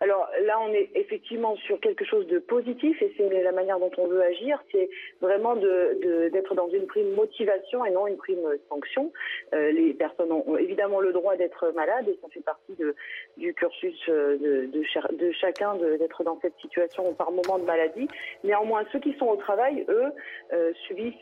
Alors 0.00 0.28
là, 0.44 0.58
on 0.60 0.72
est 0.74 0.90
effectivement 0.94 1.56
sur 1.56 1.80
quelque 1.80 2.04
chose 2.04 2.26
de 2.26 2.38
positif 2.38 3.00
et 3.00 3.14
c'est 3.16 3.42
la 3.42 3.52
manière 3.52 3.78
dont 3.78 3.90
on 3.96 4.06
veut 4.06 4.22
agir, 4.22 4.62
c'est 4.70 4.90
vraiment 5.22 5.56
d'être 5.56 6.54
dans 6.54 6.68
une 6.68 6.86
prime 6.86 7.14
motivation 7.14 7.82
et 7.84 7.90
non 7.90 8.06
une 8.06 8.18
prime 8.18 8.46
sanction. 8.68 9.10
Euh, 9.54 9.72
les 9.72 9.94
personnes 9.94 10.30
ont, 10.32 10.56
évidemment 10.58 11.00
le 11.00 11.12
droit 11.14 11.36
d'être 11.36 11.72
malades 11.74 12.06
et 12.08 12.18
ça 12.20 12.28
fait 12.28 12.42
partie 12.42 12.76
du 13.38 13.54
cursus 13.54 13.98
euh, 14.10 14.36
de, 14.36 14.66
de, 14.66 15.32
chacun 15.32 15.76
d'être 15.76 16.24
dans 16.24 16.38
cette 16.42 16.56
situation 16.60 17.14
par 17.14 17.30
moment 17.30 17.58
de 17.58 17.64
maladie. 17.64 18.06
Néanmoins, 18.44 18.84
ceux 18.92 19.00
qui 19.00 19.14
sont 19.14 19.28
au 19.28 19.36
travail, 19.36 19.86
eux, 19.88 20.12
euh, 20.52 20.72
subissent 20.86 21.14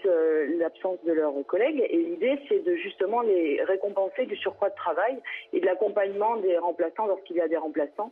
l'absence 0.59 0.99
de 1.05 1.13
leurs 1.13 1.35
collègues 1.47 1.87
et 1.89 1.97
l'idée, 1.97 2.41
c'est 2.49 2.65
de 2.65 2.75
justement 2.75 3.21
les 3.21 3.63
récompenser 3.63 4.27
du 4.27 4.37
surcroît 4.37 4.71
de 4.71 4.75
travail 4.75 5.17
et 5.53 5.61
de 5.61 5.67
l'accompagnement 5.67 6.37
des 6.39 6.59
remplaçants 6.59 7.07
lorsqu'il 7.07 7.37
y 7.37 7.41
a 7.41 7.47
des 7.47 7.57
remplaçants, 7.57 8.11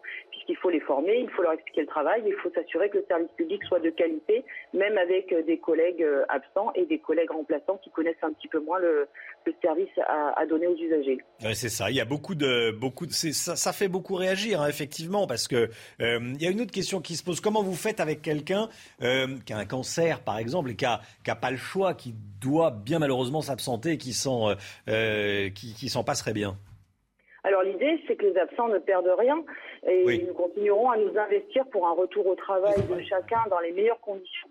faut 0.56 0.70
les 0.70 0.80
former, 0.80 1.18
il 1.18 1.30
faut 1.30 1.42
leur 1.42 1.52
expliquer 1.52 1.82
le 1.82 1.86
travail, 1.86 2.22
il 2.26 2.34
faut 2.34 2.50
s'assurer 2.54 2.90
que 2.90 2.98
le 2.98 3.04
service 3.08 3.30
public 3.36 3.62
soit 3.64 3.80
de 3.80 3.90
qualité, 3.90 4.44
même 4.72 4.98
avec 4.98 5.32
euh, 5.32 5.42
des 5.42 5.58
collègues 5.58 6.02
euh, 6.02 6.24
absents 6.28 6.72
et 6.74 6.86
des 6.86 6.98
collègues 6.98 7.30
remplaçants 7.30 7.78
qui 7.82 7.90
connaissent 7.90 8.22
un 8.22 8.32
petit 8.32 8.48
peu 8.48 8.60
moins 8.60 8.78
le, 8.78 9.08
service 9.60 9.88
à, 10.06 10.44
donner 10.46 10.66
aux 10.66 10.76
usagers. 10.76 11.18
c'est 11.54 11.68
ça. 11.68 11.90
Il 11.90 11.96
y 11.96 12.00
a 12.00 12.04
beaucoup 12.04 12.34
de 12.34 12.70
beaucoup. 12.70 13.06
Ça, 13.08 13.72
fait 13.72 13.88
beaucoup 13.88 14.14
réagir 14.14 14.60
hein, 14.60 14.68
effectivement 14.68 15.26
parce 15.26 15.48
que 15.48 15.68
euh, 16.00 16.18
il 16.34 16.42
y 16.42 16.46
a 16.46 16.50
une 16.50 16.60
autre 16.60 16.72
question 16.72 17.00
qui 17.00 17.16
se 17.16 17.22
pose. 17.22 17.40
Comment 17.40 17.62
vous 17.62 17.74
faites 17.74 18.00
avec 18.00 18.22
quelqu'un 18.22 18.68
qui 19.00 19.52
a 19.52 19.58
un 19.58 19.64
cancer 19.64 20.20
par 20.20 20.38
exemple 20.38 20.70
et 20.70 20.76
qui 20.76 20.86
a, 20.86 21.00
pas 21.34 21.50
le 21.50 21.56
choix, 21.56 21.94
qui 21.94 22.14
doit 22.40 22.70
bien 22.70 22.98
malheureusement 22.98 23.42
s'absenter 23.42 23.92
et 23.92 23.98
qui 23.98 24.12
s'en 24.12 24.54
qui 24.86 25.88
s'en 25.88 26.04
passerait 26.04 26.34
bien? 26.34 26.56
Alors 27.44 27.62
l'idée, 27.62 28.00
c'est 28.06 28.14
que 28.16 28.26
les 28.26 28.38
absents 28.38 28.68
ne 28.68 28.78
perdent 28.78 29.14
rien 29.18 29.42
et 29.88 30.24
nous 30.26 30.34
continuerons 30.34 30.90
à 30.90 30.96
nous 30.96 31.18
investir 31.18 31.66
pour 31.66 31.88
un 31.88 31.92
retour 31.92 32.26
au 32.26 32.36
travail 32.36 32.78
de 32.88 33.00
chacun 33.02 33.40
dans 33.50 33.58
les 33.58 33.72
meilleures 33.72 34.00
conditions. 34.00 34.41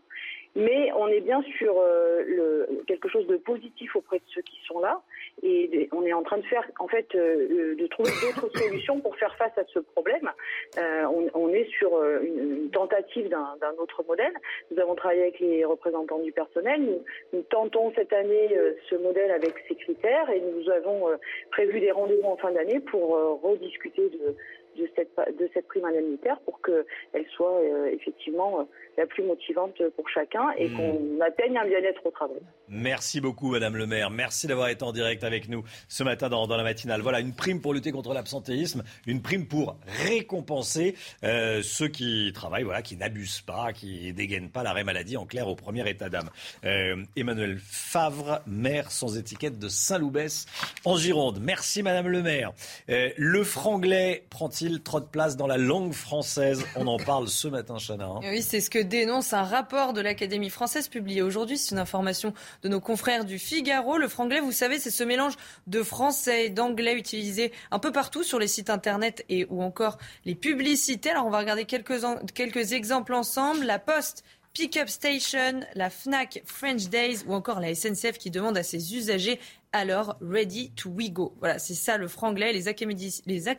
Mais 0.56 0.91
on 0.98 1.07
est 1.07 1.22
bien 1.22 1.41
sur 1.57 1.80
euh, 1.80 2.23
le, 2.26 2.84
quelque 2.86 3.07
chose 3.07 3.26
de 3.28 3.38
positif 3.38 3.95
auprès 3.95 4.18
de 4.18 4.23
ceux 4.36 4.41
qui 4.41 4.60
sont 4.68 4.80
là 4.82 5.02
et 5.44 5.88
on 5.94 6.06
est 6.06 6.11
en 6.11 6.23
train 6.23 6.38
de 6.38 6.45
faire, 6.45 6.64
en 6.78 6.90
fait, 6.90 7.07
euh, 7.15 7.76
de 7.76 7.88
trouver 7.88 8.11
d'autres 8.22 8.49
solutions 8.60 8.99
pour 8.99 9.15
faire 9.15 9.34
face 9.38 9.57
à 9.57 9.64
ce 9.73 9.80
problème. 9.80 10.30
Euh, 10.78 11.06
on, 11.06 11.30
on, 11.34 11.49
est 11.49 11.69
sur 11.78 11.91
une, 12.22 12.69
tentative 12.72 13.30
d'un 13.30 13.73
autre 13.80 14.03
modèle. 14.07 14.34
Nous 14.72 14.80
avons 14.80 14.95
travaillé 14.95 15.22
avec 15.22 15.40
les 15.40 15.64
représentants 15.64 16.19
du 16.19 16.34
personnel. 16.34 16.82
Nous, 16.82 17.03
nous 17.34 17.41
tentons 17.44 17.94
cette 17.95 18.11
année 18.11 18.49
ce 18.90 18.95
modèle 18.95 19.32
avec 19.32 19.53
ces 19.68 19.76
critères 19.76 20.30
et 20.30 20.41
nous 20.41 20.69
avons 20.69 21.07
prévu 21.52 21.80
des 21.80 21.91
rendez-vous 21.91 22.28
en 22.28 22.38
fin 22.38 22.52
d'année 22.52 22.80
pour 22.80 23.18
rediscuter 23.41 24.10
de, 24.10 24.36
de 24.77 24.89
cette, 24.95 25.15
de 25.39 25.49
cette 25.53 25.68
prime 25.68 25.85
indemnitaire 25.85 26.39
pour 26.41 26.61
qu'elle 26.61 27.26
soit 27.35 27.60
euh, 27.60 27.91
effectivement 27.93 28.60
euh, 28.60 28.64
la 28.98 29.06
plus 29.06 29.23
motivante 29.23 29.81
pour 29.95 30.07
chacun 30.10 30.52
et 30.57 30.69
hmm. 30.69 30.77
qu'on 30.77 31.22
atteigne 31.22 31.57
un 31.57 31.65
bien-être 31.65 32.06
au 32.06 32.11
travail. 32.11 32.39
Merci 32.69 33.19
beaucoup, 33.19 33.52
Madame 33.52 33.76
le 33.76 33.85
maire. 33.85 34.10
Merci 34.10 34.48
d'avoir 34.48 34.69
été 34.69 34.84
en 34.84 34.91
direct 34.91 35.23
avec 35.23 35.49
nous 35.49 35.64
ce 35.88 36.03
matin 36.03 36.30
dans, 36.30 36.48
dans, 36.48 36.57
la 36.57 36.64
matinale. 36.64 37.02
Voilà, 37.02 37.19
une 37.19 37.34
prime 37.34 37.61
pour 37.61 37.73
lutter 37.73 37.91
contre 37.91 38.14
l'absentéisme, 38.14 38.84
une 39.07 39.22
prime 39.22 39.48
pour 39.48 39.77
récompenser 40.06 40.95
euh, 41.23 41.61
ceux 41.61 41.88
qui 41.88 42.31
travaillent, 42.34 42.64
voilà, 42.64 42.81
qui 42.81 42.95
n'abusent 42.95 43.41
pas, 43.41 43.73
qui 43.73 44.14
dégainent 44.14 44.49
pas 44.49 44.64
l'arrêt 44.64 44.84
maladie, 44.84 45.18
en 45.18 45.26
clair, 45.26 45.48
au 45.48 45.56
premier 45.56 45.89
état 45.89 46.10
d'âme. 46.10 46.30
Emmanuel 47.15 47.57
Favre, 47.60 48.41
maire 48.45 48.91
sans 48.91 49.18
étiquette 49.18 49.60
de 49.60 49.68
Saint-Loubès, 49.68 50.45
en 50.85 50.95
Gironde. 50.98 51.39
Merci, 51.41 51.84
Madame 51.84 52.07
le 52.07 52.22
maire. 52.22 52.53
le 52.88 53.43
franglais 53.43 54.23
prend 54.30 54.49
a-t-il 54.61 54.81
trop 54.81 54.99
de 54.99 55.05
place 55.05 55.38
dans 55.38 55.47
la 55.47 55.57
langue 55.57 55.93
française? 55.93 56.63
On 56.75 56.85
en 56.85 56.97
parle 56.97 57.27
ce 57.27 57.47
matin, 57.47 57.77
Chana. 57.79 58.05
Hein. 58.05 58.19
Oui, 58.21 58.41
c'est 58.41 58.61
ce 58.61 58.69
que 58.69 58.79
dénonce 58.79 59.33
un 59.33 59.43
rapport 59.43 59.93
de 59.93 60.01
l'Académie 60.01 60.49
française 60.49 60.88
publié 60.88 61.21
aujourd'hui. 61.21 61.57
C'est 61.57 61.71
une 61.71 61.79
information 61.79 62.33
de 62.61 62.69
nos 62.69 62.79
confrères 62.79 63.25
du 63.25 63.39
Figaro. 63.39 63.97
Le 63.97 64.07
franglais, 64.07 64.39
vous 64.39 64.51
savez, 64.51 64.77
c'est 64.77 64.91
ce 64.91 65.03
mélange 65.03 65.33
de 65.67 65.81
français 65.81 66.45
et 66.45 66.49
d'anglais 66.49 66.95
utilisé 66.95 67.51
un 67.71 67.79
peu 67.79 67.91
partout 67.91 68.23
sur 68.23 68.38
les 68.38 68.47
sites 68.47 68.69
internet 68.69 69.25
et 69.29 69.47
ou 69.49 69.63
encore 69.63 69.97
les 70.25 70.35
publicités. 70.35 71.09
Alors 71.09 71.25
on 71.25 71.31
va 71.31 71.39
regarder 71.39 71.65
quelques, 71.65 71.99
quelques 72.33 72.73
exemples 72.73 73.13
ensemble. 73.13 73.65
La 73.65 73.79
Poste 73.79 74.23
Pickup 74.53 74.88
Station, 74.88 75.61
la 75.75 75.89
FNAC 75.89 76.43
French 76.45 76.89
Days 76.89 77.23
ou 77.25 77.33
encore 77.33 77.61
la 77.61 77.73
SNCF 77.73 78.17
qui 78.17 78.31
demande 78.31 78.57
à 78.57 78.63
ses 78.63 78.95
usagers 78.95 79.39
alors 79.73 80.18
ready 80.22 80.72
to 80.72 80.89
we 80.89 81.11
go. 81.11 81.35
Voilà, 81.39 81.60
c'est 81.60 81.73
ça 81.73 81.98
le 81.98 82.07
franglais. 82.07 82.53
Les, 82.53 82.64
les, 82.64 83.49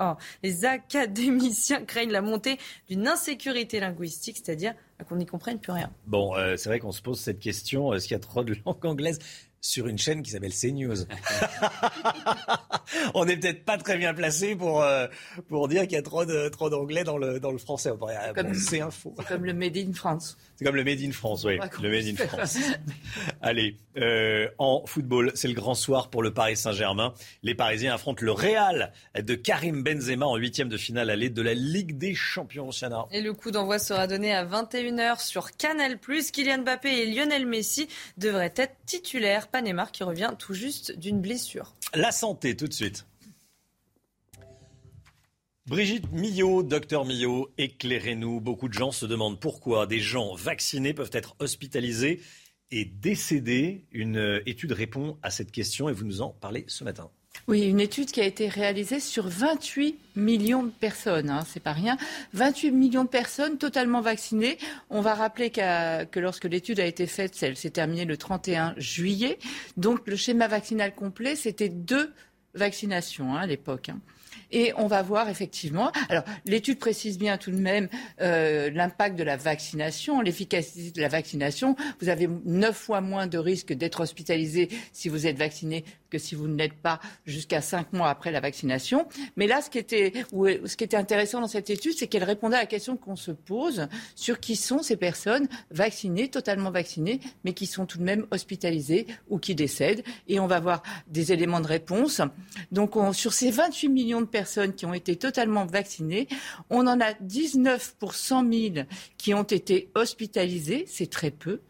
oh, 0.00 0.12
les 0.42 0.64
académiciens 0.64 1.84
craignent 1.84 2.12
la 2.12 2.22
montée 2.22 2.58
d'une 2.88 3.06
insécurité 3.06 3.80
linguistique, 3.80 4.38
c'est-à-dire 4.42 4.74
qu'on 5.08 5.16
n'y 5.16 5.26
comprenne 5.26 5.58
plus 5.58 5.72
rien. 5.72 5.90
Bon, 6.06 6.34
euh, 6.36 6.56
c'est 6.56 6.68
vrai 6.68 6.78
qu'on 6.78 6.92
se 6.92 7.02
pose 7.02 7.20
cette 7.20 7.40
question, 7.40 7.92
est-ce 7.92 8.06
qu'il 8.06 8.14
y 8.14 8.16
a 8.16 8.20
trop 8.20 8.44
de 8.44 8.56
langue 8.66 8.84
anglaise 8.86 9.18
sur 9.64 9.86
une 9.86 9.96
chaîne 9.96 10.22
qui 10.22 10.30
s'appelle 10.30 10.52
CNews. 10.52 10.94
on 13.14 13.24
n'est 13.24 13.38
peut-être 13.38 13.64
pas 13.64 13.78
très 13.78 13.96
bien 13.96 14.12
placé 14.12 14.54
pour, 14.54 14.82
euh, 14.82 15.06
pour 15.48 15.68
dire 15.68 15.84
qu'il 15.84 15.92
y 15.92 15.96
a 15.96 16.02
trop, 16.02 16.26
de, 16.26 16.50
trop 16.50 16.68
d'anglais 16.68 17.02
dans 17.02 17.16
le, 17.16 17.40
dans 17.40 17.50
le 17.50 17.56
français. 17.56 17.90
On 17.90 17.96
pourrait, 17.96 18.18
comme, 18.34 18.52
c'est 18.52 18.82
info. 18.82 19.14
C'est 19.16 19.26
comme 19.26 19.46
le 19.46 19.54
Made 19.54 19.78
in 19.78 19.94
France. 19.94 20.36
C'est 20.56 20.66
comme 20.66 20.76
le 20.76 20.84
Made 20.84 21.00
in 21.00 21.12
France, 21.12 21.44
oui. 21.44 21.58
Le 21.82 21.90
Made 21.90 22.06
in 22.06 22.26
France. 22.26 22.58
Allez, 23.40 23.78
euh, 23.96 24.48
en 24.58 24.84
football, 24.84 25.32
c'est 25.34 25.48
le 25.48 25.54
grand 25.54 25.74
soir 25.74 26.10
pour 26.10 26.22
le 26.22 26.34
Paris 26.34 26.58
Saint-Germain. 26.58 27.14
Les 27.42 27.54
Parisiens 27.54 27.94
affrontent 27.94 28.22
le 28.22 28.32
Real 28.32 28.92
de 29.18 29.34
Karim 29.34 29.82
Benzema 29.82 30.26
en 30.26 30.36
huitième 30.36 30.68
de 30.68 30.76
finale 30.76 31.08
allée 31.08 31.30
de 31.30 31.40
la 31.40 31.54
Ligue 31.54 31.96
des 31.96 32.14
Champions. 32.14 32.68
Chana. 32.70 33.06
Et 33.12 33.22
le 33.22 33.32
coup 33.32 33.50
d'envoi 33.50 33.78
sera 33.78 34.06
donné 34.06 34.34
à 34.34 34.44
21h 34.44 35.24
sur 35.24 35.52
Canal+. 35.52 35.98
Kylian 35.98 36.58
Mbappé 36.58 36.90
et 36.90 37.06
Lionel 37.06 37.46
Messi 37.46 37.88
devraient 38.18 38.52
être 38.56 38.74
titulaires 38.84 39.48
Panemar 39.54 39.92
qui 39.92 40.02
revient 40.02 40.32
tout 40.36 40.52
juste 40.52 40.98
d'une 40.98 41.20
blessure. 41.20 41.76
La 41.94 42.10
santé, 42.10 42.56
tout 42.56 42.66
de 42.66 42.72
suite. 42.72 43.06
Brigitte 45.66 46.10
Millot, 46.10 46.64
docteur 46.64 47.04
Millot, 47.04 47.52
éclairez-nous. 47.56 48.40
Beaucoup 48.40 48.66
de 48.66 48.74
gens 48.74 48.90
se 48.90 49.06
demandent 49.06 49.38
pourquoi 49.38 49.86
des 49.86 50.00
gens 50.00 50.34
vaccinés 50.34 50.92
peuvent 50.92 51.12
être 51.12 51.36
hospitalisés 51.38 52.20
et 52.72 52.84
décédés. 52.84 53.84
Une 53.92 54.42
étude 54.44 54.72
répond 54.72 55.18
à 55.22 55.30
cette 55.30 55.52
question 55.52 55.88
et 55.88 55.92
vous 55.92 56.04
nous 56.04 56.20
en 56.20 56.30
parlez 56.30 56.64
ce 56.66 56.82
matin. 56.82 57.12
Oui, 57.46 57.64
une 57.64 57.80
étude 57.80 58.10
qui 58.10 58.22
a 58.22 58.24
été 58.24 58.48
réalisée 58.48 59.00
sur 59.00 59.28
28 59.28 59.98
millions 60.16 60.62
de 60.62 60.70
personnes, 60.70 61.28
hein, 61.28 61.44
c'est 61.46 61.62
pas 61.62 61.72
rien. 61.72 61.98
28 62.32 62.70
millions 62.70 63.04
de 63.04 63.08
personnes 63.08 63.58
totalement 63.58 64.00
vaccinées. 64.00 64.56
On 64.88 65.02
va 65.02 65.14
rappeler 65.14 65.50
que 65.50 66.20
lorsque 66.20 66.44
l'étude 66.44 66.80
a 66.80 66.86
été 66.86 67.06
faite, 67.06 67.36
elle 67.42 67.56
s'est 67.56 67.70
terminée 67.70 68.06
le 68.06 68.16
31 68.16 68.74
juillet. 68.78 69.38
Donc 69.76 70.06
le 70.06 70.16
schéma 70.16 70.48
vaccinal 70.48 70.94
complet, 70.94 71.36
c'était 71.36 71.68
deux 71.68 72.14
vaccinations 72.54 73.34
hein, 73.34 73.40
à 73.40 73.46
l'époque. 73.46 73.90
Hein. 73.90 74.00
Et 74.50 74.72
on 74.76 74.86
va 74.86 75.02
voir 75.02 75.28
effectivement. 75.28 75.90
Alors, 76.08 76.22
l'étude 76.46 76.78
précise 76.78 77.18
bien 77.18 77.38
tout 77.38 77.50
de 77.50 77.56
même 77.56 77.88
euh, 78.20 78.70
l'impact 78.70 79.16
de 79.16 79.24
la 79.24 79.36
vaccination, 79.36 80.20
l'efficacité 80.20 80.92
de 80.92 81.00
la 81.00 81.08
vaccination. 81.08 81.76
Vous 82.00 82.08
avez 82.08 82.28
neuf 82.44 82.76
fois 82.76 83.00
moins 83.00 83.26
de 83.26 83.36
risque 83.36 83.72
d'être 83.72 84.00
hospitalisé 84.00 84.68
si 84.92 85.08
vous 85.08 85.26
êtes 85.26 85.36
vacciné 85.36 85.84
que 86.14 86.18
si 86.20 86.36
vous 86.36 86.46
ne 86.46 86.56
l'êtes 86.56 86.74
pas 86.74 87.00
jusqu'à 87.26 87.60
cinq 87.60 87.92
mois 87.92 88.08
après 88.08 88.30
la 88.30 88.38
vaccination. 88.38 89.08
Mais 89.36 89.48
là, 89.48 89.60
ce 89.60 89.68
qui 89.68 89.78
était, 89.78 90.12
intéressant 90.94 91.40
dans 91.40 91.48
cette 91.48 91.70
étude, 91.70 91.94
c'est 91.98 92.06
qu'elle 92.06 92.22
répondait 92.22 92.56
à 92.56 92.60
la 92.60 92.66
question 92.66 92.96
qu'on 92.96 93.16
se 93.16 93.32
pose 93.32 93.88
sur 94.14 94.38
qui 94.38 94.54
sont 94.54 94.80
ces 94.80 94.96
personnes 94.96 95.48
vaccinées, 95.72 96.28
totalement 96.28 96.70
vaccinées, 96.70 97.18
mais 97.42 97.52
qui 97.52 97.66
sont 97.66 97.84
tout 97.84 97.98
de 97.98 98.04
même 98.04 98.26
hospitalisées 98.30 99.08
ou 99.28 99.38
qui 99.38 99.56
décèdent. 99.56 100.04
Et 100.28 100.38
on 100.38 100.46
va 100.46 100.60
voir 100.60 100.84
des 101.08 101.32
éléments 101.32 101.60
de 101.60 101.66
réponse. 101.66 102.20
Donc, 102.70 102.94
sur 103.12 103.32
ces 103.32 103.50
28 103.50 103.88
millions 103.88 104.20
de 104.20 104.26
personnes 104.26 104.72
qui 104.72 104.86
ont 104.86 104.94
été 104.94 105.16
totalement 105.16 105.66
vaccinées, 105.66 106.28
on 106.70 106.86
en 106.86 107.00
a 107.00 107.14
19 107.20 107.96
pour 107.98 108.14
100 108.14 108.52
000 108.52 108.74
qui 109.18 109.34
ont 109.34 109.42
été 109.42 109.90
hospitalisées, 109.96 110.84
c'est 110.86 111.10
très 111.10 111.32
peu. 111.32 111.60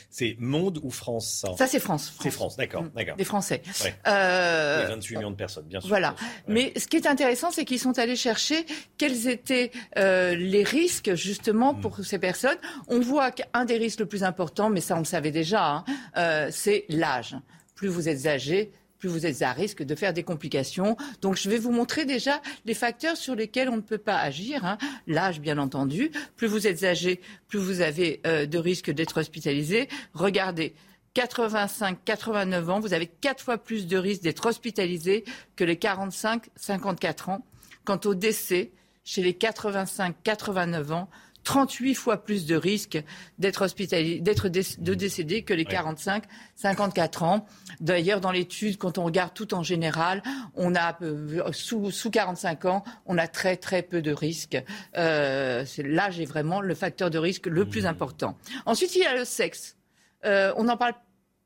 c'est 0.09 0.37
Monde 0.39 0.79
ou 0.81 0.91
France? 0.91 1.43
Ça 1.45 1.57
Ça 1.57 1.67
c'est 1.67 1.81
France. 1.81 2.13
C'est 2.21 2.31
France, 2.31 2.55
d'accord, 2.55 2.83
mm. 2.83 2.91
d'accord. 2.95 3.17
Des 3.17 3.25
Français. 3.25 3.61
Ouais. 3.83 3.93
Euh... 4.07 4.85
28 4.87 5.17
millions 5.17 5.31
de 5.31 5.35
personnes, 5.35 5.65
bien 5.65 5.81
sûr. 5.81 5.89
Voilà. 5.89 6.15
Mais 6.47 6.71
ce 6.77 6.87
qui 6.87 6.95
est 6.95 7.05
intéressant, 7.05 7.51
c'est 7.51 7.65
qu'ils 7.65 7.79
sont 7.79 7.99
allés 7.99 8.15
chercher 8.15 8.65
quels 8.97 9.27
étaient 9.27 9.71
euh, 9.97 10.35
les 10.35 10.63
risques 10.63 11.13
justement 11.15 11.73
pour 11.73 11.99
mm. 11.99 12.03
ces 12.03 12.19
personnes. 12.19 12.57
On 12.87 13.01
voit 13.01 13.31
qu'un 13.31 13.65
des 13.65 13.77
risques 13.77 13.99
le 13.99 14.05
plus 14.05 14.23
important, 14.23 14.69
mais 14.69 14.79
ça 14.79 14.95
on 14.95 14.99
le 14.99 15.05
savait 15.05 15.31
déjà, 15.31 15.83
hein, 16.15 16.47
c'est 16.49 16.85
l'âge. 16.87 17.35
Plus 17.75 17.89
vous 17.89 18.07
êtes 18.07 18.25
âgé, 18.25 18.71
plus 19.03 19.09
vous 19.09 19.25
êtes 19.25 19.41
à 19.41 19.51
risque 19.51 19.83
de 19.83 19.95
faire 19.95 20.13
des 20.13 20.23
complications. 20.23 20.95
Donc 21.19 21.35
je 21.35 21.49
vais 21.49 21.57
vous 21.57 21.73
montrer 21.73 22.05
déjà 22.05 22.41
les 22.63 22.73
facteurs 22.73 23.17
sur 23.17 23.35
lesquels 23.35 23.67
on 23.67 23.75
ne 23.75 23.81
peut 23.81 23.97
pas 23.97 24.17
agir. 24.17 24.63
Hein. 24.63 24.77
L'âge, 25.07 25.41
bien 25.41 25.57
entendu. 25.57 26.09
Plus 26.37 26.47
vous 26.47 26.67
êtes 26.67 26.85
âgé, 26.85 27.19
plus 27.49 27.59
vous 27.59 27.81
avez 27.81 28.21
euh, 28.25 28.45
de 28.45 28.57
risques 28.57 28.91
d'être 28.91 29.19
hospitalisé. 29.19 29.89
Regardez. 30.13 30.73
85-89 31.17 32.69
ans, 32.69 32.79
vous 32.79 32.93
avez 32.93 33.07
quatre 33.07 33.43
fois 33.43 33.57
plus 33.57 33.87
de 33.87 33.97
risques 33.97 34.23
d'être 34.23 34.45
hospitalisé 34.45 35.25
que 35.57 35.65
les 35.65 35.75
45-54 35.75 37.29
ans. 37.29 37.45
Quant 37.83 37.99
au 38.05 38.15
décès, 38.15 38.71
chez 39.03 39.21
les 39.21 39.33
85-89 39.33 40.93
ans, 40.93 41.09
38 41.43 41.93
fois 41.95 42.17
plus 42.17 42.45
de 42.45 42.55
risques 42.55 43.01
d'être 43.37 43.63
hospitalisé, 43.63 44.19
d'être 44.19 44.49
de 44.49 44.93
décéder 44.93 45.43
que 45.43 45.53
les 45.53 45.65
45, 45.65 46.23
54 46.55 47.23
ans. 47.23 47.45
D'ailleurs, 47.79 48.21
dans 48.21 48.31
l'étude, 48.31 48.77
quand 48.77 48.97
on 48.97 49.03
regarde 49.03 49.33
tout 49.33 49.53
en 49.53 49.63
général, 49.63 50.23
on 50.55 50.75
a 50.75 50.97
euh, 51.01 51.51
sous, 51.51 51.91
sous 51.91 52.11
45 52.11 52.65
ans, 52.65 52.83
on 53.05 53.17
a 53.17 53.27
très 53.27 53.57
très 53.57 53.81
peu 53.81 54.01
de 54.01 54.11
risques. 54.11 54.61
Euh, 54.97 55.65
L'âge 55.77 56.19
est 56.19 56.25
vraiment 56.25 56.61
le 56.61 56.75
facteur 56.75 57.09
de 57.09 57.17
risque 57.17 57.47
le 57.47 57.65
plus 57.65 57.83
mmh. 57.83 57.87
important. 57.87 58.37
Ensuite, 58.65 58.95
il 58.95 59.01
y 59.01 59.05
a 59.05 59.15
le 59.15 59.25
sexe. 59.25 59.77
Euh, 60.25 60.53
on 60.57 60.69
en 60.69 60.77
parle 60.77 60.93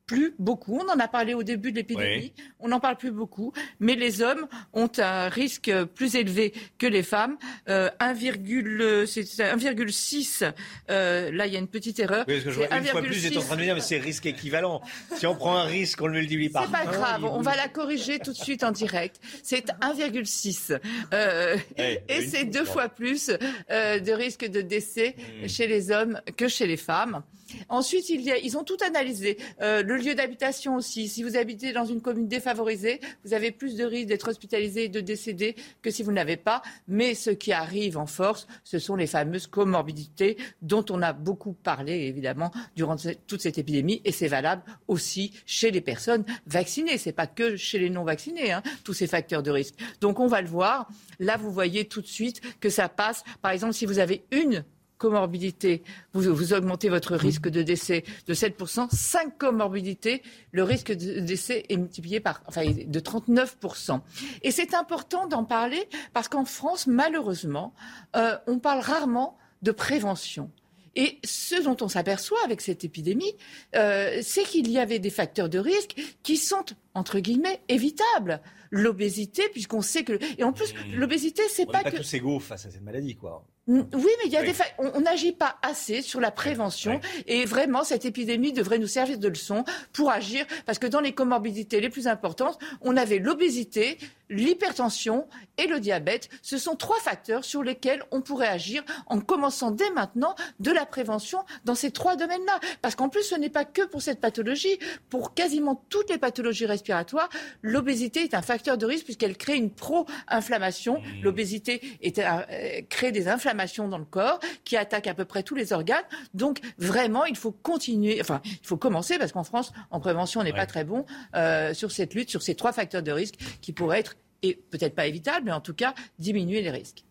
plus 0.08 0.34
beaucoup. 0.40 0.82
On 0.82 0.90
en 0.90 1.00
a 1.00 1.08
parlé 1.08 1.34
au 1.34 1.44
début 1.44 1.72
de 1.72 1.78
l'épidémie. 1.78 2.34
On 2.60 2.68
n'en 2.70 2.80
parle 2.80 2.98
plus 2.98 3.12
beaucoup. 3.12 3.54
Mais 3.80 3.96
les 3.96 4.22
hommes 4.22 4.48
ont 4.74 4.90
un 4.98 5.30
risque 5.30 5.72
plus 5.96 6.16
élevé 6.16 6.54
que 6.80 6.88
les 6.88 7.04
femmes. 7.04 7.38
Euh, 7.70 7.90
1,6. 8.00 10.52
Euh, 10.90 11.32
là, 11.32 11.46
il 11.46 11.54
y 11.54 11.58
a 11.58 11.60
une 11.60 11.68
petite 11.68 12.00
erreur. 12.00 12.24
Oui, 12.28 12.36
parce 12.36 12.46
que 12.46 12.52
je 12.52 12.56
vois 12.56 12.78
une 12.78 12.86
fois 12.86 13.02
plus, 13.02 13.14
j'étais 13.14 13.38
en 13.38 13.42
train 13.42 13.56
de 13.56 13.60
me 13.60 13.66
dire, 13.66 13.76
mais 13.76 13.82
c'est 13.82 13.98
risque 13.98 14.26
équivalent. 14.26 14.82
Si 15.16 15.28
on 15.28 15.36
prend 15.36 15.58
un 15.58 15.66
risque, 15.66 16.02
on 16.02 16.08
le 16.08 16.14
multiplie 16.14 16.48
par 16.50 16.66
C'est 16.66 16.72
pas 16.72 16.86
grave. 16.86 17.26
On 17.26 17.42
va 17.42 17.58
la 17.58 17.68
corriger 17.68 18.20
tout 18.20 18.32
de 18.32 18.38
suite 18.38 18.64
en 18.64 18.72
direct. 18.72 19.20
C'est 19.44 19.68
1,6. 19.82 20.80
Euh, 21.14 21.58
et 21.78 22.22
c'est 22.22 22.46
deux 22.46 22.66
fois 22.66 22.88
plus 22.88 23.32
euh, 23.72 24.00
de 24.00 24.12
risque 24.14 24.46
de 24.46 24.62
décès 24.62 25.18
hmm. 25.18 25.48
chez 25.48 25.68
les 25.68 25.92
hommes 25.92 26.22
que 26.38 26.48
chez 26.48 26.66
les 26.66 26.78
femmes. 26.78 27.24
Ensuite, 27.70 28.10
ils 28.10 28.58
ont 28.58 28.64
tout 28.64 28.78
analysé. 28.86 29.38
Euh, 29.62 29.84
le 29.84 29.98
lieu 29.98 30.16
d'habitation 30.16 30.76
aussi. 30.76 31.08
Si 31.08 31.24
vous 31.24 31.38
habitez 31.38 31.74
dans 31.74 31.86
une 31.86 32.02
commune 32.02 32.28
défavorisée, 32.28 33.02
vous 33.24 33.34
avez 33.34 33.52
plus 33.52 33.76
de 33.76 33.84
risques 33.84 34.08
d'être 34.08 34.30
hospitalisé 34.30 34.86
et 34.86 34.90
de 34.90 35.00
décéder 35.00 35.56
que 35.82 35.92
si 35.92 36.04
vous 36.04 36.12
n'avez 36.12 36.38
pas. 36.38 36.62
Mais 36.88 37.16
ce 37.16 37.30
qui 37.30 37.52
arrive 37.52 37.98
en 37.98 38.06
force, 38.06 38.48
ce 38.64 38.80
sont 38.80 38.96
les 38.96 39.08
fameuses 39.08 39.48
comorbidités 39.48 40.38
dont 40.62 40.86
on 40.90 41.02
a 41.02 41.14
beaucoup 41.14 41.54
parlé, 41.54 42.08
évidemment, 42.08 42.52
durant 42.76 42.96
toute 43.28 43.42
cette 43.42 43.58
épidémie. 43.58 44.02
Et 44.06 44.12
c'est 44.12 44.28
valable 44.28 44.64
aussi 44.88 45.34
chez 45.46 45.72
les 45.72 45.82
personnes 45.82 46.26
vaccinées. 46.46 46.98
C'est 46.98 47.12
pas 47.12 47.28
que 47.28 47.56
chez 47.56 47.80
les 47.80 47.90
non 47.90 48.04
vaccinés, 48.04 48.52
hein, 48.52 48.64
tous 48.84 48.94
ces 48.94 49.08
facteurs 49.08 49.44
de 49.44 49.52
risque. 49.52 49.76
Donc 50.02 50.20
on 50.20 50.28
va 50.28 50.42
le 50.42 50.48
voir. 50.48 50.90
Là, 51.20 51.38
vous 51.38 51.52
voyez 51.52 51.86
tout 51.86 52.02
de 52.02 52.08
suite 52.08 52.42
que 52.60 52.70
ça 52.70 52.90
passe. 52.90 53.24
Par 53.42 53.52
exemple, 53.52 53.74
si 53.74 53.86
vous 53.86 54.00
avez 54.00 54.26
une 54.32 54.64
comorbidité, 54.98 55.84
vous, 56.14 56.34
vous, 56.34 56.54
augmentez 56.54 56.90
votre 56.90 57.16
risque 57.16 57.50
de 57.50 57.62
décès 57.62 58.04
de 58.28 58.34
7%. 58.34 58.88
5 58.94 59.38
comorbidités, 59.38 60.22
le 60.52 60.64
risque 60.64 60.92
de 60.92 61.20
décès 61.20 61.64
est 61.70 61.78
multiplié 61.78 62.20
par, 62.20 62.42
enfin, 62.48 62.66
de 62.66 63.00
39%. 63.00 64.02
Et 64.44 64.52
c'est 64.52 64.74
important 64.74 65.28
d'en 65.28 65.44
parler 65.44 65.88
parce 66.14 66.28
qu'en 66.28 66.46
France, 66.46 66.88
malheureusement, 66.88 67.74
euh, 68.16 68.38
on 68.48 68.60
parle 68.60 68.82
rarement 68.82 69.38
de 69.62 69.72
prévention. 69.72 70.52
Et 70.96 71.20
ce 71.24 71.62
dont 71.62 71.78
on 71.82 71.88
s'aperçoit 71.88 72.40
avec 72.44 72.60
cette 72.60 72.84
épidémie, 72.84 73.36
euh, 73.76 74.20
c'est 74.24 74.44
qu'il 74.44 74.70
y 74.72 74.80
avait 74.80 74.98
des 74.98 75.12
facteurs 75.12 75.48
de 75.48 75.60
risque 75.60 75.96
qui 76.24 76.38
sont 76.38 76.66
entre 76.96 77.20
guillemets 77.20 77.62
évitables 77.70 78.42
l'obésité, 78.72 79.44
puisqu'on 79.50 79.84
sait 79.84 80.04
que. 80.04 80.20
Et 80.40 80.44
en 80.44 80.54
plus, 80.54 80.74
l'obésité, 80.96 81.44
c'est 81.50 81.68
pas, 81.68 81.84
pas 81.84 81.92
que. 81.92 81.98
tous 81.98 82.14
égaux 82.16 82.40
face 82.40 82.66
à 82.66 82.72
cette 82.72 82.82
maladie, 82.82 83.16
quoi. 83.16 83.46
Oui, 83.68 83.84
mais 83.94 84.28
il 84.28 84.32
y 84.32 84.38
a 84.38 84.44
des 84.44 84.54
on 84.78 85.02
n'agit 85.02 85.34
pas 85.34 85.58
assez 85.62 86.02
sur 86.02 86.22
la 86.22 86.32
prévention 86.32 87.02
et 87.28 87.44
vraiment 87.44 87.84
cette 87.84 88.06
épidémie 88.06 88.54
devrait 88.54 88.80
nous 88.80 88.88
servir 88.88 89.20
de 89.20 89.28
leçon 89.28 89.66
pour 89.92 90.10
agir 90.10 90.46
parce 90.66 90.80
que 90.80 90.88
dans 90.88 91.02
les 91.02 91.12
comorbidités 91.12 91.82
les 91.82 91.90
plus 91.90 92.08
importantes, 92.08 92.58
on 92.82 92.96
avait 92.96 93.20
l'obésité, 93.20 93.98
l'hypertension 94.30 95.28
et 95.58 95.68
le 95.68 95.80
diabète. 95.80 96.30
Ce 96.42 96.58
sont 96.58 96.76
trois 96.76 97.00
facteurs 97.00 97.44
sur 97.44 97.64
lesquels 97.64 98.04
on 98.12 98.22
pourrait 98.22 98.48
agir 98.48 98.84
en 99.08 99.20
commençant 99.20 99.72
dès 99.72 99.90
maintenant 99.92 100.36
de 100.60 100.72
la 100.72 100.86
prévention 100.86 101.40
dans 101.66 101.76
ces 101.76 101.92
trois 101.92 102.16
domaines-là. 102.16 102.60
Parce 102.82 102.96
qu'en 102.96 103.10
plus, 103.10 103.24
ce 103.24 103.36
n'est 103.36 103.50
pas 103.50 103.66
que 103.66 103.86
pour 103.86 104.02
cette 104.02 104.20
pathologie. 104.20 104.80
Pour 105.10 105.34
quasiment 105.34 105.84
toutes 105.90 106.10
les 106.10 106.18
pathologies 106.18 106.66
respiratoires, 106.66 107.30
l'obésité 107.62 108.24
est 108.24 108.34
un 108.34 108.42
facteur 108.42 108.78
de 108.78 108.86
risque 108.86 109.06
puisqu'elle 109.06 109.38
crée 109.38 109.56
une 109.56 109.72
pro-inflammation. 109.72 111.00
Mmh. 111.00 111.24
L'obésité 111.24 111.82
euh, 112.18 112.82
crée 112.90 113.12
des 113.12 113.28
inflammations 113.28 113.88
dans 113.88 113.98
le 113.98 114.06
corps 114.06 114.40
qui 114.64 114.78
attaquent 114.78 115.08
à 115.08 115.14
peu 115.14 115.26
près 115.26 115.44
tous 115.44 115.56
les 115.56 115.74
organes. 115.74 116.04
Donc 116.34 116.60
vraiment, 116.78 117.26
il 117.26 117.38
faut 117.38 117.52
continuer, 117.52 118.20
enfin, 118.22 118.42
il 118.46 118.66
faut 118.66 118.78
commencer 118.78 119.18
parce 119.18 119.32
qu'en 119.32 119.44
France, 119.44 119.72
en 119.92 120.00
prévention, 120.00 120.42
on 120.42 120.44
n'est 120.44 120.54
pas 120.54 120.66
très 120.66 120.84
bon 120.84 121.06
euh, 121.36 121.74
sur 121.74 121.92
cette 121.92 122.14
lutte, 122.14 122.30
sur 122.30 122.42
ces 122.42 122.56
trois 122.56 122.72
facteurs 122.72 123.04
de 123.04 123.12
risque 123.12 123.36
qui 123.62 123.74
pourraient 123.74 124.00
être 124.00 124.17
et 124.44 124.56
peut-être 124.56 124.96
pas 124.96 125.08
évitable, 125.08 125.46
mais 125.46 125.52
en 125.52 125.62
tout 125.62 125.74
cas 125.74 125.94
diminuer 126.20 126.62
les 126.62 126.72
risques. 126.72 127.07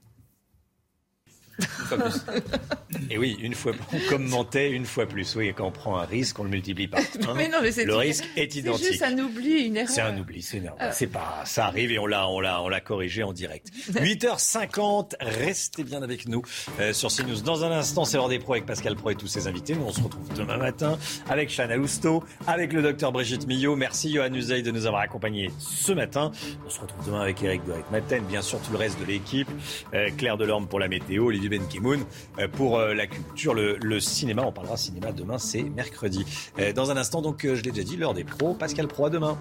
Et 3.10 3.18
oui, 3.18 3.36
une 3.40 3.54
fois, 3.54 3.72
on 3.92 4.10
commentait 4.10 4.70
une 4.70 4.84
fois 4.84 5.06
plus. 5.06 5.36
Oui, 5.36 5.52
quand 5.54 5.66
on 5.66 5.70
prend 5.70 5.98
un 5.98 6.04
risque, 6.04 6.38
on 6.38 6.44
le 6.44 6.50
multiplie 6.50 6.88
par 6.88 7.00
un. 7.00 7.34
mais 7.34 7.48
non, 7.48 7.58
mais 7.62 7.84
le 7.84 7.94
risque 7.94 8.24
est 8.36 8.54
identique. 8.54 8.84
C'est 8.84 8.92
juste 8.92 9.02
un 9.02 9.18
oubli, 9.18 9.66
une 9.66 9.76
erreur. 9.76 9.88
C'est 9.88 10.00
un 10.00 10.16
oubli, 10.18 10.42
c'est 10.42 10.58
euh. 10.58 10.90
C'est 10.92 11.06
pas, 11.06 11.42
ça 11.44 11.66
arrive 11.66 11.92
et 11.92 11.98
on 11.98 12.06
l'a, 12.06 12.28
on 12.28 12.40
l'a, 12.40 12.62
on 12.62 12.68
l'a 12.68 12.80
corrigé 12.80 13.22
en 13.22 13.32
direct. 13.32 13.68
8h50, 13.92 15.14
restez 15.20 15.84
bien 15.84 16.02
avec 16.02 16.28
nous 16.28 16.42
euh, 16.80 16.92
sur 16.92 17.10
CNews. 17.10 17.40
Dans 17.42 17.64
un 17.64 17.70
instant, 17.70 18.04
c'est 18.04 18.16
l'heure 18.16 18.28
des 18.28 18.38
pros 18.38 18.54
avec 18.54 18.66
Pascal 18.66 18.96
Pro 18.96 19.10
et 19.10 19.14
tous 19.14 19.28
ses 19.28 19.46
invités. 19.46 19.74
Nous, 19.74 19.84
on 19.84 19.92
se 19.92 20.00
retrouve 20.00 20.28
demain 20.34 20.56
matin 20.56 20.98
avec 21.28 21.50
Chana 21.50 21.76
Lousteau, 21.76 22.24
avec 22.46 22.72
le 22.72 22.82
docteur 22.82 23.12
Brigitte 23.12 23.46
Millot. 23.46 23.76
Merci 23.76 24.12
Johan 24.12 24.32
Uzey 24.32 24.62
de 24.62 24.70
nous 24.70 24.86
avoir 24.86 25.02
accompagnés 25.02 25.50
ce 25.58 25.92
matin. 25.92 26.32
On 26.66 26.70
se 26.70 26.80
retrouve 26.80 27.06
demain 27.06 27.20
avec 27.20 27.42
Eric 27.42 27.64
Doric 27.64 27.90
Maten, 27.90 28.24
bien 28.24 28.42
sûr 28.42 28.60
tout 28.60 28.72
le 28.72 28.78
reste 28.78 29.00
de 29.00 29.04
l'équipe. 29.04 29.48
Euh, 29.94 30.10
Claire 30.16 30.36
Delorme 30.36 30.66
pour 30.66 30.80
la 30.80 30.88
météo, 30.88 31.26
Olivier 31.26 31.45
Ben 31.48 31.66
Kimoun 31.66 32.04
pour 32.52 32.78
la 32.78 33.06
culture, 33.06 33.54
le, 33.54 34.00
cinéma. 34.00 34.42
On 34.46 34.52
parlera 34.52 34.76
cinéma 34.76 35.12
demain, 35.12 35.38
c'est 35.38 35.62
mercredi. 35.62 36.24
Euh, 36.58 36.72
dans 36.72 36.90
un 36.90 36.96
instant, 36.96 37.22
donc, 37.22 37.44
euh, 37.44 37.54
je 37.54 37.62
l'ai 37.62 37.70
déjà 37.70 37.86
dit, 37.86 37.96
l'heure 37.96 38.14
des 38.14 38.24
pros. 38.24 38.54
Pascal 38.54 38.88
Pro, 38.88 39.06
à 39.06 39.10
demain. 39.10 39.38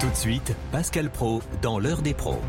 Tout 0.00 0.08
de 0.08 0.16
suite, 0.16 0.54
Pascal 0.72 1.10
Pro 1.10 1.42
dans 1.62 1.78
l'heure 1.78 2.02
des 2.02 2.14
pros. 2.14 2.40